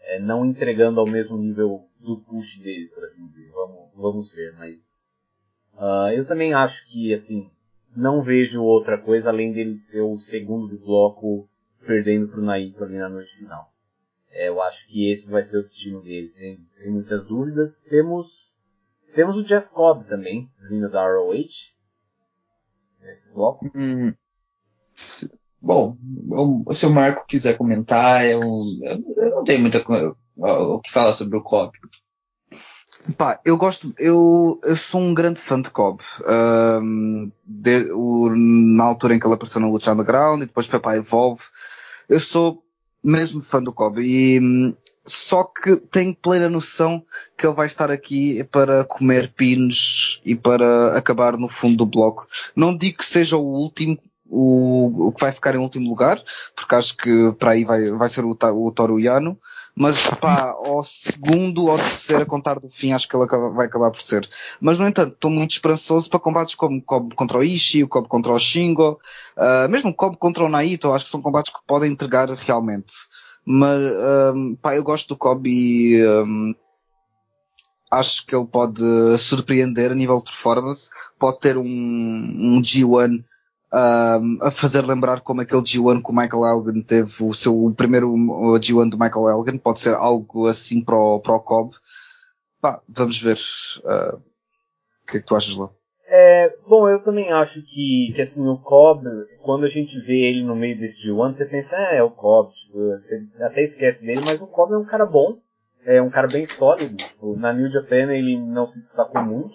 é, 0.00 0.20
não 0.20 0.44
entregando 0.44 1.00
ao 1.00 1.06
mesmo 1.06 1.36
nível 1.36 1.80
do 2.00 2.18
push 2.20 2.58
dele, 2.58 2.88
por 2.88 3.04
assim 3.04 3.26
dizer. 3.26 3.50
Vamos, 3.52 3.90
vamos 3.94 4.32
ver, 4.32 4.54
mas 4.58 5.10
uh, 5.74 6.10
eu 6.14 6.26
também 6.26 6.54
acho 6.54 6.86
que, 6.86 7.12
assim, 7.12 7.50
não 7.96 8.22
vejo 8.22 8.62
outra 8.62 8.98
coisa 8.98 9.30
além 9.30 9.52
dele 9.52 9.74
ser 9.74 10.02
o 10.02 10.16
segundo 10.16 10.68
do 10.68 10.84
bloco 10.84 11.48
perdendo 11.86 12.28
pro 12.28 12.42
Naito 12.42 12.82
ali 12.82 12.96
na 12.96 13.08
noite 13.08 13.36
final. 13.36 13.66
É, 14.30 14.48
eu 14.48 14.60
acho 14.60 14.86
que 14.88 15.10
esse 15.10 15.30
vai 15.30 15.42
ser 15.42 15.58
o 15.58 15.62
destino 15.62 16.02
dele, 16.02 16.28
sem, 16.28 16.58
sem 16.70 16.92
muitas 16.92 17.26
dúvidas. 17.26 17.84
Temos, 17.88 18.58
temos 19.14 19.36
o 19.36 19.42
Jeff 19.42 19.68
Cobb 19.70 20.06
também, 20.06 20.50
vindo 20.68 20.90
da 20.90 21.02
ROH, 21.06 21.75
nesse 23.06 23.32
bloco. 23.32 23.70
Hum. 23.74 24.12
Bom, 25.62 25.96
eu, 26.30 26.74
se 26.74 26.86
o 26.86 26.90
Marco 26.90 27.26
quiser 27.26 27.56
comentar, 27.56 28.26
eu, 28.26 28.40
eu 29.16 29.30
não 29.30 29.44
tenho 29.44 29.60
muita 29.60 29.82
o 30.36 30.80
que 30.80 30.92
falar 30.92 31.12
sobre 31.12 31.38
o 31.38 31.42
Cobb. 31.42 31.72
Pá, 33.16 33.40
eu 33.44 33.56
gosto, 33.56 33.94
eu, 33.98 34.60
eu 34.64 34.76
sou 34.76 35.00
um 35.00 35.14
grande 35.14 35.40
fã 35.40 35.60
de 35.60 35.70
Cobb. 35.70 36.02
Um, 36.28 37.30
de, 37.44 37.90
o, 37.92 38.34
na 38.36 38.84
altura 38.84 39.14
em 39.14 39.18
que 39.18 39.26
ele 39.26 39.34
apareceu 39.34 39.60
no 39.60 39.70
Lucha 39.70 39.92
Underground 39.92 40.42
e 40.42 40.46
depois 40.46 40.66
foi 40.66 40.80
para 40.80 40.92
a 40.92 40.96
Evolve, 40.96 41.42
eu 42.08 42.20
sou 42.20 42.62
mesmo 43.02 43.40
fã 43.40 43.62
do 43.62 43.72
Cobb 43.72 44.00
e 44.00 44.40
hum, 44.40 44.74
só 45.06 45.44
que 45.44 45.76
tenho 45.76 46.14
plena 46.14 46.48
noção 46.48 47.02
que 47.36 47.46
ele 47.46 47.54
vai 47.54 47.66
estar 47.66 47.90
aqui 47.90 48.42
para 48.44 48.84
comer 48.84 49.32
pinos 49.32 50.20
e 50.24 50.34
para 50.34 50.96
acabar 50.96 51.36
no 51.36 51.48
fundo 51.48 51.76
do 51.76 51.86
bloco. 51.86 52.26
Não 52.54 52.76
digo 52.76 52.98
que 52.98 53.04
seja 53.04 53.36
o 53.36 53.44
último, 53.44 53.98
o, 54.28 55.08
o 55.08 55.12
que 55.12 55.20
vai 55.20 55.32
ficar 55.32 55.54
em 55.54 55.58
último 55.58 55.88
lugar, 55.88 56.20
porque 56.54 56.74
acho 56.74 56.96
que 56.96 57.32
para 57.38 57.52
aí 57.52 57.64
vai, 57.64 57.86
vai 57.92 58.08
ser 58.08 58.24
o, 58.24 58.30
o 58.30 58.72
Toru 58.72 58.98
Yano, 58.98 59.38
mas 59.78 60.08
pá, 60.08 60.52
ao 60.52 60.82
segundo 60.82 61.66
ou 61.66 61.76
terceiro 61.76 62.22
a 62.22 62.26
contar 62.26 62.58
do 62.58 62.70
fim, 62.70 62.92
acho 62.92 63.06
que 63.06 63.14
ele 63.14 63.24
acaba, 63.24 63.50
vai 63.50 63.66
acabar 63.66 63.90
por 63.90 64.00
ser. 64.00 64.26
Mas 64.58 64.78
no 64.78 64.88
entanto, 64.88 65.12
estou 65.12 65.30
muito 65.30 65.52
esperançoso 65.52 66.08
para 66.08 66.18
combates 66.18 66.54
como 66.54 66.82
Cobb 66.82 67.14
contra 67.14 67.38
o 67.38 67.44
Ishii, 67.44 67.84
o 67.84 67.88
Cobb 67.88 68.08
contra 68.08 68.32
o 68.32 68.38
Shingo, 68.38 68.98
uh, 69.36 69.68
mesmo 69.68 69.94
Cobb 69.94 70.16
contra 70.16 70.44
o 70.44 70.48
Naito, 70.48 70.92
acho 70.92 71.04
que 71.04 71.10
são 71.10 71.20
combates 71.20 71.52
que 71.52 71.60
podem 71.66 71.92
entregar 71.92 72.30
realmente. 72.30 72.94
Mas, 73.46 73.80
um, 74.34 74.56
pá, 74.56 74.74
eu 74.74 74.82
gosto 74.82 75.08
do 75.08 75.16
Cobb 75.16 75.48
e 75.48 76.04
um, 76.04 76.52
acho 77.92 78.26
que 78.26 78.34
ele 78.34 78.46
pode 78.46 78.82
surpreender 79.18 79.92
a 79.92 79.94
nível 79.94 80.18
de 80.18 80.24
performance, 80.24 80.90
pode 81.16 81.38
ter 81.38 81.56
um, 81.56 81.64
um 81.64 82.60
G1 82.60 83.22
um, 83.72 84.38
a 84.42 84.50
fazer 84.50 84.84
lembrar 84.84 85.20
como 85.20 85.42
aquele 85.42 85.62
G1 85.62 86.02
que 86.02 86.10
o 86.10 86.14
Michael 86.14 86.44
Elgin 86.44 86.82
teve 86.82 87.22
o 87.22 87.32
seu 87.32 87.66
o 87.66 87.72
primeiro 87.72 88.12
G1 88.12 88.90
do 88.90 88.98
Michael 88.98 89.28
Elgin, 89.28 89.58
pode 89.58 89.78
ser 89.78 89.94
algo 89.94 90.48
assim 90.48 90.82
para 90.82 90.96
o, 90.96 91.20
para 91.20 91.36
o 91.36 91.40
Cobb. 91.40 91.72
Pá, 92.60 92.80
vamos 92.88 93.20
ver. 93.20 93.38
Uh, 93.84 94.16
o 94.16 95.06
que 95.06 95.18
é 95.18 95.20
que 95.20 95.26
tu 95.26 95.36
achas 95.36 95.54
lá? 95.54 95.70
É, 96.08 96.56
bom, 96.66 96.88
eu 96.88 97.02
também 97.02 97.32
acho 97.32 97.62
que, 97.62 98.12
que 98.14 98.22
assim, 98.22 98.46
o 98.46 98.56
Cobb, 98.56 99.04
quando 99.42 99.64
a 99.64 99.68
gente 99.68 99.98
vê 99.98 100.28
ele 100.28 100.42
no 100.42 100.54
meio 100.54 100.78
desse 100.78 101.00
G1, 101.06 101.32
você 101.32 101.44
pensa, 101.44 101.76
ah, 101.76 101.94
é 101.94 102.02
o 102.02 102.10
Cobb, 102.10 102.52
tipo, 102.54 102.78
você 102.78 103.26
até 103.40 103.62
esquece 103.62 104.06
dele, 104.06 104.20
mas 104.24 104.40
o 104.40 104.46
Cobb 104.46 104.72
é 104.72 104.78
um 104.78 104.84
cara 104.84 105.04
bom, 105.04 105.36
é 105.84 106.00
um 106.00 106.10
cara 106.10 106.28
bem 106.28 106.46
sólido. 106.46 106.96
Tipo, 106.96 107.36
na 107.36 107.52
New 107.52 107.68
Japan 107.68 108.12
ele 108.12 108.36
não 108.36 108.66
se 108.66 108.80
destacou 108.80 109.20
muito, 109.22 109.54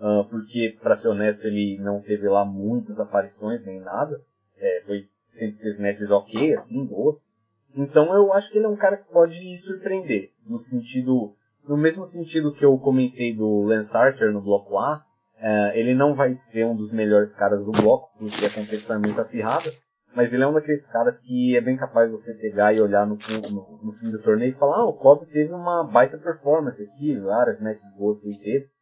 uh, 0.00 0.24
porque, 0.30 0.74
para 0.82 0.96
ser 0.96 1.08
honesto, 1.08 1.46
ele 1.46 1.78
não 1.78 2.00
teve 2.00 2.26
lá 2.28 2.44
muitas 2.44 2.98
aparições 2.98 3.64
nem 3.66 3.80
nada. 3.80 4.18
É, 4.58 4.82
foi 4.86 5.04
sempre 5.30 5.62
teve 5.62 5.82
matches 5.82 6.10
ok, 6.10 6.52
assim, 6.52 6.84
boas. 6.84 7.26
Então 7.74 8.14
eu 8.14 8.32
acho 8.32 8.50
que 8.50 8.58
ele 8.58 8.66
é 8.66 8.68
um 8.68 8.76
cara 8.76 8.98
que 8.98 9.10
pode 9.10 9.58
surpreender, 9.58 10.30
no 10.46 10.58
sentido, 10.58 11.32
no 11.66 11.76
mesmo 11.76 12.04
sentido 12.04 12.52
que 12.52 12.64
eu 12.64 12.76
comentei 12.78 13.34
do 13.34 13.62
Lance 13.62 13.96
Archer 13.96 14.30
no 14.30 14.42
bloco 14.42 14.78
A, 14.78 15.02
uh, 15.42 15.72
ele 15.74 15.94
não 15.94 16.14
vai 16.14 16.32
ser 16.32 16.64
um 16.64 16.74
dos 16.74 16.90
melhores 16.90 17.34
caras 17.34 17.64
do 17.64 17.72
bloco, 17.72 18.10
porque 18.18 18.46
a 18.46 18.50
competição 18.50 18.96
é 18.96 19.00
muito 19.00 19.20
acirrada, 19.20 19.70
mas 20.14 20.32
ele 20.32 20.44
é 20.44 20.46
um 20.46 20.52
daqueles 20.54 20.86
caras 20.86 21.18
que 21.18 21.56
é 21.56 21.60
bem 21.60 21.76
capaz 21.76 22.10
de 22.10 22.16
você 22.16 22.34
pegar 22.34 22.72
e 22.72 22.80
olhar 22.80 23.06
no, 23.06 23.18
no, 23.50 23.78
no 23.82 23.92
fim 23.92 24.10
do 24.10 24.22
torneio 24.22 24.50
e 24.50 24.58
falar, 24.58 24.78
ah, 24.78 24.86
o 24.86 24.92
Cobb 24.92 25.26
teve 25.26 25.52
uma 25.52 25.84
baita 25.84 26.16
performance 26.16 26.82
aqui, 26.82 27.16
várias 27.16 27.60
matches 27.60 27.94
boas 27.96 28.20
que 28.20 28.28
ele 28.28 28.38
teve 28.38 28.72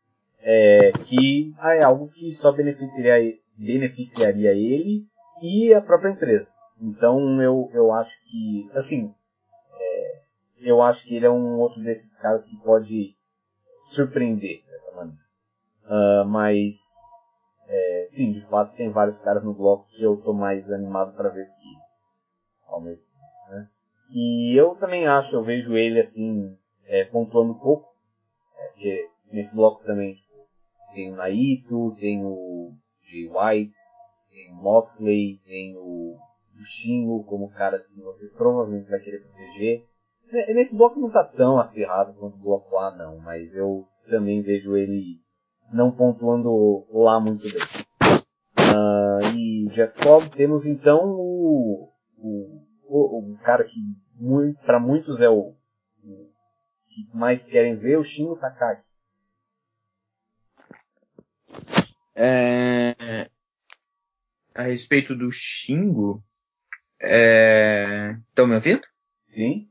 é, 0.43 0.93
que 1.05 1.55
é 1.63 1.83
algo 1.83 2.09
que 2.09 2.33
só 2.35 2.53
beneficiaria, 2.53 3.35
beneficiaria 3.57 4.53
ele 4.53 5.05
e 5.43 5.73
a 5.75 5.81
própria 5.81 6.11
empresa. 6.11 6.53
Então 6.81 7.41
eu, 7.43 7.71
eu 7.73 7.93
acho 7.93 8.17
que, 8.23 8.71
assim, 8.73 9.13
é, 9.79 10.23
eu 10.61 10.83
acho 10.83 11.05
que 11.05 11.17
ele 11.17 11.27
é 11.27 11.31
um 11.31 11.59
outro 11.59 11.83
desses 11.83 12.17
caras 12.17 12.45
que 12.45 12.57
pode 12.65 13.15
surpreender 13.85 14.63
dessa 14.67 14.97
maneira. 14.97 15.30
Uh, 15.91 16.25
mas, 16.25 16.77
é, 17.67 18.05
sim, 18.07 18.31
de 18.31 18.41
fato 18.43 18.77
tem 18.77 18.93
vários 18.93 19.19
caras 19.19 19.43
no 19.43 19.53
bloco 19.53 19.89
que 19.89 20.05
eu 20.05 20.17
tô 20.19 20.33
mais 20.33 20.71
animado 20.71 21.17
para 21.17 21.31
ver 21.31 21.45
que 21.47 21.75
ao 22.69 22.81
mesmo 22.81 23.03
tempo, 23.03 23.51
né? 23.51 23.69
E 24.13 24.55
eu 24.55 24.77
também 24.77 25.09
acho, 25.09 25.35
eu 25.35 25.43
vejo 25.43 25.77
ele 25.77 25.99
assim, 25.99 26.57
é, 26.87 27.03
pontuando 27.07 27.55
um 27.55 27.59
pouco, 27.59 27.89
é, 28.57 28.69
porque 28.69 29.09
nesse 29.33 29.53
bloco 29.53 29.83
também 29.83 30.17
tem 30.95 31.13
o 31.13 31.17
Naito, 31.17 31.97
tem 31.99 32.25
o 32.25 32.71
Jay 33.05 33.27
White, 33.27 33.77
tem 34.31 34.53
o 34.53 34.63
Moxley, 34.63 35.41
tem 35.45 35.77
o, 35.77 36.17
Shingo 36.65 37.25
como 37.25 37.51
caras 37.51 37.87
que 37.87 38.01
você 38.03 38.29
provavelmente 38.29 38.89
vai 38.89 39.01
querer 39.01 39.19
proteger. 39.19 39.83
Nesse 40.55 40.77
bloco 40.77 41.01
não 41.01 41.09
está 41.09 41.25
tão 41.25 41.59
acirrado 41.59 42.13
quanto 42.15 42.35
o 42.35 42.43
bloco 42.43 42.77
A 42.77 42.95
não, 42.95 43.19
mas 43.19 43.57
eu 43.57 43.85
também 44.09 44.43
vejo 44.43 44.77
ele 44.77 45.19
não 45.73 45.91
pontuando 45.91 46.87
lá 46.93 47.21
muito 47.21 47.43
bem. 47.43 47.63
Uh, 48.73 49.37
e 49.37 49.69
Jeff 49.71 49.95
Cobb, 50.03 50.31
temos 50.31 50.67
então 50.67 51.01
o, 51.05 51.91
o, 52.17 52.61
o, 52.85 53.35
o 53.35 53.39
cara 53.39 53.65
que 53.65 53.81
para 54.65 54.79
muitos 54.79 55.21
é 55.21 55.29
o, 55.29 55.55
o, 56.05 56.31
que 56.89 57.09
mais 57.15 57.47
querem 57.47 57.77
ver, 57.77 57.99
o 57.99 58.05
Shingo 58.05 58.37
Takagi. 58.37 58.83
É, 62.15 63.29
a 64.55 64.63
respeito 64.63 65.15
do 65.15 65.31
Xingo, 65.33 66.23
estão 67.01 68.45
é, 68.45 68.47
me 68.47 68.55
ouvindo? 68.55 68.83
Sim. 69.23 69.69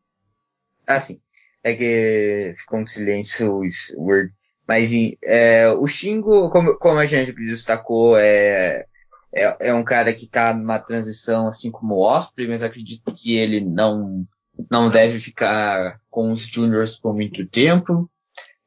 Ah, 0.87 0.99
sim. 0.99 1.21
É 1.63 1.75
que 1.75 2.55
ficou 2.57 2.79
um 2.79 2.87
silêncio 2.87 3.61
word. 3.95 4.33
Mas 4.69 4.91
é, 5.23 5.67
o 5.71 5.87
Xingo, 5.87 6.47
como, 6.51 6.75
como 6.75 6.99
a 6.99 7.05
gente 7.07 7.31
destacou, 7.31 8.15
é, 8.15 8.85
é, 9.33 9.55
é 9.61 9.73
um 9.73 9.83
cara 9.83 10.13
que 10.13 10.25
está 10.25 10.53
numa 10.53 10.77
transição 10.77 11.47
assim 11.47 11.71
como 11.71 11.95
o 11.95 12.01
Osprey, 12.03 12.47
mas 12.47 12.61
acredito 12.61 13.11
que 13.11 13.35
ele 13.35 13.61
não, 13.61 14.23
não 14.69 14.87
deve 14.91 15.19
ficar 15.19 15.95
com 16.11 16.29
os 16.29 16.41
Juniors 16.45 16.95
por 16.99 17.15
muito 17.15 17.47
tempo. 17.47 18.07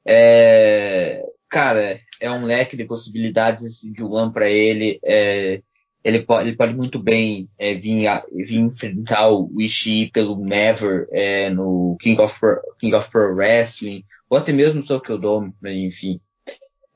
É, 0.04 1.22
cara, 1.48 2.00
é 2.20 2.28
um 2.28 2.46
leque 2.46 2.76
de 2.76 2.84
possibilidades 2.84 3.62
esse 3.62 3.94
Juan 3.96 4.32
para 4.32 4.50
ele. 4.50 4.98
É, 5.04 5.62
ele, 6.02 6.18
pode, 6.22 6.48
ele 6.48 6.56
pode 6.56 6.74
muito 6.74 6.98
bem 6.98 7.48
é, 7.56 7.74
vir, 7.74 8.08
a, 8.08 8.24
vir 8.32 8.58
enfrentar 8.58 9.28
o 9.28 9.48
Ishii 9.56 10.10
pelo 10.10 10.34
Never 10.34 11.06
é, 11.12 11.48
no 11.48 11.96
King 12.00 12.20
of, 12.20 12.40
Pro, 12.40 12.60
King 12.80 12.92
of 12.96 13.08
Pro 13.08 13.32
Wrestling, 13.36 14.02
ou 14.32 14.38
até 14.38 14.50
mesmo 14.50 14.80
no 14.80 14.86
Tokyo 14.86 15.18
Dome, 15.18 15.52
enfim. 15.62 16.18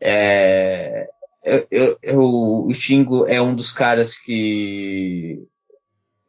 É, 0.00 1.06
eu, 1.44 1.66
eu, 1.70 1.98
eu, 2.02 2.20
o 2.66 2.72
Shingo 2.72 3.26
é 3.26 3.42
um 3.42 3.54
dos 3.54 3.72
caras 3.72 4.14
que 4.16 5.46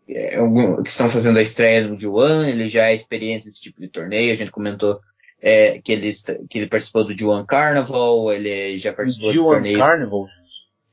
é, 0.09 0.37
que 0.83 0.89
estão 0.89 1.09
fazendo 1.09 1.39
a 1.39 1.41
estreia 1.41 1.87
no 1.87 1.97
Juan, 1.97 2.49
ele 2.49 2.67
já 2.67 2.87
é 2.87 2.93
experiente 2.93 3.47
nesse 3.47 3.61
tipo 3.61 3.79
de 3.79 3.87
torneio, 3.87 4.33
a 4.33 4.35
gente 4.35 4.51
comentou 4.51 4.99
é, 5.41 5.79
que, 5.79 5.93
ele, 5.93 6.11
que 6.49 6.57
ele 6.57 6.67
participou 6.67 7.05
do 7.05 7.15
G1 7.15 7.45
Carnival, 7.45 8.33
ele 8.33 8.77
já 8.77 8.91
participou 8.91 9.31
do 9.31 9.39
G1 9.39 9.79
Carnival? 9.79 10.25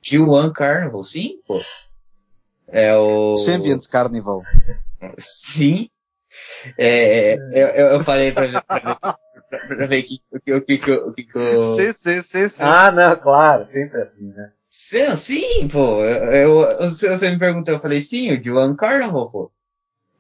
G1 0.01 0.53
Carnival, 0.53 1.03
sim, 1.03 1.41
pô. 1.45 1.61
É 2.69 2.97
o... 2.97 3.37
Champions 3.37 3.89
Carnival. 3.89 4.43
Sim. 5.19 5.91
É, 6.79 7.35
eu, 7.35 7.95
eu 7.95 8.01
falei 8.01 8.31
pra 8.31 8.47
ver, 8.47 8.63
pra, 9.59 9.87
ver 9.87 10.01
o 10.01 10.07
que, 10.07 10.21
o 10.33 10.41
que, 10.41 10.53
o 10.53 10.63
que, 10.63 10.91
o 10.93 11.13
que, 11.13 11.39
o 11.39 11.61
Sim, 11.61 11.93
sim, 11.93 12.21
sim, 12.21 12.49
sim. 12.49 12.63
Ah, 12.63 12.91
não, 12.91 13.17
claro, 13.17 13.65
sempre 13.65 14.01
assim, 14.01 14.33
né? 14.33 14.51
Sim, 14.71 15.17
sim 15.17 15.69
pô. 15.69 16.05
Eu, 16.05 16.63
eu, 16.63 16.91
você 16.91 17.31
me 17.31 17.39
perguntou, 17.39 17.75
eu 17.75 17.81
falei 17.81 18.01
sim, 18.01 18.33
o 18.33 18.41
G1 18.41 18.77
Carnival, 18.77 19.31
pô. 19.31 19.51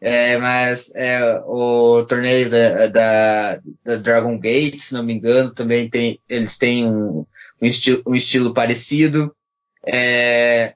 É, 0.00 0.36
mas 0.36 0.92
é, 0.94 1.40
o 1.46 2.04
torneio 2.04 2.50
da, 2.50 2.86
da, 2.88 3.60
da, 3.84 3.96
Dragon 3.96 4.38
Gate, 4.38 4.80
se 4.80 4.92
não 4.92 5.02
me 5.02 5.14
engano, 5.14 5.50
também 5.50 5.88
tem, 5.88 6.20
eles 6.28 6.58
têm 6.58 6.86
um, 6.86 7.24
um, 7.60 7.66
estilo, 7.66 8.02
um 8.06 8.14
estilo 8.14 8.52
parecido. 8.52 9.34
É, 9.86 10.74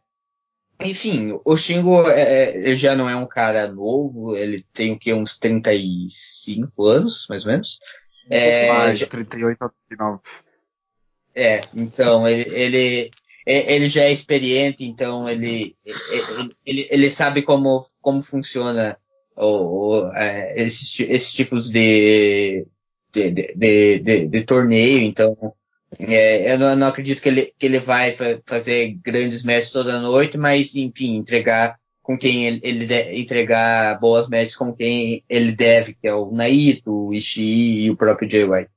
enfim, 0.81 1.39
o 1.45 1.57
Shingo 1.57 2.09
é, 2.09 2.71
é, 2.73 2.77
já 2.77 2.95
não 2.95 3.09
é 3.09 3.17
um 3.17 3.27
cara 3.27 3.67
novo, 3.71 4.37
ele 4.37 4.65
tem 4.73 4.93
o 4.93 4.99
que, 4.99 5.13
uns 5.13 5.37
35 5.37 6.87
anos, 6.87 7.27
mais 7.29 7.45
ou 7.45 7.53
menos. 7.53 7.81
É, 8.31 8.69
mais, 8.69 9.07
38 9.07 9.63
ou 9.63 9.71
39. 9.89 10.21
É, 11.35 11.63
então, 11.75 12.29
ele, 12.29 12.51
ele, 12.55 13.11
ele 13.47 13.87
já 13.87 14.03
é 14.03 14.13
experiente, 14.13 14.85
então 14.85 15.29
ele, 15.29 15.77
ele, 16.67 16.89
ele, 16.91 17.11
sabe 17.11 17.43
como, 17.43 17.87
como 18.03 18.23
funciona 18.23 18.97
o, 19.37 20.11
é, 20.15 20.61
esses, 20.61 20.99
esses 21.01 21.33
tipos 21.33 21.71
de, 21.71 22.67
de, 23.13 23.31
de, 23.31 23.99
de, 24.01 24.27
de 24.27 24.43
torneio, 24.43 24.99
então 24.99 25.37
é, 25.99 26.53
eu 26.53 26.59
não, 26.59 26.77
não, 26.77 26.89
acredito 26.89 27.23
que 27.23 27.29
ele, 27.29 27.55
que 27.59 27.67
ele 27.67 27.79
vai 27.79 28.17
fazer 28.45 28.99
grandes 29.03 29.43
matches 29.43 29.73
toda 29.73 30.01
noite, 30.01 30.37
mas 30.37 30.75
enfim, 30.75 31.17
entregar 31.17 31.79
com 32.09 32.17
quem 32.17 32.47
ele, 32.47 32.61
ele 32.63 33.21
entregar 33.21 34.01
boas 34.01 34.27
matches 34.29 34.57
com 34.57 34.75
quem 34.75 35.23
ele 35.29 35.53
deve, 35.53 35.93
que 35.93 36.09
é 36.09 36.15
o 36.15 36.31
Naito, 36.33 36.91
o 36.91 37.13
Ishii 37.13 37.83
e 37.83 37.91
o 37.91 37.97
próprio 37.99 38.31
Jay 38.31 38.45
White. 38.45 38.71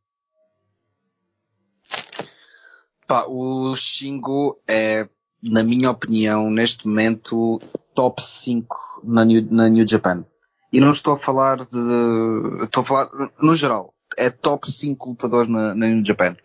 Pá, 3.08 3.24
o 3.30 3.74
Shingo 3.74 4.60
é, 4.70 5.08
na 5.42 5.64
minha 5.64 5.90
opinião, 5.90 6.52
neste 6.52 6.86
momento, 6.86 7.62
top 7.96 8.22
5 8.22 9.02
na 9.06 9.24
New, 9.24 9.48
na 9.50 9.70
New 9.70 9.88
Japan. 9.88 10.26
E 10.74 10.82
não 10.82 10.92
estou 10.92 11.14
a 11.14 11.18
falar 11.18 11.60
de, 11.60 12.64
estou 12.66 12.84
a 12.84 12.86
falar, 12.86 13.10
no 13.42 13.56
geral, 13.56 13.94
é 14.18 14.30
top 14.30 14.70
5 14.70 15.10
lutadores 15.10 15.48
na, 15.48 15.74
na 15.74 15.88
New 15.88 16.06
Japan. 16.06 16.36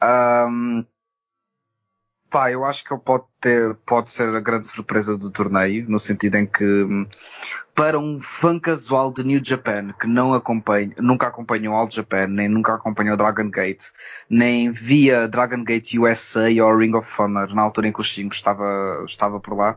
Um, 0.00 0.84
pá, 2.34 2.50
eu 2.50 2.64
acho 2.64 2.82
que 2.82 2.92
ele 2.92 3.00
pode 3.00 3.22
ter, 3.40 3.76
pode 3.86 4.10
ser 4.10 4.34
a 4.34 4.40
grande 4.40 4.66
surpresa 4.66 5.16
do 5.16 5.30
torneio, 5.30 5.88
no 5.88 6.00
sentido 6.00 6.34
em 6.34 6.44
que, 6.44 7.06
para 7.72 7.96
um 7.96 8.20
fã 8.20 8.58
casual 8.58 9.12
de 9.12 9.22
New 9.22 9.40
Japan 9.40 9.92
que 9.92 10.08
não 10.08 10.34
acompanha, 10.34 10.90
nunca 10.98 11.28
acompanhou 11.28 11.76
All 11.76 11.88
Japan, 11.88 12.26
nem 12.26 12.48
nunca 12.48 12.74
acompanhou 12.74 13.16
Dragon 13.16 13.48
Gate, 13.48 13.84
nem 14.28 14.68
via 14.72 15.28
Dragon 15.28 15.62
Gate 15.62 15.94
USA 15.94 16.48
ou 16.60 16.76
Ring 16.76 16.96
of 16.96 17.08
Honor 17.22 17.54
na 17.54 17.62
altura 17.62 17.86
em 17.86 17.92
que 17.92 18.00
o 18.00 18.04
Shingo 18.04 18.34
estava, 18.34 19.04
estava 19.06 19.38
por 19.38 19.56
lá, 19.56 19.76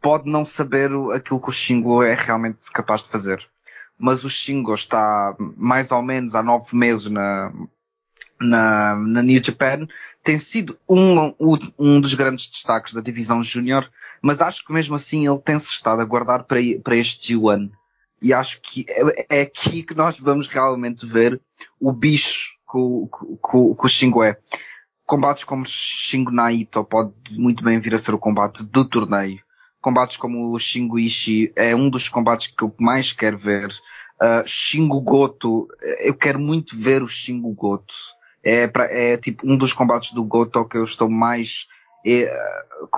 pode 0.00 0.30
não 0.30 0.46
saber 0.46 0.92
aquilo 1.16 1.42
que 1.42 1.48
o 1.48 1.52
Shingo 1.52 2.04
é 2.04 2.14
realmente 2.14 2.70
capaz 2.72 3.02
de 3.02 3.08
fazer. 3.08 3.44
Mas 3.98 4.22
o 4.22 4.30
Shingo 4.30 4.72
está 4.72 5.34
mais 5.56 5.90
ou 5.90 6.00
menos 6.00 6.36
há 6.36 6.44
nove 6.44 6.76
meses 6.76 7.10
na, 7.10 7.52
na, 8.40 8.94
na 8.96 9.22
New 9.22 9.42
Japan, 9.42 9.86
tem 10.22 10.38
sido 10.38 10.78
um, 10.88 11.34
um 11.78 12.00
dos 12.00 12.14
grandes 12.14 12.48
destaques 12.48 12.92
da 12.92 13.00
divisão 13.00 13.42
júnior, 13.42 13.90
mas 14.22 14.40
acho 14.40 14.64
que 14.64 14.72
mesmo 14.72 14.94
assim 14.94 15.26
ele 15.26 15.38
tem-se 15.38 15.72
estado 15.72 16.02
a 16.02 16.04
guardar 16.04 16.44
para, 16.44 16.60
para 16.82 16.96
este 16.96 17.34
G1. 17.34 17.70
E 18.20 18.32
acho 18.32 18.60
que 18.60 18.84
é, 18.88 19.38
é 19.38 19.40
aqui 19.42 19.82
que 19.82 19.94
nós 19.94 20.18
vamos 20.18 20.48
realmente 20.48 21.06
ver 21.06 21.40
o 21.80 21.92
bicho 21.92 22.56
que 22.70 22.76
o, 22.76 23.08
que, 23.08 23.56
o 23.84 23.88
Shingo 23.88 24.22
é. 24.22 24.36
Combates 25.06 25.44
como 25.44 25.64
Shingo 25.64 26.30
Naito 26.30 26.84
pode 26.84 27.12
muito 27.30 27.64
bem 27.64 27.80
vir 27.80 27.94
a 27.94 27.98
ser 27.98 28.14
o 28.14 28.18
combate 28.18 28.62
do 28.62 28.84
torneio. 28.84 29.40
Combates 29.80 30.16
como 30.16 30.52
o 30.52 30.58
Shingo 30.58 30.98
Ishii 30.98 31.52
é 31.56 31.74
um 31.74 31.88
dos 31.88 32.08
combates 32.08 32.48
que 32.48 32.62
eu 32.62 32.74
mais 32.78 33.12
quero 33.12 33.38
ver. 33.38 33.68
Uh, 34.20 34.46
Shingo 34.46 35.00
Goto, 35.00 35.68
eu 36.00 36.12
quero 36.12 36.38
muito 36.38 36.76
ver 36.76 37.02
o 37.02 37.08
Shingo 37.08 37.54
Goto 37.54 37.94
é, 38.42 38.66
pra, 38.66 38.84
é 38.84 39.16
tipo 39.16 39.46
um 39.46 39.56
dos 39.56 39.72
combates 39.72 40.12
do 40.12 40.24
Goto 40.24 40.64
que 40.64 40.76
eu 40.76 40.84
estou 40.84 41.08
mais, 41.08 41.66
é, 42.06 42.30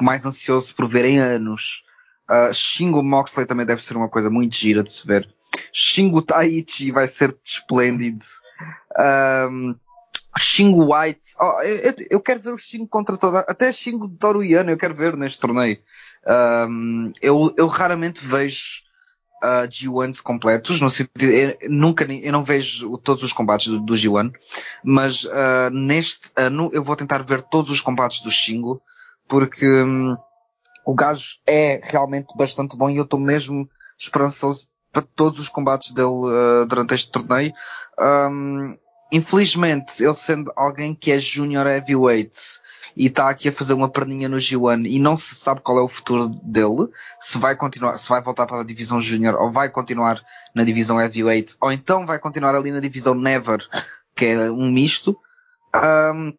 mais 0.01 0.25
ansioso 0.25 0.75
por 0.75 0.89
ver 0.89 1.05
em 1.05 1.19
anos. 1.19 1.85
Uh, 2.29 2.55
Shingo 2.55 3.03
Moxley 3.03 3.47
também 3.47 3.67
deve 3.67 3.83
ser 3.83 3.97
uma 3.97 4.09
coisa 4.09 4.31
muito 4.31 4.55
gira 4.55 4.83
de 4.83 4.93
se 4.93 5.07
ver. 5.07 5.29
Shingo 5.73 6.23
Taichi 6.23 6.93
vai 6.93 7.09
ser 7.09 7.37
esplêndido. 7.45 8.25
Um, 9.51 9.75
Shingo 10.39 10.95
White. 10.95 11.21
Oh, 11.41 11.63
eu, 11.63 11.95
eu, 12.11 12.21
quero 12.21 12.41
ver 12.41 12.53
o 12.53 12.59
Shingo 12.59 12.87
contra 12.87 13.17
toda. 13.17 13.41
Até 13.41 13.73
Shingo 13.73 14.09
Toruyano 14.09 14.71
eu 14.71 14.77
quero 14.77 14.95
ver 14.95 15.17
neste 15.17 15.41
torneio. 15.41 15.79
Um, 16.69 17.13
eu, 17.21 17.53
eu 17.57 17.67
raramente 17.67 18.25
vejo 18.25 18.83
uh, 19.43 19.69
G1s 19.69 20.21
completos, 20.21 20.81
no 20.81 20.91
sentido, 20.91 21.25
eu, 21.25 21.57
nunca, 21.69 22.05
eu 22.05 22.33
não 22.33 22.43
vejo 22.43 22.97
todos 22.99 23.23
os 23.23 23.33
combates 23.33 23.69
do, 23.69 23.81
do 23.81 23.95
G1, 23.95 24.33
mas 24.85 25.25
uh, 25.25 25.71
neste 25.73 26.31
ano 26.37 26.71
eu 26.73 26.83
vou 26.83 26.97
tentar 26.97 27.23
ver 27.23 27.43
todos 27.43 27.71
os 27.71 27.81
combates 27.81 28.21
do 28.23 28.31
Shingo, 28.31 28.81
porque 29.29 29.67
um, 29.67 30.17
o 30.85 30.95
gajo 30.95 31.37
é 31.47 31.81
realmente 31.85 32.37
bastante 32.37 32.77
bom 32.77 32.91
e 32.91 32.97
eu 32.97 33.05
estou 33.05 33.19
mesmo 33.19 33.69
esperançoso 33.99 34.67
para 34.93 35.03
todos 35.03 35.39
os 35.39 35.49
combates 35.49 35.93
dele 35.93 36.09
uh, 36.09 36.67
durante 36.67 36.95
este 36.95 37.11
torneio. 37.11 37.53
Um, 37.99 38.77
infelizmente, 39.13 40.03
ele 40.03 40.15
sendo 40.15 40.53
alguém 40.57 40.95
que 40.95 41.13
é 41.13 41.21
Junior 41.21 41.67
Heavyweight, 41.67 42.35
e 42.97 43.07
está 43.07 43.29
aqui 43.29 43.49
a 43.49 43.53
fazer 43.53 43.75
uma 43.75 43.89
perninha 43.89 44.29
no 44.29 44.37
G1 44.37 44.87
e 44.89 44.99
não 44.99 45.17
se 45.17 45.35
sabe 45.35 45.61
qual 45.61 45.79
é 45.79 45.83
o 45.83 45.89
futuro 45.89 46.29
dele, 46.43 46.89
se 47.19 47.39
vai 47.39 47.57
continuar, 47.57 47.97
se 47.99 48.09
vai 48.09 48.23
voltar 48.23 48.47
para 48.47 48.61
a 48.61 48.65
divisão 48.65 49.01
Júnior 49.01 49.35
ou 49.35 49.51
vai 49.51 49.69
continuar 49.71 50.21
na 50.55 50.65
divisão 50.65 51.01
Heavyweight 51.01 51.57
ou 51.61 51.71
então 51.73 52.07
vai 52.07 52.19
continuar 52.19 52.55
ali 52.55 52.71
na 52.71 52.81
divisão 52.81 53.15
Never, 53.15 53.59
que 54.15 54.27
é 54.27 54.51
um 54.51 54.71
misto. 54.71 55.17
Um, 55.75 56.33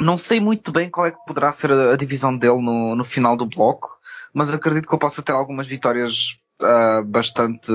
não 0.00 0.16
sei 0.16 0.40
muito 0.40 0.70
bem 0.70 0.88
qual 0.88 1.06
é 1.06 1.10
que 1.10 1.24
poderá 1.26 1.52
ser 1.52 1.72
a, 1.72 1.92
a 1.92 1.96
divisão 1.96 2.36
dele 2.36 2.62
no, 2.62 2.94
no 2.94 3.04
final 3.04 3.36
do 3.36 3.46
bloco, 3.46 3.90
mas 4.32 4.48
acredito 4.48 4.86
que 4.86 4.94
ele 4.94 5.00
possa 5.00 5.22
ter 5.22 5.32
algumas 5.32 5.66
vitórias 5.66 6.38
Uh, 6.60 7.04
bastante 7.04 7.70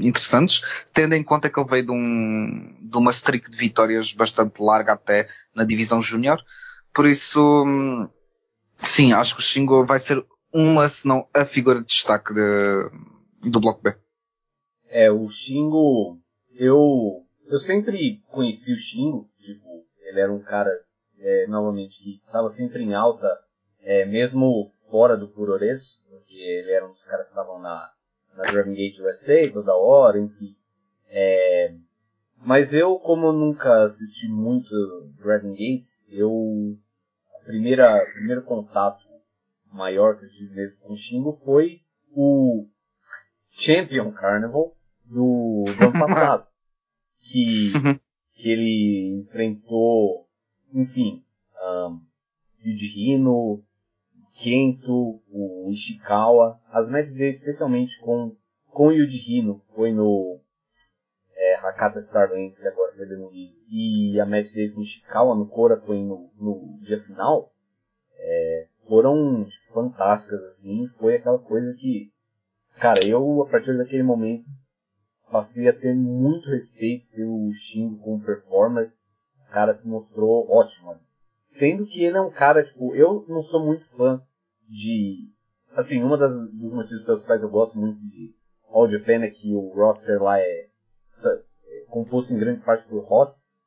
interessantes, 0.00 0.62
tendo 0.94 1.14
em 1.14 1.22
conta 1.22 1.50
que 1.50 1.60
ele 1.60 1.68
veio 1.68 1.84
de, 1.84 1.92
um, 1.92 2.74
de 2.80 2.96
uma 2.96 3.10
streak 3.10 3.50
de 3.50 3.58
vitórias 3.58 4.10
bastante 4.14 4.58
larga 4.58 4.94
até 4.94 5.28
na 5.54 5.64
divisão 5.64 6.00
júnior. 6.00 6.40
Por 6.94 7.06
isso, 7.06 7.64
sim, 8.76 9.12
acho 9.12 9.34
que 9.34 9.40
o 9.40 9.44
Shingo 9.44 9.86
vai 9.86 9.98
ser 9.98 10.22
uma, 10.52 10.88
se 10.88 11.06
não 11.06 11.26
a 11.32 11.44
figura 11.46 11.80
de 11.80 11.86
destaque 11.86 12.34
de, 12.34 13.50
do 13.50 13.60
Bloco 13.60 13.82
B. 13.82 13.94
É, 14.88 15.10
o 15.10 15.28
Shingo, 15.30 16.18
eu, 16.54 17.22
eu 17.46 17.58
sempre 17.58 18.20
conheci 18.30 18.72
o 18.74 18.78
Shingo, 18.78 19.26
tipo, 19.40 19.66
ele 20.02 20.20
era 20.20 20.30
um 20.30 20.40
cara, 20.40 20.70
é, 21.18 21.46
novamente, 21.46 22.02
que 22.02 22.20
estava 22.26 22.50
sempre 22.50 22.82
em 22.82 22.92
alta, 22.92 23.26
é, 23.80 24.04
mesmo 24.04 24.70
fora 24.90 25.16
do 25.16 25.28
Puroresu, 25.28 25.98
porque 26.10 26.36
ele 26.36 26.70
era 26.72 26.86
um 26.86 26.92
dos 26.92 27.06
caras 27.06 27.26
que 27.26 27.32
estavam 27.32 27.58
na, 27.58 27.90
na 28.36 28.44
Dragon 28.44 28.74
Gate 28.74 28.98
USA 29.00 29.50
toda 29.50 29.74
hora, 29.74 30.18
enfim. 30.18 30.54
É, 31.08 31.74
mas 32.44 32.74
eu, 32.74 32.96
como 32.98 33.28
eu 33.28 33.32
nunca 33.32 33.82
assisti 33.82 34.28
muito 34.28 34.74
Dragon 35.18 35.52
Gate, 35.52 35.86
eu 36.10 36.76
primeira 37.52 38.02
primeiro 38.14 38.42
contato 38.44 39.04
maior 39.74 40.18
que 40.18 40.24
eu 40.24 40.30
tive 40.30 40.54
mesmo 40.54 40.78
com 40.80 40.94
o 40.94 40.96
Shingo 40.96 41.32
foi 41.44 41.80
o 42.14 42.64
Champion 43.50 44.10
Carnival 44.10 44.74
do, 45.04 45.64
do 45.76 45.84
ano 45.84 45.92
passado. 46.00 46.46
que, 47.20 47.72
uhum. 47.76 47.98
que 48.34 48.48
ele 48.50 49.22
enfrentou, 49.22 50.26
enfim, 50.72 51.22
um, 51.62 52.00
Yuji 52.64 53.10
Hino, 53.10 53.62
Kento, 54.34 55.20
o 55.30 55.70
Ishikawa, 55.70 56.58
as 56.70 56.88
matches 56.88 57.14
dele 57.14 57.32
especialmente 57.32 58.00
com, 58.00 58.34
com 58.70 58.88
o 58.88 58.92
Yuji 58.92 59.18
Hino, 59.28 59.62
foi 59.74 59.92
no 59.92 60.40
é, 61.52 61.56
Hakata 61.56 61.98
Starlands, 61.98 62.58
que 62.58 62.68
agora 62.68 62.92
foi 62.96 63.06
demolido, 63.06 63.56
e 63.68 64.18
a 64.20 64.26
match 64.26 64.52
dele 64.52 64.72
com 64.72 64.80
o 64.80 65.34
no 65.34 65.48
Korakuen 65.48 66.06
no, 66.06 66.30
no 66.38 66.80
dia 66.84 67.02
final, 67.02 67.50
é, 68.16 68.66
foram 68.86 69.46
fantásticas, 69.72 70.42
assim, 70.44 70.86
foi 70.98 71.16
aquela 71.16 71.38
coisa 71.38 71.74
que, 71.74 72.10
cara, 72.78 73.04
eu, 73.04 73.42
a 73.42 73.50
partir 73.50 73.76
daquele 73.76 74.02
momento, 74.02 74.44
passei 75.30 75.68
a 75.68 75.72
ter 75.72 75.94
muito 75.94 76.48
respeito 76.50 77.10
pelo 77.10 77.52
Shingo 77.52 78.02
como 78.02 78.24
performer, 78.24 78.92
o 79.48 79.52
cara 79.52 79.72
se 79.72 79.88
mostrou 79.88 80.50
ótimo, 80.50 80.94
sendo 81.44 81.86
que 81.86 82.04
ele 82.04 82.16
é 82.16 82.20
um 82.20 82.30
cara, 82.30 82.62
tipo, 82.62 82.94
eu 82.94 83.24
não 83.28 83.42
sou 83.42 83.64
muito 83.64 83.84
fã 83.96 84.20
de, 84.68 85.28
assim, 85.74 86.02
uma 86.02 86.16
das, 86.16 86.32
dos 86.32 86.72
motivos 86.72 87.04
pelos 87.04 87.24
quais 87.24 87.42
eu 87.42 87.50
gosto 87.50 87.78
muito 87.78 87.98
de 87.98 88.30
All 88.68 88.90
Japan 88.90 89.24
é 89.24 89.28
que 89.28 89.54
o 89.54 89.68
roster 89.74 90.22
lá 90.22 90.40
é 90.40 90.71
composto 91.88 92.32
em 92.32 92.38
grande 92.38 92.60
parte 92.60 92.86
por 92.88 93.04
hosts. 93.04 93.60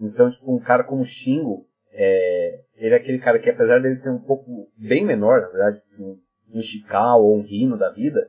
Então, 0.00 0.30
tipo, 0.30 0.54
um 0.54 0.58
cara 0.58 0.84
como 0.84 1.02
o 1.02 1.06
Shingo, 1.06 1.66
é, 1.92 2.60
ele 2.76 2.94
é 2.94 2.98
aquele 2.98 3.18
cara 3.18 3.38
que, 3.38 3.50
apesar 3.50 3.80
dele 3.80 3.96
ser 3.96 4.10
um 4.10 4.20
pouco 4.20 4.70
bem 4.76 5.04
menor, 5.04 5.40
na 5.40 5.48
verdade, 5.48 5.82
um, 5.98 6.18
um 6.54 6.60
Ishikawa 6.60 7.22
ou 7.22 7.36
um 7.36 7.42
Rino 7.42 7.76
da 7.76 7.90
vida, 7.90 8.20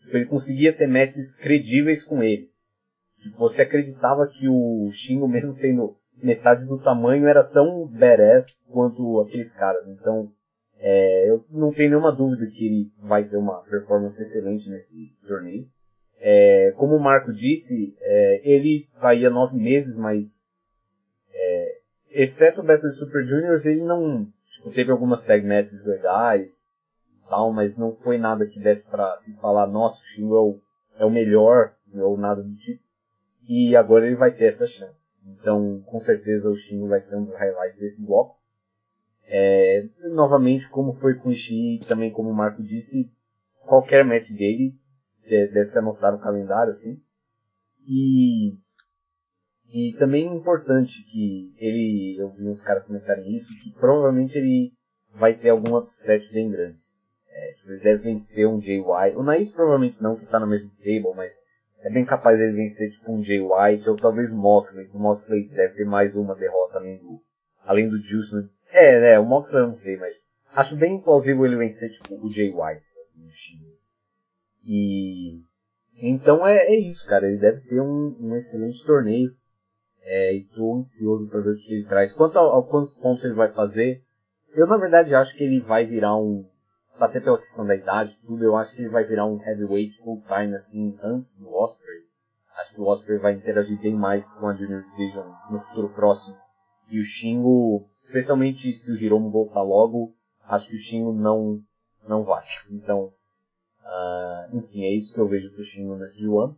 tipo, 0.00 0.16
ele 0.16 0.26
conseguia 0.26 0.72
ter 0.72 0.86
matches 0.86 1.36
credíveis 1.36 2.04
com 2.04 2.22
eles. 2.22 2.64
Tipo, 3.22 3.38
você 3.38 3.62
acreditava 3.62 4.26
que 4.26 4.48
o 4.48 4.90
Shingo, 4.92 5.26
mesmo 5.26 5.54
tendo 5.54 5.96
metade 6.22 6.66
do 6.66 6.78
tamanho, 6.78 7.26
era 7.26 7.42
tão 7.42 7.88
badass 7.88 8.66
quanto 8.70 9.20
aqueles 9.20 9.52
caras. 9.52 9.88
Então, 9.88 10.30
é, 10.78 11.30
eu 11.30 11.44
não 11.50 11.72
tenho 11.72 11.90
nenhuma 11.90 12.12
dúvida 12.12 12.46
que 12.46 12.66
ele 12.66 12.92
vai 12.98 13.24
ter 13.24 13.38
uma 13.38 13.62
performance 13.62 14.20
excelente 14.20 14.68
nesse 14.68 15.16
torneio. 15.26 15.66
É, 16.26 16.72
como 16.78 16.96
o 16.96 17.00
Marco 17.00 17.34
disse, 17.34 17.94
é, 18.00 18.40
ele 18.42 18.88
há 18.98 19.30
nove 19.30 19.58
meses, 19.58 19.94
mas 19.94 20.54
é, 21.30 21.78
exceto 22.12 22.62
o 22.62 22.64
Best 22.64 22.86
of 22.86 22.96
Super 22.96 23.22
Juniors, 23.26 23.66
ele 23.66 23.82
não, 23.82 24.26
Tipo, 24.54 24.70
teve 24.70 24.92
algumas 24.92 25.22
tag 25.22 25.44
matches 25.44 25.84
legais, 25.84 26.80
tal, 27.28 27.52
mas 27.52 27.76
não 27.76 27.94
foi 27.94 28.16
nada 28.18 28.46
que 28.46 28.60
desse 28.60 28.88
pra 28.88 29.16
se 29.16 29.36
falar, 29.36 29.66
nossa, 29.66 30.00
o 30.00 30.04
Shingo 30.06 30.34
é 30.34 30.40
o, 30.40 30.60
é 31.00 31.04
o 31.04 31.10
melhor, 31.10 31.74
ou 31.92 32.16
nada 32.16 32.40
do 32.40 32.56
tipo. 32.56 32.82
E 33.48 33.74
agora 33.76 34.06
ele 34.06 34.14
vai 34.14 34.30
ter 34.30 34.44
essa 34.44 34.66
chance. 34.66 35.14
Então, 35.26 35.82
com 35.86 35.98
certeza 35.98 36.48
o 36.48 36.56
Shingo 36.56 36.88
vai 36.88 37.00
ser 37.00 37.16
um 37.16 37.24
dos 37.24 37.34
highlights 37.34 37.78
desse 37.78 38.06
bloco. 38.06 38.36
É, 39.26 39.86
novamente, 40.12 40.68
como 40.68 40.92
foi 40.92 41.14
com 41.14 41.30
o 41.30 41.32
Ishii, 41.32 41.80
também 41.80 42.12
como 42.12 42.30
o 42.30 42.34
Marco 42.34 42.62
disse, 42.62 43.10
qualquer 43.66 44.04
match 44.04 44.30
dele 44.30 44.72
deve 45.28 45.66
ser 45.66 45.78
anotado 45.80 46.16
no 46.16 46.22
calendário, 46.22 46.72
assim. 46.72 47.00
E, 47.86 48.52
e 49.72 49.92
também 49.98 50.28
é 50.28 50.34
importante 50.34 51.02
que 51.04 51.54
ele, 51.58 52.16
eu 52.18 52.30
vi 52.30 52.48
uns 52.48 52.62
caras 52.62 52.86
comentarem 52.86 53.34
isso, 53.34 53.56
que 53.58 53.72
provavelmente 53.72 54.38
ele 54.38 54.72
vai 55.14 55.34
ter 55.34 55.50
algum 55.50 55.76
upset 55.76 56.32
bem 56.32 56.50
grande. 56.50 56.78
É, 57.30 57.52
tipo, 57.54 57.72
ele 57.72 57.82
deve 57.82 58.02
vencer 58.02 58.46
um 58.46 58.58
JY. 58.58 59.16
O 59.16 59.22
Naif 59.22 59.52
provavelmente 59.52 60.02
não, 60.02 60.16
que 60.16 60.26
tá 60.26 60.38
no 60.38 60.46
mesmo 60.46 60.68
stable, 60.68 61.14
mas 61.16 61.34
é 61.84 61.90
bem 61.90 62.04
capaz 62.04 62.40
ele 62.40 62.52
vencer 62.52 62.90
tipo 62.90 63.12
um 63.12 63.22
Jay 63.22 63.40
White 63.40 63.90
ou 63.90 63.96
talvez 63.96 64.32
o 64.32 64.36
Moxley. 64.36 64.88
O 64.94 64.98
Moxley 64.98 65.48
deve 65.48 65.74
ter 65.74 65.84
mais 65.84 66.16
uma 66.16 66.34
derrota 66.34 66.78
além 66.78 66.96
do, 66.98 67.20
além 67.64 67.88
do 67.88 67.98
Juice. 67.98 68.34
Né? 68.34 68.48
É, 68.70 69.00
né, 69.00 69.18
o 69.18 69.24
Moxley 69.24 69.62
eu 69.62 69.68
não 69.68 69.76
sei, 69.76 69.96
mas 69.98 70.14
acho 70.54 70.76
bem 70.76 70.98
plausível 71.00 71.44
ele 71.44 71.56
vencer 71.56 71.92
tipo 71.92 72.14
o 72.14 72.30
Jay 72.30 72.48
White, 72.48 72.86
assim, 73.00 73.28
o 73.28 73.32
Chile. 73.32 73.73
E 74.66 75.42
então 76.00 76.46
é, 76.46 76.56
é 76.56 76.78
isso, 76.78 77.06
cara. 77.06 77.26
Ele 77.26 77.38
deve 77.38 77.60
ter 77.68 77.80
um, 77.80 78.16
um 78.20 78.36
excelente 78.36 78.84
torneio. 78.84 79.30
É, 80.02 80.34
e 80.34 80.44
tô 80.54 80.74
ansioso 80.74 81.28
para 81.28 81.40
ver 81.40 81.50
o 81.50 81.56
que 81.56 81.72
ele 81.72 81.86
traz. 81.86 82.12
Quanto 82.12 82.38
a, 82.38 82.58
a 82.58 82.62
quantos 82.62 82.94
pontos 82.94 83.24
ele 83.24 83.34
vai 83.34 83.50
fazer, 83.52 84.02
eu 84.54 84.66
na 84.66 84.76
verdade 84.76 85.14
acho 85.14 85.34
que 85.34 85.42
ele 85.42 85.60
vai 85.60 85.86
virar 85.86 86.14
um, 86.16 86.44
até 86.98 87.20
pela 87.20 87.38
questão 87.38 87.66
da 87.66 87.74
idade 87.74 88.18
tudo, 88.24 88.44
eu 88.44 88.56
acho 88.56 88.74
que 88.74 88.82
ele 88.82 88.90
vai 88.90 89.04
virar 89.04 89.26
um 89.26 89.42
heavyweight 89.42 89.98
full 89.98 90.22
time 90.22 90.54
assim 90.54 90.96
antes 91.02 91.38
do 91.38 91.52
Osprey. 91.54 92.04
Acho 92.58 92.74
que 92.74 92.80
o 92.80 92.86
Osprey 92.86 93.18
vai 93.18 93.32
interagir 93.32 93.80
bem 93.80 93.94
mais 93.94 94.32
com 94.34 94.46
a 94.46 94.54
Junior 94.54 94.82
Division 94.82 95.26
no 95.50 95.60
futuro 95.60 95.88
próximo. 95.88 96.36
E 96.88 97.00
o 97.00 97.04
Shingo, 97.04 97.88
especialmente 97.98 98.72
se 98.74 98.92
o 98.92 98.96
Hiromu 98.96 99.30
voltar 99.30 99.62
logo, 99.62 100.14
acho 100.44 100.68
que 100.68 100.76
o 100.76 100.78
Shingo 100.78 101.12
não, 101.12 101.60
não 102.06 102.22
vai. 102.24 102.44
Então, 102.70 103.12
uh, 103.84 104.56
enfim, 104.56 104.84
é 104.84 104.92
isso 104.92 105.12
que 105.12 105.20
eu 105.20 105.28
vejo 105.28 105.52
pro 105.52 105.64
Shingo 105.64 105.96
nesse 105.96 106.24
G1. 106.24 106.54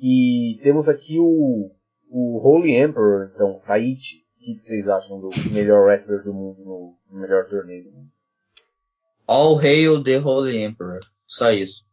E 0.00 0.58
temos 0.62 0.88
aqui 0.88 1.18
o, 1.18 1.70
o 2.08 2.38
Holy 2.38 2.76
Emperor, 2.76 3.30
então, 3.34 3.60
Taichi. 3.66 4.20
O 4.36 4.42
que 4.42 4.54
vocês 4.58 4.88
acham 4.88 5.20
do 5.20 5.28
melhor 5.52 5.84
wrestler 5.84 6.24
do 6.24 6.32
mundo 6.32 6.64
no, 6.64 6.94
no 7.10 7.20
melhor 7.20 7.46
torneio 7.46 7.84
do 7.84 7.90
mundo? 7.90 8.08
All 9.26 9.58
hail 9.58 10.02
the 10.02 10.18
Holy 10.18 10.64
Emperor. 10.64 11.00
Só 11.26 11.52
isso. 11.52 11.84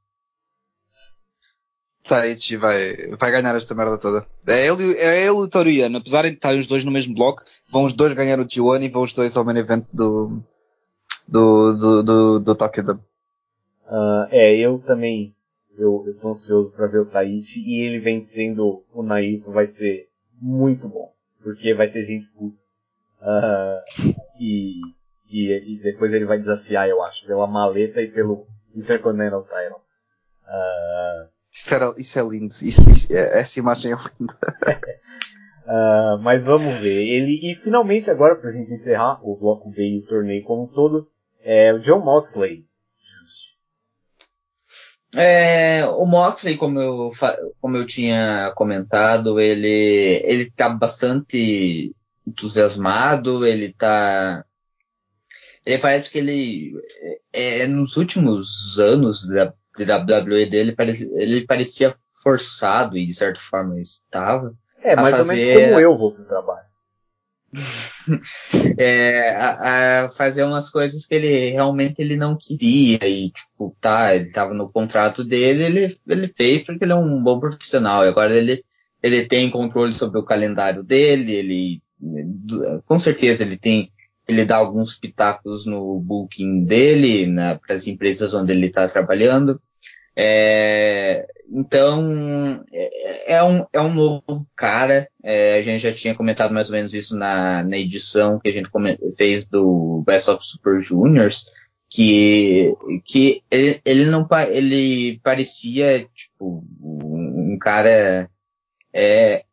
Taichi 2.07 2.55
vai, 2.55 2.95
vai 3.17 3.31
ganhar 3.31 3.55
esta 3.55 3.75
merda 3.75 3.97
toda. 3.97 4.25
É 4.47 4.67
ele, 4.67 4.93
é 4.97 5.19
ele 5.19 5.27
e 5.27 5.29
o 5.29 5.47
Toriano. 5.47 5.97
Apesar 5.97 6.23
de 6.23 6.35
estarem 6.35 6.59
os 6.59 6.67
dois 6.67 6.85
no 6.85 6.91
mesmo 6.91 7.13
bloco, 7.13 7.43
vão 7.69 7.83
os 7.83 7.93
dois 7.93 8.13
ganhar 8.13 8.39
o 8.39 8.45
G1 8.45 8.85
e 8.85 8.89
vão 8.89 9.03
os 9.03 9.13
dois 9.13 9.35
ao 9.35 9.43
main 9.43 9.57
event 9.57 9.85
do, 9.93 10.41
do, 11.27 11.73
do, 11.73 12.03
do, 12.03 12.39
do 12.39 12.55
Tokyo 12.55 12.83
Dome. 12.83 13.01
Uh, 13.87 14.27
é, 14.29 14.57
eu 14.57 14.79
também, 14.79 15.33
eu, 15.77 16.03
eu 16.05 16.17
tô 16.19 16.29
ansioso 16.29 16.71
pra 16.71 16.87
ver 16.87 16.99
o 16.99 17.05
Taichi 17.05 17.59
e 17.59 17.81
ele 17.81 17.99
vencendo 17.99 18.83
o 18.93 19.01
Naito 19.01 19.51
vai 19.51 19.65
ser 19.65 20.07
muito 20.41 20.87
bom. 20.87 21.09
Porque 21.41 21.73
vai 21.73 21.89
ter 21.89 22.03
gente 22.03 22.27
puta. 22.27 22.57
Uh, 23.21 23.81
e 24.39 24.81
e, 25.29 25.75
e, 25.75 25.83
depois 25.83 26.13
ele 26.13 26.25
vai 26.25 26.37
desafiar, 26.37 26.87
eu 26.87 27.03
acho, 27.03 27.25
pela 27.25 27.47
maleta 27.47 28.01
e 28.01 28.09
pelo 28.09 28.47
Intercontinental 28.75 29.43
Title. 29.43 29.81
Uh... 30.47 31.27
Isso, 31.51 31.73
era, 31.73 31.93
isso 31.97 32.19
é 32.19 32.23
lindo. 32.23 32.53
Isso, 32.53 32.89
isso, 32.89 33.13
é, 33.13 33.39
essa 33.39 33.59
imagem 33.59 33.91
é 33.91 33.95
linda. 34.19 34.33
uh, 35.65 36.17
mas 36.23 36.43
vamos 36.43 36.75
ver. 36.75 37.07
Ele, 37.09 37.51
e 37.51 37.55
finalmente 37.55 38.09
agora, 38.09 38.35
pra 38.35 38.51
gente 38.51 38.71
encerrar 38.71 39.19
o 39.21 39.35
bloco 39.37 39.69
B 39.69 39.83
e 39.83 39.99
o 39.99 40.05
torneio 40.05 40.43
como 40.43 40.63
um 40.63 40.67
todo, 40.67 41.07
é 41.41 41.73
o 41.73 41.79
John 41.79 41.99
Moxley. 41.99 42.63
É, 45.19 45.85
o 45.85 46.05
Moxley, 46.05 46.57
como 46.57 46.79
eu, 46.79 47.11
como 47.59 47.77
eu 47.77 47.87
tinha 47.87 48.51
comentado, 48.55 49.39
ele, 49.39 50.21
ele 50.23 50.51
tá 50.51 50.69
bastante 50.69 51.91
entusiasmado, 52.25 53.45
ele 53.45 53.73
tá 53.73 54.45
ele 55.67 55.79
parece 55.79 56.09
que 56.09 56.17
ele, 56.19 56.73
é, 57.33 57.63
é 57.63 57.67
nos 57.67 57.97
últimos 57.97 58.79
anos 58.79 59.27
da, 59.27 59.53
WWE 59.77 60.45
dele, 60.45 60.73
ele 61.15 61.45
parecia 61.45 61.93
forçado 62.23 62.97
e 62.97 63.05
de 63.05 63.13
certa 63.13 63.39
forma 63.41 63.79
estava. 63.79 64.53
É, 64.81 64.95
mais 64.95 65.15
fazer... 65.15 65.29
ou 65.29 65.35
menos 65.35 65.61
como 65.61 65.81
eu 65.81 65.97
vou 65.97 66.13
pro 66.13 66.23
trabalho. 66.23 66.66
é, 68.77 69.29
a, 69.31 70.05
a, 70.05 70.09
fazer 70.09 70.43
umas 70.43 70.69
coisas 70.69 71.05
que 71.05 71.15
ele 71.15 71.49
realmente 71.51 72.01
ele 72.01 72.17
não 72.17 72.37
queria 72.37 73.07
e 73.07 73.31
tipo 73.31 73.75
tá 73.79 74.13
ele 74.13 74.27
estava 74.27 74.53
no 74.53 74.69
contrato 74.69 75.23
dele 75.23 75.63
ele 75.63 75.95
ele 76.07 76.27
fez 76.35 76.61
porque 76.63 76.83
ele 76.83 76.91
é 76.91 76.95
um 76.95 77.23
bom 77.23 77.39
profissional 77.39 78.03
e 78.03 78.09
agora 78.09 78.35
ele 78.35 78.63
ele 79.01 79.25
tem 79.25 79.49
controle 79.49 79.93
sobre 79.93 80.19
o 80.19 80.25
calendário 80.25 80.83
dele 80.83 81.33
ele 81.33 81.81
com 82.85 82.99
certeza 82.99 83.43
ele 83.43 83.57
tem 83.57 83.91
ele 84.27 84.43
dá 84.43 84.57
alguns 84.57 84.93
pitacos 84.93 85.65
no 85.65 85.99
booking 86.01 86.65
dele, 86.65 87.33
para 87.65 87.75
as 87.75 87.87
empresas 87.87 88.33
onde 88.33 88.51
ele 88.51 88.67
está 88.67 88.85
trabalhando. 88.87 89.59
É, 90.19 91.27
então, 91.47 92.63
é, 92.73 93.35
é, 93.35 93.43
um, 93.43 93.65
é 93.71 93.79
um 93.79 93.93
novo 93.93 94.47
cara. 94.55 95.07
É, 95.23 95.59
a 95.59 95.61
gente 95.61 95.81
já 95.81 95.93
tinha 95.93 96.15
comentado 96.15 96.51
mais 96.51 96.69
ou 96.69 96.75
menos 96.75 96.91
isso 96.91 97.15
na, 97.15 97.63
na 97.63 97.77
edição 97.77 98.39
que 98.39 98.49
a 98.49 98.51
gente 98.51 98.67
fez 99.15 99.45
do 99.45 100.03
Best 100.03 100.27
of 100.31 100.43
Super 100.43 100.81
Juniors, 100.81 101.45
que, 101.87 102.73
que 103.05 103.43
ele, 103.51 103.79
ele 103.85 104.05
não 104.07 104.27
ele 104.49 105.19
parecia 105.23 106.07
tipo 106.15 106.63
um 106.81 107.57
cara 107.59 108.27
é, 108.91 109.43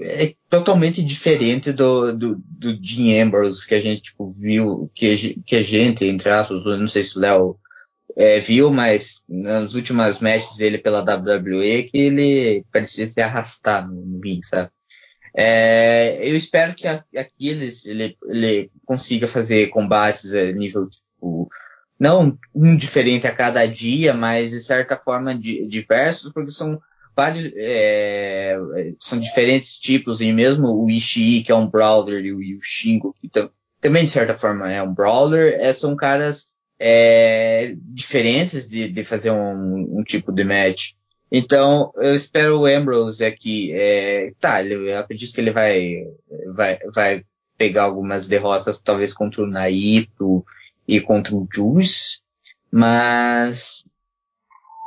é 0.00 0.34
totalmente 0.50 1.02
diferente 1.02 1.72
do, 1.72 2.12
do, 2.12 2.36
do 2.36 2.76
Dean 2.76 3.24
Ambrose 3.24 3.66
que 3.66 3.74
a 3.74 3.80
gente 3.80 4.02
tipo, 4.02 4.34
viu, 4.36 4.90
que, 4.94 5.40
que 5.46 5.56
a 5.56 5.62
gente, 5.62 6.04
entre 6.04 6.28
aspas, 6.28 6.64
não 6.64 6.88
sei 6.88 7.04
se 7.04 7.16
o 7.16 7.20
Léo 7.20 7.56
é, 8.16 8.40
viu, 8.40 8.70
mas 8.70 9.22
nas 9.28 9.74
últimas 9.74 10.20
matches 10.20 10.56
dele 10.56 10.78
pela 10.78 11.02
WWE 11.02 11.82
que 11.84 11.98
ele 11.98 12.64
parecia 12.72 13.06
se 13.06 13.20
arrastar 13.20 13.86
no 13.86 14.20
ring, 14.20 14.42
sabe? 14.42 14.70
É, 15.34 16.18
eu 16.26 16.34
espero 16.34 16.74
que 16.74 16.88
aqui 16.88 17.48
ele, 17.48 17.68
ele, 17.84 18.16
ele 18.24 18.70
consiga 18.86 19.28
fazer 19.28 19.68
combates 19.68 20.32
a 20.34 20.50
nível 20.50 20.88
tipo, 20.88 21.46
não 22.00 22.38
um 22.54 22.74
diferente 22.74 23.26
a 23.26 23.34
cada 23.34 23.66
dia, 23.66 24.14
mas 24.14 24.52
de 24.52 24.60
certa 24.60 24.96
forma 24.96 25.38
diversos, 25.38 26.32
porque 26.32 26.50
são 26.50 26.80
vários, 27.14 27.52
é, 27.54 28.56
são 28.98 29.18
diferentes 29.18 29.76
tipos, 29.76 30.22
e 30.22 30.32
mesmo 30.32 30.68
o 30.68 30.90
Ishii, 30.90 31.44
que 31.44 31.52
é 31.52 31.54
um 31.54 31.68
brawler, 31.68 32.24
e 32.24 32.32
o 32.32 32.60
Shingo, 32.62 33.14
que 33.20 33.30
também 33.80 34.04
de 34.04 34.10
certa 34.10 34.34
forma 34.34 34.72
é 34.72 34.82
um 34.82 34.92
brawler, 34.92 35.58
é, 35.60 35.70
são 35.72 35.94
caras 35.94 36.55
é, 36.78 37.74
diferentes 37.76 38.68
de, 38.68 38.88
de 38.88 39.04
fazer 39.04 39.30
um, 39.30 39.98
um, 39.98 40.02
tipo 40.02 40.32
de 40.32 40.44
match. 40.44 40.92
Então, 41.30 41.92
eu 41.96 42.14
espero 42.14 42.60
o 42.60 42.66
Ambrose 42.66 43.24
aqui, 43.24 43.72
é, 43.72 44.32
tá, 44.40 44.62
eu 44.62 44.96
acredito 44.98 45.34
que 45.34 45.40
ele 45.40 45.50
vai, 45.50 46.04
vai, 46.54 46.78
vai 46.94 47.24
pegar 47.58 47.84
algumas 47.84 48.28
derrotas, 48.28 48.78
talvez 48.78 49.12
contra 49.12 49.42
o 49.42 49.46
Naito 49.46 50.44
e 50.86 51.00
contra 51.00 51.34
o 51.34 51.48
Juice, 51.52 52.20
mas 52.70 53.84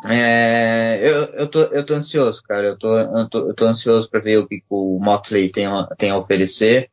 é, 0.05 0.99
eu, 1.03 1.23
eu, 1.33 1.47
tô, 1.47 1.61
eu 1.63 1.85
tô 1.85 1.93
ansioso, 1.93 2.41
cara. 2.43 2.67
Eu 2.67 2.77
tô, 2.77 2.97
eu 2.97 3.29
tô, 3.29 3.47
eu 3.49 3.53
tô 3.53 3.65
ansioso 3.65 4.09
para 4.09 4.19
ver 4.19 4.37
o 4.37 4.47
que 4.47 4.63
o 4.69 4.99
Motley 4.99 5.49
tem, 5.49 5.65
tem 5.97 6.11
a 6.11 6.17
oferecer. 6.17 6.89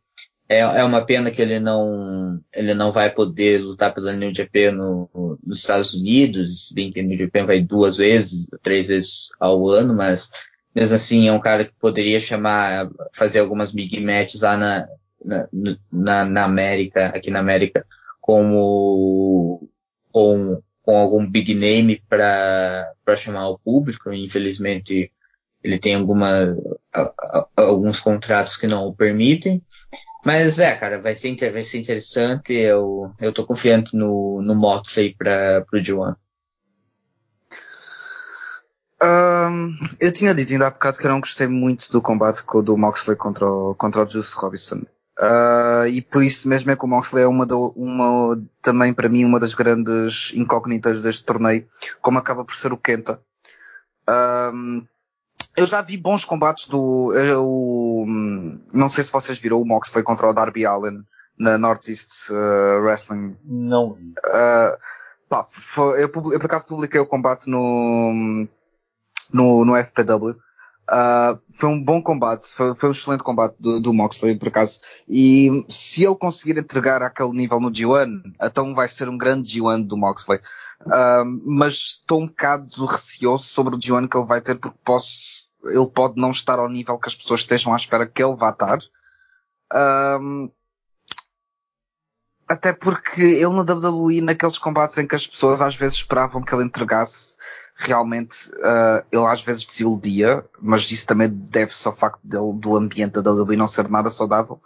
É, 0.49 0.61
é 0.61 0.85
uma 0.85 1.05
pena 1.05 1.31
que 1.31 1.43
ele 1.43 1.59
não, 1.59 2.39
ele 2.55 2.73
não 2.73 2.93
vai 2.93 3.11
poder 3.11 3.59
lutar 3.61 3.93
pela 3.93 4.13
New 4.13 4.33
Japan 4.35 4.73
no, 4.73 5.11
no, 5.13 5.39
nos 5.45 5.59
Estados 5.59 5.95
Unidos, 5.95 6.69
se 6.69 6.75
bem 6.75 6.93
que 6.93 7.01
a 7.01 7.03
New 7.03 7.19
Japan 7.19 7.45
vai 7.45 7.61
duas 7.61 7.97
vezes, 7.97 8.47
três 8.63 8.87
vezes 8.87 9.29
ao 9.41 9.69
ano, 9.69 9.95
mas 9.95 10.31
mesmo 10.75 10.95
assim 10.95 11.27
é 11.27 11.33
um 11.33 11.41
cara 11.41 11.65
que 11.65 11.73
poderia 11.81 12.21
chamar, 12.21 12.89
fazer 13.13 13.41
algumas 13.41 13.73
big 13.73 13.99
matches 14.01 14.43
lá 14.43 14.57
na, 14.57 14.89
na, 15.25 15.49
na, 15.93 16.25
na 16.25 16.45
América, 16.45 17.07
aqui 17.07 17.31
na 17.31 17.41
América, 17.41 17.85
como, 18.21 19.69
com 20.13 20.63
com 20.87 20.97
algum 20.97 21.27
big 21.27 21.53
name 21.53 22.01
para 22.09 22.87
chamar 23.17 23.49
o 23.49 23.59
público. 23.59 24.13
Infelizmente, 24.13 25.11
ele 25.63 25.79
tem 25.79 25.97
alguma, 25.97 26.57
alguns 27.57 27.99
contratos 27.99 28.57
que 28.57 28.69
não 28.69 28.87
o 28.87 28.95
permitem. 28.95 29.61
Mas 30.27 30.59
é, 30.59 30.75
cara, 30.75 31.01
vai 31.01 31.15
ser, 31.15 31.37
vai 31.53 31.63
ser 31.63 31.79
interessante. 31.79 32.53
Eu, 32.53 33.13
eu 33.21 33.33
tô 33.33 33.47
confiante 33.47 33.97
no, 33.97 34.43
no 34.43 34.57
Moxley 34.57 35.15
para 35.17 35.65
pro 35.71 35.79
G1. 35.79 36.17
Um, 39.01 39.77
eu 40.01 40.13
tinha 40.13 40.35
dito 40.35 40.53
ainda 40.53 40.67
há 40.67 40.71
bocado 40.71 40.99
que 40.99 41.07
eu 41.07 41.13
não 41.13 41.21
gostei 41.21 41.47
muito 41.47 41.93
do 41.93 42.03
combate 42.03 42.43
do 42.65 42.77
Moxley 42.77 43.17
contra 43.17 43.49
o, 43.49 43.77
contra 43.77 44.03
o 44.03 44.07
Juice 44.09 44.35
Robinson. 44.35 44.83
Uh, 45.17 45.87
e 45.93 46.03
por 46.03 46.25
isso 46.25 46.49
mesmo 46.49 46.73
é 46.73 46.77
que 46.77 46.85
o 46.85 46.89
Moxley 46.89 47.23
é 47.23 47.29
uma, 47.29 47.47
do, 47.47 47.73
uma 47.77 48.37
também 48.61 48.93
para 48.93 49.09
mim 49.09 49.25
uma 49.25 49.39
das 49.39 49.55
grandes 49.55 50.33
incógnitas 50.35 51.03
deste 51.03 51.25
torneio, 51.25 51.65
como 52.03 52.19
acaba 52.19 52.45
por 52.45 52.57
ser 52.57 52.73
o 52.73 52.77
Kenta. 52.77 53.21
Um, 54.09 54.85
eu 55.57 55.67
já 55.67 55.81
vi 55.81 55.97
bons 55.97 56.25
combates 56.25 56.67
do, 56.67 57.13
eu, 57.15 58.05
não 58.73 58.89
sei 58.89 59.05
se 59.05 59.13
vocês 59.13 59.39
viram 59.39 59.61
o 59.61 59.65
Moxley 59.65 60.05
contra 60.05 60.29
o 60.29 60.33
Darby 60.33 60.67
Allen 60.67 61.03
na 61.39 61.59
Northeast 61.59 62.31
uh, 62.31 62.81
Wrestling. 62.81 63.37
Não. 63.45 63.91
Uh, 63.91 64.77
pá, 65.29 65.45
foi, 65.51 66.03
eu, 66.03 66.09
eu 66.09 66.11
por 66.11 66.45
acaso 66.45 66.67
publiquei 66.67 67.01
o 67.01 67.07
combate 67.07 67.49
no, 67.49 68.47
no, 69.33 69.65
no 69.65 69.77
FPW. 69.77 70.37
Uh, 70.89 71.39
foi 71.53 71.69
um 71.69 71.83
bom 71.83 72.01
combate, 72.01 72.47
foi, 72.47 72.73
foi 72.75 72.89
um 72.89 72.93
excelente 72.93 73.25
combate 73.25 73.57
do, 73.59 73.81
do, 73.81 73.93
Moxley, 73.93 74.37
por 74.37 74.49
acaso. 74.49 74.79
E 75.09 75.65
se 75.69 76.05
ele 76.05 76.15
conseguir 76.15 76.59
entregar 76.59 77.03
aquele 77.03 77.33
nível 77.33 77.59
no 77.59 77.73
G1, 77.73 78.23
então 78.41 78.75
vai 78.75 78.87
ser 78.87 79.09
um 79.09 79.19
grande 79.19 79.59
G1 79.59 79.85
do 79.85 79.97
Moxley. 79.97 80.39
Uh, 80.83 81.25
mas 81.45 81.99
estou 81.99 82.23
um 82.23 82.27
bocado 82.27 82.87
receoso 82.87 83.45
sobre 83.45 83.75
o 83.75 83.79
G1 83.79 84.09
que 84.09 84.17
ele 84.17 84.27
vai 84.27 84.41
ter, 84.41 84.55
porque 84.55 84.79
posso, 84.85 85.46
ele 85.69 85.91
pode 85.91 86.21
não 86.21 86.31
estar 86.31 86.59
ao 86.59 86.69
nível 86.69 86.99
que 86.99 87.09
as 87.09 87.15
pessoas 87.15 87.41
estejam 87.41 87.73
à 87.73 87.77
espera 87.77 88.07
que 88.07 88.23
ele 88.23 88.37
vá 88.37 88.51
estar. 88.51 88.79
Uh, 89.73 90.51
até 92.49 92.73
porque 92.73 93.21
ele 93.21 93.53
na 93.55 93.63
WWE, 93.63 94.21
naqueles 94.21 94.59
combates 94.59 94.97
em 94.99 95.07
que 95.07 95.17
as 95.17 95.27
pessoas 95.27 95.61
às 95.61 95.75
vezes 95.75 95.99
esperavam 95.99 96.43
que 96.43 96.55
ele 96.55 96.65
entregasse, 96.65 97.37
realmente 97.77 98.51
uh, 98.59 99.05
ele 99.11 99.27
às 99.27 99.43
vezes 99.43 99.65
desiludia, 99.65 100.45
mas 100.61 100.91
isso 100.91 101.07
também 101.07 101.29
deve-se 101.29 101.87
ao 101.87 101.95
facto 101.95 102.21
dele, 102.23 102.55
do 102.55 102.77
ambiente 102.77 103.21
da 103.21 103.33
WWE 103.33 103.57
não 103.57 103.67
ser 103.67 103.89
nada 103.89 104.09
saudável. 104.09 104.61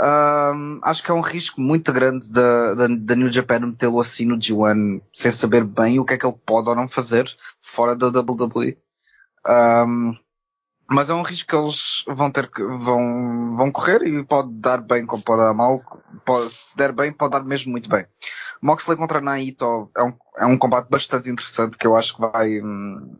Uh, 0.00 0.78
acho 0.82 1.02
que 1.02 1.10
é 1.10 1.14
um 1.14 1.20
risco 1.20 1.60
muito 1.60 1.92
grande 1.92 2.30
da, 2.30 2.74
da, 2.74 2.86
da 2.86 3.16
New 3.16 3.32
Japan 3.32 3.58
metê-lo 3.60 3.98
assim 3.98 4.26
no 4.26 4.38
G1 4.38 5.00
sem 5.12 5.30
saber 5.32 5.64
bem 5.64 5.98
o 5.98 6.04
que 6.04 6.14
é 6.14 6.18
que 6.18 6.24
ele 6.24 6.38
pode 6.46 6.68
ou 6.68 6.76
não 6.76 6.88
fazer 6.88 7.28
fora 7.60 7.96
da 7.96 8.06
WWE. 8.06 8.76
Um, 9.46 10.16
mas 10.90 11.10
é 11.10 11.14
um 11.14 11.22
risco 11.22 11.50
que 11.50 11.56
eles 11.56 12.02
vão 12.06 12.30
ter 12.30 12.50
que, 12.50 12.62
vão, 12.62 13.56
vão 13.56 13.70
correr 13.70 14.02
e 14.06 14.24
pode 14.24 14.50
dar 14.52 14.80
bem 14.80 15.04
como 15.04 15.22
pode 15.22 15.42
dar 15.42 15.52
mal. 15.52 15.80
Pode, 16.24 16.50
se 16.50 16.76
der 16.76 16.92
bem, 16.92 17.12
pode 17.12 17.32
dar 17.32 17.44
mesmo 17.44 17.72
muito 17.72 17.90
bem. 17.90 18.06
Moxley 18.62 18.96
contra 18.96 19.20
Naito 19.20 19.90
é 19.94 20.02
um, 20.02 20.12
é 20.38 20.46
um 20.46 20.56
combate 20.56 20.88
bastante 20.88 21.28
interessante 21.28 21.76
que 21.76 21.86
eu 21.86 21.94
acho 21.94 22.14
que 22.14 22.20
vai, 22.20 22.60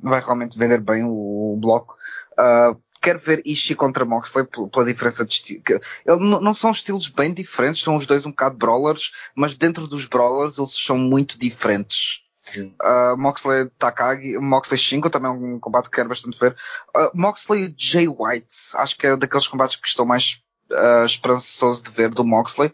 vai 0.03 0.21
realmente 0.21 0.59
vender 0.59 0.81
bem 0.81 1.05
o, 1.05 1.55
o 1.55 1.59
bloco. 1.61 1.97
Uh, 2.33 2.81
quero 3.03 3.19
ver 3.19 3.43
Ishii 3.45 3.77
contra 3.77 4.05
Moxley 4.05 4.47
pela 4.73 4.87
diferença 4.87 5.25
de 5.25 5.35
estilo. 5.35 5.63
Não 6.07 6.55
são 6.55 6.71
estilos 6.71 7.09
bem 7.09 7.35
diferentes, 7.35 7.83
são 7.83 7.97
os 7.97 8.07
dois 8.07 8.25
um 8.25 8.31
bocado 8.31 8.57
brawlers, 8.57 9.13
mas 9.35 9.55
dentro 9.55 9.87
dos 9.87 10.07
brawlers 10.07 10.59
eles 10.59 10.75
são 10.75 10.97
muito 10.97 11.39
diferentes. 11.39 12.23
Uh, 12.57 13.17
Moxley 13.17 13.71
Takagi, 13.79 14.39
Moxley 14.39 14.79
Shingo 14.79 15.11
também 15.11 15.31
é 15.31 15.35
um 15.35 15.59
combate 15.59 15.87
que 15.87 15.97
quero 15.97 16.09
bastante 16.09 16.39
ver. 16.39 16.57
Uh, 16.97 17.11
Moxley 17.15 17.75
Jay 17.77 18.09
White, 18.09 18.49
acho 18.75 18.97
que 18.97 19.07
é 19.07 19.17
daqueles 19.17 19.49
combates 19.49 19.77
que 19.77 19.89
estou 19.89 20.07
mais 20.07 20.43
uh, 20.71 21.05
esperançoso 21.05 21.85
de 21.85 21.91
ver 21.91 22.11
do 22.11 22.25
Moxley. 22.25 22.73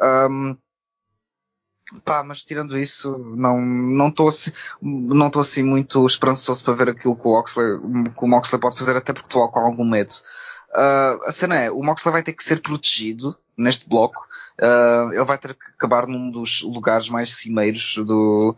Um, 0.00 0.56
pá, 2.04 2.22
mas 2.22 2.42
tirando 2.42 2.78
isso, 2.78 3.18
não 3.36 3.60
não 3.60 4.08
estou 4.08 4.28
assim, 4.28 4.52
não 4.80 5.30
assim 5.40 5.62
muito 5.62 6.06
esperançoso 6.06 6.64
para 6.64 6.74
ver 6.74 6.88
aquilo 6.90 7.16
que 7.16 7.26
o, 7.26 7.32
Moxley, 7.32 7.78
que 8.16 8.24
o 8.24 8.28
Moxley 8.28 8.60
pode 8.60 8.78
fazer, 8.78 8.96
até 8.96 9.12
porque 9.12 9.28
estou 9.28 9.48
com 9.48 9.60
algum 9.60 9.84
medo. 9.84 10.12
Uh, 10.74 11.28
a 11.28 11.32
cena 11.32 11.56
é, 11.56 11.70
o 11.70 11.82
Moxley 11.82 12.12
vai 12.12 12.22
ter 12.22 12.32
que 12.32 12.42
ser 12.42 12.60
protegido 12.60 13.36
neste 13.56 13.88
bloco. 13.88 14.26
Uh, 14.58 15.12
ele 15.12 15.24
vai 15.24 15.38
ter 15.38 15.54
que 15.54 15.70
acabar 15.76 16.06
num 16.06 16.30
dos 16.30 16.62
lugares 16.62 17.08
mais 17.08 17.34
cimeiros 17.36 17.96
do, 18.06 18.56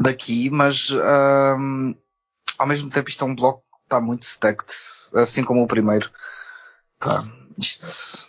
daqui, 0.00 0.50
mas 0.50 0.90
um, 0.90 1.94
ao 2.58 2.66
mesmo 2.66 2.90
tempo 2.90 3.08
isto 3.08 3.24
é 3.24 3.26
um 3.26 3.34
bloco 3.34 3.60
que 3.60 3.84
está 3.84 4.00
muito 4.00 4.22
stacked, 4.24 4.72
assim 5.14 5.44
como 5.44 5.62
o 5.62 5.68
primeiro. 5.68 6.10
Tá, 6.98 7.24
isto, 7.58 8.28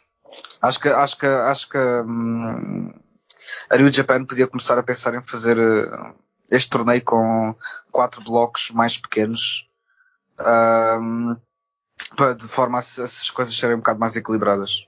acho 0.61 0.79
que 0.79 0.89
acho 0.89 1.17
que 1.17 1.25
acho 1.25 1.69
que 1.69 1.77
um, 1.77 2.93
a 3.69 3.77
New 3.77 3.91
Japan 3.91 4.25
podia 4.25 4.47
começar 4.47 4.77
a 4.77 4.83
pensar 4.83 5.15
em 5.15 5.21
fazer 5.21 5.57
uh, 5.57 6.15
este 6.49 6.69
torneio 6.69 7.03
com 7.03 7.55
quatro 7.91 8.23
blocos 8.23 8.71
mais 8.71 8.97
pequenos. 8.97 9.67
Um, 10.99 11.35
de 12.37 12.47
forma 12.47 12.77
a 12.77 12.79
essas 12.79 13.29
coisas 13.29 13.55
serem 13.55 13.75
um 13.75 13.79
bocado 13.79 13.99
mais 13.99 14.15
equilibradas. 14.15 14.87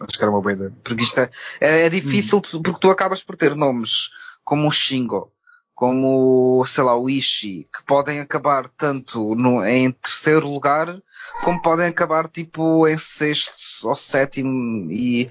Acho 0.00 0.16
que 0.16 0.22
era 0.22 0.30
uma 0.30 0.40
boa 0.40 0.52
ideia. 0.52 0.72
Porque 0.82 1.02
isto 1.02 1.20
é, 1.20 1.30
é, 1.60 1.86
é 1.86 1.88
difícil, 1.88 2.38
hum. 2.38 2.62
porque 2.62 2.80
tu 2.80 2.90
acabas 2.90 3.22
por 3.22 3.36
ter 3.36 3.54
nomes 3.54 4.10
como 4.48 4.66
o 4.66 4.70
Shingo, 4.70 5.30
como, 5.74 6.64
sei 6.64 6.82
lá, 6.82 6.96
o 6.96 7.10
Ishii, 7.10 7.68
que 7.70 7.84
podem 7.84 8.18
acabar 8.18 8.66
tanto 8.66 9.34
no, 9.34 9.62
em 9.62 9.92
terceiro 9.92 10.48
lugar, 10.48 10.96
como 11.44 11.60
podem 11.60 11.84
acabar 11.84 12.26
tipo 12.28 12.88
em 12.88 12.96
sexto 12.96 13.52
ou 13.82 13.94
sétimo 13.94 14.90
e 14.90 15.28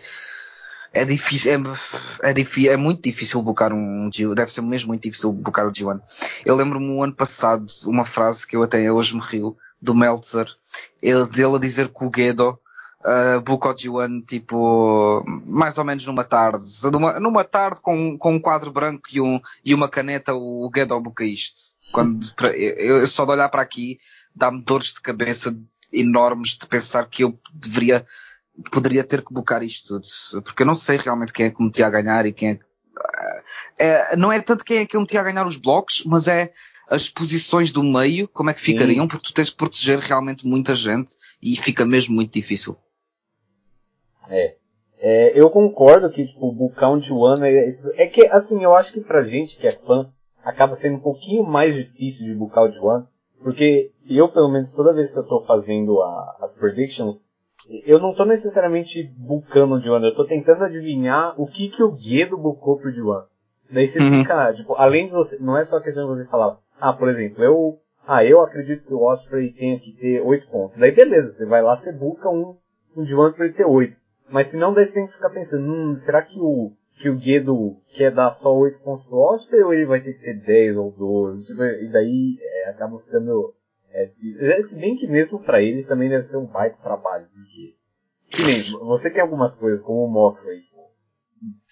é 0.93 1.03
difícil, 1.03 1.51
é, 1.51 2.29
é, 2.29 2.31
difícil, 2.31 2.71
é 2.71 2.77
muito 2.77 3.01
difícil 3.01 3.41
buscar 3.41 3.73
um 3.73 4.07
G, 4.13 4.35
deve 4.35 4.53
ser 4.53 4.61
mesmo 4.61 4.89
muito 4.89 5.01
difícil 5.01 5.33
buscar 5.33 5.65
o 5.65 5.71
G1. 5.71 5.99
Eu 6.45 6.55
lembro-me 6.55 6.91
o 6.91 7.03
ano 7.03 7.13
passado, 7.13 7.65
uma 7.87 8.05
frase 8.05 8.45
que 8.45 8.55
eu 8.55 8.61
até 8.61 8.91
hoje 8.91 9.15
me 9.15 9.21
rio, 9.21 9.57
do 9.81 9.95
Meltzer, 9.95 10.45
ele, 11.01 11.25
dele 11.25 11.55
a 11.55 11.59
dizer 11.59 11.87
que 11.87 12.05
o 12.05 12.11
Gedo 12.15 12.59
uh, 13.07 13.41
Book 13.41 13.65
of 13.67 13.89
One, 13.89 14.21
tipo, 14.21 15.23
mais 15.45 15.77
ou 15.77 15.85
menos 15.85 16.05
numa 16.05 16.23
tarde. 16.23 16.65
Numa, 16.91 17.19
numa 17.19 17.43
tarde 17.43 17.79
com, 17.81 18.17
com 18.17 18.35
um 18.35 18.39
quadro 18.39 18.71
branco 18.71 19.03
e, 19.11 19.21
um, 19.21 19.39
e 19.63 19.73
uma 19.73 19.87
caneta, 19.87 20.33
o 20.33 20.69
Gedo 20.75 20.99
buca 20.99 21.23
isto. 21.23 21.77
Quando, 21.91 22.27
eu, 22.53 23.07
só 23.07 23.23
de 23.23 23.31
olhar 23.31 23.47
para 23.47 23.61
aqui, 23.61 23.97
dá-me 24.35 24.61
dores 24.61 24.93
de 24.93 25.01
cabeça 25.01 25.57
enormes 25.91 26.57
de 26.57 26.67
pensar 26.67 27.05
que 27.05 27.23
eu 27.23 27.39
deveria, 27.53 28.05
poderia 28.71 29.05
ter 29.05 29.23
que 29.23 29.33
buscar 29.33 29.63
isto 29.63 30.01
tudo. 30.01 30.43
Porque 30.43 30.63
eu 30.63 30.67
não 30.67 30.75
sei 30.75 30.97
realmente 30.97 31.31
quem 31.31 31.45
é 31.45 31.49
que 31.49 31.59
me 31.59 31.67
metia 31.67 31.87
a 31.87 31.89
ganhar 31.89 32.25
e 32.25 32.33
quem 32.33 32.49
é 32.49 32.55
que, 32.55 32.65
é, 33.79 34.15
não 34.17 34.31
é 34.31 34.41
tanto 34.41 34.65
quem 34.65 34.79
é 34.79 34.85
que 34.85 34.97
eu 34.97 35.01
metia 35.01 35.21
a 35.21 35.23
ganhar 35.23 35.47
os 35.47 35.55
blocos, 35.55 36.03
mas 36.05 36.27
é 36.27 36.51
as 36.89 37.09
posições 37.09 37.71
do 37.71 37.83
meio, 37.83 38.27
como 38.27 38.49
é 38.49 38.53
que 38.53 38.61
ficariam, 38.61 39.03
Sim. 39.03 39.07
porque 39.07 39.27
tu 39.27 39.33
tens 39.33 39.49
que 39.49 39.57
proteger 39.57 39.99
realmente 39.99 40.45
muita 40.45 40.75
gente 40.75 41.15
e 41.41 41.55
fica 41.55 41.85
mesmo 41.85 42.15
muito 42.15 42.33
difícil. 42.33 42.77
É. 44.29 44.55
é 44.99 45.39
eu 45.39 45.49
concordo 45.49 46.09
que 46.09 46.25
tipo, 46.25 46.47
o 46.47 46.69
Count 46.71 47.11
One 47.11 47.45
é, 47.47 47.69
é 47.95 48.07
que 48.07 48.25
assim, 48.27 48.63
eu 48.63 48.75
acho 48.75 48.93
que 48.93 49.01
pra 49.01 49.23
gente 49.23 49.57
que 49.57 49.67
é 49.67 49.71
fã 49.71 50.09
acaba 50.43 50.75
sendo 50.75 50.97
um 50.97 51.01
pouquinho 51.01 51.43
mais 51.43 51.73
difícil 51.73 52.25
de 52.25 52.33
Book 52.33 52.53
de 52.71 52.79
One, 52.79 53.05
porque 53.43 53.91
eu 54.09 54.29
pelo 54.29 54.49
menos 54.49 54.71
toda 54.73 54.93
vez 54.93 55.11
que 55.11 55.17
eu 55.17 55.27
tô 55.27 55.41
fazendo 55.41 56.01
a, 56.01 56.37
as 56.39 56.53
predictions, 56.53 57.25
eu 57.85 57.99
não 57.99 58.13
tô 58.13 58.23
necessariamente 58.23 59.03
bucando 59.17 59.79
de 59.81 59.89
One, 59.89 60.05
eu 60.05 60.15
tô 60.15 60.25
tentando 60.25 60.63
adivinhar 60.63 61.39
o 61.39 61.45
que 61.45 61.67
que 61.69 61.83
o 61.83 61.91
Guedo 61.91 62.37
bucou 62.37 62.77
pro 62.77 62.89
One. 62.89 63.25
Daí 63.69 63.87
você 63.87 63.99
uhum. 63.99 64.19
fica, 64.19 64.53
tipo, 64.53 64.73
além 64.75 65.07
de 65.07 65.11
você, 65.11 65.37
não 65.39 65.57
é 65.57 65.65
só 65.65 65.77
a 65.77 65.81
questão 65.81 66.05
de 66.05 66.17
você 66.17 66.29
falar, 66.29 66.57
ah, 66.79 66.93
por 66.93 67.09
exemplo, 67.09 67.43
eu, 67.43 67.77
ah, 68.07 68.23
eu 68.23 68.41
acredito 68.41 68.85
que 68.85 68.93
o 68.93 69.03
Osprey 69.03 69.51
tenha 69.51 69.77
que 69.77 69.91
ter 69.91 70.21
8 70.21 70.49
pontos. 70.49 70.77
Daí 70.77 70.91
beleza, 70.91 71.31
você 71.31 71.45
vai 71.45 71.61
lá, 71.61 71.75
você 71.75 71.91
buca 71.91 72.29
um, 72.29 72.55
um 72.95 73.19
One 73.19 73.33
pra 73.33 73.45
ele 73.45 73.53
ter 73.53 73.65
8. 73.65 73.93
Mas 74.29 74.47
se 74.47 74.57
não, 74.57 74.73
daí 74.73 74.85
você 74.85 74.93
tem 74.93 75.07
que 75.07 75.13
ficar 75.13 75.29
pensando, 75.29 75.71
hum, 75.71 75.93
será 75.93 76.21
que 76.21 76.39
o, 76.39 76.71
que 76.97 77.09
o 77.09 77.15
Guedo 77.15 77.77
quer 77.93 78.11
dar 78.11 78.31
só 78.31 78.53
8 78.55 78.79
pontos 78.83 79.05
pro 79.05 79.17
Osprey 79.17 79.61
ou 79.61 79.73
ele 79.73 79.85
vai 79.85 80.01
ter 80.01 80.13
que 80.13 80.23
ter 80.23 80.33
10 80.33 80.77
ou 80.77 80.91
12? 80.91 81.45
Tipo, 81.45 81.63
e 81.63 81.87
daí 81.89 82.37
é, 82.41 82.69
acaba 82.69 82.99
ficando. 82.99 83.53
É, 83.91 84.07
se 84.61 84.79
bem 84.79 84.95
que 84.95 85.07
mesmo 85.07 85.39
para 85.39 85.61
ele 85.61 85.83
também 85.83 86.09
deve 86.09 86.23
ser 86.23 86.37
um 86.37 86.45
baita 86.45 86.77
trabalho, 86.83 87.27
porque. 87.33 87.75
Que 88.29 88.43
nem, 88.43 88.61
você 88.85 89.09
tem 89.09 89.21
algumas 89.21 89.55
coisas 89.55 89.81
como 89.81 90.03
o 90.03 90.09
Moxley. 90.09 90.61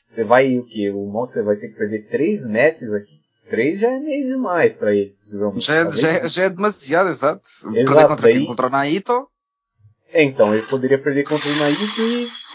Você 0.06 0.24
vai 0.24 0.58
o 0.58 0.66
que? 0.66 0.90
O 0.92 1.06
Moxley 1.08 1.43
vai 1.43 1.58
ter 1.58 1.69
que 1.69 1.77
perder 1.77 2.08
3 2.08 2.45
matches 2.45 2.93
aqui. 2.93 3.19
3 3.50 3.80
já 3.80 3.92
é 3.92 4.00
meio 4.00 4.27
demais 4.27 4.75
para 4.75 4.95
ele, 4.95 5.11
possivelmente. 5.11 5.66
Já, 5.66 5.75
é, 5.75 5.92
já, 5.92 6.09
é, 6.09 6.27
já 6.27 6.43
é 6.43 6.50
demasiado, 6.50 7.09
exato. 7.09 7.42
exato 7.75 7.75
perder 7.75 8.08
contra 8.08 8.22
daí? 8.22 8.45
Contra 8.45 8.67
o 8.67 8.69
Naito? 8.69 9.27
É, 10.15 10.23
então, 10.23 10.55
ele 10.55 10.65
poderia 10.67 10.97
perder 10.97 11.25
contra 11.27 11.49
o 11.49 11.55
Naito 11.57 11.81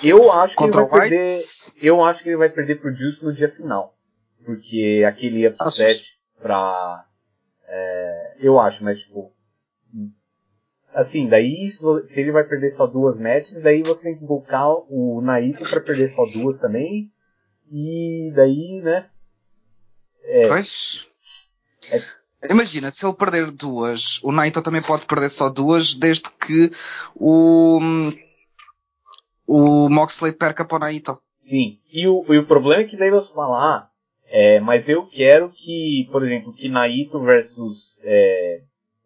e 0.03 0.09
eu 0.09 0.33
acho 0.33 0.57
que 0.57 0.65
contra 0.65 0.81
ele 0.81 0.89
vai 0.89 1.01
perder. 1.11 1.41
Eu 1.77 2.03
acho 2.03 2.23
que 2.23 2.31
ele 2.31 2.39
vai 2.39 2.49
perder 2.49 2.81
pro 2.81 2.91
Juice 2.91 3.23
no 3.23 3.35
dia 3.35 3.51
final. 3.51 3.95
Porque 4.47 5.05
aquele 5.07 5.47
upset 5.47 6.19
pra. 6.41 7.05
É, 7.69 8.37
eu 8.41 8.59
acho, 8.59 8.83
mas 8.83 9.01
tipo. 9.01 9.31
Assim, 9.79 10.11
assim, 10.95 11.29
daí 11.29 11.71
se 11.71 12.19
ele 12.19 12.33
vai 12.33 12.45
perder 12.45 12.71
só 12.71 12.87
duas 12.87 13.19
matches, 13.19 13.61
daí 13.61 13.83
você 13.83 14.05
tem 14.05 14.19
que 14.19 14.25
buscar 14.25 14.67
o 14.89 15.21
Naito 15.23 15.69
para 15.69 15.83
perder 15.83 16.09
só 16.09 16.25
duas 16.25 16.57
também. 16.57 17.13
E 17.71 18.33
daí, 18.35 18.81
né? 18.83 19.07
É, 20.23 20.49
pois. 20.49 21.07
É, 21.91 22.03
Imagina, 22.49 22.91
se 22.91 23.05
ele 23.05 23.15
perder 23.15 23.51
duas, 23.51 24.23
o 24.23 24.33
Naito 24.33 24.63
também 24.63 24.81
pode 24.81 25.05
perder 25.05 25.29
só 25.29 25.49
duas, 25.49 25.95
desde 25.95 26.31
que 26.31 26.71
o, 27.15 27.79
o 29.47 29.89
Moxley 29.91 30.33
perca 30.33 30.65
para 30.65 30.77
o 30.77 30.79
Naito. 30.79 31.19
Sim, 31.35 31.79
e 31.93 32.07
o, 32.07 32.25
e 32.33 32.39
o 32.39 32.47
problema 32.47 32.83
é 32.83 32.87
que 32.87 32.97
daí 32.97 33.11
você 33.11 33.33
fala, 33.35 33.57
ah, 33.57 33.89
é, 34.27 34.61
mas 34.61 34.89
eu 34.89 35.07
quero 35.07 35.51
que, 35.51 36.09
por 36.13 36.25
exemplo, 36.25 36.53
que 36.53 36.69
Naito 36.69 37.21
versus 37.21 38.03
é, 38.05 38.63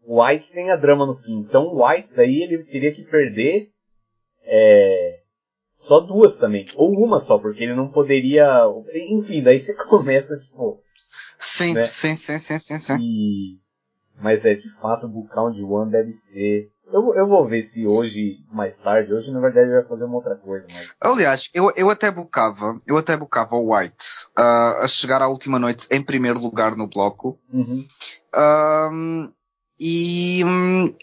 White 0.07 0.53
tenha 0.53 0.77
drama 0.77 1.07
no 1.07 1.17
fim. 1.17 1.39
Então 1.39 1.67
o 1.67 1.85
White 1.85 2.15
daí 2.15 2.43
ele 2.43 2.63
teria 2.65 2.93
que 2.93 3.03
perder 3.03 3.69
é, 4.45 5.21
só 5.77 6.01
duas 6.01 6.37
também, 6.37 6.69
ou 6.77 6.93
uma 6.93 7.19
só, 7.19 7.39
porque 7.39 7.65
ele 7.65 7.75
não 7.75 7.89
poderia. 7.89 8.63
Enfim, 9.09 9.43
daí 9.43 9.59
você 9.59 9.75
começa, 9.89 10.39
tipo, 10.39 10.79
Sim, 11.39 11.75
né? 11.75 11.87
sim, 11.87 12.15
sim, 12.15 12.39
sim, 12.39 12.59
sim, 12.59 12.79
sim. 12.79 12.97
E... 13.01 13.59
Mas 14.21 14.45
é, 14.45 14.55
de 14.55 14.71
fato, 14.81 15.07
o 15.07 15.27
Count 15.29 15.61
One 15.63 15.91
deve 15.91 16.13
ser... 16.13 16.71
Eu, 16.93 17.15
eu 17.15 17.27
vou 17.27 17.47
ver 17.47 17.63
se 17.63 17.87
hoje, 17.87 18.39
mais 18.53 18.79
tarde, 18.79 19.13
hoje 19.13 19.33
na 19.33 19.41
verdade 19.41 19.71
vai 19.71 19.83
fazer 19.85 20.05
uma 20.05 20.17
outra 20.17 20.37
coisa, 20.37 20.69
mas... 20.73 20.97
Aliás, 21.01 21.51
eu, 21.53 21.73
eu 21.75 21.91
até 21.91 22.11
bucava, 22.11 22.79
eu 22.87 22.97
até 22.97 23.17
bucava 23.17 23.57
o 23.57 23.75
White 23.75 24.27
uh, 24.39 24.83
a 24.83 24.89
chegar 24.89 25.21
à 25.21 25.27
última 25.27 25.59
noite 25.59 25.89
em 25.91 26.03
primeiro 26.03 26.39
lugar 26.39 26.77
no 26.77 26.87
bloco. 26.87 27.39
Uhum. 27.53 27.87
Uh, 28.35 29.33
e 29.81 30.45
um, 30.45 30.95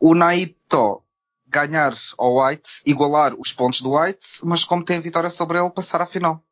o 0.00 0.14
Naito 0.14 1.02
ganhar 1.46 1.94
ao 2.18 2.44
White, 2.44 2.82
igualar 2.84 3.34
os 3.38 3.52
pontos 3.52 3.80
do 3.80 3.96
White, 3.98 4.26
mas 4.42 4.64
como 4.64 4.84
tem 4.84 5.00
vitória 5.00 5.30
sobre 5.30 5.58
ele, 5.58 5.70
passar 5.70 6.02
à 6.02 6.06
final. 6.06 6.42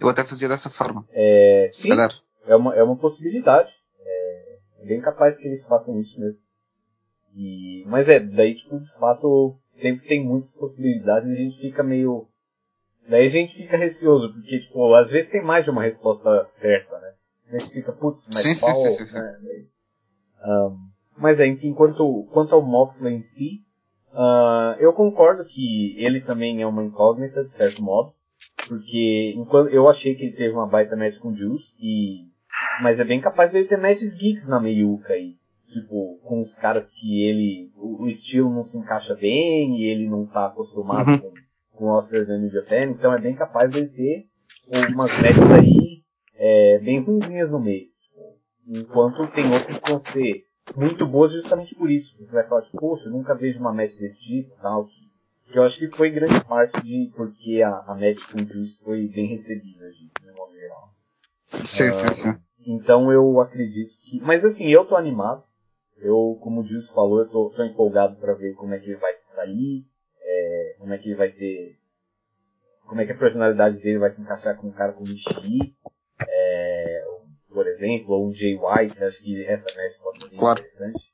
Eu 0.00 0.08
até 0.08 0.22
fazia 0.22 0.48
dessa 0.48 0.70
forma. 0.70 1.04
É, 1.12 1.66
sim. 1.70 1.88
Calhar 1.88 2.12
é 2.48 2.56
uma, 2.56 2.74
é 2.74 2.82
uma 2.82 2.96
possibilidade. 2.96 3.72
É, 4.00 4.58
bem 4.86 5.00
capaz 5.00 5.36
que 5.36 5.46
eles 5.46 5.64
façam 5.66 5.98
isso 6.00 6.18
mesmo. 6.18 6.40
E, 7.34 7.84
mas 7.86 8.08
é, 8.08 8.18
daí, 8.18 8.54
tipo, 8.54 8.80
de 8.80 8.90
fato, 8.98 9.56
sempre 9.64 10.06
tem 10.08 10.24
muitas 10.24 10.54
possibilidades 10.54 11.28
e 11.28 11.32
a 11.32 11.36
gente 11.36 11.60
fica 11.60 11.82
meio. 11.82 12.26
Daí 13.08 13.24
a 13.24 13.28
gente 13.28 13.54
fica 13.54 13.76
receoso, 13.76 14.32
porque, 14.32 14.58
tipo, 14.58 14.94
às 14.94 15.10
vezes 15.10 15.30
tem 15.30 15.42
mais 15.42 15.64
de 15.64 15.70
uma 15.70 15.82
resposta 15.82 16.42
certa, 16.44 16.98
né? 16.98 17.12
Daí 17.50 17.60
você 17.60 17.72
fica, 17.72 17.92
putz, 17.92 18.28
mas 18.28 18.42
sim, 18.42 18.58
qual. 18.58 18.74
Sim, 18.74 19.06
sim, 19.06 19.18
né? 19.18 19.64
um, 20.44 20.76
mas 21.16 21.40
é, 21.40 21.46
enfim, 21.46 21.72
quanto, 21.72 22.28
quanto 22.32 22.54
ao 22.54 22.62
Moxley 22.62 23.14
em 23.14 23.20
si, 23.20 23.62
uh, 24.12 24.78
eu 24.78 24.92
concordo 24.92 25.44
que 25.44 25.96
ele 25.98 26.20
também 26.20 26.62
é 26.62 26.66
uma 26.66 26.84
incógnita, 26.84 27.42
de 27.42 27.52
certo 27.52 27.82
modo. 27.82 28.12
Porque 28.66 29.32
enquanto 29.36 29.70
eu 29.70 29.88
achei 29.88 30.14
que 30.14 30.24
ele 30.24 30.36
teve 30.36 30.52
uma 30.52 30.66
baita 30.66 30.96
match 30.96 31.18
com 31.18 31.28
o 31.28 31.34
Juice 31.34 31.76
e 31.80 32.26
mas 32.80 33.00
é 33.00 33.04
bem 33.04 33.20
capaz 33.20 33.52
dele 33.52 33.68
ter 33.68 33.78
matches 33.78 34.14
geeks 34.14 34.48
na 34.48 34.60
meiuca 34.60 35.12
aí. 35.12 35.36
Tipo, 35.70 36.18
com 36.24 36.40
os 36.40 36.54
caras 36.54 36.90
que 36.90 37.24
ele. 37.24 37.70
O, 37.76 38.04
o, 38.04 38.08
estilo 38.08 38.50
não 38.50 38.62
se 38.62 38.78
encaixa 38.78 39.14
bem 39.14 39.78
e 39.78 39.84
ele 39.84 40.08
não 40.08 40.26
tá 40.26 40.46
acostumado 40.46 41.10
uhum. 41.10 41.18
com, 41.18 41.32
com 41.74 41.84
o 41.84 41.88
Oscar 41.88 42.24
da 42.24 42.38
New 42.38 42.50
Japan, 42.50 42.86
então 42.86 43.12
é 43.12 43.20
bem 43.20 43.34
capaz 43.34 43.70
dele 43.70 43.88
ter 43.88 44.26
umas 44.66 44.94
matches 45.20 45.50
aí 45.52 46.02
é, 46.38 46.78
bem 46.78 47.00
ruinzinhas 47.00 47.50
no 47.50 47.60
meio. 47.60 47.86
Enquanto 48.66 49.30
tem 49.32 49.50
outras 49.52 49.78
que 49.78 49.90
vão 49.90 49.98
ser 49.98 50.44
muito 50.76 51.06
boas 51.06 51.32
justamente 51.32 51.74
por 51.74 51.90
isso. 51.90 52.16
Você 52.18 52.32
vai 52.32 52.46
falar, 52.46 52.62
tipo, 52.62 52.78
poxa, 52.78 53.08
eu 53.08 53.12
nunca 53.12 53.34
vejo 53.34 53.58
uma 53.58 53.72
match 53.72 53.96
desse 53.98 54.20
tipo 54.20 54.54
tal. 54.60 54.86
Que, 54.86 55.52
que 55.52 55.58
eu 55.58 55.62
acho 55.62 55.78
que 55.78 55.88
foi 55.88 56.10
grande 56.10 56.42
parte 56.44 56.80
de 56.82 57.10
porque 57.14 57.62
a, 57.62 57.70
a 57.70 57.94
match 57.94 58.22
com 58.30 58.40
o 58.40 58.44
Juice 58.44 58.82
foi 58.84 59.08
bem 59.08 59.26
recebida, 59.26 59.90
de, 59.90 60.08
de 60.08 60.32
modo 60.32 60.52
geral. 60.54 60.94
Sim, 61.64 61.88
uh, 61.88 61.92
sim, 61.92 62.14
sim. 62.14 62.47
Então 62.70 63.10
eu 63.10 63.40
acredito 63.40 63.94
que. 64.04 64.20
Mas 64.20 64.44
assim, 64.44 64.68
eu 64.68 64.84
tô 64.84 64.94
animado. 64.94 65.42
Eu, 65.96 66.38
como 66.42 66.60
o 66.60 66.64
Gilson 66.64 66.92
falou, 66.92 67.20
eu 67.20 67.28
tô, 67.28 67.50
tô 67.56 67.64
empolgado 67.64 68.16
para 68.16 68.34
ver 68.34 68.54
como 68.54 68.74
é 68.74 68.78
que 68.78 68.90
ele 68.90 69.00
vai 69.00 69.14
se 69.14 69.34
sair, 69.34 69.82
é, 70.20 70.76
como 70.78 70.92
é 70.92 70.98
que 70.98 71.08
ele 71.08 71.16
vai 71.16 71.30
ter. 71.32 71.74
Como 72.86 73.00
é 73.00 73.06
que 73.06 73.12
a 73.12 73.18
personalidade 73.18 73.80
dele 73.80 73.98
vai 73.98 74.10
se 74.10 74.20
encaixar 74.20 74.54
com 74.58 74.68
um 74.68 74.72
cara 74.72 74.92
como 74.92 75.08
o 75.08 75.12
Ishii, 75.12 75.74
é, 76.20 77.04
por 77.50 77.66
exemplo, 77.66 78.14
ou 78.14 78.28
um 78.28 78.34
Jay 78.34 78.54
White, 78.54 79.02
acho 79.02 79.22
que 79.22 79.44
essa 79.46 79.70
match 79.74 79.98
pode 80.02 80.18
ser 80.18 80.28
bem 80.28 80.38
claro. 80.38 80.60
interessante. 80.60 81.12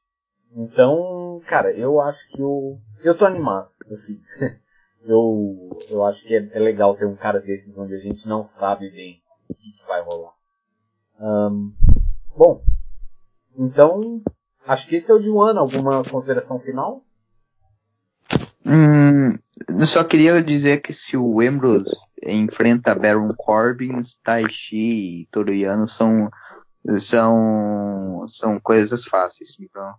Então, 0.57 1.41
cara, 1.47 1.71
eu 1.73 2.01
acho 2.01 2.29
que 2.31 2.41
eu. 2.41 2.77
Eu 3.03 3.17
tô 3.17 3.25
animado, 3.25 3.69
assim. 3.91 4.21
eu, 5.07 5.71
eu 5.89 6.05
acho 6.05 6.25
que 6.25 6.35
é, 6.35 6.49
é 6.53 6.59
legal 6.59 6.97
ter 6.97 7.07
um 7.07 7.17
cara 7.17 7.39
desses 7.41 7.79
onde 7.79 7.95
a 7.95 7.99
gente 7.99 8.27
não 8.27 8.43
sabe 8.43 8.91
bem 8.91 9.23
o 9.49 9.55
que, 9.55 9.71
que 9.73 9.87
vai 9.87 10.03
rolar. 10.03 10.34
Um, 11.21 11.73
bom, 12.37 12.63
então 13.57 14.23
acho 14.67 14.87
que 14.87 14.97
esse 14.97 15.11
é 15.11 15.15
o 15.15 15.21
de 15.21 15.31
um 15.31 15.41
ano. 15.41 15.61
Alguma 15.61 16.05
consideração 16.05 16.59
final? 16.61 17.03
Hum, 18.67 19.37
eu 19.69 19.87
só 19.87 20.03
queria 20.03 20.43
dizer 20.43 20.81
que 20.81 20.93
se 20.93 21.17
o 21.17 21.41
Ambrose 21.41 21.95
enfrenta 22.23 22.95
Baron 22.95 23.33
Corbin, 23.37 24.01
Taishi 24.23 24.77
e 25.23 25.29
Toriano 25.31 25.89
são 25.89 26.31
são 26.97 28.27
são 28.31 28.59
coisas 28.61 29.05
fáceis. 29.05 29.57
Então. 29.61 29.95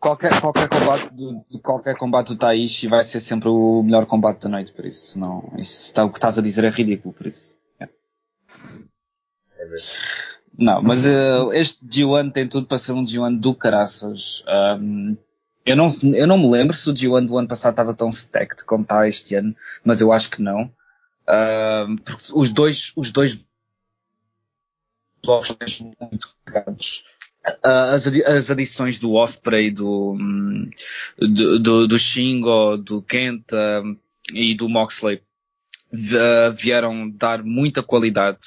Qualquer, 0.00 0.40
qualquer 0.40 0.68
combate 0.68 1.14
de, 1.14 1.60
qualquer 1.60 1.96
combate 1.96 2.28
do 2.28 2.36
Taishi 2.36 2.88
vai 2.88 3.04
ser 3.04 3.20
sempre 3.20 3.48
o 3.48 3.84
melhor 3.84 4.04
combate 4.04 4.42
da 4.42 4.48
noite, 4.48 4.72
por 4.72 4.84
isso 4.84 5.16
não, 5.16 5.52
isso 5.56 5.84
está, 5.84 6.04
o 6.04 6.10
que 6.10 6.18
estás 6.18 6.36
a 6.36 6.42
dizer 6.42 6.64
é 6.64 6.70
ridículo, 6.70 7.14
por 7.14 7.28
isso. 7.28 7.56
Não, 10.56 10.82
mas 10.82 11.04
uh, 11.06 11.52
este 11.52 11.84
G1 11.86 12.32
tem 12.32 12.46
tudo 12.46 12.66
para 12.66 12.78
ser 12.78 12.92
um 12.92 13.04
G1 13.04 13.40
do 13.40 13.54
caraças. 13.54 14.44
Um, 14.78 15.16
eu, 15.64 15.76
não, 15.76 15.88
eu 16.14 16.26
não 16.26 16.38
me 16.38 16.50
lembro 16.50 16.76
se 16.76 16.88
o 16.90 16.94
G1 16.94 17.26
do 17.26 17.38
ano 17.38 17.48
passado 17.48 17.72
estava 17.72 17.94
tão 17.94 18.10
stacked 18.10 18.64
como 18.64 18.82
está 18.82 19.08
este 19.08 19.34
ano, 19.34 19.54
mas 19.82 20.00
eu 20.00 20.12
acho 20.12 20.30
que 20.30 20.42
não. 20.42 20.70
Um, 21.28 21.96
porque 21.96 22.32
os 22.34 22.50
dois, 22.50 22.92
os 22.96 23.10
dois 23.10 23.40
blocos 25.22 25.56
são 25.68 25.94
muito 26.00 26.34
carregados. 26.44 27.04
Uh, 27.46 27.94
as, 27.94 28.06
as 28.06 28.50
adições 28.50 28.98
do 28.98 29.14
Osprey, 29.14 29.70
do, 29.70 30.16
do, 31.18 31.58
do, 31.58 31.88
do 31.88 31.98
Shingo, 31.98 32.76
do 32.76 33.00
Kenta 33.02 33.82
e 34.32 34.54
do 34.54 34.68
Moxley 34.68 35.20
vieram 36.54 37.10
dar 37.10 37.42
muita 37.42 37.82
qualidade. 37.82 38.38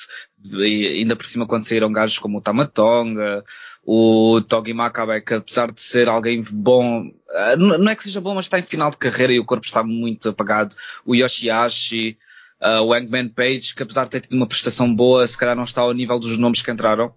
E 0.53 0.87
ainda 0.99 1.15
por 1.15 1.25
cima 1.25 1.47
quando 1.47 1.67
saíram 1.67 1.91
gajos 1.91 2.19
como 2.19 2.37
o 2.37 2.41
Tamatonga, 2.41 3.43
o 3.85 4.41
Togi 4.41 4.73
Makabe, 4.73 5.21
que 5.21 5.35
apesar 5.35 5.71
de 5.71 5.81
ser 5.81 6.09
alguém 6.09 6.43
bom, 6.49 7.09
eh, 7.31 7.55
não 7.55 7.89
é 7.89 7.95
que 7.95 8.03
seja 8.03 8.19
bom, 8.19 8.33
mas 8.33 8.45
está 8.45 8.59
em 8.59 8.63
final 8.63 8.89
de 8.89 8.97
carreira 8.97 9.33
e 9.33 9.39
o 9.39 9.45
corpo 9.45 9.65
está 9.65 9.83
muito 9.83 10.29
apagado. 10.29 10.75
O 11.05 11.15
Yoshihashi, 11.15 12.17
uh, 12.61 12.81
o 12.81 12.93
Hangman 12.93 13.29
Page, 13.29 13.75
que 13.75 13.83
apesar 13.83 14.05
de 14.05 14.11
ter 14.11 14.21
tido 14.21 14.33
uma 14.33 14.47
prestação 14.47 14.93
boa, 14.93 15.27
se 15.27 15.37
calhar 15.37 15.55
não 15.55 15.63
está 15.63 15.81
ao 15.81 15.93
nível 15.93 16.19
dos 16.19 16.37
nomes 16.37 16.61
que 16.61 16.71
entraram. 16.71 17.13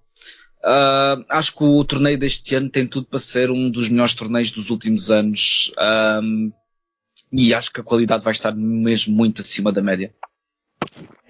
Uh, 0.58 1.24
acho 1.30 1.54
que 1.54 1.64
o 1.64 1.84
torneio 1.84 2.18
deste 2.18 2.54
ano 2.54 2.68
tem 2.68 2.86
tudo 2.86 3.06
para 3.06 3.18
ser 3.20 3.50
um 3.50 3.70
dos 3.70 3.88
melhores 3.88 4.12
torneios 4.12 4.50
dos 4.50 4.70
últimos 4.70 5.10
anos. 5.10 5.72
Um, 6.22 6.52
e 7.32 7.54
acho 7.54 7.72
que 7.72 7.80
a 7.80 7.84
qualidade 7.84 8.24
vai 8.24 8.32
estar 8.32 8.54
mesmo 8.54 9.14
muito 9.14 9.42
acima 9.42 9.70
da 9.70 9.82
média. 9.82 10.12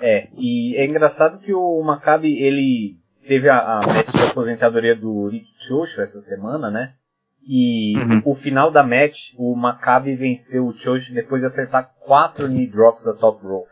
É, 0.00 0.28
e 0.36 0.76
é 0.76 0.86
engraçado 0.86 1.38
que 1.38 1.52
o 1.52 1.82
Maccabi, 1.82 2.40
ele 2.42 2.96
teve 3.26 3.48
a, 3.48 3.58
a 3.58 3.86
match 3.86 4.10
de 4.10 4.22
aposentadoria 4.22 4.94
do 4.94 5.28
Rick 5.28 5.52
Chocho 5.58 6.00
essa 6.00 6.20
semana, 6.20 6.70
né? 6.70 6.94
E 7.46 7.96
uhum. 7.96 8.22
o 8.26 8.34
final 8.34 8.70
da 8.70 8.82
match, 8.82 9.32
o 9.36 9.56
Maccabi 9.56 10.14
venceu 10.14 10.66
o 10.66 10.72
Chocho 10.72 11.14
depois 11.14 11.42
de 11.42 11.46
acertar 11.46 11.90
quatro 12.00 12.46
knee 12.46 12.66
drops 12.66 13.04
da 13.04 13.14
top 13.14 13.44
rope. 13.44 13.70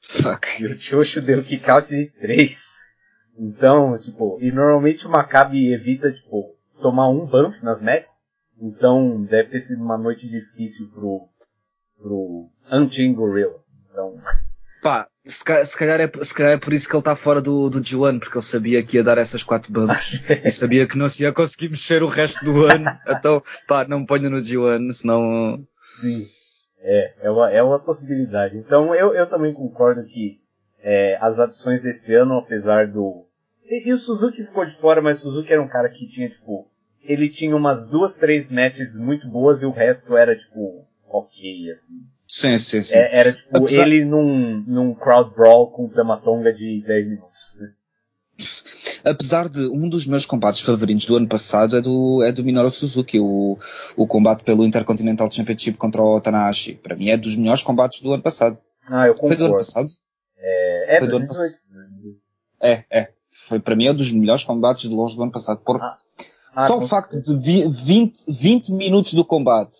Fuck. 0.00 0.62
E 0.62 0.66
o 0.66 0.78
Chocho 0.78 1.20
deu 1.20 1.42
kickout 1.42 1.88
de 1.88 2.06
três. 2.20 2.76
Então, 3.38 3.98
tipo, 3.98 4.38
e 4.40 4.52
normalmente 4.52 5.06
o 5.06 5.10
Maccabi 5.10 5.72
evita, 5.72 6.12
tipo, 6.12 6.54
tomar 6.80 7.08
um 7.08 7.26
bump 7.26 7.62
nas 7.62 7.82
matches. 7.82 8.22
Então 8.60 9.22
deve 9.24 9.50
ter 9.50 9.60
sido 9.60 9.82
uma 9.82 9.98
noite 9.98 10.28
difícil 10.28 10.88
pro, 10.88 11.28
pro 11.98 12.48
Unchained 12.70 13.14
Gorilla. 13.14 13.54
Então. 13.90 14.14
Pá, 14.86 15.08
se 15.24 15.42
calhar, 15.44 15.66
se 15.66 15.76
calhar, 15.76 16.00
é, 16.00 16.24
se 16.24 16.32
calhar 16.32 16.52
é 16.52 16.56
por 16.56 16.72
isso 16.72 16.88
que 16.88 16.94
ele 16.94 17.00
está 17.00 17.16
fora 17.16 17.42
do, 17.42 17.68
do 17.68 17.80
G1, 17.80 18.20
porque 18.20 18.38
ele 18.38 18.44
sabia 18.44 18.80
que 18.84 18.96
ia 18.96 19.02
dar 19.02 19.18
essas 19.18 19.42
quatro 19.42 19.72
bumps 19.72 20.22
e 20.46 20.48
sabia 20.48 20.86
que 20.86 20.96
não 20.96 21.08
se 21.08 21.24
ia 21.24 21.32
conseguir 21.32 21.70
mexer 21.70 22.04
o 22.04 22.06
resto 22.06 22.44
do 22.44 22.66
ano. 22.66 22.88
Então, 23.08 23.42
pá, 23.66 23.84
não 23.84 23.98
me 23.98 24.06
ponho 24.06 24.30
no 24.30 24.36
G1, 24.36 24.92
senão. 24.92 25.60
Sim. 26.00 26.24
É, 26.78 27.14
é 27.22 27.30
uma, 27.32 27.50
é 27.50 27.60
uma 27.64 27.80
possibilidade. 27.80 28.58
Então 28.58 28.94
eu, 28.94 29.12
eu 29.12 29.28
também 29.28 29.52
concordo 29.52 30.06
que 30.06 30.38
é, 30.78 31.18
as 31.20 31.40
adições 31.40 31.82
desse 31.82 32.14
ano, 32.14 32.38
apesar 32.38 32.86
do. 32.86 33.26
E, 33.64 33.88
e, 33.88 33.92
o 33.92 33.98
Suzuki 33.98 34.44
ficou 34.44 34.64
de 34.64 34.76
fora, 34.76 35.02
mas 35.02 35.18
o 35.18 35.22
Suzuki 35.22 35.52
era 35.52 35.60
um 35.60 35.66
cara 35.66 35.88
que 35.88 36.06
tinha, 36.06 36.28
tipo, 36.28 36.70
ele 37.02 37.28
tinha 37.28 37.56
umas 37.56 37.88
duas, 37.88 38.14
três 38.14 38.52
matches 38.52 38.96
muito 39.00 39.28
boas 39.28 39.62
e 39.62 39.66
o 39.66 39.72
resto 39.72 40.16
era 40.16 40.36
tipo 40.36 40.86
ok, 41.08 41.70
assim. 41.72 42.15
Sim, 42.28 42.58
sim, 42.58 42.82
sim. 42.82 42.96
É, 42.96 43.18
era 43.20 43.32
tipo 43.32 43.56
Apesar- 43.56 43.86
ele 43.86 44.04
num, 44.04 44.64
num 44.66 44.94
crowd 44.94 45.34
brawl 45.34 45.70
com 45.70 45.88
Tamatonga 45.88 46.52
de 46.52 46.82
10 46.86 47.06
minutos. 47.08 47.56
né? 47.60 47.68
Apesar 49.04 49.48
de 49.48 49.60
um 49.68 49.88
dos 49.88 50.06
meus 50.06 50.26
combates 50.26 50.60
favoritos 50.60 51.06
do 51.06 51.16
ano 51.16 51.28
passado 51.28 51.76
é 51.76 51.80
do, 51.80 52.22
é 52.24 52.32
do 52.32 52.44
Minoru 52.44 52.70
Suzuki, 52.70 53.18
o, 53.20 53.56
o 53.96 54.06
combate 54.06 54.42
pelo 54.42 54.64
Intercontinental 54.64 55.30
Championship 55.30 55.78
contra 55.78 56.02
o 56.02 56.20
Tanahashi. 56.20 56.74
Para 56.74 56.96
mim 56.96 57.08
é 57.10 57.16
dos 57.16 57.36
melhores 57.36 57.62
combates 57.62 58.00
do 58.00 58.12
ano 58.12 58.22
passado. 58.22 58.58
Ah, 58.88 59.06
eu 59.06 59.14
Foi 59.14 59.36
do 59.36 59.44
ano 59.44 59.52
concordo. 59.54 59.58
passado? 59.72 59.88
É, 60.38 60.96
é 60.96 60.98
Foi 60.98 61.08
do 61.08 61.16
ano 61.16 61.26
2018. 61.26 62.18
É, 62.60 62.84
é. 62.90 63.08
Foi, 63.48 63.60
para 63.60 63.76
mim 63.76 63.86
é 63.86 63.92
dos 63.92 64.10
melhores 64.12 64.42
combates 64.42 64.88
de 64.88 64.94
longe 64.94 65.14
do 65.14 65.22
ano 65.22 65.32
passado. 65.32 65.60
Por, 65.64 65.80
Ah, 65.80 65.96
Ah, 66.54 66.66
só 66.66 66.78
o 66.78 66.88
facto 66.88 67.20
de 67.20 67.36
vi- 67.38 67.68
20, 67.68 68.18
20 68.28 68.72
minutos 68.72 69.12
do 69.14 69.24
combate 69.24 69.76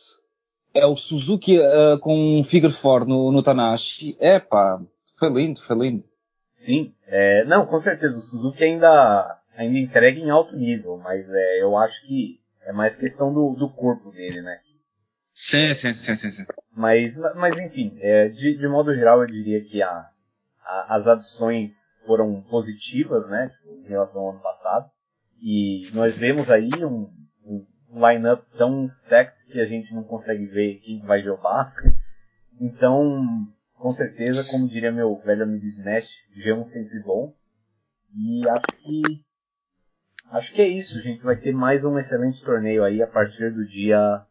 é 0.79 0.87
o 0.87 0.97
Suzuki 0.97 1.61
ah, 1.63 1.99
com 2.01 2.39
um 2.41 2.45
figure 2.45 2.73
four 2.73 3.07
no, 3.07 3.31
no 3.33 3.43
Tanahashi. 3.43 4.17
É 4.21 4.39
pá, 4.39 4.81
foi 5.19 5.31
lindo, 5.31 5.61
foi 5.63 5.77
lindo. 5.77 6.05
Sim, 6.53 6.95
é, 7.07 7.45
não, 7.45 7.67
com 7.67 7.79
certeza, 7.79 8.17
o 8.17 8.21
Suzuki 8.21 8.65
ainda, 8.65 9.39
ainda 9.57 9.79
entrega 9.79 10.19
em 10.19 10.31
alto 10.31 10.57
nível, 10.57 10.97
mas 10.99 11.29
é, 11.31 11.63
eu 11.63 11.77
acho 11.77 12.03
que 12.07 12.41
é 12.63 12.73
mais 12.73 12.97
questão 12.97 13.33
do, 13.33 13.55
do 13.55 13.69
corpo 13.69 14.11
dele, 14.11 14.41
né? 14.41 14.59
Sim, 15.35 15.75
sim, 15.75 15.93
sim, 15.93 16.17
sim, 16.17 16.31
sim. 16.31 16.45
Mas, 16.75 17.15
mas 17.35 17.59
enfim, 17.59 17.97
é, 18.01 18.29
de, 18.29 18.57
de 18.57 18.69
modo 18.69 18.95
geral 18.95 19.21
eu 19.21 19.27
diria 19.27 19.63
que 19.63 19.83
a, 19.83 20.09
a- 20.65 20.87
as 20.95 21.07
adições 21.07 21.95
foram 22.07 22.41
positivas, 22.43 23.29
né, 23.29 23.51
tipo, 23.51 23.75
em 23.75 23.89
relação 23.89 24.23
ao 24.23 24.31
ano 24.31 24.41
passado, 24.41 24.91
e 25.43 25.91
nós 25.93 26.17
vemos 26.17 26.51
aí 26.51 26.71
um, 26.83 27.11
um 27.97 28.07
line-up 28.07 28.45
tão 28.59 28.85
stacked 28.85 29.47
que 29.47 29.59
a 29.59 29.65
gente 29.65 29.95
não 29.95 30.05
consegue 30.05 30.45
ver 30.45 30.79
quem 30.81 31.01
vai 31.01 31.23
jogar, 31.23 31.73
então, 32.61 33.27
com 33.79 33.91
certeza, 33.91 34.45
como 34.45 34.69
diria 34.69 34.93
meu 34.93 35.17
velho 35.25 35.45
amigo 35.45 35.65
Smash, 35.65 36.29
G1 36.37 36.65
sempre 36.65 37.01
bom, 37.01 37.35
e 38.15 38.47
acho 38.49 38.67
que 38.79 39.03
acho 40.31 40.53
que 40.53 40.61
é 40.61 40.69
isso, 40.69 40.99
a 40.99 41.01
gente 41.01 41.23
vai 41.23 41.37
ter 41.37 41.53
mais 41.53 41.85
um 41.85 41.99
excelente 41.99 42.43
torneio 42.43 42.85
aí 42.85 43.03
a 43.03 43.07
partir 43.07 43.51
do 43.51 43.67
dia 43.67 44.23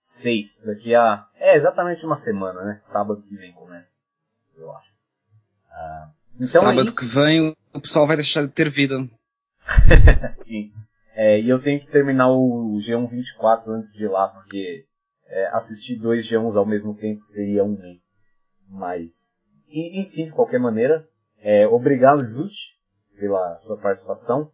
6, 0.00 0.64
daqui 0.66 0.94
a. 0.94 1.26
É 1.34 1.56
exatamente 1.56 2.06
uma 2.06 2.16
semana, 2.16 2.62
né? 2.62 2.78
Sábado 2.80 3.22
que 3.22 3.36
vem 3.36 3.52
começa. 3.52 3.90
Eu 4.56 4.70
acho. 4.76 4.92
Ah, 5.70 6.10
então 6.36 6.62
Sábado 6.62 6.90
é 6.90 6.94
que 6.94 7.04
vem 7.04 7.56
o 7.72 7.80
pessoal 7.80 8.06
vai 8.06 8.16
deixar 8.16 8.42
de 8.42 8.48
ter 8.48 8.70
vida. 8.70 9.08
Sim. 10.46 10.72
É, 11.20 11.40
e 11.40 11.48
eu 11.48 11.60
tenho 11.60 11.80
que 11.80 11.88
terminar 11.88 12.30
o 12.30 12.76
G1 12.76 13.10
24 13.10 13.72
antes 13.72 13.92
de 13.92 14.04
ir 14.04 14.08
lá, 14.08 14.28
porque 14.28 14.84
é, 15.26 15.46
assistir 15.48 15.96
dois 15.96 16.24
G1s 16.24 16.54
ao 16.54 16.64
mesmo 16.64 16.94
tempo 16.94 17.20
seria 17.22 17.64
um 17.64 17.76
meio. 17.76 17.98
Mas, 18.68 19.50
enfim, 19.68 20.26
de 20.26 20.30
qualquer 20.30 20.60
maneira, 20.60 21.04
é, 21.42 21.66
obrigado, 21.66 22.24
Just, 22.24 22.74
pela 23.18 23.58
sua 23.58 23.76
participação. 23.76 24.48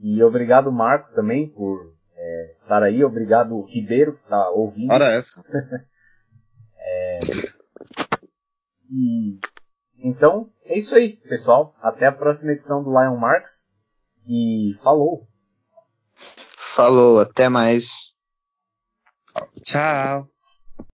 E 0.00 0.20
obrigado, 0.24 0.72
Marco, 0.72 1.14
também, 1.14 1.48
por 1.50 1.78
é, 2.16 2.48
estar 2.50 2.82
aí. 2.82 3.04
Obrigado, 3.04 3.62
Ribeiro, 3.62 4.12
que 4.12 4.22
está 4.22 4.50
ouvindo. 4.50 4.92
Ora 4.92 5.12
essa. 5.12 5.40
E 8.90 9.38
então 9.98 10.50
é 10.64 10.78
isso 10.78 10.94
aí, 10.94 11.16
pessoal. 11.28 11.76
Até 11.82 12.06
a 12.06 12.12
próxima 12.12 12.52
edição 12.52 12.82
do 12.82 12.90
Lion 12.90 13.18
Marks. 13.18 13.68
E 14.26 14.72
falou! 14.82 15.27
Falou, 16.78 17.18
até 17.18 17.48
mais. 17.48 18.14
Tchau. 19.64 20.28